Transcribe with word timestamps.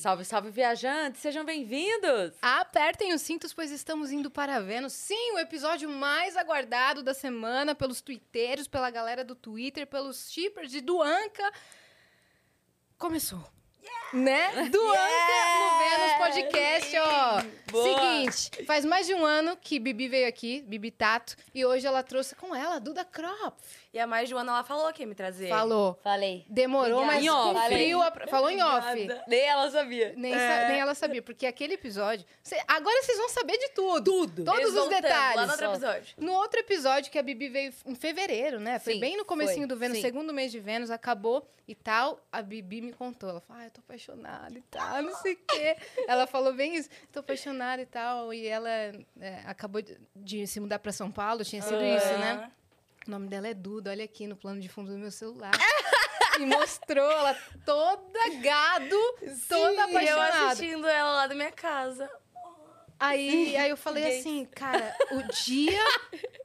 Salve, 0.00 0.24
salve, 0.24 0.50
viajantes! 0.50 1.20
Sejam 1.20 1.44
bem-vindos! 1.44 2.32
Apertem 2.40 3.12
os 3.12 3.20
cintos, 3.20 3.52
pois 3.52 3.70
estamos 3.70 4.10
indo 4.10 4.30
para 4.30 4.58
Vênus. 4.58 4.94
Sim, 4.94 5.32
o 5.32 5.38
episódio 5.38 5.90
mais 5.90 6.38
aguardado 6.38 7.02
da 7.02 7.12
semana 7.12 7.74
pelos 7.74 8.00
twitteiros, 8.00 8.66
pela 8.66 8.90
galera 8.90 9.22
do 9.22 9.34
Twitter, 9.34 9.86
pelos 9.86 10.32
shippers 10.32 10.72
e 10.72 10.80
do 10.80 11.02
Anca. 11.02 11.52
Começou. 12.96 13.44
Né? 14.14 14.70
Do 14.70 14.82
Anca 14.90 15.58
no 15.60 15.78
Vênus 15.78 16.12
Podcast, 16.16 16.98
ó. 16.98 17.42
Boa. 17.70 17.84
Seguinte, 17.84 18.64
faz 18.64 18.86
mais 18.86 19.06
de 19.06 19.14
um 19.14 19.24
ano 19.24 19.54
que 19.54 19.78
Bibi 19.78 20.08
veio 20.08 20.26
aqui, 20.26 20.62
Bibi 20.62 20.90
Tato, 20.90 21.36
e 21.54 21.62
hoje 21.66 21.86
ela 21.86 22.02
trouxe 22.02 22.34
com 22.34 22.56
ela 22.56 22.76
a 22.76 22.78
Duda 22.78 23.04
Krop. 23.04 23.54
E 23.92 23.98
há 23.98 24.06
mais 24.06 24.28
de 24.28 24.34
um 24.36 24.38
ano 24.38 24.50
ela 24.50 24.62
falou 24.62 24.92
que 24.92 25.02
ia 25.02 25.06
me 25.06 25.16
trazer. 25.16 25.48
Falou. 25.48 25.98
Falei. 26.00 26.44
Demorou, 26.48 27.02
Obrigada. 27.02 27.12
mas 27.16 27.24
Em 27.24 27.28
off. 27.30 27.60
cumpriu. 27.60 28.02
a- 28.02 28.12
Falou 28.28 28.48
em 28.50 28.62
off. 28.62 28.88
Obrigada. 28.88 29.24
Nem 29.26 29.40
ela 29.40 29.68
sabia. 29.70 30.14
Nem, 30.16 30.32
sa- 30.32 30.38
É. 30.40 30.68
nem 30.68 30.80
ela 30.80 30.94
sabia, 30.94 31.20
porque 31.20 31.44
aquele 31.44 31.74
episódio. 31.74 32.24
Cê- 32.42 32.62
agora 32.68 33.02
vocês 33.02 33.18
vão 33.18 33.28
saber 33.30 33.58
de 33.58 33.68
tudo. 33.70 34.04
Tudo. 34.04 34.44
Todos 34.44 34.60
Eles 34.60 34.74
os 34.74 34.88
detalhes. 34.88 35.36
Lá 35.36 35.46
no 35.46 35.50
outro 35.52 35.66
Só. 35.66 35.72
episódio. 35.72 36.14
No 36.18 36.32
outro 36.34 36.60
episódio, 36.60 37.10
que 37.10 37.18
a 37.18 37.22
Bibi 37.22 37.48
veio 37.48 37.74
em 37.84 37.94
fevereiro, 37.96 38.60
né? 38.60 38.78
Foi 38.78 38.94
Sim, 38.94 39.00
bem 39.00 39.16
no 39.16 39.24
comecinho 39.24 39.60
foi, 39.62 39.66
do 39.66 39.76
Vênus, 39.76 39.96
sim. 39.96 40.02
segundo 40.02 40.32
mês 40.32 40.52
de 40.52 40.60
Vênus, 40.60 40.90
acabou 40.92 41.50
e 41.66 41.74
tal. 41.74 42.20
A 42.30 42.42
Bibi 42.42 42.80
me 42.82 42.92
contou. 42.92 43.28
Ela 43.28 43.40
falou, 43.40 43.60
ah, 43.62 43.66
eu 43.66 43.70
tô 43.72 43.80
apaixonada 43.80 44.56
e 44.56 44.62
tal, 44.70 45.02
não 45.02 45.16
sei 45.16 45.32
o 45.32 45.38
quê. 45.48 45.76
Ela 46.06 46.28
falou 46.28 46.52
bem 46.54 46.76
isso, 46.76 46.88
tô 47.10 47.18
apaixonada 47.18 47.82
e 47.82 47.86
tal. 47.86 48.32
E 48.32 48.46
ela 48.46 48.68
é, 48.70 48.94
acabou 49.46 49.82
de, 49.82 49.98
de 50.14 50.46
se 50.46 50.60
mudar 50.60 50.78
pra 50.78 50.92
São 50.92 51.10
Paulo, 51.10 51.44
tinha 51.44 51.60
sido 51.60 51.82
isso, 51.82 52.12
né? 52.18 52.52
O 53.06 53.10
nome 53.10 53.28
dela 53.28 53.48
é 53.48 53.54
Duda, 53.54 53.90
olha 53.90 54.04
aqui 54.04 54.26
no 54.26 54.36
plano 54.36 54.60
de 54.60 54.68
fundo 54.68 54.92
do 54.92 54.98
meu 54.98 55.10
celular. 55.10 55.50
e 56.38 56.44
mostrou 56.46 57.10
ela 57.10 57.34
toda 57.64 58.28
gado, 58.42 58.96
toda 59.48 59.72
E 59.72 59.76
eu 59.76 60.20
apaixonada. 60.20 60.46
assistindo 60.52 60.86
ela 60.86 61.10
lá 61.12 61.26
da 61.26 61.34
minha 61.34 61.50
casa. 61.52 62.08
Aí, 62.98 63.56
aí 63.56 63.70
eu 63.70 63.76
falei 63.78 64.04
Gay. 64.04 64.20
assim, 64.20 64.44
cara, 64.44 64.94
o 65.12 65.22
dia 65.44 65.82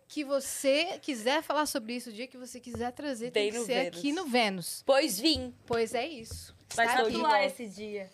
que 0.07 0.23
você 0.23 0.97
quiser 1.01 1.43
falar 1.43 1.65
sobre 1.65 1.93
isso, 1.97 2.09
o 2.09 2.13
dia 2.13 2.27
que 2.27 2.37
você 2.37 2.61
quiser 2.61 2.91
trazer, 2.93 3.31
tem, 3.31 3.51
Tem 3.51 3.59
que 3.59 3.65
ser 3.65 3.83
Vênus. 3.83 3.97
aqui 3.99 4.13
no 4.13 4.25
Vênus. 4.25 4.83
Pois 4.85 5.19
vim. 5.19 5.53
Pois 5.65 5.93
é 5.93 6.07
isso. 6.07 6.55
Vai 6.73 6.85
Está 6.87 7.01
aqui. 7.01 7.11
tatuar 7.11 7.43
esse 7.43 7.67
dia. 7.67 8.09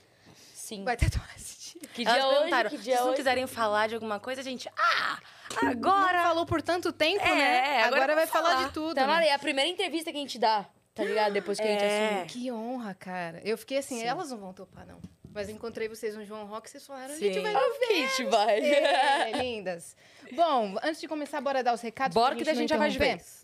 Sim. 0.56 0.84
Vai 0.84 0.98
tatuar 0.98 1.30
esse 1.38 1.78
dia. 1.78 1.90
Que 1.94 2.02
Elas 2.04 2.16
dia 2.16 2.26
hoje? 2.26 2.36
perguntaram, 2.38 2.70
Que 2.72 2.78
se 2.78 2.84
dia 2.84 2.94
vocês 2.94 3.02
não 3.06 3.08
hoje? 3.12 3.18
quiserem 3.18 3.46
falar 3.48 3.88
de 3.90 3.94
alguma 3.96 4.20
coisa, 4.20 4.42
a 4.42 4.44
gente... 4.44 4.68
Ah, 4.76 5.20
Não 5.62 5.70
agora... 5.72 6.22
falou 6.24 6.46
por 6.46 6.62
tanto 6.62 6.92
tempo, 6.92 7.24
É, 7.26 7.36
né? 7.36 7.78
agora 7.84 7.96
Agora 8.04 8.16
vai 8.16 8.28
falar 8.28 8.52
falar. 8.52 8.68
de 8.68 8.74
tudo. 8.74 8.96
Tá 8.96 9.08
né? 9.08 9.28
É 9.28 9.34
a 9.34 9.40
primeira 9.40 9.70
entrevista 9.70 10.12
que 10.12 10.18
a 10.18 10.22
gente 10.22 10.38
dá, 10.40 10.66
tá 10.94 11.04
ligado? 11.04 11.34
Depois 11.34 11.60
que 11.60 11.68
a 11.68 11.72
gente 11.72 11.84
É. 11.84 12.06
assumiu. 12.08 12.26
Que 12.28 12.52
honra, 12.52 12.94
cara. 12.94 13.42
Eu 13.44 13.58
fiquei 13.58 13.78
assim, 13.78 14.00
Sim. 14.00 14.06
elas 14.06 14.30
não 14.32 14.38
vão 14.38 14.54
topar, 14.54 14.86
não. 14.86 15.00
Mas 15.34 15.48
encontrei 15.48 15.88
vocês 15.88 16.14
no 16.16 16.26
João 16.26 16.46
Rock, 16.46 16.70
vocês 16.70 16.86
falaram, 16.86 17.14
a 17.14 17.18
gente 17.18 17.36
Sim. 17.36 17.42
vai 17.42 17.56
Óbvio 17.56 17.80
que 17.88 17.94
a 17.94 17.96
gente 18.08 18.24
vai. 18.26 18.60
É, 18.60 19.32
lindas. 19.42 19.96
Bom, 20.34 20.76
antes 20.84 21.00
de 21.00 21.08
começar, 21.08 21.40
bora 21.40 21.64
dar 21.64 21.74
os 21.74 21.82
recados. 21.82 22.14
Bora 22.14 22.36
que 22.36 22.42
a 22.42 22.46
não 22.46 22.54
gente 22.54 22.70
já 22.70 22.78
vai 22.78 22.90
de 22.90 22.98
vez. 23.00 23.41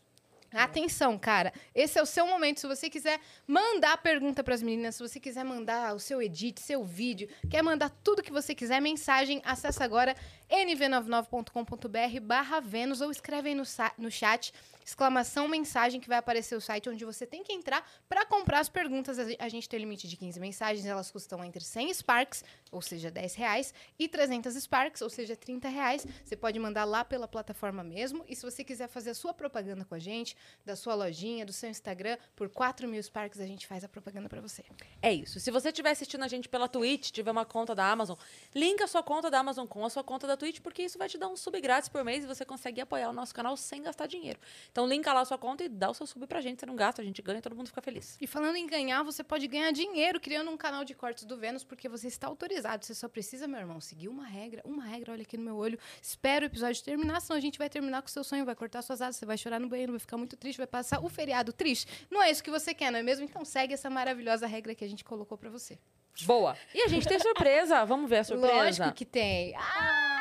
Atenção, 0.52 1.18
cara. 1.18 1.52
Esse 1.76 2.00
é 2.00 2.02
o 2.02 2.06
seu 2.06 2.26
momento. 2.26 2.60
Se 2.60 2.68
você 2.68 2.90
quiser 2.90 3.20
mandar 3.46 3.98
pergunta 3.98 4.44
pras 4.44 4.62
meninas, 4.62 4.96
se 4.96 5.04
você 5.04 5.20
quiser 5.20 5.44
mandar 5.44 5.94
o 5.94 6.00
seu 6.00 6.22
edit, 6.22 6.62
seu 6.62 6.84
vídeo, 6.84 7.28
quer 7.50 7.62
mandar 7.62 7.90
tudo 8.04 8.24
que 8.24 8.32
você 8.32 8.56
quiser, 8.56 8.82
mensagem, 8.82 9.42
acessa 9.44 9.84
agora 9.84 10.16
nv99.com.br 10.50 12.20
barra 12.22 12.62
Vênus 12.62 13.02
ou 13.02 13.12
escreve 13.12 13.50
aí 13.50 13.56
no, 13.56 13.64
no 13.98 14.10
chat, 14.10 14.54
exclamação, 14.88 15.50
mensagem, 15.50 16.00
que 16.00 16.08
vai 16.08 16.18
aparecer 16.18 16.56
o 16.56 16.62
site 16.62 16.90
onde 16.90 17.04
você 17.04 17.26
tem 17.28 17.44
que 17.44 17.52
entrar 17.52 17.86
para 18.08 18.26
comprar 18.26 18.60
as 18.60 18.70
perguntas. 18.70 19.20
A 19.20 19.26
ge- 19.26 19.36
A 19.38 19.50
gente 19.50 19.68
tem 19.68 19.78
limite 19.80 20.08
de 20.08 20.16
15 20.16 20.40
mensagens, 20.40 20.86
elas 20.86 21.12
custam 21.12 21.44
entre 21.44 21.62
100 21.62 21.94
Sparks, 21.94 22.42
ou 22.72 22.82
seja, 22.82 23.12
10 23.12 23.36
reais, 23.36 23.74
e 24.00 24.08
300 24.08 24.56
Sparks, 24.56 25.02
ou 25.02 25.10
seja, 25.10 25.36
30 25.36 25.68
reais. 25.68 26.08
Você 26.24 26.38
pode 26.38 26.58
mandar 26.58 26.86
lá 26.86 27.04
pela 27.04 27.28
plataforma 27.28 27.84
mesmo. 27.84 28.24
E 28.30 28.36
se 28.36 28.44
você 28.44 28.64
quiser 28.64 28.88
fazer 28.88 29.10
a 29.10 29.14
sua 29.14 29.34
propaganda 29.34 29.84
com 29.84 29.94
a 29.94 30.00
gente, 30.00 30.38
da 30.66 30.76
sua 30.76 30.96
lojinha, 30.96 31.46
do 31.46 31.52
seu 31.52 31.70
Instagram, 31.70 32.18
por 32.34 32.48
4 32.50 32.88
mil 32.88 33.04
Sparks 33.04 33.42
a 33.42 33.46
gente 33.46 33.68
faz 33.68 33.84
a 33.84 33.90
propaganda 33.90 34.30
para 34.30 34.40
você. 34.40 34.64
É 35.02 35.14
isso. 35.14 35.38
Se 35.42 35.52
você 35.52 35.68
estiver 35.68 35.92
assistindo 35.92 36.24
a 36.24 36.28
gente 36.30 36.48
pela 36.48 36.70
Twitch, 36.70 37.12
tiver 37.12 37.32
uma 37.32 37.44
conta 37.46 37.76
da 37.76 37.92
Amazon, 37.92 38.18
linka 38.56 38.86
a 38.86 38.88
sua 38.88 39.04
conta 39.04 39.30
da 39.30 39.40
Amazon 39.40 39.68
com 39.68 39.84
a 39.86 39.90
sua 39.90 40.04
conta 40.04 40.26
da 40.26 40.38
Twitch, 40.38 40.62
porque 40.62 40.84
isso 40.84 40.98
vai 40.98 41.10
te 41.10 41.18
dar 41.18 41.28
um 41.28 41.36
sub 41.36 41.60
grátis 41.60 41.90
por 41.90 42.06
mês 42.06 42.24
e 42.24 42.28
você 42.28 42.46
consegue 42.46 42.80
apoiar 42.80 43.10
o 43.10 43.14
nosso 43.14 43.36
canal 43.36 43.58
sem 43.58 43.82
gastar 43.84 44.08
dinheiro. 44.08 44.40
Então, 44.78 44.86
linka 44.86 45.12
lá 45.12 45.22
a 45.22 45.26
sua 45.26 45.40
conta 45.40 45.64
e 45.64 45.70
dá 45.70 45.90
o 45.90 45.94
seu 45.96 46.06
sub 46.06 46.28
pra 46.28 46.40
gente. 46.40 46.60
Você 46.60 46.68
não 46.68 46.76
gasta, 46.76 47.02
a 47.02 47.04
gente 47.04 47.20
ganha, 47.20 47.42
todo 47.42 47.56
mundo 47.56 47.66
fica 47.66 47.82
feliz. 47.82 48.16
E 48.22 48.28
falando 48.28 48.58
em 48.58 48.68
ganhar, 48.68 49.02
você 49.02 49.24
pode 49.24 49.48
ganhar 49.48 49.72
dinheiro 49.72 50.20
criando 50.20 50.52
um 50.52 50.56
canal 50.56 50.86
de 50.86 50.94
cortes 50.94 51.24
do 51.24 51.36
Vênus, 51.36 51.64
porque 51.64 51.90
você 51.90 52.08
está 52.08 52.28
autorizado. 52.28 52.86
Você 52.86 52.94
só 52.94 53.10
precisa, 53.10 53.48
meu 53.48 53.60
irmão, 53.60 53.82
seguir 53.82 54.08
uma 54.08 54.28
regra. 54.28 54.62
Uma 54.64 54.84
regra, 54.84 55.14
olha 55.14 55.24
aqui 55.24 55.36
no 55.36 55.44
meu 55.44 55.56
olho. 55.56 55.80
Espera 56.00 56.44
o 56.44 56.46
episódio 56.46 56.84
terminar, 56.84 57.20
senão 57.22 57.38
a 57.38 57.40
gente 57.40 57.58
vai 57.58 57.68
terminar 57.72 58.04
com 58.04 58.08
o 58.08 58.12
seu 58.12 58.24
sonho, 58.24 58.46
vai 58.46 58.54
cortar 58.54 58.84
suas 58.84 59.02
asas, 59.02 59.16
você 59.16 59.26
vai 59.26 59.36
chorar 59.36 59.60
no 59.60 59.68
banheiro, 59.68 59.94
vai 59.94 60.00
ficar 60.00 60.16
muito 60.16 60.38
triste, 60.38 60.60
vai 60.60 60.68
passar 60.68 61.04
o 61.04 61.10
feriado 61.10 61.52
triste. 61.52 62.06
Não 62.12 62.22
é 62.22 62.30
isso 62.30 62.44
que 62.44 62.52
você 62.52 62.72
quer, 62.72 62.92
não 62.92 63.00
é 63.00 63.04
mesmo? 63.04 63.26
Então 63.26 63.44
segue 63.44 63.74
essa 63.74 63.90
maravilhosa 63.90 64.46
regra 64.46 64.76
que 64.76 64.86
a 64.86 64.88
gente 64.88 65.04
colocou 65.04 65.40
pra 65.40 65.50
você. 65.50 65.80
Boa. 66.22 66.56
E 66.72 66.84
a 66.84 66.88
gente 66.88 67.08
tem 67.08 67.20
surpresa. 67.20 67.84
Vamos 67.84 68.08
ver 68.08 68.20
a 68.20 68.24
surpresa. 68.24 68.54
Lógico 68.54 68.92
que 68.94 69.06
tem. 69.06 69.56
Ai, 69.56 70.17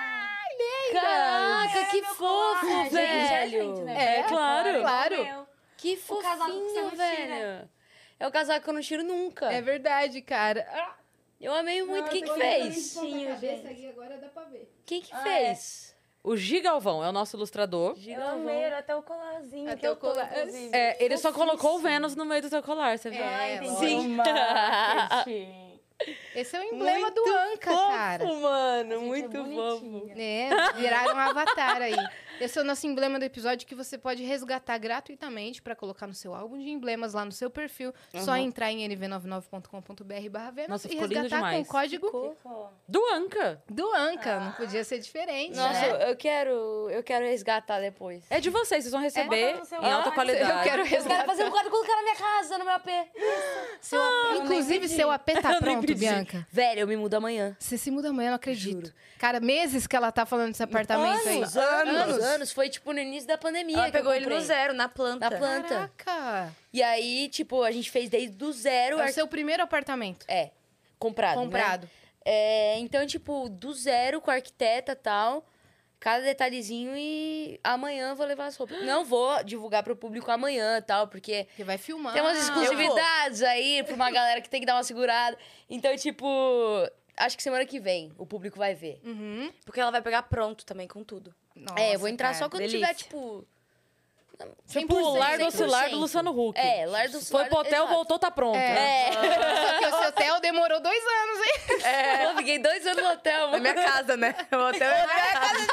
Caraca, 0.92 1.84
que 1.90 2.02
fofo, 2.02 2.66
Ah, 2.66 2.82
gente, 2.84 2.92
velho. 2.92 3.50
gente, 3.50 3.80
né? 3.82 4.18
É, 4.18 4.22
claro. 4.24 4.80
Claro. 4.80 5.46
Que 5.76 5.96
fofinho, 5.96 6.90
velho. 6.90 7.68
É 8.18 8.26
o 8.26 8.30
casaco 8.30 8.64
que 8.64 8.70
eu 8.70 8.74
não 8.74 8.80
tiro 8.80 9.02
nunca. 9.04 9.52
É 9.52 9.60
verdade, 9.60 10.20
cara. 10.22 10.66
Ah, 10.72 10.94
Eu 11.40 11.52
amei 11.54 11.82
muito. 11.82 12.08
Quem 12.10 12.22
que 12.22 12.28
tô 12.28 12.34
fez? 12.34 12.94
bonitinho, 12.94 13.38
gente. 13.38 13.66
aqui 13.68 13.88
agora 13.90 14.16
dá 14.16 14.28
pra 14.28 14.44
ver. 14.44 14.72
Quem 14.86 15.02
que 15.02 15.12
Ah, 15.12 15.18
fez? 15.18 15.94
O 16.24 16.34
Gigalvão 16.36 17.04
é 17.04 17.08
o 17.08 17.12
nosso 17.12 17.36
ilustrador. 17.36 17.94
Eu 18.04 18.26
amei, 18.26 18.64
até 18.72 18.96
o 18.96 19.02
colarzinho 19.02 19.70
Até 19.70 19.88
o 19.90 19.94
tô, 19.94 20.00
colar. 20.08 20.28
inclusive. 20.38 20.74
É, 20.74 20.96
ele 21.04 21.16
só 21.18 21.30
colocou 21.32 21.76
o. 21.76 21.78
Vênus 21.78 22.16
no 22.16 22.24
meio 22.24 22.42
do 22.42 22.48
seu 22.48 22.62
colar, 22.62 22.98
você 22.98 23.10
viu? 23.10 23.22
É, 23.22 23.56
entendi. 23.56 23.76
Sim. 23.76 24.16
Esse 26.34 26.56
é 26.56 26.60
o 26.60 26.62
emblema 26.64 27.10
do 27.10 27.22
Anca, 27.26 27.70
cara. 27.70 28.24
mano, 28.26 28.90
Gente, 28.90 28.92
é 28.92 29.06
muito 29.06 29.44
fofo. 29.44 29.80
bonitinha. 29.86 30.54
É, 30.54 30.72
viraram 30.74 31.14
um 31.14 31.18
avatar 31.18 31.80
aí. 31.80 31.96
Esse 32.40 32.58
é 32.58 32.62
o 32.62 32.64
nosso 32.64 32.86
emblema 32.86 33.18
do 33.18 33.24
episódio 33.24 33.66
que 33.66 33.74
você 33.74 33.96
pode 33.96 34.22
resgatar 34.22 34.76
gratuitamente 34.78 35.62
pra 35.62 35.74
colocar 35.74 36.06
no 36.06 36.14
seu 36.14 36.34
álbum 36.34 36.58
de 36.58 36.68
emblemas 36.70 37.14
lá 37.14 37.24
no 37.24 37.32
seu 37.32 37.48
perfil. 37.50 37.92
Só 38.24 38.36
entrar 38.36 38.70
em 38.70 38.86
nv99.com.br 38.88 40.30
barra 40.30 40.50
Vênus 40.50 40.68
Nossa, 40.70 40.86
e 40.86 40.90
ficou 40.90 41.06
lindo 41.06 41.20
resgatar 41.22 41.52
com 41.52 41.60
o 41.60 41.66
código 41.66 42.06
Ficou. 42.06 42.72
Do 42.86 43.02
Anca. 43.14 43.62
do 43.68 43.92
Anca. 43.94 44.40
Não 44.40 44.52
podia 44.52 44.84
ser 44.84 44.98
diferente, 44.98 45.56
Nossa, 45.56 45.72
né? 45.98 46.10
eu 46.10 46.16
quero, 46.16 46.88
eu 46.90 47.02
quero 47.02 47.24
resgatar 47.24 47.80
depois. 47.80 48.24
É 48.30 48.40
de 48.40 48.50
vocês, 48.50 48.84
vocês 48.84 48.92
vão 48.92 49.00
receber 49.00 49.46
bota 49.52 49.58
no 49.60 49.64
seu 49.64 49.82
em 49.82 49.92
alta 49.92 50.10
qualidade. 50.12 50.42
Eu 50.50 50.62
quero 50.64 50.82
Eu 50.82 50.84
quero 50.84 50.84
resgatar. 50.84 51.24
fazer 51.26 51.44
um 51.44 51.50
quadro 51.50 51.70
colocar 51.70 51.96
na 51.96 52.02
minha 52.02 52.16
casa, 52.16 52.58
no 52.58 52.64
meu 52.64 52.74
AP. 52.74 52.88
Seu 53.80 54.00
AP 54.02 54.36
Inclusive, 54.42 54.88
seu 54.88 55.10
AP 55.10 55.26
tá 55.42 55.54
pronto. 55.60 55.94
Bianca. 55.94 56.46
Velho, 56.50 56.80
eu 56.80 56.86
me 56.86 56.96
mudo 56.96 57.14
amanhã. 57.14 57.56
Você 57.58 57.78
se 57.78 57.90
muda 57.90 58.10
amanhã, 58.10 58.28
eu 58.28 58.30
não 58.32 58.36
acredito. 58.36 58.92
Cara, 59.18 59.40
meses 59.40 59.86
que 59.86 59.96
ela 59.96 60.12
tá 60.12 60.26
falando 60.26 60.48
desse 60.50 60.62
apartamento 60.62 61.26
aí. 61.28 61.38
Anos, 61.38 61.56
anos, 61.56 61.96
anos, 61.96 62.24
Foi 62.52 62.68
tipo 62.68 62.92
no 62.92 62.98
início 63.00 63.26
da 63.28 63.38
pandemia. 63.38 63.76
Ela 63.76 63.84
que 63.90 63.96
eu 63.96 64.00
pegou 64.00 64.14
ele 64.14 64.26
no 64.26 64.40
zero, 64.40 64.72
na 64.74 64.88
planta. 64.88 65.30
Na 65.30 65.36
planta. 65.38 65.90
Caraca! 65.96 66.52
E 66.72 66.82
aí, 66.82 67.28
tipo, 67.28 67.62
a 67.62 67.70
gente 67.72 67.90
fez 67.90 68.08
desde 68.10 68.36
do 68.36 68.52
zero. 68.52 68.96
É 68.96 69.00
o 69.00 69.02
ar- 69.02 69.12
seu 69.12 69.26
primeiro 69.28 69.62
apartamento. 69.62 70.24
É, 70.28 70.50
comprado. 70.98 71.36
né? 71.38 71.42
Comprado. 71.44 71.90
É, 72.24 72.78
então, 72.78 73.06
tipo, 73.06 73.48
do 73.48 73.72
zero 73.72 74.20
com 74.20 74.30
a 74.30 74.34
arquiteta 74.34 74.92
e 74.92 74.96
tal. 74.96 75.46
Cada 75.98 76.22
detalhezinho 76.22 76.92
e 76.94 77.58
amanhã 77.64 78.10
eu 78.10 78.16
vou 78.16 78.26
levar 78.26 78.46
as 78.46 78.56
roupas. 78.56 78.84
Não 78.84 79.02
vou 79.04 79.42
divulgar 79.42 79.82
pro 79.82 79.96
público 79.96 80.30
amanhã 80.30 80.76
e 80.76 80.82
tal, 80.82 81.08
porque 81.08 81.46
Que 81.56 81.64
vai 81.64 81.78
filmar. 81.78 82.12
tem 82.12 82.20
umas 82.20 82.36
exclusividades 82.38 83.42
aí 83.42 83.82
pra 83.82 83.94
uma 83.94 84.10
galera 84.10 84.40
que 84.42 84.48
tem 84.50 84.60
que 84.60 84.66
dar 84.66 84.74
uma 84.76 84.84
segurada. 84.84 85.38
Então, 85.70 85.96
tipo, 85.96 86.26
acho 87.16 87.34
que 87.36 87.42
semana 87.42 87.64
que 87.64 87.80
vem 87.80 88.12
o 88.18 88.26
público 88.26 88.58
vai 88.58 88.74
ver. 88.74 89.00
Uhum. 89.04 89.50
Porque 89.64 89.80
ela 89.80 89.90
vai 89.90 90.02
pegar 90.02 90.22
pronto 90.24 90.66
também, 90.66 90.86
com 90.86 91.02
tudo. 91.02 91.34
Nossa, 91.56 91.80
é, 91.80 91.94
eu 91.94 91.98
vou 91.98 92.08
entrar 92.08 92.28
cara. 92.28 92.38
só 92.38 92.48
quando 92.48 92.60
delícia. 92.60 92.80
tiver, 92.80 92.94
tipo. 92.94 93.46
Tipo, 94.68 94.94
o 94.94 95.14
100%, 95.14 95.18
Lar 95.18 95.38
do 95.38 95.46
Oscilar 95.46 95.88
do 95.88 95.96
100%. 95.96 95.98
Luciano 96.00 96.30
Huck. 96.30 96.58
É, 96.58 96.84
Lar 96.84 97.08
do 97.08 97.20
Foi 97.22 97.46
pro 97.46 97.58
hotel, 97.58 97.84
exato. 97.84 97.94
voltou, 97.94 98.18
tá 98.18 98.30
pronto. 98.30 98.58
É. 98.58 99.10
Só 99.12 99.78
que 99.78 99.86
o 99.86 99.98
seu 99.98 100.08
hotel 100.08 100.40
demorou 100.40 100.78
dois 100.78 101.02
anos, 101.02 101.38
hein? 101.46 101.86
É, 101.86 102.26
eu 102.26 102.36
fiquei 102.36 102.58
dois 102.58 102.86
anos 102.86 103.02
no 103.02 103.10
hotel. 103.12 103.54
É 103.54 103.60
minha 103.60 103.74
casa, 103.74 104.14
né? 104.14 104.34
O 104.52 104.56
hotel 104.56 104.90
é 104.90 105.06
minha 105.06 105.32
casa. 105.32 105.66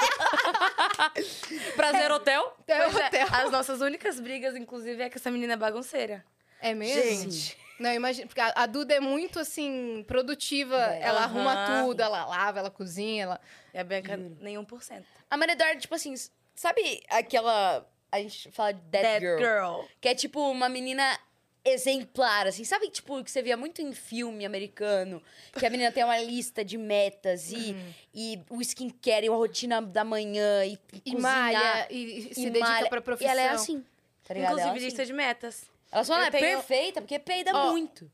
Prazer 1.75 2.11
Hotel. 2.11 2.57
É 2.65 2.79
o 2.79 2.83
é, 2.83 2.87
hotel. 2.87 3.27
As 3.31 3.51
nossas 3.51 3.81
únicas 3.81 4.19
brigas, 4.19 4.55
inclusive, 4.55 5.03
é 5.03 5.09
que 5.09 5.17
essa 5.17 5.29
menina 5.29 5.53
é 5.53 5.57
bagunceira. 5.57 6.23
É 6.61 6.73
mesmo? 6.73 7.03
Gente. 7.03 7.57
Não, 7.79 7.91
imagina, 7.91 8.27
porque 8.27 8.39
a, 8.39 8.53
a 8.55 8.65
Duda 8.65 8.93
é 8.93 8.99
muito, 8.99 9.39
assim, 9.39 10.03
produtiva. 10.07 10.77
É. 10.93 11.01
Ela 11.03 11.23
arruma 11.23 11.81
tudo, 11.83 12.01
ela 12.01 12.25
lava, 12.25 12.59
ela 12.59 12.69
cozinha, 12.69 13.23
ela... 13.23 13.41
E 13.73 13.77
a 13.77 13.83
Bianca, 13.83 14.15
nenhum 14.39 14.63
por 14.63 14.83
cento. 14.83 15.05
A 15.29 15.35
Maria 15.35 15.53
Eduarda, 15.53 15.79
tipo 15.79 15.95
assim, 15.95 16.13
sabe 16.53 17.01
aquela. 17.09 17.85
A 18.11 18.19
gente 18.19 18.51
fala 18.51 18.71
de 18.73 18.81
Dead, 18.81 19.01
That 19.01 19.19
Girl, 19.19 19.39
girl. 19.39 19.85
Que 19.99 20.09
é 20.09 20.13
tipo 20.15 20.39
uma 20.51 20.69
menina 20.69 21.17
exemplar, 21.65 22.45
assim. 22.45 22.63
Sabe, 22.63 22.89
tipo, 22.91 23.23
que 23.23 23.31
você 23.31 23.41
via 23.41 23.57
muito 23.57 23.81
em 23.81 23.91
filme 23.93 24.45
americano, 24.45 25.21
que 25.57 25.65
a 25.65 25.69
menina 25.71 25.91
tem 25.91 26.03
uma 26.03 26.19
lista 26.19 26.63
de 26.63 26.77
metas 26.77 27.51
e, 27.51 27.75
e 28.13 28.39
o 28.49 28.61
skincare, 28.61 29.25
e 29.25 29.29
a 29.29 29.31
rotina 29.31 29.81
da 29.81 30.03
manhã, 30.03 30.63
e, 30.65 30.77
E 30.93 30.99
cozinhar, 31.13 31.21
malha, 31.21 31.87
e, 31.89 32.29
e 32.29 32.35
se 32.35 32.41
e 32.41 32.49
dedica 32.51 32.69
malha. 32.69 32.89
pra 32.89 32.99
E 32.99 33.01
profissão. 33.01 33.31
ela 33.31 33.41
é 33.41 33.49
assim, 33.49 33.83
tá 34.23 34.35
ligado? 34.35 34.51
Inclusive, 34.51 34.69
é 34.69 34.77
assim. 34.77 34.85
lista 34.85 35.05
de 35.05 35.13
metas. 35.13 35.72
Ela 35.93 36.03
só 36.03 36.13
não 36.15 36.21
eu 36.23 36.27
é 36.27 36.31
tenho- 36.31 36.57
perfeita, 36.57 37.01
porque 37.01 37.19
peida 37.19 37.51
Ó, 37.55 37.71
muito. 37.71 38.09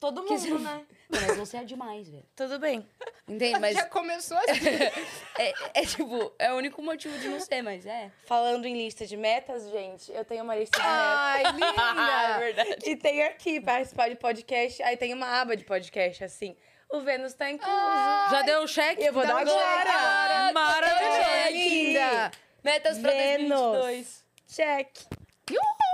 Todo 0.00 0.22
Que 0.24 0.34
mundo, 0.34 0.58
né? 0.58 0.84
Não, 1.08 1.20
mas 1.28 1.36
você 1.36 1.56
é 1.58 1.64
demais, 1.64 2.08
velho. 2.08 2.26
Tudo 2.36 2.58
bem. 2.58 2.86
Entende? 3.26 3.58
Mas 3.60 3.74
Já 3.74 3.86
começou 3.86 4.36
assim. 4.36 4.52
é, 5.38 5.54
é 5.80 5.86
tipo, 5.86 6.30
é 6.38 6.52
o 6.52 6.56
único 6.56 6.82
motivo 6.82 7.16
de 7.18 7.26
não 7.28 7.40
ser, 7.40 7.62
mas 7.62 7.86
é. 7.86 8.10
Falando 8.26 8.66
em 8.66 8.74
lista 8.76 9.06
de 9.06 9.16
metas, 9.16 9.70
gente, 9.70 10.12
eu 10.12 10.24
tenho 10.26 10.44
uma 10.44 10.54
lista 10.54 10.76
de 10.78 10.84
metas. 10.86 11.00
Ai, 11.00 11.42
linda! 11.52 12.38
verdade. 12.38 12.90
E 12.90 12.96
tem 12.96 13.22
aqui, 13.22 13.60
participar 13.62 14.10
de 14.10 14.16
podcast. 14.16 14.82
Aí 14.82 14.96
tem 14.98 15.14
uma 15.14 15.40
aba 15.40 15.56
de 15.56 15.64
podcast, 15.64 16.22
assim. 16.22 16.54
O 16.90 17.00
Vênus 17.00 17.32
tá 17.32 17.50
incluso. 17.50 17.72
Já 18.30 18.42
deu 18.42 18.62
o 18.62 18.68
cheque? 18.68 19.02
Eu 19.02 19.12
vou 19.14 19.26
dar 19.26 19.38
agora. 19.38 19.48
cheque. 19.48 20.52
Maravilhoso. 20.52 21.50
linda! 21.52 22.30
Metas 22.62 22.98
pra 22.98 23.10
Vênus. 23.10 23.48
2022. 23.58 24.24
Check. 24.48 25.23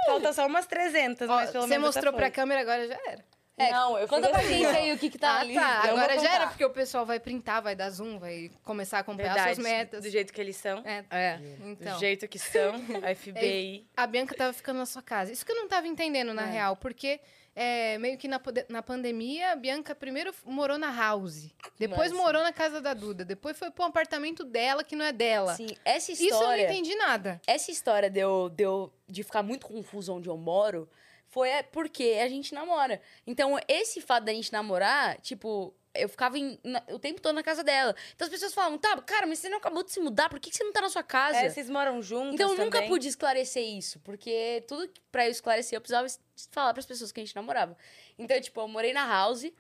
Falta 0.07 0.33
só 0.33 0.47
umas 0.47 0.67
300, 0.67 1.29
Ó, 1.29 1.35
mas 1.35 1.51
pelo 1.51 1.65
você 1.65 1.69
menos 1.71 1.87
mostrou 1.87 2.09
essa 2.11 2.17
pra 2.17 2.31
câmera, 2.31 2.61
agora 2.63 2.87
já 2.89 2.99
era. 3.07 3.25
É, 3.59 3.71
Não, 3.73 3.99
eu 3.99 4.09
Conta 4.09 4.31
pra 4.31 4.39
assim, 4.41 4.49
gente 4.65 4.67
aí 4.75 4.91
o 4.93 4.99
que 4.99 5.11
que 5.11 5.19
tá 5.19 5.33
ah, 5.33 5.41
ali. 5.41 5.53
tá. 5.53 5.83
eu 5.85 5.91
Agora 5.97 6.19
já 6.19 6.35
era, 6.35 6.47
porque 6.47 6.65
o 6.65 6.71
pessoal 6.71 7.05
vai 7.05 7.21
printar, 7.21 7.61
vai 7.61 7.77
dar 7.77 7.91
zoom, 7.91 8.19
vai 8.19 8.51
começar 8.65 8.97
a 8.97 9.01
acompanhar 9.01 9.35
Verdade. 9.35 9.55
suas 9.57 9.67
metas. 9.69 10.03
Do 10.03 10.09
jeito 10.09 10.33
que 10.33 10.41
eles 10.41 10.57
são. 10.57 10.79
É, 10.79 11.05
É. 11.11 11.39
então. 11.65 11.93
Do 11.93 12.01
jeito 12.01 12.27
que 12.27 12.39
são. 12.39 12.73
FBI. 13.15 13.87
A 13.95 14.07
Bianca 14.07 14.35
tava 14.35 14.55
ficando 14.55 14.79
na 14.79 14.87
sua 14.87 15.03
casa. 15.03 15.31
Isso 15.31 15.45
que 15.45 15.53
eu 15.53 15.57
não 15.57 15.69
tava 15.69 15.87
entendendo, 15.87 16.33
na 16.33 16.47
É. 16.49 16.51
real, 16.53 16.75
porque 16.75 17.21
é, 17.55 17.99
meio 17.99 18.17
que 18.17 18.29
na, 18.29 18.41
na 18.69 18.83
pandemia, 18.83 19.53
a 19.53 19.57
Bianca 19.57 19.95
primeiro 19.95 20.33
morou 20.45 20.79
na 20.79 20.91
house, 20.91 21.53
depois 21.79 22.11
Nossa. 22.13 22.23
morou 22.23 22.43
na 22.43 22.53
casa 22.53 22.81
da 22.81 22.95
Duda, 22.95 23.25
depois 23.25 23.59
foi 23.59 23.71
pro 23.71 23.85
apartamento 23.85 24.45
dela, 24.45 24.85
que 24.85 24.95
não 24.95 25.05
é 25.05 25.13
dela. 25.13 25.55
Sim, 25.55 25.69
essa 25.85 26.13
Isso 26.13 26.25
eu 26.25 26.31
não 26.31 26.41
história. 26.41 26.65
entendi 26.65 26.95
nada. 26.95 27.41
essa 27.47 27.71
história 27.71 28.09
de 28.09 28.21
eu, 28.21 28.49
de 28.49 28.65
eu 28.65 28.93
de 29.09 29.23
ficar 29.23 29.43
muito 29.43 29.67
confuso 29.67 30.15
onde 30.15 30.29
eu 30.29 30.37
moro 30.37 30.89
foi 31.31 31.49
é, 31.49 31.63
porque 31.63 32.19
a 32.23 32.29
gente 32.29 32.53
namora. 32.53 33.01
Então, 33.27 33.57
esse 33.69 34.01
fato 34.01 34.25
da 34.25 34.33
gente 34.33 34.53
namorar, 34.53 35.21
tipo, 35.21 35.73
eu 35.95 36.09
ficava 36.09 36.39
em- 36.39 36.59
na- 36.65 36.83
o 36.91 36.99
tempo 36.99 37.21
todo 37.21 37.35
na 37.35 37.43
casa 37.43 37.65
dela. 37.65 37.95
Então 38.15 38.27
as 38.27 38.31
pessoas 38.31 38.55
falavam, 38.55 38.79
tá, 38.79 39.01
cara, 39.03 39.27
mas 39.27 39.39
você 39.41 39.49
não 39.49 39.59
acabou 39.59 39.83
de 39.83 39.91
se 39.91 40.01
mudar, 40.01 40.29
por 40.29 40.39
que, 40.39 40.51
que 40.51 40.57
você 40.57 40.65
não 40.65 40.73
tá 40.73 40.81
na 40.81 40.89
sua 40.89 41.03
casa? 41.03 41.39
É, 41.39 41.49
vocês 41.51 41.69
moram 41.69 42.01
juntos 42.03 42.35
Então 42.35 42.51
eu 42.53 42.57
nunca 42.59 42.79
também? 42.79 42.89
pude 42.89 43.09
esclarecer 43.09 43.63
isso, 43.65 43.99
porque 44.01 44.65
tudo 44.69 44.89
que- 44.89 45.01
pra 45.11 45.27
eu 45.27 45.31
esclarecer 45.31 45.77
eu 45.77 45.81
precisava 45.81 46.07
falar 46.53 46.73
pras 46.73 46.87
pessoas 46.87 47.11
que 47.13 47.21
a 47.21 47.25
gente 47.25 47.35
namorava. 47.37 47.77
Então, 48.19 48.41
tipo, 48.41 48.61
eu 48.61 48.69
morei 48.69 48.93
na 48.93 49.07
house, 49.07 49.51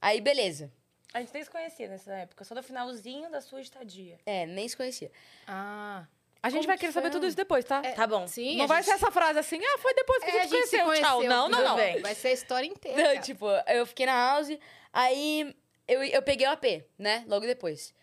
aí 0.00 0.20
beleza. 0.20 0.72
A 1.12 1.20
gente 1.20 1.32
nem 1.32 1.44
se 1.44 1.50
conhecia 1.50 1.88
nessa 1.88 2.12
época, 2.14 2.44
só 2.44 2.54
do 2.54 2.62
finalzinho 2.62 3.30
da 3.30 3.40
sua 3.40 3.60
estadia. 3.60 4.18
É, 4.26 4.46
nem 4.46 4.66
se 4.68 4.76
conhecia. 4.76 5.12
Ah. 5.46 6.06
A 6.42 6.50
gente 6.50 6.58
Como 6.58 6.66
vai 6.66 6.76
que 6.76 6.80
querer 6.80 6.92
saber 6.92 7.10
tudo 7.10 7.26
isso 7.26 7.36
depois, 7.36 7.64
tá? 7.64 7.80
Tá 7.80 8.06
bom. 8.06 8.26
Sim, 8.28 8.56
Não 8.56 8.64
a 8.64 8.68
vai 8.68 8.82
gente- 8.82 8.86
ser 8.90 8.96
essa 8.96 9.10
frase 9.10 9.38
assim, 9.38 9.58
ah, 9.64 9.78
foi 9.78 9.94
depois 9.94 10.22
que 10.22 10.30
É, 10.30 10.40
a 10.42 10.46
gente 10.46 10.66
se 10.66 10.78
conheceu. 10.82 11.02
Tchau. 11.06 11.22
Não, 11.22 11.48
não, 11.48 11.62
não. 11.62 11.76
bem. 11.76 12.02
Vai 12.02 12.14
ser 12.14 12.28
a 12.28 12.32
história 12.32 12.66
inteira. 12.68 13.14
Não, 13.14 13.20
tipo, 13.22 13.46
eu 13.66 13.86
fiquei 13.86 14.04
na 14.04 14.12
house, 14.12 14.48
aí 14.92 15.56
eu, 15.86 16.02
eu 16.04 16.22
peguei 16.22 16.46
o 16.46 16.50
AP, 16.50 16.84
né? 16.98 17.24
Logo 17.26 17.46
depois. 17.46 17.94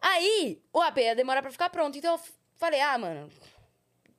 Aí, 0.00 0.62
o 0.72 0.80
AP 0.80 0.98
ia 0.98 1.14
demorar 1.14 1.42
pra 1.42 1.50
ficar 1.50 1.70
pronto. 1.70 1.96
Então 1.96 2.12
eu 2.14 2.20
falei, 2.56 2.80
ah, 2.80 2.98
mano, 2.98 3.30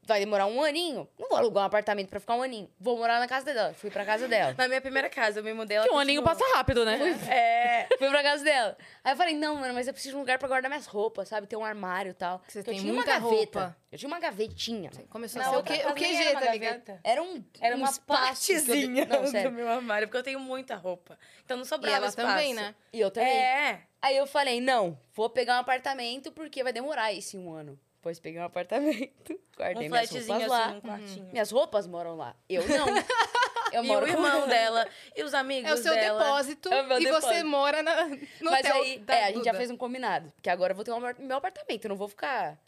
vai 0.05 0.19
demorar 0.19 0.45
um 0.45 0.63
aninho. 0.63 1.07
Não 1.17 1.27
vou 1.29 1.37
alugar 1.37 1.63
um 1.63 1.67
apartamento 1.67 2.09
pra 2.09 2.19
ficar 2.19 2.35
um 2.35 2.41
aninho. 2.41 2.69
Vou 2.79 2.97
morar 2.97 3.19
na 3.19 3.27
casa 3.27 3.45
dela. 3.45 3.73
Fui 3.73 3.89
pra 3.89 4.05
casa 4.05 4.27
dela. 4.27 4.53
Na 4.57 4.67
minha 4.67 4.81
primeira 4.81 5.09
casa, 5.09 5.39
eu 5.39 5.43
me 5.43 5.53
mudei. 5.53 5.77
ela 5.77 5.87
Que 5.87 5.93
um 5.93 5.97
aninho 5.99 6.21
passa 6.23 6.43
rápido, 6.55 6.85
né? 6.85 6.97
É. 7.29 7.87
Fui 7.97 8.09
pra 8.09 8.21
casa 8.23 8.43
dela. 8.43 8.77
Aí 9.03 9.13
eu 9.13 9.17
falei, 9.17 9.35
não, 9.35 9.55
mano, 9.55 9.73
mas 9.73 9.87
eu 9.87 9.93
preciso 9.93 10.13
de 10.13 10.17
um 10.17 10.19
lugar 10.19 10.37
pra 10.39 10.47
guardar 10.47 10.69
minhas 10.69 10.85
roupas, 10.85 11.27
sabe? 11.29 11.47
Ter 11.47 11.55
um 11.55 11.63
armário 11.65 12.11
e 12.11 12.13
tal. 12.13 12.41
Você 12.47 12.59
Porque 12.59 12.59
eu 12.59 12.73
tem 12.73 12.81
tinha 12.81 12.93
muita 12.93 13.11
uma 13.11 13.19
gaveta. 13.19 13.59
roupa. 13.59 13.77
Eu 13.91 13.97
tinha 13.97 14.07
uma 14.07 14.19
gavetinha. 14.19 14.91
Começou 15.09 15.41
Na 15.41 15.47
a 15.47 15.49
ser 15.49 15.55
o, 15.55 15.57
outra 15.59 15.73
Q, 15.75 15.81
casa 15.83 15.93
o 15.93 15.95
nem 15.99 16.11
QG, 16.13 16.23
era 16.27 16.39
tá 16.39 16.45
gaveta. 16.45 16.99
Era 17.03 17.23
um, 17.23 17.43
Era 17.61 17.75
um 17.75 17.79
uma 17.79 17.93
que 17.93 17.99
partezinha 18.01 19.05
Não, 19.05 19.43
do 19.43 19.51
meu 19.51 19.69
armário, 19.69 20.07
porque 20.07 20.17
eu 20.17 20.23
tenho 20.23 20.39
muita 20.39 20.75
roupa. 20.75 21.17
Então 21.43 21.57
não 21.57 21.63
E 21.63 21.67
sobrava 21.67 21.95
ela 21.97 22.07
espaço. 22.07 22.27
também, 22.27 22.53
né? 22.53 22.75
E 22.91 22.99
eu 22.99 23.09
também. 23.11 23.31
É. 23.31 23.81
Aí 24.01 24.17
eu 24.17 24.27
falei, 24.27 24.61
não, 24.61 24.97
vou 25.13 25.29
pegar 25.29 25.55
um 25.57 25.59
apartamento 25.61 26.31
porque 26.31 26.63
vai 26.63 26.71
demorar 26.73 27.13
esse 27.13 27.37
um 27.37 27.51
ano. 27.53 27.79
Depois 28.05 28.19
peguei 28.19 28.39
um 28.39 28.43
apartamento, 28.43 29.39
guardei 29.57 29.87
Um 29.87 29.89
minhas 29.89 30.09
flatzinho 30.09 30.37
roupas 30.37 30.51
assim, 30.51 30.51
lá. 30.51 30.67
um 30.77 30.81
quartinho. 30.81 31.29
Minhas 31.31 31.49
roupas 31.51 31.87
moram 31.87 32.15
lá. 32.15 32.35
Eu 32.47 32.61
não. 32.67 32.85
Eu 33.73 33.83
E 33.83 33.87
moro 33.87 34.05
o 34.05 34.07
com 34.07 34.13
irmão 34.13 34.47
dela, 34.47 34.87
e 35.15 35.23
os 35.23 35.33
amigos 35.33 35.69
É 35.69 35.73
o 35.73 35.77
seu 35.77 35.91
dela. 35.95 36.23
depósito 36.23 36.71
É 36.71 36.81
o 36.83 36.85
e 36.85 36.87
você 36.99 37.03
depósito. 37.05 37.45
mora 37.47 37.81
na, 37.81 38.05
no 38.05 38.17
Mas 38.51 38.59
hotel 38.59 38.75
aí, 38.83 38.99
da 38.99 39.15
é, 39.15 39.23
a 39.25 39.31
gente 39.31 39.43
já 39.43 39.53
fez 39.55 39.71
um 39.71 39.75
combinado. 39.75 40.31
Porque 40.35 40.51
agora 40.51 40.71
eu 40.71 40.75
vou 40.75 40.85
ter 40.85 40.91
um 40.91 40.99
meu 40.99 41.35
apartamento. 41.37 41.83
Eu 41.85 41.89
não 41.89 41.95
vou 41.97 42.07
ficar 42.07 42.59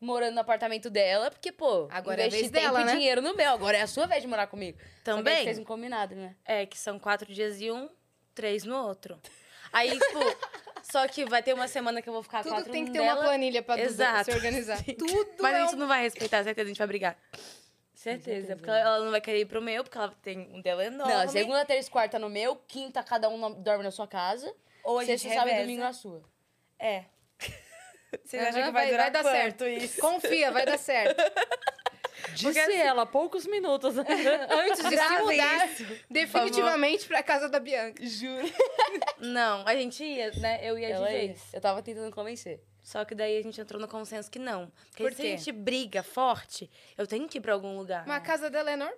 morando 0.00 0.34
no 0.34 0.40
apartamento 0.40 0.90
dela, 0.90 1.30
porque, 1.30 1.52
pô, 1.52 1.86
Agora 1.92 2.22
é 2.22 2.24
a 2.24 2.26
investi 2.26 2.50
vez 2.50 2.50
dela, 2.50 2.80
tempo 2.80 2.86
né? 2.86 2.92
e 2.92 2.96
dinheiro 2.96 3.22
no 3.22 3.36
meu. 3.36 3.50
Agora 3.52 3.78
é 3.78 3.82
a 3.82 3.86
sua 3.86 4.06
vez 4.06 4.20
de 4.20 4.26
morar 4.26 4.48
comigo. 4.48 4.76
Só 4.78 4.84
que 4.84 5.10
a 5.10 5.14
Também? 5.14 5.34
gente 5.36 5.44
fez 5.44 5.58
um 5.60 5.64
combinado, 5.64 6.16
né? 6.16 6.34
É, 6.44 6.66
que 6.66 6.76
são 6.76 6.98
quatro 6.98 7.32
dias 7.32 7.60
e 7.60 7.70
um, 7.70 7.88
três 8.34 8.64
no 8.64 8.76
outro. 8.76 9.18
Aí, 9.72 9.90
tipo, 9.92 10.18
só 10.82 11.06
que 11.08 11.24
vai 11.24 11.42
ter 11.42 11.52
uma 11.54 11.68
semana 11.68 12.00
que 12.02 12.08
eu 12.08 12.12
vou 12.12 12.22
ficar 12.22 12.42
Tudo 12.42 12.52
quatro 12.52 12.72
tem 12.72 12.84
que 12.84 12.90
ter 12.92 12.98
dela. 13.00 13.14
uma 13.20 13.22
planilha 13.24 13.62
pra 13.62 13.78
Exato. 13.80 14.30
se 14.30 14.36
organizar. 14.36 14.82
Tudo 14.98 15.30
Mas 15.40 15.54
é 15.54 15.58
a 15.60 15.62
um 15.64 15.66
gente 15.68 15.78
não 15.78 15.88
vai 15.88 16.02
respeitar, 16.02 16.42
certeza, 16.44 16.66
a 16.66 16.68
gente 16.68 16.78
vai 16.78 16.86
brigar. 16.86 17.16
Certeza, 17.94 18.56
porque 18.56 18.70
ela 18.70 18.98
não 19.00 19.10
vai 19.12 19.20
querer 19.20 19.40
ir 19.40 19.46
pro 19.46 19.62
meu, 19.62 19.84
porque 19.84 19.96
ela 19.96 20.12
tem 20.22 20.38
um 20.52 20.60
dela 20.60 20.84
enorme. 20.84 21.12
Não, 21.14 21.28
segunda, 21.28 21.64
terça 21.64 21.88
e 21.88 21.92
quarta 21.92 22.18
no 22.18 22.28
meu, 22.28 22.56
quinta 22.56 23.02
cada 23.02 23.28
um 23.28 23.52
dorme 23.62 23.84
na 23.84 23.90
sua 23.92 24.08
casa. 24.08 24.52
Ou 24.82 24.98
a 24.98 25.04
gente 25.04 25.20
Sexta, 25.20 25.38
sábado 25.38 25.54
e 25.56 25.60
domingo 25.60 25.82
na 25.82 25.92
sua. 25.92 26.22
É. 26.78 27.04
Você 28.24 28.38
Aham, 28.38 28.48
acha 28.48 28.62
que 28.64 28.70
vai, 28.72 28.90
durar 28.90 29.10
dar 29.10 29.22
quanto 29.22 29.32
certo. 29.32 29.66
isso? 29.66 30.00
Confia, 30.00 30.50
vai 30.50 30.66
dar 30.66 30.78
certo. 30.78 31.16
Disse 32.34 32.58
assim- 32.58 32.72
ela, 32.76 33.02
há 33.02 33.06
poucos 33.06 33.46
minutos. 33.46 33.96
Antes 33.98 34.84
de 34.88 34.96
se 34.96 35.18
mudar 35.18 35.68
isso, 35.68 35.86
definitivamente 36.10 37.06
pra 37.06 37.22
casa 37.22 37.48
da 37.48 37.58
Bianca. 37.60 38.04
Juro. 38.04 38.50
Não, 39.18 39.66
a 39.66 39.74
gente 39.74 40.02
ia, 40.04 40.30
né? 40.32 40.60
Eu 40.62 40.78
ia 40.78 40.88
Ela 40.88 41.08
de 41.08 41.14
é 41.14 41.18
vez. 41.18 41.36
isso. 41.38 41.56
Eu 41.56 41.60
tava 41.60 41.82
tentando 41.82 42.12
convencer. 42.12 42.60
Só 42.82 43.04
que 43.04 43.14
daí 43.14 43.38
a 43.38 43.42
gente 43.42 43.60
entrou 43.60 43.80
no 43.80 43.86
consenso 43.86 44.28
que 44.28 44.40
não. 44.40 44.70
Porque 44.90 45.04
Por 45.04 45.12
se 45.14 45.22
a 45.22 45.24
gente 45.24 45.52
briga 45.52 46.02
forte, 46.02 46.68
eu 46.98 47.06
tenho 47.06 47.28
que 47.28 47.38
ir 47.38 47.40
pra 47.40 47.52
algum 47.52 47.78
lugar. 47.78 48.04
Mas 48.06 48.16
a 48.16 48.20
casa 48.20 48.50
dela 48.50 48.70
é 48.70 48.74
enorme. 48.74 48.96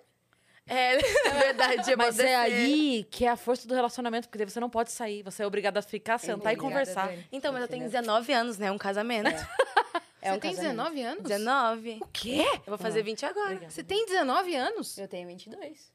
É, 0.67 0.95
é 1.29 1.33
verdade. 1.39 1.91
eu 1.91 1.97
Mas 1.97 2.17
é 2.17 2.35
aí 2.35 3.05
que 3.11 3.25
é 3.25 3.29
a 3.29 3.37
força 3.37 3.67
do 3.67 3.75
relacionamento, 3.75 4.27
porque 4.27 4.39
daí 4.39 4.49
você 4.49 4.59
não 4.59 4.69
pode 4.71 4.91
sair. 4.91 5.21
Você 5.21 5.43
é 5.43 5.45
obrigada 5.47 5.79
a 5.79 5.83
ficar, 5.83 6.17
sentar 6.17 6.53
e 6.53 6.57
conversar. 6.57 7.13
Então, 7.31 7.53
mas 7.53 7.61
eu 7.61 7.67
tenho 7.67 7.83
19 7.83 8.33
anos, 8.33 8.57
né? 8.57 8.71
Um 8.71 8.77
casamento. 8.77 9.27
É 9.29 9.84
Você 10.31 10.35
um 10.35 10.39
tem 10.39 10.51
casamento. 10.55 10.71
19 10.75 11.01
anos? 11.03 11.23
19. 11.23 11.99
O 12.01 12.07
quê? 12.07 12.45
Eu 12.57 12.61
vou 12.67 12.77
fazer 12.77 13.03
20 13.03 13.25
agora. 13.25 13.69
Você 13.69 13.83
tem 13.83 14.05
19 14.05 14.55
anos? 14.55 14.97
Eu 14.97 15.07
tenho 15.07 15.27
22. 15.27 15.91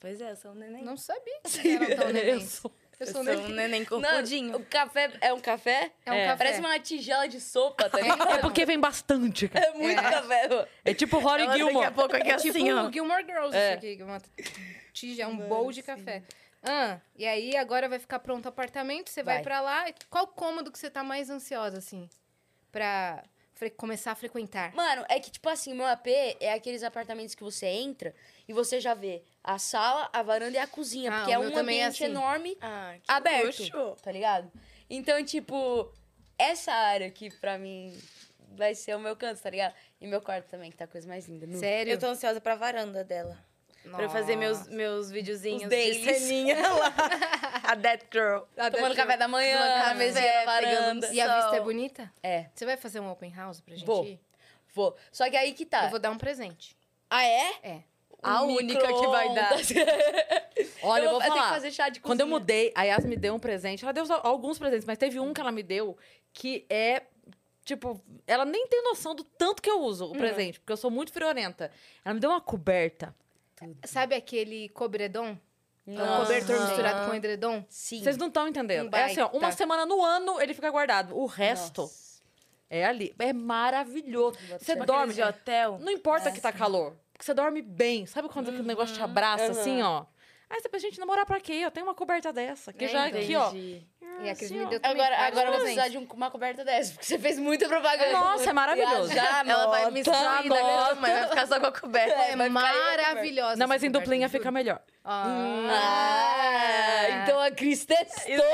Pois 0.00 0.20
é, 0.20 0.32
eu 0.32 0.36
sou 0.36 0.50
um 0.50 0.54
neném. 0.54 0.82
Não 0.84 0.96
sabia 0.96 1.40
que 1.42 1.48
vocês 1.50 1.80
eram 1.80 1.96
tão 1.96 2.08
Eu 2.08 2.12
nenéns. 2.12 2.44
sou- 2.54 2.72
Eu 3.00 3.06
Eu 3.06 3.12
sou 3.12 3.24
sou 3.24 3.34
neném. 3.34 3.44
um 3.46 3.48
neném 3.54 3.80
Não, 3.80 3.86
corpudinho. 4.00 4.56
o 4.56 4.64
café 4.66 5.10
é 5.20 5.32
um 5.32 5.40
café? 5.40 5.90
É 6.06 6.10
um 6.10 6.14
É. 6.14 6.24
café. 6.26 6.36
Parece 6.44 6.60
uma 6.60 6.78
tigela 6.78 7.26
de 7.28 7.40
sopa, 7.40 7.88
tá 7.90 8.00
ligado? 8.00 8.30
É 8.30 8.38
porque 8.38 8.64
vem 8.64 8.78
bastante. 8.78 9.48
cara. 9.48 9.66
É 9.66 9.72
muito 9.72 9.98
É. 9.98 10.02
café. 10.02 10.48
mano. 10.48 10.66
É 10.84 10.94
tipo 10.94 11.18
Rory 11.18 11.42
Ela 11.42 11.52
daqui 11.52 11.64
Gilmore. 11.64 11.86
a 11.86 11.90
pouco 11.90 12.14
aqui 12.16 12.28
É 12.30 12.34
assim, 12.34 12.52
tipo 12.52 12.70
ó. 12.70 12.86
o 12.88 12.92
Gilmore 12.92 13.24
Girls 13.24 13.56
É. 13.56 13.68
isso 13.70 13.78
aqui. 13.78 13.98
é 14.00 14.04
Uma 14.04 14.22
tija, 14.92 15.26
um 15.28 15.36
bowl 15.36 15.72
de 15.72 15.82
café. 15.82 16.22
Ah, 16.62 17.00
e 17.16 17.26
aí 17.26 17.56
agora 17.56 17.88
vai 17.88 17.98
ficar 17.98 18.20
pronto 18.20 18.46
o 18.46 18.48
apartamento, 18.48 19.10
você 19.10 19.22
vai, 19.22 19.36
Vai. 19.36 19.42
pra 19.42 19.60
lá. 19.60 19.84
Qual 20.08 20.26
cômodo 20.28 20.70
que 20.70 20.78
você 20.78 20.88
tá 20.88 21.02
mais 21.02 21.28
ansiosa, 21.28 21.78
assim? 21.78 22.08
Pra 22.70 23.24
começar 23.76 24.12
a 24.12 24.14
frequentar? 24.14 24.74
Mano, 24.74 25.04
é 25.08 25.18
que, 25.20 25.30
tipo 25.30 25.48
assim, 25.48 25.72
o 25.72 25.76
meu 25.76 25.86
AP 25.86 26.06
é 26.40 26.52
aqueles 26.52 26.82
apartamentos 26.82 27.34
que 27.34 27.42
você 27.42 27.66
entra 27.66 28.14
e 28.48 28.52
você 28.52 28.80
já 28.80 28.94
vê 28.94 29.22
a 29.42 29.58
sala, 29.58 30.08
a 30.12 30.22
varanda 30.22 30.56
e 30.56 30.58
a 30.60 30.66
cozinha. 30.66 31.12
Ah, 31.12 31.16
porque 31.18 31.32
é 31.32 31.38
um 31.38 31.50
é 31.50 31.54
ambiente 31.60 32.02
assim. 32.02 32.12
enorme, 32.12 32.56
Ah, 32.60 32.94
que 33.02 33.10
aberto. 33.10 33.46
luxo. 33.46 33.96
Tá 34.02 34.10
ligado? 34.10 34.50
Então, 34.88 35.22
tipo, 35.24 35.92
essa 36.38 36.72
área 36.72 37.06
aqui, 37.06 37.30
pra 37.38 37.58
mim, 37.58 37.96
vai 38.56 38.74
ser 38.74 38.94
o 38.96 39.00
meu 39.00 39.16
canto, 39.16 39.40
tá 39.40 39.50
ligado? 39.50 39.74
E 40.00 40.06
meu 40.06 40.20
quarto 40.20 40.48
também, 40.48 40.70
que 40.70 40.76
tá 40.76 40.84
a 40.84 40.88
coisa 40.88 41.06
mais 41.08 41.26
linda. 41.28 41.46
Sério? 41.56 41.92
Eu 41.92 41.98
tô 41.98 42.06
ansiosa 42.06 42.40
pra 42.40 42.54
varanda 42.54 43.04
dela. 43.04 43.38
Pra 43.90 44.04
eu 44.04 44.10
fazer 44.10 44.36
meus, 44.36 44.58
Nossa. 44.58 44.70
meus 44.70 45.10
videozinhos 45.10 45.62
Os 45.64 45.68
de 45.68 45.94
ceninha 46.18 46.56
lá. 46.72 46.92
A 47.64 47.76
That 47.76 48.06
Girl. 48.12 48.40
Tomando 48.70 48.94
café 48.94 49.16
da 49.16 49.26
manhã, 49.28 49.58
Tomando 49.58 50.14
café, 50.14 50.44
varanda. 50.44 51.08
um 51.08 51.12
E 51.12 51.20
a 51.20 51.36
vista 51.40 51.56
é 51.56 51.60
bonita? 51.60 52.12
É, 52.22 52.46
Você 52.54 52.64
vai 52.64 52.76
fazer 52.76 53.00
um 53.00 53.10
open 53.10 53.32
house 53.34 53.60
pra 53.60 53.74
gente 53.74 53.84
Vou. 53.86 54.04
ir? 54.04 54.20
vou. 54.74 54.96
Só 55.10 55.28
que 55.28 55.36
aí 55.36 55.52
que 55.52 55.66
tá. 55.66 55.84
Eu 55.84 55.90
vou 55.90 55.98
dar 55.98 56.10
um 56.10 56.18
presente. 56.18 56.76
Ah, 57.10 57.24
é? 57.24 57.52
É. 57.62 57.82
A 58.22 58.42
Um 58.44 58.54
única 58.54 58.86
que 58.86 59.06
vai 59.08 59.34
dar. 59.34 59.52
Olha, 60.82 61.04
eu 61.04 61.10
vou 61.10 61.18
eu 61.18 61.20
tenho 61.22 61.34
falar. 61.34 61.48
que 61.48 61.54
fazer 61.54 61.72
chá 61.72 61.88
de 61.88 61.98
Quando 62.00 62.20
eu 62.20 62.26
cozinha. 62.26 62.38
mudei, 62.40 62.72
a 62.74 62.84
Yas 62.84 63.04
me 63.04 63.16
deu 63.16 63.34
um 63.34 63.38
presente. 63.38 63.84
Ela 63.84 63.92
deu 63.92 64.04
alguns 64.22 64.58
presentes, 64.58 64.84
mas 64.86 64.96
teve 64.96 65.18
um 65.18 65.34
que 65.34 65.40
ela 65.40 65.50
me 65.52 65.62
deu 65.62 65.96
que 66.32 66.64
é. 66.70 67.02
Tipo, 67.64 68.00
ela 68.26 68.44
nem 68.44 68.66
tem 68.68 68.82
noção 68.82 69.14
do 69.14 69.22
tanto 69.24 69.60
que 69.62 69.70
eu 69.70 69.80
uso 69.80 70.06
o 70.06 70.12
presente, 70.16 70.58
porque 70.58 70.72
eu 70.72 70.76
sou 70.76 70.90
muito 70.90 71.12
friorenta. 71.12 71.70
Ela 72.04 72.14
me 72.14 72.20
deu 72.20 72.30
uma 72.30 72.40
coberta 72.40 73.14
tudo. 73.66 73.76
Sabe 73.84 74.14
aquele 74.14 74.68
cobredom? 74.70 75.36
É 75.86 75.90
um 75.90 75.94
Nossa. 75.94 76.22
cobertor 76.22 76.56
Aham. 76.56 76.66
misturado 76.66 77.02
com 77.04 77.14
edredom? 77.14 77.64
Sim. 77.68 78.02
Vocês 78.02 78.16
não 78.16 78.28
estão 78.28 78.46
entendendo. 78.46 78.92
Um 78.92 78.96
É 78.96 79.04
assim, 79.04 79.20
ó, 79.20 79.28
uma 79.32 79.50
semana 79.50 79.84
no 79.84 80.02
ano 80.04 80.40
ele 80.40 80.54
fica 80.54 80.70
guardado. 80.70 81.16
O 81.16 81.26
resto 81.26 81.82
Nossa. 81.82 82.22
é 82.70 82.84
ali. 82.84 83.12
É 83.18 83.32
maravilhoso. 83.32 84.38
Você 84.60 84.76
dorme 84.76 85.12
de 85.14 85.22
hotel. 85.22 85.78
Não 85.80 85.90
importa 85.90 86.30
que 86.30 86.40
tá 86.40 86.52
calor. 86.52 86.96
Porque 87.12 87.24
você 87.24 87.34
dorme 87.34 87.60
bem. 87.62 88.06
Sabe 88.06 88.28
quando 88.28 88.48
aquele 88.48 88.62
negócio 88.66 88.94
te 88.94 89.02
abraça, 89.02 89.46
Uhum. 89.46 89.50
assim, 89.50 89.82
ó? 89.82 90.04
Aí 90.52 90.60
você 90.60 90.68
pensa, 90.68 90.84
gente, 90.86 91.00
namorar 91.00 91.24
pra 91.24 91.40
quê? 91.40 91.54
Eu 91.54 91.70
tenho 91.70 91.86
uma 91.86 91.94
coberta 91.94 92.30
dessa. 92.30 92.74
Que 92.74 92.84
É, 92.84 92.88
já 92.88 93.06
aqui, 93.06 93.34
ó. 93.34 93.48
Entendi. 93.48 93.86
E 94.20 94.28
a 94.28 94.34
Cris 94.36 94.50
assim, 94.50 94.58
me 94.58 94.66
ó. 94.66 94.68
deu 94.68 94.78
também 94.78 95.00
Agora, 95.02 95.16
agora 95.26 95.46
eu 95.46 95.52
vou 95.52 95.60
precisar 95.62 95.88
de 95.88 95.96
um- 95.96 96.06
uma 96.12 96.30
coberta 96.30 96.62
dessa, 96.62 96.92
porque 96.92 97.06
você 97.06 97.18
fez 97.18 97.38
muita 97.38 97.66
propaganda. 97.66 98.12
Nossa, 98.12 98.50
é 98.50 98.52
maravilhoso. 98.52 99.14
Já, 99.14 99.40
Ela 99.46 99.66
vai 99.68 99.90
me 99.90 100.02
Anota, 100.02 100.10
excluir 100.10 100.48
da 100.50 100.62
minha 100.62 100.88
cama, 100.88 101.06
vai 101.08 101.26
ficar 101.28 101.46
só 101.46 101.58
com 101.58 101.66
a 101.66 101.72
coberta. 101.72 102.12
É 102.14 102.36
na 102.36 102.46
maravilhosa. 102.50 103.56
Não, 103.56 103.66
mas 103.66 103.82
em 103.82 103.90
duplinha 103.90 104.28
fica 104.28 104.50
melhor. 104.50 104.78
Ah, 105.04 105.22
então 107.24 107.40
a 107.40 107.50
Cris 107.50 107.86
testou. 107.86 108.44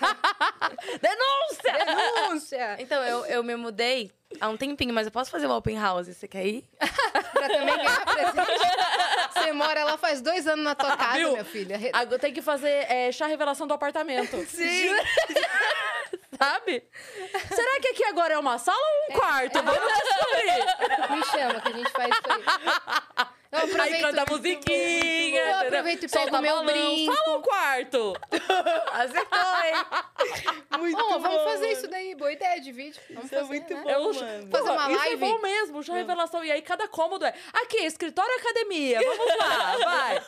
Denúncia! 1.00 1.84
Denúncia! 1.84 2.76
Então, 2.78 3.02
eu, 3.02 3.24
eu 3.26 3.42
me 3.42 3.54
mudei 3.56 4.10
há 4.40 4.48
um 4.48 4.56
tempinho, 4.56 4.92
mas 4.94 5.06
eu 5.06 5.12
posso 5.12 5.30
fazer 5.30 5.46
uma 5.46 5.56
open 5.56 5.78
house? 5.78 6.08
Você 6.08 6.28
quer 6.28 6.46
ir? 6.46 6.64
pra 7.32 7.48
também 7.48 7.76
ganhar 7.76 8.04
presente. 8.04 8.60
Você 9.32 9.52
mora 9.52 9.84
lá 9.84 9.96
faz 9.96 10.20
dois 10.20 10.46
anos 10.46 10.64
na 10.64 10.74
tua 10.74 10.96
casa, 10.96 11.18
Viu? 11.18 11.32
minha 11.32 11.44
filha. 11.44 11.78
Agora 11.92 12.18
tem 12.18 12.32
que 12.32 12.42
fazer 12.42 12.90
é, 12.90 13.12
chá 13.12 13.26
revelação 13.26 13.66
do 13.66 13.74
apartamento. 13.74 14.36
Sim. 14.46 14.88
Sabe? 16.38 16.84
Será 17.48 17.80
que 17.80 17.88
aqui 17.88 18.04
agora 18.04 18.34
é 18.34 18.38
uma 18.38 18.58
sala 18.58 18.78
ou 18.78 19.14
um 19.14 19.18
quarto? 19.18 19.62
Vamos 19.62 19.92
descobrir. 19.94 21.16
Me 21.16 21.24
chama 21.24 21.60
que 21.60 21.68
a 21.68 21.72
gente 21.72 21.90
faz 21.90 22.10
isso 22.10 22.22
aí. 22.28 23.26
Eu 23.52 23.58
Aí 23.58 23.64
aproveito, 23.64 24.00
canta 24.02 24.22
a 24.22 24.26
musiquinha. 24.26 25.40
Eu 25.40 25.58
aproveito 25.66 26.04
e 26.04 26.08
pego 26.08 26.40
meu 26.40 26.56
balão. 26.56 26.66
brinco. 26.66 27.12
Fala 27.12 27.36
um 27.38 27.42
quarto. 27.42 28.12
Acertou, 28.92 29.40
hein? 29.64 30.60
Muito 30.78 30.96
vamos 30.96 31.22
bom, 31.22 31.44
fazer 31.44 31.60
mano. 31.66 31.72
isso 31.72 31.88
daí, 31.88 32.14
boa 32.14 32.32
ideia 32.32 32.60
de 32.60 32.70
vídeo. 32.72 33.00
Vamos 33.10 33.24
Isso 33.26 33.34
é 33.34 33.38
fazer, 33.38 33.48
muito 33.52 33.74
né? 33.74 33.80
bom. 33.82 33.90
Eu, 33.90 34.14
mano. 34.14 34.50
Fazer 34.50 34.64
Pô, 34.68 34.72
uma 34.72 34.90
isso 34.92 34.98
live? 35.00 35.14
é 35.14 35.16
bom 35.28 35.38
mesmo, 35.42 35.82
chá 35.82 35.92
revelação. 35.94 36.44
E 36.44 36.52
aí 36.52 36.62
cada 36.62 36.86
cômodo 36.88 37.24
é. 37.26 37.34
Aqui, 37.52 37.78
escritório 37.78 38.32
academia. 38.38 39.00
Vamos 39.02 39.36
lá, 39.38 39.76
vai. 39.84 40.22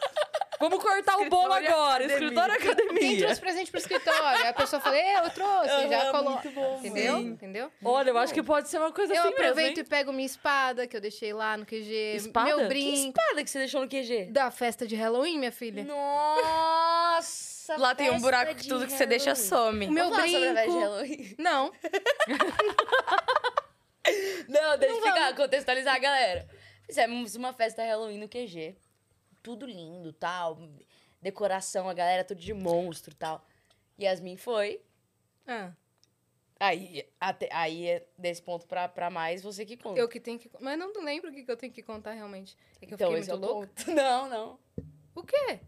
Vamos 0.61 0.79
cortar 0.81 1.17
o 1.19 1.29
bolo 1.29 1.49
Escritório 1.55 1.69
agora. 1.75 2.05
academia. 2.05 2.15
Escritório 2.29 2.59
Quem 2.61 2.71
academia. 2.71 3.25
trouxe 3.25 3.41
presente 3.41 3.71
pro 3.71 3.81
escritório? 3.81 4.25
Aí 4.25 4.47
a 4.49 4.53
pessoa 4.53 4.81
fala, 4.81 4.97
eu 4.97 5.31
trouxe, 5.31 5.89
já 5.89 6.11
coloca. 6.11 6.31
muito 6.31 6.51
bom, 6.51 6.79
Entendeu? 6.79 7.17
Sim. 7.17 7.29
Entendeu? 7.31 7.73
Olha, 7.85 8.11
eu 8.11 8.19
acho 8.19 8.35
que 8.35 8.43
pode 8.43 8.69
ser 8.69 8.79
uma 8.79 8.93
coisa 8.93 9.13
Eu 9.13 9.21
assim 9.21 9.31
mesmo, 9.31 9.43
aproveito 9.45 9.79
hein? 9.79 9.85
e 9.85 9.89
pego 9.89 10.13
minha 10.13 10.27
espada, 10.27 10.87
que 10.87 10.97
eu 10.97 11.01
deixei 11.01 11.33
lá 11.33 11.57
no 11.57 11.65
QG. 11.67 12.15
Espada? 12.17 12.47
Meu 12.57 12.69
brinco. 12.69 13.12
Espada 13.21 13.45
que 13.45 13.51
você 13.51 13.59
deixou 13.59 13.81
no 13.81 13.89
QG? 13.89 14.27
Da 14.31 14.51
festa 14.51 14.87
de 14.87 14.95
Halloween, 14.97 15.39
minha 15.39 15.53
filha. 15.53 15.85
Nossa! 15.85 17.77
Lá 17.77 17.95
tem 17.95 18.11
um 18.11 18.21
buraco 18.21 18.55
que 18.55 18.63
de 18.63 18.69
tudo 18.69 18.87
que 18.87 18.93
você 18.93 19.07
deixa 19.07 19.33
Halloween. 19.33 19.49
some. 19.49 19.87
O 19.87 19.91
meu 19.93 20.11
Vamos 20.11 20.19
falar 20.19 20.29
sobre 20.33 20.49
a 20.49 20.55
festa 20.55 20.71
de 20.71 20.77
brinco. 20.77 20.81
Halloween? 20.81 21.35
Não. 21.39 21.73
Não, 24.49 24.77
deixa 24.79 24.95
eu 24.95 24.99
explicar, 24.99 25.35
contextualizar 25.37 25.95
a 25.95 25.99
galera. 25.99 26.49
Fizemos 26.87 27.37
uma 27.37 27.53
festa 27.53 27.85
Halloween 27.85 28.19
no 28.19 28.29
QG. 28.29 28.77
Tudo 29.43 29.65
lindo, 29.65 30.13
tal. 30.13 30.59
Decoração, 31.21 31.89
a 31.89 31.95
galera 31.95 32.25
tudo 32.25 32.41
de 32.41 32.53
monstro, 32.53 33.15
tal. 33.15 33.47
Yasmin 34.01 34.37
foi. 34.37 34.81
Ah, 35.47 35.73
Aí, 36.65 37.05
até, 37.19 37.49
aí 37.51 37.89
é 37.89 38.07
desse 38.17 38.41
ponto 38.41 38.65
pra, 38.69 38.87
pra 38.89 39.11
mais, 39.11 39.43
você 39.43 39.67
que 39.67 39.77
conta. 39.77 39.99
eu 39.99 40.07
que 40.09 40.21
tenho 40.21 40.39
que. 40.39 40.49
Mas 40.61 40.79
não 40.79 40.93
lembro 41.03 41.29
o 41.29 41.35
que 41.35 41.43
que 41.43 41.51
eu 41.51 41.57
tenho 41.57 41.73
que 41.73 41.83
contar 41.83 42.13
realmente. 42.13 42.57
É 42.81 42.87
que 42.87 42.93
eu 42.93 42.95
então, 42.95 43.11
fiquei 43.11 43.25
é 43.25 43.27
muito 43.37 43.45
o 43.45 43.49
louca. 43.53 43.67
ponto. 43.75 43.91
Não, 43.91 44.29
não. 44.29 44.59
O 45.15 45.23
quê? 45.25 45.59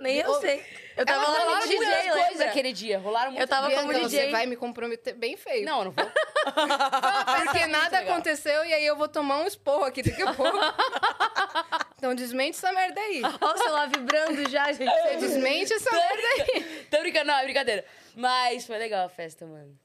Nem 0.00 0.16
eu 0.16 0.34
sei. 0.40 0.64
Eu 0.96 1.04
tava 1.06 1.24
Ela 1.24 1.44
como 1.46 1.60
de 1.62 1.68
DJ, 1.68 2.10
lembra? 2.12 2.46
aquele 2.46 2.72
dia. 2.72 2.98
Rolaram 2.98 3.32
muitas 3.32 3.42
Eu 3.42 3.48
tava 3.48 3.70
como 3.72 3.92
você 3.92 4.16
DJ. 4.22 4.30
vai 4.32 4.46
me 4.46 4.56
comprometer 4.56 5.14
bem 5.14 5.36
feio. 5.36 5.64
Não, 5.64 5.78
eu 5.80 5.84
não 5.84 5.92
vou. 5.92 6.04
Porque 7.44 7.66
nada 7.66 7.98
aconteceu 7.98 8.64
e 8.64 8.72
aí 8.74 8.84
eu 8.84 8.96
vou 8.96 9.06
tomar 9.08 9.36
um 9.42 9.46
esporro 9.46 9.84
aqui 9.84 10.02
daqui 10.02 10.22
a 10.22 10.32
pouco. 10.34 10.58
então 11.98 12.14
desmente 12.16 12.56
essa 12.56 12.72
merda 12.72 12.98
aí. 13.00 13.22
Olha 13.22 13.54
o 13.54 13.58
celular 13.58 13.88
vibrando 13.90 14.48
já, 14.50 14.72
gente. 14.72 14.90
Você 14.90 15.16
desmente 15.18 15.72
essa 15.72 15.90
merda 15.92 16.28
aí. 16.38 16.86
Tô 16.90 16.98
brincando, 16.98 17.26
não, 17.26 17.34
é 17.38 17.44
brincadeira. 17.44 17.84
Mas 18.16 18.66
foi 18.66 18.78
legal 18.78 19.04
a 19.04 19.08
festa, 19.08 19.46
mano. 19.46 19.78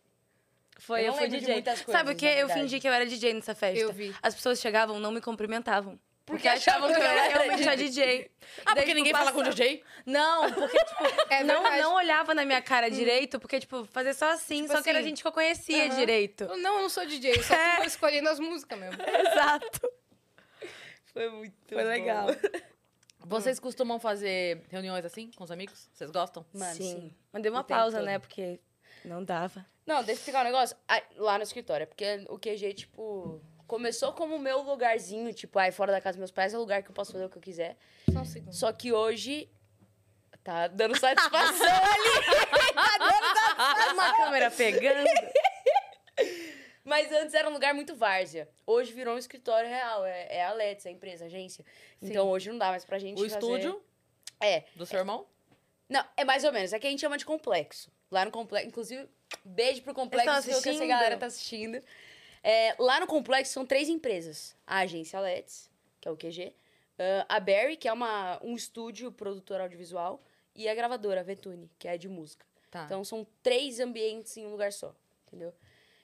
Foi, 0.78 1.02
Eu 1.02 1.06
eu, 1.06 1.12
não 1.12 1.18
fui 1.20 1.28
DJ. 1.28 1.54
muitas 1.54 1.82
coisas, 1.82 2.00
Sabe 2.02 2.12
o 2.14 2.16
que? 2.16 2.26
Eu 2.26 2.50
fingi 2.50 2.80
que 2.80 2.88
eu 2.88 2.94
era 2.94 3.06
DJ 3.06 3.34
nessa 3.34 3.56
festa. 3.56 3.80
Eu 3.80 3.94
vi. 3.94 4.14
As 4.22 4.36
pessoas 4.36 4.60
chegavam, 4.60 5.00
não 5.00 5.12
me 5.12 5.22
cumprimentavam. 5.22 6.00
Porque, 6.26 6.42
Porque 6.42 6.48
achavam 6.48 6.92
que 6.92 7.00
eu 7.00 7.04
era 7.04 7.28
realmente 7.38 7.70
a 7.70 7.76
DJ. 7.76 8.32
Ah, 8.66 8.74
Daí, 8.74 8.76
porque 8.78 8.94
ninguém 8.96 9.14
tipo, 9.14 9.18
fala 9.24 9.32
com 9.32 9.44
DJ? 9.44 9.84
Não, 10.08 10.52
porque, 10.52 10.78
tipo, 10.84 11.04
É 11.30 11.44
não, 11.44 11.62
verdade. 11.62 11.82
não 11.84 11.94
olhava 11.94 12.34
na 12.34 12.44
minha 12.44 12.62
cara 12.64 12.90
direito, 12.90 13.40
porque, 13.40 13.60
tipo, 13.60 13.86
fazer 13.86 14.14
só 14.16 14.32
assim, 14.32 14.64
Tipo 14.64 14.74
só 14.76 14.82
que 14.82 14.90
era 14.90 15.00
assim, 15.00 15.10
gente 15.10 15.22
que 15.22 15.28
eu 15.28 15.32
conhecia 15.32 15.88
direito. 15.90 16.46
Não, 16.48 16.78
eu 16.78 16.82
não 16.82 16.90
sou 16.90 17.06
DJ, 17.06 17.32
eu 17.38 17.44
só 17.44 17.54
É. 17.56 17.78
tô 17.78 17.84
escolhendo 17.84 18.28
as 18.28 18.40
músicas 18.40 18.78
mesmo. 18.80 18.98
Exato. 19.06 19.88
Foi 21.14 21.30
muito 21.30 21.54
Foi 21.70 21.84
legal. 21.84 22.28
Vocês 23.20 23.60
costumam 23.60 24.00
fazer 24.00 24.64
reuniões 24.70 25.06
assim 25.06 25.32
com 25.36 25.44
os 25.44 25.52
amigos? 25.52 25.90
Vocês 25.94 26.10
gostam? 26.12 26.46
Mano, 26.54 26.76
sim. 26.76 26.84
sim. 26.84 27.16
Mandei 27.32 27.52
uma 27.52 27.64
pausa, 27.64 27.98
todo. 27.98 28.06
né? 28.06 28.20
Porque 28.20 28.60
não 29.04 29.24
dava. 29.24 29.66
Não, 29.86 29.98
deixa 29.98 30.12
eu 30.12 30.16
explicar 30.16 30.42
um 30.42 30.46
negócio. 30.46 30.76
Ah, 30.88 31.02
Lá 31.18 31.38
no 31.38 31.44
escritório, 31.44 31.84
é 31.84 31.86
porque 31.86 32.26
o 32.30 32.38
QG, 32.40 32.74
tipo, 32.74 33.42
começou 33.68 34.14
como 34.14 34.36
o 34.36 34.40
meu 34.40 34.62
lugarzinho, 34.62 35.32
tipo, 35.34 35.58
aí 35.60 35.72
fora 35.72 35.92
da 35.92 36.02
casa 36.02 36.14
dos 36.14 36.20
meus 36.20 36.32
pais 36.32 36.54
é 36.54 36.58
o 36.58 36.60
lugar 36.62 36.82
que 36.84 36.90
eu 36.90 36.94
posso 36.94 37.12
fazer 37.12 37.26
o 37.26 37.30
que 37.30 37.38
eu 37.38 37.42
quiser. 37.42 37.78
Só 38.12 38.20
um 38.20 38.26
segundo. 38.26 38.54
Só 38.54 38.72
que 38.74 38.92
hoje 38.92 39.50
tá 40.44 40.68
dando 40.68 40.98
satisfação 41.00 41.68
ali. 41.68 42.74
tá 42.74 42.98
dando 42.98 43.34
satisfação. 43.36 43.94
Uma 43.94 44.18
câmera 44.18 44.52
pegando. 44.52 45.08
Mas 46.84 47.12
antes 47.12 47.34
era 47.34 47.50
um 47.50 47.54
lugar 47.54 47.74
muito 47.74 47.96
várzea. 47.96 48.48
Hoje 48.66 48.94
virou 48.94 49.16
um 49.16 49.18
escritório 49.18 49.68
real. 49.68 50.06
É, 50.06 50.38
é 50.38 50.46
a 50.46 50.54
Let's, 50.54 50.86
a 50.86 50.92
empresa, 50.92 51.24
a 51.26 51.28
agência. 51.28 51.66
Então 52.02 52.30
hoje 52.30 52.50
não 52.50 52.58
dá 52.60 52.68
mais 52.70 52.86
pra 52.86 53.00
gente 53.00 53.18
O 53.20 53.24
fazer... 53.24 53.34
estúdio 53.40 53.84
É. 54.40 54.64
do 54.76 54.86
seu 54.86 55.00
irmão? 55.00 55.26
Não, 55.90 56.04
é 56.16 56.24
mais 56.24 56.44
ou 56.44 56.52
menos. 56.52 56.74
É 56.74 56.80
que 56.80 56.86
a 56.86 56.90
gente 56.90 57.00
chama 57.00 57.18
de 57.18 57.26
complexo. 57.26 57.92
Lá 58.12 58.24
no 58.24 58.30
complexo, 58.32 58.68
inclusive, 58.68 59.10
beijo 59.44 59.82
pro 59.82 59.94
complexo, 59.94 60.30
que 60.30 60.38
eu 60.38 60.42
sei 60.42 60.52
que 60.54 60.58
essa 60.60 60.70
assistindo? 60.70 60.88
galera 60.88 61.18
tá 61.18 61.26
assistindo. 61.26 61.82
É, 62.44 62.76
lá 62.78 63.00
no 63.00 63.08
complexo 63.08 63.52
são 63.54 63.66
três 63.66 63.90
empresas. 63.90 64.56
A 64.68 64.80
agência 64.80 65.20
Let's, 65.20 65.70
que 66.00 66.08
é 66.08 66.12
o 66.12 66.16
QG. 66.18 66.54
ah, 67.00 67.26
a 67.28 67.40
Barry, 67.40 67.76
que 67.78 67.88
é 67.88 67.94
uma, 67.94 68.40
um 68.44 68.56
estúdio 68.56 69.12
produtor 69.12 69.60
audiovisual. 69.62 70.22
E 70.56 70.70
a 70.70 70.76
gravadora, 70.76 71.20
a 71.20 71.24
Vetune, 71.24 71.70
que 71.78 71.88
é 71.88 71.98
de 71.98 72.08
música. 72.08 72.46
Tá. 72.72 72.84
Então 72.86 73.04
são 73.04 73.28
três 73.44 73.80
ambientes 73.80 74.38
em 74.38 74.46
um 74.46 74.52
lugar 74.52 74.72
só, 74.72 74.96
entendeu? 75.28 75.54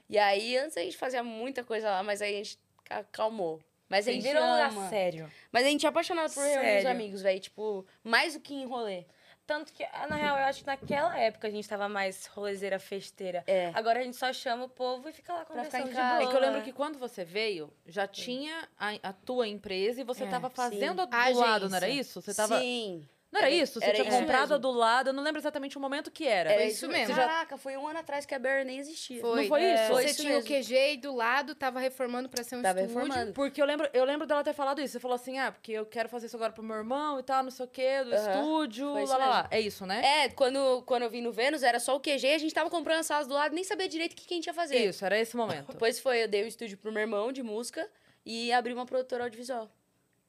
E 0.09 0.17
aí, 0.17 0.57
antes 0.57 0.75
a 0.75 0.81
gente 0.81 0.97
fazia 0.97 1.23
muita 1.23 1.63
coisa 1.63 1.89
lá, 1.89 2.03
mas 2.03 2.21
aí 2.21 2.33
a 2.35 2.37
gente 2.37 2.59
ca- 2.83 2.97
acalmou. 2.99 3.61
Mas 3.87 4.07
a 4.07 4.11
gente 4.11 4.23
Virou 4.23 4.43
um 4.43 4.51
lugar 4.51 4.89
sério. 4.89 5.31
Mas 5.51 5.65
a 5.65 5.69
gente 5.69 5.85
é 5.85 5.89
apaixonado 5.89 6.33
por 6.33 6.43
reunir 6.43 6.79
os 6.79 6.85
amigos, 6.85 7.21
velho. 7.21 7.39
Tipo, 7.39 7.85
mais 8.03 8.33
do 8.33 8.39
que 8.41 8.53
em 8.53 8.65
rolê. 8.65 9.05
Tanto 9.47 9.73
que, 9.73 9.83
ah, 9.83 10.07
na 10.07 10.15
real, 10.15 10.37
eu 10.37 10.45
acho 10.45 10.61
que 10.61 10.67
naquela 10.67 11.17
época 11.17 11.47
a 11.47 11.51
gente 11.51 11.67
tava 11.67 11.89
mais 11.89 12.25
rolezeira, 12.27 12.79
festeira. 12.79 13.43
É. 13.47 13.71
Agora 13.73 13.99
a 13.99 14.03
gente 14.03 14.15
só 14.15 14.31
chama 14.31 14.65
o 14.65 14.69
povo 14.69 15.09
e 15.09 15.13
fica 15.13 15.33
lá 15.33 15.43
conversando 15.45 15.89
de 15.89 15.93
boa. 15.93 16.23
É 16.23 16.27
que 16.27 16.35
eu 16.35 16.39
lembro 16.39 16.61
que 16.61 16.71
quando 16.71 16.97
você 16.97 17.25
veio, 17.25 17.73
já 17.85 18.07
tinha 18.07 18.67
a, 18.77 18.91
a 19.03 19.13
tua 19.13 19.47
empresa 19.47 19.99
e 19.99 20.03
você 20.03 20.23
É, 20.23 20.27
tava 20.29 20.47
sim. 20.49 20.55
fazendo 20.55 21.01
a 21.01 21.05
do 21.05 21.15
A 21.15 21.29
lado, 21.29 21.69
não 21.69 21.75
era 21.75 21.85
agência. 21.87 22.01
isso? 22.01 22.21
Você 22.21 22.33
tava. 22.33 22.59
Sim. 22.59 23.07
Não 23.31 23.39
era, 23.39 23.47
Era- 23.49 23.55
isso? 23.63 23.79
Você 23.79 23.85
era 23.85 23.93
tinha 23.95 24.07
isso 24.09 24.17
comprado 24.19 24.41
mesmo. 24.41 24.55
a 24.55 24.57
do 24.57 24.71
lado, 24.71 25.07
eu 25.11 25.13
não 25.13 25.23
lembro 25.23 25.39
exatamente 25.39 25.77
o 25.77 25.79
momento 25.79 26.11
que 26.11 26.27
era. 26.27 26.51
Era 26.51 26.65
isso 26.65 26.85
mesmo. 26.89 27.15
Caraca, 27.15 27.57
foi 27.57 27.77
um 27.77 27.87
ano 27.87 27.99
atrás 27.99 28.25
que 28.25 28.35
a 28.35 28.39
Barry 28.39 28.65
nem 28.65 28.77
existia. 28.77 29.21
Foi. 29.21 29.41
Não 29.41 29.47
foi 29.47 29.63
É, 29.63 29.73
isso? 29.75 29.93
foi 29.93 30.03
Você 30.03 30.09
isso 30.09 30.21
tinha 30.21 30.33
mesmo. 30.35 30.49
o 30.49 30.59
QG 30.61 30.93
e 30.93 30.97
do 30.97 31.15
lado 31.15 31.55
tava 31.55 31.79
reformando 31.79 32.27
pra 32.27 32.43
ser 32.43 32.57
um 32.57 32.61
Tava 32.61 32.81
estúdio. 32.81 33.01
reformando. 33.03 33.31
Porque 33.33 33.61
eu 33.61 33.65
lembro, 33.65 33.89
eu 33.93 34.03
lembro 34.03 34.27
dela 34.27 34.43
ter 34.43 34.51
falado 34.53 34.81
isso. 34.81 34.91
Você 34.91 34.99
falou 34.99 35.15
assim, 35.15 35.39
ah, 35.39 35.49
porque 35.49 35.71
eu 35.71 35.85
quero 35.85 36.09
fazer 36.09 36.25
isso 36.25 36.35
agora 36.35 36.51
pro 36.51 36.61
meu 36.61 36.75
irmão 36.75 37.19
e 37.19 37.23
tal, 37.23 37.41
não 37.41 37.51
sei 37.51 37.65
o 37.65 37.69
quê, 37.69 38.03
do 38.03 38.13
Aham, 38.13 38.31
estúdio, 38.41 38.93
lá, 39.05 39.17
lá, 39.17 39.25
lá. 39.27 39.47
É 39.49 39.61
isso, 39.61 39.85
né? 39.85 40.01
É, 40.25 40.29
quando, 40.29 40.81
quando 40.85 41.03
eu 41.03 41.09
vim 41.09 41.21
no 41.21 41.31
Vênus, 41.31 41.63
era 41.63 41.79
só 41.79 41.95
o 41.95 42.01
QG 42.01 42.27
e 42.27 42.33
a 42.33 42.37
gente 42.37 42.53
tava 42.53 42.69
comprando 42.69 42.99
as 42.99 43.05
salas 43.05 43.27
do 43.27 43.33
lado, 43.33 43.55
nem 43.55 43.63
sabia 43.63 43.87
direito 43.87 44.11
o 44.11 44.15
que, 44.17 44.25
que 44.25 44.33
a 44.33 44.37
gente 44.37 44.47
ia 44.47 44.53
fazer. 44.53 44.75
Isso, 44.77 45.05
era 45.05 45.17
esse 45.17 45.37
momento. 45.37 45.67
Depois 45.71 45.99
foi, 46.01 46.23
eu 46.23 46.27
dei 46.27 46.43
um 46.43 46.47
estúdio 46.47 46.77
pro 46.77 46.91
meu 46.91 46.99
irmão 47.01 47.31
de 47.31 47.41
música 47.41 47.89
e 48.25 48.51
abri 48.51 48.73
uma 48.73 48.85
produtora 48.85 49.23
audiovisual. 49.23 49.71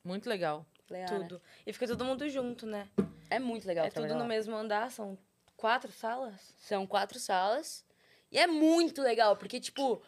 Muito 0.04 0.28
legal. 0.28 0.64
Né? 0.90 1.06
Tudo. 1.06 1.40
E 1.66 1.72
fica 1.72 1.86
todo 1.86 2.04
mundo 2.04 2.28
junto, 2.28 2.66
né? 2.66 2.88
É 3.30 3.38
muito 3.38 3.66
legal 3.66 3.86
é 3.86 3.90
tudo 3.90 4.08
no 4.08 4.20
lá. 4.20 4.24
mesmo 4.24 4.54
andar, 4.54 4.90
são 4.90 5.16
quatro 5.56 5.90
salas? 5.92 6.34
São 6.58 6.86
quatro 6.86 7.18
salas. 7.18 7.84
E 8.30 8.38
é 8.38 8.46
muito 8.46 9.00
legal, 9.02 9.36
porque, 9.36 9.58
tipo, 9.60 10.02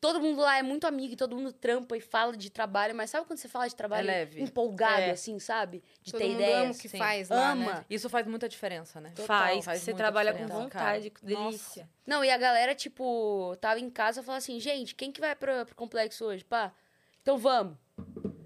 todo 0.00 0.20
mundo 0.20 0.40
lá 0.40 0.56
é 0.58 0.62
muito 0.62 0.86
amigo, 0.86 1.12
e 1.12 1.16
todo 1.16 1.36
mundo 1.36 1.52
trampa 1.52 1.94
e 1.96 2.00
fala 2.00 2.36
de 2.36 2.48
trabalho, 2.50 2.94
mas 2.94 3.10
sabe 3.10 3.26
quando 3.26 3.38
você 3.38 3.48
fala 3.48 3.68
de 3.68 3.74
trabalho 3.74 4.08
É 4.08 4.12
leve. 4.14 4.40
empolgado, 4.42 5.02
É. 5.02 5.10
assim, 5.10 5.38
sabe? 5.38 5.82
De 6.02 6.12
Todo 6.12 6.20
ter 6.20 6.28
mundo 6.28 6.36
ideias. 6.40 6.58
ama 6.62 6.72
o 6.72 6.78
que 6.78 6.88
sim. 6.88 6.98
faz 6.98 7.28
lá, 7.28 7.50
Ama. 7.52 7.72
né? 7.74 7.84
Isso 7.90 8.08
faz 8.08 8.26
muita 8.26 8.48
diferença, 8.48 8.98
né? 9.00 9.10
Total, 9.10 9.26
faz, 9.26 9.64
faz 9.64 9.80
você 9.82 9.92
trabalha 9.94 10.32
com 10.32 10.38
diferença, 10.38 10.62
vontade, 10.62 11.10
cara. 11.10 11.26
delícia. 11.26 11.88
Não, 12.06 12.24
e 12.24 12.30
a 12.30 12.38
galera, 12.38 12.74
tipo, 12.74 13.56
tava 13.60 13.78
em 13.80 13.90
casa 13.90 14.20
e 14.20 14.24
falou 14.24 14.38
assim, 14.38 14.58
gente, 14.60 14.94
quem 14.94 15.10
que 15.12 15.20
vai 15.20 15.34
pro, 15.36 15.66
pro 15.66 15.74
complexo 15.74 16.24
hoje? 16.24 16.44
Pá, 16.44 16.72
então 17.22 17.36
vamos. 17.36 17.76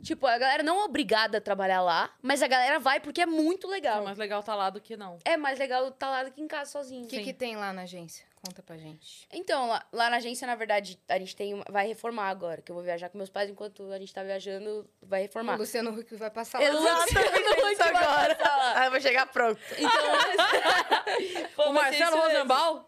Tipo, 0.04 0.26
a 0.26 0.36
galera 0.38 0.62
não 0.62 0.80
é 0.80 0.84
obrigada 0.84 1.38
a 1.38 1.40
trabalhar 1.40 1.80
lá, 1.80 2.10
mas 2.22 2.42
a 2.42 2.46
galera 2.46 2.78
vai 2.78 3.00
porque 3.00 3.22
é 3.22 3.26
muito 3.26 3.66
É 3.66 3.70
legal. 3.70 4.04
mais 4.04 4.18
legal 4.18 4.42
tá 4.42 4.54
lá 4.54 4.68
do 4.70 4.80
que 4.80 4.96
não. 4.96 5.18
É 5.24 5.36
mais 5.36 5.58
legal 5.58 5.88
estar 5.88 6.10
lá 6.10 6.24
do 6.24 6.30
que 6.30 6.40
em 6.42 6.46
casa 6.46 6.70
sozinho. 6.70 7.04
O 7.06 7.08
que, 7.08 7.22
que 7.24 7.32
tem 7.32 7.56
lá 7.56 7.72
na 7.72 7.82
agência? 7.82 8.26
Conta 8.44 8.62
pra 8.62 8.76
gente. 8.76 9.26
Então, 9.32 9.66
lá, 9.68 9.82
lá 9.90 10.10
na 10.10 10.16
agência, 10.18 10.46
na 10.46 10.54
verdade, 10.54 11.00
a 11.08 11.18
gente 11.18 11.34
tem 11.34 11.54
uma- 11.54 11.64
vai 11.70 11.86
reformar 11.86 12.28
agora, 12.28 12.60
que 12.60 12.70
eu 12.70 12.74
vou 12.74 12.84
viajar 12.84 13.08
com 13.08 13.16
meus 13.16 13.30
pais 13.30 13.48
enquanto 13.48 13.90
a 13.90 13.98
gente 13.98 14.12
tá 14.12 14.22
viajando, 14.22 14.86
vai 15.00 15.20
O 15.20 15.22
reformar. 15.22 15.56
Luciano 15.56 15.98
Huck 15.98 16.14
vai 16.16 16.30
passar 16.30 16.58
lá. 16.60 16.66
Exatamente 16.66 17.72
isso 17.72 17.82
agora. 17.82 18.38
Aí 18.78 18.86
eu 18.86 18.90
vou 18.90 19.00
chegar 19.00 19.24
pronto. 19.26 19.58
o 21.56 21.72
Marcelo 21.72 22.16
Rosenbaum? 22.18 22.84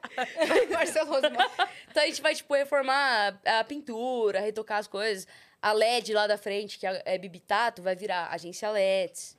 Marcelo 0.71 1.11
Rosman. 1.11 1.47
Então 1.91 2.03
a 2.03 2.07
gente 2.07 2.21
vai, 2.21 2.35
tipo, 2.35 2.53
reformar 2.55 3.41
a 3.45 3.65
pintura, 3.65 4.41
retocar 4.41 4.79
as 4.79 4.87
coisas. 4.87 5.27
A 5.67 5.73
LED 5.73 6.15
lá 6.15 6.29
da 6.29 6.39
frente, 6.39 6.79
que 6.79 6.87
é 6.87 7.03
é 7.05 7.19
Bibitato, 7.19 7.83
vai 7.83 7.97
virar 7.97 8.29
agência 8.29 8.71
LEDs. 8.71 9.37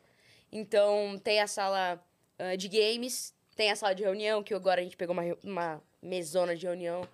Então 0.51 1.17
tem 1.23 1.39
a 1.39 1.47
sala 1.47 2.03
ah, 2.37 2.53
de 2.57 2.67
games, 2.67 3.33
tem 3.55 3.71
a 3.71 3.77
sala 3.77 3.95
de 3.95 4.03
reunião, 4.03 4.43
que 4.43 4.53
agora 4.53 4.81
a 4.81 4.83
gente 4.83 4.97
pegou 4.97 5.13
uma, 5.13 5.23
uma 5.41 5.81
mesona 6.01 6.53
de 6.53 6.65
reunião 6.65 7.07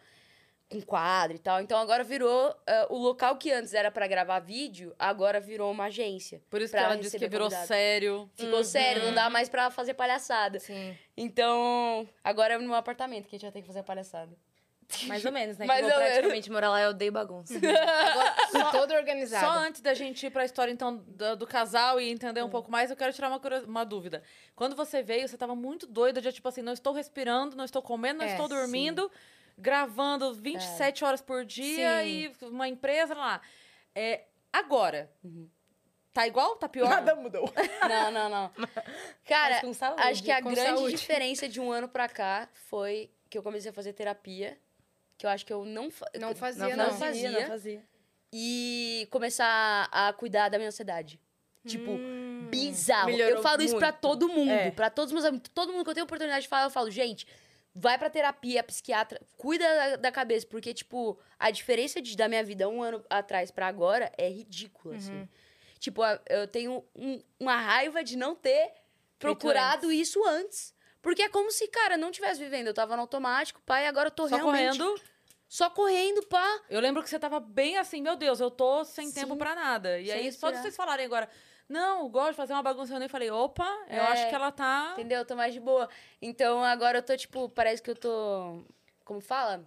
com 0.67 0.81
quadro 0.81 1.37
e 1.37 1.39
tal. 1.39 1.61
Então 1.61 1.77
agora 1.77 2.03
virou 2.03 2.55
ah, 2.65 2.87
o 2.89 2.97
local 2.97 3.37
que 3.37 3.51
antes 3.51 3.75
era 3.75 3.91
pra 3.91 4.07
gravar 4.07 4.39
vídeo, 4.39 4.95
agora 4.97 5.39
virou 5.39 5.71
uma 5.71 5.85
agência. 5.85 6.41
Por 6.49 6.59
isso 6.59 6.73
que 6.73 6.79
ela 6.79 6.95
disse 6.95 7.19
que 7.19 7.27
virou 7.27 7.49
convidado. 7.49 7.67
sério. 7.67 8.31
Ficou 8.33 8.63
sério, 8.63 9.03
não 9.03 9.13
dá 9.13 9.29
mais 9.29 9.47
pra 9.47 9.69
fazer 9.69 9.93
palhaçada. 9.93 10.59
Sim. 10.59 10.97
Então, 11.15 12.09
agora 12.23 12.55
é 12.55 12.57
no 12.57 12.65
meu 12.65 12.73
apartamento 12.73 13.27
que 13.27 13.35
a 13.35 13.37
gente 13.37 13.45
vai 13.45 13.51
ter 13.51 13.61
que 13.61 13.67
fazer 13.67 13.83
palhaçada. 13.83 14.35
Mais 15.07 15.23
ou 15.25 15.31
menos, 15.31 15.57
né? 15.57 15.65
Mais 15.67 15.79
que 15.79 15.85
eu 15.85 15.89
vou 15.89 15.97
ou 15.97 16.03
menos. 16.03 16.13
praticamente 16.17 16.51
morar 16.51 16.69
lá, 16.69 16.81
eu 16.81 16.89
odeio 16.91 17.11
bagunça. 17.11 17.53
Agora, 17.57 18.71
todo 18.71 18.93
organizado. 18.93 19.45
Só 19.45 19.51
antes 19.59 19.81
da 19.81 19.93
gente 19.93 20.25
ir 20.25 20.29
pra 20.29 20.45
história, 20.45 20.71
então, 20.71 20.97
do, 20.97 21.35
do 21.37 21.47
casal 21.47 21.99
e 21.99 22.09
entender 22.09 22.43
um 22.43 22.49
pouco 22.49 22.71
mais, 22.71 22.89
eu 22.89 22.95
quero 22.97 23.13
tirar 23.13 23.29
uma, 23.29 23.41
uma 23.65 23.83
dúvida. 23.83 24.23
Quando 24.55 24.75
você 24.75 25.01
veio, 25.01 25.27
você 25.27 25.37
tava 25.37 25.55
muito 25.55 25.85
doida, 25.87 26.21
de 26.21 26.31
tipo 26.31 26.47
assim, 26.47 26.61
não 26.61 26.73
estou 26.73 26.93
respirando, 26.93 27.55
não 27.55 27.65
estou 27.65 27.81
comendo, 27.81 28.19
não 28.19 28.25
É, 28.25 28.31
estou 28.31 28.47
dormindo, 28.47 29.09
gravando 29.57 30.33
27 30.33 31.03
horas 31.05 31.21
por 31.21 31.45
dia 31.45 32.01
Sim. 32.03 32.07
e 32.41 32.45
uma 32.45 32.67
empresa 32.67 33.13
lá. 33.13 33.41
É, 33.95 34.25
agora, 34.51 35.11
tá 36.13 36.27
igual? 36.27 36.55
Tá 36.55 36.67
pior? 36.69 37.03
mudou. 37.15 37.51
Não, 37.87 38.11
não, 38.11 38.29
não. 38.29 38.51
Cara, 39.25 39.61
saúde, 39.73 40.01
acho 40.01 40.23
que 40.23 40.31
a 40.31 40.39
grande 40.39 40.77
saúde. 40.79 40.95
diferença 40.95 41.49
de 41.49 41.59
um 41.59 41.71
ano 41.71 41.87
pra 41.87 42.07
cá 42.07 42.47
foi 42.53 43.11
que 43.29 43.37
eu 43.37 43.43
comecei 43.43 43.71
a 43.71 43.73
fazer 43.73 43.93
terapia, 43.93 44.57
que 45.17 45.25
eu 45.25 45.29
acho 45.29 45.45
que 45.45 45.53
eu 45.53 45.63
não, 45.65 45.89
fa- 45.91 46.09
Não 46.19 46.35
fazia, 46.35 46.75
não, 46.75 46.87
não. 46.91 46.97
fazia, 46.97 47.31
não 47.31 47.47
fazia. 47.47 47.83
e 48.31 49.07
começar 49.11 49.87
a 49.91 50.11
cuidar 50.13 50.49
da 50.49 50.57
minha 50.57 50.67
ansiedade. 50.69 51.19
Tipo, 51.65 51.91
Hum. 51.91 52.47
bizarro. 52.49 53.11
Eu 53.11 53.41
falo 53.41 53.61
isso 53.61 53.77
pra 53.77 53.87
muito. 53.91 54.01
todo 54.01 54.27
mundo, 54.27 54.51
É. 54.51 54.71
pra 54.71 54.89
todos 54.89 55.11
os 55.11 55.13
meus 55.13 55.23
amigos, 55.25 55.49
todo 55.53 55.71
mundo 55.71 55.83
que 55.83 55.89
eu 55.89 55.93
tenho 55.93 56.03
oportunidade 56.03 56.43
de 56.43 56.49
falar, 56.49 56.65
eu 56.65 56.69
falo, 56.71 56.89
gente, 56.91 57.25
vai 57.73 57.97
pra 57.97 58.09
terapia, 58.09 58.61
psiquiatra, 58.63 59.21
cuida 59.37 59.63
da, 59.65 59.95
da 59.95 60.11
cabeça, 60.11 60.45
porque 60.47 60.73
tipo, 60.73 61.17
a 61.39 61.51
diferença 61.51 62.01
de, 62.01 62.17
da 62.17 62.27
minha 62.27 62.43
vida 62.43 62.67
um 62.67 62.81
ano 62.83 63.03
atrás 63.09 63.49
pra 63.51 63.67
agora 63.67 64.11
é 64.17 64.27
ridícula, 64.27 64.95
assim. 64.97 65.29
Tipo, 65.79 66.01
a- 66.01 66.19
eu 66.29 66.47
tenho 66.47 66.83
um- 66.95 67.21
uma 67.39 67.55
raiva 67.55 68.03
de 68.03 68.17
não 68.17 68.35
ter 68.35 68.71
procurado 69.19 69.91
isso 69.91 70.21
antes. 70.25 70.72
Porque 71.03 71.21
é 71.21 71.29
como 71.29 71.51
se, 71.51 71.67
cara, 71.67 71.97
não 71.97 72.09
tivesse 72.11 72.39
vivendo. 72.39 72.67
Eu 72.67 72.73
tava 72.73 72.95
no 72.95 73.01
automático, 73.03 73.61
pai, 73.65 73.85
agora 73.85 74.07
eu 74.07 74.11
tô 74.11 74.27
Só 74.27 74.37
realmente 74.37 74.77
correndo. 74.79 75.01
só 75.47 75.69
correndo, 75.69 76.25
pá. 76.27 76.61
Eu 76.69 76.79
lembro 76.79 77.03
que 77.03 77.09
você 77.09 77.19
tava 77.19 77.39
bem 77.39 77.77
assim, 77.77 78.01
meu 78.01 78.15
Deus, 78.15 78.39
eu 78.39 78.49
tô 78.49 78.83
sem 78.85 79.07
Sim. 79.09 79.13
tempo 79.21 79.35
pra 79.35 79.53
nada. 79.53 79.99
E 79.99 80.05
Sem 80.07 80.13
aí, 80.15 80.31
só 80.31 80.47
de 80.47 80.53
respirar. 80.53 80.61
vocês 80.63 80.75
falarem 80.75 81.05
agora, 81.05 81.29
não, 81.69 82.07
gosto 82.09 82.31
de 82.31 82.37
fazer 82.37 82.53
uma 82.53 82.63
bagunça, 82.63 82.93
eu 82.93 82.99
nem 82.99 83.09
falei, 83.09 83.29
opa, 83.29 83.67
eu 83.89 83.97
É. 83.97 83.99
acho 84.13 84.29
que 84.29 84.33
ela 84.35 84.51
tá... 84.51 84.91
Entendeu? 84.93 85.19
Eu 85.19 85.25
tô 85.25 85.35
mais 85.35 85.53
de 85.53 85.59
boa. 85.59 85.89
Então 86.21 86.63
agora 86.63 86.99
eu 86.99 87.03
tô, 87.03 87.15
tipo, 87.17 87.49
parece 87.49 87.81
que 87.83 87.91
eu 87.91 87.95
tô. 87.95 88.63
Como 89.03 89.19
fala? 89.19 89.63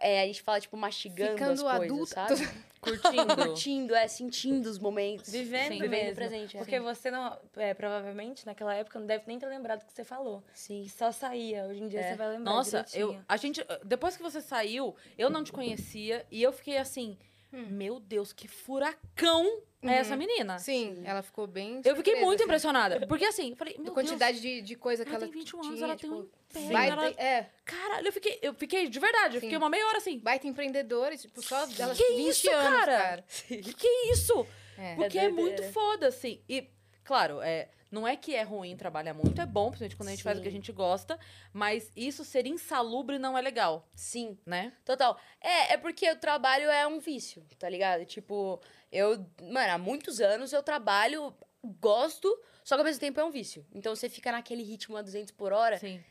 É, 0.00 0.22
a 0.22 0.26
gente 0.26 0.42
fala, 0.42 0.60
tipo, 0.60 0.76
mastigando 0.76 1.32
Ficando 1.32 1.52
as 1.52 1.76
coisas, 1.78 2.16
adulta. 2.16 2.36
sabe? 2.36 2.64
Curtindo. 2.84 3.34
Curtindo, 3.36 3.94
é, 3.94 4.06
sentindo 4.06 4.66
os 4.68 4.78
momentos. 4.78 5.30
Vivendo 5.32 5.68
Sim. 5.68 5.80
Vivendo 5.80 5.90
mesmo. 5.90 6.12
o 6.12 6.14
presente. 6.14 6.56
é. 6.56 6.60
Porque 6.60 6.78
você 6.80 7.10
não, 7.10 7.38
é, 7.56 7.72
provavelmente, 7.72 8.44
naquela 8.44 8.74
época, 8.74 8.98
não 8.98 9.06
deve 9.06 9.24
nem 9.26 9.38
ter 9.38 9.46
lembrado 9.46 9.80
do 9.80 9.86
que 9.86 9.92
você 9.94 10.04
falou. 10.04 10.44
Sim. 10.52 10.82
Que 10.82 10.90
só 10.90 11.10
saía. 11.10 11.64
Hoje 11.64 11.82
em 11.82 11.88
dia 11.88 12.00
É. 12.00 12.10
você 12.10 12.16
vai 12.16 12.28
lembrar 12.28 12.52
Nossa, 12.52 12.78
eu, 12.92 13.08
direitinho. 13.08 13.24
a 13.26 13.36
gente, 13.38 13.66
depois 13.84 14.16
que 14.18 14.22
você 14.22 14.40
saiu, 14.42 14.94
eu 15.16 15.30
não 15.30 15.42
te 15.42 15.50
conhecia 15.50 16.26
e 16.30 16.42
eu 16.42 16.52
fiquei 16.52 16.76
assim, 16.76 17.16
Hum. 17.52 17.66
meu 17.70 17.98
Deus, 18.00 18.32
que 18.34 18.46
furacão 18.48 19.62
é 19.90 19.96
essa 19.98 20.16
menina. 20.16 20.58
Sim, 20.58 21.02
ela 21.04 21.22
ficou 21.22 21.46
bem. 21.46 21.76
Eu 21.84 21.96
fiquei 21.96 22.12
surpresa, 22.14 22.20
muito 22.26 22.40
assim. 22.40 22.44
impressionada, 22.44 23.06
porque 23.06 23.24
assim, 23.24 23.50
eu 23.50 23.56
falei, 23.56 23.76
A 23.86 23.90
quantidade 23.90 24.40
de, 24.40 24.62
de 24.62 24.74
coisa 24.76 25.04
Deus, 25.04 25.10
que 25.10 25.14
ela 25.16 25.24
ela 25.24 25.32
tem 25.32 25.40
21 25.40 25.58
anos, 25.58 25.74
tinha, 25.74 25.84
ela 25.86 25.96
tem 25.96 26.10
tipo, 26.10 26.22
um 26.22 26.28
império, 26.50 26.72
baita, 26.72 26.92
ela- 26.92 27.08
É, 27.30 27.50
caralho, 27.64 28.06
eu 28.08 28.12
fiquei, 28.12 28.38
eu 28.42 28.54
fiquei 28.54 28.88
de 28.88 28.98
verdade, 28.98 29.36
eu 29.36 29.40
Sim. 29.40 29.46
fiquei 29.46 29.58
uma 29.58 29.68
meia 29.70 29.86
hora 29.86 29.98
assim. 29.98 30.18
baita 30.18 30.46
empreendedora, 30.46 31.16
tipo, 31.16 31.42
só 31.42 31.66
dela 31.66 31.94
Que 31.94 32.04
20 32.14 32.28
isso, 32.28 32.50
anos, 32.50 32.78
cara? 32.78 32.96
cara. 32.98 33.24
Que 33.48 33.74
que 33.74 33.86
é 33.86 34.12
isso? 34.12 34.46
É. 34.78 34.94
Porque 34.96 35.18
É 35.18 35.24
é, 35.24 35.28
muito 35.28 35.62
foda, 35.72 36.08
assim. 36.08 36.40
E, 36.48 36.66
claro, 37.04 37.40
é, 37.42 37.68
não 37.94 38.06
é 38.06 38.16
que 38.16 38.34
é 38.34 38.42
ruim 38.42 38.76
trabalhar 38.76 39.14
muito, 39.14 39.40
é 39.40 39.46
bom, 39.46 39.70
principalmente 39.70 39.96
quando 39.96 40.08
a 40.08 40.10
gente 40.10 40.22
faz 40.24 40.38
o 40.38 40.42
que 40.42 40.48
a 40.48 40.50
Sim. 40.50 40.56
gente 40.56 40.72
gosta, 40.72 41.18
mas 41.52 41.90
isso 41.96 42.24
ser 42.24 42.44
insalubre 42.46 43.18
não 43.18 43.38
é 43.38 43.40
legal, 43.40 43.88
Sim. 43.94 44.36
né? 44.44 44.72
Total. 44.84 45.16
É, 45.40 45.74
é 45.74 45.76
porque 45.76 46.10
o 46.10 46.16
trabalho 46.16 46.68
é 46.68 46.86
um 46.86 46.98
vício, 46.98 47.46
tá 47.56 47.68
ligado? 47.68 48.04
Tipo, 48.04 48.60
eu, 48.90 49.24
mano, 49.40 49.72
há 49.72 49.78
muitos 49.78 50.20
anos 50.20 50.52
eu 50.52 50.62
trabalho, 50.62 51.32
gosto, 51.80 52.28
só 52.64 52.74
que 52.74 52.80
ao 52.80 52.84
mesmo 52.84 53.00
tempo 53.00 53.20
é 53.20 53.24
um 53.24 53.30
vício. 53.30 53.64
Então 53.72 53.94
você 53.94 54.08
fica 54.08 54.32
naquele 54.32 54.64
ritmo 54.64 54.96
a 54.96 55.02
200 55.02 55.30
por 55.30 55.52
hora 55.52 55.78
Sim. 55.78 56.02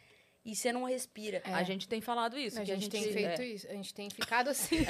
E 0.46 0.56
você 0.56 0.74
não 0.74 0.84
respira. 0.84 1.42
É. 1.46 1.54
A 1.54 1.64
gente 1.64 1.88
tem 1.88 2.02
falado 2.02 2.38
isso. 2.38 2.58
A 2.58 2.62
que 2.62 2.68
gente, 2.68 2.90
tem 2.90 3.04
feito 3.04 3.42
é. 3.42 3.46
isso, 3.46 3.68
a 3.68 3.74
gente 3.74 3.94
tem 3.94 4.10
ficado 4.10 4.50
assim. 4.52 4.86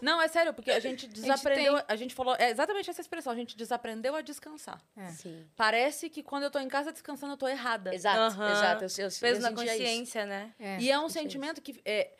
Não, 0.00 0.20
é 0.20 0.26
sério, 0.28 0.52
porque 0.52 0.70
a 0.70 0.80
gente 0.80 1.06
desaprendeu. 1.06 1.80
A 1.86 1.96
gente, 1.96 2.14
falou. 2.14 2.34
É 2.36 2.50
exatamente 2.50 2.90
essa 2.90 3.00
expressão. 3.00 3.32
A 3.32 3.36
gente 3.36 3.56
desaprendeu 3.56 4.16
a 4.16 4.20
descansar. 4.20 4.82
É. 4.96 5.08
Sim. 5.10 5.46
Parece 5.56 6.10
que 6.10 6.22
quando 6.22 6.44
eu 6.44 6.50
tô 6.50 6.58
em 6.58 6.68
casa 6.68 6.90
descansando, 6.92 7.34
eu 7.34 7.36
tô 7.36 7.46
errada. 7.46 7.94
Exato, 7.94 8.42
exato. 8.42 8.84
Eu, 8.84 9.06
eu, 9.06 9.10
Peso 9.20 9.22
eu 9.22 9.40
na 9.40 9.48
sentia 9.48 9.64
isso. 9.64 9.78
consciência, 9.78 10.26
né? 10.26 10.52
É. 10.58 10.80
E 10.80 10.90
é 10.90 10.98
um 10.98 11.08
sentimento 11.08 11.60
que 11.60 11.80
é, 11.84 12.10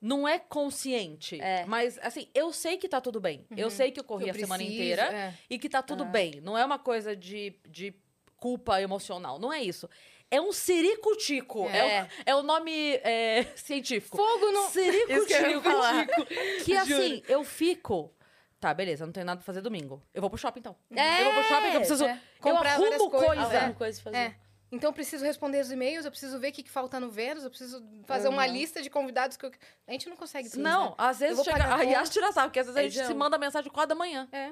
não 0.00 0.26
é 0.26 0.38
consciente. 0.38 1.40
É. 1.40 1.64
Mas, 1.66 1.98
assim, 1.98 2.28
eu 2.34 2.52
sei 2.52 2.76
que 2.78 2.88
tá 2.88 3.00
tudo 3.00 3.20
bem. 3.20 3.44
Eu 3.56 3.70
sei 3.70 3.90
que 3.90 4.00
eu 4.00 4.04
corri 4.04 4.28
Eu 4.28 4.30
a 4.30 4.34
semana 4.34 4.62
preciso, 4.62 4.82
inteira 4.82 5.02
é. 5.12 5.34
e 5.50 5.58
que 5.58 5.68
tá 5.68 5.82
tudo 5.82 6.04
bem. 6.04 6.40
Não 6.40 6.56
é 6.56 6.64
uma 6.64 6.78
coisa 6.78 7.14
de, 7.14 7.54
de 7.68 7.94
culpa 8.36 8.80
emocional. 8.80 9.38
Não 9.38 9.52
é 9.52 9.62
isso. 9.62 9.88
É 10.30 10.40
um 10.40 10.52
ciricutico. 10.52 11.68
É, 11.68 11.78
É. 11.98 12.02
o, 12.02 12.08
é 12.26 12.34
o 12.36 12.42
nome 12.42 12.94
é, 13.04 13.44
científico. 13.56 14.16
Fogo 14.16 14.50
no. 14.50 14.68
Ciricutico. 14.68 15.62
Que 15.62 15.68
eu. 15.68 16.64
Que 16.64 16.76
assim, 16.76 17.22
eu 17.28 17.44
fico. 17.44 18.12
Tá, 18.58 18.72
beleza, 18.72 19.04
não 19.04 19.12
tenho 19.12 19.26
nada 19.26 19.38
pra 19.38 19.44
fazer 19.44 19.60
domingo. 19.60 20.02
Eu 20.14 20.20
vou 20.20 20.30
pro 20.30 20.38
shopping 20.38 20.60
então. 20.60 20.76
É, 20.90 21.20
eu 21.20 21.24
vou 21.26 21.34
pro 21.34 21.42
shopping 21.44 21.66
eu 21.68 21.78
preciso. 21.80 22.04
é. 22.06 22.12
Eu 22.12 22.40
Comprar 22.40 22.78
várias 22.78 22.94
arrumo 23.00 23.10
coisas. 23.10 23.28
coisa. 23.28 23.42
Alguma 23.56 23.74
coisa 23.74 24.02
pra 24.02 24.12
fazer. 24.12 24.24
É. 24.24 24.34
Então 24.72 24.90
eu 24.90 24.94
preciso 24.94 25.24
responder 25.24 25.60
os 25.60 25.70
e-mails, 25.70 26.04
eu 26.04 26.10
preciso 26.10 26.40
ver 26.40 26.48
o 26.48 26.52
que, 26.52 26.62
que 26.64 26.70
falta 26.70 26.98
no 26.98 27.08
Vênus, 27.08 27.44
eu 27.44 27.50
preciso 27.50 27.84
fazer 28.04 28.26
uma 28.28 28.44
Uhum. 28.44 28.52
lista 28.52 28.82
de 28.82 28.90
convidados 28.90 29.36
que 29.36 29.46
eu... 29.46 29.52
A 29.86 29.92
gente 29.92 30.08
não 30.08 30.16
consegue 30.16 30.50
tudo, 30.50 30.60
Não, 30.60 30.88
né? 30.90 30.94
às 30.98 31.20
vezes 31.20 31.44
chega. 31.44 31.72
A 31.72 31.82
Yas 31.82 31.98
conta. 32.00 32.10
tira 32.10 32.32
sarro, 32.32 32.48
porque 32.48 32.58
às 32.58 32.66
vezes 32.66 32.76
a 32.76 32.82
gente 32.82 32.94
Exato. 32.94 33.08
se 33.08 33.14
manda 33.14 33.38
mensagem 33.38 33.70
4 33.70 33.88
da 33.88 33.94
manhã. 33.94 34.28
É. 34.32 34.50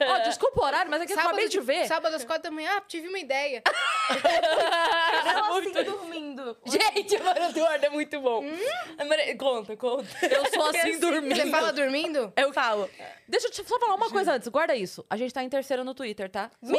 Ó, 0.00 0.18
desculpa 0.20 0.60
o 0.60 0.64
horário, 0.64 0.90
mas 0.90 1.02
é 1.02 1.06
que 1.06 1.12
eu 1.12 1.18
acabei 1.18 1.48
de 1.48 1.60
ver. 1.60 1.86
Sábado 1.86 2.14
às 2.14 2.24
quatro 2.24 2.44
da 2.44 2.50
manhã, 2.50 2.70
ah, 2.76 2.82
tive 2.86 3.08
uma 3.08 3.18
ideia. 3.18 3.62
Ela 5.26 5.48
assim 5.58 5.72
dormindo. 5.84 6.56
Gente, 6.66 7.18
Mara 7.18 7.48
Eduardo 7.48 7.86
é 7.86 7.90
muito 7.90 8.20
bom. 8.20 8.42
Hum? 8.44 8.58
Conta, 9.38 9.76
conta. 9.76 10.08
Eu 10.26 10.50
sou 10.52 10.64
assim 10.70 10.98
dormindo. 10.98 11.36
Você 11.36 11.50
fala 11.50 11.72
dormindo? 11.72 12.32
Eu 12.36 12.52
falo. 12.52 12.90
Deixa 13.28 13.46
eu 13.46 13.50
te 13.50 13.64
só 13.64 13.78
falar 13.78 13.94
uma 13.94 14.10
coisa 14.10 14.32
antes, 14.32 14.48
guarda 14.48 14.74
isso. 14.74 15.04
A 15.08 15.16
gente 15.16 15.32
tá 15.32 15.42
em 15.42 15.48
terceiro 15.48 15.84
no 15.84 15.94
Twitter, 15.94 16.28
tá? 16.28 16.50
Do 16.60 16.74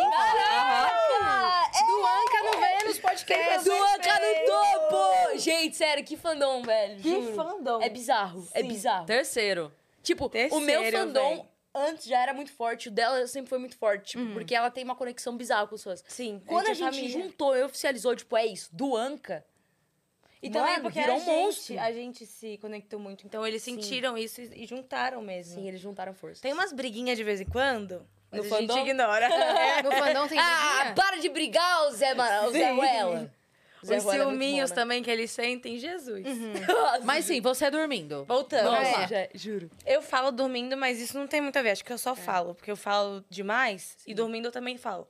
Anca 2.05 2.43
no 2.43 2.59
Vênus 2.59 2.99
Podcast. 2.99 3.65
Do 3.65 3.73
Anca 3.73 4.19
no 4.19 4.45
topo! 4.45 5.37
Gente, 5.37 5.75
sério, 5.75 6.03
que 6.03 6.17
fandom, 6.17 6.61
velho. 6.63 7.01
Que 7.01 7.09
juro. 7.09 7.35
fandom. 7.35 7.81
É 7.81 7.89
bizarro, 7.89 8.47
é 8.53 8.61
Sim. 8.61 8.67
bizarro. 8.67 9.05
Terceiro. 9.05 9.71
Tipo, 10.03 10.25
o 10.25 10.29
Terceiro, 10.29 10.65
meu 10.65 10.91
fandom 10.91 11.35
véi. 11.35 11.45
Antes 11.75 12.05
já 12.05 12.19
era 12.21 12.33
muito 12.33 12.51
forte, 12.53 12.87
o 12.87 12.91
dela 12.91 13.27
sempre 13.27 13.49
foi 13.49 13.57
muito 13.59 13.75
forte, 13.77 14.11
tipo, 14.17 14.33
porque 14.33 14.55
ela 14.55 14.71
tem 14.71 14.83
uma 14.83 14.95
conexão 14.95 15.35
bizarra 15.35 15.67
com 15.67 15.75
as 15.75 15.81
pessoas. 15.81 16.03
Sim. 16.07 16.41
Quando 16.47 16.67
a 16.69 16.73
gente 16.73 16.95
família. 16.95 17.09
juntou 17.09 17.55
e 17.55 17.63
oficializou, 17.63 18.15
tipo, 18.15 18.35
é 18.37 18.45
isso, 18.45 18.69
do 18.73 18.95
Anca. 18.95 19.45
E 20.41 20.49
também 20.49 20.71
Mano, 20.73 20.83
porque 20.83 20.99
virou 20.99 21.15
a 21.15 21.17
um 21.17 21.21
gente, 21.25 21.29
monstro. 21.31 21.79
a 21.79 21.91
gente 21.91 22.25
se 22.25 22.57
conectou 22.59 22.99
muito. 22.99 23.25
Então 23.25 23.45
eles 23.47 23.63
Sim. 23.63 23.81
sentiram 23.81 24.15
isso 24.17 24.41
e, 24.41 24.65
juntaram 24.67 25.21
mesmo. 25.21 25.55
Sim, 25.55 25.67
eles 25.67 25.81
juntaram 25.81 26.13
forças. 26.13 26.39
Tem 26.39 26.53
umas 26.53 26.71
briguinhas 26.71 27.17
de 27.17 27.23
vez 27.23 27.41
em 27.41 27.45
quando. 27.45 27.95
No 28.31 28.43
mas 28.43 28.51
a 28.53 28.59
gente 28.59 28.67
fandom? 28.67 28.85
ignora. 28.87 29.27
No 29.83 29.91
fandom 29.91 30.27
tem 30.27 30.37
Ah, 30.37 30.73
briguinha? 30.75 30.95
para 30.95 31.17
de 31.19 31.29
brigar, 31.29 31.87
o 31.87 31.91
Zé, 31.93 32.13
Mara, 32.13 32.47
o 32.47 32.51
Zé 32.51 32.69
Sim. 32.69 32.75
Ruela. 32.75 33.33
Zé 33.85 33.97
Os 33.97 34.03
Ruela 34.03 34.23
é 34.23 34.25
muito 34.25 34.39
ciúminhos 34.39 34.69
né? 34.71 34.75
também 34.75 35.03
que 35.03 35.11
eles 35.11 35.31
sentem, 35.31 35.77
Jesus. 35.77 36.23
Mas 37.03 37.25
sim, 37.25 37.39
você 37.41 37.65
é 37.65 37.71
dormindo. 37.71 38.25
Voltando. 38.25 38.69
Vamos 38.71 38.87
É. 38.87 38.91
lá. 38.93 39.07
Já- 39.07 39.27
juro. 39.33 39.69
Eu 39.85 40.01
falo 40.01 40.31
dormindo, 40.31 40.75
mas 40.75 40.99
isso 40.99 41.17
não 41.17 41.27
tem 41.27 41.41
muito 41.41 41.57
a 41.57 41.61
ver. 41.61 41.71
Acho 41.71 41.83
que 41.85 41.91
eu 41.91 41.95
É. 41.95 41.97
só 41.97 42.15
falo, 42.15 42.55
porque 42.55 42.71
eu 42.71 42.75
falo 42.77 43.23
demais 43.29 43.97
e 44.07 44.13
dormindo 44.13 44.45
eu 44.47 44.51
também 44.51 44.77
falo. 44.77 45.07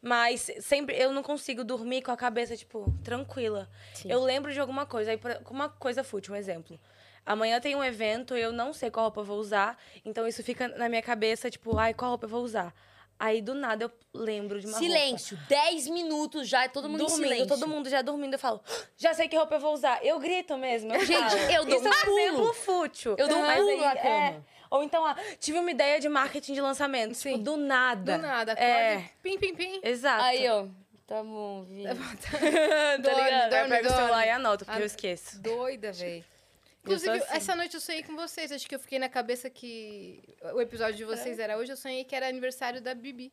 Mas 0.00 0.50
sempre 0.60 0.94
eu 1.00 1.12
não 1.12 1.22
consigo 1.22 1.64
dormir 1.64 2.02
com 2.02 2.10
a 2.10 2.16
cabeça, 2.16 2.56
tipo, 2.56 2.92
tranquila. 3.02 3.68
Sim. 3.94 4.10
Eu 4.12 4.22
lembro 4.22 4.52
de 4.52 4.60
alguma 4.60 4.84
coisa, 4.84 5.10
aí 5.10 5.16
por- 5.16 5.40
uma 5.50 5.68
coisa 5.68 6.04
fútil, 6.04 6.34
um 6.34 6.36
exemplo. 6.36 6.78
Amanhã 7.24 7.58
tem 7.58 7.74
um 7.74 7.82
evento, 7.82 8.36
eu 8.36 8.52
não 8.52 8.74
sei 8.74 8.90
qual 8.90 9.04
roupa 9.06 9.22
eu 9.22 9.24
vou 9.24 9.38
usar, 9.38 9.78
então 10.04 10.28
isso 10.28 10.42
fica 10.42 10.68
na 10.68 10.90
minha 10.90 11.00
cabeça, 11.00 11.50
tipo, 11.50 11.78
ai, 11.78 11.94
qual 11.94 12.10
roupa 12.10 12.26
eu 12.26 12.28
vou 12.28 12.42
usar? 12.44 12.74
Aí 13.18 13.40
do 13.40 13.54
nada 13.54 13.84
eu 13.84 13.90
lembro 14.12 14.60
de 14.60 14.66
uma 14.66 14.78
roupa. 14.78 14.92
Silêncio. 14.92 15.38
10 15.48 15.86
minutos 15.88 16.48
já, 16.48 16.68
todo 16.68 16.88
mundo 16.88 16.98
Dormindo, 17.06 17.22
silêncio. 17.22 17.46
todo 17.46 17.68
mundo 17.68 17.88
já 17.88 18.02
dormindo, 18.02 18.34
eu 18.34 18.38
falo, 18.38 18.60
já 18.96 19.14
sei 19.14 19.28
que 19.28 19.36
roupa 19.36 19.54
eu 19.54 19.60
vou 19.60 19.72
usar. 19.72 20.04
Eu 20.04 20.18
grito 20.18 20.56
mesmo. 20.58 20.92
Eu 20.92 21.04
Gente, 21.06 21.20
falo. 21.30 21.50
eu 21.52 21.64
dou 21.64 21.76
Isso 21.78 21.88
um 21.88 21.92
é 21.92 21.96
um 21.96 22.04
pulo. 22.04 22.18
exemplo 22.20 22.54
fútil. 22.54 23.14
Eu 23.18 23.28
dou 23.28 23.38
um 23.38 23.54
pulo 23.54 23.76
na 23.80 23.92
é, 23.92 23.96
cama. 24.30 24.44
Ou 24.70 24.82
então, 24.82 25.04
ah, 25.06 25.16
tive 25.38 25.58
uma 25.58 25.70
ideia 25.70 26.00
de 26.00 26.08
marketing 26.08 26.54
de 26.54 26.60
lançamento. 26.60 27.14
Sim. 27.14 27.32
Tipo, 27.34 27.44
do 27.44 27.56
nada. 27.56 28.16
Do 28.16 28.22
nada, 28.22 28.52
acorda 28.52 28.68
É, 28.68 29.08
pim, 29.22 29.38
pim, 29.38 29.54
pim. 29.54 29.80
exato. 29.84 30.24
Aí, 30.24 30.48
ó. 30.48 30.66
Tá 31.06 31.22
bom, 31.22 31.62
vi. 31.64 31.84
tá 31.84 31.92
Dorme, 32.98 33.22
ligado? 33.24 33.44
Eu 33.44 33.50
dorme, 33.50 33.68
pego 33.76 33.86
o 33.88 33.90
celular 33.90 34.08
dorme. 34.08 34.26
e 34.26 34.30
anoto, 34.30 34.64
porque 34.64 34.78
Ah, 34.78 34.82
eu 34.82 34.86
esqueço. 34.86 35.40
Doida, 35.40 35.92
véi. 35.92 36.24
Inclusive, 36.84 37.16
assim. 37.16 37.36
essa 37.36 37.56
noite 37.56 37.74
eu 37.74 37.80
sonhei 37.80 38.02
com 38.02 38.14
vocês. 38.14 38.52
Acho 38.52 38.68
que 38.68 38.74
eu 38.74 38.78
fiquei 38.78 38.98
na 38.98 39.08
cabeça 39.08 39.48
que 39.48 40.22
o 40.52 40.60
episódio 40.60 40.96
de 40.96 41.04
vocês 41.04 41.38
era 41.38 41.56
hoje. 41.56 41.72
Eu 41.72 41.76
sonhei 41.76 42.04
que 42.04 42.14
era 42.14 42.28
aniversário 42.28 42.82
da 42.82 42.94
Bibi. 42.94 43.32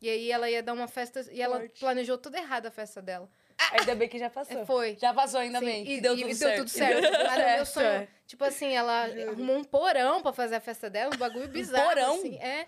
E 0.00 0.08
aí 0.08 0.30
ela 0.30 0.48
ia 0.48 0.62
dar 0.62 0.72
uma 0.72 0.86
festa 0.86 1.24
e 1.32 1.42
ela 1.42 1.58
Forte. 1.58 1.80
planejou 1.80 2.16
tudo 2.16 2.36
errado 2.36 2.66
a 2.66 2.70
festa 2.70 3.02
dela. 3.02 3.28
Ainda 3.72 3.94
bem 3.94 4.08
que 4.08 4.18
já 4.18 4.30
passou. 4.30 4.60
É, 4.60 4.64
foi. 4.66 4.96
Já 5.00 5.12
passou 5.12 5.40
ainda 5.40 5.58
Sim, 5.58 5.64
bem. 5.64 5.82
E, 5.82 5.86
que 5.86 6.00
deu 6.00 6.16
e 6.16 6.22
tudo 6.22 6.38
deu 6.38 6.56
tudo 6.56 6.70
certo. 6.70 7.02
No 7.02 7.56
meu 7.56 7.66
sonho, 7.66 7.86
é. 8.02 8.08
tipo 8.26 8.44
assim, 8.44 8.72
ela 8.72 9.04
arrumou 9.04 9.56
um 9.56 9.64
porão 9.64 10.22
pra 10.22 10.32
fazer 10.32 10.56
a 10.56 10.60
festa 10.60 10.90
dela, 10.90 11.14
um 11.14 11.18
bagulho 11.18 11.48
bizarro. 11.48 11.88
porão? 11.88 12.14
assim. 12.14 12.36
É. 12.36 12.66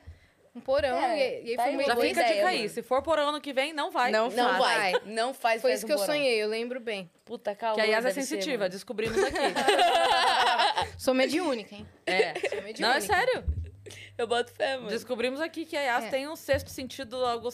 Um 0.56 0.60
porão. 0.60 0.96
É, 0.98 1.42
e, 1.42 1.48
e 1.48 1.50
aí 1.50 1.56
tá 1.56 1.62
foi 1.64 1.72
meio 1.76 1.86
Já 1.86 1.96
fica 1.96 2.08
ideia, 2.08 2.34
dica 2.34 2.48
aí. 2.48 2.56
mano. 2.58 2.68
Se 2.70 2.82
for 2.82 3.02
por 3.02 3.18
ano 3.18 3.40
que 3.40 3.52
vem, 3.52 3.72
não 3.74 3.90
vai. 3.90 4.10
Não 4.10 4.30
Não 4.30 4.58
Vai. 4.58 4.92
vai. 4.92 5.02
Não 5.04 5.34
faz 5.34 5.60
Foi 5.60 5.74
isso 5.74 5.84
que 5.84 5.92
eu 5.92 5.96
porão. 5.96 6.14
sonhei, 6.14 6.42
eu 6.42 6.48
lembro 6.48 6.80
bem. 6.80 7.10
Puta, 7.26 7.54
calma. 7.54 7.74
Que 7.76 7.82
a 7.82 7.84
Yas 7.84 8.06
é 8.06 8.10
sensitiva, 8.10 8.68
descobrimos 8.68 9.22
aqui. 9.22 9.36
Sou 10.98 11.12
mediúnica, 11.12 11.74
hein? 11.74 11.86
é. 12.06 12.32
Sou 12.34 12.62
mediúnica. 12.62 12.80
Não, 12.80 12.92
é 12.94 13.00
sério. 13.00 13.44
Eu 14.16 14.26
boto 14.26 14.52
fé, 14.52 14.76
mano. 14.76 14.88
Descobrimos 14.88 15.40
aqui 15.40 15.64
que 15.66 15.76
a 15.76 15.80
Yas 15.80 16.04
É. 16.04 16.10
tem 16.10 16.28
um 16.28 16.36
sexto 16.36 16.70
sentido 16.70 17.16
algo 17.24 17.50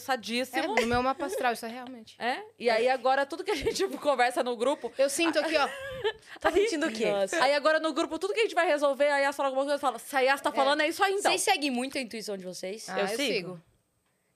É, 0.53 0.81
no 0.81 0.87
meu 0.87 1.03
mapa 1.03 1.25
astral, 1.25 1.53
isso 1.53 1.65
é 1.65 1.69
realmente. 1.69 2.15
É. 2.19 2.41
E 2.57 2.69
aí 2.69 2.87
agora 2.89 3.25
tudo 3.25 3.43
que 3.43 3.51
a 3.51 3.55
gente 3.55 3.85
conversa 3.99 4.43
no 4.43 4.55
grupo. 4.55 4.91
Eu 4.97 5.09
sinto 5.09 5.39
aqui, 5.39 5.55
ó. 5.57 5.67
Tá 6.39 6.51
sentindo 6.51 6.87
o 6.87 6.91
quê? 6.91 7.09
Nossa. 7.09 7.41
Aí 7.41 7.53
agora 7.53 7.79
no 7.79 7.93
grupo, 7.93 8.19
tudo 8.19 8.33
que 8.33 8.39
a 8.41 8.43
gente 8.43 8.55
vai 8.55 8.67
resolver, 8.67 9.07
a 9.09 9.19
Yas 9.19 9.35
fala 9.35 9.47
alguma 9.49 9.63
coisa 9.65 9.77
e 9.77 9.79
fala, 9.79 9.97
se 9.99 10.15
a 10.15 10.19
Yas 10.19 10.41
tá 10.41 10.51
falando, 10.51 10.81
é, 10.81 10.87
isso 10.89 11.01
aí 11.03 11.13
então. 11.13 11.31
Vocês 11.31 11.41
seguem 11.41 11.71
muito 11.71 11.97
a 11.97 12.01
intuição 12.01 12.35
de 12.37 12.43
vocês? 12.43 12.89
Ah, 12.89 12.99
Eu 12.99 13.01
eu, 13.03 13.07
sigo. 13.09 13.17
sigo. 13.33 13.61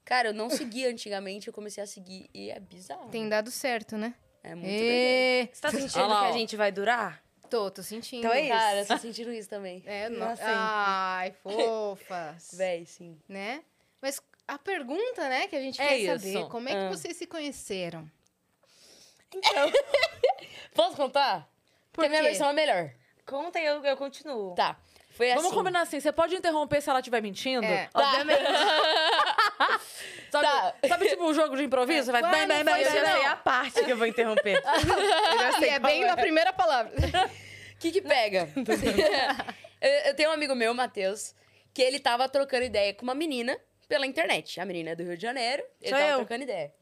Cara, 0.06 0.30
eu 0.30 0.34
não 0.34 0.50
seguia 0.50 0.90
antigamente, 0.90 1.48
eu 1.48 1.54
comecei 1.54 1.84
a 1.84 1.88
seguir. 1.88 2.30
E 2.34 2.50
é 2.50 2.60
bizarro. 2.60 3.10
Tem 3.10 3.28
dado 3.28 3.52
certo, 3.52 3.98
né? 3.98 4.14
É 4.42 4.56
muito. 4.56 4.70
E... 4.70 5.50
Você 5.52 5.62
tá 5.62 5.70
sentindo 5.72 6.08
lá, 6.08 6.22
que 6.22 6.28
a 6.28 6.32
gente 6.32 6.56
vai 6.56 6.72
durar? 6.72 7.22
Tô, 7.50 7.72
tô 7.72 7.82
sentindo. 7.84 8.20
Então 8.20 8.34
é 8.34 8.42
isso. 8.42 8.50
Cara, 8.50 8.86
vocês 8.86 9.02
sentiram 9.02 9.32
isso 9.34 9.50
também. 9.50 9.82
É, 9.86 10.10
no... 10.10 10.18
Pra 10.18 10.36
sempre. 10.36 10.52
Ai, 10.56 11.32
fofas. 11.44 12.50
Véi, 12.54 12.86
sim. 12.86 13.20
né? 13.28 13.64
Mas 14.02 14.22
a 14.48 14.58
pergunta, 14.60 15.28
né, 15.30 15.48
que 15.48 15.56
a 15.56 15.62
gente 15.62 15.82
É 15.82 15.88
quer 15.88 15.98
isso. 15.98 16.28
saber, 16.28 16.50
como 16.50 16.70
é 16.70 16.72
que 16.74 16.78
Ah. 16.78 16.90
vocês 16.90 17.16
se 17.18 17.26
conheceram? 17.26 18.10
Posso 20.74 20.96
contar? 20.96 21.42
Por 21.92 22.02
Porque 22.04 22.06
a 22.08 22.10
minha 22.10 22.24
versão 22.24 22.50
é 22.50 22.54
melhor. 22.54 22.92
Conta 23.26 23.60
e 23.60 23.66
eu, 23.66 23.84
eu 23.84 23.98
continuo. 23.98 24.56
Tá. 24.56 24.80
Foi 25.18 25.32
assim. 25.32 25.42
Vamos 25.42 25.54
combinar 25.58 25.82
assim, 25.82 26.00
você 26.00 26.12
pode 26.12 26.36
interromper 26.36 26.80
se 26.82 26.90
ela 26.90 27.00
estiver 27.00 27.22
mentindo? 27.22 27.66
É. 27.66 27.90
Obviamente. 27.94 28.40
Sabe, 30.32 30.46
Tá. 30.48 30.76
sabe 30.88 31.08
tipo 31.08 31.24
um 31.26 31.34
jogo 31.34 31.56
de 31.56 31.64
improviso? 31.64 32.06
Você 32.06 32.12
vai 32.12 32.22
Ué, 32.22 32.30
bem, 32.32 32.42
não 32.48 32.56
bem, 32.56 32.64
bem, 32.66 32.84
Eu 32.84 32.92
já 32.92 33.12
sei 33.14 33.26
a 33.26 33.36
parte 33.36 33.84
que 33.84 33.92
eu 33.92 33.98
vou 33.98 34.06
interromper. 34.06 34.62
Sei, 35.60 35.70
é 35.70 35.80
bem 35.80 36.06
na 36.06 36.16
primeira 36.18 36.52
palavra. 36.54 36.92
O 36.94 37.78
que 37.80 37.92
que 37.92 38.02
pega? 38.02 38.48
eu, 39.82 39.90
eu 40.08 40.16
tenho 40.16 40.30
um 40.30 40.34
amigo 40.34 40.54
meu, 40.54 40.74
Matheus, 40.74 41.34
que 41.74 41.82
ele 41.82 42.00
tava 42.00 42.28
trocando 42.28 42.66
ideia 42.66 42.94
com 42.94 43.04
uma 43.04 43.16
menina 43.16 43.58
pela 43.88 44.06
internet. 44.06 44.60
A 44.60 44.66
menina 44.66 44.92
é 44.92 44.96
do 44.96 45.04
Rio 45.04 45.16
de 45.16 45.22
Janeiro, 45.24 45.64
ele 45.82 45.90
Sou 45.90 45.98
tava 45.98 46.12
eu. 46.12 46.18
trocando 46.18 46.44
ideia. 46.44 46.74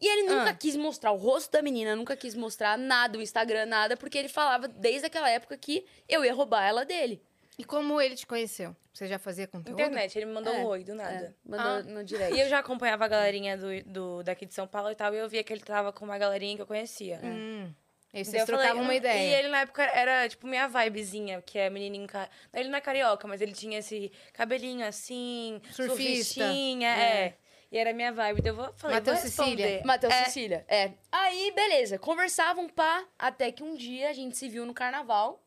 E 0.00 0.06
ele 0.08 0.22
nunca 0.22 0.50
Ah. 0.50 0.54
quis 0.54 0.74
mostrar 0.76 1.12
o 1.12 1.16
rosto 1.16 1.52
da 1.52 1.62
menina, 1.62 1.94
nunca 1.94 2.16
quis 2.16 2.34
mostrar 2.34 2.76
nada, 2.76 3.18
o 3.18 3.22
Instagram, 3.22 3.66
nada, 3.66 3.96
porque 3.96 4.18
ele 4.18 4.28
falava 4.28 4.66
desde 4.68 5.06
aquela 5.06 5.30
época 5.30 5.56
que 5.56 5.86
eu 6.08 6.24
ia 6.24 6.32
roubar 6.34 6.64
ela 6.66 6.84
dele. 6.84 7.22
E 7.56 7.64
como 7.64 8.00
ele 8.00 8.16
te 8.16 8.26
conheceu? 8.26 8.74
Você 8.92 9.06
já 9.06 9.18
fazia 9.18 9.46
conteúdo? 9.46 9.80
Internet, 9.80 10.16
ele 10.18 10.26
me 10.26 10.32
mandou 10.32 10.52
É, 10.52 10.58
um 10.58 10.64
oi 10.66 10.82
do 10.84 10.94
nada. 10.94 11.34
É, 11.36 11.48
mandou 11.48 11.66
Ah. 11.66 11.82
no 11.82 12.04
direct. 12.04 12.34
E 12.36 12.40
eu 12.40 12.48
já 12.48 12.58
acompanhava 12.58 13.04
a 13.04 13.08
galerinha 13.08 13.56
do, 13.56 13.66
do, 13.84 14.22
daqui 14.24 14.44
de 14.46 14.54
São 14.54 14.66
Paulo 14.66 14.90
e 14.90 14.94
tal, 14.94 15.14
e 15.14 15.18
eu 15.18 15.28
via 15.28 15.42
que 15.44 15.52
ele 15.52 15.60
tava 15.62 15.92
com 15.92 16.04
uma 16.04 16.18
galerinha 16.18 16.56
que 16.56 16.62
eu 16.62 16.66
conhecia. 16.66 17.20
Hum. 17.22 17.72
E 18.12 18.24
vocês 18.24 18.44
trocavam 18.44 18.82
uma 18.82 18.92
"Ah", 18.92 18.96
ideia. 18.96 19.18
E 19.30 19.34
ele 19.40 19.48
na 19.48 19.60
época 19.62 19.82
era, 19.82 20.28
tipo, 20.28 20.46
minha 20.46 20.68
vibezinha, 20.68 21.42
que 21.42 21.58
é 21.58 21.68
menininho. 21.68 22.06
ca- 22.06 22.28
Ele 22.52 22.68
não 22.68 22.78
é 22.78 22.80
carioca, 22.80 23.26
mas 23.26 23.40
ele 23.40 23.52
tinha 23.52 23.78
esse 23.80 24.12
cabelinho 24.32 24.86
assim, 24.86 25.60
Surfista. 25.72 25.94
surfistinha, 25.96 26.88
é. 26.90 27.34
E 27.72 27.76
era 27.78 27.92
minha 27.92 28.12
vibe. 28.12 28.40
Daí 28.40 28.52
eu 28.52 28.56
vou, 28.56 28.72
falei, 28.76 28.96
Matheus 28.98 29.18
vou 29.18 29.28
Cecília. 29.28 29.66
responder. 29.66 29.84
Matheus 29.86 30.14
É, 30.14 30.24
Cecília, 30.26 30.64
é. 30.68 30.92
Aí, 31.10 31.52
beleza, 31.56 31.98
conversavam, 31.98 32.68
pá, 32.68 33.04
até 33.18 33.50
que 33.50 33.64
um 33.64 33.74
dia 33.74 34.10
a 34.10 34.12
gente 34.12 34.36
se 34.36 34.48
viu 34.48 34.64
no 34.64 34.72
carnaval. 34.74 35.42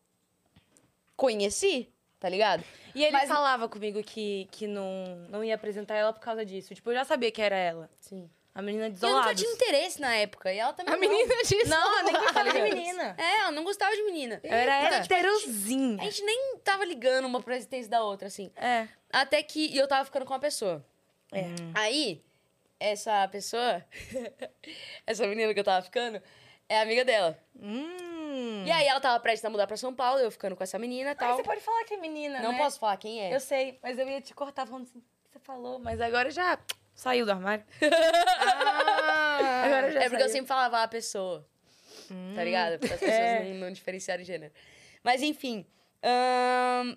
Conheci, 1.16 1.90
tá 2.20 2.28
ligado? 2.30 2.64
E 2.96 3.04
ele 3.04 3.12
Mas- 3.12 3.28
falava 3.30 3.68
comigo 3.70 4.02
que, 4.04 4.48
que 4.52 4.66
não, 4.68 5.06
não 5.30 5.44
ia 5.44 5.56
apresentar 5.56 5.96
ela 5.96 6.12
por 6.14 6.20
causa 6.22 6.46
disso. 6.46 6.74
Tipo, 6.74 6.90
eu 6.92 6.96
já 6.96 7.06
sabia 7.06 7.32
que 7.32 7.42
era 7.42 7.56
ela. 7.56 7.90
Sim. 8.00 8.30
A 8.56 8.62
menina 8.62 8.88
E 8.88 8.98
eu 9.00 9.10
nunca 9.16 9.36
tinha 9.36 9.52
interesse 9.54 10.02
na 10.02 10.16
época, 10.16 10.52
e 10.52 10.58
ela 10.58 10.74
também 10.74 10.92
A 10.92 10.98
não. 10.98 11.02
menina 11.08 11.36
disse. 11.44 11.64
Não, 11.68 11.98
eu 12.00 12.04
nem 12.06 12.14
gostava 12.14 12.52
de 12.52 12.62
menina. 12.64 13.16
É, 13.16 13.40
ela 13.42 13.52
não 13.52 13.64
gostava 13.64 13.96
de 13.96 14.02
menina. 14.04 14.40
Eu 14.44 14.52
era 14.52 14.88
Então, 14.88 15.02
tipo, 15.04 15.14
a 15.14 15.18
gente- 15.18 15.26
heterozinha. 15.28 16.02
A 16.02 16.06
gente 16.06 16.24
nem 16.24 16.58
tava 16.64 16.84
ligando 16.84 17.26
uma 17.26 17.40
pra 17.40 17.56
existência 17.56 17.90
da 17.92 18.04
outra, 18.04 18.28
assim. 18.28 18.52
É. 18.56 18.88
Até 19.12 19.44
que 19.44 19.78
eu 19.78 19.88
tava 19.88 20.06
ficando 20.06 20.26
com 20.26 20.34
uma 20.34 20.40
pessoa. 20.40 20.84
É. 21.32 21.44
Aí, 21.76 22.24
essa 22.80 23.28
pessoa, 23.28 23.86
essa 25.06 25.28
menina 25.28 25.54
que 25.54 25.60
eu 25.60 25.64
tava 25.64 25.84
ficando, 25.86 26.20
é 26.68 26.82
amiga 26.82 27.06
dela. 27.06 27.38
Hum. 27.62 28.17
E 28.66 28.72
aí 28.72 28.88
ela 28.88 29.00
tava 29.00 29.20
prestes 29.20 29.44
a 29.46 29.50
mudar 29.50 29.68
pra 29.68 29.78
São 29.78 29.94
Paulo, 29.94 30.20
eu 30.20 30.30
ficando 30.32 30.56
com 30.56 30.64
essa 30.64 30.78
menina 30.80 31.12
e 31.12 31.16
Mas 31.16 31.18
tal. 31.20 31.36
você 31.36 31.44
pode 31.44 31.62
falar 31.62 31.84
que 31.86 31.94
é 31.94 31.98
menina, 31.98 32.40
Não 32.42 32.52
né? 32.52 32.58
posso 32.58 32.80
falar 32.80 32.98
quem 32.98 33.22
é. 33.22 33.34
Eu 33.34 33.40
sei, 33.40 33.80
mas 33.82 33.98
eu 33.98 34.08
ia 34.08 34.22
te 34.22 34.34
cortar 34.34 34.66
falando 34.66 34.84
assim, 34.84 35.02
você 35.32 35.40
falou, 35.40 35.80
mas 35.80 36.00
agora 36.02 36.30
já 36.32 36.58
saiu 36.96 37.26
do 37.26 37.32
armário. 37.32 37.64
Ah. 39.40 39.64
Agora 39.66 39.92
já 39.92 40.00
É 40.02 40.10
porque 40.10 40.16
eu 40.24 40.28
saiu. 40.28 40.32
sempre 40.34 40.48
falava 40.48 40.84
a 40.84 40.88
pessoa. 40.88 41.48
Tá 42.36 42.44
ligado? 42.44 42.80
Para 42.80 42.94
as 42.94 43.00
pessoas 43.00 43.20
É. 43.20 43.44
não, 43.44 43.56
não 43.68 43.72
diferenciarem 43.72 44.24
gênero. 44.26 44.54
Mas 45.04 45.22
enfim. 45.22 45.66
ahn, 46.04 46.96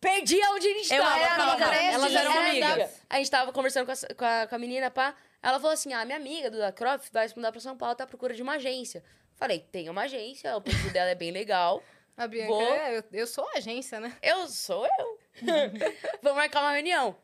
perdi 0.00 0.38
onde 0.50 0.66
a 0.68 0.70
gente 0.74 0.94
Eu 0.94 1.02
tava. 1.02 1.14
amiga, 1.52 1.74
elas 1.74 2.14
eram 2.14 2.32
Era 2.32 2.50
amigas. 2.50 3.00
A 3.08 3.16
gente 3.16 3.30
tava 3.30 3.52
conversando 3.52 3.86
com 3.86 3.92
a, 3.92 4.14
com 4.14 4.24
a, 4.24 4.46
com 4.46 4.54
a 4.54 4.58
menina, 4.58 4.90
pá. 4.90 5.14
Ela 5.42 5.58
falou 5.58 5.72
assim: 5.72 5.92
ah, 5.92 6.04
minha 6.04 6.16
amiga 6.18 6.50
do 6.50 6.58
da 6.58 6.70
Croft 6.72 7.10
vai 7.12 7.28
se 7.28 7.34
mudar 7.36 7.50
pra 7.50 7.60
São 7.60 7.76
Paulo, 7.76 7.94
tá 7.94 8.04
à 8.04 8.06
procura 8.06 8.34
de 8.34 8.42
uma 8.42 8.54
agência. 8.54 9.02
Falei, 9.42 9.58
tem 9.72 9.88
uma 9.88 10.02
agência, 10.02 10.56
o 10.56 10.60
perfil 10.60 10.92
dela 10.92 11.10
é 11.10 11.16
bem 11.16 11.32
legal. 11.32 11.82
A 12.16 12.28
Bianca, 12.28 12.46
Vou. 12.46 12.62
é, 12.62 12.98
eu, 12.98 13.04
eu 13.12 13.26
sou 13.26 13.44
a 13.48 13.58
agência, 13.58 13.98
né? 13.98 14.16
Eu 14.22 14.46
sou 14.46 14.86
eu. 14.86 15.18
Vamos 16.22 16.36
marcar 16.38 16.60
uma 16.60 16.70
reunião. 16.70 17.16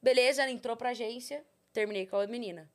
Beleza, 0.00 0.40
ela 0.40 0.50
entrou 0.50 0.74
pra 0.74 0.90
agência, 0.90 1.44
terminei 1.70 2.06
com 2.06 2.16
a 2.16 2.26
menina. 2.26 2.66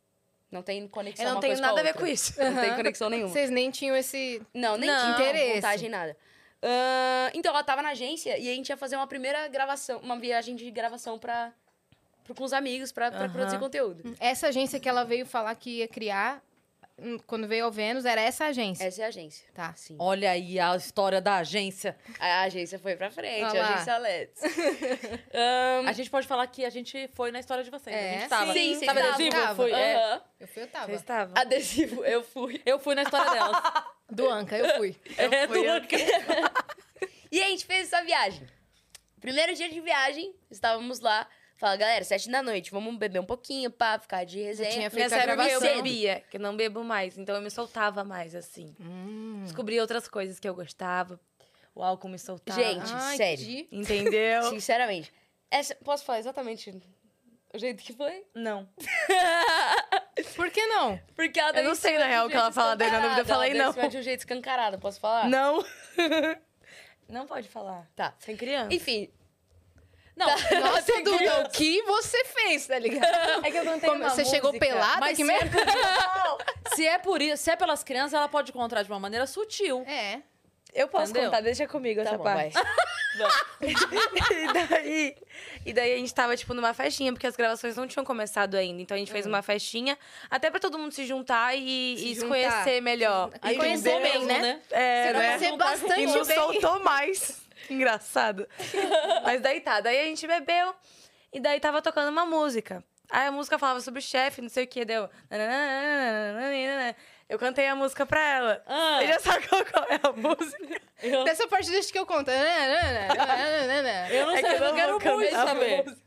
Não 0.52 0.62
tem 0.62 0.88
conexão 0.88 1.26
Eu 1.26 1.30
não 1.30 1.36
uma 1.38 1.42
tenho 1.42 1.60
nada 1.60 1.80
a 1.80 1.84
ver 1.84 1.90
outra. 1.90 2.02
com 2.02 2.06
isso. 2.08 2.40
Não 2.40 2.62
tem 2.62 2.76
conexão 2.76 3.10
nenhuma. 3.10 3.30
Vocês 3.34 3.50
nem 3.50 3.72
tinham 3.72 3.96
esse. 3.96 4.40
Não, 4.54 4.78
nem 4.78 4.88
Não. 4.88 5.16
tinha 5.16 5.30
Interesse. 5.30 5.56
montagem, 5.56 5.90
nada. 5.90 6.16
Ahn, 6.62 7.32
então, 7.34 7.52
ela 7.52 7.64
tava 7.64 7.82
na 7.82 7.90
agência 7.90 8.38
e 8.38 8.48
a 8.48 8.54
gente 8.54 8.70
ia 8.70 8.78
fazer 8.78 8.98
uma 8.98 9.08
primeira 9.08 9.48
gravação, 9.48 9.98
uma 10.02 10.20
viagem 10.20 10.56
de 10.56 10.70
gravação 10.70 11.18
pra, 11.18 11.52
pra, 12.24 12.36
com 12.36 12.44
os 12.44 12.54
amigos 12.54 12.92
pra, 12.92 13.10
pra 13.10 13.30
produzir 13.30 13.58
conteúdo. 13.58 14.16
Essa 14.20 14.50
agência 14.50 14.80
que 14.80 14.88
ela 14.88 15.04
veio 15.04 15.26
falar 15.26 15.56
que 15.56 15.78
ia 15.80 15.88
criar, 15.88 16.44
quando 17.28 17.48
veio 17.48 17.66
ao 17.66 17.72
Vênus, 17.72 18.06
era 18.06 18.22
essa 18.22 18.46
agência. 18.46 18.84
Essa 18.86 19.02
é 19.02 19.06
a 19.06 19.08
agência. 19.08 19.48
Tá. 19.54 19.74
Sim. 19.76 19.96
Olha 20.00 20.32
aí 20.32 20.60
a 20.60 20.76
história 20.76 21.20
da 21.22 21.38
agência. 21.38 21.98
A 22.20 22.42
agência 22.44 22.78
foi 22.80 22.96
pra 22.96 23.10
frente, 23.12 23.44
Olha 23.44 23.64
a 23.66 23.74
agência 23.74 23.98
Let's. 23.98 24.42
Ahn, 25.34 25.88
A 25.88 25.92
gente 25.94 26.10
pode 26.10 26.28
falar 26.28 26.46
que 26.48 26.64
a 26.66 26.70
gente 26.70 27.10
foi 27.14 27.32
na 27.32 27.40
história 27.40 27.64
de 27.64 27.70
vocês. 27.70 27.96
É, 27.96 28.10
a 28.16 28.20
gente 28.20 28.30
tava. 28.30 28.54
sim, 28.54 28.76
sim, 28.80 28.86
tava, 28.86 29.00
adesivo? 29.00 29.32
tava. 29.32 29.56
Fui, 29.56 29.72
é. 29.72 29.96
aham. 29.96 30.22
Eu 30.40 30.48
fui, 30.48 30.64
eu 30.64 30.68
tava. 30.68 30.86
Você 30.88 30.96
estava. 30.96 31.34
Adesivo, 31.40 32.06
eu 32.06 32.24
fui. 32.24 32.62
Eu 32.66 32.80
fui 32.80 32.96
na 32.96 33.04
história 33.04 33.32
delas. 33.32 33.58
Do 34.10 34.30
Anca, 34.30 34.58
eu 34.58 34.78
fui. 34.78 34.96
é, 35.18 35.48
fui, 35.48 35.60
do- 35.60 35.66
eu- 35.66 35.82
E 37.32 37.42
a 37.42 37.48
gente 37.48 37.66
fez 37.66 37.88
essa 37.92 38.04
viagem. 38.04 38.46
Primeiro 39.22 39.54
dia 39.56 39.70
de 39.70 39.80
viagem, 39.80 40.36
estávamos 40.50 41.00
lá 41.00 41.26
Fala, 41.62 41.76
galera, 41.76 42.04
sete 42.04 42.28
da 42.28 42.42
noite, 42.42 42.72
vamos 42.72 42.98
beber 42.98 43.20
um 43.20 43.24
pouquinho, 43.24 43.70
pá, 43.70 44.00
ficar 44.00 44.24
de 44.24 44.42
resenha. 44.42 44.72
tinha 44.72 44.90
feito 44.90 45.12
Nessa 45.12 45.18
a 45.18 45.20
época 45.20 45.48
eu 45.48 45.60
gravação. 45.60 45.84
bebia, 45.84 46.24
que 46.28 46.38
eu 46.38 46.42
não 46.42 46.58
bebo 46.58 46.84
mais. 46.84 47.20
Então 47.20 47.36
eu 47.36 47.42
me 47.44 47.52
soltava 47.52 48.04
mais, 48.04 48.34
assim. 48.34 48.76
Hum. 48.80 49.44
Descobri 49.44 49.80
outras 49.80 50.08
coisas 50.08 50.40
que 50.40 50.50
eu 50.50 50.56
gostava. 50.56 51.20
O 51.76 51.84
álcool 51.84 52.10
me 52.10 52.18
soltava. 52.18 52.60
Gente, 52.60 52.92
Ai, 52.92 53.16
sério. 53.16 53.68
Entendeu? 53.72 54.42
Sinceramente. 54.50 55.14
Essa, 55.52 55.76
posso 55.76 56.04
falar 56.04 56.18
exatamente 56.18 56.76
o 57.54 57.60
jeito 57.60 57.84
que 57.84 57.94
foi? 57.94 58.26
Não. 58.34 58.68
Por 60.36 60.50
que 60.50 60.66
não? 60.66 61.00
Porque 61.16 61.40
ela 61.40 61.52
deu 61.52 61.64
não 61.64 61.76
sei, 61.76 61.96
na 62.00 62.08
real, 62.08 62.26
o 62.26 62.30
que 62.32 62.38
ela 62.38 62.52
fala, 62.52 62.76
daí 62.76 62.90
na 62.90 63.02
dúvida 63.02 63.22
eu 63.22 63.26
falei 63.28 63.52
Ela 63.52 63.66
não. 63.66 63.74
cima 63.74 63.88
de 63.88 63.98
um 64.00 64.02
jeito 64.02 64.22
escancarado, 64.22 64.80
posso 64.80 65.00
falar? 65.00 65.30
Não. 65.30 65.64
não 67.08 67.28
pode 67.28 67.48
falar. 67.48 67.88
Tá. 67.96 68.16
Sem 68.18 68.36
criança. 68.36 68.74
Enfim, 68.74 69.12
Não, 70.16 70.28
Nossa, 70.60 71.02
Duda, 71.04 71.44
o 71.46 71.50
que 71.52 71.82
você 71.84 72.24
fez, 72.26 72.68
tá 72.68 72.78
ligado? 72.78 73.46
É 73.46 73.52
que 73.52 73.58
eu 73.58 73.64
cantei 73.64 73.90
Como- 73.90 74.02
uma 74.02 74.10
você 74.10 74.26
chegou 74.26 74.52
música. 74.52 74.66
pelada? 74.74 75.00
mas 75.00 75.18
que 75.18 75.24
se 75.26 75.32
é, 75.32 75.34
merda? 75.34 75.58
por, 75.66 76.76
se 76.76 76.88
é 76.88 76.98
por 77.00 77.22
isso, 77.22 77.44
se 77.44 77.50
é 77.52 77.56
pelas 77.56 77.84
crianças, 77.84 78.14
ela 78.14 78.28
pode 78.28 78.52
contar 78.52 78.84
de 78.84 78.90
uma 78.92 79.00
maneira 79.00 79.26
sutil. 79.26 79.84
É. 79.88 80.20
Eu 80.74 80.88
posso 80.88 81.12
Entendeu? 81.12 81.30
contar, 81.30 81.42
deixa 81.42 81.68
comigo 81.68 82.02
tá 82.02 82.10
essa 82.10 82.18
bom, 82.18 82.24
parte. 82.24 82.54
vai. 82.54 82.64
e, 84.32 84.54
daí, 84.54 85.16
e 85.66 85.74
daí 85.74 85.94
a 85.94 85.98
gente 85.98 86.14
tava, 86.14 86.36
tipo, 86.38 86.54
numa 86.54 86.74
festinha, 86.74 87.12
porque 87.12 87.28
as 87.28 87.36
gravações 87.36 87.76
não 87.76 87.86
tinham 87.88 88.06
começado 88.06 88.56
ainda. 88.56 88.82
Então 88.82 88.96
a 88.96 88.98
gente 88.98 89.12
fez 89.12 89.26
uma 89.26 89.42
festinha, 89.42 89.98
até 90.30 90.50
pra 90.50 90.62
todo 90.62 90.78
mundo 90.80 90.94
se 90.94 91.06
juntar 91.06 91.56
e, 91.58 91.96
Se 91.98 92.12
e 92.12 92.16
se 92.16 92.26
conhecer 92.26 92.82
melhor. 92.82 93.32
Aí 93.42 93.58
conheceu 93.58 94.00
Entendeu? 94.00 94.20
bem, 94.20 94.26
né? 94.26 94.62
É, 94.72 95.08
Você 95.08 95.14
né? 95.14 95.26
conheceu 95.38 95.58
bastante 95.58 96.02
E 96.02 96.06
não 96.06 96.26
bem. 96.26 96.36
soltou 96.38 96.80
mais. 96.84 97.42
Engraçado. 97.70 98.48
Mas 99.24 99.42
daí 99.42 99.60
tá, 99.62 99.80
daí 99.82 100.00
a 100.00 100.04
gente 100.06 100.26
bebeu 100.28 100.74
e 101.34 101.40
daí 101.40 101.60
tava 101.60 101.82
tocando 101.82 102.10
uma 102.10 102.26
música. 102.26 102.84
Aí 103.10 103.28
a 103.28 103.32
música 103.32 103.60
falava 103.60 103.82
sobre 103.82 104.00
o 104.00 104.04
chefe, 104.04 104.42
não 104.42 104.50
sei 104.50 104.64
o 104.64 104.68
que, 104.68 104.86
deu. 104.86 105.10
Eu 107.28 107.38
cantei 107.40 107.68
a 107.68 107.76
música 107.76 108.06
pra 108.06 108.22
ela. 108.22 108.64
Ah. 108.66 108.98
Você 109.00 109.08
já 109.08 109.20
sabe 109.20 109.48
qual 109.48 109.66
qual 109.66 109.86
é 109.90 110.00
a 110.04 110.12
música? 110.14 110.82
Eu, 111.02 111.24
Dessa 111.24 111.48
parte 111.48 111.72
deixa 111.72 111.92
que 111.92 111.98
eu 112.00 112.06
conto. 112.06 112.28
né, 112.30 113.08
eu 114.12 114.28
não 114.28 114.34
É 114.36 114.42
que 114.42 114.48
sei, 114.48 114.58
eu, 114.58 114.62
não 114.62 114.76
quero 115.00 115.16
muito 115.16 115.32
saber. 115.32 115.84
música. 115.84 116.02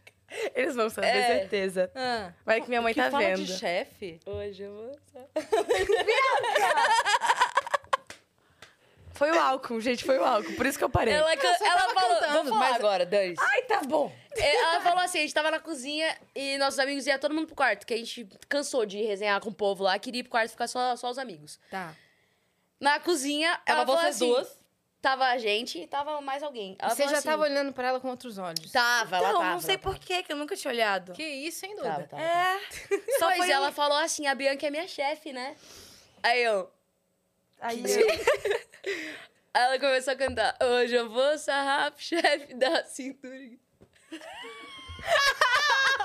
Eles 0.54 0.74
vão 0.74 0.90
saber, 0.90 1.06
É. 1.08 1.26
certeza. 1.38 1.90
Ah. 1.94 2.32
Vai 2.44 2.60
que 2.60 2.68
minha 2.68 2.82
mãe 2.82 2.92
que 2.92 3.00
tá 3.00 3.10
fala 3.10 3.24
vendo. 3.24 3.44
de 3.44 3.56
chefe. 3.56 4.20
Hoje 4.26 4.62
eu 4.64 4.72
vou. 4.74 4.98
Foi 9.14 9.30
o 9.30 9.40
álcool, 9.40 9.80
gente, 9.80 10.04
foi 10.04 10.18
o 10.18 10.24
álcool. 10.24 10.52
Por 10.54 10.66
isso 10.66 10.76
que 10.76 10.84
eu 10.84 10.90
parei. 10.90 11.14
Ela, 11.14 11.36
can- 11.36 11.54
você 11.54 11.64
ela 11.64 11.80
tava 11.80 11.94
falou. 11.94 12.14
cantando, 12.20 12.34
vou 12.34 12.44
falar 12.58 12.58
mas- 12.70 12.76
agora, 12.76 13.06
Dani. 13.06 13.34
Ai, 13.38 13.62
tá 13.62 13.80
bom. 13.82 14.12
Ela 14.36 14.80
falou 14.80 14.98
assim: 14.98 15.18
a 15.18 15.20
gente 15.22 15.32
tava 15.34 15.50
na 15.50 15.60
cozinha 15.60 16.16
e 16.34 16.58
nossos 16.58 16.78
amigos 16.80 17.06
iam 17.06 17.18
todo 17.18 17.32
mundo 17.34 17.46
pro 17.46 17.54
quarto, 17.56 17.86
que 17.86 17.94
a 17.94 17.96
gente 17.96 18.28
cansou 18.48 18.84
de 18.84 19.00
resenhar 19.02 19.40
com 19.40 19.50
o 19.50 19.54
povo 19.54 19.84
lá, 19.84 19.98
queria 19.98 20.20
ir 20.20 20.24
pro 20.24 20.30
quarto 20.32 20.50
ficar 20.50 20.66
só, 20.66 20.96
só 20.96 21.08
os 21.10 21.18
amigos. 21.18 21.58
Tá. 21.70 21.94
Na 22.80 22.98
cozinha, 22.98 23.56
Tava 23.64 23.78
ela 23.80 23.86
falou 23.86 24.00
vocês 24.02 24.16
assim, 24.16 24.28
duas. 24.28 24.64
Tava 25.00 25.26
a 25.26 25.36
gente 25.38 25.78
e 25.80 25.86
tava 25.86 26.20
mais 26.22 26.42
alguém. 26.42 26.76
Ela 26.78 26.94
Você 26.94 27.06
já 27.06 27.18
assim, 27.18 27.28
tava 27.28 27.42
olhando 27.42 27.72
pra 27.74 27.86
ela 27.88 28.00
com 28.00 28.08
outros 28.08 28.38
olhos. 28.38 28.72
Tava, 28.72 29.18
ela 29.18 29.32
Não, 29.32 29.38
tava. 29.40 29.50
não 29.52 29.60
sei 29.60 29.74
ela 29.74 29.82
tava. 29.82 29.94
por 29.96 30.02
quê, 30.04 30.22
que 30.22 30.32
eu 30.32 30.36
nunca 30.36 30.56
tinha 30.56 30.72
olhado. 30.72 31.12
Que 31.12 31.22
isso, 31.22 31.64
hein, 31.66 31.76
Tava, 31.76 31.90
Duda? 31.96 32.06
tava. 32.08 32.22
É. 32.22 32.58
Só 33.18 33.26
Pois 33.26 33.36
foi 33.36 33.50
ela 33.50 33.70
falou 33.70 33.98
assim: 33.98 34.26
a 34.26 34.34
Bianca 34.34 34.66
é 34.66 34.70
minha 34.70 34.88
chefe, 34.88 35.30
né? 35.32 35.54
Aí 36.22 36.42
eu. 36.42 36.70
Aí 37.64 37.82
Aí 37.82 39.14
ela 39.54 39.78
começou 39.78 40.12
a 40.12 40.16
cantar: 40.16 40.56
Hoje 40.62 40.94
eu 40.94 41.08
vou 41.08 41.38
sarrar 41.38 41.92
chefe 41.96 42.52
da 42.54 42.84
cintura. 42.84 43.34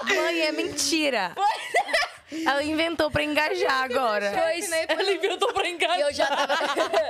Mãe, 0.06 0.41
é 0.41 0.52
mentira. 0.52 1.36
Ela 2.45 2.63
inventou 2.63 3.10
pra 3.10 3.24
engajar 3.24 3.84
agora. 3.86 4.32
Pois, 4.32 4.72
Ela 4.72 5.12
inventou 5.12 5.52
pra 5.52 5.67
E 5.67 5.72
enganar. 5.72 6.00
eu 6.00 6.13
já 6.13 6.28
tava. 6.28 6.54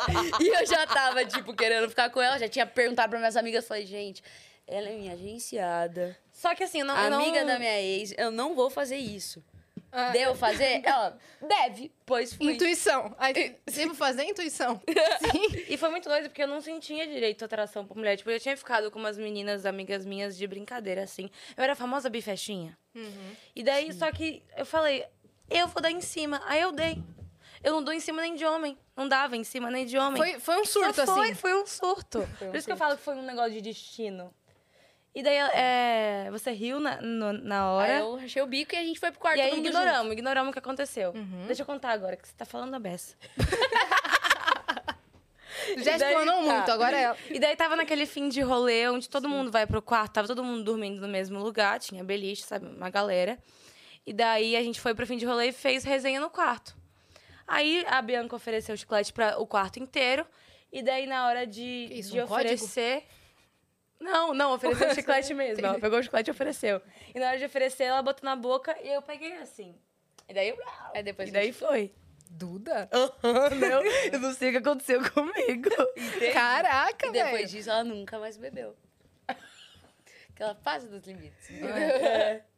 e 0.42 0.48
eu 0.48 0.66
já 0.66 0.88
tava, 0.88 1.26
tipo, 1.26 1.54
querendo 1.54 1.90
ficar 1.90 2.10
com 2.10 2.22
ela. 2.22 2.40
Já 2.40 2.48
tinha 2.48 2.66
perguntado 2.66 3.10
pra 3.10 3.20
minhas 3.20 3.36
amigas. 3.36 3.68
Falei, 3.68 3.86
gente, 3.86 4.24
ela 4.66 4.88
é 4.88 4.94
minha 4.94 5.14
agenciada. 5.14 6.18
Só 6.32 6.56
que 6.56 6.64
assim, 6.64 6.80
eu 6.80 6.86
não. 6.86 6.98
eu 6.98 7.10
não- 7.12 7.22
amiga 7.22 7.44
da 7.44 7.60
minha 7.60 7.82
ex, 7.82 8.14
eu 8.18 8.32
não 8.32 8.56
vou 8.56 8.70
fazer 8.70 8.96
isso. 8.96 9.44
Ah, 9.92 10.12
Devo 10.12 10.36
fazer? 10.36 10.82
Ela, 10.86 11.18
deve, 11.42 11.92
pois 12.06 12.34
fui. 12.34 12.54
Intuição. 12.54 13.16
Aí, 13.18 13.58
devo 13.66 13.94
fazer 13.96 14.24
intuição. 14.24 14.80
Sim. 15.32 15.66
E 15.68 15.78
foi 15.78 15.90
muito 15.90 16.08
doido, 16.08 16.30
porque 16.30 16.44
eu 16.44 16.48
não 16.48 16.62
sentia 16.62 17.08
direito 17.08 17.44
atração 17.44 17.86
por 17.86 17.98
mulher. 17.98 18.18
Tipo, 18.18 18.30
eu 18.30 18.40
tinha 18.40 18.56
ficado 18.56 18.92
com 18.92 19.00
umas 19.00 19.18
meninas, 19.18 19.66
amigas 19.66 20.06
minhas, 20.06 20.38
de 20.38 20.46
brincadeira, 20.46 21.04
assim. 21.04 21.30
Eu 21.58 21.64
era 21.64 21.74
a 21.74 21.76
famosa 21.76 22.10
bifestinha. 22.10 22.78
E 23.56 23.64
daí, 23.64 23.94
só 23.94 24.12
que 24.12 24.44
eu 24.58 24.66
falei, 24.66 25.06
eu 25.50 25.68
vou 25.68 25.82
dar 25.82 25.92
em 25.92 26.02
cima. 26.02 26.42
Aí 26.46 26.62
eu 26.62 26.72
dei. 26.72 27.02
Eu 27.64 27.74
não 27.74 27.84
dou 27.84 27.94
em 27.94 28.00
cima 28.00 28.22
nem 28.22 28.36
de 28.36 28.46
homem. 28.46 28.78
Não 28.96 29.08
dava 29.08 29.36
em 29.36 29.44
cima 29.44 29.70
nem 29.70 29.86
de 29.86 29.98
homem. 29.98 30.18
Foi, 30.18 30.40
foi 30.40 30.62
um 30.62 30.66
surto, 30.66 31.06
foi, 31.06 31.28
assim. 31.28 31.36
foi 31.36 31.54
um 31.62 31.66
surto. 31.66 32.30
Por 32.38 32.56
isso 32.56 32.68
que 32.68 32.74
eu 32.74 32.78
falo 32.78 32.98
que 32.98 33.04
foi 33.04 33.16
um 33.16 33.22
negócio 33.22 33.52
de 33.52 33.62
destino. 33.62 34.34
E 35.14 35.24
daí, 35.24 35.36
é, 35.38 36.30
você 36.32 36.52
riu 36.52 36.80
na, 36.80 37.02
no- 37.02 37.34
na 37.34 37.72
hora. 37.72 37.94
Aí 37.96 38.00
eu 38.00 38.16
achei 38.18 38.42
o 38.42 38.46
bico 38.48 38.76
e 38.76 38.78
a 38.78 38.84
gente 38.84 39.00
foi 39.00 39.12
pro 39.12 39.20
quarto. 39.20 39.38
E 39.38 39.42
aí 39.42 39.50
todo 39.50 39.58
mundo 39.58 39.68
ignoramos, 39.68 40.14
ignoramos 40.14 40.50
o 40.50 40.54
que 40.54 40.60
aconteceu. 40.60 41.12
Uhum. 41.14 41.46
Deixa 41.48 41.64
eu 41.64 41.66
contar 41.66 41.92
agora, 41.92 42.16
que 42.16 42.28
você 42.28 42.34
tá 42.38 42.46
falando 42.46 42.74
a 42.76 42.80
beça. 42.80 43.16
Já 45.84 45.98
explanou 45.98 46.36
tá. 46.36 46.42
muito, 46.42 46.72
agora 46.72 46.98
é. 46.98 47.16
E 47.30 47.40
daí 47.40 47.56
tava 47.56 47.76
naquele 47.76 48.06
fim 48.06 48.30
de 48.30 48.42
rolê 48.42 48.88
onde 48.90 49.10
todo 49.10 49.28
mundo 49.28 49.52
vai 49.52 49.68
pro 49.68 49.82
quarto, 49.82 50.14
tava 50.14 50.28
todo 50.28 50.44
mundo 50.44 50.64
dormindo 50.64 51.02
no 51.02 51.08
mesmo 51.08 51.40
lugar, 51.40 51.80
tinha 51.80 52.04
beliche, 52.04 52.44
sabe, 52.44 52.66
uma 52.68 52.90
galera. 52.90 53.38
E 54.06 54.14
daí 54.14 54.56
a 54.56 54.64
gente 54.64 54.80
foi 54.80 54.96
pro 54.96 55.06
fim 55.06 55.18
de 55.18 55.26
rolê 55.26 55.48
e 55.50 55.52
fez 55.52 55.84
resenha 55.84 56.20
no 56.20 56.30
quarto. 56.30 56.76
Aí 57.48 57.84
a 57.88 58.02
Bianca 58.02 58.36
ofereceu 58.36 58.76
chiclete 58.78 59.12
para 59.12 59.40
o 59.40 59.46
quarto 59.46 59.80
inteiro. 59.80 60.26
E 60.72 60.82
daí 60.84 61.06
na 61.08 61.28
hora 61.28 61.46
de, 61.48 61.90
isso, 61.92 62.12
de 62.12 62.22
um 62.22 62.28
código? 62.28 62.54
Não, 64.00 64.34
não, 64.34 64.54
ofereceu 64.54 64.96
chiclete 64.96 65.34
mesmo. 65.34 65.66
Ela 65.66 65.80
pegou 65.80 66.00
o 66.00 66.04
chiclete 66.04 66.30
e 66.30 66.32
ofereceu. 66.32 66.82
E 67.14 67.20
na 67.20 67.28
hora 67.28 67.38
de 67.38 67.46
oferecer, 67.46 67.84
ela 67.84 68.02
botou 68.02 68.28
na 68.28 68.36
boca 68.36 68.76
e 68.82 68.88
eu 68.88 69.02
peguei 69.02 69.34
assim. 69.38 69.76
E 70.28 70.34
daí, 70.34 70.56
Aí 70.94 71.04
depois 71.04 71.30
e 71.30 71.32
daí 71.32 71.52
foi. 71.52 71.94
Duda? 72.30 72.88
Não, 72.94 73.84
eu 74.14 74.20
não 74.20 74.34
sei 74.34 74.50
o 74.50 74.52
que 74.52 74.58
aconteceu 74.60 75.02
comigo. 75.12 75.70
Caraca, 76.32 77.08
E 77.08 77.12
velho. 77.12 77.26
depois 77.26 77.50
disso, 77.52 77.70
ela 77.70 77.84
nunca 77.84 78.20
mais 78.20 78.38
bebeu. 78.38 78.76
Que 80.36 80.44
ela 80.44 80.56
passa 80.56 80.88
dos 80.88 81.06
limites. 81.06 81.50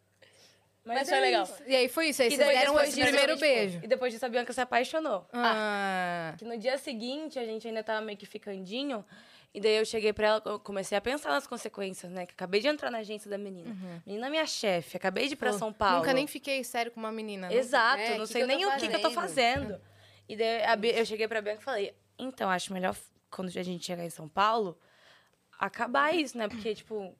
Mas 0.84 1.08
foi 1.08 1.17
é 1.17 1.21
legal. 1.21 1.47
E 1.67 1.75
aí 1.75 1.88
foi 1.88 2.10
isso, 2.10 2.21
aí 2.21 2.27
E 2.27 2.36
vocês 2.36 2.47
deram 2.47 2.80
esse 2.82 2.95
disso, 2.95 3.08
primeiro 3.08 3.34
gente 3.34 3.41
beijo. 3.41 3.80
E 3.84 3.88
depois 3.88 4.12
disso 4.12 4.25
a 4.25 4.30
Bianca 4.30 4.51
se 4.51 4.62
apaixonou. 4.62 5.27
Ah. 5.32 6.34
Que 6.38 6.45
no 6.45 6.58
dia 6.58 6.77
seguinte 6.77 7.38
a 7.39 7.45
gente 7.45 7.67
ainda 7.67 7.84
tava 7.84 8.01
meio 8.01 8.17
que 8.17 8.25
ficandinho. 8.25 9.06
E 9.53 9.59
daí 9.59 9.75
eu 9.75 9.85
cheguei 9.85 10.13
pra 10.13 10.27
ela, 10.27 10.41
eu 10.45 10.59
comecei 10.59 10.97
a 10.97 11.01
pensar 11.01 11.29
nas 11.29 11.45
consequências, 11.45 12.09
né? 12.11 12.25
Que 12.25 12.33
acabei 12.33 12.61
de 12.61 12.67
entrar 12.67 12.89
na 12.89 12.99
agência 12.99 13.29
da 13.29 13.37
menina. 13.37 13.75
Menina 14.05 14.29
minha 14.29 14.45
chefe, 14.45 14.95
acabei 14.95 15.27
de 15.27 15.33
ir 15.33 15.37
pra 15.37 15.51
Pô, 15.51 15.57
São 15.59 15.73
Paulo. 15.73 15.97
Nunca 15.99 16.13
nem 16.13 16.25
fiquei 16.25 16.63
sério 16.63 16.91
com 16.91 16.99
uma 17.01 17.11
menina. 17.11 17.49
né? 17.49 17.55
Exato, 17.55 18.01
É, 18.01 18.17
não 18.17 18.25
que 18.25 18.31
sei 18.31 18.41
que 18.41 18.47
nem 18.47 18.65
o 18.65 18.77
que, 18.77 18.87
que 18.87 18.95
eu 18.95 19.01
tô 19.01 19.11
fazendo? 19.11 19.79
E 20.29 20.37
daí 20.37 20.63
a 20.63 20.99
eu 20.99 21.05
cheguei 21.05 21.27
pra 21.27 21.41
Bianca 21.41 21.59
e 21.61 21.63
falei, 21.63 21.95
então, 22.17 22.49
acho 22.49 22.71
melhor 22.71 22.95
quando 23.29 23.47
a 23.49 23.63
gente 23.63 23.85
chegar 23.85 24.05
em 24.05 24.09
São 24.09 24.29
Paulo, 24.29 24.77
acabar 25.59 26.15
isso, 26.15 26.37
né? 26.37 26.47
Porque, 26.47 26.73
tipo, 26.73 27.13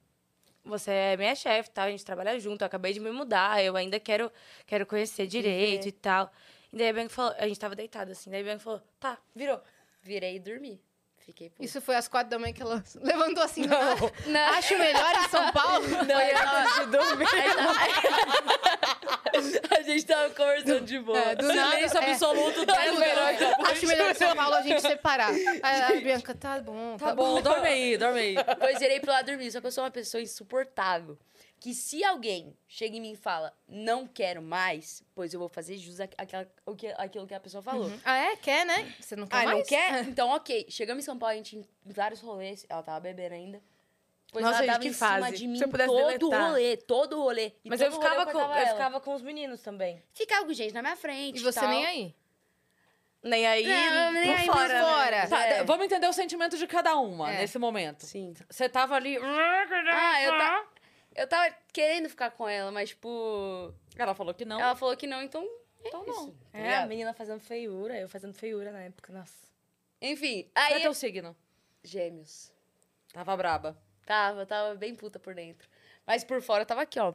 você 0.64 0.92
é 0.92 1.18
minha 1.18 1.36
chefe, 1.36 1.70
tal, 1.72 1.88
a 1.88 1.92
gente 1.92 2.06
trabalha 2.06 2.40
junto, 2.40 2.62
eu 2.62 2.66
acabei 2.68 2.94
de 2.94 3.00
me 3.00 3.12
mudar, 3.12 3.62
eu 3.64 3.76
ainda 3.76 4.00
quero, 4.00 4.32
quero 4.66 4.86
conhecer 4.86 5.28
direito 5.28 5.88
e 5.88 5.92
tal. 5.92 6.32
E 6.72 6.78
daí 6.78 6.90
a 6.90 6.94
Bianca 6.94 7.10
falou, 7.10 7.36
a 7.38 7.48
gente 7.48 7.60
tava 7.60 7.76
deitado 7.76 8.12
assim, 8.12 8.30
daí 8.30 8.40
a 8.42 8.44
Bianca 8.44 8.60
falou, 8.64 8.82
tá, 9.00 9.18
virou. 9.36 9.62
Virei 10.02 10.38
e 10.38 10.40
dormi. 10.40 10.82
Fiquei 11.26 11.50
puta. 11.50 11.64
Isso 11.64 11.82
foi 11.82 11.96
às 11.96 12.08
quatro 12.08 12.30
da 12.30 12.40
manhã 12.40 12.54
que 12.54 12.62
ela 12.62 12.84
levantou 13.02 13.44
assim. 13.44 13.66
Não. 13.66 13.96
Não. 14.28 14.54
Acho 14.54 14.78
melhor 14.78 15.16
em 15.16 15.30
São 15.30 15.52
Paulo. 15.52 15.88
Não, 15.88 16.22
eu 16.22 16.36
tava 16.36 16.86
de 16.86 16.92
dormir. 16.92 17.28
a 19.78 19.82
gente 19.82 20.06
tava 20.06 20.30
conversando 20.32 20.86
de 20.86 21.00
boa. 21.00 21.18
É, 21.18 21.36
do 21.36 21.48
nada. 21.48 21.72
Silêncio 21.72 22.00
é. 22.00 22.12
absoluto. 22.12 22.60
Duda, 22.60 22.80
minutos 22.80 23.40
depois. 23.40 23.72
Acho 23.72 23.88
melhor 23.88 24.12
em 24.12 24.16
São 24.16 24.36
Paulo 24.36 24.56
a 24.56 24.62
gente 24.62 24.82
separar. 24.82 25.32
Aí 25.64 25.82
a 25.82 26.02
Bianca, 26.02 26.36
tá 26.36 26.60
bom, 26.60 26.98
Tá 26.98 27.16
bom, 27.16 27.42
dorme 27.42 27.68
aí, 27.68 27.98
dorme 27.98 28.20
aí. 28.20 28.36
Depois 28.36 28.80
virei 28.80 29.00
pro 29.00 29.12
lado 29.12 29.28
dormir. 29.28 29.52
Só 29.52 29.62
que 29.62 29.68
eu 29.68 29.72
sou 29.72 29.84
uma 29.84 29.92
pessoa 29.92 30.22
insuportável. 30.22 31.18
Que 31.62 31.76
se 31.76 32.04
alguém 32.04 32.58
chega 32.68 32.98
em 32.98 33.00
mim 33.00 33.12
e 33.12 33.16
fala, 33.16 33.54
não 33.68 34.08
quero 34.08 34.42
mais, 34.42 35.04
pois 35.14 35.32
eu 35.32 35.40
vou 35.40 35.48
fazer 35.48 35.78
jus 35.78 36.00
àquela- 36.00 36.24
àquela- 36.24 36.48
o 36.66 36.76
que- 36.76 36.88
aquilo 36.98 37.28
que 37.28 37.36
a 37.36 37.40
pessoa 37.40 37.62
falou. 37.62 37.90
Ah, 38.04 38.18
é? 38.18 38.36
Quer, 38.36 38.66
né? 38.66 38.94
Você 39.00 39.16
não 39.16 39.28
quer 39.28 39.36
Ah, 39.38 39.44
mais? 39.46 39.58
não 39.60 39.66
quer? 39.66 39.92
Então, 40.10 40.30
ok. 40.32 40.66
Chegamos 40.70 41.04
em 41.04 41.06
São 41.06 41.20
Paulo, 41.20 41.34
a 41.34 41.38
gente 41.38 41.56
em 41.58 41.64
vários 41.86 42.20
rolês. 42.20 42.66
Ela 42.68 42.82
tava 42.82 43.00
bebendo 43.00 43.36
ainda. 43.36 43.62
Pois 44.32 44.44
Nossa, 44.44 44.58
ela 44.58 44.64
gente, 44.64 44.72
tava 44.72 44.80
que 44.82 44.88
em 44.88 44.94
cima 44.94 45.20
fase. 45.28 45.38
de 45.38 45.48
mim 45.48 45.60
eu 45.62 45.70
todo 45.70 45.78
deletar. 45.78 46.48
rolê, 46.50 46.78
todo 46.78 47.22
rolê. 47.22 47.52
E 47.64 47.70
Mas 47.70 47.80
todo 47.80 47.88
eu 47.90 47.92
ficava, 47.94 48.20
rolê 48.24 48.32
com, 48.32 48.40
eu 48.60 48.68
ficava 48.68 49.00
com 49.00 49.14
os 49.14 49.22
meninos 49.22 49.62
também. 49.62 50.02
Ficava 50.14 50.46
com 50.48 50.54
gente 50.54 50.74
na 50.74 50.82
minha 50.82 50.96
frente 50.96 51.38
E 51.40 51.44
você 51.44 51.60
tal. 51.60 51.70
nem 51.70 51.86
aí. 51.86 52.16
Nem 53.22 53.46
aí, 53.46 53.68
Não, 53.68 54.12
nem 54.14 54.24
por 54.32 54.40
aí, 54.40 54.46
fora, 54.48 54.58
por 54.62 54.70
né? 54.74 54.82
fora. 54.82 55.28
Tá, 55.28 55.46
É. 55.46 55.64
vamos 55.64 55.86
entender 55.86 56.08
o 56.08 56.14
sentimento 56.14 56.58
de 56.58 56.66
cada 56.66 56.98
uma 56.98 57.32
É. 57.32 57.42
nesse 57.42 57.60
momento. 57.60 58.04
Sim. 58.04 58.34
Você 58.50 58.68
tava 58.68 58.96
ali. 58.96 59.16
Ah, 59.18 60.24
eu, 60.24 60.32
ta... 60.32 60.66
Eu 61.16 61.28
tava 61.28 61.54
querendo 61.74 62.10
ficar 62.10 62.32
com 62.32 62.48
ela, 62.48 62.72
mas, 62.72 62.90
tipo. 62.90 63.74
Ela 63.96 64.16
falou 64.16 64.34
que 64.34 64.46
não. 64.46 64.60
Ela 64.60 64.76
falou 64.76 64.96
que 64.96 65.08
não, 65.08 65.22
então. 65.22 65.48
então 65.84 66.04
isso, 66.08 66.28
não. 66.28 66.32
tá 66.52 66.58
É, 66.58 66.78
a 66.78 66.86
menina 66.86 67.14
fazendo 67.14 67.40
feiura, 67.40 67.98
eu 67.98 68.08
fazendo 68.08 68.34
feiura 68.34 68.72
na 68.72 68.82
época, 68.84 69.12
nossa. 69.12 69.34
Enfim, 70.02 70.50
Qual 70.54 70.66
é 70.66 70.74
aí. 70.76 70.82
teu 70.82 70.94
signo? 70.94 71.36
Gêmeos. 71.84 72.52
Tava 73.14 73.36
braba. 73.36 73.78
Tava, 74.06 74.46
tava 74.46 74.76
bem 74.76 74.96
puta 74.96 75.20
por 75.20 75.36
dentro. 75.36 75.68
Mas 76.06 76.24
por 76.24 76.42
fora 76.42 76.64
eu 76.64 76.66
tava 76.66 76.82
aqui, 76.82 77.00
ó. 77.00 77.14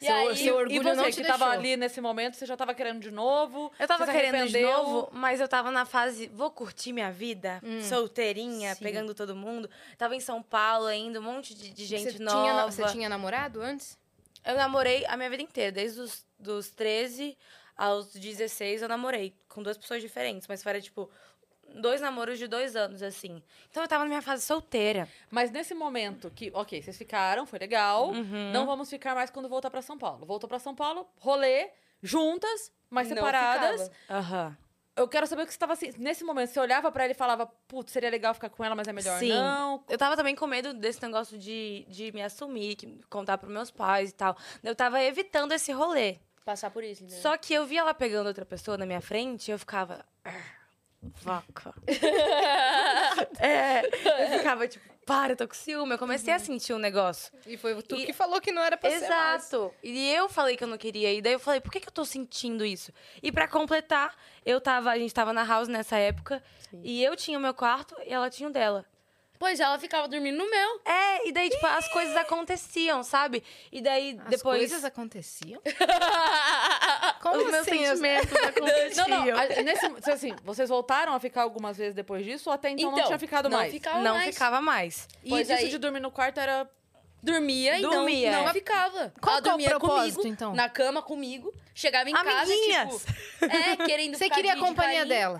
E 0.00 0.06
Seu- 0.06 0.14
aí, 0.14 0.36
seu 0.36 0.56
orgulho 0.56 0.76
e 0.80 0.82
você 0.82 0.94
não 0.94 1.04
que 1.04 1.12
te 1.12 1.22
tava 1.22 1.44
deixou. 1.44 1.60
ali 1.60 1.76
nesse 1.76 2.00
momento, 2.00 2.34
você 2.34 2.46
já 2.46 2.56
tava 2.56 2.72
querendo 2.74 3.00
de 3.00 3.10
novo? 3.10 3.70
Eu 3.78 3.86
tava 3.86 4.06
querendo 4.06 4.48
de 4.48 4.60
novo, 4.62 5.10
mas 5.12 5.40
eu 5.40 5.46
tava 5.48 5.70
na 5.70 5.84
fase, 5.84 6.26
vou 6.28 6.50
curtir 6.50 6.92
minha 6.92 7.12
vida, 7.12 7.60
Hum. 7.62 7.82
solteirinha, 7.82 8.74
Sim. 8.74 8.82
pegando 8.82 9.14
todo 9.14 9.36
mundo. 9.36 9.68
Tava 9.98 10.16
em 10.16 10.20
São 10.20 10.42
Paulo 10.42 10.86
ainda, 10.86 11.20
um 11.20 11.22
monte 11.22 11.54
de, 11.54 11.70
de 11.70 11.84
gente 11.84 12.12
você 12.12 12.18
nova. 12.22 12.40
Tinha, 12.40 12.64
você 12.66 12.84
tinha 12.92 13.08
namorado 13.10 13.60
antes? 13.60 13.98
Eu 14.42 14.56
namorei 14.56 15.04
a 15.06 15.18
minha 15.18 15.28
vida 15.28 15.42
inteira, 15.42 15.70
desde 15.70 16.00
os 16.00 16.24
dos 16.38 16.70
13 16.70 17.36
aos 17.76 18.10
16 18.14 18.80
eu 18.80 18.88
namorei 18.88 19.34
com 19.48 19.62
duas 19.62 19.76
pessoas 19.76 20.00
diferentes, 20.00 20.48
mas 20.48 20.62
foi 20.62 20.80
tipo 20.80 21.10
dois 21.74 22.00
namoros 22.00 22.38
de 22.38 22.46
dois 22.46 22.76
anos 22.76 23.02
assim. 23.02 23.42
Então 23.70 23.82
eu 23.82 23.88
tava 23.88 24.04
na 24.04 24.08
minha 24.08 24.22
fase 24.22 24.44
solteira. 24.44 25.08
Mas 25.30 25.50
nesse 25.50 25.74
momento 25.74 26.30
que, 26.30 26.50
ok, 26.54 26.82
vocês 26.82 26.96
ficaram, 26.96 27.46
foi 27.46 27.58
legal. 27.58 28.10
Uhum. 28.10 28.52
Não 28.52 28.66
vamos 28.66 28.88
ficar 28.90 29.14
mais 29.14 29.30
quando 29.30 29.48
voltar 29.48 29.70
pra 29.70 29.82
São 29.82 29.98
Paulo. 29.98 30.26
Voltou 30.26 30.48
pra 30.48 30.58
São 30.58 30.74
Paulo, 30.74 31.06
rolê, 31.18 31.70
juntas, 32.02 32.72
mas 32.88 33.08
separadas. 33.08 33.90
Aham. 34.08 34.56
Eu 34.96 35.08
quero 35.08 35.26
saber 35.26 35.42
o 35.42 35.46
que 35.46 35.52
você 35.52 35.58
tava 35.58 35.72
assim. 35.72 35.92
Nesse 35.96 36.24
momento, 36.24 36.50
você 36.50 36.60
olhava 36.60 36.92
pra 36.92 37.04
ele 37.04 37.12
e 37.14 37.16
falava, 37.16 37.46
putz, 37.46 37.92
seria 37.92 38.10
legal 38.10 38.34
ficar 38.34 38.50
com 38.50 38.62
ela, 38.62 38.74
mas 38.74 38.86
é 38.86 38.92
melhor 38.92 39.18
Sim. 39.18 39.30
não. 39.30 39.82
Eu 39.88 39.96
tava 39.96 40.16
também 40.16 40.34
com 40.34 40.46
medo 40.46 40.74
desse 40.74 41.00
negócio 41.02 41.38
de, 41.38 41.86
de 41.88 42.12
me 42.12 42.22
assumir, 42.22 42.76
contar 43.08 43.38
pros 43.38 43.50
meus 43.50 43.70
pais 43.70 44.10
e 44.10 44.14
tal. 44.14 44.36
Eu 44.62 44.74
tava 44.74 45.02
evitando 45.02 45.52
esse 45.52 45.72
rolê. 45.72 46.18
Passar 46.44 46.70
por 46.70 46.82
isso, 46.82 47.04
entendeu? 47.04 47.22
Só 47.22 47.36
que 47.36 47.54
eu 47.54 47.64
via 47.64 47.80
ela 47.80 47.94
pegando 47.94 48.26
outra 48.26 48.44
pessoa 48.44 48.76
na 48.76 48.84
minha 48.84 49.00
frente 49.00 49.48
e 49.48 49.52
eu 49.52 49.58
ficava. 49.58 50.04
"Ah, 51.02 51.08
Vaca. 51.22 51.74
é, 53.38 53.84
eu 54.34 54.38
ficava 54.38 54.66
tipo, 54.68 54.84
para, 55.06 55.32
eu 55.32 55.36
tô 55.36 55.48
com 55.48 55.54
ciúme. 55.54 55.92
Eu 55.92 55.98
comecei 55.98 56.32
a 56.32 56.38
sentir 56.38 56.72
um 56.72 56.78
negócio. 56.78 57.32
E 57.46 57.56
foi 57.56 57.80
tu 57.82 57.96
E- 57.96 58.06
que 58.06 58.12
falou 58.12 58.40
que 58.40 58.52
não 58.52 58.62
era 58.62 58.76
pra 58.76 58.90
ser 58.90 59.08
mais. 59.08 59.44
Exato. 59.44 59.72
E 59.82 60.12
eu 60.12 60.28
falei 60.28 60.56
que 60.56 60.64
eu 60.64 60.68
não 60.68 60.78
queria. 60.78 61.12
E 61.12 61.20
daí 61.20 61.32
eu 61.32 61.40
falei, 61.40 61.60
por 61.60 61.72
que, 61.72 61.80
que 61.80 61.88
eu 61.88 61.92
tô 61.92 62.04
sentindo 62.04 62.64
isso? 62.64 62.92
E 63.22 63.32
pra 63.32 63.48
completar, 63.48 64.14
eu 64.44 64.60
tava, 64.60 64.90
a 64.90 64.98
gente 64.98 65.12
tava 65.12 65.32
na 65.32 65.44
house 65.44 65.68
nessa 65.68 65.96
época. 65.96 66.42
E 66.84 67.02
eu 67.02 67.16
tinha 67.16 67.36
o 67.38 67.42
meu 67.42 67.52
quarto 67.54 67.96
e 68.06 68.12
ela 68.12 68.30
tinha 68.30 68.48
o 68.48 68.52
dela. 68.52 68.84
Pois 69.40 69.58
ela 69.58 69.78
ficava 69.78 70.06
dormindo 70.06 70.36
no 70.36 70.50
meu. 70.50 70.80
É, 70.84 71.26
e 71.26 71.32
daí, 71.32 71.48
tipo, 71.48 71.66
as 71.66 71.88
coisas 71.88 72.14
aconteciam, 72.14 73.02
sabe? 73.02 73.42
E 73.72 73.80
daí, 73.80 74.18
As 74.22 74.28
depois. 74.28 74.58
coisas 74.58 74.84
aconteciam? 74.84 75.62
Como 77.22 77.36
os 77.38 77.50
meus 77.50 77.66
assim? 77.66 77.86
sentimentos 77.86 78.30
Não, 78.38 78.48
aconteciam. 78.48 79.08
não. 79.08 79.38
a- 79.38 79.62
Nesse, 79.62 80.10
assim, 80.10 80.36
vocês 80.44 80.68
voltaram 80.68 81.14
a 81.14 81.20
ficar 81.20 81.42
algumas 81.42 81.76
vezes 81.78 81.94
depois 81.94 82.24
disso 82.24 82.50
ou 82.50 82.54
até 82.54 82.70
então, 82.70 82.90
não 82.90 83.02
tinha 83.04 83.18
ficado 83.18 83.48
não 83.48 83.58
mais? 83.58 83.72
ficava 83.72 83.98
Não 84.00 84.14
mais. 84.14 84.34
ficava 84.34 84.60
mais. 84.60 85.08
E 85.24 85.30
Pois 85.30 85.48
isso 85.48 85.58
aí- 85.58 85.68
de 85.70 85.78
dormir 85.78 86.00
no 86.00 86.10
quarto 86.10 86.38
era. 86.38 86.68
Dormia 87.22 87.78
e 87.78 87.82
Dormia. 87.82 88.32
não, 88.32 88.44
não 88.46 88.52
ficava. 88.52 89.12
Qual 89.20 89.36
ela 89.36 89.38
é 89.38 89.40
o 89.40 89.50
dormia 89.50 89.68
propósito, 89.68 90.16
comigo, 90.16 90.32
então? 90.34 90.54
na 90.54 90.70
cama 90.70 91.02
comigo. 91.02 91.52
Chegava 91.74 92.08
em 92.08 92.14
Amiguinhas. 92.14 93.04
casa, 93.04 93.06
tipo... 93.06 93.44
É, 93.44 93.76
querendo 93.86 94.16
Você 94.16 94.30
queria 94.30 94.52
a 94.52 94.54
de- 94.54 94.60
de 94.62 94.66
companhia 94.66 95.06
carinho. 95.06 95.38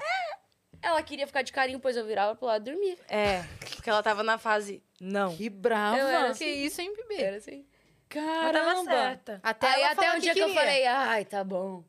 Ela 0.82 1.02
queria 1.02 1.26
ficar 1.26 1.42
de 1.42 1.52
carinho, 1.52 1.78
pois 1.80 1.96
eu 1.96 2.06
virava 2.06 2.34
pro 2.34 2.46
lado 2.46 2.68
e 2.68 2.72
dormia. 2.72 2.96
É, 3.08 3.42
porque 3.70 3.88
ela 3.90 4.02
tava 4.02 4.22
na 4.22 4.38
fase. 4.38 4.82
Não. 5.00 5.36
Que 5.36 5.48
brava. 5.50 5.98
Eu 5.98 6.06
era 6.08 6.34
Que 6.34 6.44
isso, 6.44 6.80
hein, 6.80 6.94
bebê? 6.96 7.22
Era 7.22 7.36
assim. 7.36 7.66
Ela 8.12 8.52
tava 8.52 8.52
Caramba. 8.52 8.90
certa. 8.90 9.40
Até 9.42 9.66
Aí 9.68 9.82
ela 9.82 9.92
até 9.92 10.12
um 10.16 10.18
dia 10.18 10.32
que, 10.34 10.40
eu 10.40 10.46
queria. 10.46 10.60
falei, 10.60 10.86
ai, 10.86 11.24
tá 11.24 11.44
bom. 11.44 11.84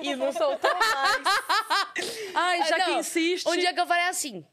E 0.00 0.16
não 0.16 0.32
soltou 0.32 0.70
mais. 0.74 1.22
Ai, 2.34 2.66
já 2.68 2.76
Ah, 2.76 2.84
que 2.84 2.90
insiste. 2.94 3.48
Um 3.48 3.56
dia 3.56 3.72
que 3.72 3.78
eu 3.80 3.86
falei 3.86 4.06
assim, 4.06 4.44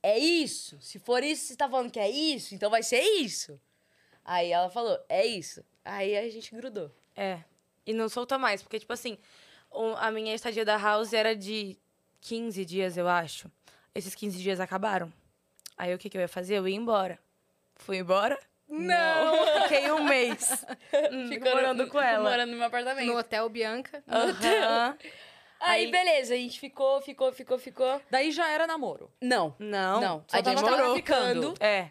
é 0.00 0.16
isso? 0.16 0.80
Se 0.80 0.98
for 1.00 1.24
isso, 1.24 1.46
você 1.46 1.56
tá 1.56 1.68
falando 1.68 1.90
que 1.90 1.98
é 1.98 2.08
isso, 2.08 2.54
então 2.54 2.70
vai 2.70 2.82
ser 2.84 3.00
isso. 3.00 3.60
Aí 4.24 4.52
ela 4.52 4.70
falou, 4.70 4.96
é 5.08 5.26
isso. 5.26 5.64
Aí 5.84 6.16
a 6.16 6.30
gente 6.30 6.54
grudou. 6.54 6.94
É. 7.16 7.40
E 7.84 7.92
não 7.92 8.08
soltou 8.08 8.38
mais, 8.38 8.62
porque, 8.62 8.78
tipo 8.78 8.92
assim, 8.92 9.18
a 9.98 10.10
minha 10.12 10.32
estadia 10.34 10.64
da 10.64 10.76
house 10.76 11.12
era 11.12 11.34
de 11.34 11.76
15 12.20 12.64
dias, 12.64 12.96
eu 12.96 13.08
acho. 13.08 13.50
Esses 13.94 14.14
15 14.14 14.38
dias 14.38 14.60
acabaram. 14.60 15.12
Aí 15.76 15.94
o 15.94 15.98
que, 15.98 16.08
que 16.10 16.16
eu 16.16 16.20
ia 16.20 16.28
fazer? 16.28 16.56
Eu 16.58 16.68
ia 16.68 16.76
embora. 16.76 17.18
Fui 17.76 17.98
embora? 17.98 18.38
Não! 18.68 19.62
Fiquei 19.66 19.90
um 19.90 20.04
mês 20.04 20.64
morando 21.42 21.88
com 21.88 22.00
ela. 22.00 22.28
Morando 22.30 22.50
no 22.52 22.56
meu 22.58 22.66
apartamento. 22.66 23.06
No 23.06 23.18
Hotel 23.18 23.48
Bianca. 23.48 24.02
Aham. 24.08 24.96
Aí, 25.58 25.84
Aí- 25.86 25.90
beleza, 25.90 26.34
a 26.34 26.36
gente 26.36 26.58
ficou, 26.60 27.00
ficou, 27.00 27.32
ficou, 27.32 27.58
ficou. 27.58 28.00
Daí 28.10 28.30
já 28.30 28.48
era 28.48 28.66
namoro. 28.66 29.10
Não, 29.20 29.54
Não. 29.58 30.00
não. 30.00 30.24
só 30.26 30.36
A 30.38 30.42
gente 30.42 30.62
tava 30.62 30.94
ficando. 30.94 31.54
É. 31.60 31.90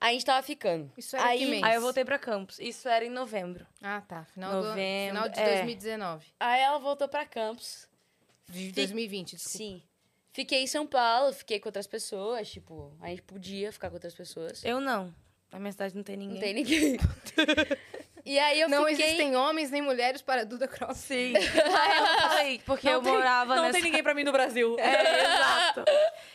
A 0.00 0.12
gente 0.12 0.24
tava 0.24 0.42
ficando. 0.42 0.92
Isso 0.98 1.16
era 1.16 1.26
aí, 1.28 1.38
que 1.38 1.46
mês? 1.46 1.62
Aí 1.62 1.74
eu 1.76 1.80
voltei 1.80 2.04
pra 2.04 2.18
Campos. 2.18 2.58
Isso 2.58 2.88
era 2.88 3.04
em 3.04 3.10
novembro. 3.10 3.66
Ah, 3.82 4.02
tá. 4.06 4.24
Final, 4.34 4.52
Novembro, 4.52 5.14
do, 5.22 5.24
final 5.24 5.28
de 5.30 5.40
é. 5.40 5.54
2019. 5.56 6.26
Aí 6.38 6.60
ela 6.60 6.78
voltou 6.78 7.08
pra 7.08 7.24
Campos. 7.24 7.88
De 8.48 8.72
2020, 8.72 9.36
desculpa. 9.36 9.58
Sim. 9.58 9.82
Fiquei 10.32 10.62
em 10.62 10.66
São 10.66 10.86
Paulo, 10.86 11.32
fiquei 11.32 11.60
com 11.60 11.68
outras 11.68 11.86
pessoas, 11.86 12.50
tipo, 12.50 12.92
a 13.00 13.08
gente 13.08 13.22
podia 13.22 13.70
ficar 13.72 13.88
com 13.88 13.94
outras 13.96 14.14
pessoas. 14.14 14.64
Eu 14.64 14.80
não. 14.80 15.14
Na 15.52 15.60
minha 15.60 15.70
cidade 15.70 15.94
não 15.94 16.02
tem 16.02 16.16
ninguém. 16.16 16.34
Não 16.34 16.40
tem 16.42 16.54
ninguém. 16.54 16.98
e 18.24 18.38
aí 18.38 18.60
eu 18.60 18.68
não 18.68 18.84
fiquei... 18.86 19.04
existem 19.04 19.36
homens 19.36 19.70
nem 19.70 19.80
mulheres 19.80 20.20
para 20.22 20.44
Duda 20.44 20.66
Cross. 20.66 20.96
Sim. 20.98 21.34
Ah, 21.76 21.96
eu 21.96 22.02
não 22.02 22.18
falei, 22.30 22.60
porque 22.66 22.88
eu 22.88 23.00
tem, 23.00 23.12
morava 23.12 23.54
Não 23.54 23.62
nessa... 23.64 23.74
tem 23.74 23.82
ninguém 23.82 24.02
pra 24.02 24.14
mim 24.14 24.24
no 24.24 24.32
Brasil. 24.32 24.76
É, 24.80 25.24
exato. 25.24 25.84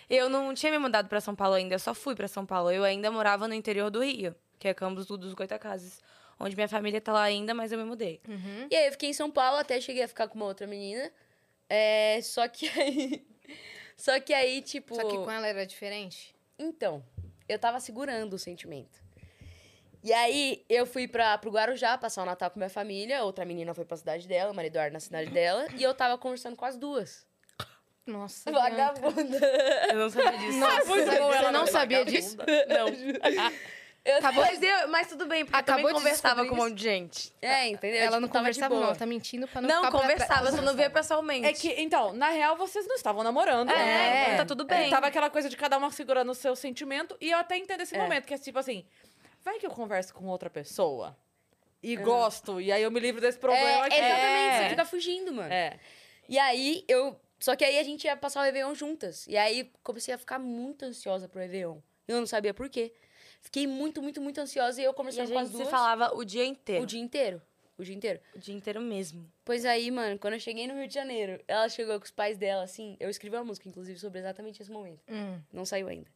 Eu 0.09 0.29
não 0.29 0.53
tinha 0.53 0.71
me 0.71 0.77
mudado 0.77 1.09
pra 1.09 1.19
São 1.19 1.35
Paulo 1.35 1.55
ainda, 1.55 1.75
eu 1.75 1.79
só 1.79 1.93
fui 1.93 2.15
pra 2.15 2.27
São 2.29 2.45
Paulo. 2.45 2.71
Eu 2.71 2.83
ainda 2.85 3.11
morava 3.11 3.47
no 3.47 3.53
interior 3.53 3.89
do 3.91 4.01
Rio, 4.01 4.33
que 4.57 4.67
é 4.69 4.73
Campos 4.73 5.05
do- 5.07 5.17
dos 5.17 5.33
Goitacazes, 5.33 5.99
onde 6.39 6.55
minha 6.55 6.69
família 6.69 7.01
tá 7.01 7.11
lá 7.11 7.23
ainda, 7.23 7.53
mas 7.53 7.71
eu 7.73 7.77
me 7.77 7.83
mudei. 7.83 8.21
E 8.71 8.75
aí 8.75 8.85
eu 8.87 8.91
fiquei 8.93 9.09
em 9.09 9.13
São 9.13 9.29
Paulo, 9.29 9.57
até 9.57 9.81
cheguei 9.81 10.03
a 10.03 10.07
ficar 10.07 10.27
com 10.29 10.35
uma 10.35 10.45
outra 10.45 10.65
menina. 10.65 11.11
É, 11.69 12.19
só 12.21 12.47
que 12.47 12.67
aí... 12.79 13.25
Só 13.95 14.19
que 14.19 14.33
aí, 14.33 14.61
tipo... 14.61 14.95
Só 14.95 15.03
que 15.03 15.17
com 15.17 15.29
ela 15.29 15.45
era 15.45 15.65
diferente. 15.65 16.33
Então, 16.57 17.03
eu 17.47 17.59
tava 17.59 17.79
segurando 17.79 18.33
o 18.33 18.39
sentimento. 18.39 19.01
E 20.01 20.13
aí, 20.13 20.63
eu 20.69 20.85
fui 20.85 21.07
pra, 21.07 21.37
pro 21.37 21.51
Guarujá 21.51 21.97
passar 21.97 22.23
o 22.23 22.25
Natal 22.25 22.49
com 22.49 22.59
minha 22.59 22.69
família. 22.69 23.23
Outra 23.23 23.43
menina 23.43 23.73
foi 23.73 23.83
pra 23.83 23.97
cidade 23.97 24.27
dela, 24.27 24.51
o 24.51 24.55
marido 24.55 24.73
Eduardo 24.73 24.93
na 24.93 24.99
cidade 25.01 25.29
dela. 25.29 25.67
E 25.75 25.83
eu 25.83 25.93
tava 25.93 26.17
conversando 26.17 26.55
com 26.55 26.63
as 26.63 26.77
duas. 26.77 27.27
Nossa. 28.05 28.49
Vagabunda. 28.51 29.39
Eu 29.89 29.97
não 29.97 30.09
sabia 30.09 30.37
disso. 30.39 30.59
Nossa, 30.59 30.85
bom, 30.85 30.95
você 30.95 31.15
ela 31.15 31.51
não 31.51 31.59
não 31.59 31.67
sabia 31.67 31.99
vagabunda. 31.99 32.21
disso? 32.21 32.37
Não. 32.67 33.51
Acabou 34.17 34.43
Mas, 34.45 34.61
eu, 34.61 34.87
mas 34.89 35.07
tudo 35.07 35.25
bem, 35.25 35.45
porque 35.45 35.57
Acabou 35.57 35.89
eu 35.89 35.95
conversava 35.95 36.45
com 36.45 36.53
um 36.53 36.57
monte 36.57 36.75
de 36.75 36.83
gente. 36.83 37.33
É, 37.41 37.67
entendeu? 37.67 37.99
Ela 37.99 38.07
Tipo, 38.11 38.21
não 38.21 38.27
conversava, 38.29 38.75
não. 38.75 38.83
Ela 38.83 38.95
tá 38.95 39.05
mentindo 39.05 39.47
pra 39.47 39.61
não, 39.61 39.83
Não, 39.83 39.91
conversava, 39.91 40.51
só 40.51 40.61
não 40.61 40.75
via 40.75 40.89
pessoalmente. 40.89 41.45
É 41.47 41.53
que, 41.53 41.81
então, 41.81 42.13
na 42.13 42.29
real, 42.29 42.55
vocês 42.57 42.85
não 42.87 42.95
estavam 42.95 43.23
namorando. 43.23 43.69
É, 43.69 43.75
né? 43.75 44.23
então 44.25 44.37
tá 44.37 44.45
tudo 44.45 44.65
bem. 44.65 44.87
E 44.87 44.89
tava 44.89 45.07
aquela 45.07 45.29
coisa 45.29 45.49
de 45.49 45.55
cada 45.57 45.77
uma 45.77 45.91
segurando 45.91 46.31
o 46.31 46.35
seu 46.35 46.55
sentimento. 46.55 47.15
E 47.21 47.31
eu 47.31 47.37
até 47.37 47.57
entendo 47.57 47.81
esse 47.81 47.95
É. 47.95 47.99
momento, 47.99 48.25
que 48.25 48.33
é 48.33 48.37
tipo 48.37 48.57
assim, 48.59 48.85
vai 49.43 49.57
que 49.59 49.65
eu 49.65 49.71
converso 49.71 50.13
com 50.13 50.25
outra 50.27 50.49
pessoa 50.49 51.15
e 51.81 51.95
gosto, 51.95 52.59
e 52.59 52.71
aí 52.71 52.83
eu 52.83 52.91
me 52.91 52.99
livro 52.99 53.21
desse 53.21 53.37
problema 53.39 53.67
É, 53.67 53.81
aqui. 53.87 53.95
exatamente, 53.95 54.53
É. 54.55 54.63
você 54.63 54.69
fica 54.69 54.85
fugindo, 54.85 55.31
mano. 55.33 55.53
É. 55.53 55.79
E 56.27 56.37
aí, 56.37 56.83
eu... 56.87 57.19
Só 57.39 57.55
que 57.55 57.63
aí 57.63 57.79
a 57.79 57.83
gente 57.83 58.03
ia 58.03 58.17
passar 58.17 58.41
o 58.41 58.43
Réveillon 58.43 58.75
juntas. 58.75 59.25
E 59.25 59.37
aí, 59.37 59.71
comecei 59.81 60.13
a 60.13 60.17
ficar 60.17 60.37
muito 60.37 60.83
ansiosa 60.83 61.29
pro 61.29 61.39
Réveillon. 61.39 61.77
Eu 62.05 62.19
não 62.19 62.27
sabia 62.27 62.53
por 62.53 62.67
quê. 62.69 62.93
Fiquei 63.41 63.65
muito, 63.67 64.01
muito, 64.01 64.21
muito 64.21 64.39
ansiosa. 64.39 64.81
E 64.81 64.83
eu 64.83 64.91
E 64.91 64.91
a 64.91 64.93
conversando 64.93 65.31
com 65.31 65.39
as 65.39 65.49
duas... 65.49 65.65
se 65.65 65.71
falava 65.71 66.15
o 66.15 66.23
dia 66.23 66.45
inteiro. 66.45 66.83
O 66.83 66.85
dia 66.85 66.99
inteiro. 66.99 67.41
O 67.77 67.83
dia 67.83 67.95
inteiro. 67.95 68.19
O 68.35 68.39
dia 68.39 68.53
inteiro 68.53 68.81
mesmo. 68.81 69.31
Pois 69.45 69.63
aí, 69.63 69.89
mano, 69.89 70.19
quando 70.19 70.33
eu 70.33 70.39
cheguei 70.39 70.67
no 70.67 70.73
Rio 70.73 70.87
de 70.87 70.93
Janeiro, 70.93 71.41
ela 71.47 71.69
chegou 71.69 71.97
com 71.97 72.05
os 72.05 72.11
pais 72.11 72.37
dela, 72.37 72.63
assim. 72.63 72.97
Eu 72.99 73.09
escrevi 73.09 73.37
uma 73.37 73.45
música, 73.45 73.69
inclusive, 73.69 73.97
sobre 73.97 74.19
exatamente 74.19 74.61
esse 74.61 74.69
momento. 74.69 75.01
Hum. 75.09 75.39
Não 75.53 75.65
saiu 75.65 75.87
ainda. 75.87 76.09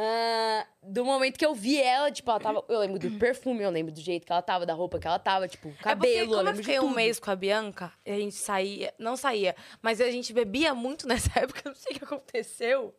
Ah, 0.00 0.64
do 0.80 1.04
momento 1.04 1.36
que 1.36 1.44
eu 1.44 1.54
vi 1.54 1.80
ela, 1.80 2.08
tipo, 2.10 2.30
ela 2.30 2.38
tava. 2.38 2.64
Eu 2.68 2.78
lembro 2.78 2.98
do 3.00 3.10
perfume, 3.18 3.62
eu 3.62 3.70
lembro 3.70 3.92
do 3.92 4.00
jeito 4.00 4.24
que 4.24 4.30
ela 4.30 4.40
tava, 4.40 4.64
da 4.64 4.72
roupa 4.72 4.98
que 4.98 5.08
ela 5.08 5.18
tava, 5.18 5.48
tipo, 5.48 5.68
é 5.68 5.70
porque 5.72 5.82
cabelo, 5.82 6.34
eu 6.34 6.36
como 6.38 6.48
eu 6.48 6.52
de 6.52 6.58
fiquei 6.58 6.78
um 6.78 6.90
mês 6.90 7.18
com 7.18 7.30
a 7.32 7.34
Bianca, 7.34 7.92
e 8.06 8.12
a 8.12 8.16
gente 8.16 8.36
saía, 8.36 8.94
não 8.96 9.16
saía, 9.16 9.56
mas 9.82 10.00
a 10.00 10.08
gente 10.08 10.32
bebia 10.32 10.72
muito 10.72 11.06
nessa 11.08 11.40
época, 11.40 11.62
não 11.64 11.74
sei 11.74 11.96
o 11.96 11.98
que 11.98 12.04
aconteceu. 12.04 12.94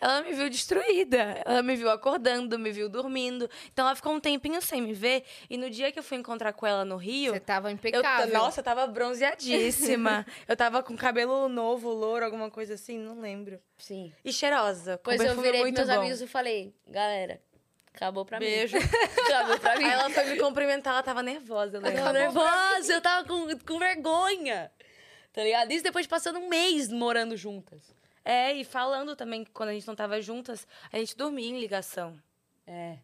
Ela 0.00 0.22
me 0.22 0.32
viu 0.32 0.48
destruída. 0.50 1.42
Ela 1.44 1.62
me 1.62 1.76
viu 1.76 1.90
acordando, 1.90 2.58
me 2.58 2.70
viu 2.70 2.88
dormindo. 2.88 3.48
Então 3.72 3.86
ela 3.86 3.94
ficou 3.96 4.12
um 4.12 4.20
tempinho 4.20 4.60
sem 4.62 4.80
me 4.82 4.92
ver. 4.92 5.24
E 5.48 5.56
no 5.56 5.68
dia 5.70 5.90
que 5.92 5.98
eu 5.98 6.02
fui 6.02 6.16
encontrar 6.18 6.52
com 6.52 6.66
ela 6.66 6.84
no 6.84 6.96
Rio, 6.96 7.32
Você 7.34 7.40
tava 7.40 7.68
eu, 7.70 7.74
impecável. 7.74 8.32
nossa, 8.32 8.60
eu 8.60 8.64
tava 8.64 8.86
bronzeadíssima. 8.86 10.26
eu 10.48 10.56
tava 10.56 10.82
com 10.82 10.96
cabelo 10.96 11.48
novo, 11.48 11.90
louro, 11.90 12.24
alguma 12.24 12.50
coisa 12.50 12.74
assim, 12.74 12.98
não 12.98 13.20
lembro. 13.20 13.60
Sim. 13.78 14.12
E 14.24 14.32
cheirosa. 14.32 14.98
Pois 15.02 15.20
eu 15.20 15.40
virei 15.40 15.60
muito 15.60 15.76
meus 15.76 15.88
bom. 15.88 15.94
amigos 15.94 16.20
e 16.20 16.26
falei, 16.26 16.74
galera, 16.86 17.40
Acabou 17.94 18.24
pra 18.24 18.40
Beijo. 18.40 18.76
mim. 18.76 18.82
Acabou 19.28 19.56
pra 19.60 19.76
mim. 19.76 19.84
Aí 19.84 19.92
ela 19.92 20.10
foi 20.10 20.24
me 20.24 20.36
cumprimentar, 20.36 20.94
ela 20.94 21.02
tava 21.04 21.22
nervosa, 21.22 21.76
eu 21.76 21.80
Eu 21.80 21.86
lembro. 21.86 21.98
tava 22.02 22.12
nervosa, 22.12 22.92
eu 22.92 23.00
tava 23.00 23.24
com, 23.28 23.56
com 23.60 23.78
vergonha. 23.78 24.68
Tá 25.32 25.42
ligado? 25.44 25.70
Isso 25.70 25.84
depois 25.84 26.04
de 26.04 26.08
passando 26.08 26.40
um 26.40 26.48
mês 26.48 26.88
morando 26.90 27.36
juntas. 27.36 27.94
É, 28.24 28.52
e 28.54 28.64
falando 28.64 29.14
também 29.14 29.44
que 29.44 29.50
quando 29.50 29.68
a 29.68 29.72
gente 29.72 29.86
não 29.86 29.94
tava 29.94 30.20
juntas, 30.22 30.66
a 30.92 30.96
gente 30.98 31.16
dormia 31.16 31.48
em 31.50 31.60
ligação. 31.60 32.18
É. 32.66 32.96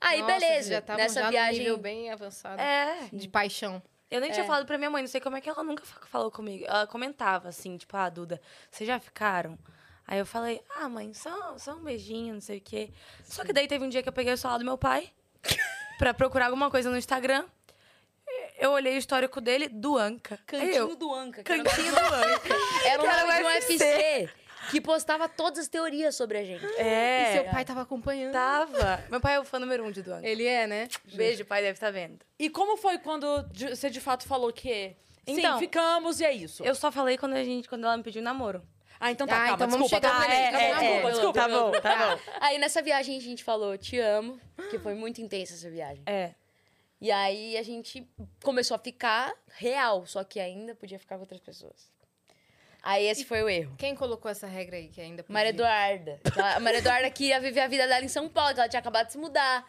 Aí, 0.00 0.20
Nossa, 0.20 0.32
beleza. 0.40 0.70
Já 0.70 0.78
estavam 0.78 1.02
Nessa 1.02 1.20
já 1.22 1.30
viagem. 1.30 1.60
nível 1.60 1.78
bem 1.78 2.10
avançado. 2.10 2.60
É. 2.60 3.08
De 3.12 3.28
paixão. 3.28 3.80
Eu 4.10 4.20
nem 4.20 4.30
tinha 4.30 4.44
É. 4.44 4.46
falado 4.46 4.66
pra 4.66 4.76
minha 4.78 4.90
mãe, 4.90 5.02
não 5.02 5.08
sei 5.08 5.20
como 5.20 5.36
é 5.36 5.40
que 5.40 5.48
ela 5.48 5.62
nunca 5.64 5.84
fa- 5.84 6.06
falou 6.06 6.30
comigo. 6.30 6.64
Ela 6.66 6.86
comentava 6.86 7.48
assim, 7.48 7.76
tipo, 7.76 7.96
ah, 7.96 8.08
Duda, 8.08 8.40
vocês 8.70 8.86
já 8.86 8.98
ficaram? 9.00 9.58
Aí 10.06 10.18
eu 10.18 10.26
falei, 10.26 10.60
ah, 10.76 10.88
mãe, 10.88 11.12
só, 11.14 11.56
só 11.58 11.74
um 11.74 11.82
beijinho, 11.82 12.34
não 12.34 12.40
sei 12.40 12.58
o 12.58 12.60
quê. 12.60 12.90
Só 13.24 13.44
que 13.44 13.52
daí 13.52 13.66
teve 13.66 13.84
um 13.84 13.88
dia 13.88 14.02
que 14.02 14.08
eu 14.08 14.12
peguei 14.12 14.32
o 14.32 14.36
celular 14.38 14.58
do 14.58 14.64
meu 14.64 14.78
pai 14.78 15.10
pra 15.98 16.12
procurar 16.14 16.46
alguma 16.46 16.70
coisa 16.70 16.90
no 16.90 16.96
Instagram. 16.96 17.44
Eu 18.58 18.70
olhei 18.72 18.94
o 18.94 18.98
histórico 18.98 19.40
dele, 19.40 19.68
do 19.68 19.96
Anca. 19.98 20.38
Cantinho 20.46 20.72
eu, 20.74 20.96
do 20.96 21.12
Anca. 21.14 21.40
um 21.40 21.44
Cantinho 21.44 21.92
do 21.92 21.98
Anca. 22.14 22.54
Era 22.86 23.02
o 23.02 23.06
era 23.06 23.20
nome 23.22 23.34
de 23.36 23.42
um 23.42 23.46
o 23.46 23.48
UFC. 23.48 23.72
UFC 23.74 24.30
que 24.70 24.80
postava 24.80 25.28
todas 25.28 25.58
as 25.60 25.68
teorias 25.68 26.14
sobre 26.16 26.38
a 26.38 26.44
gente. 26.44 26.64
É. 26.76 27.30
E 27.30 27.32
seu 27.34 27.44
pai 27.52 27.64
tava 27.64 27.82
acompanhando. 27.82 28.32
Tava. 28.32 29.04
Meu 29.10 29.20
pai 29.20 29.34
é 29.36 29.40
o 29.40 29.44
fã 29.44 29.58
número 29.58 29.84
um 29.84 29.90
de 29.90 30.02
do 30.02 30.12
Anca. 30.12 30.26
Ele 30.26 30.46
é, 30.46 30.66
né? 30.66 30.88
Beijo, 31.14 31.44
pai, 31.44 31.62
deve 31.62 31.74
estar 31.74 31.90
vendo. 31.90 32.18
E 32.38 32.48
como 32.50 32.76
foi 32.76 32.98
quando 32.98 33.26
você 33.54 33.90
de 33.90 34.00
fato 34.00 34.26
falou 34.26 34.52
que 34.52 34.96
sim, 35.26 35.38
Então, 35.38 35.58
ficamos 35.58 36.20
e 36.20 36.24
é 36.24 36.32
isso? 36.32 36.64
Eu 36.64 36.74
só 36.74 36.90
falei 36.92 37.16
quando, 37.18 37.34
a 37.34 37.44
gente, 37.44 37.68
quando 37.68 37.84
ela 37.84 37.96
me 37.96 38.02
pediu 38.02 38.22
namoro. 38.22 38.62
Ah, 38.98 39.10
então 39.10 39.26
tá, 39.26 39.34
Ah, 39.34 39.38
calma, 39.48 39.54
então 39.56 39.68
vamos 39.68 39.90
desculpa. 39.90 40.08
chegar 40.08 40.22
tá, 40.22 40.28
nele, 40.28 40.56
é, 40.56 40.62
é, 40.62 40.70
é, 40.70 40.72
calma. 41.00 41.10
desculpa. 41.10 41.38
Tá 41.40 41.48
bom, 41.48 41.72
tá 41.72 42.16
bom. 42.16 42.22
Aí 42.40 42.58
nessa 42.58 42.80
viagem 42.80 43.18
a 43.18 43.20
gente 43.20 43.44
falou, 43.44 43.76
te 43.76 43.98
amo, 43.98 44.40
que 44.70 44.78
foi 44.78 44.94
muito 44.94 45.20
intensa 45.20 45.52
essa 45.52 45.68
viagem. 45.70 46.02
É. 46.06 46.32
E 46.98 47.10
aí 47.10 47.58
a 47.58 47.62
gente 47.62 48.08
começou 48.42 48.74
a 48.74 48.78
ficar 48.78 49.34
real, 49.58 50.06
só 50.06 50.24
que 50.24 50.40
ainda 50.40 50.74
podia 50.74 50.98
ficar 50.98 51.16
com 51.16 51.20
outras 51.22 51.40
pessoas. 51.40 51.90
Aí 52.88 53.04
esse 53.08 53.24
foi 53.24 53.42
o 53.42 53.48
erro. 53.48 53.74
Quem 53.76 53.96
colocou 53.96 54.30
essa 54.30 54.46
regra 54.46 54.76
aí 54.76 54.86
que 54.86 55.00
ainda 55.00 55.24
podia? 55.24 55.34
Maria 55.34 55.50
Eduarda. 55.50 56.20
Ela- 56.36 56.54
A 56.54 56.60
Maria 56.60 56.78
Eduarda 56.78 57.10
queria 57.10 57.40
viver 57.40 57.58
a 57.60 57.66
vida 57.66 57.84
dela 57.86 58.04
em 58.04 58.08
São 58.08 58.28
Paulo, 58.28 58.54
que 58.54 58.60
ela 58.60 58.68
tinha 58.68 58.78
acabado 58.78 59.06
de 59.06 59.12
se 59.12 59.18
mudar. 59.18 59.66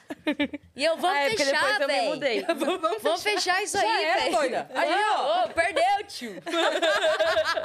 E 0.76 0.86
eu, 0.86 0.96
vamos 0.98 1.18
Ah, 1.18 1.22
é 1.22 1.30
fechar, 1.32 1.52
depois 1.52 1.80
eu 1.82 1.88
me 1.88 1.94
velho. 1.96 2.10
mudei. 2.10 2.46
Vamos, 3.02 3.24
fechar 3.24 3.64
isso 3.64 3.76
Já 3.76 3.84
aí, 3.84 4.06
velho. 4.06 4.32
doida. 4.38 4.70
Aí, 4.74 4.92
ó. 5.16 5.46
Ô, 5.46 5.50
perdeu, 5.50 5.84
tio. 6.08 6.36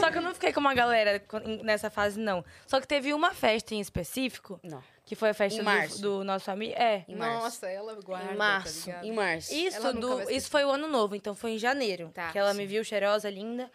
Só 0.00 0.10
que 0.10 0.18
eu 0.18 0.22
não 0.22 0.34
fiquei 0.34 0.52
com 0.52 0.60
uma 0.60 0.74
galera 0.74 1.22
nessa 1.62 1.90
fase, 1.90 2.18
não. 2.18 2.44
Só 2.66 2.80
que 2.80 2.86
teve 2.86 3.12
uma 3.12 3.32
festa 3.34 3.74
em 3.74 3.80
específico, 3.80 4.58
Não. 4.62 4.82
que 5.04 5.14
foi 5.14 5.30
a 5.30 5.34
festa 5.34 5.56
Em 5.60 5.62
do- 5.62 5.64
março. 5.64 6.00
Do, 6.02 6.24
nosso 6.24 6.50
amigo. 6.50 6.74
É. 6.76 7.04
Em 7.08 7.16
março. 7.16 7.42
Nossa, 7.42 7.66
ela 7.68 7.94
guarda, 8.00 8.32
em 8.32 8.36
março. 8.36 8.90
tá 8.90 9.04
em 9.04 9.12
março. 9.12 9.54
Isso, 9.54 9.92
do, 9.94 10.30
isso 10.30 10.50
foi 10.50 10.64
o 10.64 10.70
ano 10.70 10.86
novo, 10.86 11.14
então 11.16 11.34
foi 11.34 11.52
em 11.52 11.58
janeiro. 11.58 12.10
Tá, 12.14 12.30
que 12.30 12.38
ela 12.38 12.52
sim. 12.52 12.58
me 12.58 12.66
viu 12.66 12.84
cheirosa, 12.84 13.28
linda. 13.30 13.70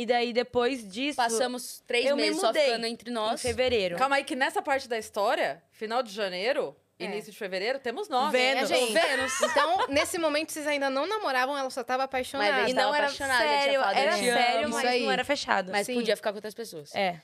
E 0.00 0.06
daí, 0.06 0.32
depois 0.32 0.88
disso. 0.88 1.16
Passamos 1.16 1.82
três 1.84 2.06
eu 2.06 2.14
me 2.14 2.22
meses 2.22 2.40
só 2.40 2.46
mudei 2.48 2.66
ficando 2.66 2.86
entre 2.86 3.10
em 3.10 3.12
nós. 3.12 3.42
fevereiro. 3.42 3.96
Calma 3.96 4.14
aí, 4.14 4.22
que 4.22 4.36
nessa 4.36 4.62
parte 4.62 4.88
da 4.88 4.96
história, 4.96 5.60
final 5.72 6.04
de 6.04 6.12
janeiro, 6.12 6.76
É. 7.00 7.04
início 7.06 7.32
de 7.32 7.36
fevereiro, 7.38 7.80
temos 7.80 8.08
nós. 8.08 8.30
Vênus. 8.30 8.70
É, 8.70 8.76
gente. 8.76 8.92
Vênus. 8.92 9.32
Então, 9.42 9.88
nesse 9.88 10.16
momento, 10.16 10.52
vocês 10.52 10.68
ainda 10.68 10.88
não 10.88 11.04
namoravam, 11.04 11.58
ela 11.58 11.68
só 11.68 11.82
tava 11.82 12.04
apaixonada. 12.04 12.62
Mas 12.62 12.70
E 12.70 12.74
não 12.74 12.94
era 12.94 13.06
apaixonada, 13.06 13.42
sério, 13.42 13.80
falado, 13.80 13.96
era 13.96 14.12
sério, 14.16 14.68
mas 14.70 14.78
Isso 14.78 14.86
aí. 14.86 15.02
não 15.04 15.10
era 15.10 15.24
fechado. 15.24 15.72
Mas 15.72 15.86
Sim. 15.86 15.94
podia 15.94 16.14
ficar 16.16 16.30
com 16.30 16.36
outras 16.38 16.54
pessoas. 16.54 16.94
É. 16.94 17.20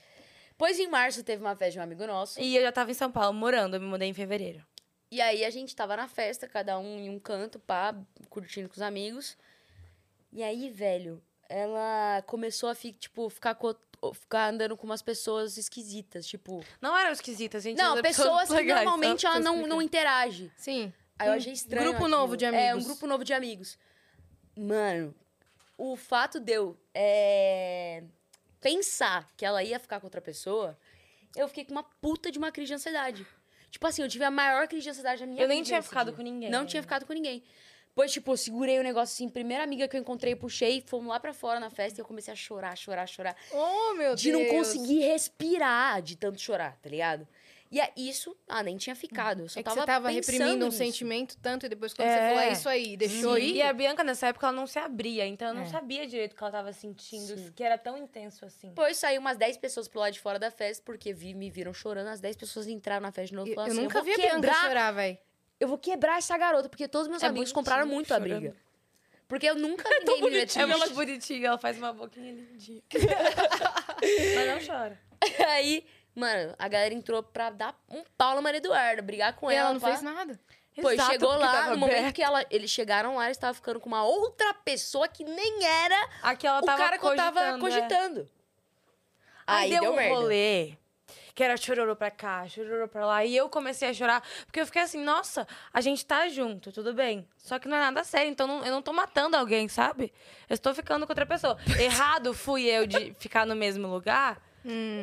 Pois 0.57 0.77
em 0.77 0.87
março 0.89 1.23
teve 1.23 1.41
uma 1.41 1.55
festa 1.55 1.71
de 1.71 1.79
um 1.79 1.83
amigo 1.83 2.05
nosso. 2.05 2.41
E 2.41 2.57
eu 2.57 2.61
já 2.61 2.73
tava 2.73 2.91
em 2.91 2.93
São 2.93 3.09
Paulo 3.09 3.33
morando, 3.33 3.75
eu 3.77 3.79
me 3.79 3.87
mudei 3.87 4.09
em 4.09 4.13
fevereiro. 4.13 4.61
E 5.09 5.21
aí 5.21 5.45
a 5.45 5.49
gente 5.49 5.73
tava 5.73 5.95
na 5.95 6.09
festa, 6.09 6.45
cada 6.45 6.77
um 6.77 6.99
em 6.99 7.09
um 7.09 7.19
canto, 7.19 7.57
pá, 7.57 7.95
curtindo 8.29 8.67
com 8.67 8.75
os 8.75 8.81
amigos. 8.81 9.37
E 10.33 10.43
aí, 10.43 10.69
velho, 10.69 11.21
ela 11.49 12.23
começou 12.25 12.69
a 12.69 12.75
tipo, 12.75 13.29
ficar, 13.29 13.57
ficar 14.13 14.49
andando 14.49 14.75
com 14.77 14.85
umas 14.85 15.01
pessoas 15.01 15.57
esquisitas, 15.57 16.25
tipo. 16.27 16.63
Não 16.81 16.97
eram 16.97 17.11
esquisitas, 17.11 17.63
gente. 17.63 17.77
Não, 17.77 18.01
pessoas 18.01 18.49
que 18.49 18.55
legais, 18.55 18.83
normalmente 18.85 19.25
ela 19.25 19.39
não, 19.39 19.65
não 19.67 19.81
interage. 19.81 20.51
Sim. 20.57 20.93
Aí 21.17 21.27
eu 21.29 21.33
achei 21.33 21.53
estranho. 21.53 21.83
Grupo 21.83 22.03
aquilo. 22.05 22.17
novo 22.17 22.35
de 22.37 22.45
É, 22.45 22.47
amigos. 22.69 22.83
um 22.83 22.87
grupo 22.87 23.07
novo 23.07 23.23
de 23.23 23.33
amigos. 23.33 23.77
Mano, 24.57 25.13
o 25.77 25.95
fato 25.95 26.39
de 26.39 26.53
eu 26.53 26.77
é, 26.93 28.03
pensar 28.59 29.31
que 29.37 29.45
ela 29.45 29.63
ia 29.63 29.79
ficar 29.79 29.99
com 29.99 30.07
outra 30.07 30.21
pessoa, 30.21 30.77
eu 31.35 31.47
fiquei 31.47 31.65
com 31.65 31.71
uma 31.71 31.83
puta 31.83 32.31
de 32.31 32.37
uma 32.37 32.51
crise 32.51 32.67
de 32.67 32.73
ansiedade. 32.75 33.25
Tipo 33.69 33.87
assim, 33.87 34.01
eu 34.01 34.07
tive 34.09 34.23
a 34.23 34.31
maior 34.31 34.67
crise 34.67 34.83
de 34.83 34.89
ansiedade 34.89 35.19
da 35.21 35.25
minha 35.27 35.41
Eu 35.41 35.47
nem 35.47 35.57
vida 35.57 35.67
tinha 35.67 35.77
nesse 35.79 35.89
ficado 35.89 36.07
dia. 36.07 36.15
com 36.15 36.21
ninguém 36.21 36.49
Não 36.49 36.65
tinha 36.65 36.81
ficado 36.81 37.05
com 37.05 37.13
ninguém. 37.13 37.43
Pois, 37.95 38.11
tipo, 38.11 38.33
eu 38.33 38.37
segurei 38.37 38.77
o 38.77 38.83
negócio 38.83 39.13
assim, 39.13 39.29
primeira 39.29 39.63
amiga 39.63 39.87
que 39.87 39.95
eu 39.95 40.01
encontrei, 40.01 40.35
puxei, 40.35 40.83
fomos 40.85 41.07
lá 41.07 41.17
pra 41.17 41.33
fora 41.33 41.61
na 41.61 41.69
festa 41.69 41.99
e 41.99 42.01
eu 42.01 42.05
comecei 42.05 42.33
a 42.33 42.35
chorar, 42.35 42.75
chorar, 42.77 43.07
chorar. 43.07 43.35
Oh, 43.53 43.93
meu 43.93 44.15
De 44.15 44.31
Deus. 44.31 44.43
não 44.43 44.49
conseguir 44.53 44.99
respirar 44.99 46.01
de 46.01 46.17
tanto 46.17 46.39
chorar, 46.41 46.77
tá 46.81 46.89
ligado? 46.89 47.25
E 47.71 47.79
é 47.79 47.91
isso, 47.97 48.35
ah, 48.47 48.61
nem 48.61 48.77
tinha 48.77 48.95
ficado. 48.95 49.41
Eu 49.43 49.49
só 49.49 49.59
É 49.59 49.63
que 49.63 49.69
tava 49.69 49.81
você 49.81 49.85
tava 49.87 50.09
reprimindo 50.09 50.65
um 50.65 50.67
nisso. 50.67 50.77
sentimento 50.77 51.35
tanto 51.41 51.65
e 51.65 51.69
depois 51.69 51.93
quando 51.93 52.07
É. 52.07 52.11
você 52.11 52.19
falou, 52.35 52.39
é 52.49 52.51
isso 52.51 52.69
aí, 52.69 52.97
deixou 52.97 53.35
Sim. 53.35 53.41
ir. 53.41 53.55
E 53.55 53.61
a 53.61 53.73
Bianca, 53.73 54.03
nessa 54.03 54.27
época, 54.27 54.45
ela 54.47 54.55
não 54.55 54.67
se 54.67 54.77
abria, 54.77 55.25
então 55.25 55.47
eu 55.47 55.53
não 55.53 55.63
É. 55.63 55.65
sabia 55.69 56.05
direito 56.05 56.33
o 56.33 56.35
que 56.35 56.43
ela 56.43 56.51
tava 56.51 56.73
sentindo, 56.73 57.35
Sim. 57.37 57.51
que 57.55 57.63
era 57.63 57.77
tão 57.77 57.97
intenso 57.97 58.45
assim. 58.45 58.67
Depois 58.69 58.97
saiu 58.97 59.19
umas 59.21 59.37
10 59.37 59.57
pessoas 59.57 59.87
pro 59.87 59.99
lado 60.01 60.11
de 60.13 60.19
fora 60.19 60.37
da 60.37 60.51
festa, 60.51 60.83
porque 60.85 61.11
vi, 61.13 61.33
me 61.33 61.49
viram 61.49 61.73
chorando. 61.73 62.07
As 62.07 62.19
10 62.21 62.35
pessoas 62.35 62.67
entraram 62.67 63.01
na 63.01 63.11
festa 63.11 63.29
de 63.29 63.35
novo 63.35 63.47
e 63.47 63.51
Eu, 63.51 63.55
falaram 63.55 63.73
eu 63.73 63.77
assim: 63.79 63.87
nunca 63.87 63.99
eu 63.99 64.03
vi 64.03 64.13
a 64.13 64.17
Bianca 64.17 64.53
chorar, 64.53 64.91
velho. 64.91 65.17
Eu 65.59 65.67
vou 65.67 65.77
quebrar 65.77 66.17
essa 66.17 66.37
garota, 66.37 66.67
porque 66.69 66.87
todos 66.87 67.07
meus 67.07 67.23
É 67.23 67.27
amigos 67.27 67.51
compraram 67.51 67.85
muito 67.87 68.13
a 68.13 68.17
chorando. 68.17 68.39
briga. 68.39 68.55
Porque 69.27 69.49
eu 69.49 69.55
nunca 69.55 69.87
ninguém 70.05 70.21
me 70.21 70.29
vê 70.45 70.59
É 70.59 70.65
muito 70.65 70.93
bonitinha, 70.93 71.47
ela 71.47 71.57
faz 71.57 71.77
uma 71.77 71.91
boquinha 71.93 72.31
lindinha. 72.33 72.81
Mas 74.35 74.67
não 74.69 74.75
chora. 74.75 74.99
Aí, 75.49 75.85
mano, 76.13 76.53
a 76.59 76.67
galera 76.67 76.93
entrou 76.93 77.23
pra 77.23 77.49
dar 77.49 77.75
um 77.89 78.03
pau 78.17 78.35
na 78.35 78.41
Maria 78.41 78.57
Eduarda, 78.59 79.01
brigar 79.01 79.33
com 79.35 79.51
E 79.51 79.55
ela. 79.55 79.65
ela 79.69 79.73
não 79.73 79.79
pá. 79.81 79.87
fez 79.87 80.01
nada. 80.01 80.39
Pô, 80.81 80.91
Exato, 80.91 81.11
chegou 81.13 81.29
lá, 81.37 81.69
no 81.69 81.77
momento 81.77 81.99
aberto. 81.99 82.15
que 82.15 82.21
ela, 82.21 82.45
eles 82.51 82.69
chegaram 82.69 83.15
lá, 83.15 83.25
eles 83.25 83.37
estavam 83.37 83.53
ficando 83.55 83.79
com 83.79 83.87
uma 83.87 84.03
outra 84.03 84.53
pessoa 84.53 85.07
que 85.07 85.23
nem 85.23 85.63
era 85.65 86.09
Aqui 86.21 86.45
ela 86.45 86.59
o 86.59 86.65
tava 86.65 86.77
cara 86.77 86.97
que 86.99 87.05
eu 87.05 87.15
tava 87.15 87.57
cogitando, 87.57 87.65
é. 87.65 87.69
cogitando. 87.79 88.29
Aí, 89.47 89.69
deu, 89.69 89.91
um 89.91 89.95
merda. 89.95 90.15
rolê. 90.15 90.73
Que 91.35 91.43
era 91.43 91.57
chororô 91.57 91.95
pra 91.97 92.09
cá, 92.09 92.47
chororô 92.47 92.87
pra 92.87 93.05
lá. 93.05 93.25
E 93.25 93.35
eu 93.35 93.49
comecei 93.49 93.89
a 93.89 93.93
chorar. 93.93 94.23
Porque 94.45 94.61
eu 94.61 94.65
fiquei 94.65 94.81
assim, 94.81 95.03
nossa, 95.03 95.45
a 95.73 95.81
gente 95.81 96.05
tá 96.05 96.29
junto, 96.29 96.71
tudo 96.71 96.93
bem. 96.93 97.27
Só 97.37 97.59
que 97.59 97.67
não 97.67 97.75
é 97.75 97.81
nada 97.81 98.03
sério. 98.05 98.31
Então 98.31 98.47
não- 98.47 98.63
eu 98.65 98.71
não 98.71 98.81
tô 98.81 98.93
matando 98.93 99.35
alguém, 99.35 99.67
sabe? 99.67 100.13
Eu 100.49 100.53
estou 100.53 100.73
ficando 100.73 101.05
com 101.05 101.11
outra 101.11 101.25
pessoa. 101.25 101.57
Errado 101.77 102.33
fui 102.33 102.63
eu 102.65 102.87
de 102.87 103.13
ficar 103.19 103.45
no 103.45 103.53
mesmo 103.55 103.85
lugar. 103.87 104.41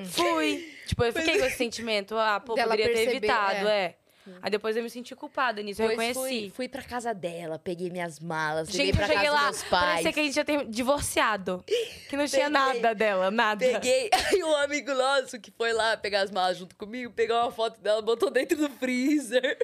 Fui. 0.07 0.75
Tipo, 0.87 1.05
eu 1.05 1.13
fiquei 1.13 1.39
com 1.39 1.45
esse 1.47 1.57
sentimento. 1.57 2.17
Ah, 2.19 2.41
pô, 2.41 2.55
Dela 2.55 2.71
poderia 2.71 2.87
ter 2.93 3.05
perceber, 3.05 3.17
evitado, 3.27 3.69
é. 3.69 3.85
é. 3.85 3.97
Aí 4.41 4.51
depois 4.51 4.77
eu 4.77 4.83
me 4.83 4.91
senti 4.91 5.15
culpada 5.15 5.63
nisso, 5.63 5.83
eu 5.83 5.89
reconheci. 5.89 6.15
Fui, 6.15 6.53
fui 6.55 6.69
pra 6.69 6.83
casa 6.83 7.13
dela, 7.13 7.59
peguei 7.59 7.91
minhas 7.91 8.21
malas, 8.21 8.69
levei 8.69 8.87
Gente, 8.87 8.95
eu 8.95 8.99
pra 8.99 9.07
cheguei 9.07 9.29
casa 9.31 9.35
lá, 9.37 9.51
dos 9.51 9.59
meus 9.59 9.71
pais. 9.71 9.85
parecia 9.91 10.13
que 10.13 10.21
a 10.21 10.23
gente 10.23 10.35
já 10.35 10.45
tem 10.45 10.71
divorciado. 10.71 11.65
Que 12.09 12.17
não 12.17 12.27
tinha 12.27 12.51
Peguei. 12.51 12.51
nada 12.51 12.95
dela, 12.95 13.31
nada. 13.31 13.65
Peguei, 13.65 14.11
aí 14.31 14.43
um 14.45 14.57
amigo 14.57 14.93
nosso 14.95 15.41
que 15.41 15.51
foi 15.51 15.73
lá 15.73 15.97
pegar 15.97 16.23
as 16.23 16.31
malas 16.31 16.57
junto 16.59 16.77
comigo, 16.77 17.13
pegou 17.13 17.37
uma 17.37 17.51
foto 17.51 17.81
dela, 17.81 18.01
botou 18.03 18.31
dentro 18.31 18.57
do 18.57 18.69
freezer. 18.71 19.59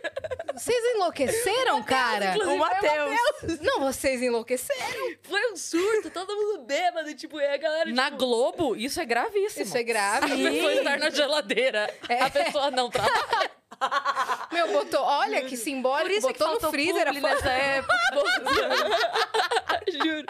Vocês 0.55 0.95
enlouqueceram, 0.95 1.83
cara? 1.85 2.37
O 2.47 2.59
Matheus. 2.59 3.61
Não, 3.61 3.81
vocês 3.81 4.23
enlouqueceram. 4.23 5.17
Foi 5.23 5.53
um 5.53 5.57
surto, 5.57 6.11
todo 6.11 6.35
mundo 6.35 6.65
bêbado, 6.65 7.15
tipo, 7.15 7.41
e 7.41 7.47
a 7.47 7.57
galera... 7.57 7.91
Na 7.93 8.07
tipo, 8.07 8.19
Globo, 8.19 8.77
isso 8.77 9.01
é 9.01 9.05
gravíssimo. 9.05 9.63
Isso 9.63 9.77
é 9.77 9.83
grave. 9.83 10.27
A 10.27 10.51
pessoa 10.51 10.75
estar 10.75 10.99
na 10.99 11.11
geladeira. 11.11 11.95
A 12.21 12.31
pessoa 12.31 12.71
não 12.71 12.91
trabalha. 12.91 13.51
Meu, 14.53 14.73
botou, 14.73 15.01
olha 15.03 15.43
que 15.43 15.51
Por 15.51 15.57
simbólico, 15.57 16.11
isso 16.11 16.27
que 16.27 16.33
botou 16.33 16.47
no 16.55 16.61
faltou 16.61 16.71
freezer 16.71 17.09
a 17.09 17.13
nessa 17.13 17.51
época. 17.51 17.95
Juro. 19.93 20.27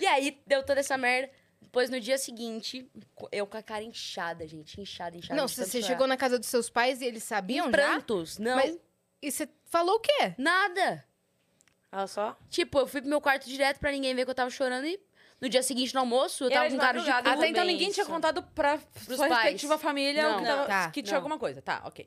E 0.00 0.06
aí, 0.06 0.40
deu 0.46 0.62
toda 0.64 0.80
essa 0.80 0.96
merda. 0.96 1.30
Depois, 1.60 1.90
no 1.90 2.00
dia 2.00 2.16
seguinte, 2.16 2.90
eu 3.30 3.46
com 3.46 3.56
a 3.56 3.62
cara 3.62 3.82
inchada, 3.82 4.46
gente. 4.46 4.80
Inchada, 4.80 5.16
inchada. 5.16 5.34
Não, 5.38 5.46
de 5.46 5.52
você 5.52 5.62
tanto 5.62 5.72
chorar. 5.72 5.86
chegou 5.86 6.06
na 6.06 6.16
casa 6.16 6.38
dos 6.38 6.48
seus 6.48 6.70
pais 6.70 7.00
e 7.00 7.04
eles 7.04 7.22
sabiam 7.24 7.66
Em 7.68 7.70
já? 7.70 7.76
prantos. 7.76 8.38
Não, 8.38 8.56
Mas- 8.56 8.78
E 9.20 9.30
você 9.30 9.48
falou 9.64 9.96
o 9.96 10.00
quê? 10.00 10.34
nada. 10.38 11.04
Olha 11.92 12.06
só. 12.06 12.36
Tipo, 12.48 12.80
eu 12.80 12.86
fui 12.86 13.00
pro 13.00 13.10
meu 13.10 13.20
quarto 13.20 13.46
direto 13.48 13.78
pra 13.80 13.90
ninguém 13.90 14.14
ver 14.14 14.24
que 14.24 14.30
eu 14.30 14.34
tava 14.34 14.50
chorando 14.50 14.86
e 14.86 14.98
no 15.40 15.48
dia 15.48 15.62
seguinte 15.62 15.92
no 15.94 16.00
almoço 16.00 16.44
eu 16.44 16.48
E 16.48 16.52
tava 16.52 16.66
era 16.66 16.70
com 16.70 16.76
de 16.76 16.80
cara 16.80 16.92
de 16.92 16.98
madrugada, 17.06 17.30
cu. 17.32 17.38
Até 17.38 17.48
então 17.50 17.64
ninguém 17.64 17.90
tinha 17.90 18.02
isso. 18.02 18.10
contado 18.12 18.42
pra 18.54 18.78
sua 19.06 19.16
pais. 19.28 19.42
respectiva 19.42 19.78
família 19.78 20.22
Não. 20.22 20.38
que, 20.40 20.44
tava- 20.46 20.66
tá, 20.66 20.90
que 20.90 21.02
tinha 21.02 21.12
não. 21.14 21.18
alguma 21.18 21.38
coisa. 21.38 21.60
Tá, 21.62 21.82
ok. 21.84 22.06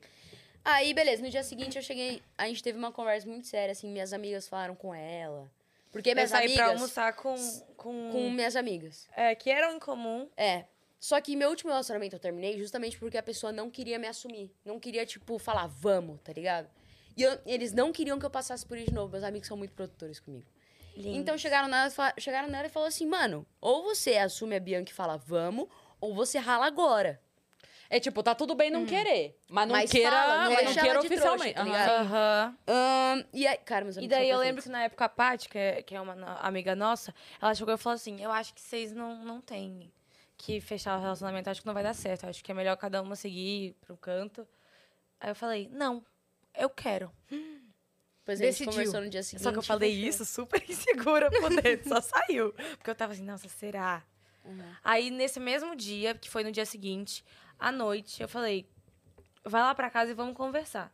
Aí, 0.64 0.94
beleza, 0.94 1.22
no 1.22 1.30
dia 1.30 1.42
seguinte 1.42 1.76
eu 1.76 1.82
cheguei, 1.82 2.22
a 2.38 2.46
gente 2.46 2.62
teve 2.62 2.78
uma 2.78 2.92
conversa 2.92 3.28
muito 3.28 3.46
séria, 3.46 3.72
assim, 3.72 3.90
minhas 3.90 4.12
amigas 4.12 4.46
falaram 4.48 4.74
com 4.74 4.94
ela. 4.94 5.50
Porque 5.90 6.10
Eu 6.10 6.14
minhas 6.14 6.30
saí 6.30 6.46
amigas... 6.46 6.56
pra 6.64 6.72
almoçar 6.72 7.12
com... 7.14 7.34
Com... 7.76 8.10
Com 8.12 8.30
minhas 8.30 8.56
amigas. 8.56 9.08
É, 9.14 9.34
que 9.34 9.50
eram 9.50 9.76
em 9.76 9.78
comum. 9.78 10.28
É. 10.36 10.64
Só 10.98 11.20
que 11.20 11.34
meu 11.36 11.50
último 11.50 11.70
relacionamento 11.70 12.14
eu 12.16 12.20
terminei 12.20 12.56
justamente 12.56 12.96
porque 12.96 13.18
a 13.18 13.22
pessoa 13.22 13.52
não 13.52 13.68
queria 13.68 13.98
me 13.98 14.06
assumir. 14.06 14.54
Não 14.64 14.78
queria, 14.78 15.04
tipo, 15.04 15.36
falar, 15.38 15.66
vamos, 15.66 16.20
tá 16.22 16.32
ligado? 16.32 16.70
E 17.16 17.22
eu- 17.22 17.38
eles 17.44 17.72
não 17.72 17.92
queriam 17.92 18.18
que 18.18 18.24
eu 18.24 18.30
passasse 18.30 18.64
por 18.64 18.78
isso 18.78 18.86
de 18.88 18.94
novo. 18.94 19.10
Meus 19.12 19.24
amigos 19.24 19.48
são 19.48 19.56
muito 19.56 19.74
produtores 19.74 20.20
comigo. 20.20 20.46
Lindo. 20.96 21.16
Então 21.18 21.36
chegaram 21.36 21.68
nela, 21.68 21.90
chegaram 22.18 22.48
nela 22.48 22.66
e 22.66 22.70
falaram 22.70 22.88
assim, 22.88 23.06
mano, 23.06 23.46
ou 23.60 23.82
você 23.82 24.16
assume 24.16 24.54
a 24.56 24.60
Bianca 24.60 24.90
e 24.92 24.94
fala, 24.94 25.16
vamos, 25.16 25.68
ou 26.00 26.14
você 26.14 26.38
rala 26.38 26.66
agora. 26.66 27.20
É 27.94 28.00
tipo, 28.00 28.22
tá 28.22 28.34
tudo 28.34 28.54
bem 28.54 28.70
não 28.70 28.86
querer. 28.86 29.38
Mas 29.50 29.68
não 29.68 29.76
Mas 29.76 29.90
queira, 29.90 30.10
fala, 30.10 30.44
não 30.44 30.52
mas 30.54 30.64
não 30.64 30.72
queira 30.82 31.00
de 31.00 31.08
trouxa, 31.08 31.34
oficialmente. 31.34 31.54
tá? 31.54 32.00
Aham. 32.00 32.56
Ahn, 32.66 33.24
e 33.34 33.46
aí, 33.46 33.58
cara, 33.58 33.84
meus 33.84 33.98
E 33.98 34.08
daí 34.08 34.30
eu 34.30 34.38
lembro 34.38 34.62
que 34.62 34.68
na 34.70 34.84
época 34.84 35.04
a 35.04 35.08
Paty, 35.10 35.46
que 35.46 35.58
é, 35.58 35.82
que 35.82 35.94
é 35.94 36.00
uma 36.00 36.14
amiga 36.40 36.74
nossa, 36.74 37.14
ela 37.38 37.54
chegou 37.54 37.74
e 37.74 37.76
falou 37.76 37.94
assim: 37.96 38.18
Eu 38.22 38.32
acho 38.32 38.54
que 38.54 38.62
vocês 38.62 38.92
não, 38.92 39.22
não 39.22 39.42
têm 39.42 39.92
que 40.38 40.58
fechar 40.58 40.96
o 40.96 41.02
relacionamento, 41.02 41.50
acho 41.50 41.60
que 41.60 41.66
não 41.66 41.74
vai 41.74 41.82
dar 41.82 41.92
certo. 41.92 42.26
Acho 42.26 42.42
que 42.42 42.50
é 42.50 42.54
melhor 42.54 42.76
cada 42.78 43.02
uma 43.02 43.14
seguir 43.14 43.76
pro 43.82 43.94
canto. 43.96 44.48
Aí 45.20 45.30
eu 45.30 45.34
falei, 45.36 45.68
não, 45.70 46.02
eu 46.56 46.70
quero. 46.70 47.12
Depois 47.28 48.40
a 48.40 48.44
gente 48.44 48.52
Decidiu. 48.52 48.72
conversou 48.72 49.00
no 49.02 49.10
dia 49.10 49.22
seguinte. 49.22 49.42
Só 49.42 49.52
que 49.52 49.58
eu 49.58 49.62
falei 49.62 49.94
fechou. 49.94 50.08
isso 50.08 50.24
super 50.24 50.62
insegura 50.68 51.30
por 51.30 51.50
dentro, 51.62 51.88
só 51.90 52.00
saiu. 52.00 52.52
Porque 52.52 52.88
eu 52.90 52.94
tava 52.94 53.12
assim, 53.12 53.22
nossa, 53.22 53.48
será? 53.48 54.02
Aí 54.82 55.10
nesse 55.10 55.38
mesmo 55.38 55.76
dia, 55.76 56.14
que 56.14 56.28
foi 56.30 56.42
no 56.42 56.50
dia 56.50 56.66
seguinte, 56.66 57.24
à 57.68 57.72
noite, 57.72 58.22
eu 58.22 58.28
falei, 58.28 58.68
vai 59.44 59.62
lá 59.62 59.74
pra 59.74 59.90
casa 59.90 60.10
e 60.10 60.14
vamos 60.14 60.36
conversar. 60.36 60.92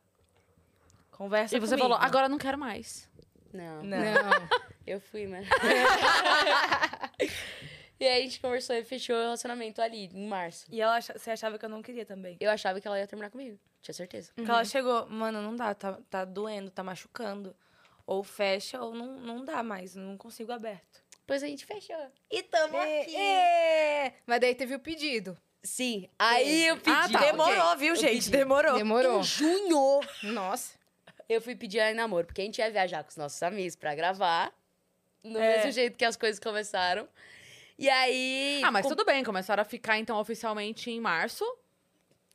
Conversa 1.10 1.56
E 1.56 1.60
você 1.60 1.76
comigo. 1.76 1.94
falou, 1.94 2.04
agora 2.06 2.26
eu 2.26 2.30
não 2.30 2.38
quero 2.38 2.58
mais. 2.58 3.08
Não, 3.52 3.82
Não. 3.82 3.98
Não. 3.98 3.98
eu 4.86 5.00
fui, 5.00 5.26
né? 5.26 5.42
e 7.98 8.06
aí 8.06 8.20
a 8.20 8.24
gente 8.24 8.40
conversou 8.40 8.76
e 8.76 8.84
fechou 8.84 9.16
o 9.16 9.20
relacionamento 9.20 9.80
ali, 9.82 10.06
em 10.12 10.26
março. 10.28 10.66
E 10.70 10.80
ela, 10.80 10.96
acha- 10.96 11.18
você 11.18 11.30
achava 11.30 11.58
que 11.58 11.64
eu 11.64 11.68
não 11.68 11.82
queria 11.82 12.06
também. 12.06 12.36
Eu 12.40 12.50
achava 12.50 12.80
que 12.80 12.86
ela 12.86 12.98
ia 12.98 13.06
terminar 13.06 13.30
comigo. 13.30 13.58
Tinha 13.82 13.94
certeza. 13.94 14.30
Porque 14.34 14.50
ela 14.50 14.64
chegou, 14.64 15.06
mano, 15.08 15.42
não 15.42 15.56
dá, 15.56 15.74
tá, 15.74 15.98
tá 16.08 16.24
doendo, 16.24 16.70
tá 16.70 16.82
machucando. 16.84 17.54
Ou 18.06 18.22
fecha 18.22 18.80
ou 18.80 18.94
não, 18.94 19.18
não 19.20 19.44
dá 19.44 19.62
mais, 19.62 19.94
não 19.94 20.16
consigo 20.16 20.52
aberto. 20.52 21.02
Depois 21.20 21.42
a 21.42 21.46
gente 21.46 21.66
fechou. 21.66 22.10
E 22.30 22.42
tamo 22.42 22.76
É, 22.78 24.14
Mas 24.26 24.40
daí 24.40 24.54
teve 24.54 24.74
o 24.74 24.80
pedido. 24.80 25.36
Sim. 25.68 26.08
Aí 26.18 26.66
eu 26.66 26.76
pedi. 26.76 26.90
Ah, 26.96 27.08
tá, 27.10 27.18
Demorou, 27.20 27.64
ok. 27.66 27.76
viu, 27.78 27.88
Eu 27.94 27.96
gente? 27.96 28.12
pedi. 28.14 28.30
Demorou. 28.30 28.76
Demorou. 28.76 29.20
Em 29.20 29.22
junho, 29.22 30.00
Nossa. 30.22 30.74
eu 31.28 31.40
fui 31.42 31.54
pedir 31.54 31.78
ela 31.78 31.90
em 31.90 31.94
namoro, 31.94 32.26
porque 32.26 32.40
a 32.40 32.44
gente 32.44 32.58
ia 32.58 32.70
viajar 32.70 33.02
com 33.04 33.10
os 33.10 33.16
nossos 33.16 33.42
amigos 33.42 33.76
pra 33.76 33.94
gravar. 33.94 34.52
No 35.22 35.38
É. 35.38 35.56
mesmo 35.58 35.72
jeito 35.72 35.96
que 35.96 36.04
as 36.04 36.16
coisas 36.16 36.38
começaram. 36.40 37.06
E 37.78 37.88
aí. 37.88 38.60
Ah, 38.64 38.70
mas 38.72 38.82
com- 38.84 38.88
tudo 38.88 39.04
bem, 39.04 39.22
começaram 39.22 39.60
a 39.60 39.64
ficar 39.64 39.98
então 39.98 40.18
oficialmente 40.18 40.90
em 40.90 41.00
março. 41.00 41.44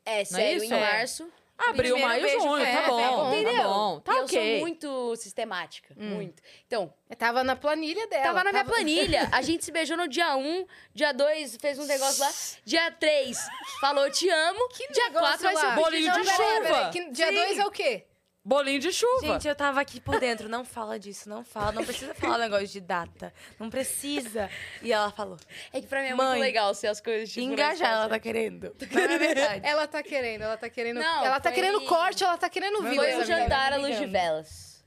É, 0.06 0.24
sério, 0.24 0.64
isso? 0.64 0.74
em 0.74 0.78
É. 0.78 0.80
março. 0.80 1.32
Maio, 1.58 2.22
beijo 2.22 2.40
junho. 2.40 2.64
foi- 2.64 2.72
Tá 2.72 2.82
bom, 2.88 3.02
tá 3.02 3.10
bom. 3.12 3.32
tá 3.32 3.38
Entendeu? 3.38 3.64
bom. 3.64 4.00
Tá 4.00 4.14
e 4.14 4.18
eu 4.18 4.24
ok. 4.26 4.52
sou 4.58 4.60
muito 4.62 5.16
sistemática. 5.16 5.94
Muito. 5.98 6.42
Então, 6.68 6.94
Tava 7.18 7.44
na 7.44 7.56
planilha 7.56 8.08
dela. 8.08 8.24
Tava 8.24 8.44
na 8.44 8.52
minha 8.52 8.66
planilha. 8.66 9.30
A 9.32 9.42
gente 9.42 9.64
se 9.64 9.72
beijou 9.72 9.96
no 9.96 10.08
dia 10.08 10.36
1, 10.36 10.66
dia 10.94 11.12
2 11.14 11.58
fez 11.62 11.78
um 11.78 11.86
negócio 11.86 12.22
lá, 12.24 12.32
dia 12.66 12.92
3 12.92 13.38
falou 13.80 14.10
te 14.10 14.28
amo, 14.30 14.68
dia 14.92 15.12
4 15.12 15.44
vai 15.44 15.56
ser 15.56 15.68
o 15.68 15.76
Bolinho 15.76 16.12
de 16.14 16.28
chuva. 16.30 16.90
Que 16.92 17.12
dia 17.12 17.28
Sim. 17.28 17.36
2 17.36 17.60
é 17.60 17.66
o 17.66 17.72
quê? 17.72 18.08
Bolinho 18.46 18.80
de 18.80 18.92
chuva. 18.92 19.22
Gente, 19.22 19.48
eu 19.48 19.56
tava 19.56 19.80
aqui 19.80 20.02
por 20.02 20.20
dentro, 20.20 20.50
não 20.50 20.66
fala 20.66 21.00
disso, 21.00 21.30
não 21.30 21.46
fala, 21.46 21.72
não 21.72 21.86
precisa 21.86 22.14
falar 22.14 22.38
negócio 22.38 22.68
de 22.68 22.82
data, 22.82 23.34
não 23.58 23.70
precisa. 23.70 24.50
E 24.82 24.92
ela 24.92 25.10
falou, 25.12 25.38
É 25.72 25.80
que 25.80 25.88
pra 25.88 26.02
mim 26.02 26.10
é 26.10 26.14
Mãe, 26.14 26.28
muito 26.28 26.42
legal 26.42 26.74
ser 26.76 26.88
as 26.88 27.00
coisas 27.00 27.30
tipo, 27.32 27.46
engajar, 27.54 27.94
ela 27.94 28.10
tá 28.10 28.20
querendo. 28.20 28.76
Não 28.92 29.02
é 29.02 29.18
verdade. 29.18 29.66
Ela 29.66 29.88
tá 29.88 30.04
querendo, 30.04 30.42
ela 30.42 30.58
tá 30.58 30.70
querendo. 30.70 31.00
Não, 31.00 31.26
ela 31.26 31.40
tá 31.40 31.52
foi- 31.52 31.62
querendo 31.62 31.82
corte, 31.86 32.22
ela 32.24 32.38
tá 32.38 32.50
querendo 32.50 32.82
vida. 32.84 32.96
Foi 32.96 33.06
um 33.06 33.10
essa 33.10 33.20
menina. 33.22 33.38
jantar 33.44 33.74
à 33.74 33.78
luz 33.78 33.98
de 33.98 34.06
velas. 34.08 34.84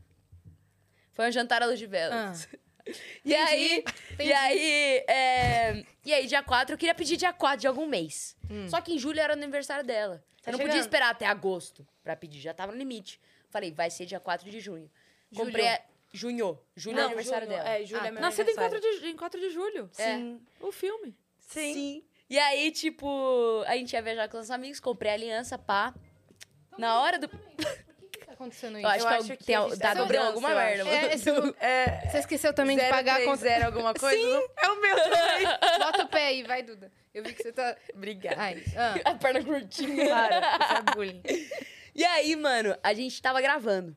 Foi 1.15 1.27
um 1.29 1.33
jantar 1.33 1.63
à 1.63 1.67
luz 1.67 1.79
de 1.79 1.87
velas. 1.87 2.47
Ah. 2.53 2.57
E 3.25 3.35
aí, 3.35 3.85
e 4.21 4.33
aí, 4.33 5.05
é, 5.09 5.83
e 6.05 6.13
aí, 6.15 6.27
dia 6.27 6.43
4, 6.43 6.75
eu 6.75 6.79
queria 6.79 6.95
pedir 6.95 7.17
dia 7.17 7.33
4 7.33 7.59
de 7.63 7.67
algum 7.67 7.87
mês. 7.87 8.37
Hum. 8.51 8.69
Só 8.69 8.81
que 8.83 8.93
em 8.93 8.99
julho 8.99 9.19
era 9.19 9.33
o 9.33 9.37
aniversário 9.37 9.85
dela. 9.85 10.23
Tá 10.43 10.51
Eu 10.51 10.53
não 10.53 10.59
podia 10.59 10.75
chegando. 10.75 10.81
esperar 10.87 11.11
até 11.11 11.27
agosto 11.27 11.85
pra 12.05 12.15
pedir, 12.15 12.39
já 12.39 12.55
tava 12.55 12.71
no 12.71 12.79
limite. 12.79 13.19
Falei, 13.51 13.73
vai 13.73 13.91
ser 13.91 14.07
dia 14.07 14.21
4 14.21 14.51
de 14.51 14.61
junho. 14.61 14.91
Julho. 15.31 15.47
Comprei 15.47 15.69
a... 15.69 15.81
Junho. 16.13 16.59
Junho 16.75 16.99
é 16.99 17.03
o 17.03 17.07
aniversário 17.07 17.47
Júlio, 17.47 17.63
dela. 17.63 17.77
É, 17.77 17.85
Júlio 17.85 18.05
Ah, 18.05 18.07
é 18.07 18.11
meu 18.11 18.21
Nascido 18.23 18.49
em 18.51 18.55
4, 18.55 18.77
aniversário. 18.77 19.01
de, 19.03 19.09
em 19.11 19.17
4 19.17 19.41
de 19.41 19.51
julho. 19.51 19.91
É. 19.99 20.17
Sim. 20.17 20.41
O 20.61 20.73
filme. 20.73 21.15
Sim. 21.41 22.03
E 22.29 22.39
aí, 22.39 22.71
tipo, 22.73 23.63
a 23.67 23.77
gente 23.77 23.93
ia 23.93 24.03
viajar 24.03 24.29
com 24.29 24.39
os 24.39 24.51
amigos, 24.51 24.81
comprei 24.81 25.11
a 25.13 25.15
aliança, 25.15 25.57
pá. 25.59 25.95
Na 26.79 27.01
hora 27.01 27.19
do. 27.19 27.29
Por 27.29 27.39
que 28.11 28.25
tá 28.27 28.33
acontecendo 28.33 28.79
Eu 28.79 28.81
isso? 28.81 28.89
acho 28.89 28.99
Eu 29.05 29.09
que, 29.09 29.15
acho 29.15 29.27
tem, 29.29 29.37
que 29.37 29.45
tem, 29.71 29.79
tá 29.79 29.95
dobrando, 29.95 30.27
alguma 30.29 30.51
eu 30.51 30.57
merda. 30.57 30.89
É, 30.91 31.15
esse- 31.15 31.31
É, 31.61 32.09
Você 32.11 32.19
esqueceu 32.19 32.53
também 32.55 32.77
de 32.77 32.89
pagar 32.89 33.21
a 33.21 33.25
conta. 33.25 33.37
zero 33.37 33.67
alguma 33.67 33.93
coisa? 33.95 34.17
Sim. 34.17 34.47
É 34.57 34.69
o 34.69 34.81
meu 34.81 34.97
também. 34.97 35.47
Bota 35.79 36.03
o 36.05 36.09
pé 36.09 36.27
aí, 36.27 36.43
vai, 36.43 36.63
Duda. 36.63 36.91
Eu 37.15 37.23
vi 37.23 37.33
que 37.35 37.43
você 37.43 37.53
tá. 37.53 37.77
Obrigada. 37.95 38.37
Ai, 38.41 38.63
ah. 38.77 39.11
A 39.11 39.15
perna 39.15 39.45
curtinha. 39.45 40.09
Para, 40.09 40.39
isso 40.41 40.73
é 40.91 40.95
bullying. 40.95 41.23
E 41.97 42.05
aí, 42.05 42.37
mano, 42.37 42.77
a 42.83 42.93
gente 42.93 43.21
tava 43.23 43.41
gravando. 43.41 43.97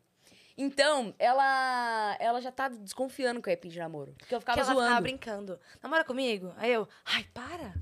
Então, 0.57 1.13
ela 1.19 2.17
ela 2.19 2.41
já 2.41 2.51
tava 2.51 2.75
desconfiando 2.75 3.41
que 3.41 3.49
eu 3.49 3.51
ia 3.51 3.57
pedir 3.57 3.79
namoro. 3.79 4.13
Porque 4.17 4.33
eu 4.35 4.39
ficava 4.39 4.57
Porque 4.57 4.71
ela 4.71 4.73
zoando. 4.73 4.87
ficava 4.89 5.01
brincando. 5.01 5.59
Namora 5.83 6.03
comigo? 6.03 6.53
Aí 6.57 6.71
eu, 6.71 6.87
ai, 7.05 7.25
para. 7.33 7.73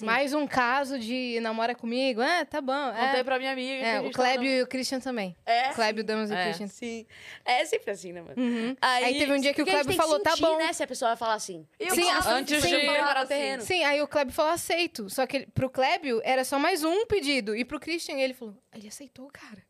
Mais 0.00 0.32
um 0.32 0.46
caso 0.46 0.98
de 0.98 1.38
namora 1.40 1.74
comigo? 1.74 2.22
É, 2.22 2.44
tá 2.46 2.60
bom. 2.62 2.92
Contei 2.92 3.20
É, 3.20 3.24
pra 3.24 3.38
minha 3.38 3.52
amiga. 3.52 3.84
é 3.86 4.00
o 4.00 4.04
gente 4.04 4.14
Clébio 4.14 4.48
tava 4.48 4.58
e 4.58 4.62
o 4.62 4.66
Christian 4.66 5.00
também. 5.00 5.36
É. 5.44 5.68
Clébio, 5.74 6.02
Damas 6.02 6.30
e 6.30 6.34
É. 6.34 6.44
Christian. 6.44 6.66
Sim. 6.68 7.06
É 7.44 7.64
sempre 7.66 7.90
assim, 7.90 8.12
né, 8.12 8.22
mano? 8.22 8.34
Uhum. 8.36 8.74
Aí, 8.80 9.04
Aí 9.04 9.18
teve 9.18 9.32
um 9.32 9.40
dia 9.40 9.52
que 9.52 9.60
o 9.60 9.66
Clébio 9.66 9.92
falou, 9.94 10.18
tá 10.20 10.30
sentir, 10.30 10.42
bom. 10.42 10.56
né, 10.56 10.72
se 10.72 10.82
a 10.82 10.86
pessoa 10.86 11.10
vai 11.10 11.16
falar 11.16 11.34
assim. 11.34 11.66
Eu 11.78 11.94
Sim, 11.94 12.08
antes 12.26 12.62
de 12.62 12.68
de- 12.68 12.76
preparar 12.86 13.24
o 13.24 13.28
terreno. 13.28 13.62
Sim, 13.62 13.84
aí 13.84 14.00
o 14.00 14.08
Clébio 14.08 14.32
falou 14.32 14.52
aceito. 14.52 15.10
Só 15.10 15.26
que 15.26 15.36
ele- 15.36 15.46
pro 15.52 15.68
Clébio 15.68 16.22
era 16.24 16.42
só 16.44 16.58
mais 16.58 16.82
um 16.82 17.04
pedido. 17.04 17.54
E 17.54 17.62
pro 17.64 17.78
Christian 17.78 18.16
ele 18.18 18.32
falou, 18.32 18.56
ele 18.74 18.88
aceitou, 18.88 19.28
cara. 19.30 19.62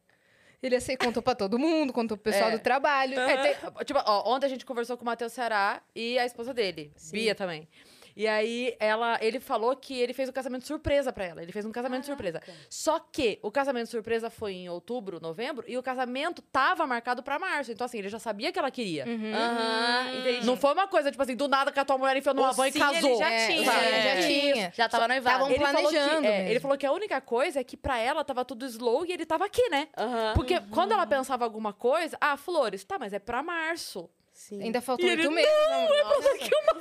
Ele 0.62 0.76
aceitou, 0.76 1.08
contou 1.08 1.20
pra 1.24 1.34
todo 1.34 1.58
mundo, 1.58 1.92
contou 1.92 2.16
pro 2.16 2.32
pessoal 2.32 2.50
É. 2.50 2.52
do 2.52 2.60
trabalho. 2.60 3.18
É, 3.18 3.36
tem- 3.54 3.84
tipo, 3.84 3.98
ó, 4.06 4.32
ontem 4.32 4.46
a 4.46 4.48
gente 4.48 4.64
conversou 4.64 4.96
com 4.96 5.02
o 5.02 5.06
Matheus 5.06 5.32
Ceará 5.32 5.82
e 5.92 6.16
a 6.20 6.24
esposa 6.24 6.54
dele, 6.54 6.92
Bia 7.10 7.34
também. 7.34 7.68
E 8.16 8.26
aí 8.26 8.76
ela, 8.78 9.18
ele 9.20 9.40
falou 9.40 9.74
que 9.76 9.98
ele 9.98 10.12
fez 10.12 10.28
um 10.28 10.32
casamento 10.32 10.66
surpresa 10.66 11.12
pra 11.12 11.24
ela. 11.24 11.42
Ele 11.42 11.52
fez 11.52 11.64
um 11.64 11.72
casamento 11.72 12.06
surpresa. 12.06 12.40
Só 12.68 12.98
que 12.98 13.38
o 13.42 13.50
casamento 13.50 13.88
surpresa 13.88 14.28
foi 14.30 14.52
em 14.54 14.68
outubro, 14.68 15.20
novembro, 15.20 15.64
e 15.68 15.76
o 15.78 15.82
casamento 15.82 16.42
tava 16.42 16.86
marcado 16.86 17.22
pra 17.22 17.38
março. 17.38 17.72
Então, 17.72 17.84
assim, 17.84 17.98
ele 17.98 18.08
já 18.08 18.18
sabia 18.18 18.52
que 18.52 18.58
ela 18.58 18.70
queria. 18.70 19.06
Uhum. 19.06 19.32
Aham, 19.34 20.14
entendi. 20.18 20.46
Não 20.46 20.56
foi 20.56 20.72
uma 20.72 20.86
coisa, 20.88 21.10
tipo 21.10 21.22
assim, 21.22 21.36
do 21.36 21.48
nada 21.48 21.72
que 21.72 21.80
a 21.80 21.84
tua 21.84 21.98
mulher 21.98 22.16
enfiou 22.16 22.34
numa 22.34 22.50
O 22.50 22.54
van 22.54 22.68
e 22.68 22.72
casou. 22.72 23.10
ele 23.10 23.16
já 23.18 23.30
É, 23.30 23.46
tinha. 23.46 23.72
É. 23.72 24.02
já 24.20 24.26
tinha. 24.26 24.72
Já 24.74 24.88
tava 24.88 25.08
noivado. 25.08 25.38
tavam 25.38 25.50
Ele 25.50 25.64
falou, 25.64 25.76
que, 25.90 25.96
planejando 25.96 26.26
é, 26.26 26.50
ele 26.50 26.60
falou 26.60 26.78
que 26.78 26.86
a 26.86 26.92
única 26.92 27.20
coisa 27.20 27.60
é 27.60 27.64
que 27.64 27.76
pra 27.76 27.98
ela 27.98 28.24
tava 28.24 28.44
tudo 28.44 28.64
slow 28.66 29.04
e 29.06 29.12
ele 29.12 29.24
tava 29.26 29.44
aqui, 29.46 29.68
né? 29.70 29.88
Aham. 29.96 30.32
Porque 30.34 30.60
quando 30.70 30.92
ela 30.92 31.06
pensava 31.06 31.44
alguma 31.44 31.72
coisa, 31.72 32.16
ah, 32.20 32.36
flores, 32.36 32.84
tá, 32.84 32.98
mas 32.98 33.12
é 33.12 33.18
pra 33.18 33.42
março. 33.42 34.08
Sim. 34.34 34.62
Ainda 34.62 34.80
faltou 34.80 35.06
oito 35.08 35.30
meses. 35.30 35.50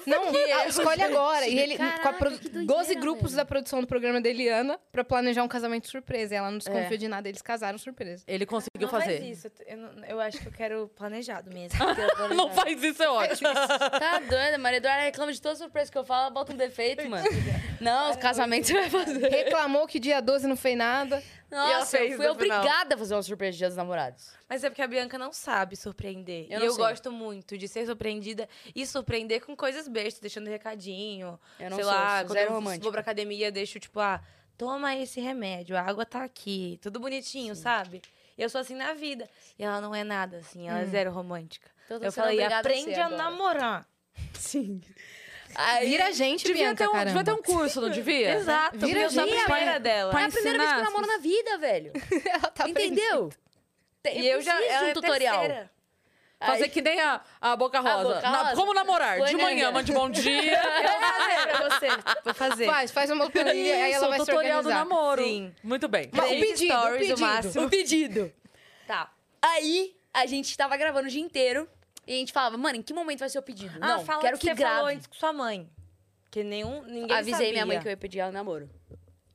Não, 0.07 0.31
não 0.31 0.39
ah, 0.57 0.67
escolhe 0.67 1.01
agora. 1.03 1.47
E 1.47 1.59
ele, 1.59 1.77
com 1.77 1.83
a 1.83 1.89
Caraca, 1.91 2.13
pro- 2.13 2.29
doideira, 2.31 2.65
12 2.65 2.95
grupos 2.95 3.31
velho. 3.31 3.35
da 3.37 3.45
produção 3.45 3.81
do 3.81 3.87
programa 3.87 4.19
da 4.21 4.29
Eliana 4.29 4.79
pra 4.91 5.03
planejar 5.03 5.43
um 5.43 5.47
casamento 5.47 5.87
surpresa. 5.89 6.33
E 6.33 6.37
ela 6.37 6.49
não 6.49 6.57
desconfiou 6.57 6.93
É. 6.93 6.97
de 6.97 7.07
nada, 7.07 7.29
eles 7.29 7.41
casaram 7.41 7.77
surpresa. 7.77 8.23
Ele 8.27 8.45
conseguiu 8.45 8.81
Não 8.81 8.89
fazer. 8.89 9.19
faz 9.19 9.37
isso. 9.37 9.51
Eu, 9.67 9.77
não- 9.77 10.05
eu 10.05 10.19
acho 10.19 10.39
que 10.39 10.47
eu 10.47 10.51
quero 10.51 10.87
planejado 10.95 11.51
mesmo. 11.53 11.77
Não 12.35 12.49
faz 12.51 12.81
isso, 12.83 13.03
é 13.03 13.09
ótimo. 13.09 13.49
Tá 13.53 14.19
doida, 14.27 14.57
Maria 14.57 14.77
Eduarda 14.77 15.03
reclama 15.03 15.31
de 15.33 15.41
todas 15.41 15.59
as 15.59 15.63
surpresas 15.65 15.89
que 15.89 15.97
eu 15.97 16.03
falo, 16.05 16.21
ela 16.23 16.29
bota 16.31 16.53
um 16.53 16.57
defeito, 16.57 17.07
mano. 17.09 17.27
Não, 17.81 18.11
o 18.11 18.17
casamento 18.17 18.67
você 18.67 18.73
vai 18.73 18.89
fazer. 18.89 19.27
Reclamou 19.29 19.85
que 19.87 19.99
dia 19.99 20.21
12 20.21 20.47
não 20.47 20.55
fez 20.55 20.77
nada. 20.77 21.21
Nossa, 21.51 21.97
eu 21.97 22.15
fui 22.15 22.27
obrigada 22.27 22.95
a 22.95 22.97
fazer 22.97 23.13
uma 23.13 23.21
surpresa 23.21 23.51
de 23.51 23.57
Dia 23.57 23.67
dos 23.67 23.75
Namorados. 23.75 24.31
Mas 24.47 24.63
é 24.63 24.69
porque 24.69 24.81
a 24.81 24.87
Bianca 24.87 25.17
não 25.17 25.33
sabe 25.33 25.75
surpreender. 25.75 26.47
Eu 26.49 26.61
e 26.61 26.65
eu 26.65 26.71
sei. 26.71 26.83
gosto 26.83 27.11
muito 27.11 27.57
de 27.57 27.67
ser 27.67 27.85
surpreendida 27.85 28.47
e 28.73 28.87
surpreender 28.87 29.45
com 29.45 29.55
coisas 29.55 29.87
bestas, 29.87 30.21
deixando 30.21 30.47
recadinho. 30.47 31.37
Eu 31.59 31.69
não 31.69 31.75
sei 31.75 31.83
sou, 31.83 31.93
lá, 31.93 32.19
sou 32.19 32.27
quando 32.27 32.37
zero 32.37 32.49
eu 32.51 32.55
romântica. 32.55 32.83
vou 32.83 32.91
pra 32.91 33.01
academia, 33.01 33.51
deixo, 33.51 33.79
tipo, 33.79 33.99
ah, 33.99 34.21
toma 34.57 34.95
esse 34.95 35.19
remédio, 35.19 35.75
a 35.75 35.81
água 35.81 36.05
tá 36.05 36.23
aqui. 36.23 36.79
Tudo 36.81 36.99
bonitinho, 36.99 37.55
sabe? 37.55 38.01
E 38.37 38.41
eu 38.41 38.49
sou 38.49 38.61
assim 38.61 38.75
na 38.75 38.93
vida. 38.93 39.29
E 39.59 39.63
ela 39.63 39.81
não 39.81 39.93
é 39.93 40.03
nada, 40.03 40.37
assim, 40.37 40.69
ela 40.69 40.79
é 40.79 40.85
zero 40.85 41.11
romântica. 41.11 41.69
Então 41.85 41.99
eu 42.01 42.11
falei, 42.11 42.41
a 42.41 42.59
aprende 42.59 42.93
a, 42.93 43.07
agora. 43.07 43.23
namorar. 43.23 43.87
Sim. 44.33 44.81
Aí, 45.55 45.89
Vira 45.89 46.07
a 46.07 46.11
gente, 46.11 46.43
Devia 46.45 46.65
Bianca, 46.65 46.83
ter, 46.83 46.89
um, 46.89 46.93
caramba. 46.93 47.09
devia 47.19 47.23
ter 47.23 47.39
um 47.39 47.43
curso, 47.43 47.81
não 47.81 47.89
devia? 47.89 48.33
Exato, 48.35 48.77
Vira 48.79 49.09
sou 49.09 49.23
a 49.23 49.27
gente, 49.27 49.43
primeira 49.43 49.79
dela. 49.79 50.19
É 50.21 50.25
a 50.25 50.29
primeira 50.29 50.57
vez 50.59 50.71
que 50.73 50.79
eu 50.79 50.83
namoro 50.83 51.07
na 51.07 51.17
vida, 51.17 51.57
velho. 51.57 51.91
Ela 52.25 52.51
tá 52.51 52.69
Entendeu? 52.69 53.29
E 54.13 54.27
eu 54.27 54.41
já 54.41 54.53
ela 54.59 54.79
de 54.79 54.85
é 54.85 54.89
um 54.89 54.93
tutorial. 54.93 55.69
Fazer 56.43 56.63
Aí- 56.63 56.69
que 56.71 56.81
nem 56.81 56.99
a, 56.99 57.21
a 57.39 57.55
Boca 57.55 57.79
Rosa. 57.79 58.15
Boca 58.15 58.21
Na- 58.31 58.41
Rosa. 58.45 58.55
como 58.55 58.73
namorar? 58.73 59.11
De 59.11 59.17
Planejando. 59.19 59.43
manhã, 59.43 59.71
mande 59.71 59.91
bom 59.91 60.09
dia. 60.09 60.57
Eu 60.57 60.89
vou 60.89 61.09
fazer 61.11 61.47
pra 61.47 61.69
você. 61.69 61.87
Vou 62.25 62.33
fazer. 62.33 62.65
Faz, 62.65 62.91
faz 62.91 63.11
uma 63.11 63.29
planilha, 63.29 63.75
aí 63.75 63.91
Isso, 63.91 63.97
ela 63.99 64.07
o 64.07 64.09
vai 64.09 64.19
se 64.21 64.25
tutorial 64.25 64.63
do 64.63 64.69
namoro. 64.69 65.23
Sim. 65.23 65.53
Muito 65.63 65.87
bem. 65.87 66.09
Mas 66.11 66.25
o 66.25 66.29
pedido, 66.29 66.73
o 66.73 66.77
stories 66.79 67.07
pedido. 67.09 67.59
o. 67.61 67.65
O 67.65 67.69
pedido. 67.69 68.33
Tá. 68.87 69.11
Aí, 69.39 69.95
a 70.11 70.25
gente 70.25 70.57
tava 70.57 70.75
gravando 70.77 71.07
o 71.07 71.11
dia 71.11 71.21
inteiro. 71.21 71.69
E 72.07 72.13
a 72.13 72.15
gente 72.15 72.33
falava, 72.33 72.57
mano, 72.57 72.77
em 72.79 72.81
que 72.81 72.93
momento 72.93 73.19
vai 73.19 73.29
ser 73.29 73.39
o 73.39 73.43
pedido? 73.43 73.77
Ah, 73.81 73.97
não, 73.97 74.05
fala 74.05 74.21
quero 74.21 74.37
que 74.37 74.47
que, 74.49 74.55
você 74.55 74.61
falou 74.63 74.83
grave. 74.83 74.95
antes 74.95 75.07
com 75.07 75.13
sua 75.15 75.31
mãe. 75.33 75.69
Que 76.31 76.43
nenhum, 76.43 76.81
ninguém 76.83 77.15
Avisei 77.15 77.33
sabia. 77.33 77.51
minha 77.51 77.65
mãe 77.65 77.79
que 77.79 77.87
eu 77.87 77.91
ia 77.91 77.97
pedir 77.97 78.19
ela 78.19 78.31
namoro. 78.31 78.69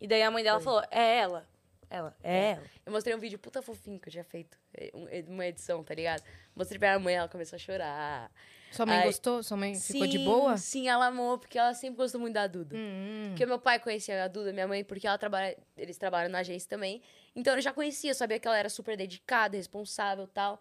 E 0.01 0.07
daí 0.07 0.23
a 0.23 0.31
mãe 0.31 0.43
dela 0.43 0.61
falou, 0.61 0.83
é 0.91 1.19
ela. 1.19 1.47
Ela, 1.89 2.17
é 2.23 2.51
ela. 2.53 2.62
Eu 2.85 2.91
mostrei 2.93 3.14
um 3.14 3.19
vídeo 3.19 3.39
puta 3.39 3.62
fofinho 3.62 4.01
que 4.01 4.09
eu 4.09 4.12
tinha 4.12 4.25
feito. 4.25 4.59
é, 4.75 4.91
um- 4.93 5.07
é, 5.09 5.25
Uma 5.29 5.47
edição, 5.47 5.85
tá 5.85 5.95
ligado? 5.95 6.23
Mostrei 6.55 6.79
pra 6.79 6.89
minha 6.91 6.99
mãe, 6.99 7.14
ela 7.14 7.29
começou 7.29 7.57
a 7.57 7.61
chorar. 7.61 8.31
Sua 8.73 8.85
mãe 8.85 8.99
Ai. 8.99 9.05
gostou? 9.05 9.43
Sua 9.43 9.57
mãe 9.57 9.75
ficou 9.79 10.07
de 10.07 10.19
Sim, 10.19 10.25
boa? 10.25 10.57
Sim, 10.57 10.89
ela 10.89 11.07
amou, 11.07 11.39
porque 11.39 11.57
ela 11.57 11.73
sempre 11.75 11.97
gostou 11.99 12.21
muito 12.21 12.35
da 12.35 12.47
Duda. 12.49 12.75
Hum. 12.77 13.27
Porque 13.29 13.47
meu 13.47 13.59
pai 13.61 13.79
conhecia 13.79 14.25
a 14.25 14.29
Duda, 14.29 14.53
minha 14.53 14.67
mãe, 14.67 14.83
porque 14.83 15.07
ela 15.07 15.17
trabalha, 15.17 15.57
eles 15.77 15.97
trabalham 15.97 16.29
na 16.29 16.39
agência 16.41 16.69
também. 16.69 17.01
Então 17.35 17.55
eu 17.55 17.61
já 17.62 17.73
conhecia, 17.73 18.11
eu 18.11 18.14
sabia 18.14 18.41
que 18.41 18.49
ela 18.49 18.59
era 18.59 18.69
super 18.69 18.97
dedicada, 18.97 19.57
responsável 19.57 20.25
e 20.25 20.29
tal. 20.29 20.61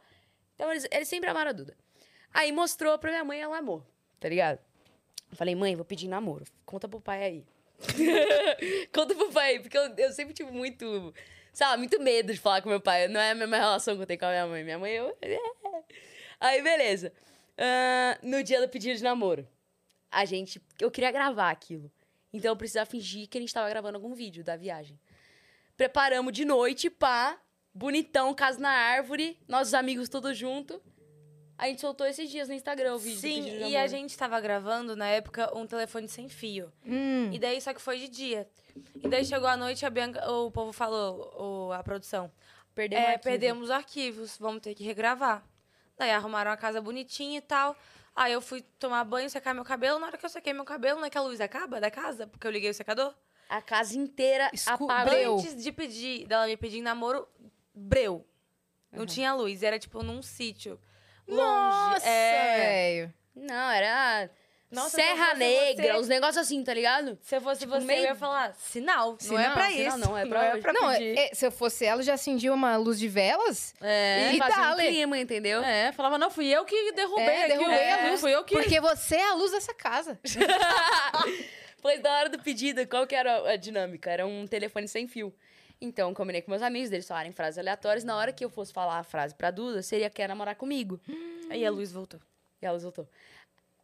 Então 0.53 0.69
eles, 0.71 0.87
eles 0.91 1.07
sempre 1.07 1.29
amaram 1.29 1.49
a 1.49 1.53
Duda. 1.53 1.75
Aí 2.35 2.51
mostrou 2.51 2.99
pra 2.99 3.11
minha 3.11 3.23
mãe, 3.23 3.39
ela 3.39 3.57
amou, 3.59 3.81
tá 4.19 4.27
ligado? 4.27 4.59
Falei, 5.31 5.55
mãe, 5.55 5.73
vou 5.73 5.85
pedir 5.85 6.09
namoro. 6.09 6.43
Conta 6.65 6.85
pro 6.85 6.99
pai 6.99 7.23
aí. 7.23 7.45
Conta 8.93 9.15
pro 9.15 9.31
pai 9.31 9.51
aí, 9.51 9.59
porque 9.61 9.77
eu, 9.77 9.95
eu 9.95 10.11
sempre 10.11 10.33
tive 10.33 10.51
muito, 10.51 11.13
sabe, 11.53 11.77
muito 11.77 11.97
medo 12.01 12.33
de 12.33 12.39
falar 12.41 12.61
com 12.61 12.67
meu 12.67 12.81
pai. 12.81 13.07
Não 13.07 13.21
é 13.21 13.31
a 13.31 13.35
mesma 13.35 13.55
relação 13.55 13.95
que 13.95 14.01
eu 14.01 14.05
tenho 14.05 14.19
com 14.19 14.25
a 14.25 14.31
minha 14.31 14.47
mãe. 14.47 14.63
Minha 14.65 14.77
mãe, 14.77 14.91
eu. 14.91 15.17
Aí, 16.37 16.61
beleza. 16.61 17.13
Ah, 17.57 18.19
no 18.21 18.43
dia 18.43 18.59
do 18.59 18.67
pedido 18.67 18.97
de 18.97 19.03
namoro, 19.03 19.47
a 20.11 20.25
gente. 20.25 20.61
Eu 20.77 20.91
queria 20.91 21.11
gravar 21.11 21.51
aquilo. 21.51 21.89
Então 22.33 22.51
eu 22.51 22.57
precisava 22.57 22.85
fingir 22.85 23.29
que 23.29 23.37
a 23.37 23.41
gente 23.41 23.53
tava 23.53 23.69
gravando 23.69 23.95
algum 23.95 24.13
vídeo 24.13 24.43
da 24.43 24.57
viagem. 24.57 24.99
Preparamos 25.77 26.33
de 26.33 26.43
noite, 26.43 26.89
pá, 26.89 27.39
bonitão, 27.73 28.33
casa 28.33 28.59
na 28.59 28.71
árvore, 28.71 29.39
nossos 29.47 29.73
amigos 29.73 30.09
todos 30.09 30.37
juntos. 30.37 30.81
A 31.57 31.67
gente 31.67 31.79
soltou 31.81 32.05
esses 32.05 32.29
dias 32.29 32.47
no 32.49 32.53
Instagram 32.53 32.95
o 32.95 32.97
vídeo. 32.99 33.19
Sim, 33.19 33.47
e 33.47 33.59
namoro. 33.59 33.77
a 33.77 33.87
gente 33.87 34.17
tava 34.17 34.39
gravando, 34.41 34.95
na 34.95 35.07
época, 35.07 35.55
um 35.57 35.65
telefone 35.65 36.07
sem 36.07 36.27
fio. 36.27 36.71
Hum. 36.85 37.29
E 37.31 37.39
daí, 37.39 37.61
só 37.61 37.73
que 37.73 37.81
foi 37.81 37.97
de 37.97 38.09
dia. 38.09 38.47
E 39.01 39.07
daí 39.07 39.23
chegou 39.25 39.47
a 39.47 39.55
noite, 39.55 39.85
a 39.85 39.89
Bianca, 39.89 40.29
o 40.29 40.51
povo 40.51 40.73
falou, 40.73 41.67
o, 41.69 41.71
a 41.71 41.81
produção, 41.81 42.29
Perdemos 42.73 43.03
é, 43.05 43.07
arquivo. 43.13 43.23
perdemos 43.23 43.63
os 43.65 43.71
arquivos, 43.71 44.37
vamos 44.37 44.61
ter 44.61 44.75
que 44.75 44.83
regravar. 44.83 45.43
Daí 45.97 46.11
arrumaram 46.11 46.51
a 46.51 46.57
casa 46.57 46.81
bonitinha 46.81 47.37
e 47.37 47.41
tal. 47.41 47.73
Aí 48.13 48.33
eu 48.33 48.41
fui 48.41 48.61
tomar 48.77 49.03
banho, 49.05 49.29
secar 49.29 49.53
meu 49.53 49.63
cabelo. 49.63 49.97
Na 49.97 50.07
hora 50.07 50.17
que 50.17 50.25
eu 50.25 50.29
sequei 50.29 50.51
meu 50.51 50.65
cabelo, 50.65 50.99
não 50.99 51.05
é 51.07 51.09
que 51.09 51.17
a 51.17 51.21
luz 51.21 51.39
acaba 51.39 51.79
da 51.79 51.89
casa, 51.89 52.27
porque 52.27 52.45
eu 52.45 52.51
liguei 52.51 52.69
o 52.69 52.73
secador. 52.73 53.13
A 53.47 53.61
casa 53.61 53.97
inteira 53.97 54.49
Escu- 54.53 54.89
apagou. 54.91 55.37
Antes 55.39 55.61
de 55.63 55.71
pedir, 55.71 56.27
dela 56.27 56.47
me 56.47 56.57
pedir 56.57 56.79
em 56.79 56.81
namoro, 56.81 57.25
breu. 57.73 58.25
Não 58.91 59.05
tinha 59.05 59.33
luz, 59.33 59.63
era 59.63 59.77
tipo 59.79 60.03
num 60.03 60.21
sítio. 60.21 60.77
Longe. 61.27 61.41
Nossa, 61.41 62.07
é. 62.07 62.57
velho. 62.57 63.13
Não, 63.35 63.71
era 63.71 64.29
Nossa, 64.71 64.89
se 64.89 64.95
Serra 64.95 65.33
Negra, 65.35 65.93
você- 65.93 65.99
os 65.99 66.07
negócios 66.07 66.37
assim, 66.37 66.63
tá 66.63 66.73
ligado? 66.73 67.17
Se 67.21 67.35
eu 67.35 67.41
fosse 67.41 67.61
Tipo, 67.61 67.73
você, 67.73 67.85
meio- 67.85 67.99
eu 68.01 68.05
ia 68.05 68.15
falar, 68.15 68.53
sinal, 68.55 69.11
não 69.11 69.19
Sinal, 69.19 69.39
é 69.41 69.49
pra 69.53 69.69
sinal 69.69 69.87
isso. 69.87 69.97
não, 69.97 70.17
é 70.17 70.25
pra 70.27 70.53
hoje. 70.53 70.63
Não, 70.73 70.89
pedir. 70.91 71.17
é- 71.17 71.29
se 71.33 71.45
eu 71.45 71.51
fosse 71.51 71.85
ela, 71.85 72.01
já 72.03 72.13
acendia 72.13 72.53
uma 72.53 72.75
luz 72.77 72.97
de 72.99 73.07
velas. 73.07 73.73
É. 73.81 74.31
E 74.33 74.37
fazia 74.37 74.55
um 74.57 74.75
dale. 74.75 74.87
clima, 74.87 75.17
entendeu? 75.17 75.61
É, 75.63 75.91
falava, 75.91 76.17
não, 76.17 76.29
fui 76.29 76.47
eu 76.47 76.63
que 76.65 76.91
derrubei 76.93 77.25
É, 77.25 77.39
aqui 77.45 77.57
derrubei 77.57 77.91
a 77.91 78.09
luz. 78.09 78.21
Fui 78.21 78.33
eu 78.35 78.43
que... 78.43 78.55
Porque 78.55 78.79
você 78.79 79.15
é 79.15 79.29
a 79.29 79.33
luz 79.33 79.51
dessa 79.51 79.73
casa. 79.73 80.19
Pois 81.81 81.99
da 82.01 82.11
hora 82.17 82.29
do 82.29 82.39
pedido, 82.39 82.87
qual 82.87 83.05
que 83.05 83.13
era 83.13 83.51
a 83.51 83.55
dinâmica? 83.57 84.09
Era 84.09 84.25
um 84.25 84.47
telefone 84.47 84.87
sem 84.87 85.07
fio. 85.07 85.31
Então, 85.81 86.09
eu 86.09 86.15
combinei 86.15 86.41
com 86.41 86.49
meus 86.51 86.63
amigos, 86.63 86.89
deles 86.89 87.07
falarem 87.07 87.31
frases 87.31 87.57
aleatórias. 87.57 88.03
Na 88.03 88.15
hora 88.15 88.31
que 88.33 88.43
eu 88.43 88.49
fosse 88.49 88.71
falar 88.73 88.97
a 88.99 89.03
frase 89.03 89.35
pra 89.35 89.51
Duda, 89.51 89.81
seria 89.81 90.09
quer 90.09 90.27
namorar 90.29 90.55
comigo. 90.55 90.99
Aí 91.49 91.65
a 91.65 91.69
luz 91.71 91.91
voltou. 91.91 92.19
E 92.61 92.65
ela 92.65 92.77
voltou. 92.79 93.07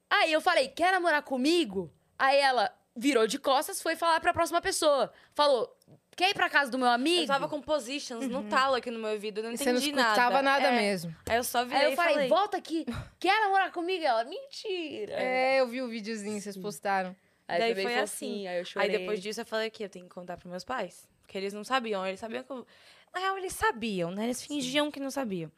Aí 0.09 0.31
eu 0.31 0.41
falei, 0.41 0.67
quer 0.69 0.91
namorar 0.91 1.21
comigo? 1.21 1.91
Aí 2.17 2.37
ela 2.37 2.73
virou 2.95 3.27
de 3.27 3.37
costas, 3.39 3.81
foi 3.81 3.95
falar 3.95 4.19
pra 4.19 4.33
próxima 4.33 4.61
pessoa. 4.61 5.11
Falou, 5.33 5.73
quer 6.15 6.29
ir 6.31 6.33
pra 6.33 6.49
casa 6.49 6.69
do 6.71 6.77
meu 6.77 6.87
amigo? 6.89 7.23
Eu 7.23 7.27
tava 7.27 7.47
com 7.47 7.61
positions 7.61 8.27
no 8.27 8.43
talo 8.49 8.75
aqui 8.75 8.91
no 8.91 8.99
meu 8.99 9.11
ouvido, 9.11 9.39
eu 9.39 9.43
não 9.43 9.55
Você 9.55 9.65
não 9.71 9.79
entendi 9.79 9.91
escutava 9.97 10.41
nada, 10.41 10.67
É. 10.67 10.71
mesmo. 10.71 11.15
Aí 11.29 11.37
eu 11.37 11.43
só 11.43 11.63
virei 11.63 11.79
Aí 11.79 11.85
eu 11.87 11.93
e 11.93 11.95
falei, 11.95 12.13
falei. 12.13 12.29
volta 12.29 12.57
aqui, 12.57 12.85
quer 13.19 13.39
namorar 13.41 13.71
comigo? 13.71 14.03
Ela, 14.03 14.23
mentira. 14.25 15.13
É, 15.13 15.59
eu 15.61 15.67
vi 15.67 15.81
o 15.81 15.87
videozinho 15.87 16.35
que 16.35 16.41
vocês 16.41 16.57
postaram. 16.57 17.15
Aí 17.47 17.59
Daí 17.59 17.83
foi 17.83 17.97
assim. 17.99 18.47
Aí 18.47 18.59
eu 18.59 18.65
chorei. 18.65 18.89
Aí 18.89 18.97
depois 18.97 19.21
disso 19.21 19.41
eu 19.41 19.45
falei 19.45 19.69
que 19.69 19.83
eu 19.83 19.89
tenho 19.89 20.05
que 20.05 20.13
contar 20.13 20.37
pros 20.37 20.49
meus 20.49 20.63
pais. 20.63 21.07
Porque 21.32 21.38
eles 21.38 21.53
não 21.53 21.63
sabiam. 21.63 22.05
Eles 22.05 22.19
sabiam 22.19 22.43
que 22.43 22.51
eu... 22.51 22.67
Na 23.13 23.21
real, 23.21 23.38
eles 23.38 23.53
sabiam, 23.53 24.11
né? 24.11 24.25
Eles 24.25 24.43
fingiam 24.43 24.91
que 24.91 24.99
não 24.99 25.09
sabiam. 25.09 25.49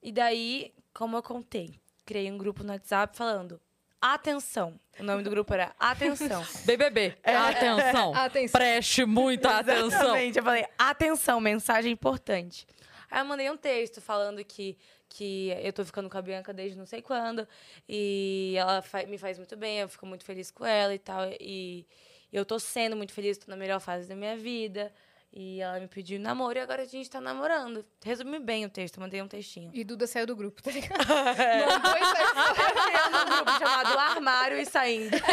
E 0.00 0.12
daí, 0.12 0.72
como 0.94 1.16
eu 1.16 1.22
contei, 1.22 1.80
criei 2.06 2.30
um 2.30 2.38
grupo 2.38 2.62
no 2.62 2.72
WhatsApp 2.72 3.16
falando 3.16 3.60
Atenção. 4.00 4.78
O 5.00 5.02
nome 5.02 5.24
do 5.24 5.28
grupo 5.30 5.52
era 5.52 5.74
Atenção. 5.80 6.46
BBB. 6.64 7.16
Atenção. 7.24 8.14
Atenção. 8.14 8.60
Preste 8.60 9.04
muita 9.04 9.50
atenção. 9.58 9.86
Exatamente. 9.88 10.38
Eu 10.38 10.44
falei, 10.44 10.64
atenção, 10.78 11.40
mensagem 11.40 11.90
importante. 11.92 12.64
Aí 13.10 13.20
eu 13.20 13.24
mandei 13.24 13.50
um 13.50 13.56
texto 13.56 14.00
falando 14.00 14.44
que, 14.44 14.78
que 15.08 15.48
eu 15.60 15.72
tô 15.72 15.84
ficando 15.84 16.08
com 16.08 16.16
a 16.16 16.22
Bianca 16.22 16.54
desde 16.54 16.78
não 16.78 16.86
sei 16.86 17.02
quando. 17.02 17.46
E 17.88 18.54
ela 18.56 18.80
fa- 18.80 19.02
me 19.06 19.18
faz 19.18 19.38
muito 19.38 19.56
bem, 19.56 19.80
eu 19.80 19.88
fico 19.88 20.06
muito 20.06 20.24
feliz 20.24 20.52
com 20.52 20.64
ela 20.64 20.94
e 20.94 20.98
tal. 21.00 21.22
E 21.40 21.84
eu 22.32 22.44
tô 22.44 22.58
sendo 22.58 22.96
muito 22.96 23.12
feliz, 23.12 23.38
tô 23.38 23.50
na 23.50 23.56
melhor 23.56 23.80
fase 23.80 24.08
da 24.08 24.14
minha 24.14 24.36
vida. 24.36 24.92
E 25.32 25.60
ela 25.60 25.78
me 25.78 25.86
pediu 25.86 26.18
namoro 26.18 26.58
e 26.58 26.60
agora 26.60 26.82
a 26.82 26.84
gente 26.84 27.08
tá 27.08 27.20
namorando. 27.20 27.86
Resumi 28.04 28.40
bem 28.40 28.64
o 28.64 28.68
texto, 28.68 28.98
mandei 28.98 29.22
um 29.22 29.28
textinho. 29.28 29.70
E 29.72 29.84
Duda 29.84 30.04
saiu 30.08 30.26
do 30.26 30.34
grupo, 30.34 30.60
tá 30.60 30.72
ligado? 30.72 30.98
Mandou 31.06 31.96
e 31.96 32.04
saiu. 32.04 33.22
um 33.22 33.36
grupo 33.36 33.50
chamado 33.58 33.96
Armário 33.98 34.58
e 34.58 34.66
Saindo. 34.66 35.16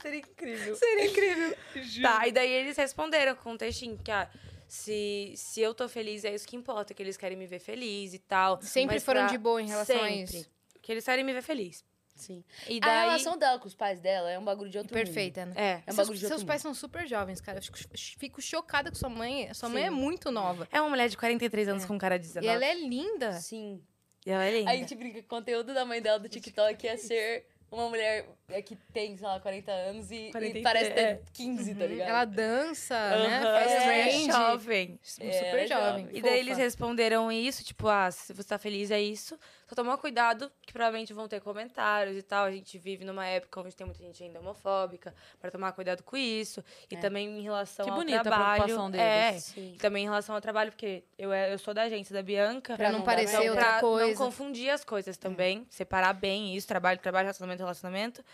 Seria 0.00 0.18
incrível. 0.20 0.76
Seria 0.76 1.06
incrível. 1.06 1.56
Tá, 2.02 2.26
e 2.28 2.32
daí 2.32 2.50
eles 2.52 2.76
responderam 2.76 3.34
com 3.36 3.52
um 3.52 3.56
textinho 3.56 3.96
que, 3.98 4.10
ah, 4.10 4.28
se, 4.68 5.32
se 5.36 5.60
eu 5.60 5.74
tô 5.74 5.88
feliz, 5.88 6.24
é 6.24 6.34
isso 6.34 6.46
que 6.46 6.56
importa, 6.56 6.94
que 6.94 7.02
eles 7.02 7.16
querem 7.16 7.36
me 7.36 7.46
ver 7.46 7.58
feliz 7.58 8.14
e 8.14 8.18
tal. 8.18 8.60
Sempre 8.62 8.96
mas 8.96 9.04
foram 9.04 9.22
pra- 9.22 9.30
de 9.30 9.38
boa 9.38 9.60
em 9.62 9.66
relação 9.66 9.96
a 9.96 10.08
Sempre. 10.08 10.22
isso. 10.38 10.50
Que 10.82 10.92
eles 10.92 11.04
querem 11.04 11.24
me 11.24 11.32
ver 11.32 11.42
feliz. 11.42 11.84
Sim. 12.18 12.44
E 12.68 12.78
A 12.78 12.86
daí... 12.86 13.00
relação 13.06 13.38
dela 13.38 13.58
com 13.58 13.66
os 13.66 13.74
pais 13.74 14.00
dela 14.00 14.30
é 14.30 14.38
um 14.38 14.44
bagulho 14.44 14.70
de 14.70 14.78
outro 14.78 14.94
mundo. 14.94 15.04
Perfeita, 15.04 15.46
né? 15.46 15.54
É. 15.56 15.70
É 15.86 15.90
um 15.90 15.94
seus 15.94 15.96
bagulho 15.96 16.14
de 16.14 16.20
seus 16.20 16.32
outro 16.32 16.46
pais 16.46 16.62
são 16.62 16.74
super 16.74 17.06
jovens, 17.06 17.40
cara. 17.40 17.58
Eu 17.58 17.62
fico, 17.62 17.78
fico 18.18 18.42
chocada 18.42 18.90
com 18.90 18.96
sua 18.96 19.08
mãe. 19.08 19.52
Sua 19.54 19.68
mãe 19.68 19.82
Sim. 19.82 19.88
é 19.88 19.90
muito 19.90 20.30
nova. 20.30 20.68
É 20.72 20.80
uma 20.80 20.90
mulher 20.90 21.08
de 21.08 21.16
43 21.16 21.68
anos 21.68 21.84
com 21.84 21.96
cara 21.96 22.18
de 22.18 22.26
19. 22.26 22.46
E 22.46 22.50
ela 22.50 22.64
é 22.64 22.74
linda. 22.74 23.32
Sim. 23.34 23.82
E 24.26 24.30
ela 24.30 24.44
é 24.44 24.58
linda. 24.58 24.70
A 24.70 24.76
gente 24.76 24.94
brinca 24.94 25.20
que 25.20 25.26
o 25.26 25.28
conteúdo 25.28 25.72
da 25.72 25.84
mãe 25.84 26.02
dela 26.02 26.18
do 26.18 26.28
TikTok 26.28 26.86
é 26.86 26.96
ser 26.96 27.46
uma 27.70 27.88
mulher 27.88 28.26
é, 28.48 28.62
que 28.62 28.76
tem, 28.92 29.16
sei 29.16 29.26
lá, 29.26 29.38
40 29.40 29.70
anos 29.70 30.10
e, 30.10 30.28
e 30.28 30.32
43, 30.32 30.62
parece 30.62 30.90
ter 30.90 31.00
é. 31.00 31.20
15, 31.34 31.74
tá 31.74 31.86
ligado? 31.86 32.08
Ela 32.08 32.24
dança, 32.24 32.94
né? 32.94 33.38
Aham. 33.38 33.52
Faz 33.52 33.72
é 33.72 34.02
trend. 34.04 34.32
jovem. 34.32 35.00
É, 35.02 35.32
Super 35.32 35.46
ela 35.46 35.60
é 35.60 35.66
jovem. 35.66 36.04
jovem. 36.04 36.08
E 36.18 36.22
daí 36.22 36.22
fofa. 36.22 36.36
eles 36.36 36.58
responderam 36.58 37.30
isso, 37.30 37.62
tipo, 37.62 37.88
ah, 37.88 38.10
se 38.10 38.32
você 38.32 38.48
tá 38.48 38.58
feliz 38.58 38.90
é 38.90 39.00
isso. 39.00 39.38
Só 39.68 39.74
toma 39.74 39.98
cuidado, 39.98 40.50
que 40.62 40.72
provavelmente 40.72 41.12
vão 41.12 41.28
ter 41.28 41.40
comentários 41.42 42.16
e 42.16 42.22
tal. 42.22 42.46
A 42.46 42.50
gente 42.50 42.78
vive 42.78 43.04
numa 43.04 43.26
época 43.26 43.60
onde 43.60 43.76
tem 43.76 43.86
muita 43.86 44.02
gente 44.02 44.22
ainda 44.22 44.40
homofóbica, 44.40 45.14
para 45.38 45.50
tomar 45.50 45.72
cuidado 45.72 46.02
com 46.02 46.16
isso. 46.16 46.64
E 46.90 46.96
também 46.96 47.38
em 47.38 47.42
relação 47.42 47.84
Que 47.84 47.90
ao 47.90 47.96
bonita 47.98 48.20
a 48.20 48.22
trabalho. 48.22 48.62
preocupação 48.64 48.88
É, 48.98 49.28
deles. 49.30 49.44
Sim. 49.44 49.72
e 49.74 49.78
também 49.78 50.04
em 50.04 50.06
relação 50.06 50.34
ao 50.34 50.40
trabalho, 50.40 50.72
porque 50.72 51.04
eu, 51.18 51.30
é- 51.32 51.52
eu 51.52 51.58
sou 51.58 51.74
da 51.74 51.82
agência 51.82 52.14
da 52.14 52.22
Bianca. 52.22 52.76
Pra 52.76 52.90
não 52.90 53.00
não 53.00 53.04
parecer 53.04 53.36
merda. 53.38 53.50
outra 53.50 53.64
pra 53.66 53.80
coisa. 53.80 54.06
não 54.08 54.14
confundir 54.16 54.70
as 54.70 54.82
coisas 54.84 55.18
também. 55.18 55.66
Separar 55.68 56.14
bem 56.14 56.56
isso, 56.56 56.66
trabalho, 56.66 56.98
trabalho, 56.98 57.26
relacionamento, 57.26 57.60
relacionamento. 57.62 58.24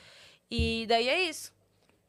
E 0.48 0.86
daí 0.88 1.08
é 1.08 1.24
isso. 1.24 1.52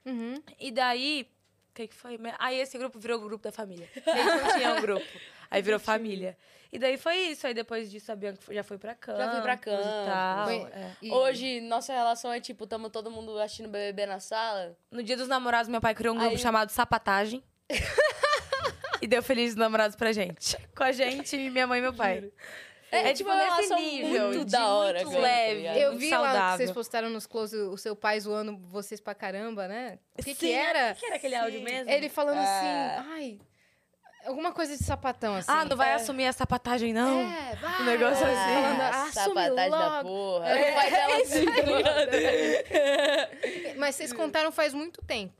Uhum. 0.06 0.36
E 0.60 0.70
daí, 0.72 1.28
o 1.72 1.74
que, 1.74 1.88
que 1.88 1.96
foi? 1.96 2.20
Aí 2.38 2.60
esse 2.60 2.78
grupo 2.78 3.00
virou 3.00 3.18
o 3.20 3.24
grupo 3.24 3.44
da 3.44 3.52
família. 3.52 3.90
A 4.06 4.16
gente 4.16 4.44
não 4.44 4.56
tinha 4.58 4.74
um 4.76 4.82
grupo. 4.82 5.06
Aí 5.50 5.62
virou 5.64 5.80
família. 5.80 6.38
E 6.76 6.80
daí 6.80 6.98
foi 6.98 7.16
isso. 7.18 7.48
Aí 7.48 7.54
depois 7.54 7.90
disso 7.90 8.12
a 8.12 8.16
Bianca 8.16 8.40
já 8.54 8.64
foi 8.64 8.78
pra 8.78 8.94
campus. 8.96 9.24
Já 9.24 9.32
foi 9.32 9.42
pra 9.42 9.54
e 9.54 9.58
campus. 9.58 9.86
tal. 10.06 10.46
Foi- 10.46 10.56
é. 10.74 10.92
E- 11.02 11.12
Hoje, 11.12 11.62
nossa 11.62 11.94
relação 11.94 12.32
é 12.32 12.40
tipo, 12.40 12.68
tamo 12.68 12.90
todo 12.90 13.10
mundo 13.10 13.40
assistindo 13.40 13.70
BBB 13.70 14.06
na 14.06 14.20
sala. 14.20 14.78
No 14.92 15.02
dia 15.04 15.18
dos 15.18 15.28
namorados, 15.28 15.70
meu 15.70 15.82
pai 15.82 15.96
criou 15.96 16.14
um 16.14 16.18
grupo 16.18 16.34
Aí- 16.36 16.38
chamado 16.38 16.70
Sapatagem. 16.72 17.44
e 19.02 19.08
deu 19.08 19.22
Felizes 19.24 19.56
Namorados 19.56 19.96
pra 19.96 20.12
gente. 20.12 20.58
Com 20.76 20.84
a 20.84 20.92
gente, 20.92 21.38
minha 21.50 21.68
mãe 21.68 21.80
e 21.80 21.82
meu 21.82 21.94
pai. 21.94 22.32
É, 22.92 23.10
É, 23.10 23.14
tipo 23.14 23.18
tipo 23.18 23.30
uma 23.32 23.36
nesse 23.36 23.50
relação 23.56 23.80
nível. 23.80 24.28
muito 24.28 24.46
de 24.46 24.52
da 24.52 24.68
hora 24.68 25.00
Muito 25.04 25.18
agora, 25.18 25.22
tá 25.28 25.36
leve. 25.36 25.80
Eu 25.82 25.90
muito 25.92 26.00
vi 26.00 26.10
lá 26.12 26.18
que 26.18 26.24
saudável. 26.26 26.58
vocês 26.58 26.72
postaram 26.72 27.10
nos 27.10 27.26
close 27.28 27.58
o 27.58 27.76
seu 27.78 27.96
pai 27.96 28.20
zoando 28.20 28.58
vocês 28.70 29.02
pra 29.02 29.14
caramba, 29.16 29.68
né? 29.68 30.00
O 30.18 30.24
que, 30.24 30.34
que 30.36 30.48
Sim, 30.48 30.54
era? 30.54 30.92
O 30.92 30.94
que, 30.94 31.00
que 31.02 31.06
era 31.08 31.16
aquele 31.16 31.36
áudio 31.36 31.62
mesmo? 31.62 31.90
Ele 31.90 32.08
falando 32.08 32.38
Ah. 32.38 32.42
assim, 33.00 33.10
ai. 33.12 33.40
Alguma 34.26 34.52
coisa 34.52 34.76
de 34.78 34.84
sapatão, 34.84 35.36
assim. 35.36 35.52
Ah, 35.52 35.66
não 35.66 35.78
vai 35.78 35.94
assumir 35.94 36.26
a 36.26 36.34
sapatagem, 36.34 36.94
não? 36.94 37.20
É, 37.22 37.56
vai. 37.56 37.82
Um 37.82 37.86
negócio 37.86 38.26
assim. 38.26 38.36
Falando, 38.36 38.82
Ah, 38.82 39.12
sapatagem 39.12 39.72
da 39.72 40.02
porra. 40.04 40.50
É, 40.50 40.72
O 40.72 40.76
pai 40.76 40.92
dela 40.92 41.16
assim, 41.22 41.46
tá 41.46 41.62
ligado? 41.62 42.12
Mas 43.78 43.96
vocês 43.96 44.12
contaram 44.14 44.52
faz 44.52 44.74
muito 44.74 45.02
tempo. 45.04 45.34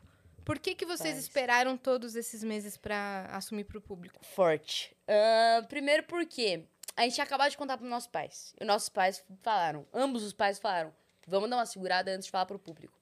Por 0.44 0.60
que, 0.60 0.76
que 0.76 0.86
vocês 0.86 1.14
Faz. 1.16 1.24
esperaram 1.24 1.76
todos 1.76 2.16
esses 2.16 2.44
meses 2.44 2.78
pra 2.78 3.26
assumir 3.32 3.64
pro 3.64 3.82
público? 3.82 4.20
Forte. 4.36 4.96
Ah, 5.08 5.64
primeiro 5.68 6.04
porque 6.04 6.66
a 6.96 7.02
gente 7.02 7.16
tinha 7.16 7.24
acabado 7.26 7.50
de 7.50 7.58
contar 7.58 7.78
pros 7.78 7.90
nossos 7.90 8.08
pais. 8.08 8.54
E 8.60 8.64
os 8.64 8.68
nossos 8.68 8.90
pais 8.90 9.24
falaram, 9.42 9.88
ambos 9.92 10.22
os 10.24 10.34
pais 10.34 10.60
falaram, 10.60 10.94
vamos 11.28 11.50
dar 11.50 11.56
uma 11.58 11.66
segurada 11.66 12.12
antes 12.12 12.26
de 12.26 12.32
falar 12.32 12.46
pro 12.46 12.60
público. 12.60 12.94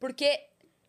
Porque 0.00 0.40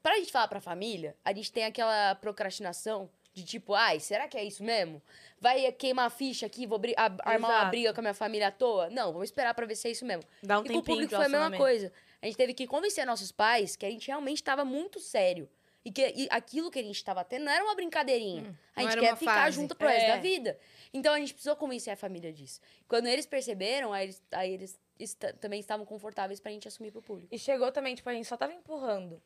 pra 0.02 0.16
gente 0.18 0.32
falar 0.32 0.48
pra 0.48 0.60
família, 0.60 1.16
a 1.24 1.32
gente 1.32 1.52
tem 1.52 1.66
aquela 1.66 2.16
procrastinação 2.16 3.08
de 3.34 3.44
tipo, 3.44 3.74
ai, 3.74 4.00
será 4.00 4.28
que 4.28 4.38
é 4.38 4.44
isso 4.44 4.64
mesmo? 4.64 5.02
Vai 5.40 5.72
queimar 5.72 6.08
a 6.08 6.10
ficha 6.10 6.46
aqui, 6.46 6.66
vou 6.66 6.80
a- 6.98 7.32
armar 7.32 7.52
uma 7.52 7.66
briga 7.66 7.94
com 7.94 8.02
a 8.02 8.04
minha 8.04 8.14
família 8.14 8.48
à 8.48 8.52
toa? 8.52 8.90
Não, 8.90 9.14
vamos 9.14 9.30
esperar 9.30 9.54
pra 9.54 9.66
ver 9.66 9.76
se 9.76 9.88
é 9.88 9.92
isso 9.92 10.06
mesmo. 10.06 10.24
Dá 10.44 10.60
um 10.60 10.64
e 10.66 10.68
com 10.68 10.70
o 10.70 10.76
tempinho 10.78 10.84
público 10.86 11.16
foi 11.16 11.26
a 11.26 11.30
mesma 11.30 11.56
coisa. 11.56 11.92
A 12.22 12.26
gente 12.26 12.36
teve 12.36 12.54
que 12.54 12.68
convencer 12.68 13.06
nossos 13.06 13.32
pais 13.32 13.76
que 13.76 13.86
a 13.86 13.90
gente 13.90 14.08
realmente 14.08 14.38
estava 14.38 14.66
muito 14.66 15.00
sério. 15.00 15.50
E 15.86 15.92
que 15.92 16.02
e 16.14 16.28
aquilo 16.30 16.70
que 16.70 16.78
a 16.80 16.84
gente 16.84 16.98
estava 16.98 17.24
tendo 17.24 17.46
não 17.46 17.52
era 17.54 17.64
uma 17.64 17.74
brincadeirinha. 17.76 18.42
a 18.76 18.82
Hum, 18.82 18.84
não 18.84 18.92
gente 18.92 19.00
quer 19.00 19.16
ficar 19.16 19.34
fase. 19.46 19.56
junto 19.56 19.76
pro 19.76 19.88
resto 19.88 20.04
É. 20.06 20.16
da 20.16 20.18
vida. 20.18 20.60
Então 20.94 21.14
a 21.14 21.20
gente 21.20 21.34
precisou 21.34 21.56
convencer 21.56 21.94
a 21.94 21.96
família 21.96 22.34
disso. 22.34 22.60
Quando 22.88 23.08
eles 23.08 23.26
perceberam, 23.26 23.94
aí 23.94 24.06
eles, 24.08 24.22
aí 24.34 24.54
eles 24.54 24.78
esta- 25.00 25.32
também 25.34 25.62
estavam 25.62 25.86
confortáveis 25.86 26.42
pra 26.42 26.52
gente 26.52 26.68
assumir 26.68 26.92
pro 26.92 27.02
público. 27.02 27.34
E 27.34 27.40
chegou 27.40 27.72
também, 27.72 27.96
tipo, 27.96 28.10
a 28.10 28.14
gente 28.14 28.28
só 28.28 28.36
tava 28.36 28.52
empurrando. 28.54 29.22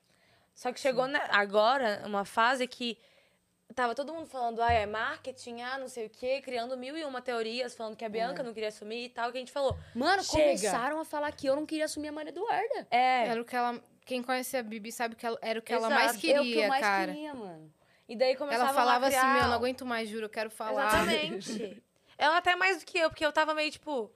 Só 0.54 0.72
que 0.72 0.80
chegou 0.80 1.08
na- 1.08 1.26
agora 1.32 2.04
uma 2.06 2.24
fase 2.24 2.68
que 2.68 3.00
tava 3.74 3.96
todo 3.96 4.14
mundo 4.14 4.28
falando, 4.28 4.62
ah, 4.62 4.72
é 4.72 4.86
marketing, 4.86 5.62
ah, 5.62 5.78
não 5.78 5.88
sei 5.88 6.06
o 6.06 6.10
quê, 6.10 6.42
criando 6.42 6.78
mil 6.78 6.98
e 6.98 7.04
uma 7.04 7.22
teorias, 7.22 7.76
falando 7.76 7.96
que 7.96 8.06
a 8.06 8.10
Bianca 8.10 8.44
não 8.44 8.54
queria 8.54 8.70
assumir 8.70 9.06
e 9.06 9.10
tal, 9.10 9.32
que 9.32 9.38
a 9.38 9.40
gente 9.42 9.52
falou. 9.52 9.78
Mano, 9.94 10.24
Chega. 10.24 10.44
começaram 10.44 11.00
a 11.00 11.06
falar 11.06 11.32
que 11.32 11.48
eu 11.48 11.56
não 11.56 11.66
queria 11.66 11.86
assumir 11.86 12.10
a 12.10 12.12
Maria 12.12 12.30
Eduarda. 12.30 12.88
É. 12.90 13.28
Era 13.28 13.42
o 13.42 13.46
que 13.46 13.56
ela. 13.56 13.82
Quem 14.06 14.22
conhece 14.22 14.58
a 14.58 14.64
Bibi 14.64 14.92
sabe 14.92 15.16
que 15.16 15.26
ela, 15.26 15.38
era 15.42 15.60
o 15.60 15.62
que 15.62 15.74
ela 15.74 15.88
Exato. 15.88 16.02
mais 16.02 16.14
é 16.14 16.18
o 16.18 16.20
queria, 16.20 16.42
que 16.42 16.60
eu 16.60 16.68
mais 16.68 16.82
cara. 16.82 17.12
queria, 17.12 17.34
mano. 17.34 17.74
E 18.08 18.16
daí 18.16 18.36
começava 18.36 18.66
Ela 18.66 18.74
falava 18.74 19.06
a 19.06 19.08
assim: 19.08 19.18
criar... 19.18 19.34
Meu, 19.34 19.42
eu 19.44 19.48
não 19.48 19.56
aguento 19.56 19.86
mais, 19.86 20.10
juro, 20.10 20.26
eu 20.26 20.30
quero 20.30 20.50
falar. 20.50 20.88
Exatamente. 20.88 21.84
Ela 22.18 22.38
até 22.38 22.56
mais 22.56 22.80
do 22.80 22.86
que 22.86 22.98
eu, 22.98 23.10
porque 23.10 23.26
eu 23.26 23.32
tava 23.32 23.54
meio 23.54 23.72
tipo. 23.72 24.12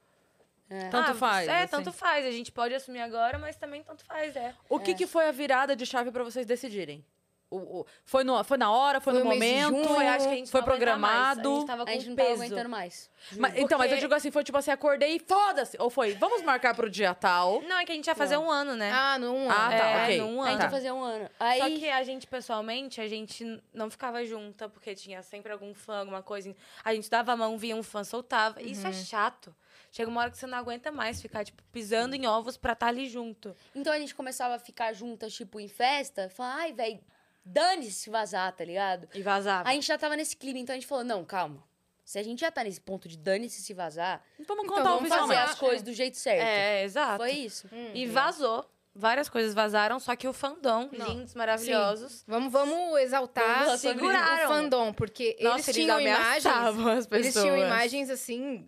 Tanto 0.91 1.11
ah, 1.11 1.13
faz. 1.13 1.47
É, 1.47 1.61
assim. 1.61 1.71
tanto 1.71 1.93
faz. 1.93 2.25
A 2.25 2.31
gente 2.31 2.51
pode 2.51 2.73
assumir 2.73 2.99
agora, 2.99 3.39
mas 3.39 3.55
também 3.55 3.81
tanto 3.83 4.03
faz, 4.03 4.35
é. 4.35 4.53
O 4.69 4.79
que, 4.79 4.93
que 4.93 5.07
foi 5.07 5.27
a 5.27 5.31
virada 5.31 5.75
de 5.75 5.85
chave 5.85 6.11
pra 6.11 6.23
vocês 6.25 6.45
decidirem? 6.45 7.05
O, 7.49 7.79
o- 7.79 7.85
foi, 8.03 8.25
no, 8.25 8.43
foi 8.43 8.57
na 8.57 8.69
hora, 8.69 8.99
foi, 8.99 9.13
Foi 9.13 9.23
no 9.23 9.29
momento? 9.29 9.69
junho, 9.69 9.85
Foi, 9.87 10.05
acho 10.05 10.27
que 10.27 10.33
a 10.33 10.35
gente 10.35 10.51
foi 10.51 10.59
não 10.59 10.65
programado. 10.65 11.49
A 11.49 11.55
gente 11.55 11.65
tava 11.67 11.85
com 11.85 11.89
A 11.89 11.93
gente 11.93 12.09
não 12.09 12.15
peso. 12.17 12.27
tava 12.29 12.43
aguentando 12.43 12.69
mais. 12.69 13.09
Mas- 13.37 13.53
então, 13.57 13.77
mas 13.77 13.85
eu 13.85 13.95
Porque- 13.95 14.01
digo 14.01 14.13
assim, 14.13 14.31
foi 14.31 14.43
tipo 14.43 14.57
assim, 14.57 14.69
acordei 14.71 15.15
e 15.15 15.19
foda-se. 15.19 15.77
Ou 15.79 15.89
foi, 15.89 16.13
vamos 16.15 16.41
marcar 16.41 16.75
pro 16.75 16.89
dia 16.89 17.13
tal. 17.15 17.61
Não, 17.61 17.79
é 17.79 17.85
que 17.85 17.91
a 17.93 17.95
gente 17.95 18.05
ia 18.07 18.15
fazer 18.15 18.35
um 18.37 18.51
ano, 18.51 18.75
né? 18.75 18.91
Ah, 18.93 19.17
não. 19.17 19.49
Ah, 19.49 19.69
tá, 19.69 19.75
É, 19.77 20.03
ok. 20.03 20.17
num 20.17 20.41
A 20.41 20.45
gente 20.47 20.55
ano. 20.55 20.63
ia 20.63 20.69
fazer 20.69 20.91
um 20.91 21.01
ano. 21.01 21.29
Aí, 21.39 21.59
Só 21.61 21.67
que 21.69 21.89
a 21.89 22.03
gente, 22.03 22.27
pessoalmente, 22.27 22.99
a 22.99 23.07
gente 23.07 23.63
não 23.73 23.89
ficava 23.89 24.25
junta, 24.25 24.67
porque 24.67 24.93
tinha 24.93 25.23
sempre 25.23 25.49
algum 25.53 25.73
fã, 25.73 25.99
alguma 25.99 26.21
coisa. 26.21 26.53
A 26.83 26.93
gente 26.93 27.09
dava 27.09 27.31
a 27.31 27.37
mão, 27.37 27.57
via 27.57 27.77
um 27.77 27.83
fã, 27.83 28.03
soltava. 28.03 28.61
Isso 28.61 28.85
é 28.85 28.91
chato. 28.91 29.55
Chega 29.89 30.09
uma 30.11 30.19
hora 30.19 30.29
que 30.31 30.37
você 30.37 30.45
não 30.45 30.57
aguenta 30.57 30.91
mais 30.91 31.21
ficar, 31.21 31.45
tipo, 31.45 31.63
pisando 31.71 32.13
em 32.13 32.27
ovos 32.27 32.57
pra 32.57 32.73
estar 32.73 32.87
ali 32.87 33.07
junto. 33.07 33.55
Então 33.73 33.93
a 33.93 33.97
gente 33.97 34.13
começava 34.13 34.55
a 34.55 34.59
ficar 34.59 34.91
juntas, 34.91 35.33
tipo, 35.33 35.61
em 35.61 35.69
festa, 35.69 36.29
falar, 36.29 36.55
ai, 36.55 36.73
velho, 36.73 36.99
dane-se 37.47 37.93
se 37.93 38.09
vazar, 38.09 38.51
tá 38.53 38.63
ligado? 38.65 39.07
E 39.13 39.21
vazava. 39.21 39.67
A 39.69 39.73
gente 39.73 39.85
já 39.87 39.97
tava 39.97 40.15
nesse 40.15 40.35
clima, 40.35 40.59
então 40.59 40.73
a 40.73 40.77
gente 40.77 40.87
falou, 40.87 41.03
não, 41.03 41.23
calma. 41.25 41.63
Se 42.05 42.17
a 42.17 42.23
gente 42.23 42.39
já 42.39 42.49
tá 42.51 42.63
nesse 42.63 42.79
ponto 42.79 43.07
de 43.09 43.17
dane-se 43.17 43.61
se 43.61 43.73
vazar, 43.73 44.23
Vamos 44.47 44.63
Então, 44.63 44.75
contar 44.77 44.89
vamos 44.91 45.09
vamos 45.09 45.27
fazer 45.27 45.35
as 45.41 45.55
coisas 45.55 45.81
do 45.81 45.91
jeito 45.93 46.15
certo. 46.15 46.41
É, 46.41 46.83
exato. 46.83 47.17
Foi 47.17 47.31
isso. 47.31 47.69
E 47.93 48.05
vazou. 48.07 48.69
Várias 48.95 49.29
coisas 49.29 49.53
vazaram, 49.53 49.99
só 49.99 50.15
que 50.15 50.27
o 50.27 50.33
fandom, 50.33 50.89
Não. 50.91 51.07
lindos, 51.09 51.35
maravilhosos. 51.35 52.23
Vamos, 52.25 52.51
vamos 52.51 52.99
exaltar 52.99 53.65
Vamos 53.65 53.79
seguraram 53.81 54.45
o 54.45 54.47
fandom, 54.47 54.91
porque 54.93 55.37
Nossa, 55.39 55.69
eles 55.69 55.75
tinham 55.83 56.01
imagens. 56.01 56.45
as 56.47 57.05
pessoas. 57.05 57.11
Eles 57.11 57.33
tinham 57.33 57.57
imagens 57.57 58.09
assim. 58.09 58.65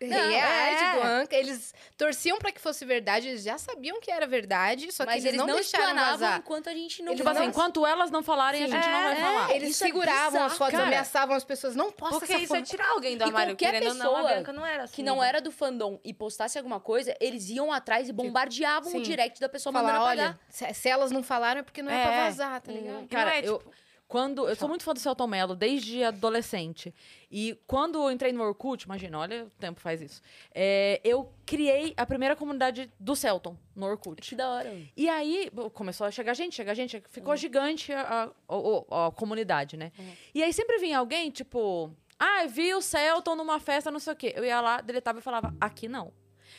Não, 0.00 0.28
reais 0.30 0.80
é. 0.80 1.02
Anca. 1.06 1.36
Eles 1.36 1.74
torciam 1.96 2.38
pra 2.38 2.50
que 2.50 2.60
fosse 2.60 2.84
verdade, 2.84 3.28
eles 3.28 3.42
já 3.42 3.58
sabiam 3.58 4.00
que 4.00 4.10
era 4.10 4.26
verdade, 4.26 4.90
só 4.92 5.04
que 5.04 5.12
Mas 5.12 5.24
eles, 5.24 5.36
não, 5.38 5.46
deixaram 5.46 5.84
explanavam 5.84 6.18
vazar. 6.18 6.38
enquanto 6.38 6.68
a 6.70 6.72
gente 6.74 7.02
não... 7.02 7.12
Eles 7.12 7.18
Tipo 7.18 7.28
assim, 7.30 7.40
não- 7.40 7.46
enquanto 7.48 7.86
elas 7.86 8.10
não 8.10 8.22
falarem, 8.22 8.62
a 8.62 8.66
Sim. 8.66 8.72
gente 8.72 8.86
não 8.88 9.02
vai 9.02 9.12
É, 9.12 9.20
falar. 9.20 9.54
Eles 9.54 9.70
Isso 9.70 9.84
é 9.84 9.86
seguravam 9.88 10.24
bizarro, 10.30 10.46
as 10.46 10.56
fotos, 10.56 10.72
cara. 10.72 10.86
ameaçavam 10.86 11.36
as 11.36 11.44
pessoas. 11.44 11.76
Não 11.76 11.92
posta 11.92 12.18
Porque 12.18 12.32
essa 12.32 12.42
isso 12.42 12.54
é 12.56 12.58
foto. 12.60 12.68
tirar 12.68 12.88
alguém 12.90 13.16
do 13.18 13.24
E 13.24 13.26
armário. 13.26 13.52
qualquer 13.54 13.72
Querendo 13.72 13.94
não, 13.94 14.06
a 14.06 14.14
pessoa 14.14 14.32
Bianca 14.34 14.52
não 14.54 14.66
era 14.66 14.82
assim. 14.84 14.94
que 14.94 15.02
não 15.02 15.22
era 15.22 15.40
do 15.40 15.52
fandom 15.52 16.00
e 16.02 16.14
postasse 16.14 16.56
alguma 16.56 16.80
coisa, 16.80 17.14
eles 17.20 17.50
iam 17.50 17.70
atrás 17.72 18.08
e 18.08 18.12
bombardeavam 18.12 18.90
Sim. 18.90 18.98
o 18.98 19.02
direct 19.02 19.38
da 19.38 19.48
pessoa 19.48 19.72
Falar, 19.72 19.86
mandando 19.88 20.04
olha, 20.06 20.22
apagar. 20.30 20.40
se, 20.48 20.72
se 20.74 20.88
elas 20.88 21.10
não 21.10 21.22
falaram 21.22 21.60
é 21.60 21.62
porque 21.62 21.82
não 21.82 21.92
é, 21.92 22.02
pra 22.02 22.12
É. 22.14 22.24
vazar, 22.24 22.60
tá 22.62 22.72
ligado? 22.72 23.06
Cara, 23.08 23.30
Não 23.30 23.36
é, 23.36 23.40
eu, 23.40 23.58
tipo- 23.58 23.70
quando, 24.10 24.48
eu 24.48 24.56
sou 24.56 24.68
muito 24.68 24.82
fã 24.82 24.92
do 24.92 24.98
Celton 24.98 25.26
Mello, 25.28 25.54
desde 25.54 26.02
adolescente. 26.02 26.92
E 27.30 27.56
quando 27.64 28.02
eu 28.02 28.10
entrei 28.10 28.32
no 28.32 28.42
Orkut, 28.42 28.82
imagina, 28.84 29.16
olha 29.20 29.44
o 29.44 29.50
tempo 29.50 29.80
faz 29.80 30.02
isso. 30.02 30.20
é, 30.52 31.00
eu 31.04 31.32
criei 31.46 31.94
a 31.96 32.04
primeira 32.04 32.34
comunidade 32.34 32.90
do 32.98 33.14
Celton 33.14 33.56
no 33.74 33.86
Orkut. 33.86 34.20
Que 34.20 34.34
da 34.34 34.48
hora. 34.50 34.68
E 34.96 35.08
aí 35.08 35.48
começou 35.74 36.06
a 36.08 36.10
chegar 36.10 36.34
gente, 36.34 36.56
chegar 36.56 36.74
gente, 36.74 37.00
ficou 37.08 37.36
gigante 37.36 37.92
a, 37.92 38.02
a- 38.24 38.30
a- 38.48 39.06
a 39.06 39.10
comunidade, 39.12 39.76
né? 39.76 39.92
E 40.34 40.42
aí 40.42 40.52
sempre 40.52 40.78
vinha 40.78 40.98
alguém, 40.98 41.30
tipo, 41.30 41.90
ah, 42.18 42.46
vi 42.48 42.74
o 42.74 42.80
Celton 42.82 43.36
numa 43.36 43.60
festa, 43.60 43.92
não 43.92 44.00
sei 44.00 44.12
o 44.12 44.16
quê. 44.16 44.32
Eu 44.36 44.44
ia 44.44 44.60
lá, 44.60 44.80
deletava 44.80 45.20
e 45.20 45.22
falava, 45.22 45.54
aqui 45.60 45.86
não. 45.88 46.12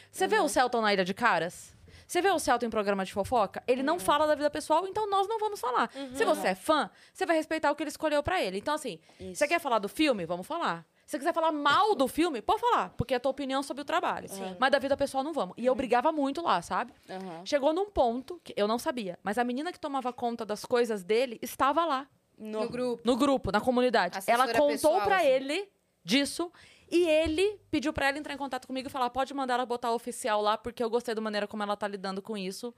Você 0.10 0.26
vê 0.26 0.39
o 0.39 0.47
Celton 0.47 0.80
na 0.82 0.93
Ilha 0.93 1.04
de 1.04 1.14
Caras? 1.14 1.76
Você 2.12 2.22
vê 2.22 2.30
o 2.30 2.38
Celton 2.39 2.66
em 2.66 2.70
programa 2.70 3.05
de 3.05 3.14
fofoca? 3.14 3.64
Ele 3.66 3.82
não 3.82 3.97
fala 3.97 4.28
da 4.28 4.36
vida 4.36 4.49
pessoal, 4.49 4.86
então 4.86 5.09
nós 5.09 5.30
não 5.30 5.39
vamos 5.39 5.62
falar. 5.62 5.89
Se 6.14 6.26
você 6.26 6.49
é 6.49 6.55
fã, 6.55 6.89
você 7.14 7.26
vai 7.26 7.38
respeitar 7.38 7.72
o 7.72 7.76
que 7.76 7.82
ele 7.84 7.89
escolheu 7.89 8.22
pra 8.22 8.41
ele. 8.43 8.57
Então, 8.57 8.74
assim, 8.74 8.99
Isso. 9.18 9.36
você 9.36 9.47
quer 9.47 9.62
falar 9.62 9.80
do 9.80 9.88
filme? 9.88 10.26
Vamos 10.26 10.45
falar. 10.45 10.86
Se 11.05 11.12
você 11.12 11.20
quiser 11.20 11.34
falar 11.34 11.53
mal 11.53 11.95
do 11.95 12.09
filme, 12.09 12.41
pode 12.41 12.59
falar, 12.59 12.89
porque 12.97 13.14
é 13.14 13.18
a 13.18 13.20
tua 13.22 13.32
opinião 13.32 13.64
sobre 13.64 13.84
o 13.84 13.86
trabalho. 13.86 14.28
Mas 14.59 14.72
da 14.72 14.78
vida 14.78 14.97
pessoal 14.97 15.24
não 15.24 15.32
vamos. 15.32 15.55
E 15.57 15.66
eu 15.66 15.74
brigava 15.74 16.12
muito 16.12 16.41
lá, 16.41 16.62
sabe? 16.62 16.91
Aham. 17.09 17.45
Chegou 17.45 17.72
num 17.72 17.89
ponto 17.89 18.41
que 18.43 18.53
eu 18.57 18.68
não 18.68 18.78
sabia, 18.78 19.18
mas 19.24 19.38
a 19.38 19.43
menina 19.45 19.72
que 19.72 19.80
tomava 19.80 20.12
conta 20.12 20.45
das 20.45 20.66
coisas 20.66 21.05
dele 21.05 21.39
estava 21.41 21.86
lá, 21.86 22.07
No 22.38 22.68
grupo. 22.68 23.01
no 23.05 23.16
grupo, 23.16 23.53
na 23.53 23.62
comunidade. 23.62 24.18
Assessora 24.18 24.51
ela 24.51 24.59
contou 24.59 24.99
pra 24.99 25.20
assim. 25.20 25.28
ele 25.28 25.70
disso 26.03 26.51
e 26.92 27.08
ele 27.08 27.60
pediu 27.72 27.94
pra 27.94 28.08
ela 28.10 28.18
entrar 28.18 28.34
em 28.34 28.38
contato 28.38 28.68
comigo 28.68 28.88
e 28.88 28.92
falar: 28.92 29.10
pode 29.10 29.34
mandar 29.34 29.56
ela 29.56 29.66
botar 29.66 29.92
oficial 29.94 30.42
lá, 30.42 30.58
porque 30.58 30.84
eu 30.84 30.89
gostei 30.89 31.16
da 31.16 31.22
maneira 31.22 31.48
como 31.48 31.64
ela 31.64 31.76
tá 31.78 31.88
lidando 31.88 32.22
com 32.22 32.38
isso. 32.38 32.74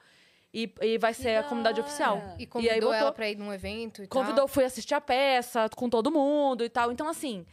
E, 0.53 0.71
e 0.81 0.99
vai 0.99 1.15
ser 1.15 1.37
a 1.37 1.41
da 1.41 1.47
comunidade 1.47 1.81
oficial. 1.81 2.17
E 2.37 2.41
aí 2.41 2.45
convidou 2.45 2.75
botou- 2.81 2.93
ela 2.93 3.11
pra 3.11 3.27
ir 3.27 3.35
num 3.37 3.51
evento 3.51 4.03
e 4.03 4.07
Convidou, 4.07 4.47
fui 4.47 4.63
assistir 4.63 4.93
a 4.93 5.01
peça 5.01 5.67
com 5.75 5.89
todo 5.89 6.11
mundo 6.11 6.63
e 6.63 6.69
tal. 6.69 6.91
Então, 6.91 7.07
assim, 7.09 7.43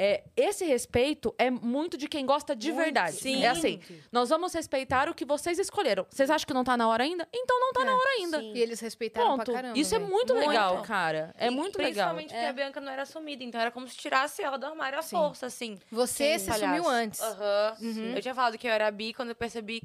é, 0.00 0.22
esse 0.36 0.64
respeito 0.64 1.34
é 1.36 1.50
muito 1.50 1.98
de 1.98 2.06
quem 2.06 2.24
gosta 2.24 2.54
de 2.54 2.68
Muito, 2.70 2.84
verdade. 2.84 3.16
sim. 3.16 3.42
É 3.44 3.48
assim, 3.48 3.80
nós 4.12 4.28
vamos 4.28 4.52
respeitar 4.54 5.08
o 5.08 5.14
que 5.14 5.24
vocês 5.24 5.58
escolheram. 5.58 6.06
Vocês 6.08 6.30
acham 6.30 6.46
que 6.46 6.54
não 6.54 6.62
tá 6.62 6.76
na 6.76 6.88
hora 6.88 7.02
ainda? 7.02 7.28
Então 7.34 7.58
não 7.58 7.72
tá 7.72 7.84
na 7.84 7.92
hora 7.96 8.10
ainda. 8.18 8.38
sim. 8.38 8.52
E 8.54 8.60
eles 8.60 8.78
respeitaram 8.78 9.32
Ponto. 9.32 9.44
pra 9.46 9.54
caramba. 9.54 9.76
Isso 9.78 9.94
é 9.94 9.98
velho. 9.98 10.10
muito, 10.10 10.32
Muito. 10.34 10.48
legal, 10.48 10.82
cara. 10.82 11.34
É 11.36 11.48
E 11.48 11.50
muito 11.50 11.76
legal. 11.78 12.14
Principalmente 12.14 12.28
porque 12.32 12.46
a 12.46 12.52
Bianca 12.52 12.80
não 12.80 12.92
era 12.92 13.02
assumida, 13.02 13.42
então 13.42 13.60
era 13.60 13.70
como 13.72 13.88
se 13.88 13.96
tirasse 13.96 14.40
ela 14.42 14.56
do 14.56 14.66
armário 14.66 14.98
à 14.98 15.02
Sim. 15.02 15.16
força, 15.16 15.46
assim. 15.46 15.76
Você 15.90 16.38
Sim, 16.38 16.44
se 16.44 16.50
palhaço. 16.50 16.76
sumiu 16.76 16.88
antes. 16.88 17.20
Aham. 17.20 17.76
Uhum. 17.80 18.14
Eu 18.14 18.22
tinha 18.22 18.34
falado 18.34 18.56
que 18.56 18.68
eu 18.68 18.72
era 18.72 18.88
bi 18.92 19.12
quando 19.12 19.30
eu 19.30 19.34
percebi. 19.34 19.80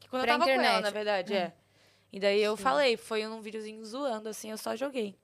Que 0.00 0.08
quando 0.08 0.22
Pra 0.22 0.32
eu 0.32 0.38
tava 0.38 0.44
com 0.44 0.50
ela, 0.50 0.62
internet. 0.62 0.82
na 0.82 0.90
verdade, 0.90 1.34
é. 1.34 1.52
E 2.10 2.18
daí 2.20 2.42
eu 2.42 2.56
falei, 2.56 2.96
foi 2.96 3.26
um 3.26 3.40
videozinho 3.40 3.82
zoando, 3.84 4.28
assim, 4.28 4.50
eu 4.50 4.58
só 4.58 4.74
joguei. 4.76 5.14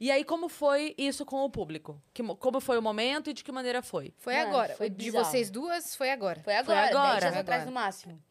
E 0.00 0.10
aí, 0.10 0.24
como 0.24 0.48
foi 0.48 0.94
isso 0.98 1.24
com 1.24 1.44
o 1.44 1.50
público? 1.50 2.00
Que 2.14 2.22
mo- 2.22 2.36
como 2.36 2.60
foi 2.60 2.78
o 2.78 2.82
momento 2.82 3.30
e 3.30 3.32
de 3.32 3.42
que 3.44 3.50
maneira 3.52 3.82
foi? 3.82 4.12
Foi 4.18 4.34
Mano, 4.34 4.48
agora. 4.48 4.74
foi 4.76 4.90
de 4.90 4.96
bizarro. 5.06 5.24
vocês 5.24 5.50
duas 5.50 5.94
foi 5.96 6.10
agora. 6.10 6.40
Foi 6.42 6.54
agora, 6.56 6.88
agora, 6.88 7.08
10 7.10 7.20
dias 7.20 7.32
foi 7.32 7.40
atrás 7.40 7.62
agora. 7.62 7.74
no 7.74 7.80
máximo. 7.80 8.22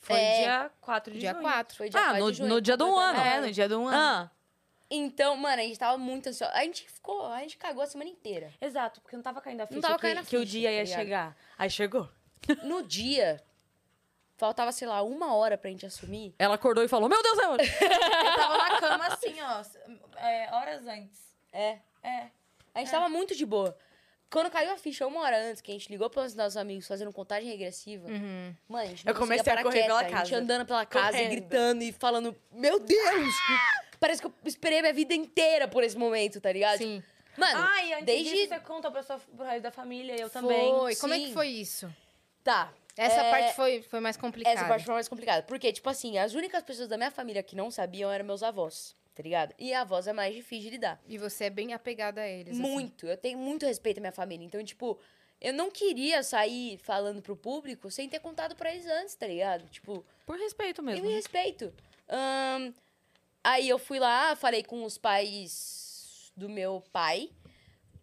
Foi 0.00 0.16
É. 0.18 0.38
dia 0.42 0.70
4 0.80 1.12
de 1.12 1.18
Dia 1.20 1.30
junho. 1.32 1.42
4. 1.42 1.76
Foi 1.76 1.88
dia 1.88 2.00
Ah, 2.00 2.04
4 2.04 2.24
no- 2.24 2.30
de 2.32 2.38
junho, 2.38 2.48
no 2.48 2.60
dia 2.60 2.76
do 2.76 2.86
completamente. 2.86 3.26
ano. 3.28 3.36
É, 3.36 3.46
no 3.46 3.52
dia 3.52 3.68
do 3.68 3.86
ano. 3.86 3.96
Ah, 3.96 4.30
Então, 4.90 5.36
mano, 5.36 5.60
a 5.62 5.64
gente 5.64 5.78
tava 5.78 5.96
muito 5.98 6.28
ansioso. 6.28 6.52
A 6.54 6.62
gente 6.62 6.84
ficou, 6.88 7.26
a 7.26 7.40
gente 7.40 7.56
cagou 7.56 7.82
a 7.82 7.86
semana 7.86 8.10
inteira. 8.10 8.52
Exato, 8.60 9.00
porque 9.00 9.16
não 9.16 9.22
tava 9.22 9.40
caindo 9.40 9.62
a 9.62 9.66
ficha 9.66 9.80
tava 9.80 9.94
que, 9.96 10.02
caindo 10.02 10.18
a 10.18 10.22
que 10.22 10.36
o 10.36 10.40
ficha, 10.40 10.52
dia 10.52 10.68
tá 10.68 10.72
ia 10.74 10.82
ligado? 10.84 10.98
chegar. 10.98 11.36
Aí 11.58 11.70
chegou. 11.70 12.08
No 12.62 12.82
dia, 12.82 13.42
faltava, 14.36 14.72
sei 14.72 14.86
lá, 14.88 15.02
uma 15.02 15.34
hora 15.34 15.56
pra 15.58 15.70
gente 15.70 15.86
assumir. 15.86 16.34
ela 16.38 16.54
acordou 16.54 16.82
e 16.84 16.88
falou: 16.88 17.08
Meu 17.08 17.22
Deus, 17.22 17.38
é 17.38 17.48
hoje. 17.48 17.70
Eu 17.82 18.34
tava 18.36 18.56
na 18.58 18.80
cama 18.80 19.06
assim, 19.08 19.34
ó, 19.40 19.62
é, 20.18 20.48
horas 20.52 20.86
antes. 20.86 21.20
É. 21.52 21.78
É. 22.02 22.26
A 22.74 22.80
gente 22.80 22.90
tava 22.90 23.08
muito 23.08 23.34
de 23.34 23.46
boa. 23.46 23.76
Quando 24.30 24.50
caiu 24.50 24.72
a 24.72 24.76
ficha 24.76 25.06
uma 25.06 25.20
hora 25.20 25.38
antes, 25.48 25.62
que 25.62 25.70
a 25.70 25.74
gente 25.74 25.88
ligou 25.88 26.10
pros 26.10 26.34
nossos 26.34 26.56
amigos 26.56 26.88
fazendo 26.88 27.12
contagem 27.12 27.48
regressiva, 27.48 28.08
Uhum. 28.08 28.52
mano, 28.68 28.82
a 28.84 28.86
gente 28.88 29.06
não 29.06 29.12
Eu 29.12 29.16
comecei 29.18 29.52
a 29.52 29.62
correr 29.62 29.72
quieta. 29.74 29.86
pela 29.86 30.00
A 30.00 30.02
gente 30.02 30.12
casa. 30.12 30.36
andando 30.38 30.66
pela 30.66 30.84
casa, 30.86 31.12
Correndo. 31.12 31.26
e 31.32 31.36
gritando 31.36 31.82
e 31.84 31.92
falando, 31.92 32.36
meu 32.50 32.80
Deus! 32.80 33.34
Parece 34.00 34.20
que 34.20 34.26
eu 34.26 34.34
esperei 34.44 34.80
minha 34.80 34.92
vida 34.92 35.14
inteira 35.14 35.68
por 35.68 35.84
esse 35.84 35.96
momento, 35.96 36.40
tá 36.40 36.50
ligado? 36.50 36.78
Sim. 36.78 37.00
Mano, 37.36 37.60
Ai, 37.60 37.92
antes 37.94 38.06
desde. 38.06 38.30
disso 38.32 38.48
você 38.48 38.60
contou 38.60 38.90
pra 38.90 39.02
sua, 39.04 39.18
pro 39.18 39.44
resto 39.44 39.62
da 39.62 39.70
família, 39.70 40.16
eu 40.20 40.28
também. 40.28 40.70
Foi. 40.72 40.96
Como 40.96 41.14
é 41.14 41.18
que 41.20 41.32
foi 41.32 41.48
isso? 41.48 41.88
Tá. 42.42 42.72
Essa 42.96 43.22
é, 43.22 43.30
parte 43.30 43.56
foi, 43.56 43.82
foi 43.82 44.00
mais 44.00 44.16
complicada. 44.16 44.58
Essa 44.58 44.68
parte 44.68 44.84
foi 44.84 44.94
mais 44.94 45.08
complicada. 45.08 45.42
Porque, 45.42 45.72
tipo 45.72 45.88
assim, 45.88 46.18
as 46.18 46.34
únicas 46.34 46.62
pessoas 46.62 46.88
da 46.88 46.96
minha 46.96 47.10
família 47.10 47.42
que 47.42 47.56
não 47.56 47.70
sabiam 47.70 48.10
eram 48.10 48.24
meus 48.24 48.42
avós, 48.42 48.96
tá 49.14 49.22
ligado? 49.22 49.54
E 49.58 49.72
a 49.74 49.80
avós 49.80 50.06
é 50.06 50.12
mais 50.12 50.34
difícil 50.34 50.64
de 50.64 50.70
lidar. 50.76 51.00
E 51.06 51.18
você 51.18 51.44
é 51.44 51.50
bem 51.50 51.72
apegada 51.72 52.20
a 52.20 52.28
eles. 52.28 52.52
assim. 52.52 52.62
Muito. 52.62 53.06
Eu 53.06 53.16
tenho 53.16 53.38
muito 53.38 53.66
respeito 53.66 53.98
à 53.98 54.00
minha 54.00 54.12
família. 54.12 54.44
Então, 54.44 54.62
tipo, 54.64 54.98
eu 55.40 55.52
não 55.52 55.70
queria 55.70 56.22
sair 56.22 56.78
falando 56.78 57.20
pro 57.20 57.36
público 57.36 57.90
sem 57.90 58.08
ter 58.08 58.20
contado 58.20 58.54
pra 58.54 58.72
eles 58.72 58.86
antes, 58.86 59.14
tá 59.14 59.26
ligado? 59.26 59.68
Tipo, 59.68 60.04
Por 60.24 60.38
respeito 60.38 60.80
eu 60.80 60.84
mesmo. 60.84 61.04
me 61.04 61.14
respeito. 61.14 61.72
Ahn, 62.08 62.72
aí 63.42 63.68
eu 63.68 63.78
fui 63.78 63.98
lá, 63.98 64.36
falei 64.36 64.62
com 64.62 64.84
os 64.84 64.96
pais 64.96 66.32
do 66.36 66.48
meu 66.48 66.82
pai. 66.92 67.30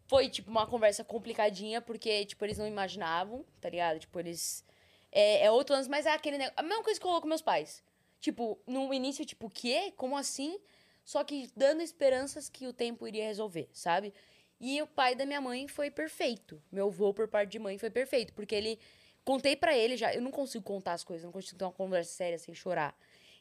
Foi, 0.05 0.27
tipo, 0.27 0.51
uma 0.51 0.67
conversa 0.67 1.03
complicadinha, 1.03 1.81
porque, 1.81 2.25
tipo, 2.25 2.43
eles 2.43 2.57
não 2.57 2.67
imaginavam, 2.67 3.45
tá 3.61 3.69
ligado? 3.69 3.99
Tipo, 3.99 4.19
eles. 4.19 4.63
É, 5.11 5.45
é 5.45 5.51
outro 5.51 5.75
lance, 5.75 5.89
mas 5.89 6.05
é 6.05 6.11
aquele 6.11 6.37
negócio. 6.37 6.57
A 6.57 6.63
mesma 6.63 6.83
coisa 6.83 6.99
que 6.99 7.05
eu 7.05 7.09
coloco 7.09 7.23
com 7.23 7.27
meus 7.27 7.41
pais. 7.41 7.83
Tipo, 8.19 8.59
no 8.67 8.93
início, 8.93 9.25
tipo, 9.25 9.47
o 9.47 9.49
quê? 9.49 9.93
Como 9.97 10.15
assim? 10.15 10.59
Só 11.03 11.23
que 11.23 11.49
dando 11.55 11.81
esperanças 11.81 12.49
que 12.49 12.67
o 12.67 12.73
tempo 12.73 13.07
iria 13.07 13.25
resolver, 13.25 13.67
sabe? 13.73 14.13
E 14.59 14.79
o 14.81 14.87
pai 14.87 15.15
da 15.15 15.25
minha 15.25 15.41
mãe 15.41 15.67
foi 15.67 15.89
perfeito. 15.89 16.61
Meu 16.71 16.87
avô, 16.87 17.13
por 17.13 17.27
parte 17.27 17.49
de 17.49 17.59
mãe, 17.59 17.77
foi 17.77 17.89
perfeito. 17.89 18.31
Porque 18.33 18.53
ele. 18.53 18.79
Contei 19.23 19.55
pra 19.55 19.75
ele 19.75 19.97
já. 19.97 20.13
Eu 20.13 20.21
não 20.21 20.31
consigo 20.31 20.63
contar 20.63 20.93
as 20.93 21.03
coisas, 21.03 21.23
não 21.23 21.31
consigo 21.31 21.57
ter 21.57 21.65
uma 21.65 21.71
conversa 21.71 22.11
séria 22.11 22.39
sem 22.39 22.53
chorar. 22.55 22.95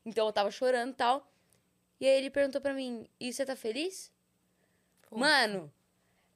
Então 0.05 0.27
eu 0.27 0.33
tava 0.33 0.51
chorando 0.51 0.91
e 0.93 0.95
tal. 0.95 1.31
E 2.01 2.07
aí 2.07 2.17
ele 2.19 2.31
perguntou 2.31 2.61
pra 2.61 2.73
mim: 2.73 3.07
E 3.19 3.33
você 3.33 3.45
tá 3.45 3.55
feliz? 3.55 4.11
Mano, 5.11 5.73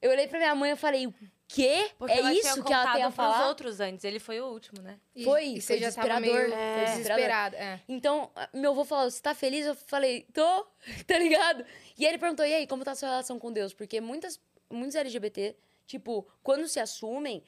eu 0.02 0.10
olhei 0.10 0.26
pra 0.26 0.38
minha 0.38 0.54
mãe 0.54 0.72
e 0.72 0.76
falei: 0.76 1.06
O 1.06 1.14
quê? 1.48 1.90
Porque 1.98 2.12
é 2.12 2.32
isso 2.32 2.62
que 2.64 2.72
ela 2.72 2.92
tem 2.92 3.02
a 3.02 3.10
falar? 3.10 3.48
outros 3.48 3.80
antes. 3.80 4.04
Ele 4.04 4.18
foi 4.18 4.40
o 4.40 4.46
último, 4.46 4.82
né? 4.82 4.98
E, 5.14 5.24
Foi, 5.24 5.44
e 5.44 5.60
foi 5.60 5.78
desesperador, 5.78 6.20
meio 6.20 6.32
foi 6.34 6.44
desesperador. 6.50 6.96
desesperada. 6.96 7.56
É. 7.56 7.80
Então, 7.88 8.30
meu 8.52 8.72
avô 8.72 8.84
falou: 8.84 9.10
Você 9.10 9.20
tá 9.20 9.34
feliz? 9.34 9.66
Eu 9.66 9.74
falei: 9.74 10.26
Tô, 10.32 10.66
tá 11.06 11.18
ligado? 11.18 11.64
E 11.96 12.04
aí 12.04 12.10
ele 12.12 12.18
perguntou: 12.18 12.44
E 12.44 12.54
aí, 12.54 12.66
como 12.66 12.84
tá 12.84 12.92
a 12.92 12.94
sua 12.94 13.08
relação 13.08 13.38
com 13.38 13.52
Deus? 13.52 13.72
Porque 13.74 14.00
muitas, 14.00 14.40
muitos 14.70 14.96
LGBT, 14.96 15.56
tipo, 15.86 16.26
quando 16.42 16.66
se 16.68 16.80
assumem. 16.80 17.42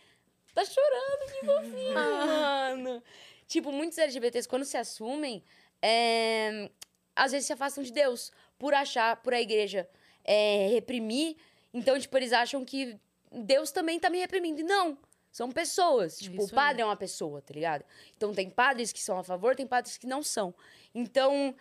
Tá 0.54 0.64
chorando, 0.64 1.32
que 1.32 1.46
fofinho, 1.46 1.94
mano. 1.94 3.02
Tipo, 3.46 3.70
muitos 3.70 3.98
LGBTs, 3.98 4.48
quando 4.48 4.64
se 4.64 4.78
assumem, 4.78 5.44
é, 5.82 6.70
às 7.14 7.32
vezes 7.32 7.46
se 7.46 7.52
afastam 7.52 7.84
de 7.84 7.92
Deus 7.92 8.32
por 8.58 8.72
achar, 8.72 9.16
por 9.22 9.34
a 9.34 9.40
igreja 9.40 9.88
é, 10.24 10.68
reprimir. 10.72 11.36
Então, 11.74 11.98
tipo, 12.00 12.16
eles 12.16 12.32
acham 12.32 12.64
que 12.64 12.98
Deus 13.36 13.70
também 13.70 13.98
tá 14.00 14.08
me 14.10 14.18
reprimindo. 14.18 14.60
E 14.60 14.64
não, 14.64 14.96
são 15.30 15.50
pessoas. 15.52 16.18
Tipo, 16.18 16.42
Isso 16.42 16.52
o 16.52 16.54
padre 16.54 16.82
é 16.82 16.84
uma 16.84 16.96
pessoa, 16.96 17.40
tá 17.42 17.52
ligado? 17.54 17.84
Então, 18.16 18.32
tem 18.34 18.48
padres 18.50 18.92
que 18.92 19.00
são 19.02 19.18
a 19.18 19.22
favor, 19.24 19.54
tem 19.54 19.66
padres 19.66 19.96
que 19.98 20.06
não 20.06 20.22
são. 20.22 20.54
Então, 20.94 21.54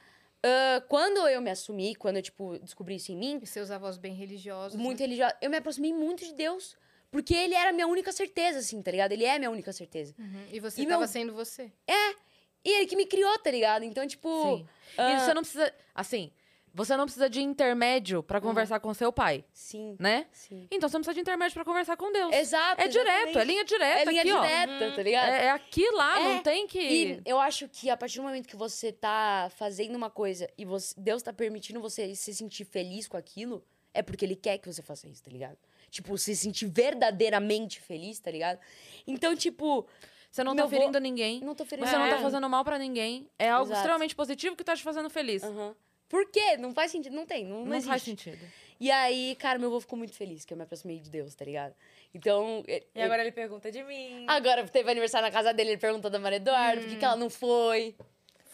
ah, 0.43 0.82
quando 0.88 1.28
eu 1.28 1.41
me 1.41 1.49
assumi, 1.51 1.95
quando 1.95 2.17
eu, 2.17 2.21
tipo, 2.21 2.57
descobri 2.59 2.95
isso 2.95 3.11
em 3.11 3.17
mim, 3.17 3.39
E 3.43 3.47
seus 3.47 3.69
avós 3.71 3.97
bem 3.97 4.13
religiosos. 4.13 4.80
muito 4.80 4.99
né? 4.99 5.05
religiosa, 5.05 5.36
eu 5.41 5.49
me 5.49 5.57
aproximei 5.57 5.93
muito 5.93 6.23
de 6.26 6.34
Deus. 6.34 6.76
Porque 7.11 7.34
ele 7.34 7.53
era 7.55 7.69
a 7.69 7.73
minha 7.73 7.88
única 7.88 8.11
certeza, 8.11 8.59
assim, 8.59 8.82
tá 8.82 8.91
ligado? 8.91 9.13
Ele 9.13 9.23
é 9.23 9.36
a 9.36 9.39
minha 9.39 9.49
única 9.49 9.71
certeza. 9.71 10.13
Uhum. 10.19 10.47
E 10.51 10.59
você 10.59 10.82
E 10.82 10.86
tava 10.86 10.99
meu- 10.99 11.07
sendo 11.07 11.34
você. 11.34 11.71
E 11.88 12.69
ele 12.78 12.88
que 12.88 12.95
me 12.95 13.05
criou, 13.05 13.38
tá 13.39 13.51
ligado? 13.51 13.84
Então, 13.84 14.05
tipo. 14.07 14.57
Sim. 14.57 14.67
ah, 14.97 15.11
E 15.11 15.19
você 15.19 15.34
não 15.34 15.41
precisa. 15.43 15.71
Assim, 15.93 16.32
você 16.76 16.97
não 16.97 17.05
precisa 17.05 17.30
de 17.30 17.41
intermédio 17.41 18.21
pra 18.21 18.41
conversar 18.41 18.80
com 18.82 18.93
seu 18.93 19.11
pai, 19.11 19.45
Sim, 19.53 19.95
né? 19.97 20.28
sim. 20.32 20.67
Então 20.69 20.89
você 20.89 20.97
não 20.97 21.01
precisa 21.01 21.13
de 21.15 21.21
intermédio 21.21 21.53
pra 21.53 21.63
conversar 21.63 21.95
com 21.95 22.11
Deus. 22.11 22.34
Exato. 22.36 22.82
É 22.82 22.88
direto, 22.89 23.39
é 23.39 23.43
linha 23.45 23.63
direta 23.63 24.01
É 24.01 24.05
linha 24.05 24.21
aqui, 24.21 24.32
ó. 24.34 24.41
direta, 24.41 24.91
tá 24.95 25.01
ligado? 25.03 25.30
É, 25.30 25.45
é 25.45 25.49
aqui 25.51 25.89
lá, 25.91 26.19
É, 26.19 26.23
não 26.36 26.43
tem 26.43 26.67
que. 26.67 26.80
E 26.80 27.21
eu 27.26 27.39
acho 27.39 27.69
que 27.69 27.89
a 27.89 27.95
partir 27.95 28.17
do 28.17 28.23
momento 28.23 28.47
que 28.47 28.57
você 28.57 28.91
tá 28.91 29.49
fazendo 29.55 29.95
uma 29.95 30.09
coisa 30.09 30.49
e 30.57 30.65
você, 30.65 30.93
Deus 30.97 31.23
tá 31.23 31.32
permitindo 31.32 31.80
você 31.80 32.13
se 32.13 32.36
sentir 32.36 32.65
feliz 32.65 33.07
com 33.07 33.15
aquilo, 33.15 33.63
é 33.93 34.01
porque 34.03 34.26
Ele 34.26 34.36
quer 34.36 34.57
que 34.57 34.71
você 34.71 34.82
faça 34.82 35.07
isso, 35.07 35.23
tá 35.23 35.32
ligado? 35.32 35.57
Tipo, 35.89 36.17
se 36.17 36.36
sentir 36.36 36.67
verdadeiramente 36.67 37.80
feliz, 37.80 38.19
tá 38.19 38.30
ligado? 38.30 38.59
Então, 39.07 39.34
tipo, 39.36 39.88
Você 40.30 40.43
não 40.43 40.53
meu 40.53 40.65
tá 40.65 40.69
vô- 40.69 40.76
ferindo 40.78 40.99
ninguém. 40.99 41.39
não 41.39 41.55
tô 41.55 41.63
feliz. 41.63 41.89
Você 41.89 41.97
não 41.97 42.09
tá 42.09 42.17
É. 42.17 42.21
fazendo 42.21 42.49
mal 42.49 42.65
pra 42.65 42.78
ninguém. 42.78 43.30
É 43.39 43.49
algo 43.49 43.67
Exato. 43.67 43.80
extremamente 43.80 44.13
positivo 44.13 44.55
que 44.57 44.63
tá 44.65 44.76
te 44.76 44.84
fazendo 44.84 45.09
feliz. 45.09 45.41
Aham. 45.43 45.73
Por 46.16 46.32
quê? 46.32 46.55
Não 46.57 46.74
faz 46.74 46.91
sentido. 46.91 47.13
Não 47.16 47.26
tem. 47.26 47.43
Não, 47.45 47.59
não 47.66 47.66
Não 47.76 47.82
faz 47.82 48.03
sentido. 48.03 48.39
E 48.80 48.89
aí, 48.91 49.36
cara, 49.39 49.57
meu 49.59 49.70
avô 49.70 49.80
ficou 49.80 49.97
muito 49.97 50.13
feliz 50.13 50.43
que 50.45 50.53
eu 50.53 50.57
me 50.57 50.63
aproximei 50.63 50.99
de 50.99 51.09
Deus, 51.09 51.34
tá 51.36 51.43
ligado? 51.45 51.74
Então. 52.13 52.63
e- 52.68 52.84
E 52.95 53.01
agora 53.01 53.22
ele 53.22 53.32
pergunta 53.32 53.72
de 53.72 53.84
mim. 53.84 54.26
Agora 54.28 54.66
teve 54.68 54.89
aniversário 54.91 55.26
na 55.28 55.32
casa 55.32 55.53
dele, 55.53 55.72
ele 55.72 55.78
perguntou 55.78 56.09
da 56.11 56.20
Maria 56.20 56.38
Eduardo, 56.38 56.82
por 56.82 56.89
que, 56.89 56.95
que 56.97 57.05
ela 57.05 57.16
não 57.16 57.30
foi? 57.30 57.95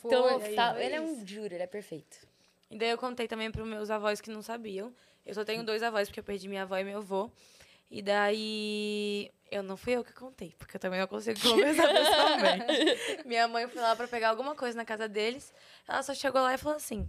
Então, 0.03 0.39
Fofo. 0.39 0.55
tá- 0.55 0.73
foi 0.73 0.85
ele 0.85 0.95
é 0.95 1.01
um 1.01 1.25
juro, 1.27 1.53
ele 1.53 1.63
é 1.63 1.67
perfeito. 1.67 2.17
E 2.69 2.77
daí 2.77 2.89
eu 2.89 2.97
contei 2.97 3.27
também 3.27 3.51
pros 3.51 3.67
meus 3.67 3.89
avós 3.91 4.19
que 4.21 4.29
não 4.31 4.41
sabiam. 4.41 4.91
Eu 5.25 5.33
só 5.35 5.43
tenho 5.45 5.63
dois 5.63 5.83
avós, 5.83 6.07
porque 6.07 6.19
eu 6.19 6.23
perdi 6.23 6.47
minha 6.47 6.63
avó 6.63 6.75
e 6.77 6.83
meu 6.83 6.97
avô. 6.99 7.29
E 7.89 8.01
daí. 8.01 9.31
Eu 9.51 9.61
não 9.63 9.75
fui 9.75 9.93
eu 9.93 10.03
que 10.03 10.13
contei, 10.13 10.53
porque 10.57 10.77
eu 10.77 10.79
também 10.79 10.97
não 10.99 11.07
consigo 11.07 11.37
conversar 11.41 11.87
pessoalmente. 11.93 13.27
minha 13.27 13.47
mãe 13.49 13.67
foi 13.67 13.81
lá 13.81 13.93
pra 13.97 14.07
pegar 14.07 14.29
alguma 14.29 14.55
coisa 14.55 14.77
na 14.77 14.85
casa 14.85 15.09
deles. 15.09 15.53
Ela 15.87 16.01
só 16.01 16.13
chegou 16.13 16.41
lá 16.41 16.53
e 16.53 16.57
falou 16.57 16.77
assim. 16.77 17.05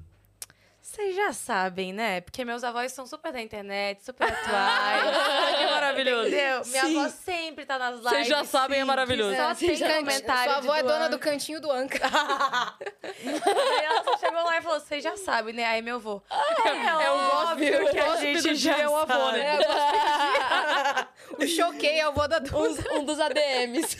Vocês 0.82 1.14
já 1.14 1.32
sabem, 1.32 1.92
né? 1.92 2.20
Porque 2.22 2.44
meus 2.44 2.64
avós 2.64 2.92
são 2.92 3.06
super 3.06 3.32
da 3.32 3.40
internet, 3.40 4.04
super 4.04 4.24
atuais. 4.26 5.02
que 5.56 5.64
maravilhoso. 5.66 6.26
Entendeu? 6.28 6.62
Minha 6.66 6.82
Sim. 6.82 6.98
avó 6.98 7.08
sempre 7.08 7.64
tá 7.64 7.78
nas 7.78 7.94
lives. 7.94 8.10
Vocês 8.10 8.26
já 8.26 8.44
sabem, 8.44 8.80
é 8.80 8.84
maravilhoso. 8.84 9.36
Só 9.36 9.50
É, 9.50 9.54
tem 9.54 9.78
can- 9.78 9.94
comentário 9.98 10.52
Sua 10.52 10.58
avó 10.58 10.74
é 10.74 10.82
dona 10.82 11.08
do 11.08 11.18
cantinho 11.20 11.60
do 11.60 11.70
Anca. 11.70 12.00
Aí 13.24 13.84
ela 13.84 14.02
só 14.02 14.18
chegou 14.18 14.42
lá 14.42 14.58
e 14.58 14.62
falou, 14.62 14.80
vocês 14.80 15.04
já 15.04 15.16
sabem, 15.16 15.54
né? 15.54 15.64
Aí 15.66 15.80
meu 15.82 15.96
avô, 15.96 16.20
é, 16.28 17.04
É 17.04 17.10
o 17.10 17.14
óbvio 17.14 17.78
gosto- 17.80 17.92
que 17.92 17.98
a 18.00 18.04
gosto 18.06 18.20
gente 18.20 18.54
já 18.56 18.76
é 18.78 18.88
o 18.88 18.96
avô, 18.96 19.30
né? 19.30 19.58
o 21.38 21.46
choquei 21.46 21.98
é 22.00 22.06
o 22.06 22.10
avô 22.10 22.26
da 22.28 22.38
Duda. 22.40 22.84
Um, 22.92 22.98
um 23.00 23.04
dos 23.04 23.18
ADMs. 23.20 23.96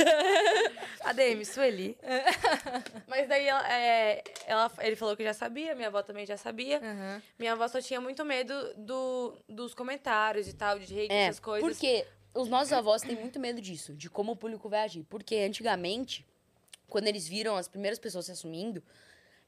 ADM, 1.01 1.45
Sueli. 1.47 1.97
É. 2.03 2.25
Mas 3.07 3.29
daí 3.29 3.47
ela, 3.47 3.73
é, 3.73 4.23
ela- 4.47 4.71
ele 4.81 4.97
falou 4.97 5.17
que 5.17 5.25
já 5.25 5.35
sabia, 5.35 5.75
minha 5.75 5.89
avó 5.89 6.03
também 6.03 6.27
já 6.27 6.37
sabia. 6.37 6.79
Aham. 6.79 7.23
Minha 7.39 7.53
avó 7.53 7.67
só 7.69 7.81
tinha 7.81 8.01
muito 8.01 8.25
medo 8.25 8.55
do, 8.77 9.37
dos 9.49 9.75
comentários 9.75 10.49
e 10.49 10.53
tal, 10.55 10.79
de 10.79 10.85
hate, 10.99 11.13
É, 11.13 11.25
essas 11.27 11.41
coisas. 11.41 11.69
porque 11.69 12.07
os 12.35 12.49
nossos 12.49 12.73
avós 12.73 13.03
têm 13.03 13.17
muito 13.17 13.39
medo 13.39 13.61
disso, 13.61 13.95
de 13.95 14.09
como 14.09 14.33
o 14.33 14.37
público 14.37 14.69
vai 14.69 14.81
agir. 14.81 15.05
Porque 15.09 15.37
antigamente, 15.37 16.27
quando 16.89 17.07
eles 17.09 17.27
viram 17.29 17.57
as 17.57 17.69
primeiras 17.69 17.99
pessoas 17.99 18.27
se 18.27 18.33
assumindo, 18.33 18.83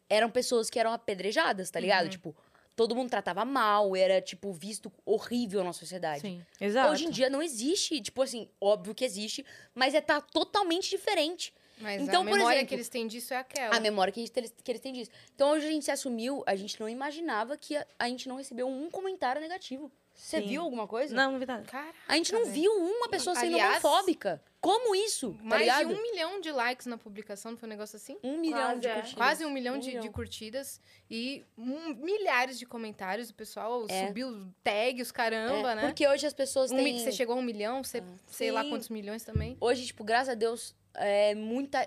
eram 0.08 0.30
pessoas 0.30 0.68
que 0.68 0.78
eram 0.78 0.92
apedrejadas, 0.92 1.70
tá 1.70 1.80
ligado? 1.80 2.08
Tipo, 2.08 2.36
todo 2.76 2.94
mundo 2.94 3.10
tratava 3.10 3.44
mal, 3.44 3.94
era, 3.94 4.20
tipo, 4.20 4.52
visto 4.52 4.92
horrível 5.04 5.62
na 5.62 5.72
sociedade. 5.72 6.22
Sim, 6.22 6.44
exato. 6.60 6.92
Hoje 6.92 7.06
em 7.06 7.10
dia 7.10 7.30
não 7.30 7.42
existe, 7.42 8.00
tipo 8.00 8.22
assim, 8.22 8.48
óbvio 8.60 8.94
que 8.94 9.04
existe, 9.04 9.44
mas 9.74 9.94
é 9.94 10.00
tá 10.00 10.20
totalmente 10.20 10.90
diferente. 10.90 11.52
Mas 11.78 12.02
Então, 12.02 12.22
a 12.22 12.24
por 12.24 12.32
memória 12.32 12.56
exemplo, 12.56 12.68
que 12.68 12.74
eles 12.74 12.88
têm 12.88 13.06
disso 13.06 13.34
é 13.34 13.38
aquela. 13.38 13.76
A 13.76 13.80
memória 13.80 14.12
que, 14.12 14.20
a 14.20 14.22
gente, 14.24 14.32
que 14.62 14.70
eles 14.70 14.80
têm 14.80 14.92
disso. 14.92 15.10
Então, 15.34 15.50
hoje 15.50 15.66
a 15.66 15.70
gente 15.70 15.84
se 15.84 15.90
assumiu, 15.90 16.42
a 16.46 16.54
gente 16.54 16.78
não 16.78 16.88
imaginava 16.88 17.56
que 17.56 17.76
a, 17.76 17.86
a 17.98 18.08
gente 18.08 18.28
não 18.28 18.36
recebeu 18.36 18.68
um 18.68 18.90
comentário 18.90 19.40
negativo. 19.40 19.90
Você 20.14 20.40
Sim. 20.40 20.46
viu 20.46 20.62
alguma 20.62 20.86
coisa? 20.86 21.14
Não, 21.14 21.32
não 21.32 21.38
vi 21.40 21.46
nada. 21.46 21.64
Cara, 21.64 21.92
A 22.06 22.14
gente 22.14 22.32
não 22.32 22.44
viu 22.46 22.70
uma 22.72 23.08
pessoa 23.08 23.34
sendo 23.34 23.54
Aliás, 23.54 23.84
homofóbica. 23.84 24.40
Como 24.60 24.94
isso? 24.94 25.34
Tá 25.34 25.44
mais 25.44 25.60
ligado? 25.62 25.88
de 25.88 25.94
um 25.94 26.02
milhão 26.02 26.40
de 26.40 26.50
likes 26.52 26.86
na 26.86 26.96
publicação, 26.96 27.50
não 27.50 27.58
foi 27.58 27.66
um 27.66 27.70
negócio 27.70 27.96
assim? 27.96 28.16
Um 28.22 28.38
milhão 28.38 28.60
Quase, 28.60 28.80
de 28.80 28.86
é. 28.86 28.94
curtidas. 28.94 29.14
Quase 29.18 29.44
um 29.44 29.50
milhão, 29.50 29.74
Um 29.74 29.78
de, 29.80 29.88
milhão. 29.88 30.02
de 30.02 30.08
curtidas 30.10 30.80
e 31.10 31.44
um- 31.58 31.94
milhares 31.96 32.58
de 32.58 32.64
comentários. 32.64 33.28
O 33.28 33.34
pessoal 33.34 33.84
É. 33.90 34.06
subiu 34.06 34.46
tag, 34.62 35.02
os 35.02 35.10
caramba, 35.12 35.72
É, 35.72 35.74
né? 35.74 35.80
Porque 35.82 36.06
hoje 36.08 36.26
as 36.26 36.32
pessoas 36.32 36.70
Um 36.70 36.76
têm... 36.76 36.98
Você 36.98 37.12
chegou 37.12 37.34
a 37.36 37.38
um 37.38 37.42
milhão, 37.42 37.82
você, 37.84 38.02
sei 38.28 38.50
lá 38.52 38.62
Sim. 38.62 38.70
quantos 38.70 38.88
milhões 38.88 39.22
também. 39.24 39.56
Hoje, 39.60 39.84
tipo, 39.84 40.02
graças 40.04 40.30
a 40.30 40.34
Deus, 40.34 40.74
é 40.94 41.34
muita... 41.34 41.86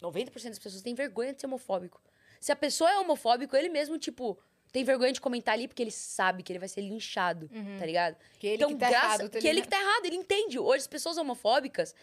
90% 0.00 0.50
das 0.50 0.58
pessoas 0.58 0.82
têm 0.82 0.94
vergonha 0.94 1.32
de 1.32 1.40
ser 1.40 1.46
homofóbico. 1.46 2.00
Se 2.38 2.50
a 2.52 2.56
pessoa 2.56 2.90
é 2.90 2.98
homofóbico, 2.98 3.56
ele 3.56 3.68
mesmo, 3.68 3.96
tipo, 3.98 4.36
tem 4.72 4.82
vergonha 4.84 5.12
de 5.12 5.20
comentar 5.20 5.54
ali 5.54 5.68
porque 5.68 5.82
ele 5.82 5.90
sabe 5.90 6.42
que 6.42 6.50
ele 6.50 6.58
vai 6.58 6.68
ser 6.68 6.80
linchado, 6.80 7.48
tá 7.78 7.84
ligado? 7.86 8.16
Que 8.38 8.46
ele 8.46 8.56
então, 8.56 8.70
que 8.70 8.76
tá 8.76 8.88
graça- 8.88 9.06
errado. 9.06 9.28
tá 9.30 9.38
que 9.38 9.46
ele 9.46 9.60
que 9.62 9.68
tá 9.68 9.78
errado, 9.80 10.06
ele 10.06 10.16
entende. 10.16 10.58
Hoje 10.58 10.78
as 10.78 10.86
pessoas 10.86 11.16
homofóbicas 11.18 11.94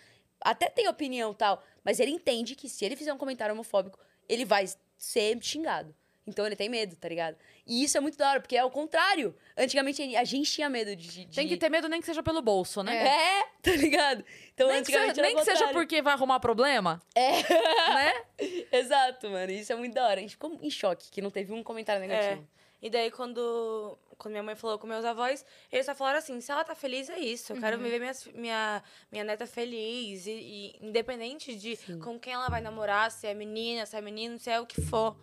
até 0.41 0.69
têm 0.69 0.87
opinião 0.87 1.31
e 1.31 1.35
tal, 1.35 1.63
mas 1.83 1.99
ele 1.99 2.11
entende 2.11 2.55
que 2.55 2.69
se 2.69 2.85
ele 2.85 2.95
fizer 2.95 3.11
um 3.13 3.17
comentário 3.17 3.53
homofóbico, 3.53 3.99
ele 4.27 4.45
vai 4.45 4.65
ser 4.97 5.37
xingado. 5.41 5.93
Então 6.27 6.45
ele 6.45 6.55
tem 6.55 6.69
medo, 6.69 6.95
tá 6.95 7.09
ligado? 7.09 7.35
E 7.65 7.83
isso 7.83 7.97
é 7.97 7.99
muito 7.99 8.15
da 8.15 8.29
hora, 8.29 8.39
porque 8.39 8.55
é 8.55 8.63
o 8.63 8.69
contrário. 8.69 9.35
Antigamente 9.57 10.15
a 10.15 10.23
gente 10.23 10.51
tinha 10.51 10.69
medo 10.69 10.95
de. 10.95 11.25
de- 11.25 11.35
Tem 11.35 11.47
que 11.47 11.57
ter 11.57 11.69
medo 11.69 11.89
nem 11.89 11.99
que 11.99 12.05
seja 12.05 12.21
pelo 12.21 12.39
bolso, 12.39 12.83
né? 12.83 12.95
É, 13.07 13.43
tá 13.63 13.71
ligado? 13.71 14.23
Então 14.53 14.67
Nem, 14.67 14.83
que, 14.83 14.95
antigamente 14.95 15.15
seja, 15.15 15.21
era 15.21 15.27
nem 15.27 15.35
que 15.37 15.43
seja 15.43 15.67
porque 15.73 16.03
vai 16.03 16.13
arrumar 16.13 16.39
problema. 16.39 17.01
É. 17.15 17.31
Né? 17.41 18.13
Exato, 18.71 19.27
mano. 19.31 19.51
Isso 19.51 19.73
é 19.73 19.75
muito 19.75 19.95
da 19.95 20.03
hora. 20.05 20.19
A 20.19 20.21
gente 20.21 20.31
ficou 20.31 20.55
em 20.61 20.69
choque 20.69 21.09
que 21.09 21.19
não 21.19 21.31
teve 21.31 21.51
um 21.51 21.63
comentário 21.63 21.99
negativo. 21.99 22.47
E 22.81 22.89
daí, 22.89 23.11
quando, 23.11 23.97
quando 24.17 24.31
minha 24.31 24.43
mãe 24.43 24.55
falou 24.55 24.79
com 24.79 24.87
meus 24.87 25.03
avós, 25.03 25.45
eles 25.71 25.85
só 25.85 25.93
falaram 25.93 26.19
assim: 26.19 26.39
se 26.39 26.51
ela 26.51 26.63
tá 26.63 26.75
feliz, 26.75 27.09
é 27.09 27.19
isso. 27.19 27.53
Eu 27.53 27.59
quero 27.59 27.77
ver 27.77 27.99
minha, 27.99 28.13
minha, 28.33 28.83
minha 29.11 29.23
neta 29.23 29.45
feliz. 29.45 30.25
E, 30.25 30.31
e 30.31 30.79
independente 30.81 31.55
de 31.55 31.77
com 31.97 32.19
quem 32.19 32.33
ela 32.33 32.47
vai 32.49 32.61
namorar, 32.61 33.11
se 33.11 33.27
é 33.27 33.33
menina, 33.33 33.85
se 33.85 33.97
é 33.97 34.01
menino, 34.01 34.39
se 34.39 34.49
é 34.49 34.59
o 34.59 34.65
que 34.65 34.81
for. 34.81 35.17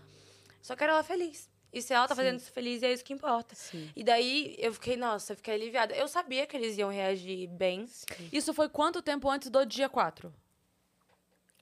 Só 0.61 0.76
quero 0.76 0.92
ela 0.92 1.02
feliz. 1.02 1.48
E 1.72 1.82
se 1.82 1.92
ela 1.92 2.09
tá 2.09 2.14
fazendo 2.14 2.38
isso 2.38 2.50
feliz, 2.50 2.82
é 2.82 2.92
isso 2.92 3.04
que 3.04 3.12
importa. 3.12 3.54
Sim. 3.54 3.90
E 3.94 4.02
daí 4.02 4.57
eu 4.59 4.72
fiquei, 4.72 4.96
nossa, 4.96 5.32
eu 5.32 5.36
fiquei 5.36 5.54
aliviada. 5.54 5.94
Eu 5.94 6.09
sabia 6.09 6.46
que 6.46 6.57
eles 6.57 6.78
iam 6.78 6.90
reagir 6.90 7.46
bem. 7.48 7.86
Isso 8.32 8.54
foi 8.54 8.68
quanto 8.68 9.02
tempo 9.02 9.28
antes 9.28 9.50
do 9.50 9.64
dia 9.66 9.88
4? 9.88 10.32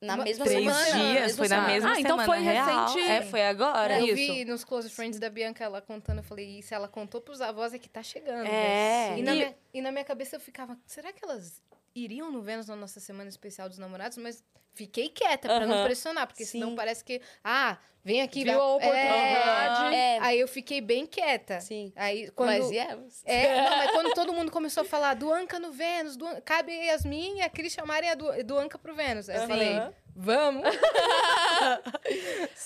Na 0.05 0.17
mesma 0.19 0.45
Três 0.45 0.61
semana. 0.65 0.89
na 0.91 1.13
dias, 1.13 1.37
foi 1.37 1.49
na 1.49 1.55
semana. 1.57 1.73
mesma 1.73 1.91
Ah, 1.93 2.01
então 2.01 2.19
semana 2.19 2.25
foi 2.27 2.39
real. 2.43 2.87
recente. 2.87 3.11
É, 3.11 3.23
foi 3.23 3.43
agora. 3.47 3.99
Eu 4.01 4.07
isso. 4.07 4.15
vi 4.17 4.45
nos 4.45 4.65
Close 4.65 4.89
Friends 4.91 5.19
da 5.19 5.29
Bianca 5.31 5.65
ela 5.65 5.81
contando, 5.81 6.19
eu 6.19 6.23
falei, 6.25 6.61
se 6.63 6.75
ela 6.75 6.87
contou 6.89 7.21
pros 7.21 7.41
avós 7.41 7.73
é 7.75 7.79
que 7.79 7.89
tá 7.89 8.03
chegando. 8.03 8.47
É. 8.47 9.09
velho. 9.11 9.19
E, 9.19 9.23
na 9.23 9.33
E- 9.33 9.37
minha, 9.39 9.55
e 9.75 9.81
na 9.83 9.91
minha 9.93 10.05
cabeça 10.05 10.37
eu 10.37 10.41
ficava, 10.41 10.77
será 10.87 11.13
que 11.13 11.25
elas 11.25 11.61
iriam 11.95 12.31
no 12.31 12.43
Vênus 12.43 12.67
na 12.67 12.77
nossa 12.77 13.01
semana 13.01 13.29
especial 13.29 13.69
dos 13.69 13.79
namorados? 13.79 14.19
Mas 14.19 14.43
fiquei 14.75 15.09
quieta 15.09 15.49
pra 15.49 15.67
não 15.67 15.77
Aham. 15.77 15.85
pressionar, 15.85 16.27
porque 16.27 16.45
senão 16.45 16.71
Sim. 16.71 16.77
parece 16.77 17.05
que, 17.05 17.21
ah, 17.43 17.79
vem 18.05 18.21
aqui. 18.23 18.45
Viu 18.45 18.61
a 18.61 18.75
oportunidade. 18.75 19.95
É. 19.95 20.17
É. 20.17 20.19
Aí 20.21 20.41
eu 20.41 20.49
fiquei 20.49 20.81
bem 20.81 21.07
quieta. 21.07 21.61
Sim. 21.61 21.93
Aí 21.97 22.31
quando... 22.33 22.49
Mas 22.49 22.69
viemos. 22.71 23.23
É, 23.25 23.63
não, 23.63 23.77
mas 23.77 23.91
quando 23.93 24.15
todo 24.15 24.33
mundo 24.33 24.51
começou 24.51 24.83
a 24.83 24.85
falar 24.85 25.15
do 25.15 25.33
Anca 25.33 25.59
no 25.59 25.73
Vênus, 25.73 26.17
do, 26.17 26.27
cabe 26.43 26.73
Yasmin 26.73 27.39
e 27.39 27.43
a 27.43 27.49
Cris 27.49 27.73
chamarem 27.73 28.11
a 28.11 28.15
do, 28.15 28.45
do 28.45 28.59
Anca 28.59 28.79
pro 28.79 28.95
Vênus. 28.95 29.29
Aí 29.29 29.37
eu 29.37 29.47
falei, 29.47 29.81
vamos. 30.15 30.63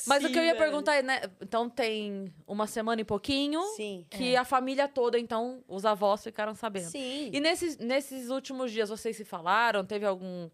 Mas 0.07 0.25
o 0.25 0.29
que 0.29 0.39
eu 0.39 0.43
ia 0.45 0.55
velho. 0.55 0.59
perguntar 0.59 0.95
é, 0.97 1.03
né? 1.03 1.21
Então 1.41 1.69
tem 1.69 2.33
uma 2.47 2.67
semana 2.67 3.01
e 3.01 3.05
pouquinho 3.05 3.61
Sim. 3.77 4.07
que 4.11 4.37
a 4.37 4.45
família 4.45 4.89
toda, 4.89 5.19
então, 5.19 5.63
os 5.69 5.85
avós 5.85 6.23
ficaram 6.23 6.55
sabendo. 6.55 6.91
Sim. 6.91 7.31
E 7.33 7.41
nesses, 7.41 7.77
nesses 7.79 8.31
últimos 8.31 8.73
dias, 8.73 8.89
vocês 8.89 9.17
se 9.17 9.25
falaram? 9.25 9.85
Teve 9.85 10.07
algum. 10.07 10.49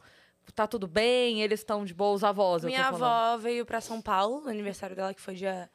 Tá 0.55 0.67
tudo 0.67 0.87
bem? 0.87 1.41
Eles 1.43 1.61
estão 1.61 1.85
de 1.85 1.95
boa, 1.95 2.15
os 2.15 2.23
avós, 2.25 2.63
eu 2.63 2.69
tô 2.69 2.75
Minha 2.77 2.89
avó 2.89 3.37
veio 3.39 3.65
pra 3.65 3.81
São 3.81 4.01
Paulo, 4.03 4.41
no 4.43 4.51
aniversário 4.51 4.95
dela, 4.95 5.15
que 5.15 5.21
foi 5.21 5.35
dia 5.35 5.71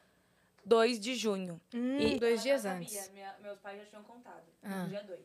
2 0.64 1.00
de 1.00 1.14
junho. 1.16 1.60
Hum, 1.74 1.98
E- 1.98 2.18
dois 2.20 2.40
dias 2.42 2.64
antes. 2.64 2.92
sabia, 2.92 3.12
minha- 3.12 3.34
meus 3.42 3.58
pais 3.58 3.80
já 3.80 3.86
tinham 3.86 4.04
contado, 4.04 4.44
Ah. 4.62 4.84
no 4.84 4.88
dia 4.88 5.02
2. 5.02 5.18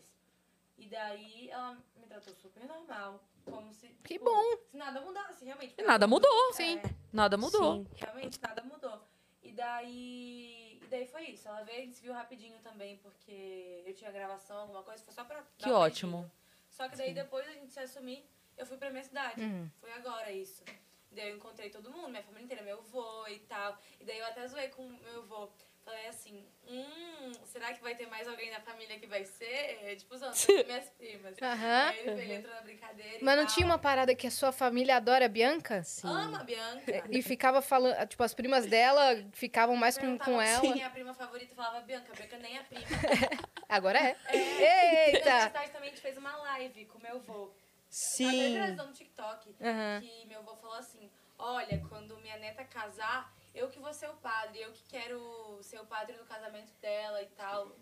E 0.80 0.88
daí 0.88 1.50
ela 1.52 1.78
me 1.96 2.08
tratou 2.08 2.34
super 2.34 2.66
normal, 2.66 3.24
como 3.46 3.74
se. 3.74 3.88
Que 4.04 4.16
tipo, 4.16 4.26
bom. 4.26 4.58
Se 4.72 4.78
nada 4.78 5.02
mudasse, 5.02 5.46
realmente. 5.46 5.76
E 5.78 5.84
nada 5.84 6.08
mudou. 6.08 6.54
Sim. 6.54 6.78
É, 6.80 6.90
Nada 7.14 7.38
mudou. 7.38 7.76
Sim. 7.78 7.88
realmente 7.96 8.40
nada 8.42 8.62
mudou. 8.64 9.02
E 9.42 9.52
daí. 9.52 10.80
E 10.82 10.88
daí 10.90 11.08
foi 11.08 11.24
isso. 11.30 11.48
Ela 11.48 11.64
veio, 11.64 11.80
a 11.80 11.82
gente 11.82 11.96
se 11.96 12.02
viu 12.02 12.14
rapidinho 12.14 12.58
também, 12.60 12.98
porque 12.98 13.84
eu 13.86 13.94
tinha 13.94 14.12
gravação, 14.12 14.58
alguma 14.58 14.84
coisa, 14.84 15.04
foi 15.04 15.14
só 15.14 15.24
pra. 15.24 15.44
Que 15.58 15.72
ótimo. 15.72 16.30
Só 16.70 16.88
que 16.90 16.98
daí 16.98 17.14
depois 17.14 17.48
a 17.48 17.52
gente 17.52 17.72
se 17.72 17.80
assumir, 17.80 18.24
eu 18.58 18.66
fui 18.66 18.78
pra 18.78 18.90
minha 18.90 19.04
cidade. 19.04 19.42
Uhum. 19.42 19.70
Foi 19.80 19.92
agora 19.94 20.32
isso. 20.32 20.64
Daí 21.12 21.30
eu 21.30 21.38
encontrei 21.38 21.70
todo 21.70 21.90
mundo, 21.90 22.10
minha 22.10 22.22
família 22.24 22.44
inteira, 22.44 22.62
meu 22.64 22.78
avô 22.80 23.26
e 23.28 23.40
tal. 23.40 23.78
E 24.02 24.04
daí 24.04 24.20
eu 24.20 24.26
até 24.26 24.46
zoei 24.48 24.68
com 24.70 24.86
meu 24.88 25.20
avô. 25.22 25.50
Falei 25.86 26.08
assim, 26.08 26.44
hum, 26.68 27.32
será 27.46 27.72
que 27.72 27.80
vai 27.80 27.94
ter 27.94 28.08
mais 28.08 28.28
alguém 28.28 28.50
na 28.50 28.60
família 28.60 28.98
que 29.00 29.06
vai 29.06 29.24
ser? 29.24 29.96
Tipo, 29.98 30.16
usando 30.16 30.34
minhas 30.66 30.90
primas. 30.90 31.36
Aham. 31.40 31.90
Aí 31.90 32.00
ele, 32.00 32.22
ele 32.22 32.34
entrou 32.34 32.56
na 32.56 32.62
brincadeira 32.62 33.18
e 33.18 33.24
Mas 33.24 33.38
não 33.38 33.46
tal. 33.46 33.54
tinha 33.54 33.66
uma 33.68 33.78
parada 33.78 34.16
que 34.16 34.26
a 34.26 34.32
sua 34.32 34.52
família 34.52 34.96
adora 34.96 35.26
a 35.26 35.30
Bianca? 35.30 35.84
Sim. 35.84 36.08
Ama 36.08 36.40
a 36.42 36.44
Bianca. 36.44 37.04
E 37.12 37.22
ficava 37.22 37.62
falando, 37.62 37.96
tipo, 38.08 38.24
as 38.24 38.34
primas 38.34 38.66
dela 38.66 39.24
ficavam 39.34 39.76
mais 39.76 39.96
com, 39.96 40.18
com 40.18 40.42
ela. 40.42 40.74
Minha 40.74 40.90
prima 40.90 41.14
favorita 41.14 41.54
falava 41.54 41.82
Bianca, 41.82 42.12
Bianca 42.16 42.38
nem 42.40 42.58
é 42.58 42.64
prima. 42.64 42.86
Agora 43.70 44.00
é. 44.00 44.16
Mais 44.30 45.14
Eita! 45.14 45.50
tarde 45.52 45.72
também 45.72 45.90
a 45.90 45.92
gente 45.92 46.02
fez 46.02 46.18
uma 46.18 46.36
live 46.36 46.86
com 46.86 46.98
meu 46.98 47.18
avô. 47.18 47.46
Até 47.46 47.54
Sim. 47.90 48.54
viralizou 48.54 48.88
no 48.88 48.94
TikTok. 48.94 49.56
Aham. 49.62 50.02
Que 50.02 50.26
meu 50.26 50.40
avô 50.40 50.56
falou 50.56 50.78
assim: 50.78 51.12
Olha, 51.38 51.80
quando 51.90 52.18
minha 52.18 52.38
neta 52.38 52.64
casar, 52.64 53.32
eu 53.56 53.68
que 53.70 53.80
vou 53.80 53.94
ser 53.94 54.08
o 54.10 54.14
padre, 54.14 54.62
eu 54.62 54.72
que 54.72 54.84
quero 54.88 55.58
ser 55.62 55.80
o 55.80 55.86
padre 55.86 56.16
no 56.18 56.26
casamento 56.26 56.72
dela 56.82 57.22
e 57.22 57.28
tal. 57.28 57.76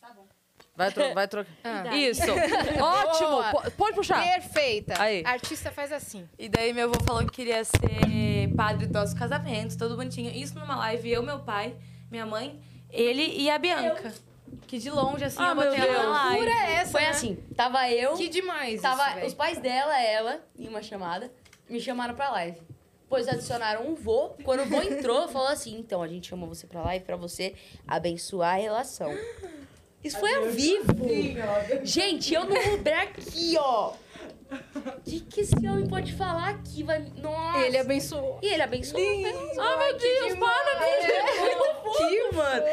Tá 0.00 0.12
bom. 0.14 0.26
Vai, 0.74 0.90
tro 0.90 1.14
vai 1.14 1.28
trocar. 1.28 1.52
Ah. 1.64 1.94
Isso. 1.96 2.22
Ótimo. 2.80 3.28
Boa. 3.28 3.50
Po- 3.50 3.70
Pode 3.72 3.96
puxar. 3.96 4.22
Perfeita. 4.22 5.00
Aí. 5.00 5.22
Artista 5.24 5.70
faz 5.70 5.92
assim. 5.92 6.28
E 6.38 6.48
daí 6.48 6.72
meu 6.72 6.88
avô 6.88 6.98
falou 7.04 7.24
que 7.26 7.32
queria 7.32 7.62
ser 7.64 8.48
padre 8.56 8.86
do 8.86 8.92
nosso 8.98 9.14
casamento, 9.16 9.76
todo 9.76 9.96
bonitinho. 9.96 10.30
Isso 10.34 10.58
numa 10.58 10.76
live, 10.76 11.10
eu, 11.10 11.22
meu 11.22 11.40
pai, 11.40 11.76
minha 12.10 12.24
mãe, 12.26 12.60
ele 12.90 13.22
e 13.38 13.50
a 13.50 13.58
Bianca. 13.58 14.12
Que 14.66 14.78
de 14.78 14.90
longe, 14.90 15.24
assim, 15.24 15.42
Ah, 15.42 15.48
eu 15.48 15.54
meu 15.54 15.70
botei 15.70 15.80
ela 15.88 15.92
Deus. 16.02 16.12
na 16.12 16.24
live. 16.26 16.46
É 16.48 16.72
essa, 16.74 16.92
Foi 16.92 17.00
né? 17.02 17.08
assim, 17.10 17.36
tava 17.56 17.90
eu, 17.90 18.14
Que 18.16 18.28
demais 18.28 18.80
tava 18.82 19.18
isso, 19.18 19.26
os 19.28 19.34
pais 19.34 19.58
dela, 19.58 19.98
ela, 20.00 20.40
em 20.58 20.68
uma 20.68 20.82
chamada, 20.82 21.32
me 21.68 21.80
chamaram 21.80 22.14
pra 22.14 22.30
live. 22.32 22.60
Depois 23.12 23.28
adicionaram 23.28 23.86
um 23.88 23.94
vô. 23.94 24.30
Quando 24.42 24.62
o 24.62 24.64
vô 24.64 24.80
entrou, 24.80 25.28
falou 25.28 25.48
assim: 25.48 25.76
então, 25.78 26.02
a 26.02 26.08
gente 26.08 26.30
chamou 26.30 26.48
você 26.48 26.66
pra 26.66 26.80
live 26.84 27.04
pra 27.04 27.14
você 27.14 27.54
abençoar 27.86 28.54
a 28.54 28.58
relação. 28.58 29.14
Isso 30.02 30.18
foi 30.18 30.34
ao 30.34 30.46
vivo. 30.46 30.86
Gente, 31.84 32.32
eu 32.32 32.46
no 32.46 32.54
Uber 32.74 32.98
aqui, 32.98 33.54
ó. 33.58 33.92
O 34.74 35.00
que, 35.04 35.20
que 35.20 35.40
esse 35.42 35.54
homem 35.68 35.86
pode 35.86 36.14
falar 36.14 36.48
aqui? 36.48 36.82
Vai... 36.82 37.00
Nossa. 37.18 37.58
Ele 37.66 37.76
abençoou. 37.76 38.38
E 38.42 38.46
ele 38.46 38.62
abençoou. 38.62 39.02
Ah, 39.60 39.76
meu 39.76 39.98
Deus, 39.98 40.34
para, 40.38 40.86
É 40.86 41.54
muito 41.54 41.82
fofo, 41.82 42.34
mano. 42.34 42.64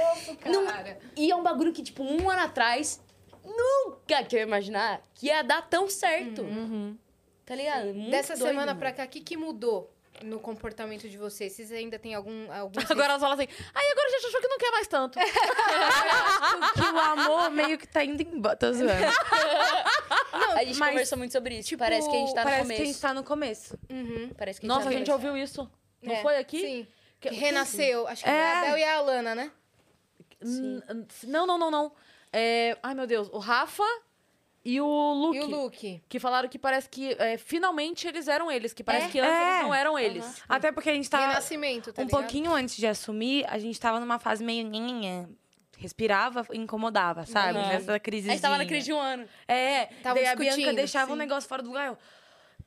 Não- 0.45 0.65
Cara. 0.67 0.99
E 1.17 1.29
é 1.31 1.35
um 1.35 1.43
bagulho 1.43 1.73
que, 1.73 1.83
tipo, 1.83 2.01
um 2.01 2.29
ano 2.29 2.41
atrás, 2.43 3.01
nunca 3.43 4.23
que 4.23 4.35
eu 4.37 4.39
ia 4.39 4.45
imaginar 4.45 5.01
que 5.13 5.27
ia 5.27 5.41
dar 5.41 5.61
tão 5.69 5.89
certo. 5.89 6.45
Tá 7.45 7.55
ligado? 7.55 7.93
Muito 7.93 8.11
Dessa 8.11 8.35
doido, 8.35 8.47
semana 8.51 8.67
mano. 8.67 8.79
pra 8.79 8.93
cá, 8.93 9.03
o 9.03 9.07
que, 9.09 9.19
que 9.19 9.35
mudou 9.35 9.91
no 10.23 10.39
comportamento 10.39 11.07
de 11.09 11.17
vocês? 11.17 11.53
Vocês 11.53 11.71
ainda 11.71 11.97
têm 11.99 12.13
algum... 12.15 12.51
algum 12.51 12.79
Agora 12.89 13.09
elas 13.13 13.21
falam 13.21 13.33
assim. 13.35 13.47
Aí 13.73 13.91
agora 13.91 14.07
a 14.07 14.11
gente 14.11 14.25
achou 14.27 14.41
que 14.41 14.47
não 14.47 14.57
quer 14.57 14.71
mais 14.71 14.87
tanto. 14.87 15.19
que 16.73 16.81
o 16.81 16.99
amor 16.99 17.49
meio 17.51 17.77
que 17.77 17.87
tá 17.87 18.03
indo 18.03 18.21
embora. 18.21 18.55
Tô 18.55 18.71
zoando. 18.73 18.91
A 20.55 20.63
gente 20.63 20.77
mas, 20.79 20.89
conversou 20.89 21.17
muito 21.17 21.31
sobre 21.31 21.57
isso. 21.59 21.69
Tipo, 21.69 21.79
parece 21.83 22.09
que 22.09 22.15
a 22.15 22.19
gente 22.19 22.33
tá 22.33 22.41
no 22.41 22.45
parece 22.49 22.61
começo. 22.63 22.77
que 22.77 22.83
a 22.83 22.85
gente 22.91 23.01
tá 23.01 23.13
no 23.13 23.23
começo. 23.23 23.79
Uhum. 23.89 24.31
Parece 24.37 24.59
que 24.59 24.67
Nossa, 24.67 24.83
tá 24.83 24.89
a 24.89 24.93
gente 24.93 25.11
ouviu 25.11 25.37
isso. 25.37 25.69
Não 26.01 26.13
É, 26.15 26.21
foi 26.21 26.37
aqui? 26.37 26.59
Sim. 26.59 26.87
Que- 27.19 27.29
renasceu. 27.29 28.07
Acho 28.07 28.23
que 28.23 28.29
É. 28.29 28.53
a 28.57 28.61
Bel 28.65 28.77
e 28.77 28.83
a 28.83 28.95
Alana, 28.97 29.35
né? 29.35 29.51
N- 30.41 30.81
Não, 31.23 31.45
não, 31.45 31.57
não, 31.57 31.69
não. 31.71 31.91
É... 32.33 32.77
Ai, 32.81 32.93
meu 32.95 33.05
Deus. 33.07 33.29
O 33.31 33.37
Rafa 33.37 33.83
e 34.63 34.79
o 34.81 35.13
Luke. 35.13 35.37
E 35.37 35.41
o 35.41 35.45
Luke. 35.47 36.03
Que 36.09 36.19
falaram 36.19 36.47
que 36.49 36.59
parece 36.59 36.89
que 36.89 37.13
é, 37.19 37.37
finalmente 37.37 38.07
eles 38.07 38.27
eram 38.27 38.51
eles. 38.51 38.73
Que 38.73 38.83
parece 38.83 39.07
É? 39.07 39.09
que 39.09 39.19
antes 39.19 39.31
É. 39.33 39.51
eles 39.51 39.61
não 39.63 39.73
eram 39.73 39.97
eles. 39.99 40.43
Até 40.47 40.71
porque 40.71 40.89
a 40.89 40.93
gente 40.93 41.09
tava. 41.09 41.27
Renascimento, 41.27 41.93
tá 41.93 42.01
um 42.01 42.05
ligado? 42.05 42.19
pouquinho 42.19 42.53
antes 42.53 42.75
de 42.75 42.85
assumir, 42.87 43.45
a 43.47 43.57
gente 43.57 43.79
tava 43.79 43.99
numa 43.99 44.19
fase 44.19 44.43
meio 44.43 44.67
nhenhenhé. 44.67 45.25
Respirava 45.77 46.45
e 46.51 46.57
incomodava, 46.57 47.25
sabe? 47.25 47.57
Uhum. 47.57 47.67
Nessa 47.67 47.95
A 47.95 47.99
crise. 47.99 48.29
gente 48.29 48.41
tava 48.41 48.57
na 48.57 48.65
crise 48.65 48.85
de 48.87 48.93
um 48.93 48.99
ano. 48.99 49.25
É, 49.47 49.85
Tava 50.03 50.15
daí 50.15 50.27
a 50.27 50.35
Bianca 50.35 50.73
deixava 50.73 51.13
um 51.13 51.15
negócio 51.15 51.47
fora 51.47 51.61
do 51.63 51.69
lugar. 51.69 51.87
Eu, 51.87 51.97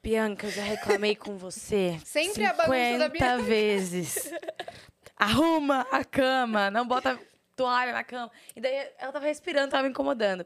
Bianca, 0.03 0.47
eu 0.47 0.51
já 0.51 0.63
reclamei 0.63 1.15
com 1.15 1.37
você. 1.37 2.01
Sempre 2.07 2.47
a 2.47 2.55
bagunça 2.55 2.99
da 2.99 3.05
50 3.05 3.09
Bianca. 3.11 3.43
vezes. 3.43 4.33
Arruma 5.17 5.87
a 5.93 6.05
cama, 6.05 6.71
não 6.71 6.87
bota 6.87 7.19
toalha 7.55 7.93
na 7.93 8.03
cama. 8.03 8.31
E 8.57 8.61
daí 8.61 8.89
ela 8.99 9.13
tava 9.13 9.27
respirando, 9.27 9.71
tava 9.71 9.83
me 9.85 9.91
incomodando. 9.91 10.45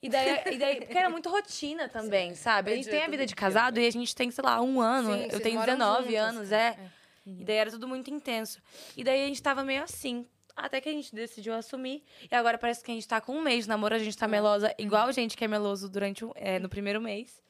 E 0.00 0.08
daí, 0.08 0.42
e 0.52 0.58
daí 0.58 0.76
porque 0.76 0.96
era 0.96 1.10
muito 1.10 1.28
rotina 1.28 1.88
também, 1.88 2.34
sabe? 2.34 2.72
A 2.72 2.76
gente 2.76 2.88
tem 2.88 3.02
a 3.02 3.08
vida 3.08 3.26
de 3.26 3.34
casado 3.34 3.80
e 3.80 3.86
a 3.86 3.90
gente 3.90 4.14
tem, 4.14 4.30
sei 4.30 4.44
lá, 4.44 4.60
um 4.62 4.80
ano. 4.80 5.12
Sim, 5.12 5.28
eu 5.32 5.40
tenho 5.40 5.58
moram 5.58 5.74
19 5.74 6.04
juntas, 6.04 6.34
anos, 6.36 6.52
é. 6.52 6.78
E 7.26 7.44
daí 7.44 7.56
era 7.56 7.70
tudo 7.70 7.88
muito 7.88 8.10
intenso. 8.10 8.60
E 8.96 9.02
daí 9.02 9.24
a 9.24 9.26
gente 9.26 9.42
tava 9.42 9.64
meio 9.64 9.82
assim. 9.82 10.24
Até 10.56 10.80
que 10.80 10.88
a 10.88 10.92
gente 10.92 11.14
decidiu 11.14 11.54
assumir. 11.54 12.02
E 12.30 12.34
agora 12.34 12.58
parece 12.58 12.82
que 12.82 12.90
a 12.90 12.94
gente 12.94 13.06
tá 13.06 13.20
com 13.20 13.32
um 13.36 13.40
mês 13.40 13.64
de 13.64 13.68
namoro, 13.68 13.94
a 13.94 13.98
gente 13.98 14.16
tá 14.16 14.26
melosa, 14.26 14.74
igual 14.78 15.06
a 15.08 15.12
gente 15.12 15.36
que 15.36 15.44
é 15.44 15.48
meloso 15.48 15.88
durante 15.88 16.24
é, 16.34 16.58
no 16.58 16.68
primeiro 16.68 17.00
mês. 17.00 17.40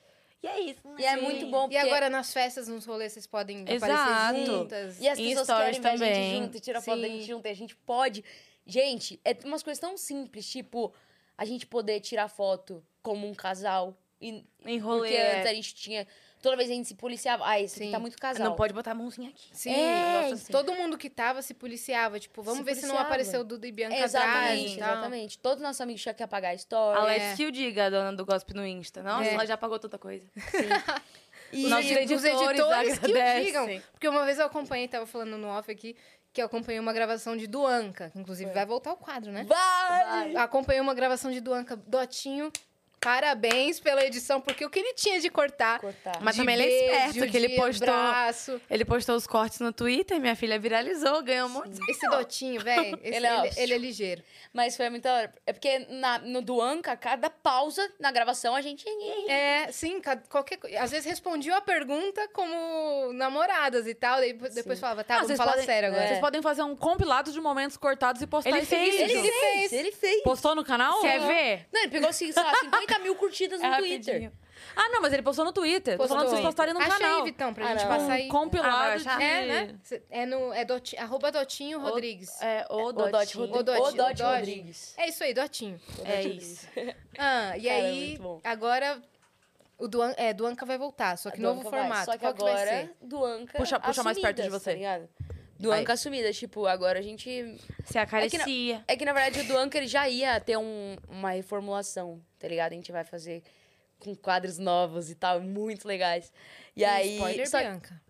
E 0.42 0.46
é 0.46 0.60
isso. 0.60 0.80
E 0.98 1.04
é 1.04 1.16
Sim. 1.16 1.22
muito 1.22 1.46
bom 1.46 1.64
E 1.64 1.74
porque... 1.74 1.76
agora 1.78 2.10
nas 2.10 2.32
festas, 2.32 2.68
nos 2.68 2.84
rolês, 2.84 3.12
vocês 3.12 3.26
podem 3.26 3.64
Exato. 3.68 3.92
aparecer 3.92 4.46
juntas. 4.46 5.00
E 5.00 5.08
as 5.08 5.18
Em 5.18 5.28
pessoas 5.28 5.46
stories 5.46 5.78
querem 5.78 5.98
ver 5.98 6.04
a 6.04 6.14
gente 6.14 6.24
também. 6.24 6.42
junto 6.42 6.56
e 6.56 6.60
tirar 6.60 6.80
foto 6.80 7.00
da 7.00 7.06
Sim. 7.06 7.12
gente 7.14 7.26
junto. 7.26 7.46
E 7.46 7.50
a 7.50 7.54
gente 7.54 7.76
pode... 7.76 8.24
Gente, 8.66 9.18
é 9.24 9.36
umas 9.44 9.62
coisas 9.62 9.80
tão 9.80 9.96
simples, 9.96 10.48
tipo... 10.48 10.92
A 11.38 11.44
gente 11.44 11.64
poder 11.66 12.00
tirar 12.00 12.28
foto 12.28 12.84
como 13.02 13.26
um 13.26 13.34
casal. 13.34 13.96
E, 14.20 14.44
Em 14.66 14.78
rolê, 14.78 15.08
Porque 15.10 15.14
é. 15.22 15.36
antes 15.38 15.50
a 15.50 15.54
gente 15.54 15.74
tinha... 15.74 16.06
Toda 16.42 16.56
vez 16.56 16.70
a 16.70 16.72
gente 16.72 16.86
se 16.86 16.94
policiava. 16.94 17.44
Ah, 17.46 17.60
esse 17.60 17.76
aqui 17.76 17.86
Sim. 17.86 17.90
tá 17.92 17.98
muito 17.98 18.16
casal. 18.16 18.46
Não 18.48 18.54
pode 18.54 18.72
botar 18.72 18.92
a 18.92 18.94
mãozinha 18.94 19.30
aqui. 19.30 19.48
Sim, 19.52 19.72
É, 19.74 20.22
nossa, 20.22 20.34
assim. 20.34 20.52
todo 20.52 20.72
mundo 20.72 20.96
que 20.96 21.10
tava 21.10 21.42
se 21.42 21.52
policiava. 21.52 22.20
Tipo, 22.20 22.42
vamos 22.42 22.58
Se 22.60 22.64
ver 22.64 22.74
se 22.76 22.82
não 22.82 22.88
policiava. 22.90 23.08
apareceu 23.08 23.42
Duda 23.44 23.66
e 23.66 23.72
Bianca 23.72 23.94
atrás 23.94 24.14
Exatamente, 24.14 24.78
tal. 24.78 24.92
exatamente. 24.92 25.38
Todos 25.38 25.56
os 25.58 25.62
nossos 25.62 25.80
amigos 25.80 26.00
tinham 26.00 26.14
que 26.14 26.22
apagar 26.22 26.52
a 26.52 26.54
história. 26.54 27.00
Alex 27.02 27.24
É. 27.24 27.36
que 27.36 27.44
o 27.46 27.50
diga, 27.50 27.86
a 27.86 27.90
dona 27.90 28.12
do 28.12 28.24
gospel 28.24 28.54
no 28.56 28.64
Insta. 28.66 29.02
Nossa, 29.02 29.28
É. 29.28 29.34
ela 29.34 29.46
já 29.46 29.54
apagou 29.54 29.78
tanta 29.80 29.98
coisa. 29.98 30.28
E 31.50 31.66
Nossos 31.66 31.86
os 31.90 31.96
editores 31.96 32.24
editores 32.24 32.98
que 32.98 33.06
o 33.10 33.42
digam. 33.44 33.82
Porque 33.92 34.06
uma 34.06 34.22
vez 34.26 34.38
eu 34.38 34.44
acompanhei, 34.44 34.86
tava 34.86 35.06
falando 35.06 35.38
no 35.38 35.48
off 35.48 35.70
aqui, 35.72 35.96
que 36.32 36.40
eu 36.40 36.46
acompanhei 36.46 36.80
uma 36.80 36.92
gravação 36.92 37.36
de 37.36 37.46
Duanca. 37.46 38.10
que 38.10 38.18
Inclusive, 38.18 38.50
vai 38.52 38.66
voltar 38.66 38.92
o 38.92 38.96
quadro, 38.96 39.32
né? 39.32 39.44
Vai! 39.44 40.36
Acompanhei 40.36 40.80
uma 40.80 40.94
gravação 40.94 41.30
de 41.30 41.40
Duanca. 41.40 41.76
Dotinho, 41.76 42.52
parabéns 43.00 43.80
pela 43.80 44.04
edição, 44.04 44.40
porque 44.40 44.64
o 44.64 44.70
que 44.70 44.78
ele 44.78 44.94
tinha 44.94 45.20
de 45.20 45.30
cortar. 45.30 45.80
Cortar. 45.80 46.18
Mas 46.20 46.34
de 46.34 46.40
também 46.42 46.54
ele 46.56 46.64
é 46.64 46.84
esperto, 46.84 47.14
beijo, 47.20 47.30
que 47.30 47.36
ele 47.36 47.48
postou- 47.56 47.86
Braço. 47.88 48.60
Ele 48.70 48.84
postou 48.84 49.16
os 49.16 49.26
cortes 49.26 49.60
no 49.60 49.72
Twitter, 49.72 50.20
minha 50.20 50.36
filha 50.36 50.58
viralizou, 50.58 51.22
ganhou 51.22 51.46
um 51.48 51.50
monte 51.52 51.70
de 51.70 51.90
Esse 51.90 52.08
Dotinho, 52.08 52.60
velho, 52.60 52.98
Ele 53.02 53.26
é 53.26 53.38
ele, 53.46 53.50
ele 53.56 53.74
é 53.74 53.78
ligeiro. 53.78 54.22
Mas 54.52 54.76
foi 54.76 54.88
muito 54.90 55.06
hora. 55.08 55.32
É 55.46 55.52
porque 55.52 55.78
na, 55.90 56.18
no 56.18 56.42
Duanca, 56.42 56.96
cada 56.96 57.30
pausa 57.30 57.86
na 57.98 58.10
gravação, 58.10 58.54
a 58.54 58.60
gente... 58.60 58.84
É, 59.28 59.70
sim, 59.72 60.00
qualquer 60.28 60.56
coisa. 60.56 60.80
Às 60.80 60.90
vezes 60.90 61.06
respondiam 61.06 61.56
a 61.56 61.60
pergunta 61.60 62.26
como 62.32 63.12
namoradas 63.12 63.86
e 63.86 63.94
tal, 63.94 64.18
daí 64.18 64.32
depois, 64.32 64.54
depois 64.54 64.80
falava, 64.80 65.04
tá, 65.04 65.16
Ah, 65.16 65.22
vamos 65.22 65.36
falar 65.36 65.52
podem- 65.52 65.66
sério 65.66 65.88
agora. 65.88 66.06
Vocês 66.08 66.20
podem 66.20 66.42
fazer 66.42 66.62
um 66.62 66.76
compilado 66.76 67.32
de 67.32 67.40
momentos 67.40 67.76
cortados 67.76 68.20
e 68.22 68.26
postar 68.26 68.50
Ele 68.50 68.58
esse 68.60 68.66
fez, 68.66 68.94
vídeo. 68.96 69.18
Ele 69.18 69.32
fez. 69.32 69.72
Ele 69.72 69.92
fez. 69.92 70.22
Postou 70.22 70.54
no 70.54 70.64
canal? 70.64 71.00
Quer 71.00 71.20
ver? 71.20 71.66
Não, 71.72 71.82
ele 71.82 71.90
pegou, 71.90 72.08
assim, 72.08 72.30
sei 72.32 72.42
lá, 72.42 72.54
50 72.54 72.86
mil 73.00 73.14
curtidas 73.16 73.60
no 73.60 73.66
É 73.66 73.76
Twitter. 73.78 74.32
Ah, 74.74 74.88
não, 74.90 75.00
mas 75.00 75.12
ele 75.12 75.22
postou 75.22 75.44
no 75.44 75.52
Twitter. 75.52 75.96
Tô 75.96 76.02
Postou. 76.02 76.16
falando 76.16 76.26
pra 76.26 76.36
vocês 76.36 76.46
postarem 76.46 76.74
no 76.74 76.80
Acha 76.80 76.88
canal. 76.98 77.24
Vitão, 77.24 77.54
pra 77.54 77.64
Ah, 77.64 77.68
gente 77.70 77.82
não. 77.82 77.88
passar 77.88 78.08
Um 78.08 78.10
aí. 78.12 78.26
Ah, 78.26 78.30
compilado 78.32 79.04
vai 79.04 79.18
de... 79.18 79.22
É, 79.24 79.46
né? 79.46 79.74
É, 80.10 80.26
no, 80.26 80.52
é 80.52 80.64
doti, 80.64 80.96
arroba 80.96 81.30
Dotinho 81.30 81.78
Rodrigues. 81.80 82.40
É, 82.42 82.66
o 82.70 82.74
O 82.88 82.92
Dot 82.92 83.10
Dotinho. 83.10 83.46
Rodrigues. 83.46 83.60
O 83.60 83.62
Dot- 83.62 83.78
O 83.80 83.82
Dot 83.92 83.94
o 83.94 84.14
Dot. 84.14 84.22
Rodrigues. 84.22 84.94
É 84.96 85.08
isso 85.08 85.22
aí, 85.24 85.32
Dotinho. 85.34 85.80
É 86.04 86.22
isso. 86.22 86.66
Ah, 87.18 87.56
e 87.58 87.62
Cara, 87.62 87.74
é 87.74 87.80
aí, 87.86 88.18
bom. 88.18 88.40
agora 88.44 89.02
o 89.78 89.86
Duan, 89.88 90.12
é, 90.16 90.32
Duanca 90.32 90.64
vai 90.66 90.78
voltar, 90.78 91.16
só 91.18 91.30
que 91.30 91.40
novo 91.40 91.62
vai. 91.62 91.80
formato. 91.80 92.04
Só 92.06 92.12
que 92.12 92.18
Qual 92.18 92.34
que 92.34 92.42
vai 92.42 92.52
agora, 92.52 92.70
ser? 92.70 92.96
Duanca 93.00 93.58
Puxa- 93.58 93.80
puxa 93.80 94.02
mais 94.04 94.18
perto 94.20 94.36
de 94.36 94.42
assumidas, 94.42 94.62
você. 94.62 94.70
Tá 94.70 94.76
ligado? 94.76 95.08
Duanca 95.58 95.92
assumida. 95.94 96.32
Tipo, 96.32 96.66
agora 96.66 96.98
a 96.98 97.02
gente... 97.02 97.56
Se 97.84 97.98
acaricia. 97.98 98.84
É 98.86 98.96
que, 98.96 99.04
na 99.04 99.12
verdade, 99.12 99.40
o 99.40 99.44
Duanca 99.48 99.76
ele 99.78 99.86
já 99.88 100.08
ia 100.08 100.38
ter 100.40 100.56
um- 100.56 100.96
uma 101.08 101.30
reformulação, 101.32 102.22
tá 102.38 102.46
ligado? 102.48 102.72
A 102.72 102.76
gente 102.76 102.92
vai 102.92 103.04
fazer 103.04 103.42
com 103.98 104.14
quadros 104.14 104.58
novos 104.58 105.10
e 105.10 105.14
tal, 105.14 105.40
muito 105.40 105.86
legais. 105.88 106.32
E 106.76 106.84
aí... 106.84 107.14
Spoiler, 107.16 107.48
só- 107.50 107.58
Bianca. 107.58 108.00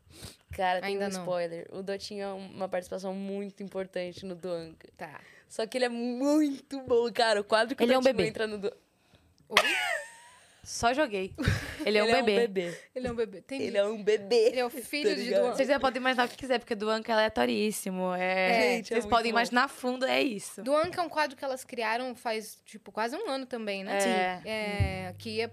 Cara, 0.53 0.81
tem 0.81 0.91
Ainda 0.93 1.07
um 1.07 1.11
não. 1.11 1.21
spoiler. 1.21 1.67
O 1.71 1.83
Dotinho 1.83 2.23
é 2.23 2.33
uma 2.33 2.69
participação 2.69 3.15
muito 3.15 3.63
importante 3.63 4.25
no 4.25 4.35
Duanca. 4.35 4.89
Tá. 4.97 5.21
Só 5.49 5.67
que 5.67 5.79
ele 5.79 5.85
é 5.85 5.89
muito 5.89 6.81
bom, 6.83 7.11
cara. 7.13 7.41
O 7.41 7.45
quadro 7.45 7.77
que 7.77 7.83
Ele 7.83 7.93
o 7.93 7.95
é 7.95 7.99
um 7.99 8.03
bebê. 8.03 8.27
entra 8.29 8.47
no... 8.47 8.59
Du... 8.59 8.69
Oi? 9.49 9.57
Só 10.69 10.93
joguei. 10.93 11.33
Ele 11.87 11.97
é 11.97 12.05
um 12.05 12.07
ele 12.07 12.23
bebê. 12.23 12.33
é 12.33 12.35
um 12.35 12.47
bebê. 12.47 12.79
Ele 12.95 13.07
é 13.07 13.11
um 13.11 13.15
bebê. 13.15 13.39
Entendi. 13.39 13.65
Ele 13.65 13.79
é 13.79 13.85
um 13.87 14.03
bebê. 14.03 14.37
Ele 14.49 14.61
é 14.61 14.67
o 14.67 14.69
filho 14.71 15.09
tá 15.09 15.15
de? 15.17 15.31
Duanca. 15.31 15.57
Vocês 15.57 15.69
já 15.69 15.81
podem 15.81 15.99
imaginar 16.01 16.27
o 16.27 16.29
que 16.29 16.37
quiser, 16.37 16.59
porque 16.59 16.75
Duanca 16.75 17.11
é 17.11 17.15
aleatoríssimo. 17.15 18.13
É, 18.15 18.49
Gente, 18.77 18.87
é 18.87 18.89
Vocês 18.89 19.05
muito 19.05 19.09
podem 19.17 19.33
bom. 19.33 19.39
imaginar 19.39 19.69
fundo, 19.69 20.05
é 20.05 20.23
isso. 20.23 20.63
Duanca 20.63 21.01
é 21.01 21.05
um 21.05 21.09
quadro 21.09 21.37
que 21.37 21.45
elas 21.45 21.65
criaram 21.65 22.15
faz, 22.15 22.59
tipo, 22.67 22.93
quase 22.93 23.17
um 23.17 23.31
ano 23.31 23.47
também, 23.47 23.83
né? 23.83 23.99
É. 24.45 24.51
É, 25.09 25.15
que 25.19 25.31
ia 25.31 25.51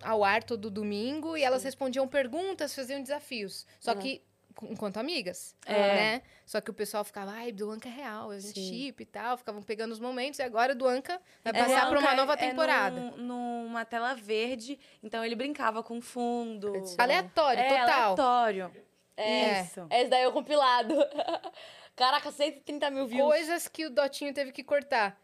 ao 0.00 0.22
ar 0.22 0.42
todo 0.44 0.70
domingo 0.70 1.36
e 1.36 1.42
elas 1.42 1.64
respondiam 1.64 2.06
perguntas, 2.06 2.74
faziam 2.74 3.02
desafios. 3.02 3.66
Só 3.80 3.94
que 3.96 4.18
com- 4.18 4.24
enquanto 4.64 4.98
amigas, 4.98 5.54
É. 5.66 5.72
né? 5.72 6.22
Só 6.46 6.60
que 6.60 6.70
o 6.70 6.74
pessoal 6.74 7.04
ficava, 7.04 7.30
ai, 7.32 7.52
Duanca 7.52 7.88
é 7.88 7.92
real, 7.92 8.30
a 8.30 8.38
gente 8.38 8.60
Sim. 8.60 8.68
chip 8.68 9.02
e 9.02 9.06
tal, 9.06 9.36
ficavam 9.38 9.62
pegando 9.62 9.92
os 9.92 9.98
momentos 10.00 10.38
e 10.38 10.42
agora 10.42 10.74
Duanca 10.74 11.20
vai 11.44 11.52
É, 11.54 11.64
passar 11.64 11.88
pra 11.88 11.98
uma 11.98 12.14
nova 12.14 12.34
é 12.34 12.36
temporada. 12.36 13.00
num- 13.00 13.16
numa 13.16 13.84
tela 13.84 14.14
verde, 14.14 14.78
então 15.02 15.24
ele 15.24 15.34
brincava 15.34 15.82
com 15.82 16.00
fundo. 16.00 16.72
Aleatório, 16.98 17.60
É, 17.60 17.68
total. 17.68 18.02
aleatório. 18.02 18.72
É. 19.16 19.62
Isso. 19.62 19.86
Esse 19.90 20.08
daí 20.08 20.22
é 20.22 20.28
o 20.28 20.32
compilado. 20.32 20.94
Caraca, 21.94 22.30
130 22.32 22.90
mil 22.90 23.06
views. 23.06 23.22
Coisas 23.28 23.68
que 23.68 23.84
o 23.86 23.90
Dotinho 23.90 24.32
teve 24.32 24.50
que 24.52 24.64
cortar. 24.64 25.20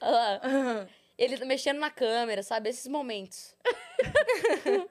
Olha 0.00 0.10
lá. 0.10 0.40
Ele 1.18 1.44
mexendo 1.44 1.78
na 1.78 1.90
câmera, 1.90 2.42
sabe? 2.42 2.68
Esses 2.70 2.88
momentos. 2.88 3.54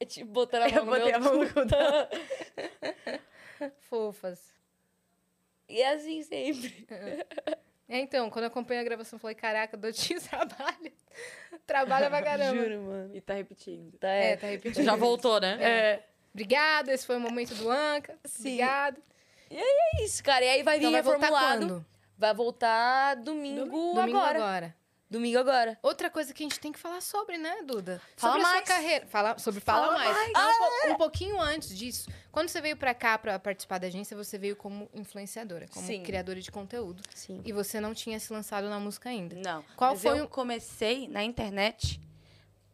é 0.00 0.04
tipo, 0.04 0.30
botando 0.30 0.62
a 0.62 0.68
mão 0.68 0.78
Eu 0.78 0.84
no 0.84 0.90
botei 0.90 1.06
meu 1.06 1.16
a 1.16 1.20
mão 1.20 1.34
no 1.38 1.46
cu. 1.48 1.60
Fofas. 3.88 4.40
E 5.68 5.80
é 5.82 5.94
assim 5.94 6.22
sempre. 6.22 6.86
É, 7.88 7.98
então, 8.00 8.28
quando 8.30 8.44
eu 8.44 8.48
acompanhei 8.48 8.80
a 8.80 8.84
gravação, 8.84 9.16
eu 9.16 9.20
falei, 9.20 9.34
caraca, 9.34 9.76
Dotinho 9.76 10.20
trabalha. 10.20 10.92
trabalha 11.66 12.08
pra 12.10 12.22
caramba. 12.22 12.62
Juro, 12.62 12.80
mano. 12.82 13.16
E 13.16 13.20
tá 13.20 13.34
repetindo. 13.34 13.96
Tá, 13.98 14.08
É, 14.08 14.32
é. 14.32 14.36
tá 14.36 14.46
repetindo. 14.48 14.84
Já 14.84 14.96
voltou, 14.96 15.40
né? 15.40 15.58
É. 15.62 16.02
Obrigada, 16.32 16.92
esse 16.92 17.06
foi 17.06 17.16
o 17.16 17.20
momento 17.20 17.54
do 17.54 17.70
Anca. 17.70 18.18
Obrigado. 18.38 19.00
É 19.50 20.02
isso, 20.04 20.22
cara. 20.22 20.44
E 20.44 20.48
aí 20.48 20.62
vai 20.62 20.78
vir 20.78 20.86
Então 20.86 20.92
vai 20.92 21.02
voltar 21.02 21.26
reformulado. 21.28 21.66
quando? 21.68 21.86
Vai 22.18 22.34
voltar 22.34 23.14
domingo, 23.16 23.64
Domingo 23.64 24.00
agora. 24.18 24.38
agora. 24.38 24.76
Domingo 25.08 25.38
agora. 25.38 25.78
Outra 25.82 26.10
coisa 26.10 26.34
que 26.34 26.42
a 26.42 26.46
gente 26.48 26.58
tem 26.58 26.72
que 26.72 26.78
falar 26.80 27.00
sobre, 27.00 27.38
né, 27.38 27.58
Duda? 27.64 28.02
Fala 28.16 28.32
sobre 28.32 28.44
a 28.44 28.50
mais. 28.52 28.66
sua 28.66 28.74
carreira. 28.76 29.06
Fala, 29.06 29.38
sobre 29.38 29.60
Fala, 29.60 29.86
Fala 29.86 29.98
Mais. 29.98 30.16
mais. 30.16 30.32
Não, 30.32 30.50
um, 30.50 30.56
po- 30.58 30.92
um 30.92 30.94
pouquinho 30.96 31.40
antes 31.40 31.76
disso. 31.78 32.08
Quando 32.32 32.48
você 32.48 32.60
veio 32.60 32.76
pra 32.76 32.92
cá 32.92 33.16
pra 33.16 33.38
participar 33.38 33.78
da 33.78 33.86
agência, 33.86 34.16
você 34.16 34.36
veio 34.36 34.56
como 34.56 34.90
influenciadora, 34.92 35.66
como 35.72 35.86
Sim. 35.86 36.02
criadora 36.02 36.40
de 36.40 36.50
conteúdo. 36.50 37.02
Sim. 37.14 37.40
E 37.44 37.52
você 37.52 37.80
não 37.80 37.94
tinha 37.94 38.18
se 38.18 38.32
lançado 38.32 38.68
na 38.68 38.80
música 38.80 39.08
ainda. 39.08 39.36
Não. 39.36 39.64
Qual 39.76 39.92
Mas 39.92 40.02
foi 40.02 40.18
eu 40.18 40.24
o- 40.24 40.28
comecei 40.28 41.06
na 41.06 41.22
internet 41.22 42.00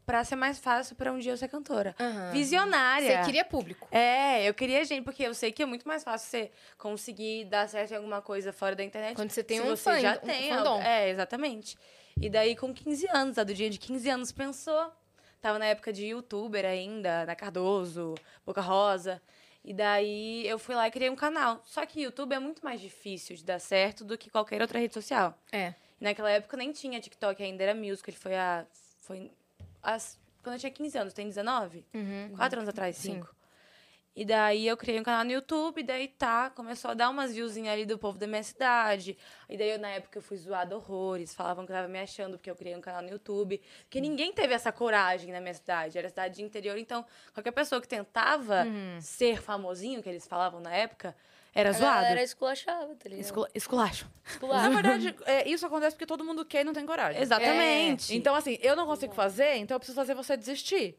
pra 0.07 0.24
ser 0.24 0.35
mais 0.37 0.59
fácil 0.59 0.97
pra 0.97 1.12
um 1.12 1.18
dia 1.18 1.33
eu 1.33 1.37
ser 1.37 1.49
cantora. 1.49 1.95
Aham. 2.01 2.30
Visionária. 2.33 3.18
Você 3.18 3.24
queria 3.26 3.45
público. 3.45 3.87
É, 3.93 4.49
eu 4.49 4.55
queria 4.55 4.83
gente, 4.87 5.05
porque 5.05 5.22
eu 5.22 5.35
sei 5.35 5.53
que 5.53 5.62
é 5.62 5.66
muito 5.66 5.87
mais 5.87 6.03
fácil 6.03 6.30
você 6.30 6.51
conseguir 6.78 7.45
dar 7.45 7.68
certo 7.68 7.93
em 7.93 7.97
alguma 7.97 8.22
coisa 8.22 8.55
fora 8.55 8.74
da 8.74 8.83
internet. 8.83 9.14
Quando 9.16 9.30
você 9.30 9.45
tem 9.45 9.61
um 9.61 9.66
você 9.66 9.83
fã, 9.83 10.01
já 10.01 10.14
um 10.14 10.26
tem. 10.26 10.49
fandom. 10.51 10.80
É, 10.80 11.11
exatamente. 11.11 11.76
E 12.20 12.28
daí, 12.30 12.54
com 12.56 12.72
15 12.72 13.08
anos, 13.10 13.38
a 13.38 13.44
Dudinha 13.44 13.70
de 13.70 13.78
15 13.78 14.10
anos 14.10 14.32
pensou. 14.32 14.92
Tava 15.40 15.58
na 15.58 15.66
época 15.66 15.92
de 15.92 16.06
youtuber 16.06 16.64
ainda, 16.64 17.26
na 17.26 17.34
Cardoso, 17.34 18.14
Boca 18.46 18.60
Rosa. 18.60 19.20
E 19.64 19.72
daí 19.72 20.46
eu 20.46 20.58
fui 20.58 20.74
lá 20.74 20.88
e 20.88 20.90
criei 20.90 21.10
um 21.10 21.16
canal. 21.16 21.60
Só 21.64 21.84
que 21.86 22.02
YouTube 22.02 22.32
é 22.32 22.38
muito 22.38 22.64
mais 22.64 22.80
difícil 22.80 23.36
de 23.36 23.44
dar 23.44 23.58
certo 23.58 24.04
do 24.04 24.18
que 24.18 24.30
qualquer 24.30 24.60
outra 24.60 24.78
rede 24.78 24.94
social. 24.94 25.36
É. 25.50 25.74
E 26.00 26.04
naquela 26.04 26.30
época 26.30 26.56
nem 26.56 26.72
tinha 26.72 27.00
TikTok 27.00 27.42
ainda, 27.42 27.62
era 27.62 27.74
Musical. 27.74 28.14
Foi 28.14 28.34
a. 28.34 28.66
Foi. 29.00 29.30
As, 29.82 30.18
quando 30.42 30.54
eu 30.54 30.60
tinha 30.60 30.70
15 30.70 30.98
anos, 30.98 31.12
tem 31.12 31.26
19? 31.26 31.84
Uhum. 31.94 32.32
Quatro 32.36 32.58
anos 32.58 32.68
atrás, 32.68 32.96
Sim. 32.96 33.20
E 34.14 34.26
daí 34.26 34.66
eu 34.68 34.76
criei 34.76 35.00
um 35.00 35.02
canal 35.02 35.24
no 35.24 35.30
YouTube, 35.32 35.80
e 35.80 35.82
daí 35.84 36.06
tá, 36.06 36.50
começou 36.50 36.90
a 36.90 36.94
dar 36.94 37.08
umas 37.08 37.32
viewzinhas 37.32 37.72
ali 37.72 37.86
do 37.86 37.96
povo 37.96 38.18
da 38.18 38.26
minha 38.26 38.42
cidade. 38.42 39.16
E 39.48 39.56
daí 39.56 39.70
eu, 39.70 39.78
na 39.78 39.88
época 39.88 40.18
eu 40.18 40.22
fui 40.22 40.36
zoada 40.36 40.76
horrores, 40.76 41.34
falavam 41.34 41.64
que 41.64 41.72
eu 41.72 41.76
tava 41.76 41.88
me 41.88 41.98
achando 41.98 42.36
porque 42.36 42.50
eu 42.50 42.54
criei 42.54 42.76
um 42.76 42.80
canal 42.82 43.00
no 43.00 43.08
YouTube. 43.08 43.58
Porque 43.84 44.00
ninguém 44.02 44.30
teve 44.32 44.52
essa 44.52 44.70
coragem 44.70 45.32
na 45.32 45.40
minha 45.40 45.54
cidade, 45.54 45.96
era 45.96 46.08
cidade 46.10 46.36
de 46.36 46.42
interior, 46.42 46.76
então 46.76 47.06
qualquer 47.32 47.52
pessoa 47.52 47.80
que 47.80 47.88
tentava 47.88 48.64
Uhum. 48.66 48.98
ser 49.00 49.40
famosinho, 49.40 50.02
que 50.02 50.08
eles 50.10 50.26
falavam 50.26 50.60
na 50.60 50.74
época, 50.74 51.16
era 51.54 51.70
A 51.70 51.72
zoado. 51.72 51.94
galera 52.02 52.22
esculachava, 52.22 52.94
tá 52.94 53.08
ligado? 53.08 53.20
Escula- 53.24 53.48
Esculacho. 53.54 54.10
Na 54.42 54.68
verdade, 54.68 55.14
é, 55.24 55.48
isso 55.48 55.64
acontece 55.66 55.96
porque 55.96 56.06
todo 56.06 56.22
mundo 56.22 56.44
quer 56.44 56.60
e 56.60 56.64
não 56.64 56.74
tem 56.74 56.84
coragem. 56.84 57.20
Exatamente. 57.20 58.14
Então, 58.14 58.34
assim, 58.34 58.58
eu 58.60 58.76
não 58.76 58.86
consigo 58.86 59.14
fazer, 59.14 59.56
então 59.56 59.74
eu 59.74 59.78
preciso 59.80 59.96
fazer 59.96 60.14
você 60.14 60.36
desistir. 60.36 60.98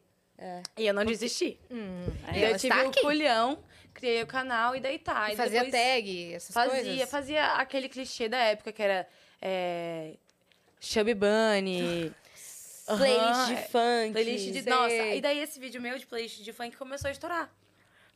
E 0.76 0.86
eu 0.86 0.92
não 0.94 1.04
desi. 1.04 1.58
Hum. 1.70 2.06
E 2.34 2.38
Ela 2.42 2.50
eu 2.54 2.58
tive 2.58 2.74
está 2.74 2.84
o 2.84 2.88
aqui. 2.88 3.00
culhão, 3.00 3.58
criei 3.92 4.22
o 4.22 4.26
canal 4.26 4.74
e 4.76 4.80
daí 4.80 4.98
tá. 4.98 5.30
E 5.30 5.34
E 5.34 5.36
fazia 5.36 5.70
tag, 5.70 6.34
essas 6.34 6.52
Fazia, 6.54 6.82
coisas. 6.82 7.10
fazia 7.10 7.46
aquele 7.54 7.88
clichê 7.88 8.28
da 8.28 8.38
época 8.38 8.72
que 8.72 8.82
era 8.82 9.06
é, 9.40 10.14
Chubby 10.80 11.14
Bunny. 11.14 12.12
Playlist 12.86 13.18
Aham, 13.22 13.46
de 13.46 13.52
é, 13.54 13.56
funk. 13.62 14.12
Playlist 14.12 14.44
de. 14.52 14.62
sei. 14.62 14.72
Nossa, 14.72 14.94
e 14.94 15.20
daí 15.22 15.38
esse 15.38 15.58
vídeo 15.58 15.80
meu 15.80 15.98
de 15.98 16.04
playlist 16.06 16.42
de 16.42 16.52
funk 16.52 16.76
começou 16.76 17.08
a 17.08 17.12
estourar. 17.12 17.50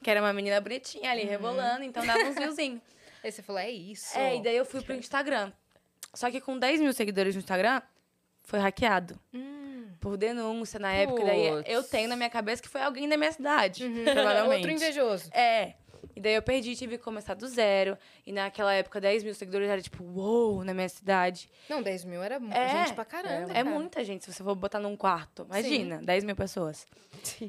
Que 0.02 0.10
era 0.10 0.20
uma 0.20 0.32
menina 0.32 0.60
bonitinha 0.60 1.10
ali 1.10 1.24
rebolando, 1.24 1.82
então 1.84 2.04
dava 2.04 2.20
uns 2.24 2.34
viewzinhos. 2.36 2.80
Aí 3.24 3.32
você 3.32 3.42
falou, 3.42 3.60
é 3.60 3.68
isso. 3.70 4.16
É, 4.16 4.36
e 4.36 4.42
daí 4.42 4.56
eu 4.56 4.64
fui 4.64 4.80
pro 4.80 4.94
Instagram. 4.94 5.50
Só 6.14 6.30
que 6.30 6.40
com 6.40 6.56
10 6.56 6.80
mil 6.82 6.92
seguidores 6.92 7.34
no 7.34 7.40
Instagram, 7.40 7.82
foi 8.42 8.60
hackeado. 8.60 9.18
Hum. 9.34 9.57
Por 10.00 10.16
denúncia 10.16 10.78
na 10.78 10.92
época. 10.92 11.24
Daí 11.24 11.62
eu 11.66 11.82
tenho 11.82 12.08
na 12.08 12.16
minha 12.16 12.30
cabeça 12.30 12.62
que 12.62 12.68
foi 12.68 12.80
alguém 12.82 13.08
da 13.08 13.16
minha 13.16 13.32
cidade. 13.32 13.84
Uhum. 13.84 14.04
Provavelmente. 14.04 14.60
Outro 14.60 14.70
invejoso. 14.70 15.30
É. 15.32 15.74
E 16.18 16.20
daí 16.20 16.34
eu 16.34 16.42
perdi, 16.42 16.74
tive 16.74 16.98
que 16.98 17.04
começar 17.04 17.34
do 17.34 17.46
zero. 17.46 17.96
E 18.26 18.32
naquela 18.32 18.74
época, 18.74 19.00
10 19.00 19.22
mil 19.22 19.32
seguidores 19.36 19.68
era 19.68 19.80
tipo, 19.80 20.02
uou, 20.02 20.64
na 20.64 20.74
minha 20.74 20.88
cidade. 20.88 21.48
Não, 21.68 21.80
10 21.80 22.04
mil 22.06 22.20
era 22.20 22.40
É, 22.50 22.86
gente 22.86 22.94
pra 22.94 23.04
caramba. 23.04 23.52
É 23.52 23.62
cara. 23.62 23.64
muita 23.64 24.02
gente, 24.04 24.24
se 24.24 24.32
você 24.32 24.42
for 24.42 24.56
botar 24.56 24.80
num 24.80 24.96
quarto. 24.96 25.44
Imagina, 25.48 25.98
10 26.02 26.24
mil 26.24 26.34
pessoas. 26.34 26.88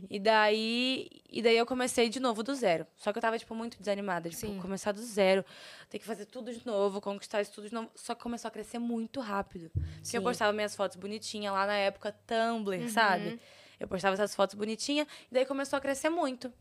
E 0.07 0.19
daí, 0.19 1.09
e 1.31 1.41
daí 1.41 1.57
eu 1.57 1.65
comecei 1.65 2.09
de 2.09 2.19
novo 2.19 2.43
do 2.43 2.53
zero. 2.53 2.85
Só 2.95 3.11
que 3.11 3.17
eu 3.17 3.21
tava, 3.23 3.39
tipo, 3.39 3.55
muito 3.55 3.79
desanimada. 3.79 4.29
Tipo, 4.29 4.41
Sim. 4.41 4.59
começar 4.61 4.91
do 4.91 5.01
zero, 5.01 5.43
ter 5.89 5.97
que 5.97 6.05
fazer 6.05 6.25
tudo 6.25 6.53
de 6.53 6.63
novo, 6.63 7.01
conquistar 7.01 7.41
isso 7.41 7.51
tudo 7.51 7.69
de 7.69 7.73
novo. 7.73 7.89
Só 7.95 8.13
que 8.13 8.21
começou 8.21 8.49
a 8.49 8.51
crescer 8.51 8.77
muito 8.77 9.19
rápido. 9.19 9.71
Porque 9.73 10.15
eu 10.15 10.21
Sim. 10.21 10.21
postava 10.21 10.53
minhas 10.53 10.75
fotos 10.75 10.95
bonitinhas 10.97 11.51
lá 11.51 11.65
na 11.65 11.75
época, 11.77 12.15
Tumblr, 12.27 12.81
Uhum. 12.83 12.89
sabe? 12.89 13.39
Eu 13.79 13.87
postava 13.87 14.13
essas 14.13 14.35
fotos 14.35 14.53
bonitinhas, 14.53 15.07
e 15.31 15.33
daí 15.33 15.45
começou 15.45 15.77
a 15.77 15.79
crescer 15.81 16.09
muito. 16.09 16.53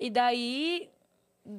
E 0.00 0.10
daí, 0.10 0.90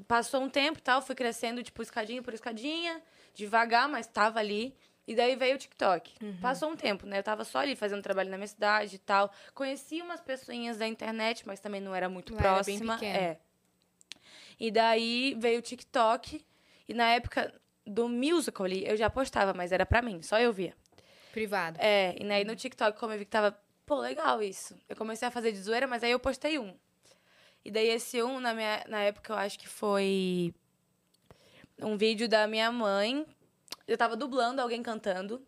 passou 0.08 0.42
um 0.42 0.50
tempo 0.50 0.80
e 0.80 0.82
tal, 0.82 1.02
fui 1.02 1.16
crescendo, 1.16 1.64
tipo, 1.64 1.82
escadinha 1.82 2.22
por 2.22 2.34
escadinha, 2.34 3.02
devagar, 3.34 3.88
mas 3.88 4.08
tava 4.08 4.40
ali. 4.40 4.76
E 5.08 5.16
daí 5.16 5.38
veio 5.38 5.56
o 5.56 5.58
TikTok. 5.58 6.16
Passou 6.42 6.70
um 6.70 6.76
tempo, 6.76 7.06
né? 7.06 7.20
Eu 7.20 7.24
tava 7.24 7.46
só 7.46 7.60
ali 7.60 7.78
fazendo 7.78 8.02
trabalho 8.02 8.30
na 8.30 8.36
minha 8.38 8.48
cidade 8.48 8.98
e 8.98 9.00
tal. 9.00 9.32
Conheci 9.54 10.02
umas 10.02 10.20
pessoinhas 10.20 10.78
da 10.78 10.86
internet, 10.86 11.48
mas 11.48 11.62
também 11.62 11.80
não 11.80 11.96
era 11.96 12.10
muito 12.10 12.34
Não 12.34 12.40
era 12.40 12.62
bem 12.62 12.78
próxima. 12.80 13.06
é. 13.06 13.38
E 14.60 14.70
daí 14.72 15.36
veio 15.40 15.60
o 15.60 15.62
TikTok. 15.62 16.44
E 16.90 16.94
na 16.94 17.10
época 17.12 17.54
do 17.86 18.10
Musical.ly, 18.10 18.86
eu 18.86 18.98
já 18.98 19.10
postava, 19.10 19.54
mas 19.54 19.72
era 19.72 19.86
pra 19.86 20.02
mim, 20.02 20.22
só 20.22 20.40
eu 20.40 20.52
via. 20.52 20.74
Privado. 21.32 21.78
É, 21.80 22.16
e 22.20 22.30
aí 22.32 22.44
no 22.44 22.56
TikTok, 22.56 23.00
como 23.00 23.14
eu 23.14 23.20
vi 23.20 23.26
que 23.26 23.32
tava, 23.32 23.58
pô, 23.86 24.00
legal 24.00 24.42
isso. 24.42 24.76
Eu 24.90 24.96
comecei 24.96 25.28
a 25.28 25.32
fazer 25.32 25.52
de 25.52 25.62
zoeira, 25.62 25.88
mas 25.88 26.04
aí 26.04 26.12
eu 26.12 26.20
postei 26.20 26.58
um. 26.60 26.76
E 27.68 27.72
daí 27.72 27.90
esse 27.90 28.24
um, 28.24 28.40
na, 28.40 28.54
minha, 28.54 28.82
na 28.88 29.02
época, 29.02 29.34
eu 29.34 29.36
acho 29.36 29.60
que 29.60 29.68
foi 29.68 30.54
um 31.82 31.98
vídeo 31.98 32.26
da 32.30 32.48
minha 32.48 32.72
mãe. 32.72 33.26
Eu 33.86 33.98
tava 33.98 34.16
dublando 34.16 34.62
alguém 34.62 34.82
cantando. 34.82 35.46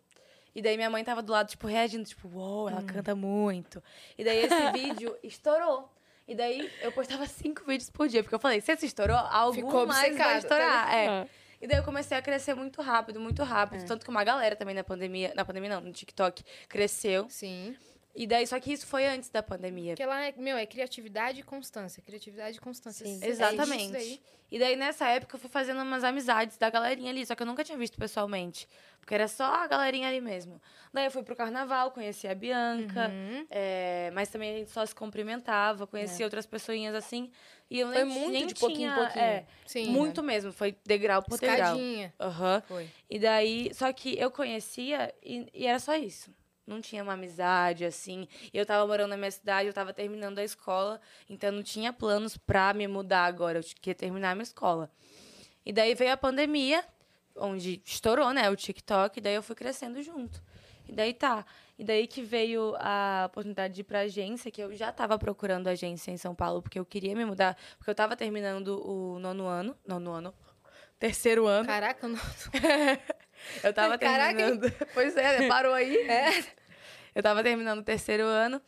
E 0.54 0.60
daí 0.60 0.76
minha 0.76 0.90
mãe 0.90 1.02
tava 1.02 1.22
do 1.22 1.32
lado, 1.32 1.48
tipo, 1.48 1.66
reagindo, 1.66 2.04
tipo, 2.04 2.28
uou, 2.28 2.68
ela 2.68 2.82
canta 2.82 3.14
muito. 3.14 3.82
E 4.18 4.22
daí 4.22 4.36
esse 4.44 4.54
vídeo 4.70 5.16
estourou. 5.22 5.90
E 6.28 6.34
daí 6.34 6.70
eu 6.82 6.92
postava 6.92 7.24
cinco 7.26 7.64
vídeos 7.64 7.88
por 7.88 8.06
dia, 8.06 8.22
porque 8.22 8.34
eu 8.34 8.38
falei, 8.38 8.60
se 8.60 8.70
esse 8.70 8.84
estourou, 8.84 9.16
algo 9.16 9.54
Ficou 9.54 9.86
mais 9.86 10.14
vai 10.14 10.36
estourar. 10.36 10.88
tá 10.88 10.94
É. 10.94 11.26
E 11.58 11.66
daí 11.66 11.78
eu 11.78 11.84
comecei 11.84 12.18
a 12.18 12.20
crescer 12.20 12.52
muito 12.52 12.82
rápido, 12.82 13.18
muito 13.18 13.42
rápido. 13.42 13.86
Tanto 13.86 14.04
que 14.04 14.10
uma 14.10 14.24
galera 14.24 14.54
também 14.54 14.74
na 14.74 14.84
pandemia, 14.84 15.32
na 15.34 15.42
pandemia 15.42 15.70
não, 15.70 15.80
no 15.80 15.90
TikTok, 15.90 16.44
cresceu. 16.68 17.30
Sim. 17.30 17.74
E 18.14 18.26
daí, 18.26 18.46
só 18.46 18.58
que 18.58 18.72
isso 18.72 18.86
foi 18.86 19.06
antes 19.06 19.28
da 19.30 19.42
pandemia. 19.42 19.92
Porque 19.94 20.04
lá, 20.04 20.24
é- 20.26 20.34
meu, 20.36 20.56
é 20.56 20.66
criatividade 20.66 21.40
e 21.40 21.42
constância. 21.44 22.02
Criatividade 22.02 22.56
e 22.56 22.60
constância. 22.60 23.06
Sim. 23.06 23.20
É 23.22 23.28
Exatamente. 23.28 23.92
daí. 23.92 24.20
E 24.50 24.58
daí, 24.58 24.74
nessa 24.74 25.06
época, 25.06 25.36
eu 25.36 25.40
fui 25.40 25.48
fazendo 25.48 25.80
umas 25.80 26.02
amizades 26.02 26.56
da 26.56 26.68
galerinha 26.68 27.10
ali, 27.10 27.24
só 27.24 27.36
que 27.36 27.42
eu 27.42 27.46
nunca 27.46 27.62
tinha 27.62 27.78
visto 27.78 27.96
pessoalmente. 27.96 28.68
Porque 28.98 29.14
era 29.14 29.28
só 29.28 29.44
a 29.44 29.66
galerinha 29.68 30.08
ali 30.08 30.20
mesmo. 30.20 30.60
Daí 30.92 31.04
eu 31.04 31.10
fui 31.12 31.22
pro 31.22 31.36
carnaval, 31.36 31.92
conheci 31.92 32.26
a 32.26 32.34
Bianca, 32.34 33.08
Uhum. 33.08 33.46
é, 33.48 34.10
mas 34.12 34.28
também 34.28 34.56
a 34.56 34.58
gente 34.58 34.72
só 34.72 34.84
se 34.84 34.92
cumprimentava, 34.92 35.86
conheci 35.86 36.24
outras 36.24 36.46
pessoinhas 36.46 36.96
assim. 36.96 37.30
E 37.70 37.78
eu 37.78 37.92
Foi 37.92 38.02
nem, 38.04 38.12
muito 38.18 38.32
nem 38.32 38.46
de 38.48 38.54
pouquinho 38.56 38.88
em 38.90 38.92
tinha, 38.92 39.04
pouquinho. 39.04 39.24
é, 39.24 39.44
Sim. 39.64 39.86
muito 39.90 40.20
mesmo, 40.20 40.52
foi 40.52 40.76
degrau 40.84 41.22
por 41.22 41.38
degrau. 41.38 41.56
Escadinha. 41.76 42.12
Aham. 42.18 42.60
Foi. 42.66 42.88
E 43.08 43.20
daí, 43.20 43.70
só 43.72 43.92
que 43.92 44.18
eu 44.18 44.32
conhecia 44.32 45.14
e, 45.22 45.46
e 45.54 45.64
era 45.64 45.78
só 45.78 45.94
isso. 45.94 46.34
Não 46.70 46.80
tinha 46.80 47.02
uma 47.02 47.14
amizade, 47.14 47.84
assim. 47.84 48.28
Eu 48.54 48.64
tava 48.64 48.86
morando 48.86 49.10
na 49.10 49.16
minha 49.16 49.30
cidade, 49.30 49.66
eu 49.66 49.74
tava 49.74 49.92
terminando 49.92 50.38
a 50.38 50.44
escola, 50.44 51.00
então 51.28 51.50
não 51.50 51.64
tinha 51.64 51.92
planos 51.92 52.36
pra 52.36 52.72
me 52.72 52.86
mudar 52.86 53.24
agora. 53.24 53.58
Eu 53.58 53.62
queria 53.80 53.94
terminar 53.96 54.30
a 54.30 54.34
minha 54.36 54.44
escola. 54.44 54.88
E 55.66 55.72
daí 55.72 55.96
veio 55.96 56.12
a 56.12 56.16
pandemia, 56.16 56.84
onde 57.34 57.82
estourou, 57.84 58.32
né, 58.32 58.48
o 58.48 58.54
TikTok, 58.54 59.18
e 59.18 59.20
daí 59.20 59.34
eu 59.34 59.42
fui 59.42 59.56
crescendo 59.56 60.00
junto. 60.00 60.40
E 60.88 60.92
daí 60.92 61.12
tá. 61.12 61.44
E 61.76 61.82
daí 61.82 62.06
que 62.06 62.22
veio 62.22 62.76
a 62.78 63.24
oportunidade 63.26 63.74
de 63.74 63.80
ir 63.80 63.84
pra 63.84 64.00
agência, 64.00 64.48
que 64.48 64.62
eu 64.62 64.72
já 64.76 64.92
tava 64.92 65.18
procurando 65.18 65.66
agência 65.66 66.12
em 66.12 66.16
São 66.16 66.36
Paulo, 66.36 66.62
porque 66.62 66.78
eu 66.78 66.84
queria 66.84 67.16
me 67.16 67.24
mudar, 67.24 67.56
porque 67.78 67.90
eu 67.90 67.94
tava 67.96 68.14
terminando 68.14 68.80
o 68.86 69.18
nono 69.18 69.46
ano. 69.46 69.76
Nono 69.84 70.12
ano. 70.12 70.34
Terceiro 71.00 71.48
ano. 71.48 71.66
Caraca, 71.66 72.06
não... 72.06 72.20
Eu 73.64 73.72
tava 73.72 73.96
Caraca, 73.96 74.36
terminando. 74.36 74.72
Pois 74.92 75.16
é, 75.16 75.48
parou 75.48 75.72
aí. 75.72 76.06
Eu 77.20 77.22
tava 77.22 77.42
terminando 77.42 77.80
o 77.80 77.82
terceiro 77.82 78.24
ano. 78.24 78.60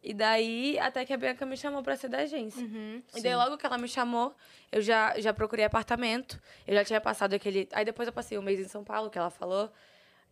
E 0.00 0.14
daí, 0.14 0.78
até 0.78 1.04
que 1.04 1.12
a 1.12 1.16
Bianca 1.16 1.44
me 1.44 1.56
chamou 1.56 1.82
pra 1.82 1.96
ser 1.96 2.06
da 2.08 2.18
agência. 2.18 2.62
Uhum. 2.62 3.02
E 3.16 3.20
daí, 3.20 3.34
logo 3.34 3.58
que 3.58 3.66
ela 3.66 3.76
me 3.76 3.88
chamou, 3.88 4.32
eu 4.70 4.80
já, 4.80 5.18
já 5.18 5.34
procurei 5.34 5.64
apartamento. 5.64 6.40
Eu 6.64 6.74
já 6.74 6.84
tinha 6.84 7.00
passado 7.00 7.34
aquele. 7.34 7.68
Aí 7.72 7.84
depois 7.84 8.06
eu 8.06 8.12
passei 8.12 8.38
um 8.38 8.42
mês 8.42 8.60
em 8.60 8.68
São 8.68 8.84
Paulo, 8.84 9.10
que 9.10 9.18
ela 9.18 9.30
falou. 9.30 9.68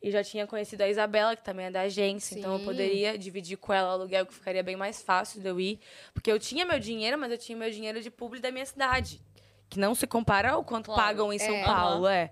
E 0.01 0.09
já 0.13 0.23
tinha 0.23 0.47
conhecido 0.47 0.83
a 0.83 0.89
Isabela, 0.89 1.35
que 1.35 1.43
também 1.43 1.67
é 1.67 1.71
da 1.73 1.81
agência. 1.81 2.39
Então 2.39 2.53
eu 2.53 2.59
Sim. 2.61 2.65
poderia 2.65 3.19
dividir 3.19 3.57
com 3.57 3.73
ela 3.73 3.89
o 3.89 3.93
aluguel, 3.93 4.25
que 4.27 4.35
ficaria 4.35 4.63
bem 4.63 4.77
mais 4.77 5.03
fácil 5.03 5.41
de 5.41 5.49
eu 5.49 5.59
ir. 5.59 5.81
Porque 6.13 6.31
eu 6.31 6.39
tinha 6.39 6.65
meu 6.65 6.79
dinheiro, 6.79 7.19
mas 7.19 7.33
eu 7.33 7.39
tinha 7.39 7.59
meu 7.59 7.71
dinheiro 7.73 8.01
de 8.01 8.11
publi 8.13 8.39
da 8.39 8.53
minha 8.53 8.67
cidade. 8.67 9.21
Que 9.69 9.81
não 9.81 9.93
se 9.97 10.07
compara 10.07 10.53
ao 10.53 10.63
quanto 10.63 10.87
Claro. 10.87 11.03
pagam 11.03 11.33
em 11.33 11.39
São 11.41 11.55
É. 11.57 11.65
Paulo, 11.65 12.07
é. 12.07 12.31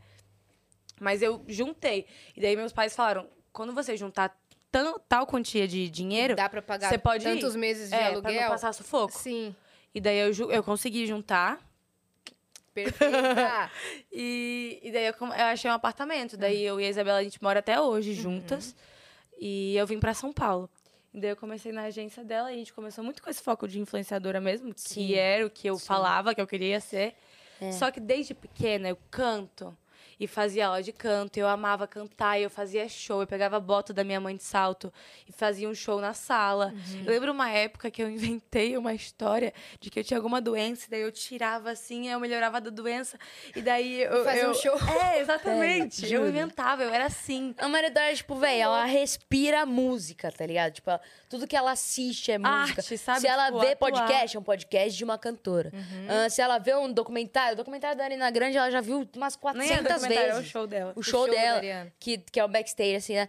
Mas 1.01 1.21
eu 1.23 1.43
juntei. 1.49 2.07
E 2.37 2.41
daí 2.41 2.55
meus 2.55 2.73
pais 2.73 2.95
falaram: 2.95 3.27
quando 3.53 3.73
você 3.75 3.97
juntar 3.97 4.39
tan- 4.73 4.95
tal 5.09 5.27
quantia 5.27 5.69
de 5.69 5.89
dinheiro, 5.89 6.35
Dá 6.35 6.49
pra 6.49 6.61
pagar 6.63 6.89
Você 6.89 6.99
pode 6.99 7.25
ir? 7.29 7.35
tantos 7.35 7.55
meses 7.55 7.91
de 7.91 7.95
é, 7.95 7.99
pra 7.99 8.07
aluguel? 8.09 8.41
não 8.43 8.49
passar 8.49 8.73
sufoco. 8.73 9.17
Sim. 9.17 9.55
E 9.95 10.01
daí 10.01 10.19
eu, 10.19 10.51
eu 10.51 10.63
consegui 10.65 11.07
juntar. 11.07 11.61
Perfeita. 12.75 13.71
E, 14.11 14.81
e 14.83 14.91
daí 14.93 15.07
eu, 15.07 15.15
eu 15.21 15.45
achei 15.47 15.71
um 15.71 15.75
apartamento. 15.75 16.37
Daí 16.37 16.63
eu 16.65 16.81
e 16.81 16.85
a 16.85 16.89
Isabela, 16.89 17.19
a 17.19 17.23
gente 17.25 17.43
mora 17.43 17.61
até 17.61 17.81
hoje 17.81 18.15
juntas. 18.15 18.75
E 19.39 19.77
eu 19.77 19.87
vim 19.87 19.99
pra 19.99 20.15
São 20.15 20.33
Paulo. 20.33 20.69
E 21.13 21.21
daí 21.21 21.31
eu 21.31 21.37
comecei 21.37 21.73
na 21.73 21.83
agência 21.85 22.25
dela 22.25 22.51
e 22.51 22.55
a 22.55 22.59
gente 22.59 22.73
começou 22.73 23.05
muito 23.05 23.23
com 23.23 23.29
esse 23.29 23.43
foco 23.43 23.69
de 23.69 23.79
influenciadora 23.79 24.41
mesmo, 24.41 24.73
Sim. 24.77 25.07
que 25.07 25.15
era 25.19 25.47
o 25.47 25.51
que 25.51 25.67
eu 25.69 25.77
Sim. 25.79 25.85
falava 25.87 26.35
que 26.35 26.41
eu 26.41 26.47
queria 26.47 26.81
ser. 26.81 27.15
É. 27.61 27.71
Só 27.73 27.91
que 27.91 28.01
desde 28.01 28.33
pequena 28.35 28.89
eu 28.89 28.99
canto 29.11 29.77
e 30.23 30.27
fazia 30.29 30.69
aula 30.69 30.81
de 30.83 30.93
canto, 30.93 31.37
eu 31.37 31.49
amava 31.49 31.85
cantar, 31.87 32.39
e 32.39 32.45
eu 32.45 32.51
fazia 32.51 32.89
show, 32.89 33.21
eu 33.23 33.27
pegava 33.27 33.57
a 33.57 33.61
bota 33.61 33.93
da 33.93 34.05
minha 34.05 34.21
mãe 34.21 34.37
de 34.37 34.45
salto 34.45 34.93
e 35.29 35.33
fazia 35.33 35.69
um 35.69 35.75
show 35.75 36.01
na 36.01 36.15
sala. 36.15 36.73
Eu 37.05 37.11
lembro 37.13 37.33
uma 37.33 37.51
época 37.51 37.91
que 37.91 38.01
eu 38.01 38.09
inventei 38.11 38.77
uma 38.77 38.95
história 38.95 39.53
de 39.81 39.91
que 39.91 39.99
eu 39.99 40.05
tinha 40.05 40.17
alguma 40.19 40.41
doença, 40.41 40.87
e 40.87 40.91
daí 40.91 41.01
eu 41.01 41.11
tirava 41.11 41.71
assim, 41.73 42.09
eu 42.09 42.21
melhorava 42.21 42.61
da 42.61 42.71
doença, 42.71 43.19
e 43.57 43.61
daí 43.61 44.03
eu. 44.03 44.23
Fazia 44.25 44.45
um 44.47 44.49
eu- 44.51 44.55
show. 44.55 44.79
É, 45.03 45.21
exatamente. 45.21 46.05
É, 46.07 46.17
eu 46.17 46.29
inventava, 46.29 46.85
eu 46.85 46.91
era 46.95 47.07
assim. 47.07 47.53
A 47.59 47.69
Maria 47.69 47.89
Eduarda, 47.89 48.15
tipo, 48.15 48.37
velho, 48.37 48.63
ela 48.63 48.85
respira 48.85 49.67
música, 49.67 50.31
tá 50.31 50.47
ligado? 50.47 50.75
Tipo, 50.75 50.91
ela- 50.91 51.01
tudo 51.33 51.47
que 51.47 51.57
ela 51.57 51.71
assiste 51.73 52.31
é 52.31 52.37
música. 52.39 52.81
Arte, 52.83 52.99
sabe? 52.99 53.21
Se 53.21 53.27
ela 53.27 53.47
Tipo, 53.47 53.61
vê 53.61 53.73
atuar. 53.73 53.91
podcast, 53.91 54.37
é 54.37 54.41
um 54.41 54.43
podcast 54.43 54.97
de 54.99 55.03
uma 55.05 55.17
cantora. 55.19 55.73
Ah, 56.09 56.29
se 56.29 56.43
ela 56.43 56.59
vê 56.59 56.75
um 56.77 56.93
documentário, 56.93 57.55
o 57.55 57.57
documentário 57.57 57.97
da 57.97 58.05
Arena 58.05 58.31
Grande, 58.31 58.59
ela 58.59 58.71
já 58.71 58.81
viu 58.83 59.09
umas 59.17 59.35
Nem 59.55 59.71
é 59.73 59.83
400 59.83 59.93
documentário, 59.95 60.29
é 60.29 60.33
o 60.33 60.37
vezes. 60.37 60.51
show 60.51 60.67
dela. 60.67 60.93
O 60.95 61.03
show, 61.03 61.27
show 61.27 61.35
da 61.35 61.61
dela, 61.61 61.93
que, 61.99 62.19
que 62.19 62.39
é 62.39 62.45
o 62.45 62.49
backstage, 62.49 62.97
assim, 62.97 63.15
né? 63.15 63.29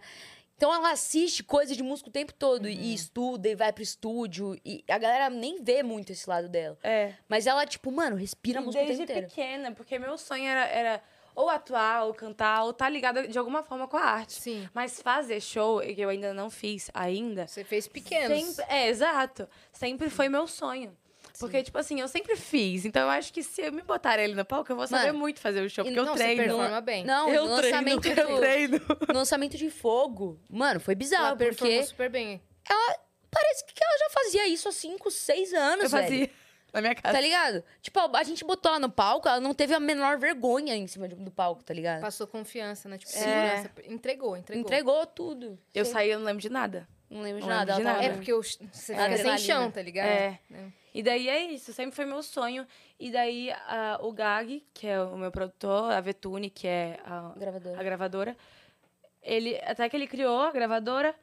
Então 0.56 0.72
ela 0.72 0.92
assiste 0.92 1.42
coisa 1.42 1.74
de 1.74 1.82
música 1.82 2.08
o 2.08 2.12
tempo 2.12 2.32
todo 2.32 2.66
Uhum. 2.66 2.70
e 2.70 2.94
estuda 2.94 3.48
e 3.48 3.56
vai 3.56 3.72
pro 3.72 3.82
estúdio. 3.82 4.56
E 4.64 4.84
a 4.88 4.98
galera 4.98 5.28
nem 5.28 5.62
vê 5.64 5.82
muito 5.82 6.12
esse 6.12 6.28
lado 6.30 6.48
dela. 6.48 6.78
É. 6.82 7.12
Mas 7.28 7.46
ela, 7.48 7.66
tipo, 7.66 7.90
mano, 7.90 8.14
respira 8.16 8.60
E 8.60 8.64
música 8.64 8.84
o 8.84 8.86
desde 8.86 9.04
tempo 9.04 9.18
inteiro. 9.18 9.28
pequena, 9.34 9.72
porque 9.72 9.98
meu 9.98 10.16
sonho 10.16 10.46
era, 10.46 10.64
era 10.66 11.02
ou 11.34 11.48
atuar, 11.50 12.04
ou 12.04 12.14
cantar, 12.14 12.64
ou 12.64 12.70
estar 12.70 12.88
ligada 12.88 13.26
de 13.26 13.38
alguma 13.38 13.62
forma 13.62 13.86
com 13.88 13.96
a 13.96 14.02
arte. 14.02 14.34
Sim. 14.34 14.68
Mas 14.72 15.00
fazer 15.00 15.40
show, 15.40 15.80
que 15.80 16.00
eu 16.00 16.08
ainda 16.08 16.32
não 16.32 16.48
fiz 16.50 16.90
ainda, 16.94 17.46
Você 17.46 17.64
fez 17.64 17.88
pequenos. 17.88 18.38
Sempre, 18.56 18.64
é, 18.68 18.88
exato. 18.88 19.48
Sempre 19.72 20.10
foi 20.10 20.28
meu 20.28 20.46
sonho. 20.46 20.96
Porque, 21.40 21.64
tipo 21.64 21.76
assim, 21.76 22.00
eu 22.00 22.06
sempre 22.06 22.36
fiz. 22.36 22.84
Então, 22.84 23.02
eu 23.02 23.08
acho 23.08 23.32
que 23.32 23.42
se 23.42 23.60
eu 23.62 23.72
me 23.72 23.82
botar 23.82 24.20
ele 24.20 24.34
no 24.36 24.44
palco, 24.44 24.70
eu 24.70 24.76
vou 24.76 24.86
saber 24.86 25.08
Mano, 25.08 25.18
muito 25.18 25.40
fazer 25.40 25.62
o 25.62 25.68
show. 25.68 25.84
Porque 25.84 25.98
eu 25.98 26.04
não, 26.04 26.12
você 26.16 26.22
treino. 26.22 26.42
performa 26.44 26.80
bem. 26.80 27.04
Não, 27.04 27.28
eu 27.28 27.46
no 27.48 27.56
treino, 27.56 27.76
lançamento 27.78 28.06
eu 28.06 28.36
treino. 28.38 28.80
no 29.08 29.14
lançamento 29.18 29.56
de 29.56 29.68
Fogo, 29.68 30.38
mano, 30.48 30.78
foi 30.78 30.94
bizarro, 30.94 31.26
Ela 31.28 31.36
performou 31.36 31.74
porque 31.76 31.88
super 31.88 32.08
bem. 32.08 32.40
parece 33.30 33.64
que 33.64 33.82
ela 33.82 33.98
já 33.98 34.10
fazia 34.10 34.46
isso 34.46 34.68
há 34.68 34.72
5, 34.72 35.10
6 35.10 35.52
anos, 35.54 35.84
Eu 35.84 35.90
velho. 35.90 36.04
fazia 36.04 36.30
na 36.74 36.80
minha 36.82 36.94
casa. 36.94 37.14
Tá 37.14 37.20
ligado? 37.20 37.64
Tipo, 37.80 38.00
a 38.16 38.22
gente 38.22 38.44
botou 38.44 38.70
ela 38.70 38.78
no 38.80 38.90
palco, 38.90 39.28
ela 39.28 39.40
não 39.40 39.54
teve 39.54 39.72
a 39.72 39.80
menor 39.80 40.18
vergonha 40.18 40.74
em 40.76 40.86
cima 40.86 41.08
do 41.08 41.30
palco, 41.30 41.62
tá 41.64 41.72
ligado? 41.72 42.00
Passou 42.02 42.26
confiança, 42.26 42.88
né? 42.88 42.98
Tipo, 42.98 43.12
É. 43.12 43.14
segurança. 43.18 43.70
Entregou, 43.86 44.36
entregou. 44.36 44.60
Entregou 44.62 45.06
tudo. 45.06 45.58
Eu 45.72 45.84
Sim. 45.84 45.92
saí, 45.92 46.10
eu 46.10 46.18
não 46.18 46.26
lembro 46.26 46.42
de 46.42 46.50
nada. 46.50 46.86
Não 47.08 47.22
lembro 47.22 47.40
de 47.42 47.48
Não 47.48 47.54
nada. 47.54 47.76
lembro 47.76 47.84
de 47.84 47.90
tava- 47.92 48.04
É 48.04 48.08
nada. 48.08 48.16
porque 48.18 48.32
o- 48.32 48.42
você 48.42 48.94
fica 48.94 49.16
sem 49.18 49.38
chão, 49.38 49.70
tá 49.70 49.80
ligado? 49.80 50.08
É. 50.08 50.38
E 50.92 51.02
daí 51.02 51.28
é 51.28 51.42
isso, 51.44 51.72
sempre 51.72 51.94
foi 51.94 52.04
meu 52.04 52.22
sonho. 52.22 52.66
E 52.98 53.10
daí 53.10 53.50
a- 53.52 53.98
o 54.02 54.12
Gag, 54.12 54.64
que 54.72 54.86
é 54.86 55.00
o 55.00 55.16
meu 55.16 55.30
produtor, 55.30 55.92
a 55.92 56.00
Vetune, 56.00 56.50
que 56.50 56.66
é 56.66 56.98
a, 57.04 57.32
Gravadora. 57.36 57.80
a 57.80 57.82
gravadora, 57.82 58.36
ele 59.22 59.56
até 59.64 59.88
que 59.88 59.96
ele 59.96 60.06
criou 60.06 60.40
a 60.40 60.52
gravadora, 60.52 61.14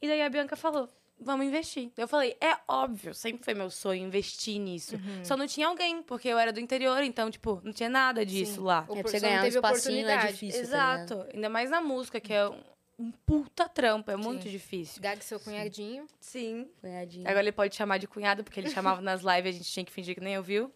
e 0.00 0.06
daí 0.08 0.22
a 0.22 0.28
Bianca 0.28 0.56
falou: 0.56 0.88
vamos 1.20 1.46
investir. 1.46 1.90
Eu 1.96 2.06
falei, 2.08 2.36
é 2.40 2.56
óbvio, 2.68 3.14
sempre 3.14 3.44
foi 3.44 3.54
meu 3.54 3.70
sonho 3.70 4.04
investir 4.06 4.58
nisso. 4.58 4.96
Uhum. 4.96 5.24
Só 5.24 5.36
não 5.36 5.46
tinha 5.46 5.66
alguém, 5.66 6.02
porque 6.02 6.28
eu 6.28 6.38
era 6.38 6.52
do 6.52 6.60
interior, 6.60 7.02
então, 7.02 7.30
tipo, 7.30 7.60
não 7.64 7.72
tinha 7.72 7.88
nada 7.88 8.24
disso 8.24 8.54
Sim. 8.54 8.60
lá. 8.60 8.86
É, 8.90 9.02
pra 9.02 9.10
você 9.10 9.20
só 9.20 9.26
não 9.26 9.30
ganhar 9.30 9.40
um 9.40 9.44
teve 9.44 9.56
espacinho 9.56 9.98
é 9.98 10.02
oportunidade. 10.02 10.32
difícil, 10.32 10.60
tá? 10.60 10.66
Exato. 10.66 11.26
Ainda 11.34 11.48
mais 11.48 11.70
na 11.70 11.80
música, 11.80 12.20
que 12.20 12.32
é 12.32 12.48
um, 12.48 12.60
um 12.98 13.10
puta 13.24 13.68
trampo, 13.68 14.10
é 14.10 14.16
muito 14.16 14.44
Sim. 14.44 14.50
difícil. 14.50 15.02
Gag 15.02 15.24
seu 15.24 15.40
cunhadinho. 15.40 16.06
Sim. 16.20 16.68
Cunhadinho. 16.80 17.28
Agora 17.28 17.42
ele 17.42 17.52
pode 17.52 17.74
chamar 17.74 17.98
de 17.98 18.06
cunhado, 18.06 18.44
porque 18.44 18.60
ele 18.60 18.70
chamava 18.70 19.00
nas 19.00 19.22
lives, 19.22 19.54
a 19.54 19.58
gente 19.58 19.70
tinha 19.70 19.84
que 19.84 19.92
fingir 19.92 20.14
que 20.14 20.20
nem 20.20 20.36
ouviu. 20.36 20.72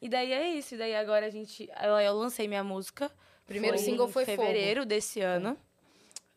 E 0.00 0.08
daí 0.08 0.32
é 0.32 0.50
isso. 0.50 0.74
E 0.74 0.78
daí 0.78 0.94
agora 0.94 1.26
a 1.26 1.30
gente. 1.30 1.68
Eu, 1.82 1.98
eu 1.98 2.14
lancei 2.14 2.46
minha 2.46 2.62
música. 2.62 3.10
Primeiro 3.46 3.76
foi 3.76 3.84
single 3.86 4.08
em 4.08 4.12
foi 4.12 4.24
Fogo. 4.26 4.42
fevereiro 4.42 4.84
desse 4.84 5.20
ano. 5.20 5.56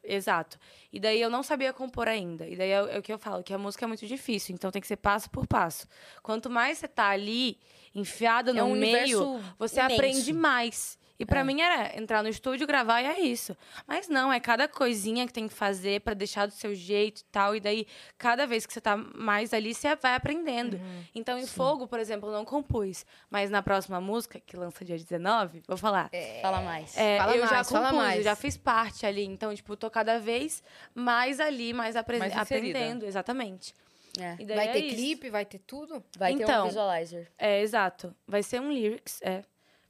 Exato. 0.10 0.58
E 0.92 1.00
daí 1.00 1.22
eu 1.22 1.30
não 1.30 1.44
sabia 1.44 1.74
compor 1.74 2.08
ainda. 2.08 2.48
E 2.48 2.56
daí 2.56 2.70
é, 2.72 2.82
o- 2.82 2.88
é 2.88 2.98
o 3.00 3.02
que 3.02 3.12
eu 3.12 3.20
falo, 3.20 3.44
que 3.44 3.54
a 3.54 3.58
música 3.58 3.84
é 3.86 3.88
muito 3.88 4.08
difícil, 4.08 4.56
então 4.56 4.72
tem 4.72 4.82
que 4.82 4.88
ser 4.88 4.96
passo 4.96 5.30
por 5.30 5.46
passo. 5.46 5.86
Quanto 6.24 6.50
mais 6.50 6.78
você 6.78 6.88
tá 6.88 7.10
ali, 7.10 7.60
enfiado 7.94 8.54
no 8.54 8.60
É 8.60 8.64
um 8.64 8.72
meio, 8.76 9.42
você 9.60 9.80
imenso. 9.82 9.94
aprende 9.96 10.32
mais. 10.34 10.98
E 11.19 11.26
pra 11.26 11.39
É. 11.39 11.44
mim 11.44 11.61
era 11.61 11.98
entrar 11.98 12.22
no 12.22 12.30
estúdio, 12.30 12.68
gravar 12.68 13.02
e 13.02 13.06
é 13.06 13.19
isso. 13.22 13.57
Mas 13.88 14.07
não, 14.07 14.31
é 14.31 14.39
cada 14.39 14.68
coisinha 14.68 15.26
que 15.26 15.34
tem 15.34 15.48
que 15.48 15.53
fazer 15.53 16.02
pra 16.02 16.14
deixar 16.14 16.45
do 16.45 16.53
seu 16.53 16.76
jeito 16.76 17.22
e 17.22 17.23
tal. 17.31 17.56
E 17.56 17.60
daí, 17.60 17.88
cada 18.18 18.45
vez 18.45 18.65
que 18.68 18.73
você 18.73 18.80
tá 18.80 18.95
mais 18.95 19.52
ali, 19.53 19.73
você 19.73 19.95
vai 19.95 20.14
aprendendo. 20.15 20.76
Uhum. 20.77 21.03
Então, 21.15 21.38
em 21.39 21.48
Fogo, 21.48 21.88
por 21.88 21.99
exemplo, 21.99 22.30
eu 22.30 22.34
não 22.34 22.45
compus. 22.45 23.03
Mas 23.31 23.49
na 23.49 23.64
próxima 23.64 23.99
música, 23.99 24.39
que 24.39 24.56
lança 24.56 24.85
dia 24.85 24.95
19, 24.98 25.64
vou 25.68 25.76
falar. 25.77 26.11
Fala 26.41 26.61
mais. 26.61 26.95
É, 26.95 27.18
Fala 27.18 27.35
eu 27.35 27.48
já 27.48 27.52
mais, 27.56 27.69
fala 27.69 27.89
compus, 27.89 28.15
eu 28.18 28.23
já 28.23 28.35
fiz 28.35 28.56
parte 28.56 29.06
ali. 29.06 29.26
Então, 29.26 29.53
tipo, 29.56 29.76
tô 29.76 29.89
cada 29.89 30.19
vez 30.19 30.61
mais 30.94 31.39
ali, 31.39 31.73
mais, 31.73 31.95
apre- 31.95 32.19
Mais 32.19 32.38
aprendendo. 32.38 33.06
Exatamente. 33.06 33.73
É. 34.19 34.35
E 34.39 34.45
daí 34.45 34.56
Vai 34.57 34.68
é 34.69 34.72
ter 34.73 34.81
clipe, 34.94 35.30
vai 35.30 35.45
ter 35.45 35.60
tudo? 35.60 36.03
Vai 36.18 36.34
ter 36.35 36.39
um 36.41 36.44
Então. 36.44 36.65
visualizer. 36.68 37.27
É, 37.38 37.61
exato. 37.61 38.15
Vai 38.27 38.41
ser 38.44 38.60
um 38.61 38.72
lyrics, 38.72 39.19
é. 39.22 39.44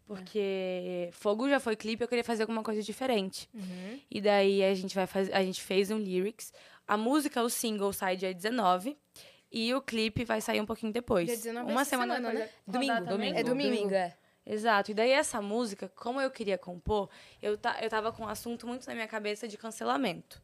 Porque 0.07 1.09
Fogo 1.11 1.49
já 1.49 1.59
foi 1.59 1.75
clipe, 1.75 2.01
eu 2.01 2.07
queria 2.07 2.23
fazer 2.23 2.43
alguma 2.43 2.63
coisa 2.63 2.81
diferente. 2.81 3.49
Uhum. 3.53 3.99
E 4.09 4.21
daí 4.21 4.63
a 4.63 4.73
gente 4.73 4.95
vai 4.95 5.05
fazer, 5.05 5.33
a 5.33 5.43
gente 5.43 5.61
fez 5.61 5.91
um 5.91 5.97
lyrics. 5.97 6.53
A 6.87 6.95
música, 6.95 7.43
o 7.43 7.49
single 7.49 7.91
sai 7.91 8.15
dia 8.15 8.33
19 8.33 8.97
e 9.51 9.73
o 9.73 9.81
clipe 9.81 10.23
vai 10.23 10.39
sair 10.39 10.61
um 10.61 10.65
pouquinho 10.65 10.93
depois. 10.93 11.27
Dia 11.27 11.35
19 11.35 11.69
é 11.69 11.73
uma 11.73 11.83
semana, 11.83 12.15
semana, 12.15 12.39
né? 12.39 12.49
Domingo, 12.65 13.05
domingo. 13.05 13.37
É 13.37 13.43
domingo. 13.43 13.93
é. 13.93 14.15
Exato. 14.45 14.91
E 14.91 14.93
daí 14.93 15.11
essa 15.11 15.41
música, 15.41 15.91
como 15.93 16.21
eu 16.21 16.31
queria 16.31 16.57
compor, 16.57 17.09
eu, 17.41 17.57
ta, 17.57 17.77
eu 17.81 17.89
tava 17.89 18.13
com 18.13 18.23
um 18.23 18.27
assunto 18.27 18.65
muito 18.65 18.87
na 18.87 18.93
minha 18.93 19.07
cabeça 19.07 19.45
de 19.45 19.57
cancelamento. 19.57 20.41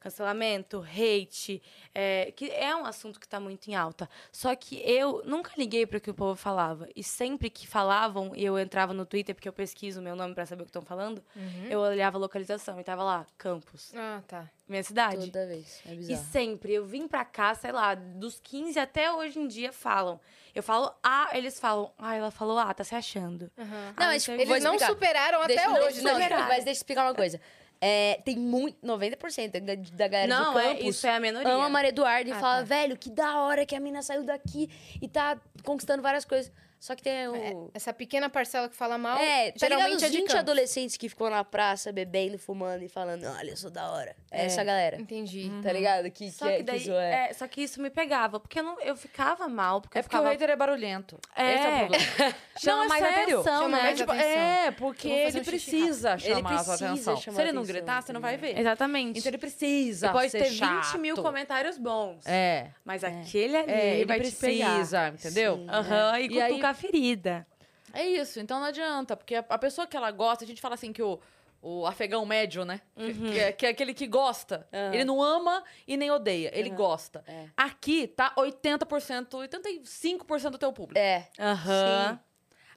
Cancelamento, 0.00 0.82
hate, 0.82 1.62
é, 1.94 2.32
que 2.34 2.50
é 2.50 2.74
um 2.74 2.84
assunto 2.86 3.20
que 3.20 3.28
tá 3.28 3.38
muito 3.38 3.68
em 3.68 3.74
alta. 3.74 4.08
Só 4.32 4.54
que 4.56 4.80
eu 4.84 5.22
nunca 5.24 5.52
liguei 5.56 5.86
para 5.86 5.98
o 5.98 6.00
que 6.00 6.10
o 6.10 6.14
povo 6.14 6.34
falava. 6.34 6.88
E 6.96 7.04
sempre 7.04 7.50
que 7.50 7.66
falavam, 7.66 8.32
e 8.34 8.44
eu 8.44 8.58
entrava 8.58 8.92
no 8.94 9.04
Twitter, 9.04 9.34
porque 9.34 9.48
eu 9.48 9.52
pesquiso 9.52 10.00
o 10.00 10.02
meu 10.02 10.16
nome 10.16 10.34
para 10.34 10.46
saber 10.46 10.62
o 10.62 10.64
que 10.64 10.70
estão 10.70 10.82
falando, 10.82 11.22
eu 11.68 11.78
olhava 11.80 12.16
a 12.16 12.20
localização 12.20 12.80
e 12.80 12.84
tava 12.84 13.02
lá, 13.04 13.26
Campos, 13.38 13.92
Ah, 13.94 14.22
tá. 14.26 14.48
minha 14.66 14.82
cidade. 14.82 15.26
Toda 15.30 15.46
vez. 15.46 15.80
É 15.86 15.92
E 15.92 15.96
bizarro. 15.96 16.26
sempre, 16.32 16.72
eu 16.72 16.84
vim 16.86 17.06
pra 17.06 17.24
cá, 17.24 17.54
sei 17.54 17.70
lá, 17.72 17.94
dos 17.94 18.40
15 18.40 18.78
até 18.78 19.12
hoje 19.12 19.38
em 19.38 19.46
dia 19.46 19.70
falam. 19.72 20.18
Eu 20.54 20.62
falo 20.64 20.92
ah, 21.02 21.28
eles 21.34 21.60
falam, 21.60 21.92
ah, 21.96 22.14
ela 22.16 22.30
falou 22.30 22.58
ah, 22.58 22.72
tá 22.74 22.82
se 22.82 22.94
achando. 22.94 23.50
Aham. 23.56 23.68
Não, 23.68 23.92
Ah, 23.96 24.06
mas 24.08 24.26
vou 24.26 24.34
Eles 24.34 24.64
não 24.64 24.78
superaram 24.78 25.40
até 25.42 25.54
deixa- 25.54 25.70
hoje. 25.84 26.00
Não, 26.02 26.18
né? 26.18 26.22
superaram. 26.24 26.48
mas 26.48 26.64
deixa 26.64 26.70
eu 26.70 26.72
explicar 26.72 27.04
uma 27.06 27.14
coisa. 27.14 27.40
É, 27.80 28.20
tem 28.24 28.36
muito. 28.36 28.76
90% 28.86 29.52
da, 29.60 29.74
da 29.96 30.08
galera 30.08 30.28
Não, 30.28 30.52
de 30.52 30.58
é, 30.60 30.62
campus 30.74 30.96
isso 30.96 31.06
é 31.06 31.16
a 31.16 31.20
minoria. 31.20 31.50
ama 31.52 31.64
a 31.64 31.68
Maria 31.70 31.88
Eduarda 31.88 32.28
e 32.28 32.32
Ah, 32.32 32.38
fala, 32.38 32.56
tá. 32.58 32.62
velho, 32.64 32.96
que 32.96 33.08
da 33.10 33.40
hora 33.40 33.64
que 33.64 33.74
a 33.74 33.80
mina 33.80 34.02
saiu 34.02 34.22
daqui 34.22 34.68
e 35.00 35.08
tá 35.08 35.40
conquistando 35.64 36.02
várias 36.02 36.24
coisas. 36.26 36.52
Só 36.80 36.94
que 36.96 37.02
tem 37.02 37.28
o. 37.28 37.70
Essa 37.74 37.92
pequena 37.92 38.30
parcela 38.30 38.66
que 38.68 38.74
fala 38.74 38.96
mal, 38.96 39.18
É, 39.18 39.52
tá 39.52 39.68
ligado 39.68 39.78
geralmente 39.78 39.96
os 39.98 40.02
é 40.02 40.08
de 40.08 40.16
20 40.16 40.26
Campos. 40.28 40.40
adolescentes 40.40 40.96
que 40.96 41.08
ficam 41.10 41.28
na 41.28 41.44
praça 41.44 41.92
bebendo, 41.92 42.38
fumando 42.38 42.82
e 42.82 42.88
falando, 42.88 43.24
olha, 43.26 43.50
eu 43.50 43.56
sou 43.56 43.70
da 43.70 43.90
hora. 43.92 44.16
É 44.30 44.46
essa 44.46 44.64
galera. 44.64 44.96
Entendi. 44.98 45.50
Tá 45.62 45.72
ligado? 45.72 46.10
Que, 46.10 46.30
Só 46.30 46.46
que, 46.46 46.52
que, 46.52 46.56
que 46.58 46.62
daí, 46.64 46.90
é. 46.90 47.28
é, 47.28 47.32
só 47.34 47.46
que 47.46 47.62
isso 47.62 47.82
me 47.82 47.90
pegava, 47.90 48.40
porque 48.40 48.58
eu, 48.60 48.62
não, 48.64 48.80
eu 48.80 48.96
ficava 48.96 49.46
mal, 49.46 49.82
porque 49.82 49.98
É 49.98 50.00
eu 50.00 50.04
porque 50.04 50.16
o 50.16 50.18
ficava... 50.20 50.32
hater 50.32 50.48
é 50.50 50.56
barulhento. 50.56 51.18
É. 51.36 51.54
Esse 51.54 51.66
é 51.66 51.68
o 51.68 51.78
problema. 51.78 52.34
Chama 52.60 52.76
Não, 52.76 52.84
é 52.84 52.88
mais 52.88 53.04
sério. 53.04 53.40
atenção, 53.40 53.62
Chama 53.62 53.76
né? 53.76 53.82
mais 53.82 53.98
Tipo, 53.98 54.12
atenção. 54.12 54.30
é, 54.30 54.70
porque 54.70 55.08
ele 55.08 55.26
um 55.26 55.30
xixi 55.32 55.44
precisa 55.50 56.18
chamar 56.18 56.30
Ele 56.38 56.40
a 56.40 56.48
precisa 56.48 56.74
atenção. 56.86 57.16
chamar 57.18 57.36
Se 57.36 57.42
ele 57.42 57.52
não 57.52 57.62
gritar, 57.64 58.02
você 58.02 58.12
não 58.12 58.20
vai 58.22 58.36
ver. 58.38 58.58
Exatamente. 58.58 59.18
Então 59.18 59.30
ele 59.30 59.38
precisa 59.38 60.06
E 60.08 60.12
pode 60.12 60.30
ser 60.30 60.38
ter 60.44 60.48
20 60.50 60.58
chato. 60.58 60.98
mil 60.98 61.14
comentários 61.16 61.76
bons. 61.78 62.24
É. 62.26 62.68
Mas 62.84 63.04
aquele 63.04 63.56
ali 63.56 63.70
É, 63.70 63.94
ele 63.96 64.06
vai 64.06 64.20
te 64.20 64.32
pegar. 64.32 64.70
precisa, 64.74 65.08
entendeu? 65.08 65.64
Aham, 65.68 66.18
e 66.20 66.26
E 66.26 66.40
ferida. 66.74 67.46
É 67.92 68.06
isso, 68.06 68.38
então 68.40 68.60
não 68.60 68.66
adianta, 68.66 69.16
porque 69.16 69.34
a, 69.34 69.44
a 69.48 69.58
pessoa 69.58 69.86
que 69.86 69.96
ela 69.96 70.10
gosta, 70.10 70.44
a 70.44 70.46
gente 70.46 70.60
fala 70.60 70.74
assim 70.74 70.92
que 70.92 71.02
o, 71.02 71.18
o 71.60 71.84
afegão 71.86 72.24
médio, 72.24 72.64
né? 72.64 72.80
Que- 72.96 73.14
Que, 73.14 73.38
é, 73.40 73.52
que 73.52 73.66
é 73.66 73.68
aquele 73.70 73.92
que 73.92 74.06
gosta. 74.06 74.68
Aham. 74.72 74.94
Ele 74.94 75.04
não 75.04 75.20
ama 75.22 75.64
e 75.88 75.96
nem 75.96 76.10
odeia, 76.10 76.50
ele 76.54 76.68
Aham. 76.68 76.76
gosta. 76.76 77.24
É. 77.26 77.46
Aqui 77.56 78.06
tá 78.06 78.32
80%, 78.36 79.28
85% 79.48 80.50
do 80.50 80.58
teu 80.58 80.72
público. 80.72 80.98
É. 80.98 81.28
Aham. 81.38 82.20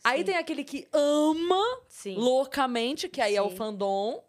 Aí 0.03 0.19
sim. 0.19 0.25
tem 0.25 0.35
aquele 0.37 0.63
que 0.63 0.87
ama 0.91 1.63
Sim. 1.87 2.15
loucamente, 2.17 3.07
que 3.07 3.21
aí 3.21 3.35
é 3.35 3.41
o 3.41 3.49
Sim. 3.51 3.55
fandom, 3.55 4.21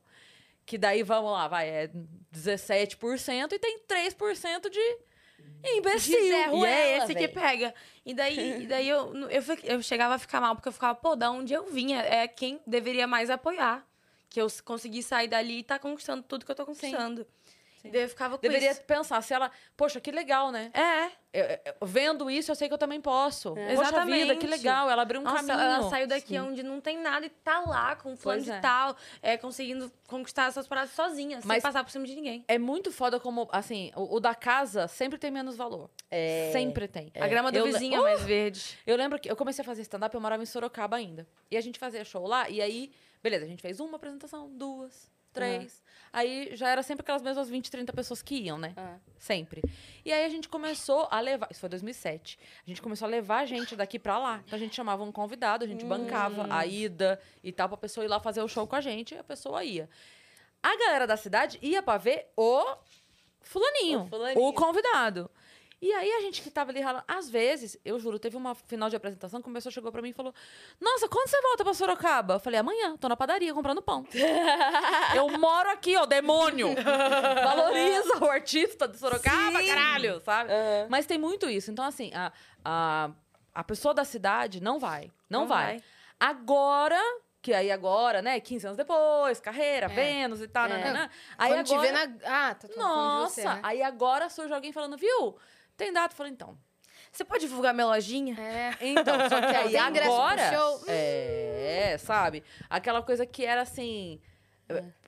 que 0.64 0.78
daí, 0.78 1.02
vamos 1.02 1.32
lá, 1.32 1.48
vai, 1.48 1.68
é 1.68 1.90
17% 2.32 3.52
e 3.52 3.58
tem 3.58 3.80
3% 3.86 4.70
de 4.70 4.98
imbecil. 5.68 6.20
De 6.20 6.28
Zé 6.28 6.34
E 6.34 6.42
é 6.42 6.46
Ruela, 6.46 7.04
esse 7.04 7.14
que 7.14 7.26
véi. 7.26 7.28
pega. 7.28 7.74
E 8.04 8.14
daí, 8.14 8.62
e 8.64 8.66
daí 8.66 8.88
eu, 8.88 9.14
eu, 9.28 9.42
eu 9.64 9.82
chegava 9.82 10.14
a 10.14 10.18
ficar 10.18 10.40
mal, 10.40 10.54
porque 10.54 10.68
eu 10.68 10.72
ficava, 10.72 10.94
pô, 10.94 11.14
da 11.16 11.30
onde 11.30 11.52
eu 11.52 11.66
vinha? 11.66 12.00
É 12.00 12.26
quem 12.28 12.60
deveria 12.66 13.06
mais 13.06 13.30
apoiar. 13.30 13.86
Que 14.28 14.40
eu 14.40 14.48
consegui 14.64 15.02
sair 15.02 15.28
dali 15.28 15.60
e 15.60 15.62
tá 15.62 15.78
conquistando 15.78 16.22
tudo 16.22 16.44
que 16.44 16.50
eu 16.50 16.56
tô 16.56 16.66
conquistando. 16.66 17.22
E 17.22 17.26
daí 17.90 18.02
eu 18.02 18.09
ficava 18.09 18.36
com 18.36 18.43
Deveria 18.43 18.70
isso. 18.70 18.82
pensar, 18.82 19.20
se 19.23 19.32
ela, 19.35 19.51
poxa, 19.77 20.01
que 20.01 20.11
legal, 20.11 20.51
né? 20.51 20.70
É. 20.74 21.11
Eu- 21.32 21.44
eu- 21.81 21.86
vendo 21.86 22.31
isso, 22.31 22.51
eu 22.52 22.55
sei 22.55 22.69
que 22.69 22.74
eu 22.74 22.78
também 22.78 23.01
posso. 23.01 23.51
Poxa 23.55 23.61
vida, 23.66 23.73
Exatamente. 23.73 24.36
que 24.39 24.47
legal, 24.47 24.89
ela 24.89 25.02
abriu 25.02 25.20
um 25.20 25.24
Nossa, 25.24 25.36
caminho. 25.44 25.59
ela 25.59 25.90
saiu 25.90 26.06
daqui 26.06 26.39
onde 26.39 26.62
não 26.62 26.81
tem 26.81 26.97
nada 26.97 27.27
e 27.27 27.28
tá 27.28 27.59
lá 27.61 27.97
com 27.97 28.16
fulano 28.16 28.43
de 28.43 28.52
é. 28.52 28.61
tal, 28.61 28.97
é, 29.20 29.36
conseguindo 29.36 29.90
conquistar 30.06 30.47
essas 30.47 30.66
paradas 30.69 30.93
sozinha, 30.93 31.40
sem 31.40 31.48
Mas- 31.48 31.62
passar 31.62 31.82
por 31.82 31.90
cima 31.90 32.06
de 32.06 32.15
ninguém. 32.15 32.44
É 32.47 32.56
muito 32.56 32.93
foda 32.93 33.19
como, 33.19 33.48
assim, 33.51 33.90
o, 33.97 34.15
o 34.16 34.20
da 34.20 34.32
casa 34.35 34.86
sempre 34.86 35.19
tem 35.19 35.31
menos 35.32 35.56
valor. 35.56 35.90
É. 36.11 36.51
Sempre 36.52 36.86
tem. 36.86 37.11
A 37.19 37.27
grama 37.27 37.51
do 37.51 37.59
Eu 37.59 37.65
vizinho 37.66 37.98
é 38.01 38.02
mais 38.02 38.23
verde. 38.23 38.78
Eu 38.86 38.97
lembro 38.97 39.19
que 39.19 39.28
eu 39.28 39.35
comecei 39.35 39.62
a 39.62 39.66
fazer 39.66 39.82
stand-up, 39.82 40.15
eu 40.15 40.20
morava 40.20 40.43
em 40.43 40.47
Sorocaba 40.47 40.97
ainda. 40.97 41.27
E 41.51 41.56
a 41.56 41.61
gente 41.61 41.81
fazia 41.81 42.05
show 42.05 42.24
lá, 42.27 42.48
e 42.48 42.62
aí, 42.62 42.93
beleza, 43.20 43.44
a 43.44 43.48
gente 43.48 43.61
fez 43.61 43.81
uma 43.81 43.97
apresentação, 43.97 44.48
duas, 44.51 45.11
três. 45.35 45.82
Aí 46.12 46.51
já 46.55 46.69
era 46.69 46.81
sempre 46.82 47.02
aquelas 47.02 47.23
mesmas 47.23 47.48
20, 47.48 47.69
30 47.73 47.93
pessoas 47.93 48.23
que 48.23 48.36
iam, 48.36 48.56
né? 48.56 48.73
Ah. 48.77 48.98
Sempre. 49.19 49.61
E 50.05 50.12
aí 50.12 50.24
a 50.24 50.28
gente 50.28 50.48
começou 50.48 51.09
a 51.11 51.19
levar. 51.19 51.48
Isso 51.51 51.59
foi 51.59 51.69
2007. 51.69 52.39
A 52.65 52.70
gente 52.70 52.81
começou 52.81 53.06
a 53.06 53.09
levar 53.11 53.44
gente 53.47 53.74
daqui 53.74 53.98
pra 53.98 54.16
lá. 54.16 54.40
Então 54.47 54.56
a 54.56 54.61
gente 54.61 54.77
chamava 54.77 55.02
um 55.02 55.11
convidado, 55.11 55.65
a 55.65 55.69
gente 55.69 55.85
bancava 55.85 56.47
a 56.55 56.65
ida 56.65 57.20
e 57.43 57.51
tal, 57.51 57.69
pra 57.69 57.77
pessoa 57.77 58.05
ir 58.05 58.09
lá 58.09 58.20
fazer 58.20 58.40
o 58.43 58.48
show 58.48 58.65
com 58.65 58.77
a 58.77 58.81
gente, 58.81 59.12
e 59.15 59.19
a 59.19 59.24
pessoa 59.24 59.65
ia. 59.65 59.90
A 60.62 60.77
galera 60.78 61.06
da 61.06 61.16
cidade 61.16 61.59
ia 61.61 61.82
pra 61.82 61.98
ver 61.98 62.28
o 62.36 62.65
fulaninho, 63.43 64.02
O 64.02 64.06
fulaninho. 64.06 64.40
o 64.47 64.52
convidado. 64.52 65.31
E 65.85 65.93
aí 65.93 66.11
a 66.12 66.20
gente 66.23 66.40
que 66.40 66.48
tava 66.51 66.70
ali 66.70 66.81
ralando, 66.81 67.05
às 67.06 67.28
vezes, 67.28 67.77
eu 67.85 68.01
juro, 68.01 68.19
teve 68.19 68.39
uma 68.39 68.55
final 68.55 68.89
de 68.89 68.97
apresentação 68.97 69.43
que 69.43 69.48
uma 69.48 69.52
pessoa 69.52 69.70
chegou 69.70 69.93
pra 69.93 70.01
mim 70.01 70.09
e 70.09 70.12
falou: 70.15 70.32
Nossa, 70.81 71.06
quando 71.11 71.28
você 71.28 71.39
volta 71.43 71.62
pra 71.62 71.74
Sorocaba? 71.74 72.35
Eu 72.36 72.40
falei, 72.40 72.59
amanhã, 72.59 72.97
tô 72.97 73.06
na 73.06 73.15
padaria 73.15 73.52
comprando 73.52 73.82
pão. 73.82 74.02
eu 75.15 75.28
moro 75.39 75.69
aqui, 75.69 75.94
ó, 75.94 76.06
demônio! 76.06 76.69
Valoriza 77.44 78.16
o 78.19 78.31
artista 78.31 78.89
de 78.89 78.97
Sorocaba, 78.97 79.61
Sim. 79.61 79.66
caralho, 79.69 80.23
sabe? 80.24 80.51
Aham. 80.51 80.86
Mas 80.89 81.05
tem 81.05 81.19
muito 81.19 81.51
isso. 81.51 81.70
Então, 81.70 81.85
assim, 81.85 82.11
a, 82.15 82.32
a, 82.65 83.11
a 83.55 83.62
pessoa 83.62 83.93
da 83.93 84.05
cidade 84.06 84.62
não 84.62 84.78
vai. 84.78 85.12
Não, 85.28 85.40
Não 85.40 85.47
vai. 85.47 85.66
vai. 85.66 85.82
Agora. 86.19 86.98
Que 87.43 87.52
aí 87.52 87.70
agora, 87.70 88.23
né, 88.23 88.40
15 88.40 88.69
anos 88.69 88.78
depois, 88.78 89.39
carreira, 89.39 89.86
Vênus 89.86 90.40
e 90.40 90.48
tal, 90.48 90.65
É. 90.65 90.69
nananã. 90.78 91.11
Aí 91.36 91.52
Quando 91.52 91.66
te 91.66 91.74
agora, 91.74 91.86
vê 91.86 91.93
na... 91.93 92.48
Ah, 92.48 92.55
tá 92.55 92.69
de 92.69 92.74
Nossa, 92.78 93.35
você, 93.35 93.44
né? 93.47 93.61
aí 93.62 93.82
agora 93.82 94.31
surge 94.31 94.55
alguém 94.55 94.73
falando, 94.73 94.97
viu? 94.97 95.36
Tem 95.76 95.92
data? 95.92 96.12
Eu 96.12 96.16
falei, 96.16 96.32
então. 96.32 96.56
Você 97.12 97.24
pode 97.24 97.46
divulgar 97.46 97.72
minha 97.74 97.86
lojinha? 97.86 98.36
É. 98.40 98.76
Então, 98.80 99.14
só 99.28 99.40
que 99.40 99.46
aí 99.56 99.76
agora. 99.76 100.42
É, 100.88 101.96
sabe? 101.98 102.42
Aquela 102.68 103.02
coisa 103.02 103.24
que 103.26 103.44
era 103.44 103.62
assim. 103.62 104.20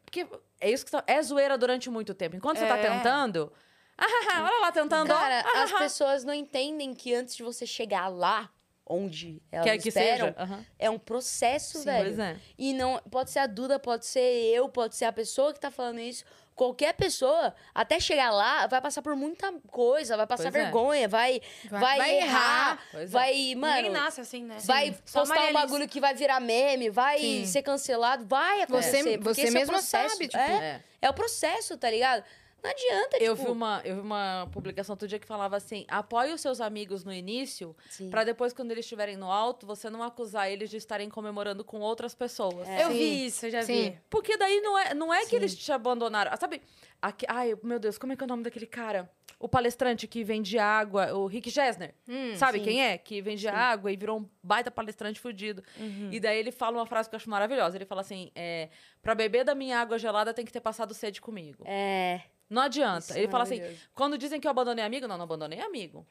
Porque 0.05 0.27
é 0.61 0.71
isso 0.71 0.85
que 0.85 0.91
tá- 0.91 1.05
é 1.07 1.21
zoeira 1.23 1.59
durante 1.59 1.91
muito 1.91 2.15
tempo. 2.15 2.37
Enquanto 2.37 2.59
você 2.59 2.67
tá 2.67 2.79
É. 2.79 2.83
tentando. 2.91 3.53
Ah, 3.99 4.05
olha 4.45 4.61
lá, 4.61 4.71
tentando. 4.73 5.09
Cara, 5.09 5.43
Ah, 5.55 5.63
as 5.63 5.73
pessoas 5.73 6.23
não 6.23 6.35
entendem 6.35 6.93
que 6.95 7.15
antes 7.15 7.35
de 7.35 7.43
você 7.43 7.67
chegar 7.67 8.09
lá, 8.09 8.51
onde 8.87 9.43
elas 9.51 9.65
Quer 9.65 9.79
que 9.79 9.89
esperam, 9.89 10.29
seja. 10.29 10.43
Aham. 10.43 10.67
é 10.79 10.91
um 10.91 10.99
processo, 10.99 11.83
velho. 11.83 12.05
Pois 12.05 12.19
é. 12.19 12.37
E 12.59 12.75
não 12.75 12.99
pode 13.11 13.31
ser 13.31 13.39
a 13.39 13.47
Duda, 13.47 13.79
pode 13.79 14.05
ser 14.05 14.21
eu, 14.21 14.69
pode 14.69 14.95
ser 14.97 15.07
a 15.07 15.13
pessoa 15.15 15.51
que 15.55 15.59
tá 15.59 15.71
falando 15.71 15.99
isso. 16.01 16.27
Qualquer 16.57 16.95
pessoa, 16.95 17.55
até 17.75 18.01
chegar 18.01 18.31
lá, 18.31 18.67
vai 18.67 18.81
passar 18.81 19.03
por 19.03 19.15
muita 19.15 19.53
coisa, 19.71 20.17
vai 20.17 20.27
passar 20.27 20.45
Pois 20.51 20.55
é. 20.55 20.63
vergonha, 20.63 21.07
vai, 21.07 21.41
Vai- 21.69 21.81
vai, 21.81 21.99
vai 21.99 22.17
errar, 22.17 22.83
é. 22.95 23.07
vai, 23.07 23.33
Ninguém 23.35 23.55
mano, 23.57 23.91
nasce 23.91 24.23
assim, 24.23 24.43
né? 24.43 24.57
vai 24.65 24.97
Só 25.05 25.21
postar 25.21 25.49
um 25.49 25.53
bagulho 25.53 25.87
que 25.87 26.01
vai 26.01 26.15
virar 26.15 26.41
meme, 26.41 26.89
vai 26.89 27.19
Sim. 27.19 27.45
ser 27.45 27.61
cancelado, 27.63 28.25
vai 28.25 28.63
acontecer. 28.63 29.03
Você, 29.03 29.19
você 29.19 29.43
esse 29.43 29.59
é 29.59 29.67
processo, 29.67 30.13
sabe, 30.15 30.29
tipo... 30.29 30.39
é, 30.43 30.83
É. 31.03 31.07
é 31.07 31.11
o 31.11 31.13
processo, 31.13 31.77
tá 31.77 31.91
ligado? 31.91 32.25
Não 32.63 32.71
adianta, 32.71 33.17
Eu 33.19 33.35
tipo... 33.37 33.47
vi, 33.47 33.53
uma, 33.53 33.81
eu 33.85 33.95
vi 33.97 34.01
uma 34.01 34.49
publicação 34.51 34.95
outro 34.95 35.07
dia 35.07 35.19
que 35.21 35.27
falava 35.27 35.57
assim: 35.57 35.85
apoie 35.89 36.33
os 36.33 36.41
seus 36.41 36.61
amigos 36.61 37.05
no 37.05 37.13
início, 37.13 37.77
Sim. 37.89 38.11
pra 38.11 38.25
depois, 38.25 38.53
quando 38.53 38.73
eles 38.73 38.85
estiverem 38.85 39.17
no 39.17 39.31
alto, 39.31 39.65
você 39.67 39.89
não 39.89 40.03
acusar 40.03 40.51
eles 40.51 40.69
de 40.71 40.77
estarem 40.77 41.09
comemorando 41.09 41.63
com 41.65 41.79
outras 41.81 42.15
pessoas. 42.15 42.69
É. 42.69 42.83
Eu 42.85 42.89
Sim. 42.91 42.99
vi 42.99 43.27
isso, 43.27 43.47
eu 43.47 43.51
já 43.51 43.63
Sim. 43.63 43.91
vi. 43.91 43.99
Porque 44.11 44.37
daí 44.37 44.61
não 44.61 44.77
é, 44.79 44.95
não 44.95 45.15
é 45.15 45.21
que 45.21 45.31
Sim. 45.31 45.37
eles 45.37 45.57
te 45.57 45.71
abandonaram. 45.71 46.31
Ah, 46.33 46.37
Sabe, 46.37 46.61
Aque- 47.01 47.27
Ai, 47.29 47.55
meu 47.63 47.79
Deus, 47.79 47.99
como 47.99 48.15
é 48.15 48.17
que 48.17 48.25
é 48.25 48.27
o 48.27 48.29
nome 48.29 48.43
daquele 48.43 48.67
cara? 48.67 49.09
O 49.39 49.47
palestrante 49.49 50.07
que 50.09 50.25
vende 50.25 50.59
água, 50.59 51.13
o 51.13 51.27
Rick 51.27 51.51
Gessner. 51.51 51.95
Hum, 52.09 52.35
Sabe 52.37 52.59
sim. 52.59 52.65
quem 52.65 52.83
é? 52.83 52.97
Que 52.97 53.21
vende 53.21 53.47
água 53.47 53.93
e 53.93 53.97
virou 53.97 54.19
um 54.21 54.29
baita 54.43 54.71
palestrante 54.71 55.21
fudido. 55.21 55.63
E 56.11 56.19
daí 56.19 56.39
ele 56.39 56.51
fala 56.51 56.79
uma 56.79 56.87
frase 56.87 57.09
que 57.09 57.15
eu 57.15 57.19
acho 57.19 57.29
maravilhosa. 57.29 57.77
Ele 57.77 57.85
fala 57.85 58.01
assim: 58.01 58.33
é, 58.35 58.71
pra 59.03 59.15
beber 59.15 59.45
da 59.45 59.55
minha 59.55 59.79
água 59.79 59.99
gelada 59.99 60.33
tem 60.33 60.43
que 60.45 60.51
ter 60.53 60.61
passado 60.63 60.95
sede 60.95 61.21
comigo. 61.21 61.63
É. 61.67 62.23
Não 62.49 62.63
adianta. 62.63 63.01
Isso 63.11 63.15
é 63.15 63.19
ele 63.21 63.29
fala 63.29 63.45
assim: 63.45 63.61
quando 63.95 64.17
dizem 64.17 64.41
que 64.41 64.47
eu 64.47 64.51
abandonei 64.51 64.85
amigo, 64.85 65.07
não, 65.09 65.17
não 65.17 65.25
abandonei 65.25 65.61
amigo. 65.61 66.07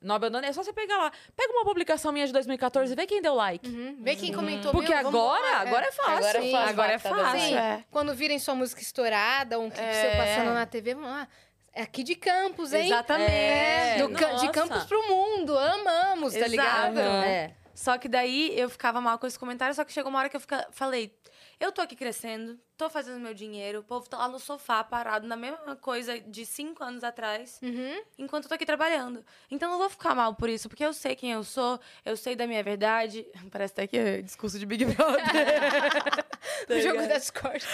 Não 0.00 0.14
abandonei, 0.14 0.50
é 0.50 0.52
só 0.52 0.62
você 0.62 0.72
pegar 0.72 0.96
lá. 0.96 1.12
Pega 1.36 1.52
uma 1.52 1.64
publicação 1.64 2.12
minha 2.12 2.24
de 2.24 2.32
2014 2.32 2.92
e 2.92 2.94
vê 2.94 3.04
quem 3.04 3.20
deu 3.20 3.34
like. 3.34 3.68
Uhum. 3.68 3.96
Vê 4.00 4.14
quem 4.14 4.32
comentou. 4.32 4.70
Porque 4.70 4.94
vamos 4.94 5.08
agora, 5.08 5.56
agora 5.56 5.86
é 5.86 5.90
fácil. 5.92 6.12
Agora 6.14 6.38
é 6.38 6.42
Sim. 6.42 6.52
fácil. 6.52 6.68
Agora 6.70 6.92
é 6.92 6.98
fácil. 6.98 7.40
Sim. 7.40 7.54
é. 7.56 7.84
Quando 7.90 8.14
virem 8.14 8.38
sua 8.38 8.54
música 8.54 8.80
estourada, 8.80 9.58
um 9.58 9.68
clipe 9.68 9.84
É. 9.84 9.92
seu 10.02 10.10
passando 10.16 10.54
na 10.54 10.66
TV, 10.66 10.94
vão 10.94 11.02
lá. 11.04 11.26
É 11.72 11.82
aqui 11.82 12.04
de 12.04 12.14
Campos, 12.14 12.72
hein? 12.72 12.86
Exatamente. 12.86 13.30
É, 13.30 14.08
ca- 14.16 14.32
de. 14.34 14.48
Campos 14.50 14.84
pro 14.84 15.02
mundo. 15.08 15.58
Amamos, 15.58 16.32
tá 16.32 16.38
Exato. 16.40 16.50
ligado? 16.52 16.98
É. 17.00 17.54
Só 17.74 17.98
que 17.98 18.08
daí 18.08 18.52
eu 18.58 18.68
ficava 18.68 19.00
mal 19.00 19.18
com 19.18 19.26
esse 19.26 19.38
comentário, 19.38 19.74
só 19.74 19.84
que 19.84 19.92
chegou 19.92 20.10
uma 20.10 20.18
hora 20.20 20.28
que 20.28 20.36
eu 20.36 20.40
fica, 20.40 20.66
falei, 20.72 21.12
eu 21.60 21.72
tô 21.72 21.80
aqui 21.80 21.96
crescendo, 21.96 22.58
tô 22.76 22.88
fazendo 22.88 23.18
meu 23.20 23.34
dinheiro, 23.34 23.80
o 23.80 23.82
povo 23.82 24.08
tá 24.08 24.16
lá 24.18 24.28
no 24.28 24.38
sofá 24.38 24.82
parado 24.84 25.26
na 25.26 25.36
mesma 25.36 25.74
coisa 25.76 26.18
de 26.20 26.44
cinco 26.46 26.82
anos 26.84 27.02
atrás, 27.02 27.58
Uhum. 27.62 28.00
enquanto 28.18 28.44
eu 28.44 28.48
tô 28.48 28.54
aqui 28.54 28.66
trabalhando. 28.66 29.24
Então 29.50 29.70
não 29.70 29.78
vou 29.78 29.90
ficar 29.90 30.14
mal 30.14 30.34
por 30.34 30.48
isso, 30.48 30.68
porque 30.68 30.84
eu 30.84 30.92
sei 30.92 31.16
quem 31.16 31.32
eu 31.32 31.42
sou, 31.42 31.80
eu 32.04 32.16
sei 32.16 32.36
da 32.36 32.46
minha 32.46 32.62
verdade. 32.62 33.26
Parece 33.50 33.72
até 33.72 33.86
que 33.86 33.96
é 33.96 34.22
discurso 34.22 34.58
de 34.58 34.66
Big 34.66 34.84
Brother. 34.84 35.24
O 36.68 36.80
jogo 36.80 37.06
da 37.08 37.18
Discord. 37.18 37.64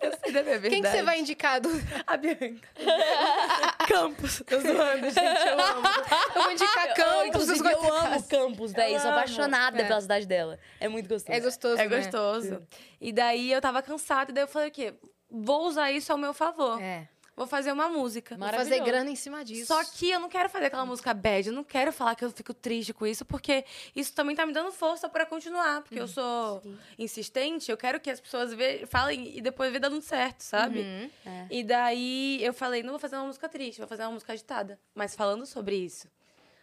eu 0.00 0.12
sei 0.22 0.32
da 0.32 0.42
minha 0.42 0.58
verdade. 0.58 0.70
Quem 0.70 0.82
que 0.82 0.88
você 0.90 1.02
vai 1.02 1.18
indicar? 1.20 1.60
Do... 1.60 1.68
A 2.06 2.16
Bianca. 2.16 2.68
Campos. 3.88 4.42
Tô 4.46 4.60
zoando, 4.60 5.10
gente, 5.10 5.46
eu 5.48 5.60
amo. 5.60 5.86
Eu 6.34 6.42
vou 6.42 6.52
indicar 6.52 6.94
Campos. 6.94 7.42
os 7.42 7.50
Inclusive, 7.50 7.72
eu 7.72 7.94
amo. 7.94 8.22
Campos, 8.24 8.72
velho. 8.72 9.00
Sou 9.00 9.08
amo. 9.10 9.18
apaixonada 9.18 9.82
É. 9.82 9.86
pela 9.86 10.00
cidade 10.00 10.26
dela. 10.26 10.58
É 10.80 10.88
muito 10.88 11.08
gostoso. 11.08 11.36
É 11.36 11.40
gostoso, 11.40 11.80
É 11.80 11.88
né? 11.88 11.96
gostoso. 11.96 12.66
E 13.00 13.12
daí 13.12 13.52
eu 13.52 13.60
tava 13.60 13.82
cansada, 13.82 14.30
e 14.30 14.34
daí 14.34 14.44
eu 14.44 14.48
falei 14.48 14.68
o 14.68 14.72
quê? 14.72 14.94
Vou 15.30 15.66
usar 15.66 15.90
isso 15.90 16.12
ao 16.12 16.18
meu 16.18 16.32
favor. 16.32 16.80
É. 16.80 17.08
Vou 17.36 17.46
fazer 17.46 17.72
uma 17.72 17.88
música. 17.88 18.36
Vou 18.36 18.48
fazer 18.48 18.80
grana 18.80 19.10
em 19.10 19.16
cima 19.16 19.44
disso. 19.44 19.66
Só 19.66 19.82
que 19.84 20.10
eu 20.10 20.20
não 20.20 20.28
quero 20.28 20.48
fazer 20.48 20.66
aquela 20.66 20.86
música 20.86 21.12
bad, 21.12 21.48
eu 21.48 21.54
não 21.54 21.64
quero 21.64 21.92
falar 21.92 22.14
que 22.14 22.24
eu 22.24 22.30
fico 22.30 22.54
triste 22.54 22.94
com 22.94 23.06
isso, 23.06 23.24
porque 23.24 23.64
isso 23.94 24.12
também 24.12 24.36
tá 24.36 24.46
me 24.46 24.52
dando 24.52 24.70
força 24.70 25.08
pra 25.08 25.26
continuar, 25.26 25.82
porque 25.82 25.98
eu 25.98 26.06
sou 26.06 26.62
insistente, 26.98 27.70
eu 27.70 27.76
quero 27.76 27.98
que 27.98 28.08
as 28.08 28.20
pessoas 28.20 28.54
ve 28.54 28.86
falem 28.86 29.36
e 29.36 29.40
depois 29.40 29.72
vê 29.72 29.80
dando 29.80 30.00
certo, 30.00 30.42
sabe? 30.42 30.80
Uhum. 30.80 31.10
É. 31.26 31.46
E 31.50 31.64
daí 31.64 32.38
eu 32.42 32.54
falei, 32.54 32.82
não 32.82 32.90
vou 32.90 33.00
fazer 33.00 33.16
uma 33.16 33.26
música 33.26 33.48
triste, 33.48 33.78
vou 33.78 33.88
fazer 33.88 34.02
uma 34.02 34.12
música 34.12 34.32
agitada, 34.32 34.78
mas 34.94 35.14
falando 35.16 35.44
sobre 35.44 35.76
isso. 35.76 36.08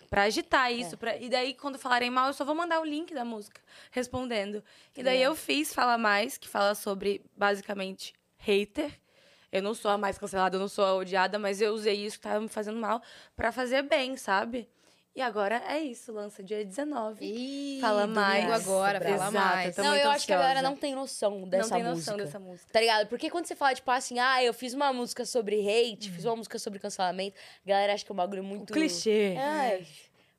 Pra 0.10 0.24
agitar 0.24 0.72
isso, 0.74 0.98
pra... 0.98 1.16
e 1.16 1.30
daí 1.30 1.54
quando 1.54 1.80
falarem 1.80 2.10
mal, 2.10 2.28
eu 2.28 2.34
só 2.34 2.44
vou 2.44 2.54
mandar 2.54 2.82
o 2.82 2.86
link 2.86 3.14
da 3.14 3.24
música, 3.24 3.62
respondendo. 3.92 4.62
E 4.96 5.02
daí 5.02 5.22
eu 5.22 5.36
fiz 5.36 5.74
Fala 5.74 5.98
Mais, 5.98 6.38
que 6.38 6.50
fala 6.50 6.76
sobre, 6.76 7.22
basicamente, 7.36 8.14
hater. 8.38 8.92
Eu 9.52 9.62
não 9.62 9.74
sou 9.74 9.92
a 9.92 9.98
mais 9.98 10.18
cancelada, 10.18 10.56
eu 10.56 10.60
não 10.60 10.68
sou 10.68 10.86
a 10.86 10.96
odiada, 10.96 11.38
mas 11.38 11.62
eu 11.62 11.74
usei 11.74 11.96
isso 12.06 12.18
que 12.18 12.24
tava 12.24 12.40
me 12.40 12.48
fazendo 12.48 12.80
mal 12.80 13.02
pra 13.36 13.52
fazer 13.52 13.82
bem, 13.84 14.16
sabe? 14.16 14.70
E 15.14 15.22
agora 15.22 15.62
é 15.68 15.78
isso, 15.82 16.14
lança 16.14 16.42
dia 16.42 16.64
19. 16.64 17.18
Ih, 17.26 17.82
Fala 17.82 18.08
mais. 18.08 18.50
agora, 18.50 18.98
fala 19.02 19.14
Exato, 19.16 19.34
mais. 19.34 19.76
Não, 19.78 19.94
eu 19.94 20.10
acho 20.10 20.26
que 20.26 20.32
a 20.32 20.38
galera 20.38 20.60
ansiosa. 20.60 20.70
não 20.70 20.78
tem 20.78 20.96
noção 20.96 21.50
dessa 21.50 21.64
não 21.64 21.70
tem 21.76 21.84
música. 21.84 22.12
noção 22.12 22.26
dessa 22.26 22.40
música. 22.40 22.72
Tá 22.72 22.80
ligado? 22.80 23.08
Porque 23.10 23.30
quando 23.30 23.46
você 23.46 23.54
fala, 23.54 23.76
tipo 23.76 23.92
assim, 23.92 24.20
ah, 24.20 24.42
eu 24.42 24.54
fiz 24.54 24.74
uma 24.74 24.94
música 24.94 25.26
sobre 25.26 25.58
hate, 25.68 26.10
fiz 26.10 26.24
uma 26.24 26.38
música 26.38 26.58
sobre 26.58 26.80
cancelamento, 26.80 27.36
a 27.66 27.68
galera 27.70 27.94
acha 27.94 28.06
que 28.06 28.12
é 28.12 28.14
um 28.14 28.16
bagulho 28.16 28.42
muito. 28.44 28.72
Clichê. 28.72 29.34
É. 29.38 29.84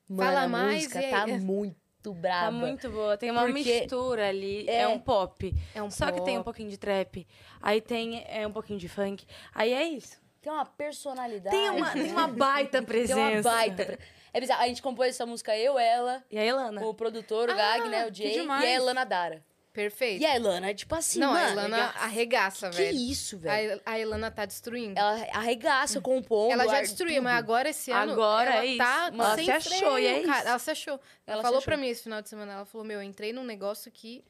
Mano, 0.08 0.30
Fala 0.30 0.42
a 0.44 0.48
mais 0.48 0.84
música 0.84 1.00
e 1.02 1.04
aí- 1.04 1.10
tá 1.10 1.26
muito 1.26 1.76
braba. 2.10 2.46
Tá 2.46 2.50
muito 2.50 2.88
boa. 2.88 3.18
Tem 3.18 3.30
uma 3.30 3.42
Porque- 3.44 3.80
mistura 3.80 4.30
ali. 4.30 4.66
É, 4.66 4.80
É. 4.80 4.88
um 4.88 4.98
pop. 4.98 5.54
É 5.74 5.82
um 5.82 5.90
Só 5.90 6.10
que 6.10 6.22
tem 6.22 6.36
um 6.36 6.38
pop. 6.38 6.44
pouquinho 6.46 6.70
de 6.70 6.78
trap. 6.78 7.26
Aí 7.60 7.82
tem 7.82 8.24
é, 8.26 8.46
um 8.46 8.52
pouquinho 8.52 8.78
de 8.78 8.88
funk. 8.88 9.26
Aí 9.54 9.74
é 9.74 9.82
isso. 9.84 10.16
Tem 10.40 10.50
uma 10.50 10.64
personalidade. 10.64 11.54
Tem 11.54 11.70
uma, 11.70 11.90
tem 11.92 12.10
uma 12.10 12.26
baita 12.26 12.82
presença. 12.82 13.14
Tem 13.20 13.36
uma 13.36 13.42
baita. 13.42 13.84
pre- 13.84 13.98
É 14.32 14.40
bizarro. 14.40 14.62
A 14.62 14.66
gente 14.66 14.80
compôs 14.82 15.10
essa 15.10 15.26
música, 15.26 15.56
eu, 15.56 15.78
ela, 15.78 16.24
E 16.30 16.38
a 16.38 16.44
Elana? 16.44 16.84
o 16.84 16.94
produtor, 16.94 17.50
o 17.50 17.54
Gag, 17.54 17.88
né? 17.88 18.08
O 18.08 18.12
Jay, 18.14 18.38
e 18.38 18.48
a 18.50 18.70
Elana 18.70 19.04
Dara. 19.04 19.44
Perfeito. 19.72 20.20
E 20.22 20.26
a 20.26 20.36
Elana 20.36 20.70
é 20.70 20.74
tipo 20.74 20.94
assim, 20.94 21.18
não, 21.18 21.32
mano. 21.32 21.46
a 21.46 21.50
Ilana 21.52 21.84
arregaça, 21.98 22.68
Que 22.68 22.76
velho. 22.76 22.96
isso, 22.98 23.38
velho? 23.38 23.80
A, 23.86 23.92
a 23.92 23.98
Ilana 23.98 24.30
tá 24.30 24.44
destruindo. 24.44 24.98
Ela 24.98 25.12
arregaça, 25.32 25.98
compondo. 26.00 26.52
Ela 26.52 26.68
já 26.68 26.80
destruiu, 26.82 27.14
tudo. 27.16 27.24
mas 27.24 27.38
agora 27.38 27.68
esse 27.70 27.90
ano. 27.90 28.12
Agora 28.12 28.50
ela 28.54 28.66
é 28.66 28.76
tá 28.76 29.08
isso. 29.10 29.20
Ela 29.22 29.34
sem 29.34 29.44
se 29.46 29.50
achou, 29.50 29.98
e 29.98 30.06
é 30.06 30.10
freio, 30.12 30.26
cara. 30.26 30.38
isso. 30.40 30.48
Ela 30.48 30.58
se 30.58 30.70
achou. 30.70 30.92
Ela, 30.94 31.00
Ela 31.26 31.42
falou 31.42 31.58
achou. 31.58 31.64
pra 31.64 31.76
mim 31.78 31.88
esse 31.88 32.02
final 32.02 32.20
de 32.20 32.28
semana. 32.28 32.52
Ela 32.52 32.64
falou: 32.66 32.86
Meu, 32.86 32.98
eu 32.98 33.02
entrei 33.02 33.32
num 33.32 33.44
negócio 33.44 33.90
que 33.90 34.22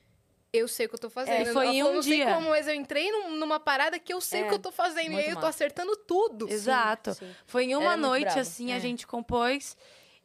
eu 0.52 0.69
sei 0.69 0.86
o 0.86 0.89
que 0.90 0.94
eu 0.94 1.01
tô 1.01 1.10
fazendo. 1.10 1.48
É, 1.48 1.52
foi 1.52 1.64
ela 1.66 1.74
em 1.74 1.78
falou, 1.81 1.93
um 1.93 1.94
não 1.97 2.02
sei 2.02 2.16
dia. 2.19 2.27
como, 2.35 2.51
mas 2.51 2.69
eu 2.69 2.74
entrei 2.74 3.10
num- 3.10 3.31
numa 3.36 3.59
parada 3.59 3.98
que 3.98 4.12
eu 4.12 4.20
sei 4.20 4.43
o 4.43 4.44
É, 4.44 4.48
que 4.48 4.55
eu 4.55 4.59
tô 4.60 4.70
fazendo. 4.70 5.12
E 5.12 5.19
aí 5.19 5.31
eu 5.31 5.40
tô 5.40 5.47
acertando 5.47 5.97
tudo. 5.97 6.48
Exato. 6.48 7.14
sim. 7.14 7.35
Foi 7.47 7.64
em 7.64 7.73
Ela 7.73 7.82
uma 7.82 7.93
é 7.94 7.97
muito 7.97 8.06
noite, 8.09 8.39
assim, 8.39 8.70
É. 8.70 8.77
a 8.77 8.78
gente 8.78 9.06
compôs. 9.09 9.77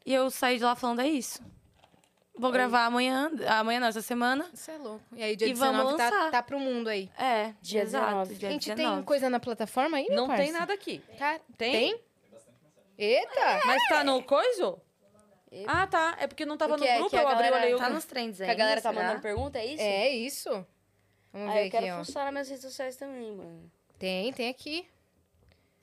E 0.06 0.14
eu 0.14 0.30
saí 0.30 0.58
de 0.58 0.64
lá 0.64 0.76
falando, 0.76 1.02
é 1.02 1.08
isso. 1.08 1.40
Vou 2.38 2.52
gravar 2.52 2.86
amanhã. 2.86 3.32
Amanhã 3.48 3.80
não, 3.80 3.88
essa 3.88 4.02
semana. 4.02 4.48
Isso 4.54 4.70
é 4.72 4.78
louco. 4.78 5.04
E 5.16 5.24
aí, 5.24 5.36
dia 5.36 5.48
E 5.48 5.54
vamos 5.54 5.78
19 5.78 5.98
tá, 5.98 6.04
lançar. 6.10 6.32
tá 6.32 6.44
pro 6.44 6.60
mundo 6.60 6.88
aí. 6.88 7.10
É, 7.18 7.54
Dia 7.62 7.82
exato. 7.84 8.06
19. 8.06 8.36
Dia 8.36 8.50
Gente, 8.52 8.70
19. 8.70 8.96
tem 8.96 9.04
coisa 9.04 9.30
na 9.30 9.40
plataforma 9.40 9.98
aí, 9.98 10.08
meu 10.08 10.16
Não 10.16 10.28
tem 10.28 10.38
parça? 10.38 10.52
nada 10.52 10.74
aqui. 10.74 11.02
Tá- 11.18 11.40
Tem? 11.58 11.72
Tem? 11.72 12.02
Eita! 12.98 13.62
Mas 13.66 13.88
tá 13.88 14.04
no 14.04 14.22
coiso? 14.24 14.80
Ah, 15.66 15.88
tá. 15.88 16.16
É 16.20 16.28
porque 16.28 16.46
não 16.46 16.58
tava 16.58 16.76
Porque 16.76 16.86
no 16.88 16.92
é 16.94 16.98
grupo, 17.00 17.16
a 17.16 17.20
eu 17.22 17.28
abri, 17.28 17.44
galera 17.44 17.62
olhei 17.64 17.74
o 17.76 17.78
Tá 17.78 17.90
nos 17.90 18.06
trends 18.06 18.38
Que 18.38 18.44
ainda, 18.44 18.54
a 18.54 18.56
galera 18.58 18.82
tá 18.82 18.92
mandando 18.92 19.22
pergunta, 19.22 19.58
é 19.60 19.66
isso? 19.66 19.82
É 19.82 20.10
isso. 20.10 20.50
Vamos 21.32 21.50
Ah, 21.50 21.54
ver 21.54 21.68
eu 21.68 21.72
quero 21.72 21.86
aqui, 21.86 21.94
ó. 21.94 22.04
fuçar 22.06 22.24
nas 22.26 22.34
minhas 22.34 22.50
redes 22.50 22.64
sociais 22.66 22.96
também, 22.96 23.32
mano. 23.32 23.72
Tem, 23.98 24.34
tem 24.34 24.50
aqui. 24.50 24.88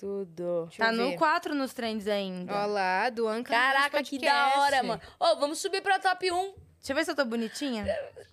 Tudo. 0.05 0.67
Deixa 0.67 0.85
Tá 0.85 0.93
no 0.93 1.09
ver. 1.13 1.17
4 1.17 1.55
nos 1.55 1.73
trends 1.73 2.07
ainda. 2.07 2.53
Ó 2.55 2.67
lá, 2.67 3.09
do 3.09 3.27
Anca. 3.27 3.51
Caraca, 3.55 4.03
que 4.03 4.19
da 4.19 4.59
hora, 4.61 4.83
mano. 4.83 5.01
Ô, 5.19 5.37
vamos 5.37 5.59
subir 5.61 5.81
pra 5.81 5.99
top 5.99 6.31
1. 6.31 6.37
Deixa 6.79 6.93
eu 6.93 6.95
ver 6.97 7.05
se 7.07 7.11
eu 7.11 7.15
tô 7.17 7.25
bonitinha. 7.25 7.87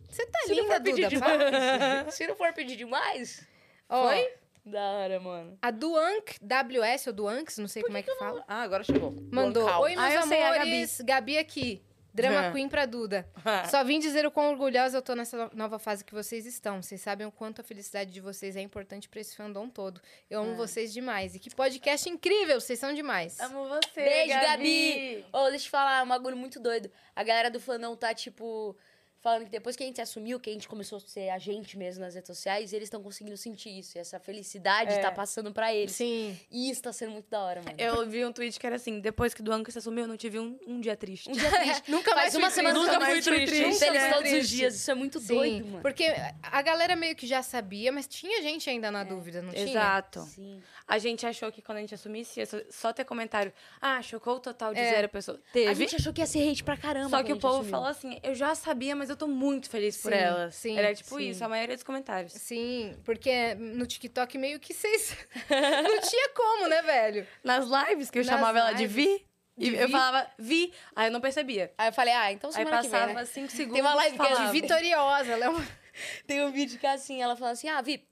Você 0.10 0.26
tá 0.26 0.40
Se 0.46 0.54
linda, 0.54 0.78
Duda. 0.82 1.08
demais. 1.08 2.12
Se 2.14 2.28
não 2.28 2.36
for 2.36 2.52
pedir 2.52 2.76
demais. 2.76 3.48
Foi? 3.88 4.34
Da 4.66 4.82
hora, 4.82 5.18
mano. 5.22 5.58
A 5.62 5.72
Duank, 5.72 6.36
WS 6.42 7.08
ou 7.08 7.14
Duanks, 7.14 7.58
não 7.58 7.70
sei 7.70 7.82
como 7.84 7.98
é 7.98 8.04
que 8.04 8.14
fala. 8.16 8.44
Ah, 8.46 8.64
agora 8.64 8.84
chegou. 8.84 9.16
Mandou. 9.32 9.64
Oi, 9.82 9.96
meus 9.96 10.02
Ah, 10.04 10.14
eu 10.14 10.22
sei, 10.24 10.44
a 10.44 10.48
amores. 10.62 11.02
Gabi. 11.02 11.38
aqui. 11.38 11.82
Drama 12.14 12.46
É. 12.48 12.52
Queen 12.52 12.68
pra 12.68 12.86
Duda. 12.86 13.28
Só 13.70 13.84
vim 13.84 14.00
dizer 14.00 14.26
o 14.26 14.32
quão 14.32 14.50
orgulhosa 14.52 14.98
eu 14.98 15.02
tô 15.02 15.16
nessa 15.16 15.38
no- 15.46 15.52
nova 15.54 15.80
fase 15.80 16.04
que 16.04 16.14
vocês 16.14 16.46
estão. 16.46 16.82
Vocês 16.82 17.00
sabem 17.02 17.26
o 17.26 17.32
quanto 17.32 17.62
a 17.62 17.64
felicidade 17.64 18.12
de 18.12 18.20
vocês 18.20 18.56
é 18.56 18.62
importante 18.62 19.08
pra 19.08 19.22
esse 19.22 19.36
fandom 19.36 19.70
todo. 19.70 20.02
Eu 20.30 20.42
amo 20.42 20.56
vocês 20.56 20.92
demais. 20.94 21.36
E 21.36 21.40
que 21.40 21.54
podcast 21.56 22.10
incrível, 22.10 22.60
vocês 22.60 22.78
são 22.80 22.94
demais. 22.94 23.40
Amo 23.40 23.68
você, 23.68 24.04
Beijo, 24.04 24.30
Gabi. 24.30 24.44
Gabi. 24.48 25.26
Ô, 25.32 25.50
deixa 25.50 25.68
eu 25.68 25.72
falar, 25.72 26.00
é 26.00 26.04
um 26.04 26.08
bagulho 26.08 26.36
muito 26.38 26.60
doido. 26.60 26.92
A 27.16 27.24
galera 27.24 27.50
do 27.50 27.60
fandom 27.60 27.96
tá, 27.96 28.14
tipo, 28.14 28.76
falando 29.22 29.46
que 29.46 29.50
depois 29.52 29.76
que 29.76 29.84
a 29.84 29.86
gente 29.86 29.96
se 29.98 30.02
assumiu, 30.02 30.40
que 30.40 30.50
a 30.50 30.54
gente 30.54 30.68
começou 30.68 30.98
a 30.98 31.02
ser 31.02 31.30
a 31.30 31.38
gente 31.38 31.78
mesmo 31.78 32.04
nas 32.04 32.16
redes 32.16 32.28
sociais, 32.28 32.74
eles 32.74 32.86
estão 32.88 33.02
conseguindo 33.04 33.38
sentir 33.38 33.70
isso. 33.78 33.98
E 33.98 34.02
essa 34.02 34.20
felicidade 34.20 34.92
É. 34.94 34.98
tá 35.00 35.12
passando 35.12 35.52
pra 35.54 35.74
eles. 35.74 35.92
Sim. 35.94 36.38
E 36.50 36.70
isso 36.70 36.82
tá 36.82 36.92
sendo 36.92 37.12
muito 37.12 37.30
da 37.30 37.40
hora, 37.42 37.62
mano. 37.62 37.76
Eu 37.78 38.08
vi 38.10 38.26
um 38.26 38.32
tweet 38.32 38.60
que 38.60 38.66
era 38.66 38.76
assim, 38.76 39.00
depois 39.00 39.34
que 39.34 39.42
do 39.44 39.52
Anca 39.52 39.72
se 39.72 39.78
assumiu, 39.78 40.06
eu 40.06 40.08
não 40.08 40.18
tive 40.18 40.40
um, 40.40 40.58
um 40.68 40.80
dia 40.82 40.96
triste. 40.98 41.30
Um 41.30 41.34
dia 41.34 41.50
triste. 41.52 41.84
Nunca 41.92 42.16
mais 42.16 42.34
Faz 42.34 42.36
uma 42.36 42.50
semana 42.50 42.74
triste, 42.76 42.88
nunca 42.88 42.94
nunca 43.00 43.06
fui 43.06 43.14
mais 43.14 43.26
fui 43.26 43.36
triste. 43.36 43.64
triste, 43.64 43.80
Feliz 43.86 44.02
né? 44.02 44.14
todos 44.14 44.32
os 44.34 44.50
dias. 44.50 44.76
Isso 44.76 44.92
é 44.92 44.94
muito 44.96 45.20
Sim, 45.20 45.28
doido, 45.36 45.66
mano. 45.68 45.82
porque 45.82 46.06
a 46.42 46.62
galera 46.62 46.96
meio 46.96 47.16
que 47.16 47.28
já 47.28 47.44
sabia, 47.44 47.92
mas 47.92 48.08
tinha 48.08 48.42
gente 48.42 48.70
ainda 48.70 48.90
na 48.90 49.04
dúvida, 49.04 49.42
não 49.42 49.54
tinha? 49.54 49.66
Exato. 49.70 50.22
Sim. 50.22 50.62
A 50.88 50.98
gente 50.98 51.26
achou 51.26 51.52
que 51.52 51.62
quando 51.62 51.78
a 51.78 51.82
gente 51.82 51.94
assumisse, 51.96 52.40
ia 52.40 52.46
só- 52.70 52.92
ter 52.92 53.06
comentário. 53.06 53.54
Ah, 53.82 54.02
chocou 54.02 54.36
o 54.36 54.40
total 54.40 54.74
de 54.74 54.80
É. 54.80 54.90
zero 54.90 55.08
pessoas. 55.10 55.38
A 55.38 55.54
Teve. 55.54 55.76
gente 55.76 55.96
achou 55.96 56.12
que 56.12 56.20
ia 56.22 56.26
ser 56.28 56.50
hate 56.50 56.64
pra 56.64 56.76
caramba. 56.76 57.10
Só 57.10 57.24
que 57.24 57.32
a 57.32 57.36
o 57.36 57.40
povo 57.40 57.56
assumiu. 57.56 57.72
falou 57.72 57.88
assim, 57.88 58.20
eu 58.24 58.36
já 58.36 58.54
sabia, 58.56 58.96
mas 58.96 59.10
eu 59.12 59.18
tô 59.18 59.28
muito 59.28 59.70
feliz 59.70 59.98
por 59.98 60.12
Sim, 60.12 60.18
elas. 60.18 60.56
sim, 60.56 60.78
Era 60.78 60.94
tipo 60.94 61.18
sim. 61.18 61.30
isso, 61.30 61.44
a 61.44 61.50
maioria 61.50 61.76
dos 61.76 61.84
comentários. 61.84 62.34
Sim, 62.34 62.96
porque 63.04 63.54
no 63.56 63.86
TikTok 63.86 64.38
meio 64.38 64.60
que 64.60 64.74
vocês. 64.74 65.16
não 65.50 66.02
tinha 66.02 66.30
como, 66.30 66.68
né, 66.68 66.82
velho? 66.82 67.28
Nas 67.44 67.66
lives 67.68 68.10
que 68.10 68.20
eu 68.20 68.24
Nas 68.24 68.34
chamava 68.34 68.60
ela 68.60 68.72
de 68.74 68.84
lives. 68.88 68.96
Vi, 68.96 69.26
De 69.58 69.70
e 69.72 69.76
eu 69.76 69.88
Vi? 69.88 69.92
falava 69.92 70.28
Vi, 70.40 70.74
aí 70.96 71.08
eu 71.08 71.12
não 71.12 71.22
percebia. 71.22 71.72
Aí 71.78 71.90
eu 71.90 71.94
falei, 71.94 72.14
ah, 72.14 72.32
então 72.32 72.50
Aí 72.50 72.56
semana 72.56 72.78
que 72.78 72.84
vem, 72.84 72.92
passava 72.92 73.14
né? 73.14 73.26
cinco 73.26 73.52
segundos. 73.52 73.74
Tem 73.74 73.82
uma 73.82 73.94
live 73.96 74.18
que 74.18 74.26
é 74.26 74.36
de. 74.46 74.52
Vitoriosa, 74.52 75.32
ela 75.32 75.46
é 75.46 75.50
uma. 75.50 75.68
Tem 76.26 76.42
um 76.44 76.52
vídeo 76.52 76.80
que 76.80 76.88
é 76.88 76.92
assim, 76.94 77.22
ela 77.22 77.36
fala 77.36 77.52
assim, 77.52 77.68
ah, 77.68 77.82
Vi, 77.82 78.08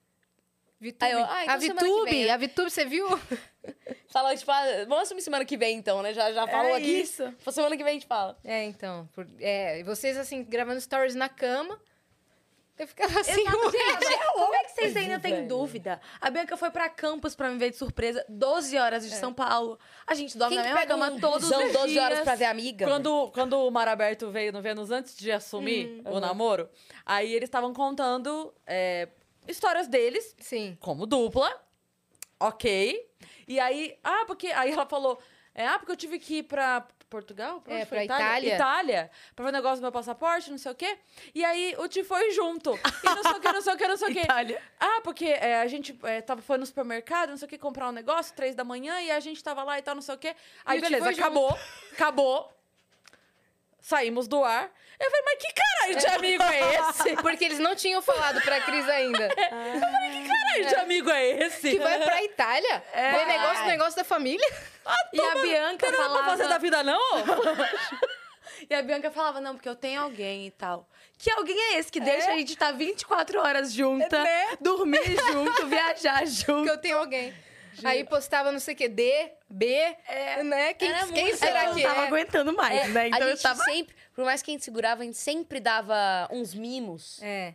Vitube. 0.81 1.05
Aí 1.05 1.11
eu, 1.11 1.25
ah, 1.25 1.43
então 1.43 1.55
a 1.55 1.57
Vitube, 1.57 2.09
vem, 2.11 2.25
né? 2.25 2.31
a 2.31 2.37
Vitube, 2.37 2.69
você 2.71 2.85
viu? 2.85 3.07
fala, 4.09 4.35
tipo, 4.35 4.51
ah, 4.51 4.63
vamos 4.87 5.03
assumir 5.03 5.21
semana 5.21 5.45
que 5.45 5.57
vem 5.57 5.77
então, 5.77 6.01
né? 6.01 6.13
Já, 6.13 6.31
já 6.31 6.47
falou 6.47 6.71
É 6.71 6.77
aqui. 6.77 7.01
isso. 7.01 7.23
Semana 7.51 7.75
que 7.77 7.83
vem 7.83 7.91
a 7.91 7.93
gente 7.93 8.07
fala. 8.07 8.37
É, 8.43 8.63
então. 8.65 9.07
por- 9.13 9.27
é, 9.39 9.79
e 9.79 9.83
vocês, 9.83 10.17
assim, 10.17 10.43
gravando 10.43 10.79
stories 10.81 11.15
na 11.15 11.29
cama. 11.29 11.79
Eu 12.77 12.87
ficava 12.87 13.19
assim, 13.19 13.41
Exato, 13.41 13.71
gente, 13.71 14.23
como 14.35 14.55
é 14.55 14.63
que 14.63 14.71
vocês 14.71 14.95
ainda 14.95 15.19
têm 15.19 15.45
dúvida? 15.45 15.99
A 16.21 16.29
Bianca 16.29 16.55
foi 16.55 16.71
pra 16.71 16.87
campus 16.87 17.35
pra 17.35 17.49
me 17.49 17.57
ver 17.57 17.71
de 17.71 17.75
surpresa, 17.75 18.23
12 18.29 18.77
horas 18.77 19.03
de 19.03 19.13
São 19.15 19.33
Paulo. 19.33 19.77
A 20.07 20.13
gente 20.13 20.37
dorme 20.37 20.55
Quem 20.55 20.63
na 20.63 20.69
mesma 20.69 20.79
pega 20.79 20.93
cama 20.93 21.11
um 21.11 21.19
todos 21.19 21.43
os 21.51 21.73
12 21.73 21.89
dias. 21.89 22.01
horas 22.05 22.19
pra 22.21 22.35
ver 22.35 22.45
a 22.45 22.51
amiga? 22.51 22.85
Quando, 22.87 23.31
quando 23.33 23.67
o 23.67 23.69
Mar 23.69 23.89
Aberto 23.89 24.31
veio 24.31 24.53
no 24.53 24.61
Vênus 24.61 24.91
antes 24.91 25.13
de 25.17 25.29
assumir 25.29 26.01
o 26.05 26.21
namoro, 26.21 26.69
aí 27.05 27.33
eles 27.33 27.47
estavam 27.47 27.73
contando 27.73 28.53
é, 28.65 29.09
histórias 29.45 29.89
deles, 29.89 30.33
Sim. 30.39 30.77
como 30.79 31.05
dupla, 31.05 31.53
ok. 32.39 33.05
E 33.49 33.59
aí, 33.59 33.97
ah, 34.03 34.23
porque. 34.27 34.47
Aí 34.47 34.71
ela 34.71 34.85
falou, 34.85 35.19
é, 35.55 35.65
ah, 35.67 35.79
porque 35.79 35.91
eu 35.91 35.97
tive 35.97 36.19
que 36.19 36.37
ir 36.37 36.43
pra 36.43 36.85
Portugal? 37.09 37.59
Pra 37.61 37.73
É, 37.73 37.83
pra 37.85 38.05
Itália. 38.05 38.53
Itália, 38.55 39.11
pra 39.35 39.43
ver 39.43 39.49
o 39.49 39.51
negócio 39.51 39.77
do 39.77 39.81
meu 39.81 39.91
passaporte, 39.91 40.51
não 40.51 40.57
sei 40.59 40.71
o 40.71 40.75
quê. 40.75 40.99
E 41.33 41.43
aí 41.43 41.75
o 41.79 41.87
Ti 41.87 42.03
foi 42.03 42.29
junto. 42.31 42.69
E 43.03 43.05
não 43.07 43.23
sei 43.23 43.31
o 43.31 43.39
que, 43.41 43.51
não 43.51 43.61
sei 43.61 43.73
o 43.73 43.77
que, 43.77 43.87
não 43.87 43.97
sei 43.97 44.09
o 44.09 44.13
que. 44.13 44.19
Itália. 44.21 44.61
Ah, 44.79 45.01
porque 45.03 45.25
é, 45.25 45.59
a 45.61 45.67
gente 45.67 45.97
é, 46.03 46.21
tava, 46.21 46.43
foi 46.43 46.59
no 46.59 46.65
supermercado, 46.67 47.31
não 47.31 47.37
sei 47.37 47.47
o 47.47 47.49
que, 47.49 47.57
comprar 47.57 47.89
um 47.89 47.91
negócio, 47.91 48.35
três 48.35 48.53
da 48.53 48.63
manhã, 48.63 49.01
e 49.01 49.09
a 49.09 49.19
gente 49.19 49.43
tava 49.43 49.63
lá 49.63 49.79
e 49.79 49.81
tal, 49.81 49.95
não 49.95 50.01
sei 50.03 50.13
o 50.13 50.17
quê. 50.19 50.35
Aí, 50.63 50.77
E 50.77 50.81
beleza, 50.81 51.03
foi 51.05 51.13
junto. 51.15 51.23
acabou, 51.23 51.59
acabou. 51.93 52.53
Saímos 53.81 54.27
do 54.27 54.43
ar. 54.43 54.71
Eu 54.99 55.09
falei, 55.09 55.25
mas 55.25 55.35
que 55.39 55.53
caralho 55.53 55.97
de 55.99 56.07
amigo 56.07 56.43
é 56.43 56.75
esse? 56.75 57.15
Porque 57.23 57.45
eles 57.45 57.59
não 57.59 57.73
tinham 57.75 58.01
falado 58.01 58.41
pra 58.41 58.59
Cris 58.61 58.87
ainda. 58.89 59.29
caralho 59.33 60.67
de 60.67 60.75
amigo 60.75 61.09
é 61.09 61.29
esse? 61.45 61.71
Que 61.71 61.79
vai 61.79 61.99
pra 61.99 62.23
Itália? 62.23 62.83
É. 62.93 63.11
Ver 63.13 63.25
negócio, 63.27 63.65
negócio 63.65 63.95
da 63.95 64.03
família? 64.03 64.47
E 65.13 65.21
a 65.21 65.35
Bianca 65.41 65.89
Não 65.91 65.97
dá 65.97 66.09
pra 66.09 66.23
fazer 66.25 66.43
da 66.43 66.59
falava... 66.59 66.59
vida, 66.59 66.83
não? 66.83 66.99
E 68.69 68.73
a 68.73 68.81
Bianca 68.81 69.09
falava, 69.09 69.39
não, 69.39 69.53
porque 69.55 69.69
eu 69.69 69.75
tenho 69.75 70.01
alguém 70.01 70.47
e 70.47 70.51
tal. 70.51 70.85
Que 71.17 71.31
alguém 71.31 71.57
é 71.57 71.79
esse 71.79 71.89
que 71.91 71.99
deixa 71.99 72.29
a 72.31 72.35
gente 72.37 72.53
estar 72.53 72.71
24 72.73 73.39
horas 73.39 73.71
junta, 73.71 74.21
Né? 74.21 74.57
dormir 74.59 75.01
junto, 75.31 75.65
viajar 75.67 76.25
junto. 76.27 76.63
Que 76.63 76.69
eu 76.69 76.77
tenho 76.77 76.97
alguém. 76.97 77.33
Aí 77.85 78.03
postava 78.03 78.51
não 78.51 78.59
sei 78.59 78.73
o 78.73 78.77
que, 78.77 78.89
D, 78.89 79.31
B, 79.49 79.95
né? 80.43 80.73
Quem, 80.73 80.91
quem 81.13 81.35
será 81.37 81.67
eu 81.67 81.75
que 81.75 81.83
não 81.83 81.89
tava 81.89 82.03
é? 82.03 82.07
aguentando 82.07 82.53
mais, 82.53 82.81
É, 82.81 82.87
né? 82.89 83.07
Então 83.07 83.19
a 83.19 83.23
eu 83.23 83.29
gente 83.29 83.41
tava... 83.43 83.63
sempre, 83.63 83.95
por 84.19 84.25
mais 84.25 84.41
que 84.41 84.51
a 84.51 84.53
gente 84.53 84.65
segurava, 84.65 85.01
a 85.01 85.05
gente 85.05 85.17
sempre 85.17 85.61
dava 85.61 86.27
uns 86.29 86.53
mimos 86.53 87.21
É. 87.23 87.53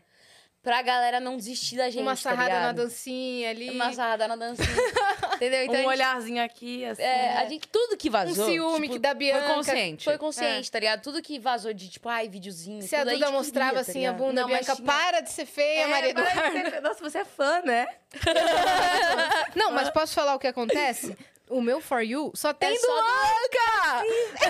pra 0.62 0.80
galera 0.80 1.20
não 1.20 1.36
desistir 1.36 1.76
da 1.76 1.90
gente, 1.90 2.00
Uma 2.00 2.12
tá 2.12 2.16
sarrada 2.16 2.48
na 2.54 2.58
ligado? 2.70 2.76
dancinha 2.76 3.50
ali. 3.50 3.68
Uma 3.68 3.92
sarrada 3.92 4.26
na 4.26 4.34
dancinha. 4.34 4.66
Entendeu? 5.36 5.64
Então 5.64 5.74
um 5.74 5.76
a 5.76 5.80
gente, 5.80 5.86
olharzinho 5.88 6.42
aqui, 6.42 6.84
assim. 6.86 7.02
é, 7.02 7.36
a 7.36 7.44
gente, 7.46 7.68
tudo 7.68 7.98
que 7.98 8.08
Um 8.08 8.12
vazou. 8.12 8.46
ciúme 8.46 8.82
tipo, 8.82 8.92
que 8.94 8.98
da 8.98 9.12
Bianca. 9.12 9.44
Foi 9.46 9.54
consciente. 9.56 10.04
Foi 10.04 10.16
consciente, 10.18 10.70
tá 10.70 10.78
ligado? 10.78 11.02
Tudo 11.02 11.20
que 11.20 11.38
vazou 11.38 11.74
de, 11.74 11.90
tipo, 11.90 12.08
ai, 12.08 12.28
videozinho. 12.30 12.80
Se 12.82 12.96
a 12.96 13.04
Duda 13.04 13.16
gente 13.16 13.30
mostrava 13.32 13.70
queria, 13.72 13.84
tá 13.84 13.90
assim 13.90 14.06
a 14.06 14.12
ligado? 14.12 14.16
bunda, 14.26 14.40
Não, 14.40 14.48
mas 14.48 14.60
Bianca, 14.66 14.76
tinha- 14.76 14.86
para 14.86 15.20
de 15.20 15.30
ser 15.32 15.44
feia, 15.44 15.86
Maria 15.88 16.14
para 16.14 16.22
de 16.24 16.30
Eduarda. 16.38 16.70
ser- 16.70 16.80
Nossa, 16.80 17.00
você 17.10 17.18
é 17.18 17.24
fã, 17.26 17.60
né? 17.62 17.86
Não, 19.54 19.70
mas 19.72 19.90
posso 19.90 20.14
falar 20.14 20.34
o 20.34 20.38
que 20.38 20.46
acontece? 20.46 21.14
O 21.50 21.60
meu 21.60 21.80
For 21.80 22.00
You 22.02 22.32
só 22.34 22.54
tem 22.54 22.74
É 22.74 22.78
só 22.78 22.86
Duanca! 22.86 24.04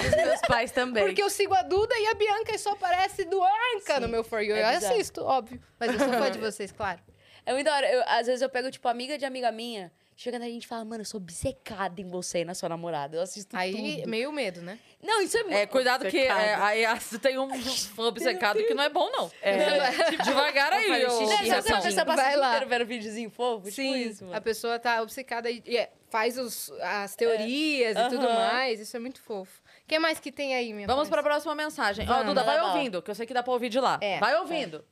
Os 0.09 0.17
meus 0.17 0.41
pais 0.43 0.71
também. 0.71 1.05
Porque 1.05 1.23
eu 1.23 1.29
sigo 1.29 1.53
a 1.55 1.63
Duda 1.63 1.95
e 1.99 2.07
a 2.07 2.15
Bianca 2.15 2.55
e 2.55 2.59
só 2.59 2.71
aparece 2.71 3.25
Duanca 3.25 3.99
no 4.01 4.09
meu 4.09 4.23
For 4.23 4.41
You. 4.41 4.55
é 4.55 4.63
eu 4.71 4.75
bizarro. 4.77 4.95
assisto, 4.95 5.25
óbvio. 5.25 5.61
Mas 5.79 5.93
eu 5.93 5.99
sou 5.99 6.09
fã 6.09 6.31
de 6.31 6.39
vocês, 6.41 6.71
claro. 6.71 7.01
É 7.45 7.53
muito 7.53 7.67
da 7.67 7.75
hora. 7.75 7.91
Eu, 7.93 8.03
às 8.07 8.27
vezes 8.27 8.43
eu 8.43 8.49
pego, 8.49 8.71
tipo, 8.71 8.87
amiga 8.89 9.19
de 9.19 9.25
amiga 9.25 9.51
minha. 9.51 9.93
Chega 10.17 10.39
na 10.39 10.47
gente 10.47 10.63
e 10.63 10.67
fala, 10.69 10.85
mano, 10.85 11.01
eu 11.01 11.05
sou 11.05 11.19
obcecada 11.19 12.01
em 12.01 12.09
você 12.09 12.41
e 12.41 12.45
na 12.45 12.55
sua 12.55 12.69
namorada. 12.69 13.17
Eu 13.17 13.23
assisto 13.23 13.57
Aí, 13.57 13.97
tudo. 13.97 14.09
meio 14.09 14.31
medo, 14.31 14.63
né? 14.63 14.79
Não, 15.03 15.21
isso 15.21 15.37
é 15.37 15.43
muito... 15.43 15.57
É, 15.57 15.67
cuidado 15.67 16.03
que 16.03 16.17
Obcecado. 16.17 16.41
é, 16.41 16.55
aí 16.55 16.85
ah, 16.85 16.99
tem 17.21 17.37
um 17.37 17.51
fã 17.61 18.05
obcecado 18.05 18.59
que 18.63 18.75
não 18.75 18.85
é 18.85 18.89
bom, 18.89 19.11
não. 19.11 19.31
É. 19.43 20.13
Devagar 20.23 20.73
aí, 20.73 20.87
fazer 20.87 21.07
ô, 21.07 21.11
xixi, 21.11 21.25
quando 21.25 21.33
a 21.33 21.57
obsessão. 21.57 21.83
pessoa 21.83 22.07
passa 22.07 22.23
Vai 22.23 22.37
lá. 22.37 22.49
inteiro 22.51 22.71
vendo 22.71 22.87
videozinho 22.87 23.31
fofo? 23.31 23.69
Tipo 23.71 23.95
isso, 23.97 24.25
mano. 24.25 24.37
a 24.37 24.41
pessoa 24.41 24.79
tá 24.79 25.03
obcecada 25.03 25.51
e 25.51 25.63
e 25.67 25.77
é, 25.77 25.93
faz 26.11 26.39
os, 26.39 26.71
as 26.81 27.17
teorias 27.17 27.97
e 27.97 28.09
tudo 28.09 28.23
mais. 28.23 28.79
Isso 28.79 28.97
é 28.97 29.01
muito 29.01 29.21
fofo. 29.21 29.61
O 29.83 29.87
que 29.87 29.99
mais 29.99 30.21
que 30.21 30.31
tem 30.31 30.55
aí, 30.55 30.73
minha 30.73 30.87
Vamos 30.87 31.09
Flores? 31.09 31.23
pra 31.23 31.23
próxima 31.23 31.55
mensagem. 31.57 32.05
Ó, 32.09 32.13
Vamos. 32.13 32.27
Duda, 32.27 32.45
vai 32.45 32.61
ouvindo, 32.61 33.03
que 33.03 33.11
eu 33.11 33.15
sei 33.17 33.27
que 33.27 33.35
dá 33.35 33.43
pra 33.43 33.53
ouvir 33.53 33.69
de 33.69 33.81
lá. 33.81 33.99
É. 34.01 34.21
Vai 34.21 34.37
ouvindo. 34.37 34.85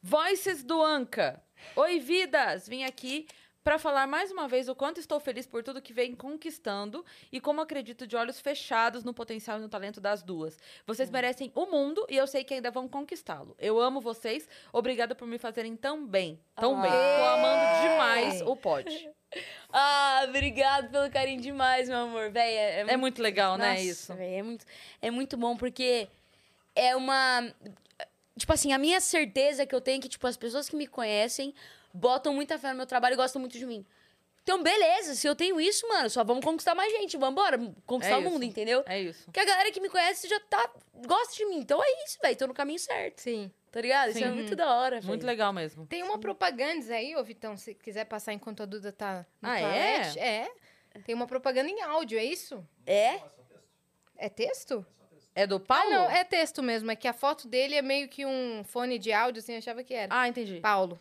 Voices 0.00 0.62
do 0.62 0.80
Anca. 0.82 1.42
Oi, 1.74 1.98
vidas! 1.98 2.68
Vim 2.68 2.84
aqui 2.84 3.26
para 3.68 3.78
falar 3.78 4.06
mais 4.06 4.30
uma 4.30 4.48
vez 4.48 4.66
o 4.66 4.74
quanto 4.74 4.98
estou 4.98 5.20
feliz 5.20 5.46
por 5.46 5.62
tudo 5.62 5.82
que 5.82 5.92
vem 5.92 6.14
conquistando 6.14 7.04
e 7.30 7.38
como 7.38 7.60
acredito 7.60 8.06
de 8.06 8.16
olhos 8.16 8.40
fechados 8.40 9.04
no 9.04 9.12
potencial 9.12 9.58
e 9.58 9.60
no 9.60 9.68
talento 9.68 10.00
das 10.00 10.22
duas. 10.22 10.58
Vocês 10.86 11.10
merecem 11.10 11.52
o 11.54 11.66
mundo 11.66 12.06
e 12.08 12.16
eu 12.16 12.26
sei 12.26 12.44
que 12.44 12.54
ainda 12.54 12.70
vão 12.70 12.88
conquistá-lo. 12.88 13.54
Eu 13.58 13.78
amo 13.78 14.00
vocês. 14.00 14.48
Obrigada 14.72 15.14
por 15.14 15.28
me 15.28 15.36
fazerem 15.36 15.76
tão 15.76 16.06
bem. 16.06 16.40
Tão 16.56 16.80
bem. 16.80 16.90
Tô 16.90 17.24
amando 17.26 17.82
demais 17.82 18.40
o 18.40 18.56
pod. 18.56 19.10
Ah, 19.70 20.24
obrigado 20.26 20.90
pelo 20.90 21.10
carinho 21.10 21.42
demais, 21.42 21.86
meu 21.86 21.98
amor. 21.98 22.30
Véi, 22.30 22.56
é, 22.56 22.86
É 22.88 22.96
muito 22.96 23.20
legal, 23.20 23.58
né, 23.58 23.72
Nossa, 23.72 23.82
isso? 23.82 24.14
véi, 24.14 24.36
é, 24.36 24.42
muito, 24.42 24.64
é 25.02 25.10
muito 25.10 25.36
bom 25.36 25.54
porque 25.54 26.08
é 26.74 26.96
uma. 26.96 27.46
Tipo 28.38 28.54
assim, 28.54 28.72
a 28.72 28.78
minha 28.78 28.98
certeza 29.02 29.66
que 29.66 29.74
eu 29.74 29.82
tenho 29.82 29.98
é 29.98 30.00
que, 30.00 30.08
tipo, 30.08 30.26
as 30.26 30.38
pessoas 30.38 30.66
que 30.66 30.76
me 30.76 30.86
conhecem 30.86 31.54
botam 31.98 32.32
muita 32.32 32.58
fé 32.58 32.70
no 32.70 32.76
meu 32.76 32.86
trabalho 32.86 33.14
e 33.14 33.16
gostam 33.16 33.40
muito 33.40 33.58
de 33.58 33.66
mim. 33.66 33.84
Então, 34.42 34.62
beleza, 34.62 35.14
se 35.14 35.26
eu 35.26 35.36
tenho 35.36 35.60
isso, 35.60 35.86
mano, 35.88 36.08
só 36.08 36.24
vamos 36.24 36.42
conquistar 36.42 36.74
mais 36.74 36.90
gente. 36.90 37.18
Vambora, 37.18 37.58
conquistar 37.84 38.14
É 38.14 38.18
o 38.18 38.22
mundo, 38.22 38.42
isso. 38.44 38.50
entendeu? 38.50 38.82
É 38.86 38.98
isso. 38.98 39.24
Porque 39.26 39.40
a 39.40 39.44
galera 39.44 39.70
que 39.70 39.78
me 39.78 39.90
conhece 39.90 40.26
já 40.26 40.40
tá. 40.40 40.70
gosta 41.06 41.34
de 41.36 41.44
mim. 41.44 41.58
Então 41.58 41.82
é 41.82 42.04
isso, 42.04 42.18
velho. 42.22 42.36
Tô 42.36 42.46
no 42.46 42.54
caminho 42.54 42.78
certo. 42.78 43.18
Sim. 43.20 43.50
Tá 43.70 43.82
ligado? 43.82 44.08
Isso 44.08 44.18
Sim. 44.20 44.24
é 44.24 44.30
muito 44.30 44.56
da 44.56 44.74
hora, 44.74 44.96
Muito 45.02 45.20
velho. 45.20 45.26
legal 45.26 45.52
mesmo. 45.52 45.86
Tem 45.86 46.02
uma 46.02 46.18
propaganda 46.18 46.94
aí, 46.94 47.14
ô 47.14 47.22
Vitão, 47.22 47.54
se 47.58 47.74
quiser 47.74 48.06
passar 48.06 48.32
enquanto 48.32 48.62
a 48.62 48.66
Duda 48.66 48.90
tá 48.90 49.26
no 49.42 49.48
Ah, 49.50 49.60
é? 49.60 50.18
É? 50.18 50.50
Tem 51.04 51.14
uma 51.14 51.26
propaganda 51.26 51.68
em 51.68 51.82
áudio, 51.82 52.18
é 52.18 52.24
isso? 52.24 52.66
É? 52.86 53.20
É 54.16 54.30
texto? 54.30 54.84
É 55.34 55.46
do 55.46 55.60
Paulo? 55.60 55.92
Ah, 55.92 55.98
não, 55.98 56.10
é 56.10 56.24
texto 56.24 56.62
mesmo. 56.62 56.90
É 56.90 56.96
que 56.96 57.06
a 57.06 57.12
foto 57.12 57.46
dele 57.46 57.74
é 57.74 57.82
meio 57.82 58.08
que 58.08 58.24
um 58.24 58.64
fone 58.64 58.98
de 58.98 59.12
áudio, 59.12 59.40
assim, 59.40 59.52
eu 59.52 59.58
achava 59.58 59.84
que 59.84 59.92
era. 59.92 60.08
Ah, 60.12 60.26
entendi. 60.26 60.58
Paulo. 60.60 60.98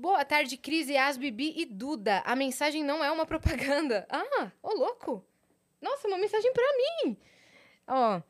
Boa 0.00 0.24
tarde, 0.24 0.56
Cris, 0.56 0.88
Yas, 0.88 1.18
Bibi 1.18 1.52
e 1.54 1.66
Duda. 1.66 2.22
A 2.24 2.34
mensagem 2.34 2.82
não 2.82 3.04
é 3.04 3.10
uma 3.10 3.26
propaganda. 3.26 4.06
Ah, 4.10 4.50
ô 4.62 4.72
louco. 4.72 5.22
Nossa, 5.78 6.08
uma 6.08 6.16
mensagem 6.16 6.50
pra 6.54 6.64
mim. 6.78 7.16
Ó. 7.86 8.22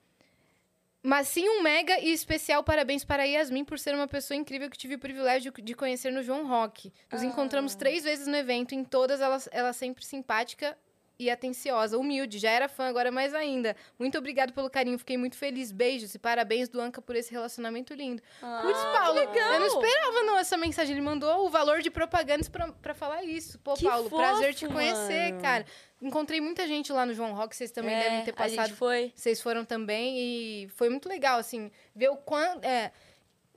Mas 1.00 1.28
sim 1.28 1.48
um 1.48 1.62
mega 1.62 1.96
e 2.00 2.10
especial 2.12 2.64
parabéns 2.64 3.04
para 3.04 3.22
Yasmin 3.22 3.64
por 3.64 3.78
ser 3.78 3.94
uma 3.94 4.08
pessoa 4.08 4.36
incrível 4.36 4.68
que 4.68 4.76
tive 4.76 4.96
o 4.96 4.98
privilégio 4.98 5.52
de 5.52 5.74
conhecer 5.74 6.10
no 6.10 6.24
João 6.24 6.44
Rock. 6.48 6.92
Nos 7.12 7.22
encontramos 7.22 7.76
três 7.76 8.02
vezes 8.02 8.26
no 8.26 8.36
evento, 8.36 8.74
em 8.74 8.82
todas 8.82 9.20
ela, 9.20 9.38
ela 9.52 9.72
sempre 9.72 10.04
simpática 10.04 10.76
e 11.20 11.30
atenciosa, 11.30 11.98
humilde. 11.98 12.38
Já 12.38 12.50
era 12.50 12.68
fã, 12.68 12.86
agora 12.88 13.12
mais 13.12 13.34
ainda. 13.34 13.76
Muito 13.98 14.16
obrigado 14.18 14.52
pelo 14.52 14.70
carinho, 14.70 14.98
fiquei 14.98 15.16
muito 15.18 15.36
feliz. 15.36 15.70
Beijos 15.70 16.14
e 16.14 16.18
parabéns 16.18 16.68
do 16.68 16.80
Anca 16.80 17.02
por 17.02 17.14
esse 17.14 17.30
relacionamento 17.30 17.92
lindo. 17.94 18.22
Putz, 18.40 18.82
Paulo, 18.96 19.18
eu 19.18 19.60
não 19.60 19.66
esperava 19.66 20.22
não 20.22 20.38
essa 20.38 20.56
mensagem. 20.56 20.94
Ele 20.94 21.02
mandou 21.04 21.46
o 21.46 21.50
valor 21.50 21.82
de 21.82 21.90
propagandas 21.90 22.48
pra, 22.48 22.72
pra 22.72 22.94
falar 22.94 23.22
isso. 23.24 23.58
Pô, 23.58 23.74
Que 23.74 23.84
Paulo, 23.84 24.08
prazer 24.08 24.54
te 24.54 24.64
fofo, 24.64 24.72
conhecer, 24.72 25.30
mano. 25.32 25.42
cara. 25.42 25.66
Encontrei 26.02 26.40
muita 26.40 26.66
gente 26.66 26.90
lá 26.92 27.04
no 27.04 27.12
João 27.12 27.34
Rock, 27.34 27.54
vocês 27.54 27.70
também 27.70 27.94
É, 27.94 28.02
devem 28.02 28.24
ter 28.24 28.34
A 28.38 28.48
gente 28.48 28.56
passado. 28.56 28.74
foi. 28.76 29.12
Vocês 29.14 29.42
foram 29.42 29.66
também 29.66 30.18
e 30.18 30.68
foi 30.70 30.88
muito 30.88 31.06
legal, 31.08 31.38
assim, 31.38 31.70
ver 31.94 32.08
o 32.08 32.16
quanto. 32.16 32.64
É, 32.64 32.90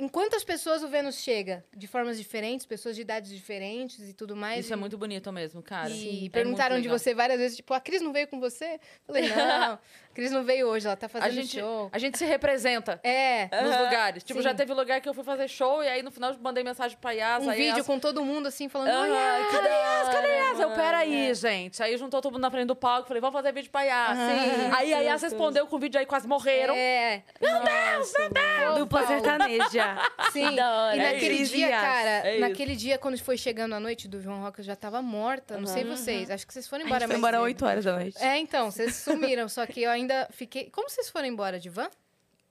em 0.03 0.07
quantas 0.09 0.43
pessoas 0.43 0.83
o 0.83 0.89
Vênus 0.89 1.15
chega, 1.15 1.63
de 1.75 1.87
formas 1.87 2.17
diferentes, 2.17 2.65
pessoas 2.65 2.93
de 2.93 3.01
idades 3.01 3.31
diferentes 3.31 4.09
e 4.09 4.13
tudo 4.13 4.35
mais. 4.35 4.65
Isso 4.65 4.73
é 4.73 4.75
muito 4.75 4.97
bonito 4.97 5.31
mesmo, 5.31 5.63
cara. 5.63 5.89
E 5.89 6.25
É 6.25 6.29
perguntaram 6.29 6.75
muito 6.75 6.83
de 6.83 6.89
você 6.89 7.15
várias 7.15 7.39
vezes, 7.39 7.55
tipo, 7.55 7.73
a 7.73 7.79
Cris 7.79 8.01
não 8.01 8.11
veio 8.11 8.27
com 8.27 8.37
você? 8.37 8.81
Falei, 9.07 9.23
não, 9.33 9.79
Cris 10.13 10.31
não 10.31 10.43
veio 10.43 10.67
hoje, 10.67 10.85
ela 10.85 10.95
tá 10.95 11.07
A 11.07 11.09
fazendo 11.09 11.31
gente, 11.33 11.59
show. 11.59 11.89
a 11.91 11.97
gente 11.97 12.17
se 12.17 12.25
representa 12.25 12.99
É, 13.03 13.49
nos 13.63 13.77
lugares. 13.77 14.23
Tipo, 14.23 14.39
sim. 14.39 14.43
já 14.43 14.53
teve 14.53 14.73
lugar 14.73 15.01
que 15.01 15.09
eu 15.09 15.13
fui 15.13 15.23
fazer 15.23 15.47
show 15.47 15.83
e 15.83 15.87
aí 15.87 16.01
no 16.03 16.11
final 16.11 16.31
eu 16.31 16.37
mandei 16.41 16.63
mensagem 16.63 16.97
pra 16.99 17.11
Yas. 17.11 17.43
um 17.43 17.51
vídeo 17.51 17.77
Yas, 17.77 17.85
com 17.85 17.99
todo 17.99 18.23
mundo, 18.23 18.47
assim, 18.47 18.69
falando, 18.69 18.89
olha, 18.93 19.47
que 19.49 19.55
da 19.55 19.61
hora, 19.61 20.11
Cadê 20.11 20.27
Yas? 20.27 20.59
Eu, 20.59 20.71
peraí, 20.71 21.33
gente. 21.33 21.81
Aí 21.81 21.97
juntou 21.97 22.21
todo 22.21 22.33
mundo 22.33 22.41
na 22.41 22.51
frente 22.51 22.67
do 22.67 22.75
palco, 22.75 23.07
falei, 23.07 23.21
vamos 23.21 23.33
fazer 23.35 23.51
vídeo 23.51 23.71
pra 23.71 23.81
Yas. 23.83 24.17
Sim. 24.17 24.71
Aí 24.75 24.93
a 24.93 24.99
Yas 24.99 25.21
respondeu 25.21 25.65
com 25.67 25.75
o 25.75 25.79
vídeo 25.79 25.99
aí, 25.99 26.05
quase 26.05 26.27
morreram. 26.27 26.75
É. 26.75 27.23
Meu 27.41 27.51
Deus, 27.61 28.13
meu 28.17 28.29
Deus! 28.29 28.77
Dupla 28.79 29.07
sertaneja. 29.07 29.97
Sim. 30.31 30.55
E 30.55 30.99
É 30.99 31.13
naquele 31.13 31.33
isso. 31.35 31.55
dia, 31.55 31.69
cara, 31.69 32.09
É 32.09 32.39
naquele 32.39 32.75
dia, 32.75 32.97
quando 32.97 33.17
foi 33.19 33.37
chegando 33.37 33.73
a 33.75 33.79
noite 33.79 34.07
do 34.07 34.21
João 34.21 34.41
Rock, 34.41 34.59
eu 34.59 34.65
já 34.65 34.75
tava 34.75 35.01
morta. 35.01 35.57
Não 35.57 35.67
sei 35.67 35.83
vocês. 35.83 36.29
Acho 36.29 36.45
que 36.45 36.53
vocês 36.53 36.67
foram 36.67 36.83
A 36.83 36.87
embora 36.87 37.01
foi 37.01 37.07
mais 37.07 37.17
embora 37.19 37.37
cedo. 37.37 37.43
8 37.45 37.65
horas 37.65 37.85
da 37.85 37.93
noite. 37.93 38.23
É, 38.23 38.37
então, 38.37 38.69
vocês 38.71 38.95
sumiram. 38.95 39.47
só 39.47 39.65
que 39.65 39.81
eu 39.83 39.89
ainda 39.91 40.02
fiquei. 40.31 40.69
Como 40.69 40.89
vocês 40.89 41.09
foram 41.09 41.27
embora? 41.27 41.59
De 41.59 41.69
van? 41.69 41.89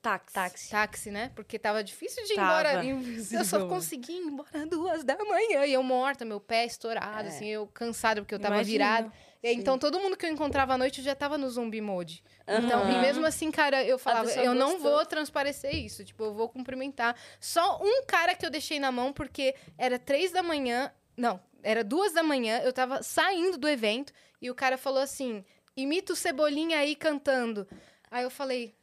Táxi. 0.01 0.35
Táxi. 0.35 0.71
Táxi, 0.71 1.11
né? 1.13 1.31
Porque 1.37 1.59
tava 1.61 1.83
difícil 1.85 2.25
de 2.27 2.33
ir 2.33 2.37
Tava. 2.37 2.51
embora. 2.71 2.85
Eu 3.31 3.45
só 3.45 3.69
consegui 3.69 4.13
ir 4.15 4.17
embora 4.27 4.67
duas 4.67 5.05
da 5.05 5.17
manhã. 5.25 5.65
E 5.65 5.73
eu 5.73 5.83
morta, 5.83 6.25
meu 6.25 6.41
pé 6.41 6.67
estourado, 6.67 7.29
É. 7.29 7.29
assim, 7.29 7.47
eu 7.47 7.69
cansada, 7.69 8.21
porque 8.21 8.35
eu 8.35 8.41
tava 8.41 8.57
Imagino. 8.57 8.73
virada. 8.73 9.13
E 9.41 9.49
Sim. 9.55 9.61
então, 9.61 9.79
todo 9.79 9.99
mundo 10.01 10.17
que 10.17 10.25
eu 10.27 10.31
encontrava 10.31 10.75
à 10.75 10.79
noite 10.79 10.99
eu 10.99 11.05
já 11.05 11.15
tava 11.15 11.37
no 11.39 11.49
zumbi 11.51 11.81
mode. 11.81 12.23
Então, 12.47 12.83
Aham. 12.83 12.93
e 12.93 13.01
mesmo 13.01 13.25
assim, 13.27 13.51
cara, 13.53 13.85
eu 13.85 13.97
falava, 13.99 14.29
eu 14.33 14.55
não 14.55 14.73
gostou. 14.75 14.93
vou 14.93 15.07
transparecer 15.07 15.75
isso. 15.75 16.05
Tipo, 16.05 16.25
eu 16.25 16.35
vou 16.35 16.49
cumprimentar. 16.49 17.17
Só 17.41 17.81
um 17.83 18.05
cara 18.05 18.35
que 18.35 18.45
eu 18.47 18.51
deixei 18.51 18.79
na 18.81 18.91
mão, 18.93 19.13
porque 19.13 19.55
era 19.79 19.99
três 20.01 20.33
da 20.33 20.43
manhã. 20.43 20.93
Não, 21.17 21.41
era 21.63 21.85
duas 21.85 22.13
da 22.13 22.23
manhã, 22.25 22.59
eu 22.65 22.73
tava 22.73 23.03
saindo 23.05 23.57
do 23.57 23.69
evento 23.69 24.13
e 24.41 24.51
o 24.51 24.55
cara 24.55 24.77
falou 24.79 25.01
assim: 25.01 25.45
imita 25.77 26.13
o 26.13 26.17
Cebolinha 26.17 26.79
aí 26.79 26.95
cantando. 26.97 27.67
Aí 28.11 28.23
eu 28.25 28.31
falei, 28.31 28.75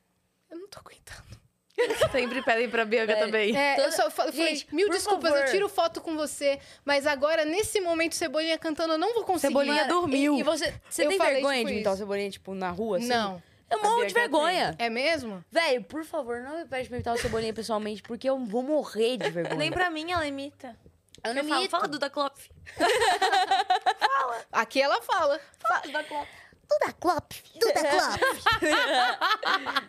eu 0.50 0.58
não 0.60 0.68
tô 0.68 0.80
aguentando. 0.80 1.40
Sempre 2.12 2.42
pedem 2.44 2.70
pra 2.70 2.84
Bianca 2.84 3.14
Velho, 3.14 3.26
também. 3.26 3.56
É, 3.56 3.76
Toda- 3.76 3.88
eu 3.88 3.92
só 3.94 4.12
fa- 4.12 4.26
eu 4.26 4.34
falei, 4.34 4.56
Gente, 4.56 4.76
mil 4.76 4.90
desculpas, 4.90 5.32
favor. 5.32 5.46
eu 5.46 5.52
tiro 5.52 5.70
foto 5.70 6.02
com 6.02 6.14
você, 6.16 6.60
mas 6.84 7.08
agora, 7.08 7.46
nesse 7.46 7.80
momento, 7.80 8.16
Cebolinha 8.16 8.58
cantando, 8.58 8.94
eu 8.94 8.98
não 8.98 9.14
vou 9.14 9.24
conseguir. 9.24 9.48
Cebolinha 9.54 9.86
dormiu. 9.88 10.36
E, 10.36 10.40
e 10.42 10.44
você, 10.44 10.74
você 10.90 11.06
Eu 11.06 11.10
tem 11.10 11.18
falei, 11.18 11.34
vergonha 11.36 11.58
tipo, 11.60 11.68
de 11.70 11.74
imitar 11.76 11.94
o. 11.94 11.98
Cebolinha, 11.98 12.30
tipo, 12.32 12.54
na 12.54 12.70
rua, 12.70 12.98
assim? 12.98 13.08
Não. 13.08 13.42
Eu 13.70 13.82
morro 13.84 14.04
de 14.06 14.14
vergonha. 14.14 14.76
É 14.80 14.90
mesmo? 14.90 15.46
Velho, 15.52 15.84
por 15.84 16.04
favor, 16.04 16.42
não 16.42 16.58
me 16.58 16.66
pede 16.66 16.90
pra 16.90 16.98
imitar 16.98 17.14
o 17.14 17.18
Cebolinha 17.18 17.54
pessoalmente, 17.54 18.02
porque 18.02 18.28
eu 18.30 18.38
vou 18.40 18.62
morrer 18.64 19.16
de 19.18 19.30
vergonha. 19.30 19.56
Nem 19.56 19.72
pra 19.72 19.90
mim 19.90 20.12
ela 20.12 20.26
imita. 20.28 20.76
Eu 21.24 21.32
Eu 21.32 21.36
não 21.36 21.44
falo, 21.44 21.60
imito. 21.62 21.72
fala 21.72 21.88
Duda 21.88 22.10
Klopf. 22.10 22.50
Aqui 24.52 24.82
ela 24.82 25.02
fala. 25.02 25.40
Fala 25.60 25.82
Duda 25.82 26.04
Klopf. 26.04 26.30
Duda 26.70 26.94
Klop, 26.94 27.34
Duda 27.60 27.82
Klop. 27.90 28.20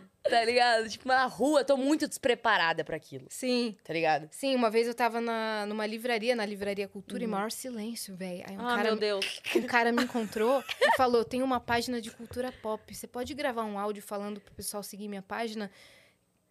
Tá 0.22 0.44
ligado? 0.44 0.88
Tipo, 0.88 1.08
na 1.08 1.24
rua, 1.24 1.64
tô 1.64 1.76
muito 1.78 2.06
despreparada 2.06 2.84
pra 2.84 2.94
aquilo. 2.96 3.26
Sim. 3.30 3.74
Tá 3.82 3.92
ligado? 3.92 4.28
Sim, 4.30 4.54
uma 4.54 4.70
vez 4.70 4.86
eu 4.86 4.94
tava 4.94 5.20
na, 5.20 5.64
numa 5.66 5.86
livraria, 5.86 6.36
na 6.36 6.44
livraria 6.44 6.86
Cultura, 6.86 7.24
e 7.24 7.26
maior 7.26 7.50
silêncio, 7.50 8.14
velho. 8.14 8.44
Aí 8.46 8.56
um 8.56 8.60
Ah, 8.60 8.76
cara, 8.76 8.82
meu 8.90 8.96
Deus. 8.96 9.40
um 9.56 9.62
cara 9.62 9.90
me 9.90 10.04
encontrou 10.04 10.62
e 10.80 10.96
falou: 10.96 11.24
tem 11.24 11.42
uma 11.42 11.58
página 11.58 12.00
de 12.00 12.10
cultura 12.10 12.52
pop. 12.52 12.94
Você 12.94 13.06
pode 13.06 13.32
gravar 13.34 13.64
um 13.64 13.78
áudio 13.78 14.02
falando 14.02 14.40
pro 14.40 14.54
pessoal 14.54 14.82
seguir 14.82 15.08
minha 15.08 15.22
página? 15.22 15.70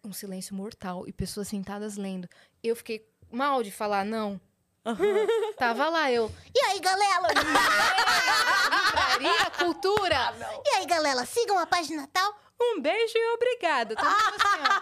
Um 0.04 0.12
silêncio 0.12 0.54
mortal 0.54 1.06
e 1.06 1.12
pessoas 1.12 1.46
sentadas 1.48 1.96
lendo. 1.96 2.28
Eu 2.62 2.74
fiquei 2.74 3.06
mal 3.30 3.62
de 3.62 3.70
falar, 3.70 4.04
não. 4.04 4.38
Tava 5.58 5.88
lá, 5.90 6.10
eu. 6.10 6.30
E 6.54 6.60
aí, 6.66 6.80
galera? 6.80 7.28
Livraria, 9.20 9.50
cultura! 9.58 10.32
E 10.64 10.68
aí, 10.76 10.86
galera? 10.86 11.24
Sigam 11.26 11.58
a 11.58 11.66
página 11.66 12.08
tal. 12.12 12.34
Um 12.60 12.80
beijo 12.80 13.12
e 13.16 13.34
obrigado. 13.34 13.94
Tava 13.94 14.10
assim, 14.10 14.62
ó. 14.68 14.80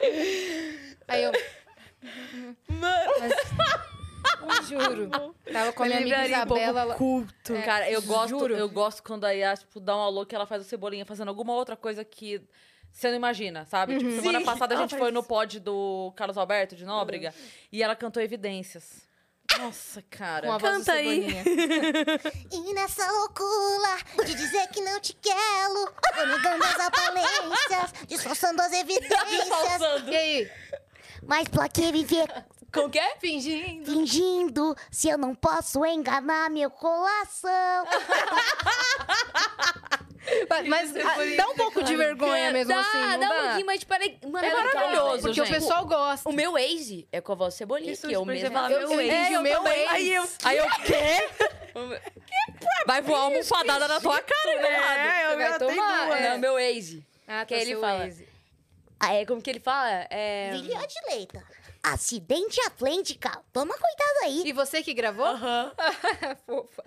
Aí 1.08 1.22
eu. 1.24 1.32
Mas, 2.68 3.10
juro. 4.68 5.10
Tava 5.52 5.72
com 5.72 5.82
a 5.82 5.86
minha 5.86 5.98
amiga 5.98 6.26
Isabela. 6.26 6.80
ela- 6.80 6.94
culto. 6.94 7.54
É, 7.54 7.62
Cara, 7.62 7.90
eu 7.90 8.00
gosto, 8.02 8.38
juro. 8.38 8.56
eu 8.56 8.68
gosto 8.68 9.02
quando 9.02 9.24
a 9.24 9.30
Yas, 9.32 9.60
tipo, 9.60 9.80
dá 9.80 9.96
um 9.96 10.00
alô 10.00 10.24
que 10.26 10.34
ela 10.34 10.46
faz 10.46 10.64
o 10.64 10.68
Cebolinha 10.68 11.04
fazendo 11.04 11.28
alguma 11.28 11.52
outra 11.54 11.76
coisa 11.76 12.04
que 12.04 12.40
você 12.90 13.08
não 13.08 13.16
imagina, 13.16 13.64
sabe? 13.66 13.98
Tipo, 13.98 14.10
semana 14.12 14.38
Sim, 14.40 14.44
passada 14.44 14.74
a 14.74 14.78
gente 14.78 14.90
faz 14.90 15.00
foi 15.02 15.10
no 15.12 15.20
isso. 15.20 15.28
pod 15.28 15.60
do 15.60 16.12
Carlos 16.16 16.36
Alberto 16.38 16.74
de 16.74 16.84
Nóbrega 16.84 17.32
e 17.70 17.82
ela 17.82 17.94
cantou 17.94 18.22
Evidências. 18.22 19.08
Nossa, 19.58 20.02
cara. 20.10 20.46
Com 20.46 20.52
a 20.52 20.58
voz 20.58 20.72
do 20.72 20.78
Canta 20.78 20.92
aí. 20.92 21.42
Cebolinha. 21.42 22.20
E 22.52 22.74
nessa 22.74 23.10
loucura 23.10 23.98
de 24.24 24.34
dizer 24.34 24.66
que 24.68 24.80
não 24.80 25.00
te 25.00 25.12
quero, 25.14 25.92
vou 26.14 26.26
negando 26.26 26.64
as 26.64 26.80
aparências, 26.80 27.92
disfarçando 28.06 28.62
as 28.62 28.72
evidências. 28.72 30.02
E 30.06 30.16
aí? 30.16 30.50
Mas 31.26 31.48
pra 31.48 31.68
que 31.68 31.90
viver 31.92 32.26
Como 32.72 32.88
que 32.90 32.98
é? 32.98 33.16
Fingindo. 33.18 33.92
fingindo 33.92 34.76
se 34.90 35.08
eu 35.08 35.18
não 35.18 35.34
posso 35.34 35.84
enganar 35.84 36.48
meu 36.50 36.70
coração? 36.70 37.86
Mas 40.66 40.94
ah, 40.96 41.16
dá 41.36 41.48
um 41.48 41.54
pouco 41.54 41.82
de 41.82 41.96
vergonha 41.96 42.52
mesmo 42.52 42.72
dá, 42.74 42.80
assim, 42.80 42.98
não 42.98 43.18
dá 43.20 43.28
dá? 43.28 43.34
um 43.34 43.42
pouquinho, 43.46 43.66
mas 43.66 43.80
tipo, 43.80 43.94
é, 43.94 43.98
mano, 44.28 44.46
É 44.46 44.52
maravilhoso. 44.54 45.22
Porque 45.22 45.34
gente. 45.44 45.50
o 45.50 45.54
pessoal 45.54 45.86
gosta. 45.86 46.28
O 46.28 46.32
meu 46.32 46.52
Waze 46.52 47.08
é 47.10 47.20
com 47.20 47.32
a 47.32 47.34
voz 47.34 47.54
Cebolinha, 47.54 47.96
que 47.96 48.12
eu 48.12 48.24
por 48.24 48.34
isso 48.34 48.42
mesmo... 48.44 48.48
você 48.48 48.50
fala 48.54 48.70
Eu- 48.72 48.88
meu 48.88 48.92
eu 48.92 49.00
ex. 49.00 49.14
entendi 49.14 49.36
o 49.36 49.42
meu 49.42 49.66
ex. 49.66 49.90
Aí 49.90 50.12
eu... 50.14 50.28
Aí 50.44 50.56
eu, 50.58 50.66
quê? 50.84 51.28
Vai 52.86 53.00
voar 53.02 53.18
uma 53.20 53.24
almofadada 53.26 53.88
na 53.88 54.00
tua 54.00 54.20
cara, 54.20 54.62
né? 54.62 55.22
É, 55.22 55.32
eu 55.32 55.36
vai 55.38 55.58
tomar. 55.58 56.06
duas. 56.06 56.20
É 56.20 56.34
o 56.34 56.38
meu 56.38 56.54
Waze. 56.54 57.04
Ah, 57.26 57.44
Que 57.46 57.54
tá, 57.54 57.60
ele 57.60 57.76
fala. 57.76 58.08
Ah, 58.98 59.14
é 59.14 59.24
como 59.24 59.40
que 59.40 59.48
ele 59.48 59.60
fala? 59.60 60.06
É... 60.10 60.50
Viviane 60.52 60.86
Leita. 61.08 61.42
Acidente 61.82 62.60
Atlântica. 62.66 63.40
Toma 63.52 63.72
cuidado 63.72 64.24
aí. 64.24 64.42
E 64.44 64.52
você 64.52 64.82
que 64.82 64.92
gravou? 64.92 65.24
Aham. 65.24 65.72
Fofa. 66.46 66.84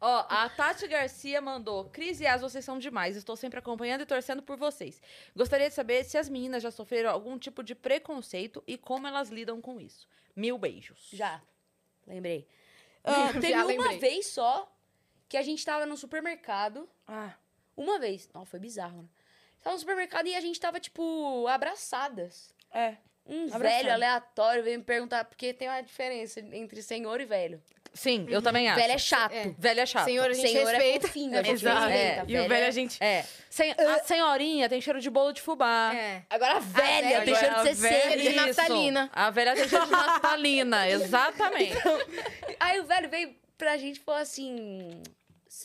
Ó, 0.00 0.24
a 0.28 0.48
Tati 0.48 0.86
Garcia 0.88 1.40
mandou: 1.40 1.84
Cris 1.90 2.20
e 2.20 2.26
As, 2.26 2.40
vocês 2.40 2.64
são 2.64 2.78
demais. 2.78 3.16
Estou 3.16 3.36
sempre 3.36 3.58
acompanhando 3.58 4.00
e 4.02 4.06
torcendo 4.06 4.42
por 4.42 4.56
vocês. 4.56 5.00
Gostaria 5.36 5.68
de 5.68 5.74
saber 5.74 6.04
se 6.04 6.16
as 6.16 6.28
meninas 6.28 6.62
já 6.62 6.70
sofreram 6.70 7.10
algum 7.10 7.38
tipo 7.38 7.62
de 7.62 7.74
preconceito 7.74 8.62
e 8.66 8.78
como 8.78 9.06
elas 9.06 9.28
lidam 9.28 9.60
com 9.60 9.78
isso. 9.80 10.08
Mil 10.34 10.56
beijos. 10.56 11.08
Já. 11.12 11.42
Lembrei. 12.06 12.48
Ah, 13.04 13.32
teve 13.34 13.50
Já 13.50 13.58
uma 13.58 13.66
lembrei. 13.66 13.98
vez 13.98 14.26
só 14.28 14.72
que 15.28 15.36
a 15.36 15.42
gente 15.42 15.64
tava 15.64 15.84
no 15.84 15.96
supermercado. 15.96 16.88
Ah, 17.06 17.34
Uma 17.76 17.98
vez. 17.98 18.28
Não, 18.32 18.44
foi 18.46 18.58
bizarro, 18.58 19.02
né? 19.02 19.08
Tava 19.62 19.74
no 19.74 19.80
supermercado 19.80 20.26
e 20.26 20.34
a 20.34 20.40
gente 20.40 20.58
tava, 20.58 20.80
tipo, 20.80 21.46
abraçadas. 21.46 22.54
é. 22.72 22.96
Um 23.30 23.44
Abraçado. 23.44 23.62
velho 23.62 23.92
aleatório 23.92 24.62
veio 24.64 24.78
me 24.78 24.84
perguntar, 24.84 25.24
porque 25.24 25.52
tem 25.54 25.68
uma 25.68 25.80
diferença 25.80 26.40
entre 26.40 26.82
senhor 26.82 27.20
e 27.20 27.24
velho. 27.24 27.62
Sim, 27.94 28.24
eu 28.28 28.40
também 28.40 28.68
acho. 28.68 28.80
Velho 28.80 28.92
é 28.92 28.98
chato. 28.98 29.32
É. 29.32 29.52
Velho 29.58 29.80
é 29.80 29.86
chato. 29.86 30.04
Senhor, 30.04 30.30
a 30.30 30.32
gente 30.32 30.48
senhor 30.48 30.66
respeita. 30.68 31.06
é 31.06 31.08
fofinho, 31.08 31.32
a 31.38 31.42
gente 31.42 31.52
Exato. 31.54 31.86
respeita. 31.88 32.24
E 32.32 32.38
o 32.40 32.48
velho 32.48 32.66
a 32.66 32.70
gente... 32.70 33.02
É. 33.02 33.24
Sen- 33.48 33.74
a 33.76 33.98
senhorinha 34.04 34.68
tem 34.68 34.80
cheiro 34.80 35.00
de 35.00 35.10
bolo 35.10 35.32
de 35.32 35.40
fubá. 35.42 35.92
É. 35.94 36.22
Agora 36.30 36.56
a 36.56 36.60
velha 36.60 37.08
velha, 37.20 37.24
tem 37.24 37.34
cheiro 37.34 37.54
de 37.62 37.68
a 37.68 37.72
velha- 37.72 38.16
de 38.16 38.32
naftalina. 38.36 39.10
A 39.12 39.30
velha 39.30 39.54
tem 39.56 39.68
cheiro 39.68 39.84
de 39.86 39.90
naftalina, 39.90 40.86
exatamente. 40.90 41.76
Aí 42.60 42.78
o 42.80 42.84
velho 42.84 43.08
veio 43.08 43.34
pra 43.58 43.76
gente 43.76 43.96
e 43.96 44.00
falou 44.00 44.20
assim... 44.20 45.02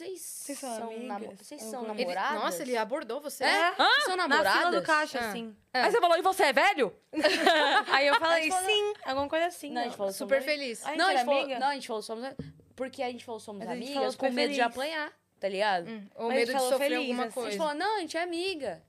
Vocês 0.03 0.59
são 0.59 0.75
são, 0.77 0.83
amigas? 0.89 1.07
namo- 1.07 1.35
vocês 1.37 1.61
são 1.61 1.83
Ele- 1.85 2.03
namoradas? 2.05 2.41
nossa, 2.43 2.61
ele 2.63 2.75
abordou 2.77 3.21
você. 3.21 3.43
É? 3.43 3.71
Vocês 3.75 4.03
são 4.05 4.17
Na 4.17 4.27
namoradas? 4.27 4.59
fila 4.59 4.71
do 4.79 4.85
caixa, 4.85 5.19
Ah. 5.19 5.29
assim. 5.29 5.55
Aí 5.73 5.91
você 5.91 5.99
falou, 6.01 6.17
e 6.17 6.21
você 6.21 6.43
é 6.43 6.53
velho? 6.53 6.95
Aí 7.87 8.07
eu 8.07 8.15
falei, 8.15 8.49
falou- 8.49 8.65
sim, 8.69 8.93
alguma 9.05 9.29
coisa 9.29 9.45
assim. 9.47 9.71
Não, 9.71 9.81
a 9.81 9.85
gente 9.85 9.97
falou 9.97 10.11
Super 10.13 10.41
somos- 10.41 10.45
feliz. 10.53 10.83
A 10.85 10.89
gente 10.89 10.97
Não, 10.97 11.05
a 11.07 11.11
gente 11.15 11.25
falou, 11.25 11.39
amiga? 11.41 11.59
não, 11.59 11.67
a 11.67 11.73
gente 11.73 11.87
falou 11.87 12.01
somos... 12.01 12.25
Porque 12.75 13.01
a 13.01 13.09
gente 13.09 13.23
falou 13.23 13.39
somos 13.39 13.61
gente 13.61 13.71
amigas 13.71 13.93
falou 13.95 14.13
com 14.17 14.29
medo 14.31 14.51
de 14.53 14.59
feliz. 14.59 14.71
apanhar, 14.73 15.13
tá 15.39 15.47
ligado? 15.47 15.87
Hum, 15.89 16.07
Ou 16.15 16.27
medo 16.29 16.53
de 16.53 16.59
sofrer 16.59 16.77
feliz, 16.79 16.97
alguma 16.97 17.13
assim. 17.13 17.21
A 17.21 17.25
gente 17.25 17.33
coisa. 17.33 17.57
falou, 17.57 17.73
não, 17.73 17.97
a 17.97 17.99
gente 18.01 18.17
é 18.17 18.21
amiga. 18.21 18.83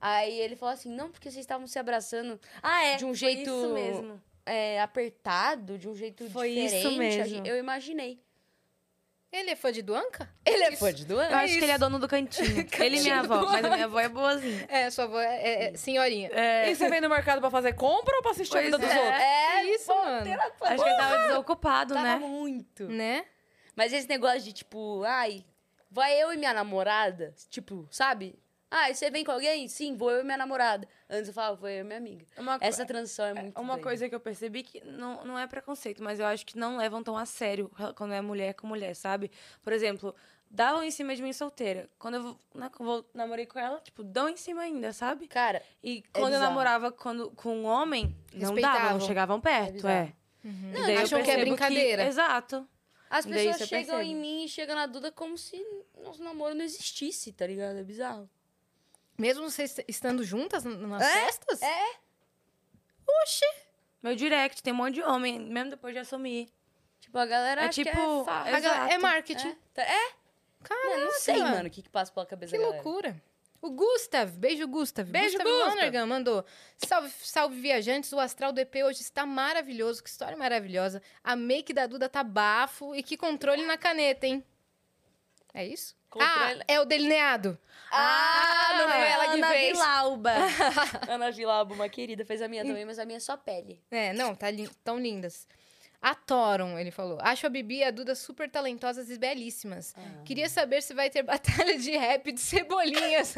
Aí 0.00 0.38
ele 0.40 0.56
falou 0.56 0.72
assim, 0.72 0.88
não, 0.90 1.10
porque 1.10 1.30
vocês 1.30 1.42
estavam 1.44 1.66
se 1.66 1.78
abraçando 1.78 2.40
Ah, 2.62 2.84
é. 2.84 2.96
de 2.96 3.04
um 3.04 3.08
foi 3.08 3.16
jeito 3.16 3.50
isso 3.50 3.68
mesmo. 3.74 4.22
é, 4.46 4.80
apertado, 4.80 5.76
de 5.76 5.88
um 5.88 5.94
jeito 5.94 6.28
Foi 6.30 6.48
isso 6.50 6.76
diferente. 6.76 6.96
A 6.96 6.98
mesmo. 6.98 7.24
gente- 7.36 7.48
Eu 7.48 7.56
imaginei. 7.58 8.22
Ele 9.32 9.50
é 9.50 9.54
fã 9.56 9.70
de 9.70 9.80
Duanca? 9.82 10.28
Ele 10.44 10.64
é 10.64 10.72
fã 10.76 10.92
de 10.92 11.02
Eu 11.02 11.08
Duane? 11.08 11.32
acho 11.34 11.54
que 11.58 11.64
ele 11.64 11.70
é 11.72 11.78
dono 11.78 11.98
do 12.00 12.08
cantinho. 12.08 12.66
ele 12.80 12.98
e 12.98 13.00
minha 13.00 13.20
avó, 13.20 13.42
mas 13.44 13.64
a 13.64 13.70
minha 13.70 13.84
avó 13.84 14.00
é 14.00 14.08
boazinha. 14.08 14.66
É, 14.68 14.90
sua 14.90 15.04
avó 15.04 15.20
é, 15.20 15.36
é- 15.40 15.64
é 15.72 15.76
senhorinha. 15.76 16.30
E 16.66 16.74
você 16.74 16.88
vem 16.90 17.00
no 17.00 17.08
mercado 17.08 17.40
pra 17.40 17.48
fazer 17.50 17.74
compra 17.74 18.16
ou 18.16 18.22
pra 18.22 18.32
assistir 18.32 18.56
a 18.58 18.60
Pois 18.60 18.64
vida 18.66 18.78
dos 18.78 18.90
é. 18.90 18.98
outros? 19.00 19.20
É, 19.22 19.64
isso, 19.66 19.86
pô, 19.86 19.94
mano. 19.94 20.32
Acho 20.62 20.82
que 20.82 20.88
ele 20.88 20.96
tava 20.96 21.18
desocupado, 21.28 21.94
Tava 21.94 22.06
né? 22.06 22.16
muito. 22.16 22.88
Né? 22.88 23.24
Mas 23.76 23.92
esse 23.92 24.08
negócio 24.08 24.40
de, 24.42 24.52
tipo, 24.52 25.04
ai, 25.04 25.44
vai 25.88 26.20
eu 26.20 26.32
e 26.32 26.36
minha 26.36 26.52
namorada, 26.52 27.32
tipo, 27.48 27.86
sabe? 27.90 28.36
Ah, 28.70 28.92
você 28.94 29.10
vem 29.10 29.24
com 29.24 29.32
alguém? 29.32 29.66
Sim, 29.66 29.96
vou 29.96 30.10
eu 30.12 30.20
e 30.20 30.24
minha 30.24 30.36
namorada. 30.36 30.86
Antes 31.08 31.28
eu 31.28 31.34
falava, 31.34 31.56
vou 31.56 31.68
eu 31.68 31.80
e 31.80 31.84
minha 31.84 31.98
amiga. 31.98 32.24
Uma 32.38 32.56
Essa 32.60 32.86
transição 32.86 33.24
é 33.26 33.34
muito 33.34 33.60
Uma 33.60 33.72
doida. 33.74 33.82
coisa 33.82 34.08
que 34.08 34.14
eu 34.14 34.20
percebi 34.20 34.62
que 34.62 34.80
não, 34.84 35.24
não 35.24 35.38
é 35.38 35.46
preconceito, 35.46 36.02
mas 36.02 36.20
eu 36.20 36.26
acho 36.26 36.46
que 36.46 36.56
não 36.56 36.76
levam 36.76 37.02
tão 37.02 37.16
a 37.16 37.26
sério 37.26 37.70
quando 37.96 38.14
é 38.14 38.20
mulher 38.20 38.54
com 38.54 38.66
mulher, 38.68 38.94
sabe? 38.94 39.28
Por 39.60 39.72
exemplo, 39.72 40.14
davam 40.48 40.84
em 40.84 40.90
cima 40.92 41.16
de 41.16 41.20
mim 41.22 41.32
solteira. 41.32 41.90
Quando 41.98 42.14
eu 42.14 42.22
vou, 42.22 42.40
né, 42.54 42.70
eu 42.78 43.04
namorei 43.12 43.44
com 43.44 43.58
ela, 43.58 43.80
tipo, 43.80 44.04
dão 44.04 44.28
em 44.28 44.36
cima 44.36 44.62
ainda, 44.62 44.92
sabe? 44.92 45.26
Cara, 45.26 45.60
E 45.82 46.02
quando 46.12 46.26
eu 46.26 46.30
bizarro. 46.30 46.44
namorava 46.50 46.92
quando, 46.92 47.30
com 47.32 47.56
um 47.56 47.64
homem, 47.66 48.16
não 48.32 48.54
davam, 48.54 48.98
não 48.98 49.00
chegavam 49.00 49.40
perto, 49.40 49.72
bizarro. 49.74 49.94
é. 49.94 50.12
Não, 50.44 50.52
E 50.80 50.82
daí 50.86 50.94
eu 50.94 51.00
acham 51.02 51.22
que 51.24 51.30
é 51.30 51.38
brincadeira. 51.40 52.04
Exato. 52.04 52.66
as 53.10 53.26
pessoas 53.26 53.68
chegam 53.68 53.96
percebe. 53.96 54.04
em 54.04 54.14
mim 54.14 54.44
e 54.44 54.48
chegam 54.48 54.76
na 54.76 54.86
Duda 54.86 55.10
como 55.10 55.36
se 55.36 55.60
nosso 56.02 56.22
namoro 56.22 56.54
não 56.54 56.64
existisse, 56.64 57.32
tá 57.32 57.46
ligado? 57.48 57.76
É 57.76 57.82
bizarro. 57.82 58.30
Mesmo 59.20 59.50
vocês 59.50 59.76
estando 59.86 60.24
juntas 60.24 60.64
nas 60.64 61.02
É, 61.02 61.24
festas? 61.26 61.62
é. 61.62 61.96
Meu 64.02 64.14
direct 64.16 64.62
tem 64.62 64.72
um 64.72 64.76
monte 64.76 64.94
de 64.94 65.02
homem, 65.02 65.38
mesmo 65.38 65.70
depois 65.70 65.92
de 65.92 65.98
assumir. 66.00 66.48
Tipo, 67.00 67.18
a 67.18 67.26
galera 67.26 67.62
É 67.62 67.64
acha 67.66 67.82
que 67.82 67.90
tipo, 67.90 68.26
é 68.46 68.94
é 68.94 68.98
marketing. 68.98 69.48
É, 69.48 69.56
tá- 69.74 69.82
é? 69.82 70.12
Caraca, 70.62 70.88
Mano, 70.88 71.04
não 71.06 71.12
sei, 71.12 71.38
mano, 71.38 71.68
o 71.68 71.70
que 71.70 71.82
que 71.82 71.88
passa 71.88 72.12
pela 72.12 72.24
cabeça 72.26 72.52
Que 72.52 72.58
da 72.58 72.64
galera. 72.64 72.82
loucura. 72.82 73.22
O 73.62 73.70
Gustav, 73.70 74.30
beijo 74.38 74.66
Gustav. 74.66 75.06
Beijo, 75.10 75.36
Gustav 75.36 75.46
Gustav. 75.46 75.68
Lonergan 75.74 76.06
mandou. 76.06 76.44
Salve, 76.78 77.10
salve 77.10 77.60
viajantes, 77.60 78.10
o 78.12 78.18
astral 78.18 78.52
do 78.52 78.58
EP 78.60 78.74
hoje 78.84 79.02
está 79.02 79.26
maravilhoso, 79.26 80.02
que 80.02 80.08
história 80.08 80.36
maravilhosa. 80.36 81.02
A 81.22 81.36
make 81.36 81.72
da 81.74 81.86
Duda 81.86 82.08
tá 82.08 82.22
bafo 82.24 82.94
e 82.94 83.02
que 83.02 83.18
controle 83.18 83.64
na 83.66 83.76
caneta, 83.76 84.26
hein? 84.26 84.42
É 85.52 85.66
isso? 85.66 85.94
Ah, 86.18 86.54
é 86.66 86.80
o 86.80 86.84
delineado. 86.84 87.58
Ah, 87.92 88.74
não 88.78 88.88
foi 88.88 89.00
ela 89.08 89.24
que 89.28 89.34
Ana 89.38 89.48
fez. 89.48 89.72
Vilauba. 89.72 90.32
Ana 91.08 91.30
Vilabo, 91.30 91.74
uma 91.74 91.88
querida, 91.88 92.24
fez 92.24 92.40
a 92.40 92.48
minha 92.48 92.64
também, 92.64 92.84
mas 92.84 92.98
a 92.98 93.04
minha 93.04 93.16
é 93.16 93.20
só 93.20 93.36
pele. 93.36 93.82
É, 93.90 94.12
não, 94.12 94.34
tá 94.34 94.50
lin- 94.50 94.70
tão 94.84 94.98
lindas. 94.98 95.46
Atoram, 96.02 96.78
ele 96.78 96.90
falou. 96.90 97.18
Acho 97.20 97.46
a 97.46 97.50
Bibi 97.50 97.78
e 97.78 97.84
a 97.84 97.90
Duda 97.90 98.14
super 98.14 98.50
talentosas 98.50 99.10
e 99.10 99.18
belíssimas. 99.18 99.94
Ah. 99.98 100.22
Queria 100.24 100.48
saber 100.48 100.82
se 100.82 100.94
vai 100.94 101.10
ter 101.10 101.22
batalha 101.24 101.78
de 101.78 101.90
rap 101.96 102.32
de 102.32 102.40
cebolinhas. 102.40 103.34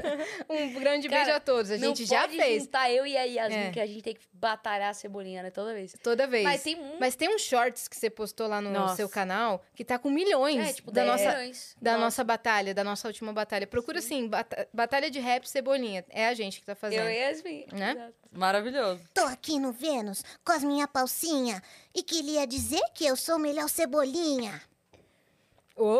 um 0.48 0.74
grande 0.74 1.08
Cara, 1.08 1.24
beijo 1.24 1.36
a 1.36 1.40
todos. 1.40 1.70
A 1.72 1.76
gente 1.76 2.04
já 2.04 2.20
pode 2.22 2.36
fez. 2.36 2.62
juntar 2.62 2.90
eu 2.92 3.04
e 3.04 3.16
a 3.16 3.24
Yasmin, 3.24 3.56
É. 3.56 3.70
que 3.72 3.80
a 3.80 3.86
gente 3.86 4.02
tem 4.02 4.14
que 4.14 4.20
batalhar 4.32 4.90
a 4.90 4.94
cebolinha, 4.94 5.42
né? 5.42 5.50
Toda 5.50 5.74
vez. 5.74 5.94
Toda 6.02 6.26
vez. 6.26 6.44
Mas 6.44 6.62
tem 6.62 6.76
um... 6.76 6.98
Mas 7.00 7.16
tem 7.16 7.34
uns 7.34 7.42
shorts 7.42 7.88
que 7.88 7.96
você 7.96 8.08
postou 8.08 8.46
lá 8.46 8.60
no 8.60 8.70
Nossa. 8.70 8.94
seu 8.96 9.08
canal 9.08 9.64
que 9.74 9.84
tá 9.84 9.98
com 9.98 10.08
milhões 10.10 10.68
é, 10.68 10.72
tipo, 10.72 10.92
da, 10.92 11.02
10 11.04 11.12
nossa, 11.12 11.36
milhões. 11.38 11.76
da 11.82 11.92
Nossa. 11.92 12.04
nossa 12.04 12.24
batalha, 12.24 12.72
da 12.74 12.84
nossa 12.84 13.08
última 13.08 13.32
batalha. 13.32 13.66
Procura 13.66 13.98
assim, 13.98 14.28
bata- 14.28 14.68
batalha 14.72 15.10
de 15.10 15.18
rap 15.18 15.48
cebolinha. 15.48 16.04
É 16.10 16.26
a 16.28 16.34
gente 16.34 16.60
que 16.60 16.66
tá 16.66 16.74
fazendo. 16.76 17.00
Eu 17.00 17.10
e 17.10 17.18
a 17.22 17.28
Yasmin. 17.28 17.66
Né? 17.72 18.12
Maravilhoso. 18.30 19.02
Tô 19.12 19.22
aqui 19.24 19.58
no 19.58 19.72
Vênus 19.72 20.24
com 20.44 20.52
as 20.52 20.64
minha 20.64 20.88
palcinha 20.88 21.62
e 21.94 22.02
queria 22.02 22.46
dizer 22.46 22.82
que 22.94 23.06
eu 23.06 23.16
sou 23.16 23.36
o 23.36 23.38
melhor 23.38 23.68
cebolinha. 23.68 24.60
Ô! 25.76 25.98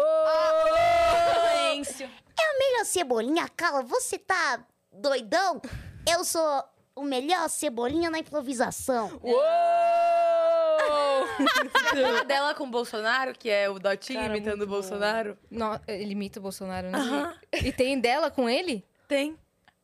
Silêncio. 1.74 2.10
Melhor 2.58 2.84
cebolinha, 2.84 3.48
Carla, 3.48 3.82
você 3.82 4.18
tá 4.18 4.64
doidão? 4.92 5.60
Eu 6.08 6.22
sou 6.24 6.62
o 6.94 7.02
melhor 7.02 7.48
cebolinha 7.48 8.10
na 8.10 8.18
improvisação. 8.18 9.20
A 12.20 12.24
dela 12.24 12.54
com 12.54 12.64
o 12.64 12.70
Bolsonaro, 12.70 13.32
que 13.32 13.48
é 13.50 13.68
o 13.70 13.78
Dotinho 13.78 14.20
Cara, 14.20 14.36
imitando 14.36 14.62
o. 14.62 14.66
Bolsonaro. 14.66 15.36
No- 15.50 15.80
ele 15.88 16.12
imita 16.12 16.38
o 16.38 16.42
Bolsonaro, 16.42 16.90
né? 16.90 16.98
Aham. 16.98 17.34
E 17.52 17.72
tem 17.72 17.98
dela 17.98 18.30
com 18.30 18.48
ele? 18.48 18.84
Tem. 19.08 19.36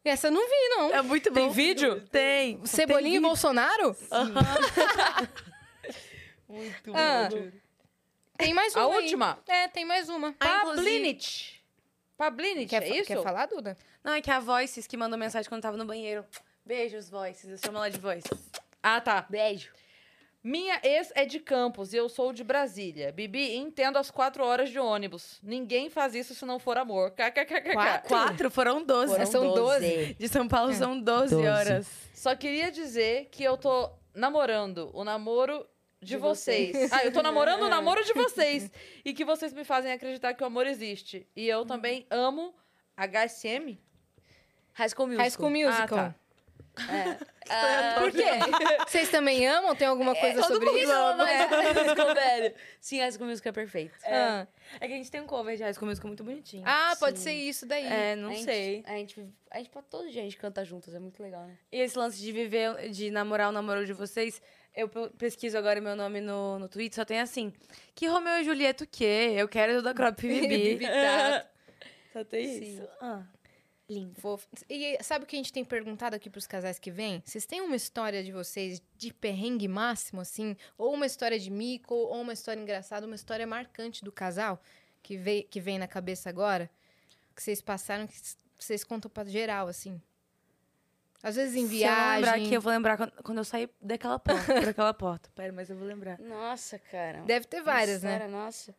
Essa 0.04 0.28
eu 0.28 0.32
não 0.32 0.46
vi, 0.46 0.68
não. 0.76 0.90
É 0.94 1.02
muito 1.02 1.30
bom. 1.30 1.34
Tem 1.34 1.50
vídeo? 1.50 2.00
Tem. 2.10 2.64
Cebolinha 2.64 3.16
e 3.16 3.20
Bolsonaro? 3.20 3.96
Muito 6.48 6.92
Ah. 6.94 7.28
bom. 7.30 7.50
Tem 8.36 8.54
mais 8.54 8.74
uma 8.74 8.84
A 8.84 8.86
aí. 8.86 9.02
última? 9.02 9.38
É, 9.48 9.68
tem 9.68 9.84
mais 9.84 10.08
uma. 10.08 10.34
Ah, 10.40 10.62
Pablinit. 10.64 11.62
Pablinit, 12.16 12.66
Quer, 12.70 12.82
é 12.84 12.96
isso? 12.98 13.06
quer 13.06 13.22
falar, 13.22 13.46
Duda? 13.46 13.76
Não, 14.02 14.12
é 14.14 14.20
que 14.20 14.30
a 14.30 14.40
Voices 14.40 14.86
que 14.86 14.96
mandou 14.96 15.18
mensagem 15.18 15.48
quando 15.48 15.62
tava 15.62 15.76
no 15.76 15.84
banheiro. 15.84 16.24
Beijos, 16.64 17.08
Voices. 17.10 17.50
Eu 17.50 17.58
chamo 17.58 17.78
ela 17.78 17.90
de 17.90 17.98
Voices. 17.98 18.30
Ah, 18.82 19.00
tá. 19.00 19.26
Beijo. 19.28 19.70
Minha 20.42 20.80
ex 20.84 21.10
é 21.16 21.24
de 21.24 21.40
Campos 21.40 21.92
e 21.92 21.96
eu 21.96 22.08
sou 22.08 22.32
de 22.32 22.44
Brasília. 22.44 23.10
Bibi, 23.12 23.56
entendo 23.56 23.98
as 23.98 24.10
quatro 24.10 24.44
horas 24.44 24.70
de 24.70 24.78
ônibus. 24.78 25.38
Ninguém 25.42 25.90
faz 25.90 26.14
isso 26.14 26.34
se 26.34 26.44
não 26.46 26.58
for 26.60 26.78
amor. 26.78 27.10
KKKKK. 27.10 27.72
Quatro? 27.72 28.08
Quatro? 28.08 28.50
Foram 28.50 28.84
doze. 28.84 29.12
Foram 29.14 29.26
São 29.26 29.52
12. 29.54 30.14
De 30.14 30.28
São 30.28 30.46
Paulo 30.46 30.70
É. 30.70 30.74
são 30.74 30.98
12, 30.98 31.34
Doze. 31.34 31.46
horas. 31.46 31.86
Só 32.14 32.34
queria 32.36 32.70
dizer 32.70 33.26
que 33.32 33.42
eu 33.42 33.56
tô 33.56 33.90
namorando 34.14 34.90
o 34.94 35.02
namoro 35.04 35.66
de, 36.00 36.08
De 36.08 36.16
vocês. 36.16 36.72
vocês. 36.72 36.92
Ah, 36.92 37.04
eu 37.04 37.12
tô 37.12 37.22
namorando 37.22 37.62
o 37.62 37.68
namoro 37.70 38.04
de 38.04 38.12
vocês. 38.12 38.70
e 39.04 39.12
que 39.12 39.24
vocês 39.24 39.52
me 39.52 39.64
fazem 39.64 39.92
acreditar 39.92 40.34
que 40.34 40.42
o 40.42 40.46
amor 40.46 40.66
existe. 40.66 41.26
E 41.34 41.48
eu 41.48 41.64
também 41.66 42.06
amo 42.10 42.54
HSM. 42.96 43.78
High 44.74 44.88
School 44.90 45.08
Musical. 45.08 45.24
High 45.24 45.30
School 45.30 45.50
Musical. 45.50 45.98
Ah, 45.98 46.14
tá. 46.14 47.26
Ah, 47.50 47.94
Por 47.98 48.12
quê? 48.12 48.24
Vocês 48.86 49.08
também 49.10 49.48
amam? 49.48 49.74
Tem 49.74 49.88
alguma 49.88 50.14
coisa 50.14 50.42
todo 50.42 50.52
sobre 50.52 50.66
mundo 50.66 50.78
isso? 50.80 50.92
ama 50.92 51.24
High 51.24 51.94
School, 51.96 52.14
velho. 52.14 52.54
Sim, 52.78 53.00
High 53.00 53.12
School 53.12 53.26
Musical 53.26 53.50
é 53.50 53.52
perfeito. 53.54 53.94
Ah. 54.04 54.46
É 54.78 54.86
que 54.86 54.92
a 54.92 54.96
gente 54.96 55.10
tem 55.10 55.22
um 55.22 55.26
cover 55.26 55.56
de 55.56 55.62
High 55.62 55.72
School 55.72 55.88
Musical 55.88 56.08
muito 56.08 56.22
bonitinho. 56.22 56.62
Ah, 56.66 56.94
pode 57.00 57.18
Sim. 57.18 57.24
ser 57.24 57.32
isso 57.32 57.64
daí. 57.64 57.86
É, 57.86 58.14
não 58.16 58.28
a 58.28 58.34
gente, 58.34 58.44
sei. 58.44 58.84
A 58.86 58.92
gente, 58.96 59.26
a 59.50 59.58
gente, 59.58 59.70
todo 59.88 60.10
dia 60.10 60.20
a 60.20 60.24
gente 60.24 60.36
canta 60.36 60.62
juntas, 60.62 60.94
é 60.94 60.98
muito 60.98 61.22
legal, 61.22 61.46
né? 61.46 61.56
E 61.72 61.80
esse 61.80 61.98
lance 61.98 62.20
de 62.20 62.30
viver, 62.30 62.90
de 62.90 63.10
namorar 63.10 63.48
o 63.48 63.52
namoro 63.52 63.86
de 63.86 63.94
vocês, 63.94 64.42
eu 64.80 64.88
pe- 64.88 65.10
pesquiso 65.18 65.56
agora 65.58 65.80
meu 65.80 65.94
nome 65.96 66.20
no, 66.20 66.58
no 66.58 66.68
Twitter, 66.68 66.96
só 66.96 67.04
tem 67.04 67.20
assim, 67.20 67.52
que 67.94 68.06
Romeu 68.06 68.40
e 68.40 68.44
Julieta 68.44 68.84
o 68.84 68.86
quê? 68.86 69.32
Eu 69.36 69.48
quero 69.48 69.74
Duda 69.74 69.92
Crop 69.94 70.24
e 70.24 70.28
Bibi. 70.40 70.48
Bibi 70.76 70.86
Tato. 70.86 71.48
Só 72.12 72.24
tem 72.24 72.46
Sim. 72.46 72.74
isso. 72.74 72.88
Ah. 73.00 73.22
Lindo. 73.90 74.20
Fofo. 74.20 74.46
E 74.68 75.02
sabe 75.02 75.24
o 75.24 75.26
que 75.26 75.34
a 75.34 75.38
gente 75.38 75.52
tem 75.52 75.64
perguntado 75.64 76.14
aqui 76.14 76.28
pros 76.28 76.46
casais 76.46 76.78
que 76.78 76.90
vêm? 76.90 77.22
Vocês 77.24 77.46
têm 77.46 77.62
uma 77.62 77.74
história 77.76 78.22
de 78.22 78.30
vocês 78.30 78.82
de 78.98 79.14
perrengue 79.14 79.66
máximo, 79.66 80.20
assim? 80.20 80.54
Ou 80.76 80.92
uma 80.92 81.06
história 81.06 81.38
de 81.38 81.50
mico, 81.50 81.94
ou 81.94 82.20
uma 82.20 82.34
história 82.34 82.60
engraçada, 82.60 83.06
uma 83.06 83.14
história 83.16 83.46
marcante 83.46 84.04
do 84.04 84.12
casal 84.12 84.60
que, 85.02 85.16
vem 85.16 85.42
que 85.50 85.58
vem 85.58 85.78
na 85.78 85.88
cabeça 85.88 86.28
agora? 86.28 86.70
Que 87.34 87.42
vocês 87.42 87.62
passaram, 87.62 88.06
que 88.06 88.14
vocês 88.58 88.84
contam 88.84 89.10
pra 89.10 89.24
geral, 89.24 89.68
assim? 89.68 89.98
Às 91.22 91.36
vezes 91.36 91.54
em 91.56 91.66
Se 91.66 91.82
eu 91.82 91.88
lembrar 91.90 92.20
viagem. 92.20 92.46
aqui, 92.46 92.54
eu 92.54 92.60
vou 92.60 92.72
lembrar 92.72 92.96
quando, 92.96 93.12
quando 93.24 93.38
eu 93.38 93.44
sair 93.44 93.68
daquela 93.80 94.18
porta, 94.18 94.44
por 94.54 94.68
aquela 94.68 94.94
porta. 94.94 95.30
Pera, 95.34 95.52
mas 95.52 95.68
eu 95.68 95.76
vou 95.76 95.86
lembrar. 95.86 96.18
Nossa, 96.20 96.78
cara. 96.78 97.22
Deve 97.22 97.46
ter 97.46 97.60
várias, 97.62 98.02
né? 98.02 98.18
Sério, 98.18 98.32
Nossa. 98.32 98.74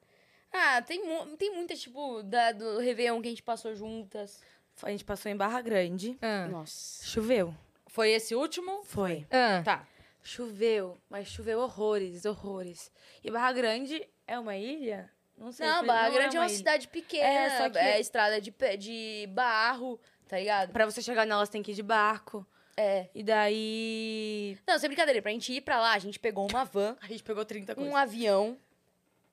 Ah, 0.51 0.81
tem, 0.81 1.01
tem 1.37 1.53
muita, 1.53 1.75
tipo, 1.75 2.23
da, 2.23 2.51
do 2.53 2.79
Réveillon 2.79 3.21
que 3.21 3.27
a 3.27 3.31
gente 3.31 3.43
passou 3.43 3.75
juntas. 3.75 4.41
A 4.81 4.89
gente 4.89 5.03
passou 5.05 5.31
em 5.31 5.35
Barra 5.35 5.61
Grande. 5.61 6.17
Ah. 6.21 6.47
Nossa. 6.47 7.05
Choveu. 7.05 7.53
Foi 7.87 8.09
esse 8.11 8.33
último? 8.33 8.83
Foi. 8.83 9.27
Ah. 9.29 9.61
Tá. 9.63 9.87
Choveu, 10.23 10.97
mas 11.09 11.27
choveu 11.27 11.59
horrores, 11.59 12.25
horrores. 12.25 12.91
E 13.23 13.29
Barra 13.31 13.51
Grande 13.53 14.07
é 14.27 14.37
uma 14.39 14.55
ilha? 14.55 15.09
Não 15.37 15.51
sei. 15.51 15.65
Não, 15.65 15.85
Barra 15.85 16.09
Grande 16.09 16.35
é 16.37 16.39
uma 16.39 16.47
ilha. 16.47 16.55
cidade 16.57 16.87
pequena, 16.87 17.25
É, 17.27 17.57
só 17.57 17.69
que- 17.69 17.77
é 17.77 17.99
estrada 17.99 18.39
de, 18.41 18.53
de 18.77 19.27
barro, 19.31 19.99
tá 20.29 20.37
ligado? 20.39 20.71
Pra 20.71 20.85
você 20.85 21.01
chegar 21.01 21.25
nela, 21.25 21.45
você 21.45 21.51
tem 21.51 21.61
que 21.63 21.71
ir 21.71 21.75
de 21.75 21.83
barco. 21.83 22.45
É. 22.77 23.09
E 23.13 23.21
daí. 23.23 24.57
Não, 24.65 24.79
sem 24.79 24.87
brincadeira, 24.87 25.21
pra 25.21 25.31
gente 25.31 25.51
ir 25.51 25.59
pra 25.61 25.81
lá, 25.81 25.91
a 25.93 25.99
gente 25.99 26.17
pegou 26.17 26.47
uma 26.49 26.63
van, 26.63 26.95
A 27.03 27.07
gente 27.07 27.23
pegou 27.23 27.43
30 27.43 27.75
coisas. 27.75 27.91
um 27.93 27.97
avião, 27.97 28.57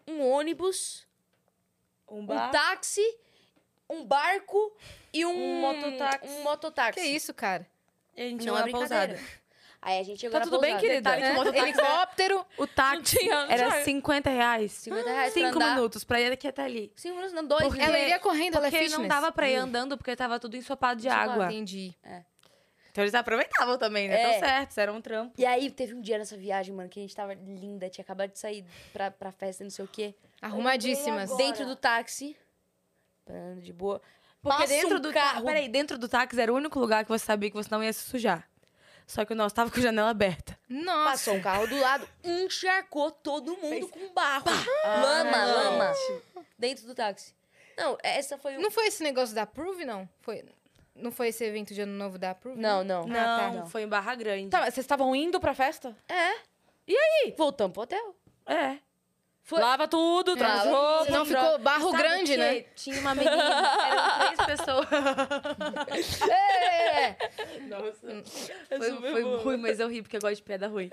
um 0.08 0.20
ônibus, 0.28 1.06
Um 2.08 2.20
um 2.20 2.26
bar. 2.26 2.50
táxi, 2.50 3.02
um 3.88 4.04
barco 4.04 4.76
e 5.12 5.24
um... 5.24 5.30
Um 5.30 5.60
mototáxi. 5.60 6.28
Um 6.28 6.42
mototáxi. 6.42 7.00
Que 7.00 7.06
isso, 7.06 7.32
cara? 7.32 7.64
E 8.16 8.22
a 8.22 8.28
gente 8.28 8.44
Não 8.46 8.54
é 8.56 8.58
na 8.58 8.62
brincadeira. 8.64 9.14
pousada. 9.14 9.45
Aí 9.80 10.00
a 10.00 10.02
gente 10.02 10.20
chegou 10.20 10.32
Tá 10.32 10.40
na 10.40 10.44
tudo 10.50 10.60
bem, 10.60 10.72
pousada. 10.72 10.88
querida? 10.88 11.10
Detalhe 11.16 11.34
que 11.34 11.48
o 11.50 11.54
É, 11.54 11.58
Helicóptero. 11.68 12.46
O 12.58 12.66
táxi 12.66 13.18
tinha- 13.18 13.46
era 13.48 13.70
tinha. 13.70 13.84
50 13.84 14.30
reais. 14.30 14.72
50 14.72 15.10
reais 15.10 15.32
Cinco 15.32 15.58
minutos 15.58 16.02
pra 16.04 16.20
ir 16.20 16.30
daqui 16.30 16.48
até 16.48 16.62
ali. 16.64 16.92
Cinco 16.96 17.14
minutos, 17.16 17.32
não, 17.34 17.44
dois, 17.46 17.62
Porque-? 17.64 17.84
Ela 17.84 17.98
iria 17.98 18.18
correndo, 18.18 18.56
ela 18.56 18.66
é 18.66 18.70
Porque 18.70 18.84
fitness. 18.84 19.00
não 19.00 19.08
dava 19.08 19.30
pra 19.30 19.48
ir 19.48 19.56
andando, 19.56 19.96
porque 19.96 20.16
tava 20.16 20.40
tudo 20.40 20.56
ensopado 20.56 21.00
de 21.00 21.08
água. 21.08 21.46
Entendi. 21.46 21.94
Então 22.90 23.04
eles 23.04 23.14
aproveitavam 23.14 23.76
também, 23.76 24.08
né? 24.08 24.18
É. 24.20 24.30
Tão 24.30 24.48
certo, 24.48 24.78
era 24.78 24.90
um 24.92 25.02
trampo. 25.02 25.34
E 25.36 25.44
aí, 25.44 25.70
teve 25.70 25.92
um 25.94 26.00
dia 26.00 26.16
nessa 26.16 26.34
viagem, 26.36 26.74
mano, 26.74 26.88
que 26.88 26.98
a 26.98 27.02
gente 27.02 27.14
tava 27.14 27.34
linda, 27.34 27.90
tinha 27.90 28.02
acabado 28.02 28.30
de 28.32 28.38
sair 28.38 28.64
pra, 28.92 29.10
pra 29.10 29.30
festa, 29.30 29.62
não 29.62 29.70
sei 29.70 29.84
o 29.84 29.88
quê. 29.88 30.14
Arrumadíssimas. 30.40 31.36
Dentro 31.36 31.66
do 31.66 31.76
táxi, 31.76 32.34
de 33.60 33.72
boa. 33.72 34.00
Porque 34.42 34.58
Passa 34.62 34.68
dentro 34.72 34.96
um 34.96 35.00
do 35.00 35.12
carro. 35.12 35.32
carro. 35.34 35.44
Peraí, 35.46 35.68
dentro 35.68 35.98
do 35.98 36.08
táxi 36.08 36.40
era 36.40 36.52
o 36.52 36.56
único 36.56 36.78
lugar 36.78 37.04
que 37.04 37.10
você 37.10 37.24
sabia 37.24 37.50
que 37.50 37.56
você 37.56 37.68
não 37.70 37.82
ia 37.84 37.92
se 37.92 38.00
sujar. 38.08 38.48
Só 39.06 39.24
que 39.24 39.32
o 39.32 39.36
nosso 39.36 39.54
tava 39.54 39.70
com 39.70 39.78
a 39.78 39.82
janela 39.82 40.10
aberta. 40.10 40.58
Nossa. 40.68 41.10
Passou 41.10 41.34
um 41.34 41.40
carro 41.40 41.66
do 41.68 41.78
lado, 41.78 42.08
encharcou 42.24 43.10
todo 43.10 43.52
mundo 43.56 43.68
Fez- 43.68 43.90
com 43.90 44.12
barro. 44.12 44.44
lama, 44.84 45.36
Ai, 45.36 45.52
lama. 45.52 45.92
Dentro 46.58 46.86
do 46.86 46.94
táxi. 46.94 47.34
Não, 47.76 47.96
essa 48.02 48.36
foi 48.38 48.56
o... 48.56 48.60
Não 48.60 48.70
foi 48.70 48.86
esse 48.88 49.02
negócio 49.02 49.34
da 49.34 49.46
Prove, 49.46 49.84
não? 49.84 50.08
Foi... 50.22 50.44
Não 50.94 51.12
foi 51.12 51.28
esse 51.28 51.44
evento 51.44 51.74
de 51.74 51.80
ano 51.82 51.92
novo 51.92 52.18
da 52.18 52.34
Prove? 52.34 52.58
Não, 52.58 52.82
não. 52.82 53.06
Não, 53.06 53.20
Ah, 53.20 53.52
tá. 53.60 53.66
foi 53.66 53.82
em 53.82 53.88
Barra 53.88 54.14
Grande. 54.14 54.48
Tá, 54.48 54.60
mas 54.60 54.72
vocês 54.74 54.82
estavam 54.84 55.14
indo 55.14 55.38
pra 55.38 55.52
festa? 55.54 55.94
É. 56.08 56.32
E 56.88 56.96
aí? 56.96 57.34
Voltamos 57.36 57.74
pro 57.74 57.82
hotel. 57.82 58.16
É. 58.46 58.78
Foi- 59.46 59.60
Lava 59.60 59.86
tudo, 59.86 60.36
traz 60.36 60.64
Lava 60.64 60.70
roupa. 60.76 61.04
Senão 61.04 61.24
Droga. 61.24 61.40
ficou 61.44 61.58
barro 61.60 61.90
Sabe 61.92 62.02
grande, 62.02 62.36
né? 62.36 62.60
Tinha 62.74 63.00
uma 63.00 63.14
menina, 63.14 63.32
eram 63.86 64.34
três 64.34 64.58
pessoas. 64.58 64.86
É. 66.28 67.16
Nossa. 67.68 68.22
Foi, 68.76 69.12
foi 69.12 69.22
ruim, 69.42 69.56
mas 69.58 69.78
eu 69.80 69.88
ri 69.88 70.02
porque 70.02 70.16
eu 70.16 70.20
gosto 70.20 70.36
de 70.36 70.42
piada 70.42 70.66
ruim. 70.66 70.88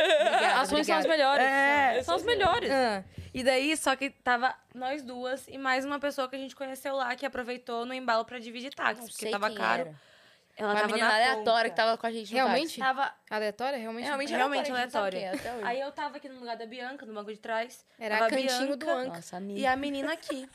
As 0.59 0.69
ruins 0.71 0.85
são 0.85 0.97
as 0.97 1.05
melhores. 1.05 1.43
É, 1.43 2.03
são 2.03 2.15
as 2.15 2.23
melhores. 2.23 2.69
Ah, 2.71 3.03
E 3.33 3.43
daí, 3.43 3.75
só 3.75 3.95
que 3.95 4.09
tava 4.09 4.53
nós 4.73 5.01
duas 5.01 5.47
e 5.47 5.57
mais 5.57 5.83
uma 5.85 5.99
pessoa 5.99 6.27
que 6.29 6.35
a 6.35 6.39
gente 6.39 6.55
conheceu 6.55 6.95
lá 6.95 7.15
que 7.15 7.25
aproveitou 7.25 7.85
no 7.85 7.93
embalo 7.93 8.23
pra 8.25 8.37
dividir 8.39 8.73
táxi, 8.73 9.01
Não 9.01 9.07
porque 9.07 9.29
tava 9.29 9.49
caro. 9.51 9.81
era. 9.81 9.95
Ela 10.55 10.69
Uma 10.69 10.75
tava 10.81 10.87
menina 10.87 11.07
na 11.07 11.15
aleatória 11.15 11.69
que 11.71 11.75
tava 11.75 11.97
com 11.97 12.05
a 12.05 12.11
gente 12.11 12.29
no 12.31 12.35
Realmente? 12.35 12.77
táxi. 12.77 12.79
Tava 12.79 13.13
aleatória? 13.29 13.77
Realmente? 13.79 14.05
Realmente, 14.05 14.29
Realmente 14.33 14.71
aleatória. 14.71 15.29
aleatória. 15.29 15.61
é. 15.61 15.65
Aí 15.67 15.79
eu 15.79 15.91
tava 15.91 16.17
aqui 16.17 16.29
no 16.29 16.39
lugar 16.39 16.55
da 16.55 16.65
Bianca, 16.67 17.05
no 17.05 17.13
banco 17.13 17.31
de 17.31 17.39
trás. 17.39 17.83
Era 17.99 18.15
tava 18.19 18.27
a 18.27 18.29
cantinho 18.29 18.77
do 18.77 18.85
Bianca 18.85 19.01
Anca. 19.01 19.15
Nossa, 19.15 19.37
amiga. 19.37 19.59
E 19.59 19.65
a 19.65 19.75
menina 19.75 20.13
aqui. 20.13 20.47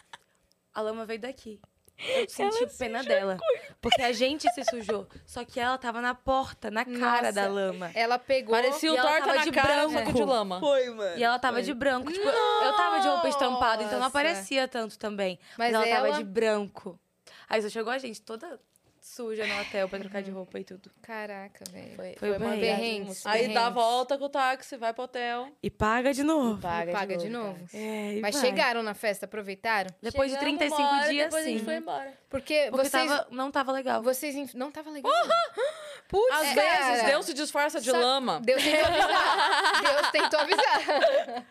A 0.73 0.81
lama 0.81 1.05
veio 1.05 1.19
daqui. 1.20 1.61
Eu 1.99 2.29
senti 2.31 2.65
pena 2.79 3.03
dela. 3.03 3.39
Porque 3.81 4.01
a 4.01 4.12
gente 4.12 4.49
se 4.53 4.65
sujou. 4.66 5.09
Só 5.27 5.45
que 5.45 5.59
ela 5.59 5.77
tava 5.77 6.01
na 6.01 6.15
porta, 6.15 6.70
na 6.70 6.85
cara 6.85 7.23
Nossa. 7.23 7.33
da 7.33 7.49
lama. 7.49 7.91
Ela 7.93 8.20
pegou. 8.20 8.55
Parecia 8.55 8.93
o 8.93 8.97
ela 8.97 9.03
torta 9.11 9.25
tava 9.27 9.37
na 9.39 9.45
de 9.45 9.51
cara, 9.51 9.89
branco. 9.89 10.12
de 10.12 10.23
lama. 10.25 10.61
Foi, 10.61 10.91
mano. 10.91 11.19
E 11.19 11.25
ela 11.25 11.41
tava 11.41 11.61
de 11.61 11.75
branco. 11.75 12.12
Tipo, 12.12 12.29
eu 12.29 12.73
tava 12.77 13.01
de 13.01 13.09
roupa 13.09 13.29
estampada, 13.29 13.83
então 13.83 13.99
não 13.99 14.07
aparecia 14.07 14.69
tanto 14.69 14.97
também. 14.97 15.41
Mas, 15.59 15.73
Mas 15.73 15.75
ela, 15.75 15.97
tava 15.97 16.09
ela- 16.11 16.16
de 16.19 16.23
branco. 16.23 17.01
Aí 17.49 17.61
só 17.61 17.69
chegou 17.69 17.93
a 17.93 17.99
gente 17.99 18.23
toda 18.23 18.61
suja 19.01 19.47
no 19.47 19.61
hotel 19.61 19.89
pra 19.89 19.99
trocar 19.99 20.23
de 20.23 20.31
roupa 20.31 20.59
e 20.59 20.65
tudo. 20.65 20.91
Caraca, 21.03 21.65
velho. 21.70 21.95
Foi, 21.97 22.15
Foi 22.19 22.29
uma 22.31 22.39
viagem 22.39 22.61
Perrengues. 22.61 23.07
emocionante. 23.25 23.45
Aí 23.47 23.55
dá 23.55 23.66
a 23.66 23.70
volta 23.70 24.19
com 24.19 24.25
o 24.25 24.29
táxi, 24.29 24.77
vai 24.77 24.93
pro 24.93 25.05
hotel. 25.05 25.49
E 25.62 25.70
paga 25.70 26.12
de 26.12 26.23
novo. 26.23 26.61
Paga, 26.61 26.93
Paga 26.93 27.16
de 27.16 27.25
de 27.25 27.29
novo. 27.31 27.49
novo. 27.49 27.69
cara. 27.70 27.83
É, 27.85 28.15
e 28.16 28.20
Mas 28.20 28.35
vai. 28.37 28.45
chegaram 28.45 28.83
na 28.83 28.95
festa, 28.95 29.27
aproveitaram? 29.27 29.91
Depois 30.03 30.31
de 30.31 30.39
Chegamos 30.39 30.59
35 30.59 30.83
uma 30.83 30.99
hora, 31.01 31.11
dias, 31.11 31.25
depois 31.27 31.43
a 31.43 31.47
sim. 31.47 31.53
gente 31.55 31.65
foi 31.65 31.75
embora. 31.77 32.12
Porque, 32.29 32.69
Porque 32.70 32.89
vocês. 32.89 33.09
tava, 33.11 33.27
não 33.31 33.51
tava 33.51 33.73
legal. 33.73 34.03
Vocês. 34.03 34.35
inf- 34.35 34.55
Não 34.55 34.70
tava 34.70 34.91
legal. 34.91 35.11
Putz, 36.09 36.35
Às 36.35 36.47
É, 36.49 36.55
vezes 36.55 36.79
cara. 37.01 37.03
Deus 37.05 37.27
se 37.27 37.35
disfarça 37.35 37.81
de 37.81 37.91
Sabe- 37.91 38.03
lama 38.03 38.41
Deus 38.43 38.62
tentou 38.62 38.87
avisar. 38.87 39.83
Deus 39.83 40.11
tentou 40.11 40.41
avisar. 40.41 41.47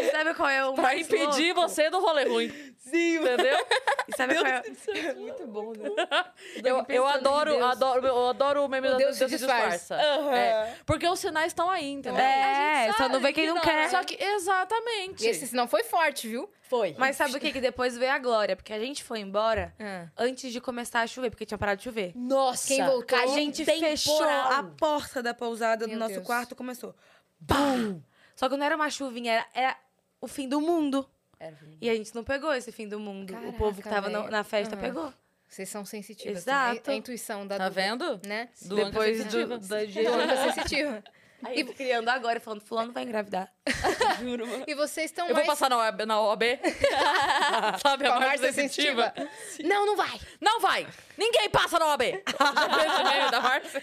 E 0.00 0.10
sabe 0.10 0.34
qual 0.34 0.48
é 0.48 0.64
o 0.66 0.72
pra 0.74 0.82
mais 0.84 1.06
impedir 1.06 1.52
louco? 1.54 1.68
você 1.68 1.90
do 1.90 2.00
rolê 2.00 2.24
ruim. 2.24 2.48
Sim, 2.90 3.16
entendeu? 3.16 3.58
E 4.08 4.16
sabe 4.16 4.34
qual 4.34 4.46
é... 4.46 4.62
Muito 5.14 5.46
bom, 5.46 5.72
né? 5.72 5.90
Eu, 6.64 6.84
eu 6.88 7.06
adoro, 7.06 7.52
Deus. 7.52 7.62
adoro, 7.64 8.06
eu 8.06 8.28
adoro 8.28 8.64
o 8.64 8.68
meme 8.68 8.88
O 8.88 8.90
da 8.92 8.96
Deus 8.96 9.18
Deus, 9.18 9.30
se 9.30 9.36
disfarça. 9.38 9.96
disfarça. 9.96 10.34
É, 10.36 10.74
porque 10.86 11.06
os 11.06 11.18
sinais 11.18 11.48
estão 11.48 11.70
aí, 11.70 11.90
entendeu? 11.90 12.20
É, 12.20 12.92
só 12.96 13.08
não 13.08 13.20
vê 13.20 13.32
quem 13.32 13.46
não 13.48 13.60
quer. 13.60 13.90
Só 13.90 14.02
que, 14.04 14.16
exatamente. 14.22 15.24
E 15.24 15.28
esse 15.28 15.46
sinal 15.46 15.66
foi 15.68 15.84
forte, 15.84 16.26
viu? 16.28 16.50
Foi. 16.62 16.94
Mas 16.98 17.16
sabe 17.16 17.36
o 17.36 17.40
que? 17.40 17.50
Que 17.52 17.60
depois 17.60 17.96
veio 17.96 18.12
a 18.12 18.18
glória. 18.18 18.54
Porque 18.54 18.72
a 18.72 18.78
gente 18.78 19.02
foi 19.02 19.20
embora 19.20 19.74
Ah. 19.80 20.06
antes 20.18 20.52
de 20.52 20.60
começar 20.60 21.00
a 21.00 21.06
chover, 21.06 21.30
porque 21.30 21.46
tinha 21.46 21.56
parado 21.58 21.78
de 21.78 21.84
chover. 21.84 22.12
Nossa. 22.14 22.68
Quem 22.68 22.84
voltou? 22.84 23.18
A 23.18 23.26
gente 23.28 23.64
temporal. 23.64 23.90
fechou 23.90 24.22
a 24.24 24.62
porta 24.76 25.22
da 25.22 25.32
pousada 25.32 25.86
do 25.86 25.90
Meu 25.90 25.98
nosso 25.98 26.14
Deus. 26.14 26.26
quarto 26.26 26.54
começou. 26.54 26.94
BAM! 27.40 28.02
Só 28.36 28.48
que 28.48 28.56
não 28.56 28.64
era 28.66 28.76
uma 28.76 28.90
chuvinha, 28.90 29.32
era, 29.32 29.46
era 29.54 29.76
o 30.20 30.26
fim 30.28 30.48
do 30.48 30.60
mundo. 30.60 31.08
Era. 31.40 31.56
E 31.80 31.88
a 31.88 31.94
gente 31.94 32.14
não 32.14 32.24
pegou 32.24 32.52
esse 32.52 32.72
fim 32.72 32.88
do 32.88 32.98
mundo. 32.98 33.32
o 33.48 33.52
povo 33.52 33.76
que 33.76 33.82
Caraca, 33.82 34.02
tava 34.10 34.18
velho. 34.20 34.30
na 34.30 34.42
festa 34.44 34.74
Aham. 34.74 34.82
pegou. 34.84 35.12
Vocês 35.48 35.68
são 35.68 35.84
sensitivas. 35.84 36.38
Exato. 36.42 36.80
também. 36.82 36.96
A 36.96 36.98
intuição 36.98 37.46
da 37.46 37.56
Tá 37.56 37.68
Duda, 37.68 37.80
vendo? 37.80 38.20
Né? 38.26 38.48
Do 38.62 38.76
Depois 38.76 39.20
Anca 39.20 39.30
do, 39.30 39.58
da 39.60 39.84
Duda 39.84 40.52
sensitiva. 40.52 41.04
Aí 41.44 41.60
eu 41.60 41.66
tô 41.66 41.72
criando 41.72 42.08
agora 42.08 42.38
e 42.38 42.40
falando, 42.40 42.60
fulano 42.60 42.92
vai 42.92 43.04
engravidar. 43.04 43.52
E 44.66 44.74
vocês 44.74 45.10
estão 45.10 45.26
Eu 45.28 45.34
mais... 45.34 45.46
vou 45.46 45.54
passar 45.54 45.70
na 45.70 45.76
OAB, 45.78 46.00
na 46.04 46.20
OAB. 46.20 46.42
Sabe, 47.80 48.06
a 48.06 48.32
a 48.32 48.52
sensitiva. 48.52 49.14
Não, 49.64 49.86
não 49.86 49.96
vai. 49.96 50.20
Não 50.40 50.60
vai! 50.60 50.86
Ninguém 51.16 51.48
passa 51.48 51.78
na 51.78 51.86
OAB! 51.86 52.02
Da 53.30 53.40
Márcia? 53.40 53.80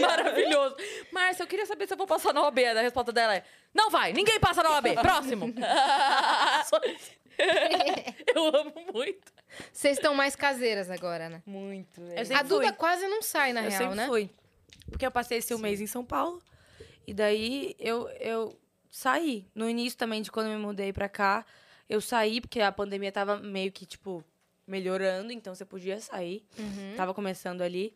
Maravilhoso. 0.00 0.76
Márcia, 1.12 1.42
eu 1.44 1.46
queria 1.46 1.66
saber 1.66 1.86
se 1.86 1.94
eu 1.94 1.96
vou 1.96 2.06
passar 2.06 2.34
na 2.34 2.42
OAB. 2.42 2.58
A 2.58 2.82
resposta 2.82 3.12
dela 3.12 3.34
é: 3.34 3.44
Não 3.72 3.90
vai! 3.90 4.12
Ninguém 4.12 4.38
passa 4.38 4.62
na 4.62 4.70
OAB! 4.72 4.94
Próximo! 5.00 5.46
Eu 8.34 8.46
amo 8.56 8.74
muito. 8.92 9.32
Vocês 9.72 9.96
estão 9.96 10.14
mais 10.14 10.36
caseiras 10.36 10.90
agora, 10.90 11.28
né? 11.28 11.42
Muito, 11.46 12.00
Eu 12.00 12.36
A 12.36 12.42
Duda 12.42 12.68
fui. 12.68 12.72
quase 12.72 13.06
não 13.08 13.22
sai, 13.22 13.52
na 13.52 13.62
eu 13.62 13.70
real, 13.70 13.82
sempre 13.82 13.96
né? 13.96 14.06
fui. 14.06 14.30
Porque 14.90 15.06
eu 15.06 15.10
passei 15.10 15.38
esse 15.38 15.54
um 15.54 15.58
mês 15.58 15.80
em 15.80 15.86
São 15.86 16.04
Paulo. 16.04 16.42
E 17.06 17.14
daí 17.14 17.74
eu, 17.78 18.08
eu 18.20 18.58
saí. 18.90 19.46
No 19.54 19.68
início 19.68 19.98
também 19.98 20.22
de 20.22 20.30
quando 20.30 20.48
eu 20.48 20.58
me 20.58 20.64
mudei 20.64 20.92
pra 20.92 21.08
cá, 21.08 21.44
eu 21.88 22.00
saí, 22.00 22.40
porque 22.40 22.60
a 22.60 22.72
pandemia 22.72 23.12
tava 23.12 23.36
meio 23.38 23.70
que, 23.70 23.84
tipo, 23.84 24.24
melhorando, 24.66 25.32
então 25.32 25.54
você 25.54 25.64
podia 25.64 26.00
sair. 26.00 26.44
Uhum. 26.58 26.94
Tava 26.96 27.12
começando 27.12 27.62
ali. 27.62 27.94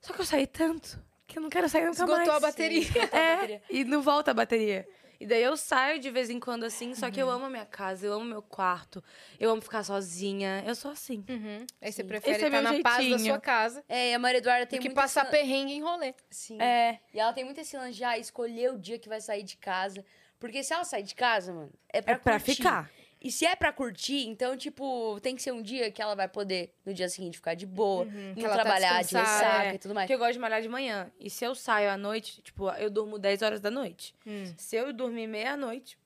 Só 0.00 0.12
que 0.12 0.20
eu 0.20 0.24
saí 0.26 0.46
tanto 0.46 0.98
que 1.26 1.38
eu 1.38 1.42
não 1.42 1.50
quero 1.50 1.68
sair 1.68 1.84
nunca 1.86 2.02
Esgotou 2.04 2.16
mais. 2.16 2.28
a 2.28 2.40
bateria. 2.40 2.86
É, 3.12 3.60
e 3.70 3.84
não 3.84 4.00
volta 4.02 4.30
a 4.30 4.34
bateria. 4.34 4.86
E 5.18 5.26
daí 5.26 5.42
eu 5.42 5.56
saio 5.56 5.98
de 5.98 6.10
vez 6.10 6.28
em 6.30 6.38
quando 6.38 6.64
assim, 6.64 6.94
só 6.94 7.10
que 7.10 7.20
eu 7.20 7.30
amo 7.30 7.46
a 7.46 7.50
minha 7.50 7.64
casa, 7.64 8.06
eu 8.06 8.12
amo 8.12 8.24
meu 8.24 8.42
quarto, 8.42 9.02
eu 9.40 9.50
amo 9.50 9.60
ficar 9.62 9.82
sozinha, 9.82 10.62
eu 10.66 10.74
sou 10.74 10.90
assim. 10.90 11.24
Uhum. 11.28 11.66
Aí 11.80 11.90
você 11.92 12.02
Sim. 12.02 12.08
prefere 12.08 12.36
Esse 12.36 12.44
é 12.44 12.48
estar 12.48 12.62
meu 12.62 12.72
na 12.72 12.82
paz 12.82 12.96
da 12.96 13.02
jeitinho. 13.02 13.26
sua 13.32 13.40
casa 13.40 13.84
É, 13.88 14.10
e 14.10 14.14
a 14.14 14.18
Maria 14.18 14.38
Eduarda 14.38 14.66
tem 14.66 14.78
do 14.78 14.82
que 14.82 14.88
muito 14.88 14.96
passar 14.96 15.22
esse- 15.22 15.30
perrengue 15.30 15.72
em 15.72 15.82
rolê. 15.82 16.14
Sim. 16.30 16.60
É. 16.60 17.00
E 17.14 17.18
ela 17.20 17.32
tem 17.32 17.44
muito 17.44 17.60
esse 17.60 17.76
lance 17.76 17.94
de 17.96 18.04
ah, 18.04 18.18
escolher 18.18 18.72
o 18.72 18.78
dia 18.78 18.98
que 18.98 19.08
vai 19.08 19.20
sair 19.20 19.42
de 19.42 19.56
casa. 19.56 20.04
Porque 20.38 20.62
se 20.62 20.74
ela 20.74 20.84
sair 20.84 21.02
de 21.02 21.14
casa, 21.14 21.50
mano, 21.50 21.72
é 21.90 22.02
pra, 22.02 22.12
É 22.12 22.18
pra 22.18 22.32
curtir. 22.38 22.56
ficar. 22.56 22.90
E 23.26 23.32
se 23.32 23.44
é 23.44 23.56
pra 23.56 23.72
curtir, 23.72 24.24
então, 24.28 24.56
tipo, 24.56 25.18
tem 25.20 25.34
que 25.34 25.42
ser 25.42 25.50
um 25.52 25.60
dia 25.60 25.90
que 25.90 26.00
ela 26.00 26.14
vai 26.14 26.28
poder, 26.28 26.72
no 26.84 26.94
dia 26.94 27.08
seguinte, 27.08 27.38
ficar 27.38 27.54
de 27.54 27.66
boa, 27.66 28.04
Uhum, 28.04 28.34
não 28.36 28.42
tá 28.44 28.52
trabalhar 28.52 28.92
de 28.98 29.08
descansada, 29.08 29.46
ressaca 29.46 29.64
é. 29.64 29.74
e 29.74 29.78
tudo 29.78 29.94
mais. 29.94 30.06
Porque 30.06 30.14
eu 30.14 30.18
gosto 30.18 30.34
de 30.34 30.38
malhar 30.38 30.62
de 30.62 30.68
manhã. 30.68 31.10
E 31.18 31.28
se 31.28 31.44
eu 31.44 31.52
saio 31.52 31.90
à 31.90 31.96
noite, 31.96 32.40
tipo, 32.40 32.70
eu 32.70 32.88
durmo 32.88 33.18
10 33.18 33.42
horas 33.42 33.60
da 33.60 33.68
noite. 33.68 34.14
Hum. 34.24 34.44
Se 34.56 34.76
eu 34.76 34.92
dormir 34.92 35.26
meia-noite, 35.26 35.98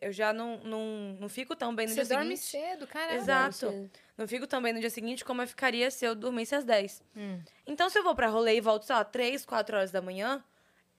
eu 0.00 0.10
já 0.12 0.32
não, 0.32 0.56
não, 0.64 1.16
não 1.20 1.28
fico 1.28 1.54
tão 1.54 1.74
bem 1.74 1.86
no 1.86 1.92
Você 1.94 2.04
dia 2.04 2.16
dorme 2.16 2.38
seguinte. 2.38 2.66
cedo, 2.70 2.86
caramba. 2.86 3.16
Exato. 3.16 3.90
Não 4.16 4.26
fico 4.26 4.46
tão 4.46 4.62
bem 4.62 4.72
no 4.72 4.80
dia 4.80 4.88
seguinte 4.88 5.26
como 5.26 5.42
eu 5.42 5.46
ficaria 5.46 5.90
se 5.90 6.06
eu 6.06 6.14
dormisse 6.14 6.54
às 6.54 6.64
10. 6.64 7.02
Hum. 7.14 7.38
Então, 7.66 7.90
se 7.90 7.98
eu 7.98 8.02
vou 8.02 8.14
pra 8.14 8.28
rolê 8.28 8.56
e 8.56 8.60
volto, 8.62 8.84
sei 8.86 8.96
lá, 8.96 9.04
3, 9.04 9.44
4 9.44 9.76
horas 9.76 9.90
da 9.90 10.00
manhã, 10.00 10.42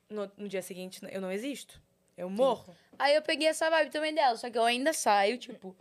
no, 0.07 0.31
no 0.37 0.47
dia 0.47 0.61
seguinte 0.61 1.01
eu 1.11 1.19
não 1.19 1.31
existo. 1.31 1.81
Eu 2.17 2.29
morro. 2.29 2.75
Aí 2.99 3.15
eu 3.15 3.21
peguei 3.21 3.47
essa 3.47 3.69
vibe 3.69 3.89
também 3.91 4.13
dela, 4.13 4.35
só 4.37 4.49
que 4.49 4.57
eu 4.57 4.63
ainda 4.63 4.93
saio, 4.93 5.37
tipo, 5.37 5.75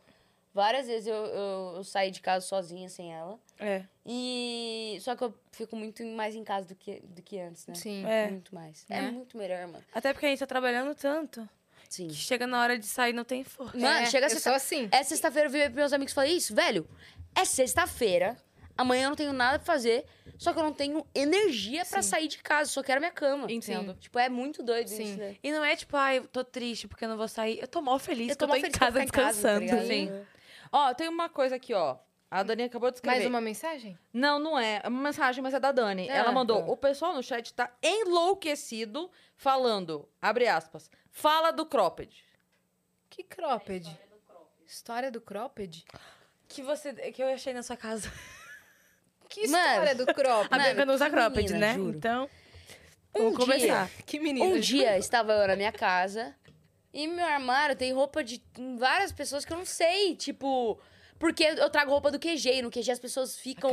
várias 0.55 0.87
vezes 0.87 1.07
eu, 1.07 1.15
eu, 1.15 1.73
eu 1.77 1.85
saí 1.85 2.11
de 2.11 2.21
casa 2.21 2.47
sozinha, 2.47 2.89
sem 2.89 3.13
ela. 3.15 3.39
É. 3.59 3.83
E. 4.07 4.99
Só 5.03 5.15
que 5.15 5.23
eu 5.25 5.35
fico 5.53 5.77
muito 5.77 6.05
mais 6.05 6.35
em 6.35 6.43
casa 6.45 6.67
do 6.69 6.75
que, 6.75 7.01
do 7.01 7.23
que 7.23 7.39
antes, 7.39 7.67
né? 7.67 7.75
Sim. 7.75 8.05
É. 8.07 8.29
Muito 8.31 8.55
mais. 8.55 8.85
É 8.89 9.03
Né? 9.03 9.11
muito 9.11 9.37
melhor, 9.37 9.67
mano. 9.67 9.85
Até 9.95 10.13
porque 10.13 10.27
a 10.27 10.29
gente 10.31 10.39
tá 10.39 10.47
trabalhando 10.47 10.95
tanto 10.95 11.49
Sim. 11.89 12.09
que 12.09 12.15
chega 12.15 12.47
na 12.47 12.61
hora 12.63 12.79
de 12.79 12.87
sair 12.87 13.13
não 13.13 13.25
tem 13.25 13.45
força. 13.45 13.77
Mano, 13.77 13.99
É, 14.01 14.07
chega 14.07 14.29
sexta- 14.29 14.51
sou 14.51 14.57
assim. 14.57 14.89
É 14.91 15.03
sexta-feira, 15.03 15.49
eu 15.49 15.53
vi 15.53 15.69
meus 15.69 15.93
amigos 15.93 16.13
e 16.13 16.15
falei, 16.15 16.37
isso, 16.37 16.55
velho, 16.55 16.89
é 17.35 17.45
sexta-feira, 17.45 18.37
amanhã 18.77 19.05
eu 19.05 19.09
não 19.11 19.17
tenho 19.17 19.33
nada 19.33 19.59
pra 19.59 19.67
fazer, 19.67 20.05
só 20.39 20.53
que 20.53 20.59
eu 20.59 20.63
não 20.63 20.73
tenho 20.73 21.07
energia 21.15 21.85
pra 21.85 22.03
Sim. 22.03 22.09
sair 22.11 22.29
de 22.29 22.39
casa, 22.39 22.71
só 22.71 22.83
quero 22.83 23.01
minha 23.01 23.13
cama. 23.13 23.51
Entendo. 23.51 23.95
Tipo, 23.95 24.19
é 24.19 24.29
muito 24.29 24.63
doido 24.63 24.89
Sim. 24.89 25.03
isso, 25.05 25.19
né? 25.19 25.37
E 25.43 25.53
não 25.53 25.65
é 25.65 25.75
tipo, 25.77 25.97
ai, 25.97 26.19
eu 26.19 26.27
tô 26.29 26.43
triste 26.45 26.87
porque 26.89 27.05
eu 27.05 27.09
não 27.09 27.17
vou 27.17 27.29
sair. 27.29 27.59
Eu 27.61 27.69
tô 27.69 27.81
mó 27.81 27.99
feliz 27.99 28.31
Eu 28.31 28.37
tô 28.37 28.47
tô 28.47 28.53
mó 28.53 28.57
em 28.57 28.61
feliz 28.61 28.77
casa 28.79 29.03
em 29.03 29.07
casa, 29.07 29.49
tá 29.49 29.59
descansando. 29.59 29.61
ligado? 29.81 29.87
Sim. 29.87 30.27
Ó, 30.71 30.95
tem 30.95 31.09
uma 31.09 31.29
coisa 31.29 31.57
aqui, 31.57 31.75
ó. 31.75 31.97
A 32.31 32.43
Dani 32.43 32.63
acabou 32.63 32.91
de 32.91 32.97
escrever. 32.97 33.17
Mais 33.19 33.29
uma 33.29 33.43
mensagem? 33.43 33.99
Não, 34.11 34.39
não 34.39 34.59
é. 34.59 34.81
É 34.83 34.89
uma 34.89 35.03
mensagem, 35.03 35.43
mas 35.43 35.53
é 35.53 35.61
da 35.61 35.71
Dani. 35.71 36.09
Ah, 36.09 36.15
Ela 36.15 36.33
mandou: 36.33 36.65
tá. 36.65 36.73
o 36.73 36.77
pessoal 36.79 37.13
no 37.15 37.23
chat 37.23 37.53
tá 37.53 37.71
enlouquecido 37.83 39.11
falando, 39.37 40.09
abre 40.21 40.49
aspas, 40.49 40.91
fala 41.11 41.51
do 41.51 41.67
cropped. 41.67 42.25
Que 43.11 43.23
cropped? 43.23 43.87
História 44.67 45.11
do 45.11 45.21
cropped? 45.21 45.85
Que 46.49 46.63
você 46.63 46.95
que 47.13 47.23
eu 47.23 47.29
achei 47.29 47.53
na 47.53 47.63
sua 47.63 47.77
casa. 47.77 48.11
Que 49.33 49.49
Mano. 49.49 49.67
história 49.67 49.95
do 49.95 50.07
cropped? 50.15 50.49
A 50.53 50.59
Mano, 50.59 50.65
Bianca 50.69 50.85
não 50.87 50.95
usa 50.95 51.09
cropped, 51.11 51.37
menina, 51.45 51.59
né? 51.59 51.75
juro. 51.75 51.97
Então, 51.97 52.29
Um 53.17 53.23
vamos 53.31 53.39
começar. 53.39 53.89
Que 54.05 54.19
menina. 54.21 54.45
Um 54.45 54.61
dia 54.61 54.99
estava 54.99 55.33
eu 55.33 55.49
na 55.49 55.57
minha 55.57 55.73
casa 55.73 56.35
e 56.93 57.07
meu 57.09 57.25
armário 57.25 57.75
tem 57.75 57.93
roupa 57.95 58.23
de 58.23 58.43
várias 58.79 59.11
pessoas 59.11 59.45
que 59.45 59.53
eu 59.53 59.57
não 59.57 59.65
sei, 59.65 60.15
tipo... 60.15 60.79
Porque 61.19 61.45
eu 61.45 61.71
trago 61.71 61.91
roupa 61.93 62.11
do 62.11 62.19
QG 62.19 62.59
e 62.59 62.63
no 62.63 62.71
QG 62.71 62.91
as 62.91 62.99
pessoas 62.99 63.39
ficam 63.39 63.71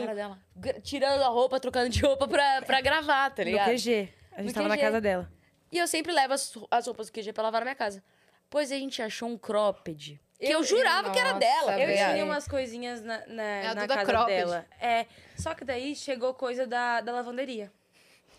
gra- 0.55 0.79
tirando 0.81 1.21
a 1.23 1.27
roupa, 1.27 1.59
trocando 1.59 1.89
de 1.89 1.99
roupa 1.99 2.27
pra, 2.27 2.61
pra 2.61 2.79
gravar, 2.79 3.31
tá 3.31 3.43
No 3.43 3.49
ligado? 3.49 3.71
QG. 3.71 4.09
A 4.33 4.41
gente 4.41 4.47
No 4.49 4.53
tava 4.53 4.67
na 4.69 4.75
QG. 4.77 4.81
casa 4.85 5.01
dela. 5.01 5.29
E 5.71 5.77
eu 5.77 5.87
sempre 5.87 6.13
levo 6.13 6.33
as, 6.33 6.53
as 6.71 6.85
roupas 6.85 7.07
do 7.09 7.11
QG 7.13 7.33
pra 7.33 7.43
lavar 7.43 7.61
na 7.61 7.65
minha 7.65 7.75
casa. 7.75 8.03
Pois 8.49 8.71
a 8.71 8.75
gente 8.77 9.01
achou 9.01 9.27
um 9.27 9.37
cropped. 9.37 10.19
Que 10.39 10.45
eu, 10.45 10.59
Eu- 10.59 10.63
jurava 10.63 11.11
que 11.11 11.19
era 11.19 11.29
Nossa, 11.33 11.39
dela. 11.39 11.79
Eu 11.79 11.87
velho. 11.87 12.13
tinha 12.13 12.25
umas 12.25 12.47
coisinhas 12.47 13.01
na, 13.03 13.25
na, 13.27 13.43
É 13.43 13.73
na 13.73 13.87
casa 13.87 14.05
Cropped. 14.05 14.35
dela. 14.35 14.65
É. 14.79 15.05
Só 15.37 15.53
que 15.53 15.65
daí 15.65 15.95
chegou 15.95 16.33
coisa 16.33 16.65
da, 16.65 17.01
da 17.01 17.11
lavanderia. 17.11 17.71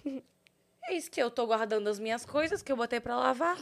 É 0.82 0.94
isso 0.94 1.10
que 1.10 1.22
eu 1.22 1.30
tô 1.30 1.46
guardando 1.46 1.86
as 1.88 2.00
minhas 2.00 2.24
coisas 2.24 2.62
que 2.62 2.72
eu 2.72 2.76
botei 2.76 2.98
pra 2.98 3.14
lavar. 3.14 3.56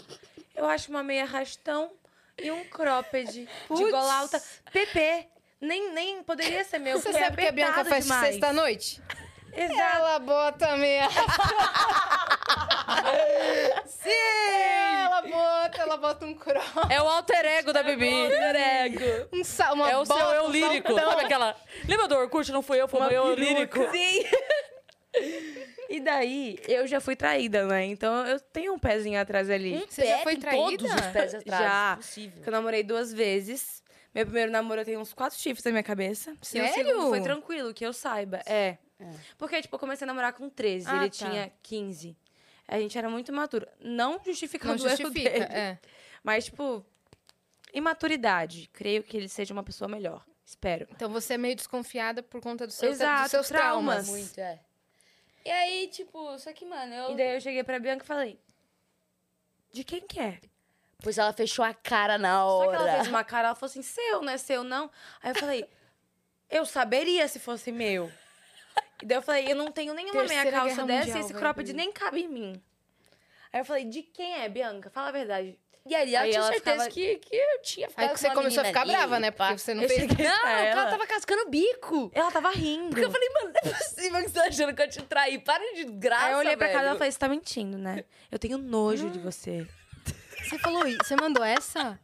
Eu 0.54 0.64
acho 0.66 0.88
uma 0.88 1.02
meia 1.02 1.26
rastão 1.26 1.92
e 2.38 2.50
um 2.50 2.64
cropped 2.64 3.26
de 3.32 3.90
gola 3.90 4.14
alta. 4.20 4.42
PP. 4.72 5.26
Nem, 5.60 5.92
nem 5.92 6.22
poderia 6.22 6.64
ser 6.64 6.78
meu. 6.78 6.98
Você 6.98 7.08
é 7.10 7.12
sabe 7.12 7.36
que 7.36 7.48
a 7.48 7.52
Bianca 7.52 7.84
faz 7.84 8.04
sexta-noite? 8.06 9.02
Exato. 9.52 9.80
Ela 9.96 10.18
bota 10.18 10.76
meia. 10.76 11.08
Sim! 13.86 14.10
Ela 14.10 15.22
bota, 15.22 15.82
ela 15.82 15.96
bota 15.96 16.26
um 16.26 16.34
cropped. 16.34 16.92
É 16.92 17.00
o 17.02 17.08
alter 17.08 17.44
ego 17.44 17.72
da 17.72 17.82
Bibi. 17.82 18.08
Alter 18.24 18.56
ego. 18.56 19.28
Um 19.32 19.42
sa 19.44 19.72
uma 19.72 19.90
É 19.90 19.96
o 19.96 20.04
seu 20.04 20.16
bota, 20.16 20.34
eu 20.34 20.44
um 20.44 20.50
lírico. 20.50 20.88
saltão. 20.92 21.10
Sabe 21.10 21.24
aquela. 21.24 21.56
Lembra 21.86 22.08
do 22.08 22.16
Orkut? 22.16 22.52
Não 22.52 22.62
fui 22.62 22.80
eu, 22.80 22.88
foi 22.88 23.00
o 23.00 23.08
meu 23.08 23.26
eu 23.26 23.34
lírico. 23.34 23.78
Sim. 23.90 24.24
E 25.88 26.00
daí, 26.00 26.58
eu 26.68 26.86
já 26.86 27.00
fui 27.00 27.16
traída, 27.16 27.66
né? 27.66 27.84
Então 27.86 28.26
eu 28.26 28.38
tenho 28.38 28.74
um 28.74 28.78
pezinho 28.78 29.18
atrás 29.20 29.48
ali. 29.50 29.84
Você 29.88 30.06
já 30.06 30.18
Pé 30.18 30.22
foi 30.22 30.32
tem 30.32 30.40
traída? 30.42 30.78
Todos 30.78 30.92
os 30.94 31.06
pés 31.08 31.34
atrás. 31.40 31.62
Já. 31.64 31.96
Possível. 31.96 32.32
Porque 32.34 32.48
eu 32.48 32.52
namorei 32.52 32.82
duas 32.82 33.12
vezes. 33.12 33.82
Meu 34.14 34.24
primeiro 34.24 34.50
namoro 34.52 34.80
eu 34.80 34.84
tenho 34.84 35.00
uns 35.00 35.12
quatro 35.12 35.38
chifres 35.38 35.64
na 35.64 35.70
minha 35.70 35.82
cabeça. 35.82 36.30
E 36.32 36.34
o 36.34 36.44
Sério? 36.46 36.72
segundo 36.74 37.08
foi 37.08 37.20
tranquilo, 37.20 37.74
que 37.74 37.84
eu 37.84 37.92
saiba. 37.92 38.40
É. 38.46 38.76
Porque, 39.36 39.60
tipo, 39.62 39.74
eu 39.76 39.78
comecei 39.80 40.04
a 40.04 40.08
namorar 40.08 40.32
com 40.32 40.48
13, 40.50 40.86
Ah, 40.88 40.96
ele 40.96 41.10
tá. 41.10 41.16
tinha 41.16 41.52
15. 41.62 42.16
A 42.66 42.78
gente 42.78 42.98
era 42.98 43.08
muito 43.08 43.30
imaturo. 43.30 43.66
Não 43.80 44.20
justificando 44.24 44.76
Não 44.76 44.84
o 44.84 44.88
erro 44.88 44.96
justifica, 44.96 45.30
dele. 45.30 45.44
é. 45.44 45.78
Mas, 46.22 46.46
tipo, 46.46 46.84
imaturidade. 47.72 48.68
Creio 48.72 49.02
que 49.02 49.16
ele 49.16 49.28
seja 49.28 49.52
uma 49.52 49.62
pessoa 49.62 49.88
melhor. 49.88 50.24
Espero. 50.44 50.86
Então 50.90 51.10
você 51.10 51.34
é 51.34 51.38
meio 51.38 51.54
desconfiada 51.54 52.22
por 52.22 52.40
conta 52.40 52.66
do 52.66 52.72
seu, 52.72 52.90
Exato, 52.90 53.22
dos 53.22 53.30
seus 53.30 53.48
traumas. 53.48 54.04
traumas. 54.04 54.08
Muito, 54.08 54.38
é. 54.40 54.58
E 55.44 55.50
aí, 55.50 55.88
tipo, 55.88 56.38
só 56.38 56.52
que, 56.52 56.64
mano, 56.64 56.92
eu. 56.94 57.10
E 57.12 57.16
daí 57.16 57.34
eu 57.34 57.40
cheguei 57.40 57.62
pra 57.62 57.78
Bianca 57.78 58.04
e 58.04 58.06
falei: 58.06 58.40
De 59.72 59.84
quem 59.84 60.00
que 60.00 60.18
é? 60.18 60.40
Pois 61.02 61.16
ela 61.18 61.32
fechou 61.32 61.64
a 61.64 61.72
cara 61.72 62.18
na 62.18 62.40
Só 62.40 62.46
hora. 62.58 62.70
que 62.70 62.76
ela 62.82 62.92
fez 62.96 63.08
uma 63.08 63.22
cara, 63.24 63.48
ela 63.48 63.54
falou 63.54 63.70
assim: 63.70 63.82
Seu, 63.82 64.22
não 64.22 64.32
é 64.32 64.38
seu, 64.38 64.64
não. 64.64 64.90
Aí 65.22 65.30
eu 65.30 65.34
falei: 65.36 65.64
Eu 66.50 66.64
saberia 66.66 67.28
se 67.28 67.38
fosse 67.38 67.70
meu. 67.70 68.10
E 69.02 69.06
daí 69.06 69.18
eu 69.18 69.22
falei: 69.22 69.50
Eu 69.50 69.56
não 69.56 69.70
tenho 69.70 69.94
nenhuma 69.94 70.24
meia 70.24 70.42
Terceira 70.42 70.50
calça 70.56 70.74
Guerra 70.74 70.86
dessa 70.86 71.02
Mundial, 71.06 71.18
e 71.18 71.20
esse 71.24 71.34
cropped 71.34 71.72
nem 71.72 71.92
cabe 71.92 72.20
em 72.22 72.28
mim. 72.28 72.62
Aí 73.52 73.60
eu 73.60 73.64
falei: 73.64 73.84
De 73.84 74.02
quem 74.02 74.34
é, 74.42 74.48
Bianca? 74.48 74.90
Fala 74.90 75.08
a 75.08 75.12
verdade. 75.12 75.58
E 75.86 75.94
aí, 75.94 76.14
ela 76.14 76.24
Aí 76.24 76.30
tinha 76.32 76.40
ela 76.42 76.52
certeza 76.52 76.76
ficava- 76.84 76.90
que, 76.90 77.16
que 77.16 77.34
eu 77.34 77.62
tinha 77.62 77.88
ficado 77.88 78.04
Aí 78.08 78.12
que 78.12 78.20
você 78.20 78.30
começou 78.30 78.60
a 78.60 78.66
ficar 78.66 78.82
ali, 78.82 78.92
brava, 78.92 79.18
né? 79.18 79.30
pá. 79.30 79.46
Porque 79.46 79.60
você 79.62 79.72
não 79.72 79.82
Eu 79.84 79.88
fez. 79.88 80.00
cheguei 80.02 80.26
Não, 80.26 80.46
ela 80.46 80.60
ela. 80.82 80.90
tava 80.90 81.06
cascando 81.06 81.42
o 81.44 81.48
bico. 81.48 82.10
Ela 82.14 82.30
tava 82.30 82.50
rindo. 82.50 82.90
Porque 82.90 83.06
eu 83.06 83.10
falei, 83.10 83.28
mano, 83.30 83.52
não 83.64 83.70
é 83.72 83.74
possível 83.74 84.20
que 84.22 84.28
você 84.28 84.34
tá 84.38 84.46
achando 84.48 84.74
que 84.74 84.82
eu 84.82 84.88
te 84.90 85.00
traí. 85.02 85.38
Para 85.38 85.64
de 85.74 85.84
graça, 85.84 86.26
Aí 86.26 86.32
eu 86.32 86.38
olhei 86.40 86.56
pra 86.58 86.66
velho. 86.66 86.76
casa 86.78 86.86
e 86.86 86.88
ela 86.90 86.98
falei: 86.98 87.10
Você 87.12 87.18
tá 87.18 87.28
mentindo, 87.28 87.78
né? 87.78 88.04
Eu 88.30 88.38
tenho 88.38 88.58
nojo 88.58 89.08
de 89.08 89.18
você. 89.18 89.66
Você 90.44 90.58
falou 90.58 90.86
isso? 90.86 90.98
Você 91.04 91.16
mandou 91.16 91.42
essa? 91.42 91.98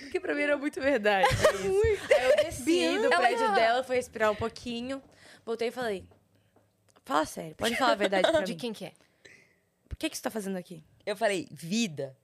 Porque 0.00 0.18
pra 0.18 0.34
mim 0.34 0.42
era 0.42 0.56
muito 0.56 0.80
verdade. 0.80 1.28
muito. 1.62 2.12
Aí 2.12 2.30
eu 2.30 2.36
desci 2.44 2.98
do 2.98 3.08
prédio 3.08 3.52
dela, 3.54 3.84
fui 3.84 3.94
respirar 3.96 4.32
um 4.32 4.36
pouquinho. 4.36 5.00
Voltei 5.44 5.68
e 5.68 5.72
falei: 5.72 6.04
Fala 7.04 7.26
sério, 7.26 7.54
pode 7.54 7.76
falar 7.76 7.92
a 7.92 7.96
verdade 7.96 8.30
pra 8.30 8.40
De 8.42 8.52
mim. 8.52 8.58
quem 8.58 8.72
que 8.72 8.86
é? 8.86 8.92
Por 9.88 9.96
que, 9.96 10.08
que 10.10 10.16
você 10.16 10.22
tá 10.22 10.30
fazendo 10.30 10.56
aqui? 10.56 10.82
Eu 11.06 11.16
falei, 11.16 11.46
vida, 11.50 12.16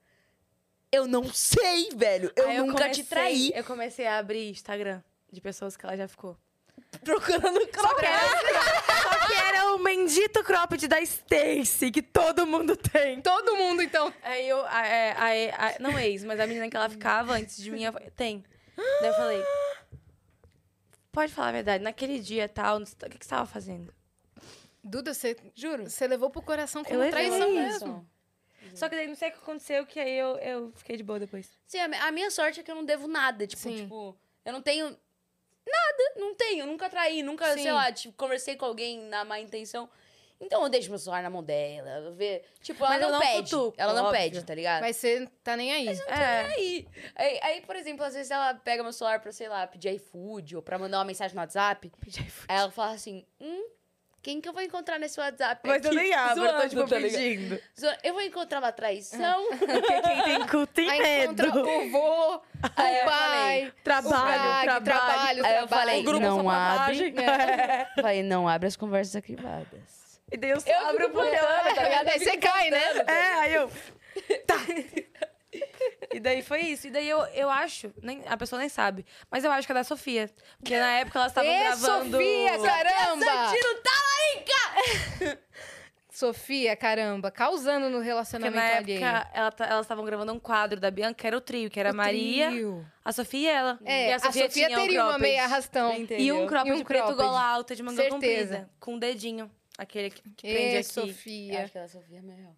eu 0.90 1.06
não 1.06 1.32
sei, 1.32 1.90
velho. 1.94 2.32
Eu 2.34 2.48
Aí 2.48 2.58
nunca 2.58 2.82
comecei- 2.82 3.04
te 3.04 3.08
traí. 3.08 3.52
Eu 3.54 3.62
comecei 3.64 4.06
a 4.06 4.18
abrir 4.18 4.50
Instagram 4.50 5.02
de 5.30 5.40
pessoas 5.40 5.76
que 5.76 5.84
ela 5.84 5.96
já 5.96 6.08
ficou. 6.08 6.36
Procurando 7.04 7.60
Só 7.74 7.94
que 7.94 8.06
era, 8.06 8.28
só 9.02 9.26
que 9.26 9.32
era 9.34 9.74
o 9.74 9.82
bendito 9.84 10.42
cropped 10.42 10.88
da 10.88 10.98
Stacy, 11.00 11.90
que 11.90 12.00
todo 12.02 12.46
mundo 12.46 12.74
tem. 12.76 13.20
Todo 13.20 13.54
mundo, 13.54 13.82
então. 13.82 14.12
Aí 14.22 14.48
eu, 14.48 14.64
a, 14.66 14.86
é, 14.86 15.12
a- 15.52 15.66
a- 15.68 15.78
não 15.78 15.96
ex, 15.98 16.24
mas 16.24 16.40
a 16.40 16.46
menina 16.46 16.68
que 16.70 16.76
ela 16.76 16.88
ficava 16.88 17.34
antes 17.34 17.58
de 17.58 17.70
mim, 17.70 17.84
eu 17.84 17.92
tem. 18.16 18.42
Daí 18.76 19.08
eu 19.10 19.14
falei, 19.14 19.44
pode 21.12 21.32
falar 21.32 21.48
a 21.48 21.52
verdade, 21.52 21.84
naquele 21.84 22.18
dia 22.18 22.48
tal, 22.48 22.78
o 22.78 22.84
que, 22.84 23.18
que 23.18 23.24
você 23.24 23.30
tava 23.30 23.46
fazendo? 23.46 23.92
Duda, 24.82 25.12
você, 25.12 25.36
Juro. 25.54 25.88
você 25.88 26.06
levou 26.06 26.30
pro 26.30 26.40
coração 26.40 26.82
como 26.82 27.02
Eu 27.02 27.10
traição 27.10 27.48
Isso. 27.50 27.86
mesmo. 27.86 28.10
Só 28.74 28.88
que 28.88 28.96
daí 28.96 29.06
não 29.06 29.14
sei 29.14 29.28
o 29.28 29.32
que 29.32 29.38
aconteceu, 29.38 29.86
que 29.86 29.98
aí 29.98 30.18
eu, 30.18 30.36
eu 30.38 30.72
fiquei 30.76 30.96
de 30.96 31.02
boa 31.02 31.18
depois. 31.18 31.58
Sim, 31.66 31.78
a 31.78 32.12
minha 32.12 32.30
sorte 32.30 32.60
é 32.60 32.62
que 32.62 32.70
eu 32.70 32.74
não 32.74 32.84
devo 32.84 33.08
nada. 33.08 33.46
Tipo, 33.46 33.62
Sim. 33.62 33.76
tipo, 33.76 34.16
eu 34.44 34.52
não 34.52 34.62
tenho 34.62 34.84
nada. 34.86 36.12
Não 36.16 36.34
tenho. 36.34 36.66
Nunca 36.66 36.88
traí. 36.88 37.22
Nunca, 37.22 37.52
Sim. 37.54 37.62
sei 37.62 37.72
lá, 37.72 37.92
tipo, 37.92 38.14
conversei 38.16 38.56
com 38.56 38.64
alguém 38.64 39.02
na 39.04 39.24
má 39.24 39.40
intenção. 39.40 39.88
Então 40.40 40.62
eu 40.62 40.68
deixo 40.70 40.88
meu 40.88 40.98
celular 40.98 41.22
na 41.22 41.28
mão 41.28 41.42
dela. 41.42 41.90
eu 42.06 42.14
Ver. 42.14 42.44
Tipo, 42.62 42.82
ela 42.84 42.94
Mas 42.94 43.02
eu 43.02 43.08
não, 43.10 43.18
não 43.18 43.26
pede. 43.26 43.50
cutuco, 43.50 43.74
ela 43.76 43.92
não 43.92 44.04
óbvio. 44.06 44.20
pede, 44.20 44.42
tá 44.42 44.54
ligado? 44.54 44.80
Mas 44.80 44.96
você 44.96 45.28
tá 45.44 45.54
nem 45.56 45.70
aí. 45.72 45.88
É. 46.08 46.40
Aí, 46.54 46.88
aí, 47.14 47.40
aí, 47.42 47.60
por 47.60 47.76
exemplo, 47.76 48.04
às 48.04 48.14
vezes 48.14 48.30
ela 48.30 48.54
pega 48.54 48.82
meu 48.82 48.92
celular 48.92 49.20
pra, 49.20 49.30
sei 49.32 49.48
lá, 49.48 49.66
pedir 49.66 49.90
iFood 49.96 50.56
ou 50.56 50.62
pra 50.62 50.78
mandar 50.78 50.98
uma 50.98 51.04
mensagem 51.04 51.34
no 51.34 51.40
WhatsApp. 51.42 51.92
Aí 52.48 52.56
ela 52.56 52.70
fala 52.70 52.92
assim: 52.92 53.24
hum, 53.38 53.64
quem 54.22 54.40
que 54.40 54.48
eu 54.48 54.52
vou 54.54 54.62
encontrar 54.62 54.98
nesse 54.98 55.20
WhatsApp? 55.20 55.60
Mas 55.68 55.84
eu 55.84 55.90
aqui?" 55.90 56.00
nem 56.00 56.14
abro, 56.14 56.42
eu 56.44 56.46
tô 56.46 56.52
Zoando, 56.56 56.68
tipo 56.70 56.88
tá 56.88 56.96
pedindo. 56.96 57.60
Zoando. 57.78 57.98
Eu 58.02 58.12
vou 58.14 58.22
encontrar 58.22 58.58
uma 58.60 58.72
traição. 58.72 59.46
Porque 59.58 60.02
quem 60.02 60.22
tem 60.24 60.46
cu 60.46 60.66
tem 60.66 60.90
Aí 60.90 61.02
medo. 61.02 61.46
encontra 61.46 61.60
o 61.60 61.90
vô, 61.90 62.34
o 62.36 62.42
eu 62.62 63.04
pai, 63.04 63.72
Trabalho, 63.84 64.00
o 64.60 64.62
trabalho. 64.64 64.84
trabalho, 64.84 65.46
Aí 65.46 65.56
eu 65.58 65.68
falei, 65.68 66.02
Grupo 66.02 66.20
não 66.20 66.48
abre. 66.50 67.12
papagem. 67.12 67.14
É. 67.18 67.88
Falei, 68.00 68.22
não 68.22 68.48
abre 68.48 68.68
as 68.68 68.76
conversas 68.76 69.16
arquivadas. 69.16 69.99
E 70.32 70.36
daí 70.36 70.50
eu 70.50 70.60
só 70.60 70.70
Eu 70.70 70.86
abro 70.88 71.06
o 71.06 71.10
postando, 71.10 71.74
tá 71.74 71.82
ligado? 71.82 72.06
Eu 72.08 72.12
Aí 72.12 72.18
você 72.20 72.36
cai, 72.36 72.70
né? 72.70 72.82
É, 73.06 73.32
aí 73.40 73.54
eu. 73.54 73.70
Tá. 74.46 74.56
E 76.12 76.20
daí 76.20 76.42
foi 76.42 76.60
isso. 76.60 76.86
E 76.86 76.90
daí 76.90 77.08
eu, 77.08 77.20
eu 77.34 77.50
acho, 77.50 77.92
nem, 78.02 78.22
a 78.26 78.36
pessoa 78.36 78.58
nem 78.60 78.68
sabe, 78.68 79.04
mas 79.30 79.42
eu 79.44 79.50
acho 79.50 79.66
que 79.66 79.72
é 79.72 79.74
da 79.74 79.84
Sofia. 79.84 80.30
Porque 80.58 80.78
na 80.78 80.98
época 80.98 81.18
elas 81.18 81.30
estavam 81.32 81.50
gravando. 81.58 82.10
Sofia, 82.16 82.58
caramba! 82.58 83.24
Santino 83.26 83.74
tá 83.82 83.90
Sofia, 86.12 86.76
caramba, 86.76 87.30
causando 87.30 87.86
no 87.88 87.92
Porque 87.98 88.08
relacionamento 88.08 88.56
na 88.56 88.76
alheio. 88.78 88.98
época 89.04 89.30
ela 89.32 89.50
tá- 89.52 89.66
elas 89.66 89.86
estavam 89.86 90.04
gravando 90.04 90.32
um 90.32 90.40
quadro 90.40 90.78
da 90.78 90.90
Bianca, 90.90 91.14
que 91.14 91.26
era 91.26 91.36
o 91.36 91.40
trio, 91.40 91.70
que 91.70 91.78
era 91.80 91.90
a 91.90 91.92
O 91.92 91.96
Maria, 91.96 92.48
trio. 92.50 92.84
a 93.04 93.12
Sofia 93.12 93.40
e 93.40 93.46
ela. 93.46 93.78
É, 93.84 94.10
e 94.10 94.12
a 94.12 94.18
Sofia, 94.18 94.48
tinha 94.48 94.68
um 94.68 94.74
teria 94.82 95.00
uma 95.02 95.08
cropped. 95.10 95.22
meia 95.22 95.44
arrastão. 95.44 95.94
E 96.18 96.32
um 96.32 96.46
cropped 96.46 96.68
E 96.68 96.72
um 96.80 96.84
preto 96.84 97.04
cropped. 97.04 97.16
gola 97.22 97.42
alta 97.42 97.74
de 97.76 97.82
manga 97.82 98.02
Certeza. 98.02 98.14
comprida. 98.14 98.70
Com 98.80 98.94
um 98.94 98.98
dedinho. 98.98 99.50
Aquele 99.80 100.10
que, 100.10 100.22
que 100.22 100.46
prende 100.52 100.74
Ê, 100.74 100.78
aqui. 100.78 100.84
Sofia. 100.84 101.62
Acho 101.62 101.72
que 101.72 101.78
ela 101.78 101.88
Sofia 101.88 102.20
Mel. 102.20 102.54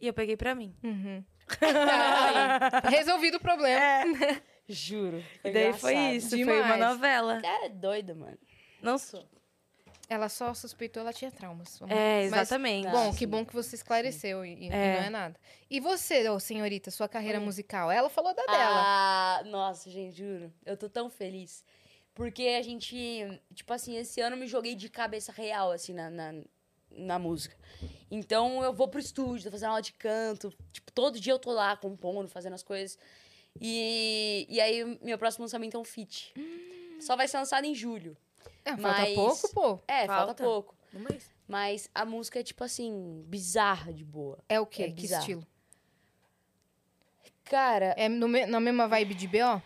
E 0.00 0.06
eu 0.06 0.14
peguei 0.14 0.36
pra 0.36 0.54
mim. 0.54 0.72
Uhum. 0.84 1.24
Aí, 1.60 2.90
Resolvido 2.96 3.38
o 3.38 3.40
problema. 3.40 4.16
Juro. 4.68 5.22
E 5.42 5.50
daí 5.50 5.72
foi 5.72 5.94
isso. 6.14 6.30
Foi 6.30 6.44
uma 6.44 6.62
Demais. 6.74 6.80
novela. 6.80 7.42
É 7.44 7.68
doido, 7.68 8.14
mano. 8.14 8.38
Não 8.80 8.96
sou. 8.98 9.28
Ela 10.08 10.28
só 10.28 10.54
suspeitou, 10.54 11.00
ela 11.02 11.12
tinha 11.12 11.30
traumas. 11.30 11.76
Vamos- 11.78 11.94
É, 11.94 12.22
Mas, 12.30 12.32
exatamente. 12.32 12.88
bom, 12.88 13.10
Ah, 13.10 13.16
que 13.16 13.26
bom 13.26 13.44
que 13.44 13.52
você 13.52 13.74
esclareceu 13.76 14.44
e, 14.44 14.66
e 14.66 14.68
É. 14.68 15.00
não 15.00 15.06
é 15.06 15.10
nada. 15.10 15.40
E 15.68 15.80
você, 15.80 16.28
ô, 16.28 16.38
senhorita, 16.38 16.90
sua 16.90 17.08
carreira 17.08 17.38
musical? 17.40 17.90
Ela 17.90 18.08
falou 18.08 18.32
da 18.34 18.42
dela. 18.44 18.58
Ah, 18.58 19.42
nossa, 19.46 19.90
gente, 19.90 20.16
juro. 20.16 20.52
Eu 20.64 20.76
tô 20.76 20.88
tão 20.88 21.10
feliz. 21.10 21.64
Porque 22.14 22.42
a 22.58 22.62
gente, 22.62 22.96
tipo 23.54 23.72
assim, 23.72 23.96
esse 23.96 24.20
ano 24.20 24.34
eu 24.34 24.40
me 24.40 24.46
joguei 24.48 24.74
de 24.74 24.88
cabeça 24.88 25.30
real, 25.32 25.70
assim, 25.70 25.92
na, 25.94 26.10
na, 26.10 26.32
na 26.90 27.18
música. 27.18 27.56
Então 28.10 28.62
eu 28.62 28.72
vou 28.72 28.88
pro 28.88 29.00
estúdio, 29.00 29.44
tô 29.44 29.50
fazendo 29.50 29.70
aula 29.70 29.82
de 29.82 29.92
canto. 29.92 30.52
Tipo, 30.72 30.90
todo 30.92 31.18
dia 31.20 31.32
eu 31.32 31.38
tô 31.38 31.52
lá 31.52 31.76
compondo, 31.76 32.28
fazendo 32.28 32.54
as 32.54 32.62
coisas. 32.62 32.98
E, 33.60 34.46
e 34.48 34.60
aí, 34.60 34.98
meu 35.02 35.18
próximo 35.18 35.44
lançamento 35.44 35.76
é 35.76 35.80
um 35.80 35.84
feat. 35.84 36.32
Só 37.00 37.16
vai 37.16 37.26
ser 37.28 37.38
lançado 37.38 37.64
em 37.64 37.74
julho. 37.74 38.16
Falta 38.64 38.80
mas- 38.82 39.14
pouco, 39.14 39.48
pô. 39.54 39.80
É, 39.88 40.06
falta, 40.06 40.26
Falta. 40.26 40.44
pouco. 40.44 40.76
Um 40.94 41.00
mês. 41.00 41.30
Mas 41.48 41.90
a 41.94 42.04
música 42.04 42.38
é, 42.40 42.42
tipo 42.42 42.62
assim, 42.62 43.24
bizarra 43.26 43.92
de 43.92 44.04
boa. 44.04 44.38
É 44.48 44.60
o 44.60 44.66
quê? 44.66 44.84
É 44.84 44.90
que 44.92 45.06
estilo? 45.06 45.44
Cara, 47.44 47.94
É 47.96 48.08
no 48.08 48.28
me- 48.28 48.46
na 48.46 48.60
mesma 48.60 48.86
vibe 48.86 49.14
de 49.14 49.26
B.O.? 49.26 49.60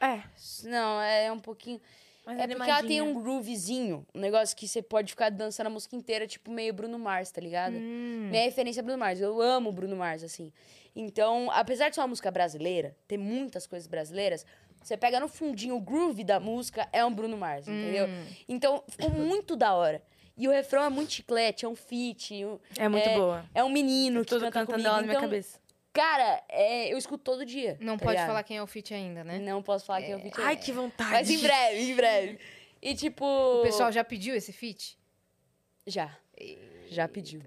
É. 0.00 0.22
não, 0.64 1.00
é 1.00 1.32
um 1.32 1.40
pouquinho. 1.40 1.80
Mas 2.26 2.38
É 2.38 2.46
porque 2.46 2.70
ela 2.70 2.82
tem 2.82 3.02
um 3.02 3.14
groovezinho, 3.14 4.06
um 4.14 4.20
negócio 4.20 4.56
que 4.56 4.66
você 4.66 4.80
pode 4.80 5.10
ficar 5.12 5.30
dançando 5.30 5.66
a 5.66 5.70
música 5.70 5.94
inteira, 5.94 6.26
tipo 6.26 6.50
meio 6.50 6.72
Bruno 6.72 6.98
Mars, 6.98 7.30
tá 7.30 7.40
ligado? 7.40 7.74
Hum. 7.76 8.28
Minha 8.30 8.44
referência 8.44 8.80
é 8.80 8.82
Bruno 8.82 8.98
Mars, 8.98 9.20
eu 9.20 9.40
amo 9.40 9.70
Bruno 9.72 9.94
Mars, 9.96 10.22
assim. 10.24 10.50
Então, 10.96 11.50
apesar 11.52 11.88
de 11.88 11.96
ser 11.96 12.00
uma 12.00 12.08
música 12.08 12.30
brasileira, 12.30 12.96
ter 13.06 13.18
muitas 13.18 13.66
coisas 13.66 13.86
brasileiras, 13.86 14.46
você 14.82 14.96
pega 14.96 15.18
no 15.20 15.28
fundinho, 15.28 15.76
o 15.76 15.80
groove 15.80 16.22
da 16.24 16.38
música 16.38 16.88
é 16.92 17.04
um 17.04 17.12
Bruno 17.12 17.36
Mars, 17.36 17.66
entendeu? 17.68 18.06
Hum. 18.06 18.24
Então, 18.48 18.82
ficou 18.88 19.10
muito 19.10 19.56
da 19.56 19.74
hora. 19.74 20.02
E 20.36 20.48
o 20.48 20.50
refrão 20.50 20.82
é 20.82 20.88
muito 20.88 21.12
chiclete, 21.12 21.64
é 21.64 21.68
um 21.68 21.76
feat, 21.76 22.44
É 22.76 22.88
muito 22.88 23.08
boa. 23.10 23.44
é 23.54 23.62
um 23.62 23.68
menino 23.68 24.20
que 24.24 24.30
Tudo 24.30 24.40
canta 24.46 24.52
cantando 24.60 24.72
comigo. 24.72 24.88
ela 24.88 24.96
na 24.96 25.02
minha 25.02 25.12
Então, 25.12 25.22
cabeça. 25.22 25.58
Cara, 25.94 26.42
é, 26.48 26.92
eu 26.92 26.98
escuto 26.98 27.22
todo 27.24 27.46
dia. 27.46 27.78
Não 27.80 27.96
tá 27.96 28.04
pode 28.04 28.16
ligado? 28.16 28.26
falar 28.26 28.42
quem 28.42 28.56
é 28.58 28.62
o 28.62 28.66
feat 28.66 28.92
ainda, 28.92 29.22
né? 29.24 29.38
Não 29.38 29.62
posso 29.62 29.86
falar 29.86 30.02
que 30.02 30.10
é 30.10 30.16
o 30.16 30.20
feat. 30.20 30.40
Ai, 30.40 30.56
que 30.56 30.72
vontade. 30.72 31.10
Mas 31.12 31.30
em 31.30 31.38
breve, 31.38 31.80
em 31.80 31.94
breve. 31.94 32.38
E 32.82 32.94
tipo. 32.94 33.24
O 33.24 33.62
pessoal 33.62 33.90
já 33.92 34.02
pediu 34.04 34.34
esse 34.34 34.52
feat? 34.52 34.98
Já. 35.86 36.14
Já 36.88 37.06
pediu. 37.08 37.40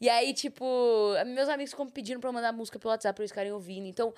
E 0.00 0.08
aí, 0.08 0.32
tipo, 0.34 0.64
meus 1.26 1.48
amigos 1.48 1.70
ficam 1.72 1.88
pedindo 1.88 2.20
pra 2.20 2.28
eu 2.28 2.32
mandar 2.34 2.52
música 2.52 2.78
pelo 2.78 2.90
WhatsApp 2.90 3.14
pra 3.16 3.22
eles 3.22 3.30
ficarem 3.30 3.52
ouvindo. 3.52 3.86
Então, 3.86 4.14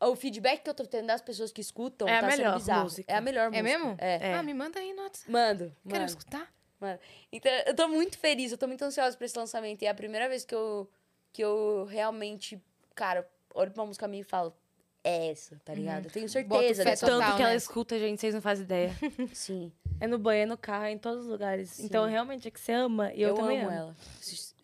o 0.00 0.16
feedback 0.16 0.62
que 0.62 0.70
eu 0.70 0.74
tô 0.74 0.84
tendo 0.86 1.06
das 1.06 1.20
pessoas 1.22 1.52
que 1.52 1.60
escutam 1.60 2.08
É 2.08 2.16
a 2.16 2.20
tá 2.20 2.30
sendo 2.30 2.38
melhor 2.38 2.56
bizarro. 2.56 2.82
música. 2.84 3.12
É 3.12 3.16
a 3.16 3.20
melhor 3.20 3.42
É 3.52 3.62
música. 3.62 3.62
mesmo? 3.62 3.94
É. 3.98 4.34
Ah, 4.34 4.42
me 4.42 4.52
manda 4.54 4.78
aí 4.80 4.92
no 4.94 5.02
WhatsApp. 5.02 5.30
Mando. 5.30 5.76
Quero 5.84 6.00
mando, 6.00 6.04
escutar. 6.06 6.52
mando. 6.80 6.98
Então, 7.30 7.52
eu 7.66 7.74
tô 7.74 7.88
muito 7.88 8.18
feliz, 8.18 8.52
eu 8.52 8.58
tô 8.58 8.66
muito 8.66 8.82
ansiosa 8.82 9.16
pra 9.16 9.24
esse 9.26 9.38
lançamento. 9.38 9.82
E 9.82 9.86
é 9.86 9.90
a 9.90 9.94
primeira 9.94 10.28
vez 10.28 10.44
que 10.44 10.54
eu, 10.54 10.90
que 11.32 11.42
eu 11.42 11.86
realmente, 11.90 12.60
cara, 12.94 13.28
olho 13.54 13.70
pra 13.70 13.82
uma 13.82 13.86
música 13.88 14.06
minha 14.08 14.20
e 14.20 14.24
falo, 14.24 14.54
é 15.04 15.30
essa, 15.30 15.60
tá 15.64 15.74
ligado? 15.74 16.06
Eu 16.06 16.10
tenho 16.10 16.28
certeza 16.28 16.84
fé 16.84 16.90
dessa. 16.90 17.06
total. 17.06 17.20
Tanto 17.20 17.36
que 17.36 17.42
ela 17.42 17.50
né? 17.50 17.56
escuta, 17.56 17.98
gente, 17.98 18.20
vocês 18.20 18.34
não 18.34 18.40
fazem 18.40 18.64
ideia. 18.64 18.92
Sim. 19.34 19.72
É 20.00 20.06
no 20.06 20.18
banheiro, 20.18 20.50
no 20.50 20.56
carro, 20.58 20.84
é 20.84 20.92
em 20.92 20.98
todos 20.98 21.24
os 21.24 21.30
lugares. 21.30 21.80
Então, 21.80 22.06
realmente, 22.06 22.48
é 22.48 22.50
que 22.50 22.60
você 22.60 22.72
ama. 22.72 23.12
E 23.12 23.22
eu, 23.22 23.30
Eu, 23.30 23.34
também 23.34 23.58
amo 23.60 23.68
amo. 23.68 23.76
ela. 23.78 23.96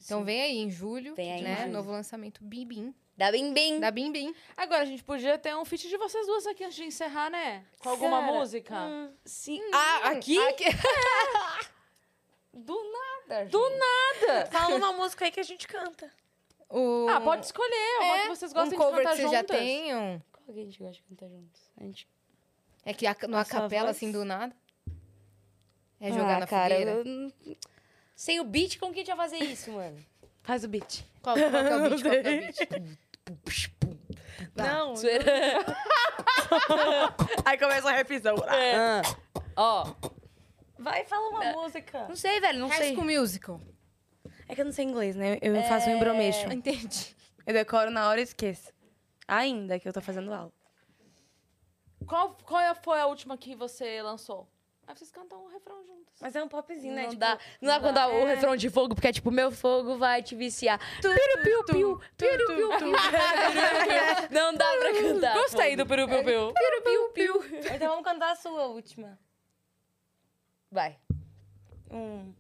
Então 0.05 0.25
vem 0.25 0.41
aí 0.41 0.57
em 0.59 0.71
julho, 0.71 1.15
Vem 1.15 1.33
aí 1.33 1.41
em 1.41 1.45
né? 1.45 1.57
julho. 1.61 1.73
Novo 1.73 1.91
lançamento 1.91 2.43
Bim 2.43 2.67
Bim. 2.67 2.95
Da 3.17 3.31
Bim 3.33 3.53
Bim. 3.53 3.81
Da 3.81 3.91
Bim 3.91 4.13
Bim. 4.13 4.35
Agora, 4.57 4.83
a 4.83 4.85
gente 4.85 5.03
podia 5.03 5.37
ter 5.37 5.55
um 5.57 5.65
feat 5.65 5.89
de 5.89 5.97
vocês 5.97 6.25
duas 6.27 6.47
aqui 6.47 6.65
antes 6.65 6.77
de 6.77 6.85
encerrar, 6.85 7.29
né? 7.31 7.65
Com 7.81 7.91
alguma 7.91 8.21
Cara, 8.21 8.33
música. 8.33 8.75
Hum. 8.81 9.13
Sim. 9.25 9.61
Ah, 9.73 10.11
aqui? 10.11 10.39
Aqui. 10.39 10.65
Do 12.55 12.75
nada. 13.29 13.47
Do 13.47 13.61
nada! 13.71 14.47
Fala 14.51 14.77
uma 14.77 14.93
música 14.93 15.25
aí 15.25 15.31
que 15.31 15.41
a 15.41 15.45
gente 15.45 15.67
canta. 15.67 16.11
O... 16.71 17.09
Ah, 17.09 17.21
pode 17.21 17.47
escolher. 17.47 17.99
Uma 18.01 18.23
que 18.23 18.29
vocês 18.29 18.53
gostem 18.53 18.79
um 18.79 18.83
cover 18.83 18.99
de 18.99 19.03
cantar 19.03 19.17
que 19.17 19.23
vocês 19.23 19.33
já 19.33 19.45
tenham. 19.45 20.23
Qual 20.33 20.55
que 20.55 20.61
a 20.61 20.65
gente 20.65 20.79
gosta 20.79 20.95
de 20.95 21.03
cantar 21.03 21.29
juntos? 21.29 21.61
A 21.77 21.85
gente... 21.85 22.09
É 22.85 22.95
que 22.95 23.07
a, 23.07 23.17
no 23.27 23.37
A 23.37 23.45
sua 23.45 23.59
acapela, 23.59 23.87
voz? 23.87 23.97
assim, 23.97 24.13
do 24.13 24.25
nada. 24.25 24.55
É 26.01 26.11
jogar 26.11 26.37
ah, 26.37 26.41
na 26.41 26.47
cara, 26.47 26.75
fogueira. 26.75 27.03
eu 27.05 27.33
Sem 28.15 28.41
o 28.41 28.45
beat, 28.45 28.79
como 28.79 28.93
que 28.93 29.01
a 29.01 29.05
gente 29.05 29.17
vai 29.17 29.29
fazer 29.29 29.45
isso, 29.45 29.73
mano? 29.73 29.97
Faz 30.43 30.65
o 30.65 30.69
beat. 30.69 31.03
Qual, 31.23 31.37
qual 31.37 31.51
que 31.51 31.57
é 31.57 31.59
o 31.77 31.89
beat? 31.89 32.03
Qual 32.03 32.11
que 32.13 32.17
é 32.17 32.21
o 32.21 32.23
beat? 32.41 32.59
Tá. 34.55 34.65
Não. 34.65 34.95
Aí 37.45 37.59
começa 37.59 37.89
a 37.89 37.93
repisão. 37.93 38.37
Ah. 38.47 39.03
Ó, 39.57 39.93
Vai, 40.79 41.05
fala 41.05 41.29
uma 41.29 41.53
música. 41.53 42.07
não 42.09 42.15
sei, 42.15 42.41
velho, 42.41 42.61
não 42.61 42.69
High 42.69 42.79
sei. 42.79 42.95
School 42.95 43.05
Musical. 43.05 43.61
É 44.49 44.55
que 44.55 44.61
eu 44.61 44.65
não 44.65 44.73
sei 44.73 44.85
inglês, 44.85 45.15
né? 45.15 45.39
Eu 45.43 45.55
faço 45.65 45.89
um 45.91 45.97
embromeixo. 45.97 46.51
Entendi. 46.53 47.15
Eu 47.47 47.53
decoro 47.53 47.91
na 47.91 48.09
hora 48.09 48.21
e 48.21 48.25
esqueço. 48.25 48.73
Ainda 49.27 49.79
que 49.79 49.87
eu 49.89 49.93
tô 49.93 50.01
fazendo 50.01 50.33
aula. 50.33 50.53
Qual, 52.07 52.37
qual 52.45 52.61
é- 52.61 52.75
foi 52.75 52.99
a 52.99 53.07
última 53.07 53.37
que 53.37 53.55
você 53.55 54.01
lançou? 54.01 54.49
Aí 54.87 54.97
vocês 54.97 55.11
cantam 55.11 55.45
um 55.45 55.49
refrão 55.49 55.85
juntas. 55.85 56.15
Mas 56.19 56.35
é 56.35 56.43
um 56.43 56.49
popzinho, 56.49 56.95
né? 56.95 57.03
Não 57.03 57.09
Tipo, 57.11 57.21
dá, 57.21 57.39
não 57.61 57.69
dá 57.69 57.79
pra 57.79 57.89
cantar 57.91 58.09
o 58.09 58.25
refrão 58.25 58.57
de 58.57 58.71
fogo, 58.71 58.95
porque 58.95 59.09
é 59.09 59.13
tipo, 59.13 59.31
meu 59.31 59.53
fogo 59.53 59.99
vai 59.99 60.23
te 60.23 60.35
viciar. 60.35 60.81
Piu, 61.03 61.13
piu, 61.43 61.65
piu, 61.65 62.01
piu, 62.17 62.47
piu, 62.47 62.69
piu. 62.79 62.93
Não 64.31 64.55
dá 64.55 64.65
pra 64.79 64.93
cantar. 64.95 65.35
Gostei 65.35 65.77
do 65.77 65.85
peru 65.87 66.09
piu 66.09 66.25
piu. 66.25 66.53
Piu, 66.55 66.83
piu, 66.83 67.09
piu. 67.43 67.61
Então 67.75 67.89
vamos 67.91 68.05
cantar 68.05 68.33
a 68.33 68.37
sua 68.37 68.67
última. 68.69 69.19
Vai. 70.71 70.99
Um, 71.91 72.33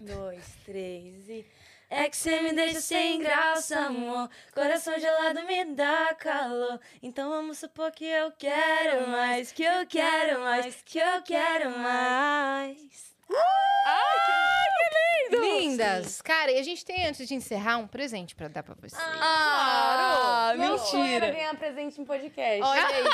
dois, 0.00 0.44
três 0.64 1.28
e. 1.28 1.46
É 1.88 2.08
que 2.08 2.16
você 2.16 2.40
me 2.40 2.52
deixa 2.52 2.80
sem 2.80 3.20
graça, 3.20 3.78
amor. 3.78 4.28
Coração 4.52 4.98
gelado 4.98 5.44
me 5.46 5.64
dá 5.66 6.12
calor. 6.14 6.80
Então 7.00 7.30
vamos 7.30 7.58
supor 7.58 7.92
que 7.92 8.04
eu 8.04 8.32
quero 8.32 9.06
mais, 9.08 9.52
que 9.52 9.62
eu 9.62 9.86
quero 9.86 10.40
mais, 10.40 10.82
que 10.84 10.98
eu 10.98 11.22
quero 11.22 11.78
mais. 11.78 13.14
Lindas. 15.30 16.20
Cara, 16.22 16.52
e 16.52 16.58
a 16.58 16.62
gente 16.62 16.84
tem, 16.84 17.06
antes 17.06 17.26
de 17.26 17.34
encerrar, 17.34 17.78
um 17.78 17.86
presente 17.86 18.34
pra 18.34 18.48
dar 18.48 18.62
pra 18.62 18.74
vocês. 18.74 18.94
Ah, 19.20 20.54
Meu 20.56 20.78
sonho 20.78 21.04
era 21.04 21.26
mentira. 21.26 21.32
ganhar 21.32 21.54
presente 21.56 22.00
em 22.00 22.04
podcast. 22.04 22.62
Olha 22.62 22.86
aí. 22.86 23.04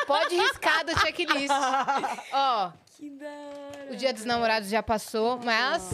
Pode 0.06 0.36
riscar 0.36 0.84
da 0.84 0.96
checklist. 0.98 1.48
Ó, 2.32 2.72
Que 2.96 3.10
da 3.10 3.26
hora. 3.26 3.92
o 3.92 3.96
Dia 3.96 4.12
dos 4.12 4.24
Namorados 4.24 4.68
já 4.70 4.82
passou, 4.82 5.38
mas 5.44 5.90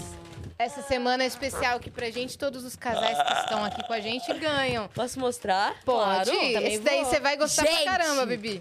essa 0.59 0.83
semana 0.83 1.25
é 1.25 1.27
especial 1.27 1.77
aqui 1.79 1.91
pra 1.91 2.11
gente. 2.11 2.39
Todos 2.39 2.65
os 2.65 2.77
casais 2.77 3.19
que 3.21 3.33
estão 3.41 3.65
aqui 3.65 3.85
com 3.87 3.93
a 3.93 4.01
gente 4.01 4.33
ganham. 4.35 4.87
Posso 4.89 5.19
mostrar? 5.19 5.75
Pode. 5.85 6.31
Claro, 6.31 6.65
Esse 6.67 6.79
daí 6.81 7.05
você 7.05 7.19
vai 7.19 7.37
gostar 7.37 7.67
Gente! 7.67 7.83
pra 7.83 7.99
caramba, 7.99 8.25
Bibi. 8.27 8.61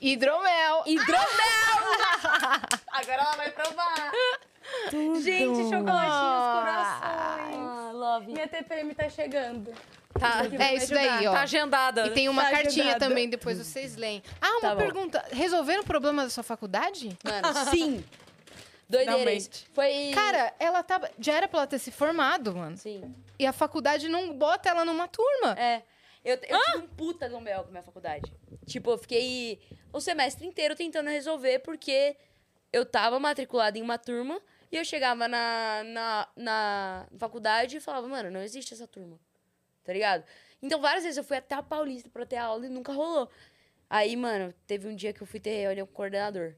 Hidromel. 0.00 0.82
Hidromel! 0.86 1.18
Agora 2.92 3.22
ela 3.22 3.36
vai 3.36 3.50
provar. 3.50 4.12
Gente, 5.22 5.68
chocolatinhos, 5.68 6.58
corações. 6.58 7.02
Ah, 7.02 7.90
love. 7.92 8.32
Minha 8.32 8.48
TPM 8.48 8.94
tá 8.94 9.08
chegando. 9.08 9.72
Tá, 10.18 10.42
É 10.58 10.74
isso 10.74 10.92
daí, 10.92 11.26
ó. 11.26 11.32
tá 11.32 11.42
agendada. 11.42 12.06
E 12.06 12.10
tem 12.10 12.28
uma 12.28 12.42
Tá 12.44 12.50
cartinha 12.50 12.84
agendada. 12.86 13.08
também, 13.08 13.28
depois 13.28 13.58
vocês 13.58 13.96
leem. 13.96 14.22
Ah, 14.40 14.50
uma 14.58 14.70
Tá 14.70 14.76
pergunta. 14.76 15.24
Resolveram 15.30 15.82
o 15.82 15.86
problema 15.86 16.24
da 16.24 16.30
sua 16.30 16.42
faculdade? 16.42 17.16
Mano, 17.24 17.48
sim. 17.70 18.04
Doideira. 18.88 19.30
Foi... 19.74 20.10
Cara, 20.14 20.54
ela 20.58 20.82
tava. 20.82 21.10
Já 21.18 21.34
era 21.34 21.46
pra 21.46 21.60
ela 21.60 21.66
ter 21.66 21.78
se 21.78 21.90
formado, 21.90 22.54
mano. 22.56 22.76
Sim. 22.76 23.14
E 23.38 23.46
a 23.46 23.52
faculdade 23.52 24.08
não 24.08 24.32
bota 24.32 24.68
ela 24.70 24.84
numa 24.84 25.06
turma. 25.06 25.52
É. 25.58 25.82
Eu, 26.24 26.36
eu 26.48 26.60
tive 26.60 26.78
um 26.78 26.86
puta 26.88 27.28
Gambel 27.28 27.62
com 27.62 27.68
a 27.68 27.70
minha 27.70 27.82
faculdade. 27.82 28.32
Tipo, 28.66 28.90
eu 28.92 28.98
fiquei 28.98 29.60
o 29.92 30.00
semestre 30.00 30.46
inteiro 30.46 30.74
tentando 30.74 31.08
resolver 31.10 31.60
porque 31.60 32.16
eu 32.72 32.84
tava 32.84 33.20
matriculada 33.20 33.78
em 33.78 33.82
uma 33.82 33.98
turma 33.98 34.40
e 34.70 34.76
eu 34.76 34.84
chegava 34.84 35.26
na, 35.26 35.82
na, 35.84 36.28
na 36.36 37.08
faculdade 37.18 37.76
e 37.76 37.80
falava, 37.80 38.06
mano, 38.08 38.30
não 38.30 38.42
existe 38.42 38.74
essa 38.74 38.86
turma. 38.86 39.18
Tá 39.84 39.92
ligado? 39.92 40.24
Então, 40.60 40.80
várias 40.80 41.04
vezes 41.04 41.16
eu 41.16 41.24
fui 41.24 41.36
até 41.36 41.54
a 41.54 41.62
Paulista 41.62 42.10
pra 42.10 42.26
ter 42.26 42.36
aula 42.36 42.66
e 42.66 42.68
nunca 42.68 42.92
rolou. 42.92 43.30
Aí, 43.88 44.14
mano, 44.16 44.52
teve 44.66 44.86
um 44.86 44.94
dia 44.94 45.12
que 45.12 45.22
eu 45.22 45.26
fui 45.26 45.40
ter 45.40 45.62
reunião 45.62 45.86
com 45.86 45.92
o 45.92 45.96
coordenador. 45.96 46.54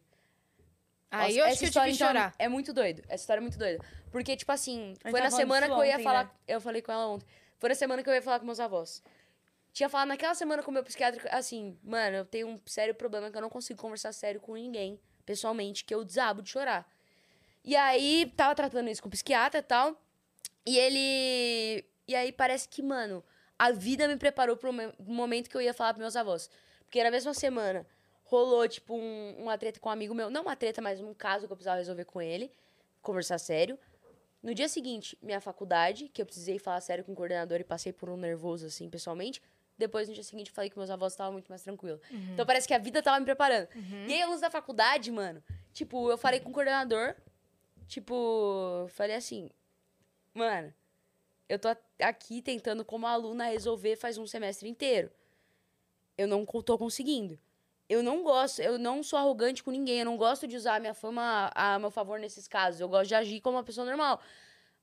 Aí 1.10 1.36
Nossa, 1.36 1.38
eu 1.38 1.44
acho 1.44 1.58
que 1.58 1.66
eu 1.66 1.70
tive 1.70 1.90
então, 1.90 2.08
chorar. 2.08 2.34
É 2.38 2.48
muito 2.48 2.72
doido. 2.72 3.02
Essa 3.08 3.22
história 3.22 3.40
é 3.40 3.42
muito 3.42 3.58
doida. 3.58 3.84
Porque, 4.10 4.36
tipo 4.36 4.50
assim, 4.50 4.94
foi 5.08 5.20
na 5.20 5.30
semana 5.30 5.66
que 5.66 5.72
eu 5.72 5.84
ia 5.84 5.94
ontem, 5.94 6.04
falar. 6.04 6.24
né? 6.24 6.30
Eu 6.46 6.60
falei 6.60 6.82
com 6.82 6.90
ela 6.90 7.06
ontem. 7.06 7.26
Foi 7.58 7.68
na 7.68 7.74
semana 7.74 8.02
que 8.02 8.08
eu 8.08 8.14
ia 8.14 8.22
falar 8.22 8.40
com 8.40 8.46
meus 8.46 8.60
avós. 8.60 9.02
Tinha 9.72 9.88
falado 9.88 10.08
naquela 10.08 10.34
semana 10.34 10.62
com 10.62 10.70
o 10.70 10.74
meu 10.74 10.82
psiquiatra, 10.82 11.28
assim, 11.30 11.78
mano, 11.82 12.16
eu 12.16 12.24
tenho 12.24 12.48
um 12.48 12.60
sério 12.66 12.94
problema 12.94 13.30
que 13.30 13.36
eu 13.36 13.40
não 13.40 13.50
consigo 13.50 13.80
conversar 13.80 14.12
sério 14.12 14.40
com 14.40 14.54
ninguém, 14.54 15.00
pessoalmente, 15.24 15.84
que 15.84 15.94
eu 15.94 16.04
desabo 16.04 16.42
de 16.42 16.50
chorar. 16.50 16.88
E 17.64 17.76
aí, 17.76 18.32
tava 18.36 18.54
tratando 18.54 18.88
isso 18.88 19.02
com 19.02 19.08
o 19.08 19.10
psiquiatra 19.10 19.60
e 19.60 19.62
tal. 19.62 20.00
E 20.66 20.78
ele. 20.78 21.84
E 22.06 22.14
aí 22.14 22.32
parece 22.32 22.68
que, 22.68 22.82
mano, 22.82 23.22
a 23.58 23.70
vida 23.70 24.08
me 24.08 24.16
preparou 24.16 24.56
pro 24.56 24.72
mo- 24.72 24.92
momento 25.00 25.48
que 25.48 25.56
eu 25.56 25.60
ia 25.60 25.72
falar 25.74 25.92
pros 25.94 26.00
meus 26.02 26.16
avós. 26.16 26.50
Porque 26.84 27.02
na 27.04 27.10
mesma 27.10 27.32
semana 27.34 27.86
rolou, 28.24 28.66
tipo, 28.68 28.94
um, 28.96 29.36
uma 29.38 29.56
treta 29.58 29.78
com 29.78 29.88
um 29.88 29.92
amigo 29.92 30.14
meu. 30.14 30.30
Não 30.30 30.42
uma 30.42 30.56
treta, 30.56 30.80
mas 30.82 31.00
um 31.00 31.12
caso 31.14 31.46
que 31.46 31.52
eu 31.52 31.56
precisava 31.56 31.78
resolver 31.78 32.04
com 32.04 32.20
ele. 32.20 32.50
Conversar 33.02 33.38
sério. 33.38 33.78
No 34.42 34.54
dia 34.54 34.68
seguinte, 34.68 35.18
minha 35.22 35.40
faculdade, 35.40 36.08
que 36.08 36.22
eu 36.22 36.26
precisei 36.26 36.58
falar 36.58 36.80
sério 36.80 37.04
com 37.04 37.12
o 37.12 37.14
coordenador 37.14 37.60
e 37.60 37.64
passei 37.64 37.92
por 37.92 38.08
um 38.08 38.16
nervoso, 38.16 38.66
assim, 38.66 38.88
pessoalmente. 38.88 39.42
Depois, 39.76 40.08
no 40.08 40.14
dia 40.14 40.24
seguinte, 40.24 40.50
falei 40.50 40.68
que 40.70 40.76
meus 40.78 40.90
avós 40.90 41.12
estavam 41.12 41.32
muito 41.32 41.48
mais 41.48 41.62
tranquilos. 41.62 42.00
Então, 42.32 42.44
parece 42.46 42.66
que 42.66 42.74
a 42.74 42.78
vida 42.78 43.02
tava 43.02 43.18
me 43.20 43.24
preparando. 43.26 43.68
E 44.08 44.12
aí, 44.14 44.22
a 44.22 44.26
luz 44.26 44.40
da 44.40 44.50
faculdade, 44.50 45.10
mano, 45.10 45.42
tipo, 45.72 46.10
eu 46.10 46.16
falei 46.18 46.40
com 46.40 46.50
o 46.50 46.52
coordenador, 46.52 47.14
tipo, 47.90 48.86
falei 48.90 49.16
assim, 49.16 49.50
mano, 50.32 50.72
eu 51.48 51.58
tô 51.58 51.68
a- 51.68 51.76
aqui 52.00 52.40
tentando, 52.40 52.84
como 52.84 53.06
aluna, 53.06 53.46
resolver 53.46 53.96
faz 53.96 54.16
um 54.16 54.26
semestre 54.26 54.68
inteiro. 54.68 55.10
Eu 56.16 56.28
não 56.28 56.46
tô 56.46 56.78
conseguindo. 56.78 57.38
Eu 57.88 58.02
não 58.04 58.22
gosto, 58.22 58.60
eu 58.62 58.78
não 58.78 59.02
sou 59.02 59.18
arrogante 59.18 59.64
com 59.64 59.72
ninguém, 59.72 59.98
eu 59.98 60.04
não 60.04 60.16
gosto 60.16 60.46
de 60.46 60.56
usar 60.56 60.76
a 60.76 60.80
minha 60.80 60.94
fama 60.94 61.50
a 61.54 61.76
meu 61.78 61.90
favor 61.90 62.20
nesses 62.20 62.46
casos. 62.46 62.80
Eu 62.80 62.88
gosto 62.88 63.08
de 63.08 63.16
agir 63.16 63.40
como 63.40 63.56
uma 63.56 63.64
pessoa 63.64 63.84
normal. 63.84 64.20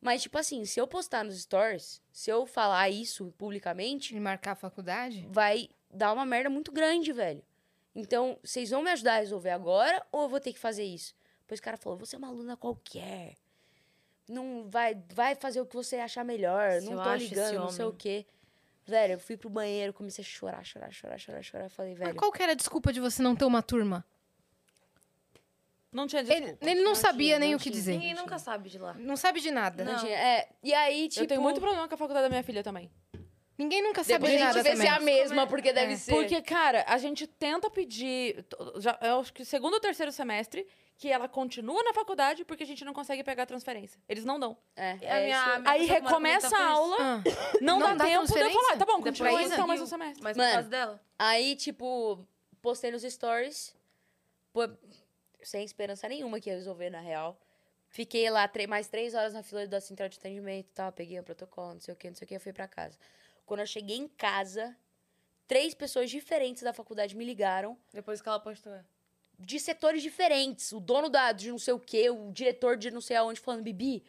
Mas, 0.01 0.21
tipo 0.21 0.37
assim, 0.37 0.65
se 0.65 0.79
eu 0.79 0.85
postar 0.85 1.23
nos 1.23 1.39
stories, 1.41 2.01
se 2.11 2.29
eu 2.29 2.45
falar 2.45 2.89
isso 2.89 3.33
publicamente, 3.37 4.13
De 4.13 4.19
marcar 4.19 4.51
a 4.51 4.55
faculdade? 4.55 5.25
vai 5.31 5.69
dar 5.89 6.11
uma 6.11 6.25
merda 6.25 6.49
muito 6.49 6.71
grande, 6.71 7.13
velho. 7.13 7.41
Então, 7.95 8.37
vocês 8.43 8.69
vão 8.69 8.83
me 8.83 8.91
ajudar 8.91 9.15
a 9.15 9.19
resolver 9.19 9.51
agora 9.51 10.05
ou 10.11 10.23
eu 10.23 10.29
vou 10.29 10.39
ter 10.39 10.51
que 10.51 10.59
fazer 10.59 10.83
isso? 10.83 11.15
Depois 11.47 11.61
o 11.61 11.63
cara 11.63 11.77
falou: 11.77 11.97
você 11.97 12.15
é 12.17 12.19
uma 12.19 12.27
aluna 12.27 12.57
qualquer. 12.57 13.35
Não 14.27 14.67
vai, 14.69 15.01
vai 15.13 15.33
fazer 15.35 15.61
o 15.61 15.65
que 15.65 15.73
você 15.73 15.95
achar 15.95 16.25
melhor. 16.25 16.81
Se 16.81 16.89
não 16.89 17.01
tô 17.01 17.15
ligando, 17.15 17.55
não 17.59 17.69
sei 17.69 17.85
o 17.85 17.93
quê. 17.93 18.25
Velho, 18.85 19.13
eu 19.13 19.19
fui 19.19 19.37
pro 19.37 19.49
banheiro, 19.49 19.93
comecei 19.93 20.21
a 20.21 20.27
chorar, 20.27 20.63
chorar, 20.65 20.91
chorar, 20.91 21.17
chorar, 21.17 21.41
chorar. 21.43 21.69
Falei, 21.69 21.91
Mas 21.93 21.99
velho. 22.07 22.15
qual 22.17 22.29
que 22.31 22.43
era 22.43 22.51
a 22.51 22.55
desculpa 22.55 22.91
de 22.91 22.99
você 22.99 23.21
não 23.21 23.35
ter 23.35 23.45
uma 23.45 23.61
turma? 23.61 24.05
Não 25.91 26.05
tinha 26.07 26.21
Ele, 26.21 26.29
desculpa. 26.29 26.65
ele 26.65 26.75
não, 26.81 26.83
Não 26.89 26.95
sabia 26.95 27.27
tinha, 27.27 27.39
nem 27.39 27.49
não 27.51 27.55
o 27.55 27.59
que 27.59 27.63
tinha. 27.69 27.75
dizer. 27.75 27.93
Ninguém 27.93 28.13
nunca 28.13 28.37
sabe 28.37 28.69
de 28.69 28.77
lá. 28.77 28.93
Não 28.95 29.15
sabe 29.15 29.39
de 29.39 29.49
nada. 29.51 29.83
Não 29.85 29.97
tinha. 29.97 30.15
É, 30.17 30.49
e 30.61 30.73
aí, 30.73 31.07
tipo. 31.07 31.23
Eu 31.23 31.27
tenho 31.27 31.41
muito 31.41 31.59
problema 31.61 31.87
com 31.87 31.95
a 31.95 31.97
faculdade 31.97 32.25
da 32.25 32.29
minha 32.29 32.43
filha 32.43 32.61
também. 32.63 32.91
Ninguém 33.57 33.81
nunca 33.81 34.03
sabe 34.03 34.19
Depois 34.19 34.33
de 34.33 34.37
a 34.37 34.45
nada 34.47 34.61
gente 34.63 34.71
vê 34.75 34.81
se 34.81 34.87
é 34.87 34.89
a 34.89 34.99
mesma, 34.99 35.47
porque 35.47 35.73
deve 35.73 35.93
É. 35.93 35.97
ser. 35.97 36.11
Porque, 36.11 36.41
cara, 36.41 36.83
a 36.87 36.97
gente 36.97 37.25
tenta 37.25 37.69
pedir. 37.69 38.45
Já, 38.77 38.99
eu 39.01 39.19
acho 39.21 39.33
que 39.33 39.43
segundo 39.45 39.73
ou 39.75 39.79
terceiro 39.79 40.11
semestre, 40.11 40.67
que 40.97 41.09
ela 41.11 41.27
continua 41.27 41.83
na 41.83 41.93
faculdade 41.93 42.43
porque 42.43 42.63
a 42.63 42.65
gente 42.65 42.83
não 42.83 42.91
consegue 42.93 43.23
pegar 43.23 43.43
a 43.43 43.45
transferência. 43.45 44.01
Eles 44.09 44.25
não 44.25 44.39
dão. 44.39 44.57
É, 44.75 44.97
E 44.99 45.05
a 45.05 45.15
é 45.19 45.23
minha- 45.25 45.43
a 45.43 45.59
minha 45.59 45.71
Aí 45.71 45.85
recomeça 45.85 46.57
a 46.57 46.69
aula, 46.71 46.97
Ah, 46.99 47.23
não, 47.61 47.79
Não 47.79 47.89
dá, 47.89 47.93
dá 47.95 48.05
tempo 48.05 48.25
de 48.25 48.39
eu 48.39 48.51
falar. 48.51 48.77
Tá 48.77 48.85
bom, 48.85 48.97
Depois 48.99 49.03
continua 49.19 49.39
ainda. 49.39 49.53
então 49.53 49.67
mais 49.67 49.79
um 49.81 49.85
semestre. 49.85 50.23
Mas 50.23 50.35
por 50.35 50.43
causa 50.51 50.67
dela. 50.69 51.01
Aí, 51.19 51.55
tipo, 51.55 52.25
postei 52.61 52.89
nos 52.91 53.03
stories. 53.03 53.75
Pô, 54.51 54.61
sem 55.43 55.63
esperança 55.63 56.09
nenhuma 56.09 56.39
que 56.39 56.49
ia 56.49 56.55
resolver, 56.55 56.89
na 56.89 56.99
real. 56.99 57.39
Fiquei 57.89 58.29
lá 58.29 58.49
mais 58.67 58.87
três 58.87 59.13
horas 59.13 59.33
na 59.33 59.43
fila 59.43 59.65
da 59.67 59.79
central 59.79 60.09
de 60.09 60.17
atendimento 60.17 60.67
e 60.67 60.73
tal. 60.73 60.91
Peguei 60.91 61.19
o 61.19 61.23
protocolo, 61.23 61.73
não 61.75 61.79
sei 61.79 61.93
o 61.93 61.97
que, 61.97 62.07
não 62.09 62.15
sei 62.15 62.25
o 62.25 62.27
que. 62.27 62.35
Eu 62.35 62.39
fui 62.41 62.51
pra 62.51 62.67
casa. 62.67 62.97
Quando 63.45 63.59
eu 63.61 63.67
cheguei 63.67 63.97
em 63.97 64.07
casa, 64.07 64.75
três 65.47 65.73
pessoas 65.75 66.09
diferentes 66.09 66.63
da 66.63 66.73
faculdade 66.73 67.15
me 67.15 67.23
ligaram. 67.23 67.77
Depois 67.93 68.19
que 68.21 68.27
ela 68.27 68.39
postou. 68.39 68.73
É. 69.39 69.43
De 69.45 69.59
setores 69.59 70.01
diferentes. 70.01 70.71
O 70.71 70.79
dono 70.79 71.09
da, 71.09 71.31
de 71.31 71.49
não 71.51 71.59
sei 71.59 71.73
o 71.73 71.79
que, 71.79 72.09
o 72.09 72.31
diretor 72.31 72.75
de 72.77 72.91
não 72.91 73.01
sei 73.01 73.17
aonde, 73.17 73.39
falando: 73.39 73.61
Bibi, 73.63 74.03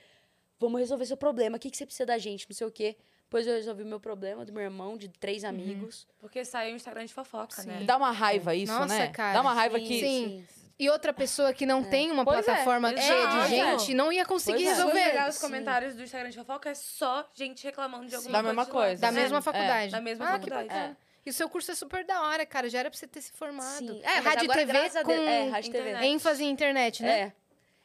vamos 0.59 0.81
resolver 0.81 1.07
seu 1.07 1.17
problema. 1.17 1.57
O 1.57 1.61
que, 1.61 1.71
que 1.71 1.77
você 1.77 1.87
precisa 1.87 2.07
da 2.07 2.19
gente? 2.19 2.47
Não 2.49 2.57
sei 2.57 2.67
o 2.67 2.71
quê. 2.71 2.97
Depois 3.25 3.47
eu 3.47 3.55
resolvi 3.55 3.83
o 3.83 3.87
meu 3.87 4.01
problema, 4.01 4.43
do 4.43 4.53
meu 4.55 4.63
irmão, 4.63 4.97
de 4.97 5.07
três 5.09 5.45
amigos. 5.45 6.07
Porque 6.19 6.45
saiu 6.47 6.73
o 6.73 6.77
Instagram 6.77 7.05
de 7.05 7.13
fofoca, 7.13 7.63
né? 7.65 7.81
Sim. 7.81 7.85
Dá 7.85 7.99
uma 7.99 8.11
raiva 8.11 8.55
isso, 8.55 8.73
Nossa, 8.73 8.87
né? 8.97 9.09
cara, 9.09 9.35
Dá 9.35 9.41
uma 9.43 9.53
raiva 9.53 9.79
sim, 9.79 9.85
que 9.87 10.01
sim. 10.01 10.47
E 10.79 10.89
outra 10.89 11.13
pessoa 11.13 11.53
que 11.53 11.67
não 11.67 11.85
tem 11.85 12.11
uma 12.11 12.25
Pois 12.25 12.39
é, 12.39 12.43
plataforma 12.43 12.89
cheia 12.97 13.27
de 13.27 13.55
exato. 13.55 13.81
gente 13.81 13.95
não 13.95 14.11
ia 14.11 14.25
conseguir 14.25 14.65
Pois 14.65 14.69
é. 14.69 14.75
Se 14.77 14.81
resolver. 14.81 15.05
pegar 15.11 15.29
os 15.29 15.39
comentários 15.39 15.95
do 15.95 16.03
Instagram 16.05 16.31
de 16.31 16.37
fofoca, 16.39 16.71
é 16.71 16.75
só 16.75 17.29
gente 17.35 17.63
reclamando 17.65 18.07
de 18.07 18.15
alguma 18.15 18.33
Da 18.33 18.43
mesma 18.43 18.65
coisa. 18.65 18.99
Da 19.03 19.09
É, 19.09 19.11
mesma 19.11 19.39
é, 19.39 19.43
faculdade. 19.43 19.93
da 19.93 20.01
mesma 20.01 20.25
ah, 20.27 20.33
faculdade. 20.33 20.97
E 21.29 21.31
o 21.31 21.35
seu 21.35 21.49
curso 21.49 21.71
é 21.71 21.75
super 21.75 22.05
da 22.05 22.23
hora, 22.23 22.47
cara. 22.47 22.69
Já 22.71 22.79
era 22.81 22.91
pra 22.91 22.99
você 22.99 23.07
ter 23.07 23.21
se 23.21 23.33
formado. 23.33 23.77
Sim. 23.79 24.01
É, 24.03 24.15
mas 24.17 24.25
rádio 24.25 24.45
agora, 24.45 24.59
TV 24.61 24.73
graças 24.73 24.97
a 24.97 25.05
com 25.05 25.13
É, 25.13 25.49
rádio 25.51 25.73
TV. 25.73 26.07
ênfase 26.07 26.43
em 26.45 26.51
internet, 26.51 27.03
né? 27.03 27.21
É. 27.21 27.33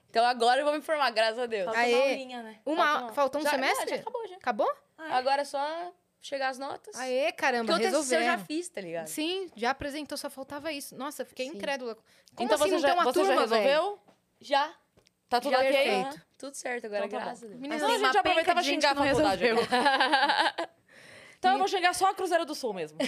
Então 0.09 0.23
agora 0.25 0.61
eu 0.61 0.65
vou 0.65 0.73
me 0.73 0.81
formar, 0.81 1.09
graças 1.11 1.39
a 1.39 1.45
Deus. 1.45 1.65
Falta 1.65 1.79
Aê. 1.79 1.93
uma 1.93 2.03
aulinha, 2.03 2.43
né? 2.43 2.59
Uma, 2.65 2.85
Falta 2.85 3.03
uma- 3.03 3.13
faltou 3.13 3.41
um 3.41 3.43
Já- 3.43 3.49
semestre? 3.51 3.89
Já, 3.89 3.95
já 3.95 4.01
acabou, 4.01 4.27
já. 4.27 4.35
Acabou? 4.35 4.75
Agora 4.97 5.41
é 5.41 5.45
só 5.45 5.93
chegar 6.21 6.49
as 6.49 6.57
notas. 6.57 6.95
Aê, 6.95 7.31
caramba, 7.33 7.73
Porque 7.73 7.87
o 7.87 7.91
TCC 7.91 8.15
eu 8.15 8.19
resolveu. 8.19 8.25
já 8.39 8.45
fiz, 8.45 8.69
tá 8.69 8.79
ligado? 8.79 9.07
Sim, 9.07 9.51
já 9.57 9.71
apresentou, 9.71 10.17
só 10.17 10.29
faltava 10.29 10.71
isso. 10.71 10.95
Nossa, 10.95 11.25
fiquei 11.25 11.49
Sim. 11.49 11.57
incrédula. 11.57 11.95
Como 11.95 12.05
então 12.37 12.55
assim 12.55 12.63
você 12.69 12.71
não 12.75 12.79
já, 12.79 12.87
tem 12.87 12.95
uma 12.97 13.03
você 13.03 13.19
turma, 13.19 13.33
já 13.33 13.39
resolveu? 13.41 13.63
velho? 13.83 13.99
Já. 14.39 14.73
Tá 15.27 15.41
tudo 15.41 15.51
já 15.51 15.57
ok? 15.59 16.05
Tudo 16.37 16.55
certo 16.55 16.85
agora, 16.85 17.05
Então 17.07 17.19
tá 17.19 17.25
graças 17.25 17.43
a 17.43 17.47
Deus. 17.47 17.59
Menina, 17.59 17.75
Então 17.75 17.87
a 17.89 17.91
gente 17.91 18.01
uma 18.01 18.09
aproveita 18.11 18.39
penca 18.41 18.51
pra 18.53 18.61
de 18.61 18.67
gente 18.69 18.81
xingar 18.81 18.91
a 18.91 18.95
faculdade 19.05 19.43
resolveu. 19.43 19.67
Então 21.43 21.51
eu 21.51 21.59
vou 21.59 21.67
xingar 21.67 21.93
só 21.93 22.09
a 22.09 22.13
Cruzeiro 22.13 22.45
do 22.45 22.55
Sul 22.55 22.73
mesmo. 22.73 22.97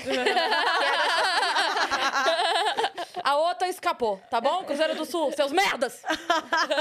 a 3.24 3.38
outra 3.38 3.70
escapou, 3.70 4.22
tá 4.30 4.42
bom? 4.42 4.66
Cruzeiro 4.66 4.94
do 4.94 5.06
Sul, 5.06 5.32
seus 5.32 5.54
merdas! 5.54 6.04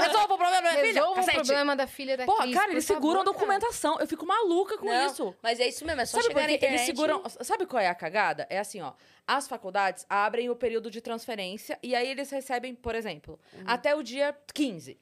Resolva 0.02 0.34
o 0.34 0.36
problema 0.36 0.62
da 0.62 0.62
minha 0.62 0.84
filha! 0.84 1.00
Resolva 1.00 1.20
o 1.20 1.24
problema 1.24 1.76
da 1.76 1.86
filha 1.86 2.16
da 2.16 2.24
Porra, 2.24 2.42
Cris, 2.42 2.56
cara, 2.56 2.72
eles 2.72 2.84
seguram 2.84 3.20
a 3.20 3.24
documentação. 3.24 4.00
Eu 4.00 4.06
fico 4.08 4.26
maluca 4.26 4.76
com 4.78 4.86
Não, 4.86 5.06
isso. 5.06 5.32
Mas 5.40 5.60
é 5.60 5.68
isso 5.68 5.86
mesmo, 5.86 6.00
é 6.00 6.06
só 6.06 6.16
Sabe 6.16 6.34
chegar 6.34 6.48
na 6.48 6.52
internet. 6.54 6.80
Eles 6.80 6.86
seguram. 6.86 7.22
Sabe 7.28 7.66
qual 7.66 7.80
é 7.80 7.86
a 7.86 7.94
cagada? 7.94 8.48
É 8.50 8.58
assim, 8.58 8.80
ó. 8.80 8.92
As 9.24 9.46
faculdades 9.46 10.04
abrem 10.10 10.50
o 10.50 10.56
período 10.56 10.90
de 10.90 11.00
transferência 11.00 11.78
e 11.84 11.94
aí 11.94 12.10
eles 12.10 12.30
recebem, 12.30 12.74
por 12.74 12.96
exemplo, 12.96 13.38
até 13.64 13.94
o 13.94 14.02
dia 14.02 14.36
15. 14.52 14.98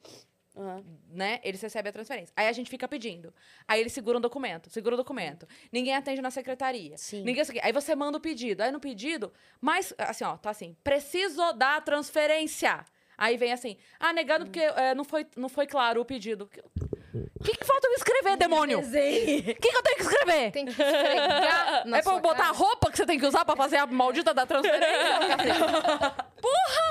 Aham. 0.54 0.84
né? 1.10 1.40
Eles 1.42 1.60
recebem 1.60 1.88
a 1.88 1.92
transferência. 1.92 2.32
Aí 2.36 2.46
a 2.46 2.52
gente 2.52 2.68
fica 2.68 2.86
pedindo. 2.86 3.32
Aí 3.66 3.80
eles 3.80 3.92
seguram 3.92 4.18
o 4.18 4.20
documento, 4.20 4.68
segura 4.68 4.94
o 4.94 4.98
documento. 4.98 5.48
Ninguém 5.70 5.94
atende 5.94 6.20
na 6.20 6.30
secretaria. 6.30 6.96
Sim. 6.98 7.22
Ninguém 7.24 7.44
quê. 7.44 7.60
Aí 7.62 7.72
você 7.72 7.94
manda 7.94 8.18
o 8.18 8.20
pedido. 8.20 8.62
Aí 8.62 8.70
no 8.70 8.80
pedido, 8.80 9.32
mas 9.60 9.94
assim, 9.96 10.24
ó, 10.24 10.36
tá 10.36 10.50
assim, 10.50 10.76
preciso 10.84 11.52
da 11.54 11.80
transferência. 11.80 12.84
Aí 13.16 13.36
vem 13.36 13.52
assim, 13.52 13.76
ah, 13.98 14.12
negando 14.12 14.46
porque 14.46 14.60
é, 14.60 14.94
não, 14.94 15.04
foi, 15.04 15.26
não 15.36 15.48
foi 15.48 15.66
claro 15.66 16.00
o 16.00 16.04
pedido. 16.04 16.50
O 17.14 17.44
que, 17.44 17.56
que 17.56 17.64
falta 17.64 17.86
eu 17.88 17.92
escrever, 17.94 18.36
demônio? 18.36 18.78
O 18.78 18.82
que, 18.90 19.54
que 19.54 19.76
eu 19.76 19.82
tenho 19.82 19.96
que 19.96 20.02
escrever? 20.02 20.50
Tem 20.52 20.64
que 20.64 20.70
esfregar 20.70 21.86
na 21.86 21.98
é 21.98 22.02
pra 22.02 22.12
eu 22.12 22.20
botar 22.20 22.48
a 22.48 22.52
roupa 22.52 22.90
que 22.90 22.96
você 22.96 23.04
tem 23.06 23.18
que 23.18 23.26
usar 23.26 23.44
pra 23.44 23.54
fazer 23.56 23.76
a 23.76 23.86
maldita 23.86 24.32
da 24.32 24.46
transferência? 24.46 24.92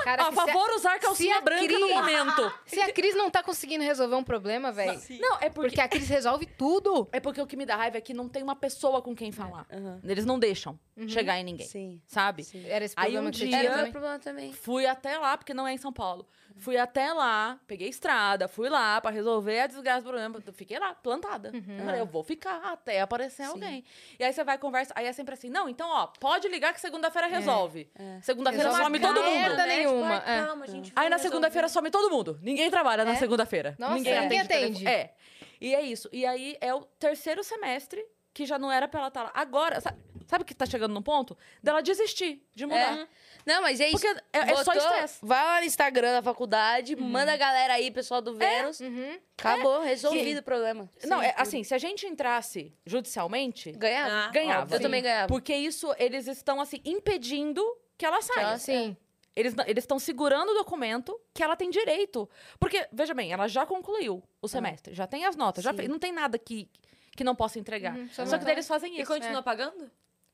Cara, 0.04 0.22
a 0.22 0.32
se 0.32 0.40
a- 0.40 0.46
favor, 0.46 0.70
usar 0.74 0.98
calcinha 0.98 1.40
branca 1.40 1.62
no 1.62 1.68
Cris- 1.68 1.94
momento. 1.94 2.52
Se 2.66 2.80
a 2.80 2.92
Cris 2.92 3.14
não 3.14 3.30
tá 3.30 3.42
conseguindo 3.42 3.84
resolver 3.84 4.16
um 4.16 4.24
problema, 4.24 4.72
velho. 4.72 5.00
Não, 5.20 5.36
é 5.40 5.48
porque 5.48 5.68
Porque 5.68 5.80
a 5.80 5.88
Cris 5.88 6.08
resolve 6.08 6.46
tudo. 6.46 7.08
É 7.12 7.20
porque 7.20 7.40
o 7.40 7.46
que 7.46 7.56
me 7.56 7.64
dá 7.64 7.76
raiva 7.76 7.98
é 7.98 8.00
que 8.00 8.12
não 8.12 8.28
tem 8.28 8.42
uma 8.42 8.56
pessoa 8.56 9.00
com 9.00 9.14
quem 9.14 9.30
falar. 9.30 9.66
Eles 10.04 10.24
não 10.26 10.38
deixam 10.38 10.78
chegar 11.06 11.38
em 11.38 11.44
ninguém, 11.44 11.66
Sim. 11.66 12.00
sabe? 12.06 12.44
Era 12.66 12.84
esse 12.84 12.94
Aí 12.96 13.04
problema 13.12 13.28
um 13.28 13.30
que 13.30 13.38
dia- 13.38 13.48
tinha 13.48 13.70
Era 13.72 13.90
problema 13.90 14.18
também. 14.18 14.52
Fui 14.52 14.86
até 14.86 15.16
lá, 15.18 15.36
porque 15.36 15.54
não 15.54 15.66
é 15.68 15.72
em 15.72 15.78
São 15.78 15.92
Paulo. 15.92 16.26
Fui 16.58 16.76
até 16.76 17.12
lá, 17.12 17.58
peguei 17.66 17.88
estrada, 17.88 18.46
fui 18.48 18.68
lá 18.68 19.00
pra 19.00 19.10
resolver 19.10 19.60
a 19.60 19.66
desgraça 19.66 20.00
do 20.02 20.08
problema. 20.08 20.40
Fiquei 20.52 20.78
lá, 20.78 20.94
plantada. 20.94 21.50
Eu 21.54 21.84
falei, 21.84 22.00
eu 22.00 22.06
vou 22.06 22.22
ficar 22.22 22.60
até 22.64 23.00
aparecer 23.00 23.44
alguém. 23.44 23.84
E 24.18 24.24
aí 24.24 24.32
você 24.32 24.44
vai 24.44 24.58
conversa, 24.58 24.92
aí 24.96 25.06
é 25.06 25.12
sempre 25.12 25.34
assim, 25.34 25.48
não, 25.50 25.68
então 25.68 25.88
ó, 25.88 26.06
pode 26.20 26.48
ligar 26.48 26.72
que 26.72 26.80
segunda-feira 26.80 27.26
resolve. 27.28 27.90
Segunda-feira 28.22 28.70
Resolve 28.70 28.84
some 28.84 28.98
uma 28.98 29.08
todo 29.14 29.22
mundo. 29.24 29.34
merda 29.34 29.66
nenhuma, 29.66 30.18
Tipo, 30.20 30.30
é. 30.30 30.46
calma, 30.46 30.66
gente, 30.66 30.92
Aí 30.96 31.08
na 31.08 31.18
segunda-feira 31.18 31.68
some 31.68 31.90
todo 31.90 32.10
mundo. 32.10 32.38
Ninguém 32.42 32.70
trabalha 32.70 33.04
na 33.04 33.12
É? 33.12 33.16
segunda-feira. 33.16 33.74
Nossa, 33.78 33.94
ninguém 33.94 34.20
ninguém 34.20 34.40
atende. 34.40 34.86
atende. 34.86 34.86
É. 34.86 35.14
E 35.60 35.74
é 35.74 35.80
isso. 35.82 36.08
E 36.12 36.26
aí 36.26 36.56
é 36.60 36.74
o 36.74 36.80
terceiro 36.98 37.42
semestre 37.44 38.04
que 38.34 38.44
já 38.46 38.58
não 38.58 38.72
era 38.72 38.88
pra 38.88 39.00
ela 39.00 39.08
estar 39.08 39.22
lá. 39.24 39.30
Agora, 39.34 39.80
sabe, 39.80 39.98
sabe 40.32 40.44
que 40.44 40.54
tá 40.54 40.64
chegando 40.64 40.94
no 40.94 41.02
ponto? 41.02 41.36
Dela 41.62 41.82
desistir 41.82 42.42
de 42.54 42.64
mudar. 42.64 43.00
É. 43.00 43.08
Não, 43.44 43.60
mas 43.60 43.80
é 43.80 43.90
isso. 43.90 44.00
Porque 44.00 44.20
é, 44.32 44.38
é 44.52 44.64
só 44.64 44.72
estresse. 44.72 45.18
Vai 45.20 45.44
lá 45.44 45.60
no 45.60 45.66
Instagram 45.66 46.12
da 46.14 46.22
faculdade, 46.22 46.96
manda 46.96 47.34
a 47.34 47.36
galera 47.36 47.74
aí, 47.74 47.90
pessoal 47.90 48.22
do 48.22 48.34
Vênus. 48.34 48.80
Uhum. 48.80 49.18
Acabou, 49.36 49.82
resolvido 49.82 50.38
o 50.38 50.42
problema. 50.42 50.88
Não, 51.04 51.20
é 51.20 51.34
assim, 51.36 51.62
se 51.62 51.74
a 51.74 51.78
gente 51.78 52.06
entrasse 52.06 52.72
judicialmente, 52.86 53.72
Ganhava. 53.72 54.10
Ah, 54.10 54.30
ganhava. 54.30 54.74
Eu 54.74 54.80
também 54.80 55.02
ganhava. 55.02 55.28
Porque 55.28 55.54
isso, 55.54 55.94
eles 55.98 56.26
estão, 56.26 56.60
assim, 56.60 56.80
impedindo 56.84 57.62
que 57.98 58.06
ela 58.06 58.22
saia. 58.22 58.40
ela 58.40 58.58
Sim. 58.58 58.96
Eles 59.34 59.54
eles 59.66 59.84
estão 59.84 59.98
segurando 59.98 60.50
o 60.50 60.54
documento 60.54 61.18
que 61.34 61.42
ela 61.42 61.56
tem 61.56 61.68
direito. 61.70 62.28
Porque, 62.58 62.86
veja 62.92 63.12
bem, 63.12 63.32
ela 63.32 63.48
já 63.48 63.66
concluiu 63.66 64.22
o 64.40 64.48
semestre, 64.48 64.94
já 64.94 65.06
tem 65.06 65.24
as 65.24 65.36
notas, 65.36 65.64
já 65.64 65.70
Sim. 65.72 65.76
fez, 65.76 65.88
não 65.88 65.98
tem 65.98 66.12
nada 66.12 66.38
que, 66.38 66.70
que 67.16 67.24
não 67.24 67.34
possa 67.34 67.58
entregar. 67.58 67.96
Uhum, 67.96 68.08
só 68.10 68.26
Só 68.26 68.38
que 68.38 68.44
daí 68.44 68.54
eles 68.54 68.68
fazem 68.68 68.96
E 68.96 69.02
isso. 69.02 69.10
continua 69.12 69.42
pagando? 69.42 69.90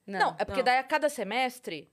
Não, 0.08 0.34
é 0.38 0.44
porque 0.44 0.60
não. 0.60 0.64
daí 0.64 0.78
a 0.78 0.82
cada 0.84 1.08
semestre 1.08 1.90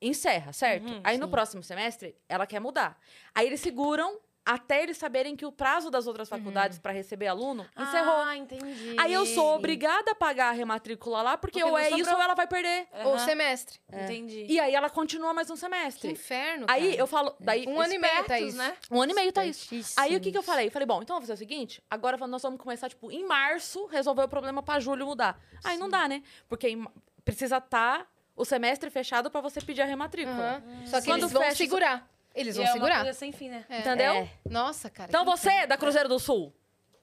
encerra, 0.00 0.52
certo? 0.52 0.86
Uhum, 0.88 1.00
Aí 1.02 1.18
no 1.18 1.26
sim. 1.26 1.30
próximo 1.30 1.62
semestre 1.62 2.14
ela 2.28 2.46
quer 2.46 2.60
mudar. 2.60 2.98
Aí 3.34 3.46
eles 3.46 3.60
seguram 3.60 4.18
até 4.46 4.82
eles 4.82 4.96
saberem 4.96 5.36
que 5.36 5.44
o 5.44 5.52
prazo 5.52 5.90
das 5.90 6.06
outras 6.06 6.26
faculdades 6.26 6.78
pra 6.78 6.90
receber 6.90 7.26
aluno 7.26 7.66
encerrou. 7.76 8.14
Ah, 8.16 8.34
entendi. 8.34 8.96
Aí 8.98 9.12
eu 9.12 9.26
sou 9.26 9.56
obrigada 9.56 10.12
a 10.12 10.14
pagar 10.14 10.48
a 10.48 10.52
rematrícula 10.52 11.20
lá, 11.20 11.36
porque, 11.36 11.58
Porque 11.60 11.64
ou 11.64 11.72
não 11.72 11.78
é 11.78 11.90
isso 11.90 12.10
ou 12.14 12.22
ela 12.22 12.34
vai 12.34 12.46
perder. 12.46 12.86
Ou 13.04 13.14
Aham, 13.16 13.24
semestre. 13.26 13.78
Entendi. 13.92 14.46
E 14.48 14.58
aí 14.58 14.74
ela 14.74 14.88
continua 14.88 15.34
mais 15.34 15.50
um 15.50 15.54
Que 15.54 15.60
semestre. 15.60 16.10
inferno, 16.12 16.64
Aí 16.70 16.90
cara. 16.90 16.96
eu 17.02 17.06
falo, 17.06 17.34
daí 17.38 17.66
Um 17.68 17.78
ano 17.78 17.92
e 17.92 17.98
meio, 17.98 18.24
tá 18.24 18.40
isso. 18.40 18.56
né? 18.56 18.74
um 18.90 19.02
ano 19.02 19.12
e 19.12 19.14
meio 19.14 19.32
tá 19.32 19.44
isso. 19.44 19.68
Aí 20.00 20.16
o 20.16 20.20
que, 20.20 20.32
que 20.32 20.38
eu 20.38 20.42
falei? 20.42 20.70
Falei, 20.70 20.86
bom, 20.86 21.02
então 21.02 21.16
vamos 21.16 21.28
fazer 21.28 21.34
o 21.34 21.46
seguinte: 21.46 21.82
agora 21.90 22.16
nós 22.26 22.40
vamos 22.40 22.58
começar, 22.58 22.88
tipo, 22.88 23.10
em 23.12 23.26
março, 23.26 23.84
resolver 23.86 24.22
o 24.22 24.28
problema 24.28 24.62
pra 24.62 24.80
julho 24.80 25.04
mudar. 25.04 25.38
Aí 25.62 25.76
não 25.76 25.90
dá, 25.90 26.08
né? 26.08 26.22
Porque 26.48 26.70
em- 26.70 26.86
precisa 27.28 27.58
estar 27.58 28.06
o 28.34 28.44
semestre 28.44 28.88
fechado 28.88 29.30
pra 29.30 29.40
você 29.42 29.60
pedir 29.60 29.82
a 29.82 29.84
rematrícula. 29.84 30.62
Aham. 30.66 30.86
Só 30.86 31.00
que 31.00 31.06
Quando 31.06 31.22
eles 31.22 31.32
vão 31.32 31.42
fecha- 31.42 31.56
segurar. 31.56 32.08
Eles 32.34 32.54
E 32.54 32.58
vão 32.58 32.64
é 32.66 32.68
uma 32.68 32.72
segurar. 32.74 32.96
coisa 33.04 33.12
sem 33.18 33.32
fim, 33.32 33.48
né? 33.50 33.64
É. 33.68 33.80
Entendeu? 33.80 34.12
É. 34.14 34.28
Nossa, 34.48 34.88
cara. 34.88 35.08
Então 35.10 35.24
você, 35.24 35.66
da 35.66 35.76
Cruzeiro 35.76 36.08
do 36.08 36.18
Sul, 36.18 36.54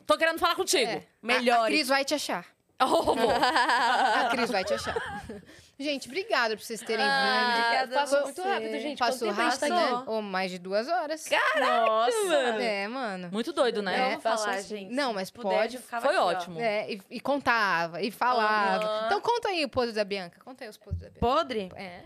tô 0.06 0.18
querendo 0.18 0.40
falar 0.40 0.56
contigo. 0.56 0.90
É. 0.90 0.96
A, 0.96 0.98
a 0.98 1.02
Melhore. 1.22 1.74
Cris 1.74 1.88
vai 1.88 2.04
te 2.06 2.14
achar. 2.16 2.46
Oh. 2.78 3.16
A 3.18 4.30
Cris 4.32 4.52
vai 4.52 4.64
te 4.66 4.74
achar. 4.74 4.96
Gente, 5.78 6.08
obrigada 6.08 6.56
por 6.56 6.64
vocês 6.64 6.80
terem 6.82 7.04
Ah, 7.06 7.44
vindo. 7.44 7.60
obrigada 7.66 7.96
Passou 7.96 8.22
muito 8.22 8.42
rápido, 8.42 8.80
gente. 8.80 8.98
Passou 8.98 9.28
tá 9.28 9.34
rápido, 9.34 9.70
né? 9.70 10.04
Ou 10.08 10.22
mais 10.22 10.50
de 10.50 10.58
duas 10.58 10.88
horas. 10.88 11.30
Nossa. 11.60 12.34
É, 12.62 12.88
mano. 12.88 13.30
Muito 13.30 13.52
doido, 13.52 13.82
né? 13.82 13.96
É, 13.96 14.08
Vamos 14.10 14.24
falar, 14.24 14.36
passou 14.38 14.52
assim. 14.54 14.68
gente. 14.78 14.94
Não, 14.94 15.14
mas 15.14 15.30
pode. 15.30 15.78
Foi 15.78 16.16
ótimo. 16.16 16.60
É, 16.62 16.94
e, 16.94 17.02
e 17.12 17.20
contava, 17.20 18.02
e 18.02 18.10
falava. 18.10 18.86
Aham. 18.86 19.06
Então 19.08 19.20
conta 19.20 19.50
aí 19.50 19.66
o 19.66 19.70
podre 19.70 19.92
da 19.94 20.06
Bianca. 20.06 20.40
Conta 20.46 20.64
aí 20.64 20.70
os 20.70 20.78
podres 20.78 21.02
da 21.02 21.10
Bianca. 21.10 21.20
Podre? 21.20 21.70
É. 21.76 22.04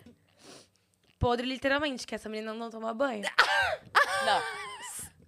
Podre, 1.20 1.46
literalmente, 1.46 2.08
que 2.08 2.16
essa 2.16 2.28
menina 2.30 2.54
não 2.54 2.70
toma 2.72 2.94
banho. 2.94 3.24
Não, 4.26 4.42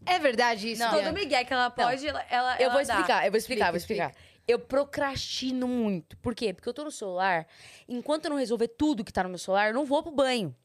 É 0.06 0.20
verdade 0.20 0.72
isso, 0.72 0.82
Não. 0.82 0.92
Todo 0.92 1.14
migué 1.14 1.44
que 1.46 1.54
ela 1.54 1.70
pode, 1.70 2.06
ela, 2.08 2.26
ela 2.30 2.56
eu 2.60 2.70
vou 2.72 2.80
ela 2.80 2.88
dá. 2.88 2.94
explicar, 2.96 3.26
eu 3.26 3.32
vou 3.32 3.38
explicar, 3.38 3.68
vou 3.72 3.78
Explica, 3.78 4.06
explicar. 4.08 4.31
Eu 4.48 4.60
procrastino 4.60 5.68
muito. 5.68 6.18
Por 6.18 6.36
quê? 6.36 6.54
Porque 6.54 6.68
eu 6.68 6.74
tô 6.74 6.84
no 6.84 6.92
celular, 6.92 7.48
enquanto 7.88 8.26
eu 8.26 8.32
não 8.32 8.38
resolver 8.38 8.68
tudo 8.70 9.04
que 9.04 9.14
tá 9.14 9.24
no 9.24 9.30
meu 9.30 9.38
celular, 9.38 9.70
eu 9.70 9.74
não 9.74 9.86
vou 9.86 10.04
pro 10.04 10.12
banho. 10.12 10.56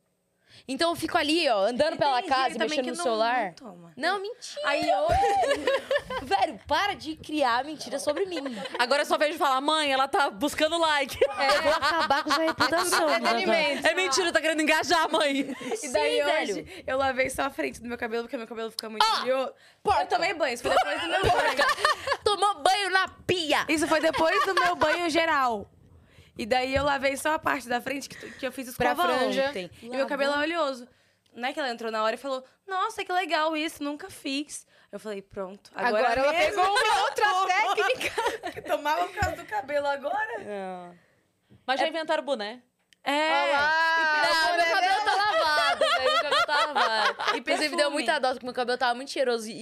Então 0.69 0.91
eu 0.91 0.97
fico 0.97 1.16
ali, 1.16 1.49
ó, 1.49 1.66
andando 1.66 1.97
pela 1.97 2.20
Tem 2.20 2.28
casa 2.31 2.55
e 2.57 2.59
mexendo 2.59 2.85
que 2.85 2.91
no 2.91 2.97
não- 2.97 3.03
celular. 3.05 3.45
não 3.47 3.53
toma. 3.53 3.93
Não, 3.97 4.20
mentira. 4.20 4.61
Aí 4.65 4.83
hoje... 4.83 5.66
Velho, 6.23 6.61
para 6.66 6.95
de 6.95 7.16
criar 7.16 7.65
mentira 7.65 7.99
sobre 7.99 8.27
mim. 8.27 8.39
Agora 8.78 9.03
eu 9.03 9.07
só 9.07 9.16
vejo 9.19 9.39
falar, 9.39 9.61
mãe, 9.61 9.93
ela 9.93 10.09
tá 10.09 10.31
buscando 10.31 10.78
like. 10.78 11.19
Eu 11.23 11.62
vou 11.62 11.73
acabar 11.73 12.24
com 12.24 12.31
sua 12.31 12.45
reputação. 12.47 13.09
Entretenimento. 13.15 13.87
É 13.87 13.95
mentira, 13.95 14.33
tá 14.33 14.41
querendo 14.41 14.61
engajar, 14.62 15.11
mãe. 15.11 15.55
E 15.83 15.89
daí 15.89 16.16
Sim, 16.16 16.23
hoje, 16.23 16.62
velho. 16.62 16.85
eu 16.87 16.97
lavei 16.99 17.31
só 17.31 17.43
a 17.43 17.51
frente 17.51 17.81
do 17.81 17.89
meu 17.89 17.99
cabelo, 17.99 18.24
porque 18.24 18.37
meu 18.37 18.47
cabelo 18.47 18.70
fica 18.70 18.89
muito 18.89 19.05
oleoso. 19.23 19.53
porca. 19.83 20.03
Eu 20.03 20.07
tomei 20.07 20.35
banho, 20.35 20.55
isso 20.55 20.62
foi 20.62 20.73
depois 20.74 21.01
do 21.01 21.09
meu 21.09 21.23
banho. 21.23 21.66
Tomou 22.24 22.55
banho 22.62 22.91
na 22.91 23.09
pia. 23.27 23.65
Isso 23.69 23.87
foi 23.87 24.01
depois 24.01 24.45
do 24.45 24.55
meu 24.55 24.74
banho 24.77 25.09
geral. 25.11 25.70
E 26.39 26.45
daí 26.47 26.75
eu 26.75 26.85
lavei 26.85 27.17
só 27.17 27.33
a 27.35 27.39
parte 27.39 27.69
da 27.69 27.81
frente 27.81 28.09
que, 28.09 28.31
que 28.33 28.47
eu 28.47 28.53
fiz 28.53 28.75
Pra 28.77 28.91
escova 28.93 29.09
franja. 29.17 29.49
ontem. 29.49 29.71
E 29.83 29.89
meu 29.89 30.07
cabelo 30.07 30.35
é 30.35 30.39
oleoso. 30.39 30.87
Não 31.35 31.49
é 31.49 31.53
que 31.53 31.59
ela 31.61 31.71
entrou 31.71 31.91
na 31.91 32.03
hora 32.03 32.15
e 32.15 32.19
falou, 32.19 32.45
nossa, 32.67 33.05
que 33.05 33.13
legal 33.13 33.57
isso, 33.57 33.83
nunca 33.83 34.09
fiz. 34.11 34.67
Eu 34.91 34.99
falei, 34.99 35.21
pronto. 35.21 35.71
Agora, 35.75 36.07
Agora 36.13 36.21
ela 36.21 36.33
mesmo 36.33 36.63
pegou 36.63 36.79
uma 36.79 37.03
outra 37.03 37.27
técnica. 37.47 38.51
que 38.53 38.63
tomava 38.63 39.07
por 39.07 39.15
causa 39.17 39.37
do 39.37 39.45
cabelo 39.45 39.87
agora. 39.87 40.39
Não. 40.39 40.95
Mas 41.67 41.81
já 41.81 41.89
inventaram 41.89 42.23
boné. 42.23 42.63
É. 43.07 43.31
Olha 43.43 43.53
lá. 43.53 43.73
Não, 44.27 44.57
meu 44.57 44.66
cabelo 44.66 45.05
tá 45.05 45.15
lavado, 45.15 45.78
velho. 45.78 46.03
Meu 46.05 46.16
cabelo 46.23 46.45
tá 46.47 46.47
tava. 46.47 47.37
Inclusive, 47.39 47.77
deu 47.77 47.91
muita 47.91 48.19
dó, 48.19 48.31
porque 48.31 48.45
meu 48.45 48.55
cabelo 48.55 48.77
tava 48.78 48.95
muito 48.95 49.11
cheiroso 49.11 49.49
e, 49.49 49.53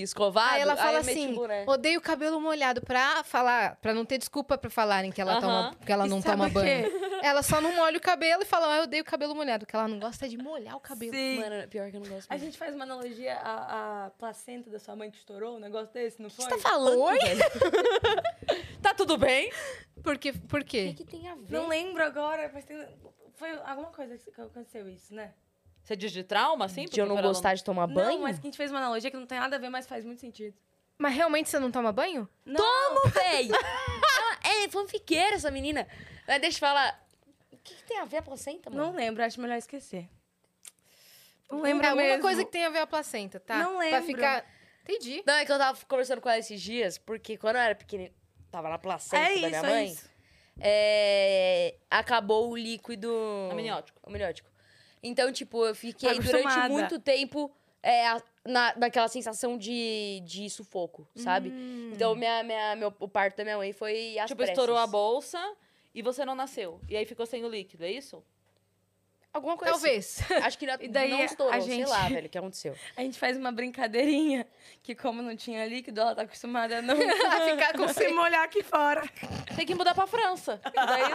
e 0.00 0.02
escovado. 0.02 0.54
Aí 0.54 0.60
ela 0.62 0.76
fala 0.76 1.02
meti 1.02 1.10
assim: 1.10 1.34
o 1.66 1.70
odeio 1.70 2.00
cabelo 2.00 2.40
molhado 2.40 2.80
pra 2.80 3.24
falar, 3.24 3.76
pra 3.76 3.92
não 3.92 4.04
ter 4.04 4.18
desculpa 4.18 4.56
pra 4.56 4.70
falarem 4.70 5.10
que 5.10 5.20
ela, 5.20 5.32
Aham. 5.32 5.40
toma, 5.40 5.76
que 5.84 5.92
ela 5.92 6.06
não 6.06 6.22
toma 6.22 6.44
o 6.46 6.48
quê? 6.48 6.54
banho. 6.54 7.08
Ela 7.22 7.42
só 7.42 7.60
não 7.60 7.74
molha 7.74 7.98
o 7.98 8.00
cabelo 8.00 8.42
e 8.42 8.46
fala, 8.46 8.72
ah, 8.74 8.76
eu 8.78 8.82
odeio 8.84 9.04
cabelo 9.04 9.34
molhado, 9.34 9.66
porque 9.66 9.74
ela 9.74 9.88
não 9.88 9.98
gosta 9.98 10.28
de 10.28 10.38
molhar 10.38 10.76
o 10.76 10.80
cabelo. 10.80 11.12
Sim. 11.12 11.40
Mano, 11.40 11.66
pior 11.68 11.90
que 11.90 11.96
eu 11.96 12.00
não 12.00 12.08
gosto 12.08 12.30
A 12.30 12.34
muito. 12.34 12.44
gente 12.44 12.56
faz 12.58 12.74
uma 12.74 12.84
analogia 12.84 13.34
à, 13.42 14.06
à 14.06 14.10
placenta 14.10 14.70
da 14.70 14.78
sua 14.78 14.94
mãe 14.94 15.10
que 15.10 15.16
estourou, 15.16 15.56
um 15.56 15.60
negócio 15.60 15.92
desse, 15.92 16.22
não 16.22 16.30
foi? 16.30 16.44
Você 16.44 16.50
tá 16.50 16.58
falando, 16.58 17.00
Oi? 17.00 17.18
Tá 18.80 18.94
tudo 18.94 19.16
bem? 19.18 19.50
Por 20.02 20.16
quê? 20.16 20.32
Por 20.32 20.60
O 20.60 20.64
quê? 20.64 20.94
que, 20.96 21.04
que 21.04 21.10
tem 21.18 21.28
a 21.28 21.34
ver? 21.34 21.50
Não 21.50 21.66
lembro 21.68 22.02
agora, 22.04 22.48
mas 22.54 22.64
tem... 22.68 22.88
foi 23.34 23.50
alguma 23.64 23.90
coisa 23.90 24.16
que 24.18 24.30
aconteceu 24.40 24.88
isso, 24.88 25.14
né? 25.14 25.34
Você 25.82 25.96
diz 25.96 26.12
de 26.12 26.22
trauma, 26.22 26.66
assim? 26.66 26.84
de 26.84 27.00
eu 27.00 27.06
não 27.06 27.16
pra 27.16 27.26
gostar 27.26 27.54
de 27.54 27.64
tomar 27.64 27.86
banho? 27.86 28.18
Não, 28.18 28.18
mas 28.20 28.38
que 28.38 28.46
a 28.46 28.48
gente 28.48 28.56
fez 28.56 28.70
uma 28.70 28.78
analogia 28.78 29.10
que 29.10 29.16
não 29.16 29.26
tem 29.26 29.38
nada 29.38 29.56
a 29.56 29.58
ver, 29.58 29.70
mas 29.70 29.86
faz 29.86 30.04
muito 30.04 30.20
sentido. 30.20 30.54
Mas 30.98 31.14
realmente 31.14 31.48
você 31.48 31.58
não 31.58 31.70
toma 31.70 31.92
banho? 31.92 32.28
Não, 32.44 32.56
Tomo, 32.56 33.08
véi! 33.14 33.48
É 34.44 34.68
fanfiqueira, 34.68 35.36
essa 35.36 35.50
menina. 35.50 35.86
Mas 36.26 36.40
deixa 36.40 36.56
eu 36.56 36.60
falar. 36.60 37.08
O 37.52 37.56
que, 37.56 37.74
que 37.74 37.84
tem 37.84 37.98
a 37.98 38.04
ver 38.04 38.18
a 38.18 38.22
placenta, 38.22 38.68
mano? 38.70 38.86
não 38.86 38.92
lembro, 38.94 39.22
acho 39.24 39.40
melhor 39.40 39.56
esquecer. 39.56 40.08
Não 41.50 41.62
lembro 41.62 41.86
é 41.86 41.88
alguma 41.90 42.06
mesmo. 42.06 42.22
coisa 42.22 42.44
que 42.44 42.50
tem 42.50 42.64
a 42.66 42.70
ver 42.70 42.80
a 42.80 42.86
placenta, 42.86 43.40
tá? 43.40 43.58
Não 43.58 43.76
Pra 43.76 43.80
lembro. 43.84 44.02
ficar... 44.06 44.44
Entendi. 44.82 45.22
Não, 45.26 45.34
é 45.34 45.44
que 45.44 45.52
eu 45.52 45.58
tava 45.58 45.78
conversando 45.86 46.20
com 46.20 46.28
ela 46.28 46.38
esses 46.38 46.60
dias, 46.60 46.98
porque 46.98 47.36
quando 47.36 47.56
eu 47.56 47.62
era 47.62 47.74
pequena, 47.74 48.10
tava 48.50 48.68
na 48.70 48.78
placenta 48.78 49.22
É 49.22 49.28
da 49.28 49.32
isso, 49.34 49.46
minha 49.48 49.58
é 49.58 49.62
mãe, 49.62 49.86
isso. 49.92 50.10
É, 50.60 51.74
acabou 51.90 52.50
o 52.50 52.56
líquido... 52.56 53.10
Amniótico. 53.50 53.98
Amniótico. 54.06 54.48
Então, 55.02 55.32
tipo, 55.32 55.64
eu 55.64 55.74
fiquei 55.74 56.14
Tá 56.16 56.20
durante 56.20 56.68
muito 56.70 56.98
tempo 56.98 57.50
é, 57.82 58.08
a- 58.08 58.22
na, 58.44 58.74
naquela 58.76 59.08
sensação 59.08 59.56
de, 59.56 60.20
de 60.24 60.50
sufoco, 60.50 61.06
sabe? 61.14 61.50
Hum. 61.50 61.90
Então, 61.94 62.14
minha, 62.14 62.42
minha, 62.42 62.74
meu, 62.76 62.92
o 62.98 63.08
parto 63.08 63.36
da 63.36 63.44
minha 63.44 63.56
mãe 63.56 63.72
foi 63.72 64.18
às 64.18 64.26
Tipo, 64.28 64.38
pressas. 64.38 64.52
estourou 64.58 64.76
a 64.76 64.86
bolsa 64.86 65.38
e 65.94 66.02
você 66.02 66.24
não 66.24 66.34
nasceu. 66.34 66.80
E 66.88 66.96
aí 66.96 67.04
ficou 67.06 67.24
sem 67.26 67.44
o 67.44 67.48
líquido, 67.48 67.84
é 67.84 67.90
isso? 67.92 68.22
Alguma 69.32 69.56
coisa 69.56 69.74
Talvez. 69.74 70.20
assim. 70.22 70.34
Acho 70.42 70.58
que 70.58 70.66
não, 70.66 70.74
E 70.80 70.88
daí 70.88 71.10
não 71.10 71.20
estourou, 71.22 71.54
a 71.54 71.60
sei 71.60 71.76
gente- 71.76 71.88
lá, 71.88 72.08
velho, 72.08 72.26
o 72.26 72.30
que 72.30 72.38
aconteceu. 72.38 72.74
A 72.96 73.02
gente 73.02 73.18
faz 73.18 73.36
uma 73.36 73.52
brincadeirinha 73.52 74.46
que, 74.82 74.94
como 74.94 75.20
não 75.22 75.36
tinha 75.36 75.64
líquido, 75.66 76.00
ela 76.00 76.14
tá 76.14 76.22
acostumada 76.22 76.78
a 76.78 76.82
não 76.82 76.94
A 76.98 77.40
ficar 77.50 77.74
com 77.76 77.86
se 77.92 78.08
molhar 78.08 78.42
aqui 78.44 78.62
fora. 78.62 79.02
Tem 79.54 79.66
que 79.66 79.74
mudar 79.74 79.94
pra 79.94 80.06
França. 80.06 80.60
Daí, 80.74 81.12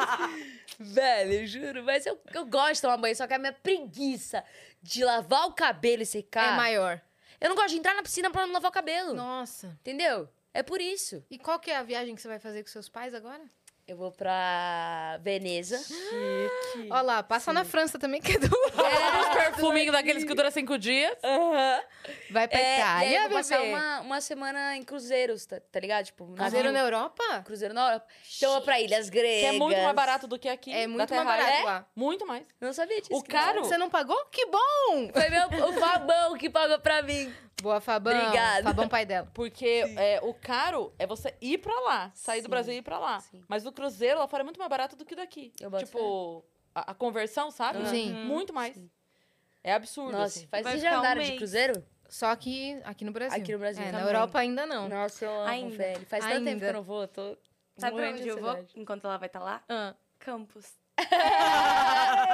Velho, 0.80 1.34
eu 1.34 1.48
juro, 1.48 1.84
mas 1.84 2.06
eu, 2.06 2.20
eu 2.34 2.46
gosto 2.46 2.76
de 2.76 2.82
tomar 2.82 2.98
banho, 2.98 3.16
só 3.16 3.28
que 3.28 3.34
a 3.34 3.40
minha 3.40 3.54
preguiça 3.54 4.44
de 4.82 5.04
lavar 5.04 5.48
o 5.48 5.54
cabelo 5.54 6.02
e 6.02 6.04
É 6.04 6.06
secar. 6.06 6.56
maior. 6.56 7.02
Eu 7.42 7.50
não 7.50 7.56
gosto 7.56 7.70
de 7.72 7.78
entrar 7.78 7.94
na 7.96 8.04
piscina 8.04 8.30
pra 8.30 8.46
não 8.46 8.54
lavar 8.54 8.70
o 8.70 8.74
cabelo. 8.74 9.14
Nossa. 9.14 9.68
Entendeu? 9.82 10.30
É 10.54 10.62
por 10.64 10.80
isso. 10.80 11.26
E 11.30 11.38
qual 11.38 11.60
que 11.60 11.72
é 11.72 11.76
a 11.78 11.84
viagem 11.84 12.16
que 12.16 12.22
você 12.22 12.28
vai 12.28 12.40
fazer 12.40 12.62
com 12.64 12.70
seus 12.70 12.88
pais 12.88 13.14
agora? 13.14 13.42
Eu 13.86 13.98
vou 13.98 14.12
pra 14.14 15.18
Veneza. 15.22 15.78
Chique. 15.78 16.88
Olha 16.90 17.02
lá, 17.02 17.24
passa 17.24 17.52
na 17.52 17.66
França 17.66 18.00
também, 18.00 18.22
que 18.22 18.32
é 18.32 18.40
do... 18.40 18.48
os 18.48 19.30
perfuminhos 19.36 19.92
daqueles 19.92 20.24
que 20.24 20.34
duram 20.34 20.50
cinco 20.52 20.78
dias. 20.80 21.14
Vai 22.32 22.48
pra 22.48 22.58
É, 22.58 22.80
e 22.80 22.82
aí 22.82 23.10
Itália, 23.10 23.18
eu 23.18 23.30
vou 23.30 23.38
passar 23.40 23.62
uma, 23.62 24.00
uma 24.02 24.22
semana 24.22 24.78
em 24.78 24.84
cruzeiros, 24.84 25.46
tá, 25.46 25.60
tá 25.70 25.80
ligado? 25.82 26.06
Tipo, 26.06 26.26
Cruzeiro 26.34 26.72
na. 26.72 26.80
Europa? 26.80 27.24
Cruzeiro 27.44 27.74
na 27.74 27.88
Europa. 27.90 28.06
Então 28.38 28.50
eu 28.50 28.56
vou 28.56 28.64
pra 28.64 28.80
Ilhas 28.80 29.10
Gregas. 29.10 29.50
Que 29.52 29.56
é 29.56 29.60
muito 29.60 29.78
mais 29.82 29.96
barato 29.96 30.28
do 30.28 30.40
que 30.40 30.48
aqui. 30.48 30.72
É 30.74 30.84
da 30.84 30.88
muito 30.88 31.14
mais 31.14 31.28
barato 31.28 31.52
É? 31.52 31.64
lá. 31.64 31.86
Muito 31.94 32.26
mais. 32.26 32.44
Não 32.62 32.72
sabia 32.72 33.02
disso. 33.02 33.14
O 33.14 33.22
caro- 33.22 33.66
Você 33.66 33.78
não 33.78 33.90
pagou? 33.90 34.18
Que 34.32 34.46
bom! 34.46 35.10
Foi 35.12 35.30
meu, 35.30 35.68
o 35.70 35.74
Fabão 35.74 36.38
que 36.38 36.50
pagou 36.50 36.80
pra 36.80 37.02
mim. 37.02 37.34
Boa, 37.62 37.80
Fabão. 37.80 38.14
Obrigada. 38.18 38.64
Fabão, 38.64 38.90
pai 38.90 39.06
dela. 39.06 39.30
Porque 39.34 39.86
é, 39.96 40.20
o 40.22 40.34
caro 40.34 40.94
é 41.00 41.08
você 41.08 41.34
ir 41.40 41.60
pra 41.60 41.74
lá, 41.82 42.12
sair 42.14 42.42
do 42.42 42.46
Sim. 42.46 42.50
Brasil 42.50 42.74
e 42.74 42.78
ir 42.78 42.82
pra 42.82 43.00
lá. 43.00 43.22
Sim. 43.22 43.42
Mas 43.48 43.66
o 43.66 43.72
cruzeiro 43.74 44.20
lá 44.20 44.28
fora 44.28 44.42
é 44.44 44.46
muito 44.46 44.58
mais 44.60 44.70
barato 44.70 44.96
do 44.96 45.04
que 45.06 45.16
daqui. 45.16 45.52
Eu 45.60 45.70
boto 45.70 45.86
tipo, 45.86 46.46
a, 46.74 46.92
a 46.92 46.94
conversão, 46.94 47.52
sabe? 47.52 47.86
Sim. 47.88 48.14
Muito 48.14 48.54
mais. 48.54 48.80
É 49.64 49.74
absurdo, 49.74 50.12
Nossa, 50.12 50.40
assim. 50.40 50.48
faz 50.48 50.64
Vai 50.64 50.74
vocês 50.74 50.84
já 50.84 50.96
um 50.96 51.00
andaram 51.00 51.22
de 51.22 51.28
mês. 51.28 51.40
cruzeiro? 51.40 51.84
Só 52.10 52.36
que 52.36 52.80
aqui 52.84 53.04
no 53.06 53.12
Brasil. 53.12 53.38
Aqui 53.42 53.52
no 53.54 53.60
Brasil 53.60 53.84
É, 53.84 53.92
na. 53.92 54.02
Europa 54.02 54.40
ainda 54.40 54.66
não. 54.66 54.88
Nossa, 54.88 55.26
eu 55.26 55.32
amo, 55.32 55.48
Ainda. 55.50 55.78
velho. 55.78 56.06
Faz 56.06 56.24
tanto 56.24 56.36
tempo 56.36 56.50
Ainda. 56.50 56.60
que 56.66 56.70
eu 56.70 56.74
não 56.74 56.84
vou, 56.84 57.02
eu 57.02 57.08
tô 57.08 57.38
Sabe 57.78 57.96
pra 57.98 58.10
onde 58.10 58.22
de 58.22 58.28
eu 58.30 58.40
vou? 58.40 58.66
Enquanto 58.76 59.06
ela 59.06 59.18
vai 59.18 59.28
estar 59.28 59.40
lá? 59.40 59.64
Ah. 59.68 59.96
Campus. 60.20 60.68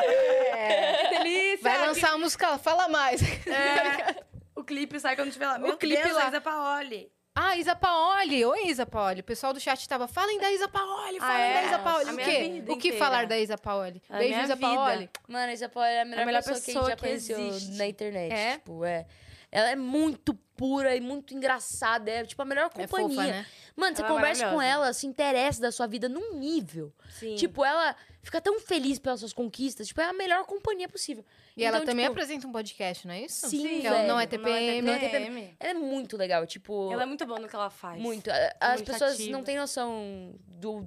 Que 0.02 1.10
delícia! 1.18 1.64
Vai 1.64 1.88
lançar 1.88 2.14
a 2.14 2.18
música, 2.18 2.58
fala 2.58 2.88
mais. 2.88 3.22
É. 3.48 4.24
o 4.56 4.64
clipe 4.64 5.00
sai 5.00 5.16
quando 5.16 5.32
tiver 5.32 5.48
lá. 5.48 5.58
Meu 5.58 5.78
clipe 5.78 6.02
Deus, 6.04 6.16
lá. 6.16 6.28
Isa 6.28 6.42
Paoli. 6.42 7.12
Ah, 7.42 7.56
Isa 7.56 7.74
Paoli. 7.74 8.44
Oi, 8.44 8.68
Isa 8.68 8.86
Paoli. 8.86 9.22
O 9.22 9.24
pessoal 9.24 9.54
do 9.54 9.62
chat 9.62 9.88
tava, 9.88 10.10
falem 10.10 10.38
da 10.42 10.52
Isa 10.52 10.68
Paoli, 10.68 11.20
falem 11.22 11.42
é? 11.42 11.54
da 11.54 11.64
Isa 11.68 11.80
Paoli. 11.80 12.10
A 12.10 12.14
O 12.14 12.18
quê? 12.18 12.64
O 12.64 12.76
que 12.76 12.88
inteira. 12.90 12.98
falar 12.98 13.28
da 13.28 13.40
Isa 13.40 13.58
Paoli? 13.58 14.02
A 14.10 14.18
Beijo, 14.18 14.42
Isa 14.42 14.56
vida. 14.56 14.68
Paoli. 14.68 15.10
Mano, 15.26 15.50
a 15.50 15.54
Isa 15.54 15.70
Paula 15.70 15.88
é 15.88 16.02
a 16.02 16.06
melhor, 16.06 16.26
melhor 16.26 16.44
pessoa, 16.44 16.60
que 16.60 16.62
a 16.62 16.66
pessoa 16.66 16.84
gente 16.84 16.90
já 16.90 16.96
que 16.98 17.02
conheceu 17.02 17.40
existe. 17.40 17.78
na 17.78 17.88
internet. 17.88 18.34
É? 18.34 18.54
Tipo, 18.58 18.84
é. 18.84 19.06
Ela 19.50 19.70
é 19.70 19.76
muito 19.78 20.38
pura 20.60 20.94
e 20.96 21.00
muito 21.00 21.34
engraçada. 21.34 22.12
É, 22.12 22.26
tipo, 22.26 22.42
a 22.42 22.46
melhor 22.46 22.66
É 22.76 22.86
companhia. 22.86 23.10
fofa, 23.16 23.28
né? 23.28 23.46
Mano, 23.76 23.96
você 23.96 24.02
Ela 24.02 24.12
é 24.12 24.14
conversa 24.14 24.50
com 24.52 24.62
ela, 24.62 24.92
se 24.92 25.08
interessa 25.08 25.62
da 25.62 25.72
sua 25.72 25.88
vida 25.88 26.10
num 26.10 26.34
nível. 26.38 26.94
Sim. 27.10 27.36
Tipo, 27.36 27.64
ela 27.64 27.96
fica 28.22 28.42
tão 28.42 28.60
feliz 28.60 29.00
pelas 29.00 29.22
suas 29.22 29.32
conquistas. 29.32 29.88
Tipo, 29.88 30.02
é 30.02 30.06
a 30.10 30.14
melhor 30.14 30.44
companhia 30.46 30.90
possível. 30.90 31.24
E 31.56 31.64
ela 31.64 31.78
Então, 31.78 31.88
também 31.88 32.04
tipo, 32.06 32.12
apresenta 32.12 32.46
um 32.46 32.52
podcast, 32.52 33.08
não 33.08 33.14
é 33.14 33.22
isso? 33.22 33.48
Sim, 33.50 33.80
Que 33.80 33.88
ela 33.88 34.04
não 34.04 34.20
é. 34.20 34.28
TPM. 34.28 34.82
Não 34.82 34.94
é 34.94 35.00
TPM. 35.00 35.56
Ela 35.58 35.70
é 35.72 35.74
muito 35.74 36.18
legal. 36.18 36.46
Tipo, 36.46 36.92
Ela 36.92 37.04
é 37.04 37.06
muito 37.06 37.26
boa 37.26 37.40
no 37.40 37.48
que 37.48 37.56
ela 37.56 37.70
faz. 37.70 38.02
muito. 38.02 38.30
As 38.60 38.82
pessoas 38.82 39.18
não 39.28 39.42
têm 39.44 39.58
noção 39.58 40.36
do, 40.46 40.86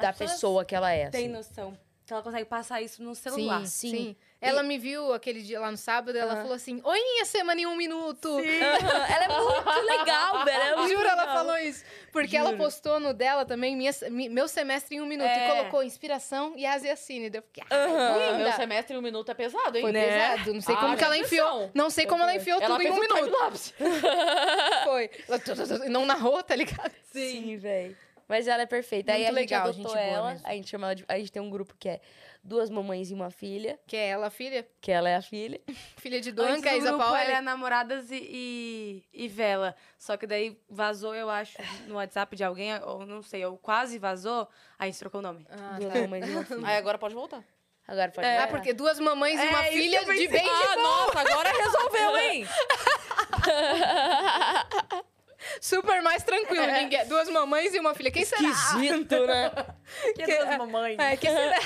da 0.00 0.12
pessoa 0.12 0.64
que 0.64 0.74
ela 0.74 0.90
é. 0.90 1.08
Tem 1.08 1.26
assim. 1.26 1.32
noção. 1.32 1.78
Que 2.04 2.12
ela 2.12 2.22
consegue 2.22 2.44
passar 2.44 2.82
isso 2.82 3.02
no 3.02 3.14
celular. 3.14 3.60
Sim, 3.66 3.66
sim. 3.66 3.90
sim. 3.90 4.16
Ela 4.48 4.62
me 4.62 4.78
viu 4.78 5.12
aquele 5.12 5.42
dia 5.42 5.58
lá 5.60 5.70
no 5.70 5.76
sábado, 5.76 6.16
ela 6.16 6.36
falou 6.36 6.52
assim, 6.54 6.80
oi, 6.84 6.98
minha 7.00 7.24
semana 7.24 7.60
em 7.60 7.66
um 7.66 7.74
minuto. 7.76 8.28
Ela 8.38 9.24
é 9.24 9.28
muito 9.28 9.86
legal, 9.86 10.44
velho. 10.44 10.56
ela 10.56 10.64
é 10.72 10.76
muito 10.76 10.90
Juro, 10.92 11.08
ela 11.08 11.22
legal. 11.22 11.34
falou 11.36 11.58
isso. 11.58 11.84
Porque 12.12 12.36
ela 12.36 12.50
Juro. 12.50 12.62
postou 12.62 13.00
no 13.00 13.12
dela 13.14 13.44
também 13.44 13.76
minha, 13.76 13.90
mi- 14.10 14.28
meu 14.28 14.46
semestre 14.48 14.96
em 14.96 15.00
um 15.00 15.06
minuto. 15.06 15.26
É. 15.26 15.46
E 15.48 15.50
colocou 15.56 15.82
inspiração 15.82 16.54
e 16.56 16.64
Asiacine. 16.66 17.30
Daí 17.30 17.38
Eu 17.40 17.42
fiquei, 17.42 17.64
ah, 17.70 17.86
linda. 18.32 18.38
meu 18.44 18.52
semestre 18.52 18.94
em 18.94 18.98
um 18.98 19.02
minuto 19.02 19.30
é 19.30 19.34
pesado, 19.34 19.76
hein? 19.76 19.82
Foi 19.82 19.92
Né? 19.92 20.06
pesado. 20.36 20.54
Não 20.54 20.60
sei 20.60 20.74
Ah, 20.74 20.78
como 20.78 20.96
que 20.96 21.04
ela 21.04 21.16
enfiou. 21.18 21.70
Não 21.74 21.90
sei 21.90 22.06
como 22.06 22.22
ela 22.22 22.34
enfiou 22.34 22.60
Ela 22.60 22.76
tudo 22.76 22.82
em 22.82 22.90
um 22.90 22.96
o 22.96 23.00
minuto. 23.00 23.74
Foi. 24.84 25.10
Ela 25.28 25.38
tu- 25.38 25.54
tu- 25.54 25.66
tu- 25.66 25.90
Não 25.90 26.04
narrou, 26.06 26.42
tá 26.42 26.54
ligado? 26.54 26.92
Sim, 27.12 27.56
velho. 27.56 27.96
Mas 28.26 28.48
ela 28.48 28.62
é 28.62 28.66
perfeita. 28.66 29.12
Aí 29.12 29.18
Muito 29.24 29.36
a 29.36 29.40
gente 29.40 29.50
legal, 29.50 29.62
adotou 29.68 29.82
gente 29.82 29.92
boa 29.92 30.00
ela. 30.00 30.30
mesmo. 30.32 30.46
A 30.46 30.52
gente 30.54 30.70
chama 30.70 30.86
ela 30.86 30.94
de. 30.94 31.04
A 31.08 31.18
gente 31.18 31.30
tem 31.32 31.42
um 31.42 31.50
grupo 31.50 31.74
que 31.78 31.88
é 31.88 32.00
duas 32.44 32.68
mamães 32.68 33.10
e 33.10 33.14
uma 33.14 33.30
filha, 33.30 33.78
Que 33.86 33.96
é 33.96 34.08
ela, 34.08 34.28
filha. 34.28 34.68
que 34.80 34.92
ela 34.92 35.08
é 35.08 35.16
a 35.16 35.22
filha. 35.22 35.58
Filha 35.96 36.20
de 36.20 36.28
Antes 36.28 36.34
Duanca, 36.44 36.70
do 36.70 36.76
Isa 36.76 36.88
grupo, 36.88 37.02
Paula. 37.02 37.22
ela 37.24 37.38
é 37.38 37.40
namoradas 37.40 38.10
e, 38.10 38.20
e, 38.22 39.04
e 39.24 39.28
vela. 39.28 39.74
Só 39.98 40.16
que 40.18 40.26
daí 40.26 40.60
vazou, 40.68 41.14
eu 41.14 41.30
acho, 41.30 41.56
no 41.86 41.94
WhatsApp 41.94 42.36
de 42.36 42.44
alguém, 42.44 42.74
ou 42.82 43.06
não 43.06 43.22
sei, 43.22 43.42
ou 43.46 43.56
quase 43.56 43.98
vazou, 43.98 44.46
aí 44.78 44.88
a 44.88 44.92
gente 44.92 44.98
trocou 45.00 45.20
o 45.20 45.22
nome. 45.22 45.46
Ah, 45.50 45.78
duas 45.80 45.92
tá. 45.92 45.98
mamães 46.00 46.28
e 46.28 46.32
uma 46.32 46.44
filha. 46.44 46.66
Aí 46.68 46.76
agora 46.76 46.98
pode 46.98 47.14
voltar. 47.14 47.42
Agora 47.88 48.10
pode 48.12 48.26
Ah, 48.26 48.30
voltar. 48.40 48.48
porque 48.48 48.72
duas 48.74 48.98
mamães 49.00 49.40
e 49.40 49.46
uma 49.46 49.66
É, 49.66 49.70
filha 49.72 50.00
de 50.00 50.06
pensei. 50.06 50.28
bem 50.28 50.42
de 50.42 50.48
Ah, 50.50 50.76
nossa, 50.76 51.20
agora 51.20 51.50
resolveu, 51.50 52.16
hein? 52.18 52.46
super 55.60 56.02
mais 56.02 56.22
tranquilo. 56.22 56.66
Ninguém- 56.66 57.06
Duas 57.06 57.28
mamães 57.28 57.74
e 57.74 57.78
uma 57.78 57.94
filha. 57.94 58.10
Quem 58.10 58.24
será? 58.24 58.42
Esquisito, 58.48 59.26
né? 59.26 59.50
Que 60.16 60.26
duas 60.26 60.58
mamães. 60.58 60.98
É, 60.98 61.16
quem 61.16 61.30
será? 61.30 61.58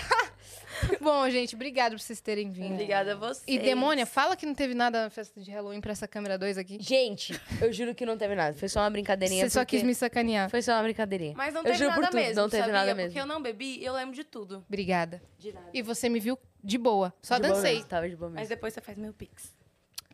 Bom, 1.01 1.29
gente, 1.31 1.55
obrigada 1.55 1.95
por 1.95 2.01
vocês 2.01 2.21
terem 2.21 2.51
vindo. 2.51 2.73
Obrigada 2.75 3.13
a 3.13 3.17
você. 3.17 3.43
E 3.47 3.59
Demônia, 3.59 4.07
fala 4.07 4.37
que 4.37 4.45
não 4.47 4.55
teve 4.55 4.75
nada 4.75 5.03
na 5.05 5.11
festa 5.11 5.41
de 5.41 5.51
Halloween 5.51 5.81
pra 5.81 5.93
essa 5.93 6.07
câmera 6.09 6.37
2 6.39 6.59
aqui. 6.59 6.79
Gente, 6.81 7.39
eu 7.61 7.73
juro 7.73 7.95
que 7.95 8.05
não 8.07 8.17
teve 8.17 8.35
nada. 8.35 8.57
Foi 8.57 8.69
só 8.69 8.81
uma 8.81 8.91
brincadeirinha. 8.91 9.45
Você 9.45 9.51
só 9.51 9.61
porque- 9.61 9.77
quis 9.77 9.83
me 9.87 9.95
sacanear. 9.95 10.49
Foi 10.51 10.63
só 10.63 10.73
uma 10.73 10.83
brincadeirinha. 10.83 11.35
Mas 11.37 11.53
não 11.55 11.61
Eu 11.61 11.65
teve 11.67 11.79
juro 11.79 11.91
por 11.93 12.01
nada 12.01 12.11
tudo, 12.13 12.21
mesmo, 12.21 12.43
não 12.43 12.49
teve 12.49 12.63
sabia? 12.63 12.73
nada 12.79 12.95
mesmo. 12.95 13.11
Porque 13.11 13.21
eu 13.21 13.27
não 13.27 13.43
bebi, 13.43 13.83
eu 13.85 13.93
lembro 13.95 14.15
de 14.15 14.25
tudo. 14.25 14.65
Obrigada. 14.69 15.23
De 15.39 15.53
nada. 15.53 15.69
E 15.73 15.83
você 15.83 16.09
me 16.09 16.21
viu 16.21 16.39
de 16.63 16.79
boa. 16.79 17.13
Só 17.23 17.37
De 17.37 17.43
boa 17.43 17.55
dancei. 17.55 17.75
mesmo, 17.75 17.89
Tava 17.89 18.09
de 18.09 18.17
boa 18.17 18.31
Mas 18.31 18.41
mesmo. 18.41 18.49
depois 18.55 18.75
você 18.75 18.81
faz 18.81 18.97
meu 18.99 19.13
pix. 19.13 19.57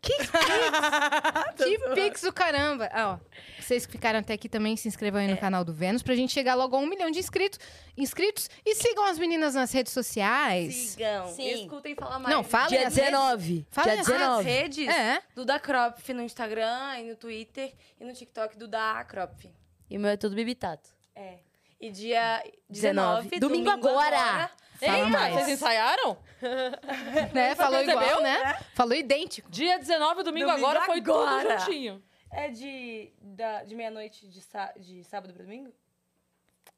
Que 0.01 0.13
pix 1.95 2.21
do 2.21 2.31
caramba. 2.31 2.89
Ah, 2.91 3.13
ó. 3.13 3.19
Vocês 3.59 3.85
que 3.85 3.91
ficaram 3.93 4.19
até 4.19 4.33
aqui 4.33 4.47
também 4.47 4.75
se 4.77 4.87
inscrevam 4.87 5.19
aí 5.19 5.27
no 5.27 5.37
canal 5.37 5.65
do 5.65 5.73
Vênus 5.73 6.03
pra 6.03 6.13
gente 6.15 6.31
chegar 6.31 6.53
logo 6.55 6.75
a 6.75 6.79
um 6.79 6.85
milhão 6.85 7.09
de 7.09 7.17
inscritos. 7.19 7.59
inscritos. 7.97 8.49
E 8.65 8.75
sigam 8.75 9.05
as 9.05 9.17
meninas 9.17 9.55
nas 9.55 9.71
redes 9.71 9.91
sociais. 9.93 10.75
Sigam. 10.75 11.27
Sim. 11.33 11.63
Escutem 11.63 11.95
falar 11.95 12.19
mais. 12.19 12.35
Não, 12.35 12.43
falem 12.43 12.69
Dia 12.69 12.87
as 12.87 12.95
redes. 12.95 13.11
19. 13.11 13.67
Fala 13.71 13.91
Dia 13.91 14.01
as 14.01 14.07
As 14.09 14.13
19. 14.13 14.43
redes 14.49 14.87
É. 14.87 15.21
do 15.33 15.43
Da 15.45 15.59
Cropf 15.59 16.13
no 16.13 16.21
Instagram 16.21 16.99
e 16.99 17.03
no 17.09 17.15
Twitter 17.15 17.73
e 17.99 18.03
no 18.03 18.13
TikTok 18.13 18.57
do 18.57 18.67
Da 18.67 19.03
Cropf. 19.05 19.49
E 19.89 19.97
o 19.97 19.99
meu 19.99 20.11
é 20.11 20.17
tudo 20.17 20.35
bibitato. 20.35 20.89
É. 21.15 21.39
E 21.79 21.89
dia 21.91 22.43
19, 22.69 23.29
19, 23.29 23.39
domingo 23.39 23.69
agora. 23.69 24.49
Fala 24.79 24.97
Eita, 24.97 25.09
mais. 25.09 25.33
vocês 25.35 25.49
ensaiaram? 25.49 26.17
Né? 27.33 27.55
Falou 27.55 27.81
igual, 27.81 28.21
né? 28.21 28.53
Falou 28.75 28.93
idêntico. 28.93 29.49
Dia 29.49 29.77
19, 29.79 30.23
domingo, 30.23 30.47
Domingo 30.47 30.65
agora, 30.67 30.85
foi 30.85 30.97
agora. 30.99 31.41
tudo 31.55 31.59
juntinho. 31.65 32.03
É 32.31 32.49
de, 32.49 33.11
da, 33.21 33.63
de 33.63 33.75
meia-noite 33.75 34.27
de, 34.27 34.41
de 34.77 35.03
sábado 35.05 35.33
pra 35.33 35.43
domingo? 35.43 35.73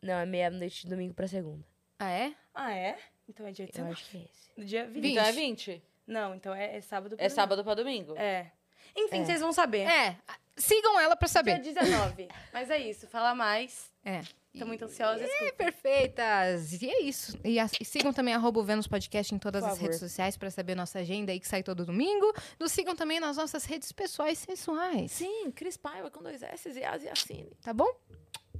Não, 0.02 0.14
é 0.14 0.26
meia-noite 0.26 0.84
de 0.84 0.88
domingo 0.90 1.14
pra 1.14 1.28
segunda. 1.28 1.66
Ah, 2.00 2.12
é? 2.12 2.34
Ah, 2.54 2.74
é? 2.74 2.98
Então 3.28 3.46
é 3.48 3.52
dia 3.52 3.66
Eu 3.66 3.70
19. 3.72 3.92
acho 3.94 4.10
que 4.10 4.18
é 4.18 4.22
esse. 4.22 4.48
Dia 4.66 4.86
20. 4.88 5.12
Então 5.12 5.26
é 5.26 5.32
20. 5.32 5.84
Não, 6.06 6.36
então 6.36 6.54
é, 6.56 6.78
é 6.78 6.82
sábado 6.82 7.16
pra 7.18 7.26
É 7.26 7.28
domingo. 7.28 7.36
sábado 7.36 7.64
pra 7.64 7.74
domingo. 7.74 8.16
É. 8.16 8.52
Enfim, 8.96 9.22
É. 9.22 9.26
vocês 9.26 9.42
vão 9.42 9.52
saber. 9.52 9.88
É. 9.90 10.16
Sigam 10.56 11.00
ela 11.00 11.16
pra 11.16 11.26
Dia 11.28 11.34
saber. 11.34 11.60
19. 11.60 12.28
Mas 12.54 12.70
é 12.70 12.78
isso, 12.78 13.08
fala 13.08 13.36
mais. 13.36 13.92
É. 14.06 14.22
Tô 14.60 14.66
muito 14.66 14.86
ansiosa. 14.86 15.24
É, 15.24 15.52
perfeitas. 15.52 16.82
E 16.82 16.90
é 16.90 17.02
isso. 17.04 17.38
E, 17.44 17.60
as- 17.60 17.72
e 17.80 17.86
sigam 17.86 18.12
também 18.14 18.34
arroba 18.34 18.60
o 18.60 18.64
Vênus 18.64 18.88
Podcast 18.88 19.34
em 19.34 19.38
todas 19.40 19.64
as 19.64 19.78
redes 19.80 20.00
sociais 20.00 20.38
pra 20.38 20.50
saber 20.52 20.76
nossa 20.76 21.00
agenda 21.00 21.32
aí 21.32 21.40
que 21.40 21.48
sai 21.48 21.64
todo 21.64 21.86
domingo. 21.86 22.34
Nos 22.60 22.72
sigam 22.72 22.96
também 22.96 23.20
nas 23.20 23.38
nossas 23.38 23.66
redes 23.66 23.92
pessoais 23.92 24.38
sensuais. 24.38 25.12
Sim, 25.12 25.52
Cris 25.52 25.78
Paiva 25.78 26.10
com 26.12 26.22
dois 26.22 26.42
S 26.44 26.70
e 26.70 26.84
As 26.84 27.04
e 27.04 27.10
Assine. 27.10 27.52
Tá 27.62 27.74
bom? 27.74 27.90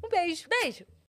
Um 0.04 0.10
beijo. 0.10 0.48
Beijo. 0.50 0.86